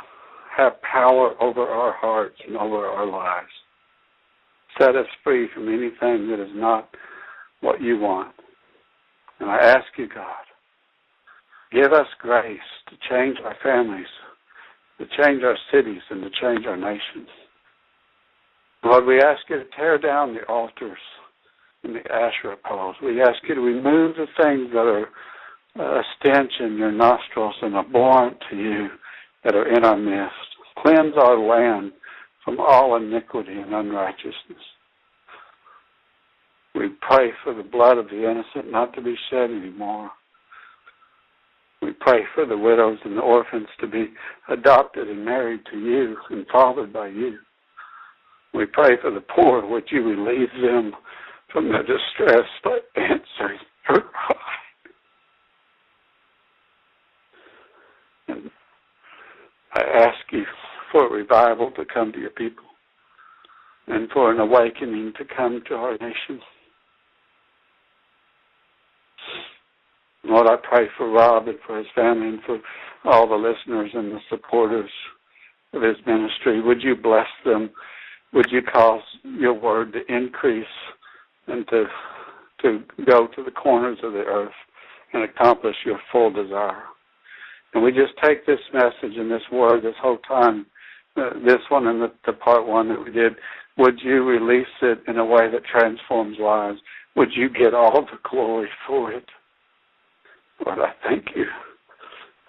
have 0.56 0.82
power 0.82 1.36
over 1.42 1.62
our 1.62 1.94
hearts 1.94 2.36
and 2.48 2.58
over 2.58 2.86
our 2.86 3.06
lives. 3.06 3.52
Set 4.80 4.96
us 4.96 5.08
free 5.24 5.48
from 5.54 5.68
anything 5.68 6.30
that 6.30 6.42
is 6.42 6.52
not 6.54 6.90
what 7.62 7.82
you 7.82 8.00
want. 8.00 8.34
And 9.40 9.50
I 9.50 9.58
ask 9.58 9.86
you, 9.98 10.08
God, 10.08 10.44
Give 11.74 11.92
us 11.92 12.06
grace 12.20 12.60
to 12.90 12.96
change 13.10 13.38
our 13.44 13.56
families, 13.64 14.08
to 15.00 15.06
change 15.18 15.42
our 15.44 15.58
cities, 15.74 16.02
and 16.12 16.22
to 16.22 16.30
change 16.40 16.68
our 16.68 16.78
nations. 16.78 17.28
Lord, 18.84 19.06
we 19.06 19.20
ask 19.20 19.42
you 19.50 19.58
to 19.58 19.66
tear 19.76 19.98
down 19.98 20.36
the 20.36 20.44
altars 20.44 21.00
and 21.84 21.96
the 21.96 22.12
Asherah 22.12 22.58
poles. 22.64 22.96
We 23.02 23.22
ask 23.22 23.38
you 23.50 23.56
to 23.56 23.62
remove 23.62 24.16
the 24.16 24.28
things 24.40 24.70
that 24.72 24.86
are 24.86 25.08
a 26.00 26.04
stench 26.20 26.52
in 26.60 26.78
your 26.78 26.92
nostrils 26.92 27.56
and 27.64 27.76
abhorrent 27.76 28.38
to 28.52 28.56
you 28.56 28.90
that 29.44 29.56
are 29.56 29.68
in 29.76 29.84
our 29.84 29.98
midst. 29.98 30.34
Cleanse 30.78 31.14
our 31.18 31.38
land 31.38 31.92
from 32.44 32.60
all 32.60 32.96
iniquity 32.96 33.54
and 33.54 33.74
unrighteousness. 33.74 34.64
We 36.76 36.90
pray 37.02 37.32
for 37.44 37.54
the 37.54 37.64
blood 37.64 37.98
of 37.98 38.08
the 38.08 38.30
innocent 38.30 38.72
not 38.72 38.94
to 38.96 39.02
be 39.02 39.16
shed 39.30 39.52
anymore. 39.52 40.10
We 41.82 41.92
pray 42.00 42.22
for 42.34 42.46
the 42.46 42.58
widows 42.58 42.98
and 43.04 43.18
the 43.18 43.22
orphans 43.22 43.68
to 43.82 43.88
be 43.88 44.08
adopted 44.50 45.10
and 45.10 45.24
married 45.24 45.62
to 45.72 45.78
you 45.78 46.16
and 46.30 46.46
fathered 46.52 46.94
by 46.94 47.08
you. 47.08 47.38
We 48.54 48.66
pray 48.66 48.92
for 49.02 49.12
the 49.12 49.22
poor, 49.22 49.66
would 49.66 49.84
you 49.92 50.04
relieve 50.04 50.50
them 50.62 50.94
from 51.52 51.70
their 51.70 51.84
distress 51.84 52.48
by 52.64 52.80
answering 52.96 53.60
her 53.86 54.02
cry. 54.02 54.36
And 58.30 58.50
I 59.76 59.82
ask 59.82 60.32
you 60.32 60.44
for 60.92 61.08
a 61.08 61.12
revival 61.12 61.72
to 61.72 61.86
come 61.92 62.12
to 62.12 62.20
your 62.20 62.30
people 62.32 62.66
and 63.88 64.10
for 64.12 64.32
an 64.32 64.40
awakening 64.40 65.14
to 65.18 65.26
come 65.36 65.62
to 65.68 65.76
our 65.76 65.94
nation. 65.94 66.40
Lord, 70.24 70.48
I 70.48 70.56
pray 70.62 70.88
for 70.98 71.10
Rob 71.10 71.48
and 71.48 71.58
for 71.66 71.78
his 71.78 71.88
family 71.96 72.28
and 72.28 72.40
for 72.46 72.60
all 73.04 73.28
the 73.28 73.36
listeners 73.36 73.92
and 73.94 74.12
the 74.12 74.20
supporters 74.30 74.90
of 75.74 75.82
his 75.82 75.98
ministry. 76.06 76.62
Would 76.62 76.82
you 76.82 76.96
bless 76.96 77.28
them? 77.44 77.72
Would 78.34 78.52
you 78.52 78.62
cause 78.62 79.02
your 79.24 79.54
word 79.54 79.94
to 79.94 80.16
increase 80.16 80.66
and 81.48 81.68
to 81.70 81.86
to 82.62 82.82
go 83.06 83.28
to 83.28 83.44
the 83.44 83.52
corners 83.52 83.98
of 84.04 84.14
the 84.14 84.20
earth 84.20 84.54
and 85.12 85.24
accomplish 85.24 85.76
your 85.86 86.00
full 86.12 86.32
desire? 86.32 86.84
And 87.74 87.84
we 87.84 87.92
just 87.92 88.14
take 88.24 88.46
this 88.46 88.60
message 88.74 89.18
and 89.18 89.32
this 89.32 89.42
word 89.52 89.84
this 89.84 89.96
whole 90.02 90.20
time, 90.20 90.66
uh, 91.18 91.32
this 91.46 91.62
one 91.70 91.88
and 91.88 92.02
the, 92.02 92.12
the 92.26 92.34
part 92.34 92.68
one 92.68 92.90
that 92.90 93.04
we 93.04 93.12
did. 93.12 93.34
Would 93.78 94.00
you 94.04 94.24
release 94.24 94.68
it 94.82 95.00
in 95.08 95.18
a 95.18 95.26
way 95.26 95.50
that 95.52 95.66
transforms 95.66 96.38
lives? 96.40 96.80
Would 97.16 97.30
you 97.36 97.50
get 97.50 97.74
all 97.74 98.02
the 98.02 98.30
glory 98.30 98.70
for 98.88 99.12
it? 99.12 99.26
Lord, 100.66 100.80
I 100.80 100.94
thank 101.08 101.28
you 101.36 101.46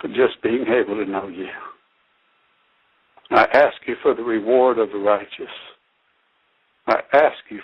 for 0.00 0.08
just 0.08 0.42
being 0.42 0.66
able 0.68 1.02
to 1.02 1.10
know 1.10 1.28
you. 1.28 1.48
I 3.30 3.44
ask 3.54 3.76
you 3.86 3.96
for 4.02 4.14
the 4.14 4.22
reward 4.22 4.78
of 4.78 4.90
the 4.90 4.98
righteous. 4.98 5.52
I 6.86 7.00
ask 7.14 7.38
you 7.50 7.60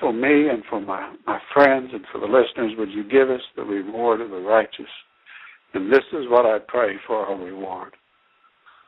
for 0.00 0.12
me 0.12 0.48
and 0.48 0.62
for 0.68 0.80
my, 0.80 1.14
my 1.26 1.38
friends 1.52 1.90
and 1.92 2.04
for 2.10 2.18
the 2.18 2.26
listeners, 2.26 2.72
would 2.78 2.90
you 2.90 3.04
give 3.04 3.30
us 3.30 3.42
the 3.54 3.62
reward 3.62 4.22
of 4.22 4.30
the 4.30 4.40
righteous? 4.40 4.86
And 5.74 5.92
this 5.92 6.04
is 6.12 6.28
what 6.28 6.46
I 6.46 6.58
pray 6.66 6.94
for 7.06 7.16
our 7.16 7.36
reward. 7.36 7.94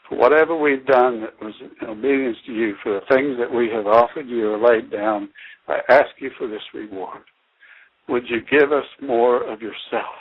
For 0.08 0.16
whatever 0.16 0.56
we've 0.56 0.86
done 0.86 1.20
that 1.20 1.34
was 1.44 1.54
in 1.60 1.88
obedience 1.88 2.36
to 2.46 2.52
you, 2.52 2.74
for 2.82 2.94
the 2.94 3.14
things 3.14 3.36
that 3.38 3.52
we 3.52 3.68
have 3.70 3.88
offered 3.88 4.28
you 4.28 4.52
or 4.52 4.58
laid 4.58 4.90
down, 4.90 5.28
I 5.66 5.80
ask 5.88 6.10
you 6.18 6.30
for 6.38 6.46
this 6.46 6.62
reward. 6.72 7.22
Would 8.08 8.22
you 8.28 8.40
give 8.48 8.70
us 8.70 8.84
more 9.02 9.42
of 9.52 9.60
yourself? 9.60 10.14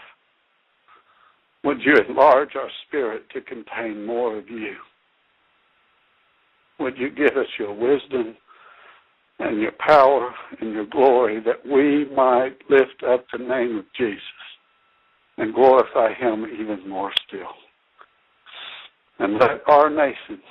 Would 1.63 1.81
you 1.81 1.93
enlarge 2.09 2.55
our 2.55 2.69
spirit 2.87 3.29
to 3.33 3.41
contain 3.41 4.03
more 4.03 4.37
of 4.37 4.49
you? 4.49 4.73
Would 6.79 6.97
you 6.97 7.11
give 7.11 7.37
us 7.37 7.47
your 7.59 7.73
wisdom 7.73 8.35
and 9.37 9.61
your 9.61 9.71
power 9.73 10.33
and 10.61 10.73
your 10.73 10.85
glory 10.87 11.41
that 11.41 11.63
we 11.63 12.11
might 12.15 12.57
lift 12.69 13.03
up 13.07 13.25
the 13.31 13.37
name 13.37 13.77
of 13.77 13.85
Jesus 13.97 14.19
and 15.37 15.53
glorify 15.53 16.13
him 16.13 16.45
even 16.59 16.87
more 16.87 17.11
still. 17.27 17.51
And 19.19 19.33
let 19.39 19.61
our 19.67 19.89
nation 19.89 20.41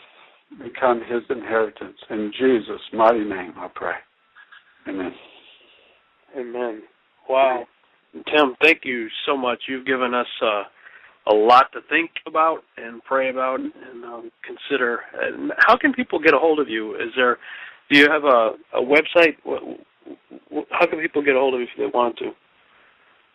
become 0.63 1.01
his 1.01 1.23
inheritance. 1.31 1.97
In 2.11 2.33
Jesus' 2.39 2.81
mighty 2.93 3.25
name 3.25 3.53
I 3.57 3.69
pray. 3.75 3.95
Amen. 4.89 5.13
Amen. 6.39 6.83
Wow. 7.29 7.65
Tim, 8.13 8.55
thank 8.63 8.81
you 8.85 9.09
so 9.27 9.37
much. 9.37 9.63
You've 9.69 9.87
given 9.87 10.15
us 10.15 10.27
uh, 10.43 10.63
a 11.27 11.35
lot 11.35 11.73
to 11.73 11.81
think 11.89 12.11
about 12.27 12.61
and 12.77 13.03
pray 13.05 13.31
about 13.31 13.61
and 13.61 14.05
um, 14.05 14.31
consider. 14.47 15.01
And 15.21 15.53
how 15.59 15.77
can 15.77 15.93
people 15.93 16.19
get 16.19 16.35
a 16.35 16.39
hold 16.39 16.61
of 16.61 16.69
you? 16.69 16.95
Is 16.95 17.11
there, 17.17 17.39
do 17.91 17.99
you 17.99 18.09
have 18.11 18.25
a, 18.25 18.53
a 18.75 18.83
website? 18.83 19.37
How 20.71 20.87
can 20.87 21.01
people 21.01 21.23
get 21.23 21.35
a 21.35 21.39
hold 21.39 21.55
of 21.55 21.61
you 21.61 21.67
if 21.67 21.79
they 21.79 21.99
want 21.99 22.17
to? 22.19 22.31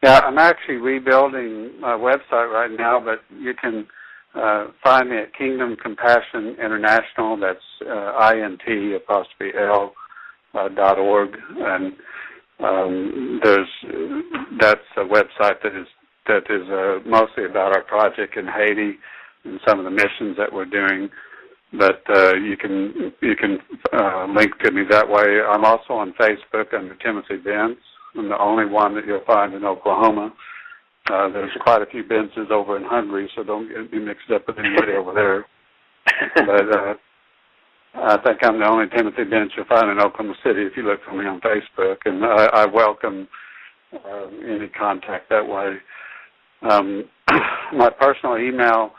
Yeah, 0.02 0.20
I'm 0.20 0.38
actually 0.38 0.76
rebuilding 0.76 1.80
my 1.82 1.94
website 1.94 2.52
right 2.54 2.72
now, 2.78 3.02
but 3.04 3.20
you 3.38 3.54
can 3.54 3.86
uh, 4.34 4.68
find 4.82 5.10
me 5.10 5.18
at 5.18 5.36
Kingdom 5.36 5.76
Compassion 5.76 6.56
International. 6.64 7.36
That's 7.38 7.60
uh, 7.86 8.32
int 8.34 8.62
apostrophe 8.96 9.52
l 9.58 9.94
uh, 10.54 10.70
dot 10.70 11.00
org, 11.00 11.36
and 11.58 11.94
um, 12.60 13.42
there's 13.44 13.68
that's 14.60 14.80
a 14.98 15.02
website 15.02 15.62
that 15.64 15.76
is 15.76 15.88
that 16.28 16.44
is 16.50 16.70
uh, 16.70 17.10
mostly 17.10 17.46
about 17.46 17.76
our 17.76 17.84
project 17.84 18.38
in 18.38 18.46
Haiti 18.48 18.98
and 19.44 19.60
some 19.68 19.80
of 19.80 19.86
the 19.86 19.92
missions 19.92 20.38
that 20.38 20.54
we're 20.54 20.66
doing. 20.66 21.10
But 21.74 22.02
uh, 22.10 22.36
you 22.36 22.56
can 22.56 23.12
you 23.22 23.36
can 23.36 23.60
uh, 23.92 24.28
link 24.34 24.58
to 24.64 24.72
me 24.72 24.84
that 24.90 25.10
way. 25.10 25.42
I'm 25.42 25.66
also 25.66 25.94
on 25.94 26.14
Facebook 26.14 26.74
under 26.74 26.96
Timothy 26.96 27.38
Bence. 27.38 27.80
I'm 28.18 28.30
the 28.30 28.40
only 28.40 28.66
one 28.66 28.96
that 28.96 29.06
you'll 29.06 29.24
find 29.26 29.54
in 29.54 29.64
Oklahoma. 29.66 30.34
Uh, 31.10 31.30
there's 31.30 31.52
quite 31.62 31.82
a 31.82 31.86
few 31.86 32.04
Bences 32.04 32.50
over 32.52 32.78
in 32.78 32.84
Hungary, 32.84 33.30
so 33.36 33.44
don't 33.44 33.68
get 33.68 33.92
me 33.92 34.00
mixed 34.00 34.30
up 34.34 34.48
with 34.48 34.58
anybody 34.60 34.94
over 34.94 35.14
there. 35.14 35.46
But 36.36 36.76
uh, 36.76 36.94
I 37.96 38.18
think 38.22 38.40
I'm 38.44 38.60
the 38.60 38.68
only 38.68 38.86
Timothy 38.96 39.24
Bence 39.24 39.52
you'll 39.56 39.66
find 39.66 39.90
in 39.90 40.00
Oklahoma 40.00 40.36
City 40.44 40.62
if 40.64 40.74
you 40.78 40.84
look 40.84 41.00
for 41.04 41.16
me 41.16 41.26
on 41.26 41.42
Facebook, 41.42 41.98
and 42.06 42.24
I, 42.24 42.46
I 42.54 42.66
welcome 42.66 43.28
uh, 43.94 44.28
any 44.48 44.68
contact 44.68 45.30
that 45.30 45.48
way. 45.48 45.78
Um, 46.70 47.06
my 47.74 47.90
personal 47.90 48.38
email, 48.38 48.92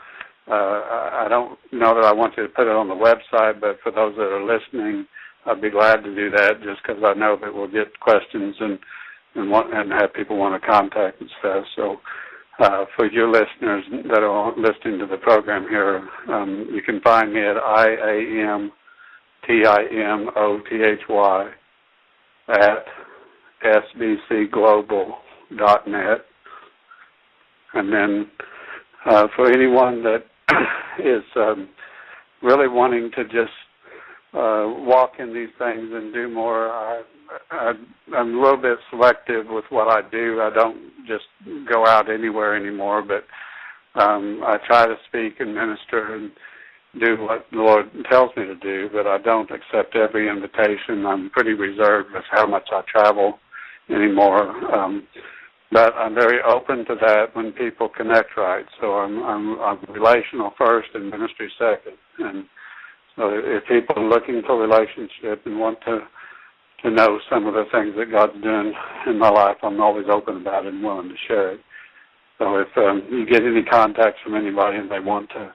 uh, 0.49 0.81
I 1.23 1.27
don't 1.29 1.57
know 1.71 1.95
that 1.95 2.05
I 2.05 2.11
want 2.11 2.33
you 2.35 2.43
to 2.43 2.49
put 2.49 2.67
it 2.67 2.75
on 2.75 2.89
the 2.89 2.95
website, 2.95 3.61
but 3.61 3.77
for 3.83 3.91
those 3.91 4.15
that 4.15 4.23
are 4.23 4.43
listening, 4.43 5.05
I'd 5.45 5.61
be 5.61 5.69
glad 5.69 6.03
to 6.03 6.15
do 6.15 6.29
that 6.31 6.61
just 6.61 6.81
because 6.81 7.01
I 7.05 7.13
know 7.13 7.37
that 7.41 7.53
we'll 7.53 7.71
get 7.71 7.99
questions 7.99 8.55
and 8.59 8.79
and 9.35 9.49
want 9.49 9.73
and 9.73 9.91
have 9.91 10.13
people 10.13 10.37
want 10.37 10.61
to 10.61 10.67
contact 10.67 11.21
and 11.21 11.29
stuff. 11.39 11.63
So 11.75 11.97
uh, 12.59 12.85
for 12.95 13.11
your 13.11 13.29
listeners 13.29 13.83
that 14.09 14.23
are 14.23 14.53
listening 14.57 14.99
to 14.99 15.07
the 15.07 15.17
program 15.17 15.67
here, 15.69 16.07
um, 16.29 16.67
you 16.71 16.81
can 16.81 17.01
find 17.01 17.33
me 17.33 17.41
at 17.41 17.57
I 17.57 17.87
A 17.87 18.53
M 18.53 18.71
T 19.47 19.65
I 19.65 19.83
M 19.91 20.29
O 20.35 20.59
T 20.69 20.75
H 20.75 21.01
Y 21.09 21.51
at 22.49 22.85
sbcglobal.net. 23.63 26.25
And 27.73 27.93
then 27.93 28.29
uh, 29.05 29.27
for 29.35 29.51
anyone 29.51 30.03
that 30.03 30.23
is 30.99 31.23
um, 31.35 31.69
really 32.41 32.67
wanting 32.67 33.11
to 33.15 33.23
just 33.25 33.51
uh, 34.33 34.65
walk 34.67 35.13
in 35.19 35.33
these 35.33 35.49
things 35.57 35.89
and 35.91 36.13
do 36.13 36.29
more. 36.29 36.69
I, 36.69 37.01
I, 37.51 37.73
I'm 38.15 38.37
a 38.37 38.41
little 38.41 38.61
bit 38.61 38.77
selective 38.89 39.45
with 39.47 39.65
what 39.69 39.87
I 39.87 40.07
do. 40.09 40.41
I 40.41 40.49
don't 40.53 40.77
just 41.07 41.25
go 41.71 41.85
out 41.85 42.09
anywhere 42.09 42.55
anymore, 42.55 43.01
but 43.01 43.25
um, 44.01 44.41
I 44.45 44.57
try 44.65 44.87
to 44.87 44.95
speak 45.07 45.39
and 45.39 45.53
minister 45.53 46.15
and 46.15 46.31
do 46.99 47.17
what 47.21 47.45
the 47.51 47.57
Lord 47.57 47.89
tells 48.09 48.31
me 48.35 48.45
to 48.45 48.55
do, 48.55 48.89
but 48.91 49.07
I 49.07 49.17
don't 49.17 49.49
accept 49.51 49.95
every 49.95 50.29
invitation. 50.29 51.05
I'm 51.05 51.29
pretty 51.29 51.53
reserved 51.53 52.11
with 52.13 52.23
how 52.29 52.45
much 52.47 52.67
I 52.71 52.81
travel 52.91 53.39
anymore. 53.89 54.49
Um, 54.73 55.07
but 55.71 55.93
I'm 55.95 56.13
very 56.13 56.41
open 56.41 56.85
to 56.85 56.95
that 56.99 57.33
when 57.33 57.53
people 57.53 57.87
connect 57.87 58.35
right. 58.35 58.65
So 58.81 58.95
I'm, 58.95 59.23
I'm, 59.23 59.59
I'm 59.61 59.79
relational 59.89 60.51
first 60.57 60.89
and 60.93 61.09
ministry 61.09 61.49
second. 61.57 61.97
And 62.19 62.45
so 63.15 63.31
if 63.33 63.63
people 63.67 64.03
are 64.03 64.09
looking 64.09 64.41
for 64.45 64.59
relationship 64.59 65.45
and 65.45 65.59
want 65.59 65.79
to 65.85 65.99
to 66.83 66.91
know 66.91 67.19
some 67.29 67.45
of 67.45 67.53
the 67.53 67.65
things 67.71 67.95
that 67.97 68.11
God's 68.11 68.41
doing 68.41 68.73
in 69.07 69.19
my 69.19 69.29
life, 69.29 69.57
I'm 69.63 69.81
always 69.81 70.07
open 70.11 70.37
about 70.37 70.65
it 70.65 70.73
and 70.73 70.83
willing 70.83 71.09
to 71.09 71.15
share 71.27 71.53
it. 71.53 71.59
So 72.39 72.57
if 72.57 72.67
um, 72.77 73.03
you 73.09 73.25
get 73.25 73.43
any 73.43 73.63
contacts 73.63 74.19
from 74.23 74.35
anybody 74.35 74.77
and 74.77 74.89
they 74.89 74.99
want 74.99 75.29
to 75.31 75.53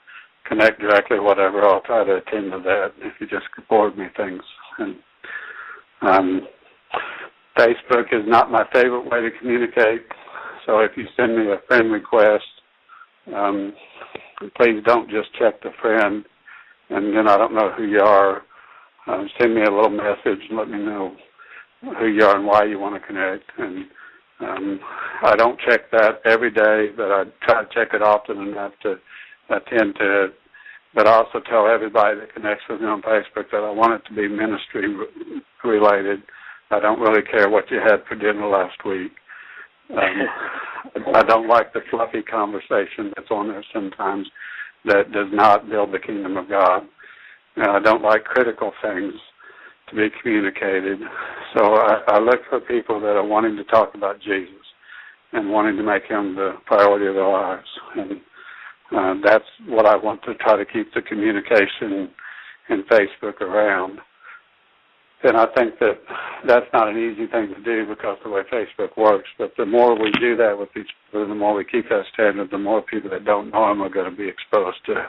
connect 0.48 0.80
directly, 0.80 1.18
whatever, 1.18 1.66
I'll 1.66 1.80
try 1.80 2.04
to 2.04 2.16
attend 2.16 2.52
to 2.52 2.60
that. 2.64 2.92
If 3.00 3.14
you 3.20 3.26
just 3.26 3.46
forward 3.68 3.98
me 3.98 4.06
things. 4.16 4.42
And 4.78 4.96
um, 6.02 6.48
Facebook 7.58 8.12
is 8.12 8.24
not 8.26 8.50
my 8.52 8.64
favorite 8.72 9.10
way 9.10 9.22
to 9.22 9.30
communicate. 9.40 10.02
So 10.64 10.80
if 10.80 10.92
you 10.96 11.06
send 11.16 11.36
me 11.36 11.50
a 11.50 11.60
friend 11.66 11.90
request, 11.90 12.44
um, 13.34 13.72
please 14.56 14.80
don't 14.84 15.10
just 15.10 15.34
check 15.38 15.60
the 15.62 15.70
friend 15.80 16.24
and 16.90 17.16
then 17.16 17.28
I 17.28 17.36
don't 17.36 17.54
know 17.54 17.72
who 17.76 17.84
you 17.84 18.00
are. 18.00 18.42
Uh, 19.06 19.24
send 19.38 19.54
me 19.54 19.62
a 19.62 19.70
little 19.70 19.90
message 19.90 20.40
and 20.48 20.58
let 20.58 20.68
me 20.68 20.78
know 20.78 21.14
who 21.98 22.06
you 22.06 22.24
are 22.24 22.36
and 22.36 22.46
why 22.46 22.64
you 22.64 22.78
want 22.78 23.00
to 23.00 23.06
connect. 23.06 23.44
And 23.58 23.86
um, 24.40 24.80
I 25.22 25.36
don't 25.36 25.58
check 25.60 25.90
that 25.92 26.20
every 26.24 26.50
day, 26.50 26.88
but 26.96 27.12
I 27.12 27.24
try 27.42 27.62
to 27.62 27.68
check 27.72 27.94
it 27.94 28.02
often 28.02 28.38
enough 28.38 28.72
to 28.82 28.96
attend 29.50 29.94
to 29.96 30.24
it. 30.24 30.34
But 30.94 31.06
I 31.06 31.12
also 31.12 31.40
tell 31.40 31.68
everybody 31.68 32.18
that 32.20 32.34
connects 32.34 32.64
with 32.68 32.80
me 32.80 32.86
on 32.86 33.02
Facebook 33.02 33.50
that 33.52 33.62
I 33.62 33.70
want 33.70 33.92
it 33.92 34.08
to 34.08 34.14
be 34.14 34.28
ministry 34.28 34.96
related. 35.62 36.22
I 36.70 36.80
don't 36.80 37.00
really 37.00 37.22
care 37.22 37.48
what 37.48 37.70
you 37.70 37.78
had 37.78 38.04
for 38.08 38.14
dinner 38.16 38.48
last 38.48 38.84
week. 38.84 39.12
Um, 39.90 40.26
I 41.14 41.22
don't 41.22 41.48
like 41.48 41.72
the 41.72 41.80
fluffy 41.90 42.22
conversation 42.22 43.12
that's 43.14 43.30
on 43.30 43.48
there 43.48 43.64
sometimes 43.72 44.26
that 44.84 45.12
does 45.12 45.28
not 45.32 45.68
build 45.68 45.92
the 45.92 45.98
kingdom 45.98 46.36
of 46.36 46.48
God. 46.48 46.82
And 47.56 47.66
I 47.66 47.80
don't 47.80 48.02
like 48.02 48.24
critical 48.24 48.72
things 48.82 49.14
to 49.88 49.96
be 49.96 50.08
communicated. 50.20 50.98
So 51.54 51.74
I, 51.74 52.00
I 52.08 52.18
look 52.18 52.40
for 52.50 52.60
people 52.60 53.00
that 53.00 53.16
are 53.16 53.26
wanting 53.26 53.56
to 53.56 53.64
talk 53.64 53.94
about 53.94 54.20
Jesus 54.20 54.50
and 55.32 55.50
wanting 55.50 55.76
to 55.76 55.82
make 55.82 56.04
him 56.04 56.34
the 56.34 56.54
priority 56.66 57.06
of 57.06 57.14
their 57.14 57.28
lives. 57.28 57.68
And 57.96 58.20
uh, 58.96 59.14
that's 59.24 59.44
what 59.66 59.86
I 59.86 59.96
want 59.96 60.22
to 60.24 60.34
try 60.34 60.56
to 60.56 60.64
keep 60.64 60.92
the 60.94 61.02
communication 61.02 62.10
in 62.68 62.82
Facebook 62.84 63.40
around. 63.40 63.98
And 65.22 65.36
I 65.36 65.46
think 65.56 65.78
that 65.80 65.98
that's 66.46 66.66
not 66.72 66.88
an 66.88 66.98
easy 66.98 67.26
thing 67.26 67.52
to 67.54 67.62
do 67.62 67.86
because 67.88 68.18
the 68.22 68.30
way 68.30 68.42
Facebook 68.52 68.96
works. 68.96 69.28
But 69.38 69.52
the 69.56 69.66
more 69.66 70.00
we 70.00 70.10
do 70.20 70.36
that 70.36 70.56
with 70.58 70.68
each 70.76 70.90
other, 71.12 71.26
the 71.26 71.34
more 71.34 71.54
we 71.54 71.64
keep 71.64 71.88
that 71.88 72.04
standard, 72.12 72.50
the 72.50 72.58
more 72.58 72.82
people 72.82 73.10
that 73.10 73.24
don't 73.24 73.50
know 73.50 73.70
him 73.70 73.82
are 73.82 73.88
going 73.88 74.10
to 74.10 74.16
be 74.16 74.28
exposed 74.28 74.78
to 74.86 75.06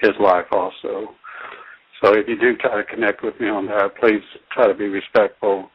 his 0.00 0.12
life 0.20 0.46
also. 0.52 1.14
So 2.02 2.12
if 2.16 2.28
you 2.28 2.38
do 2.38 2.56
try 2.56 2.76
to 2.76 2.84
connect 2.84 3.22
with 3.22 3.38
me 3.40 3.48
on 3.48 3.66
that, 3.66 3.90
please 4.00 4.22
try 4.52 4.66
to 4.66 4.74
be 4.74 4.86
respectful 4.86 5.68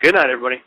Good 0.00 0.14
night, 0.14 0.30
everybody. 0.30 0.62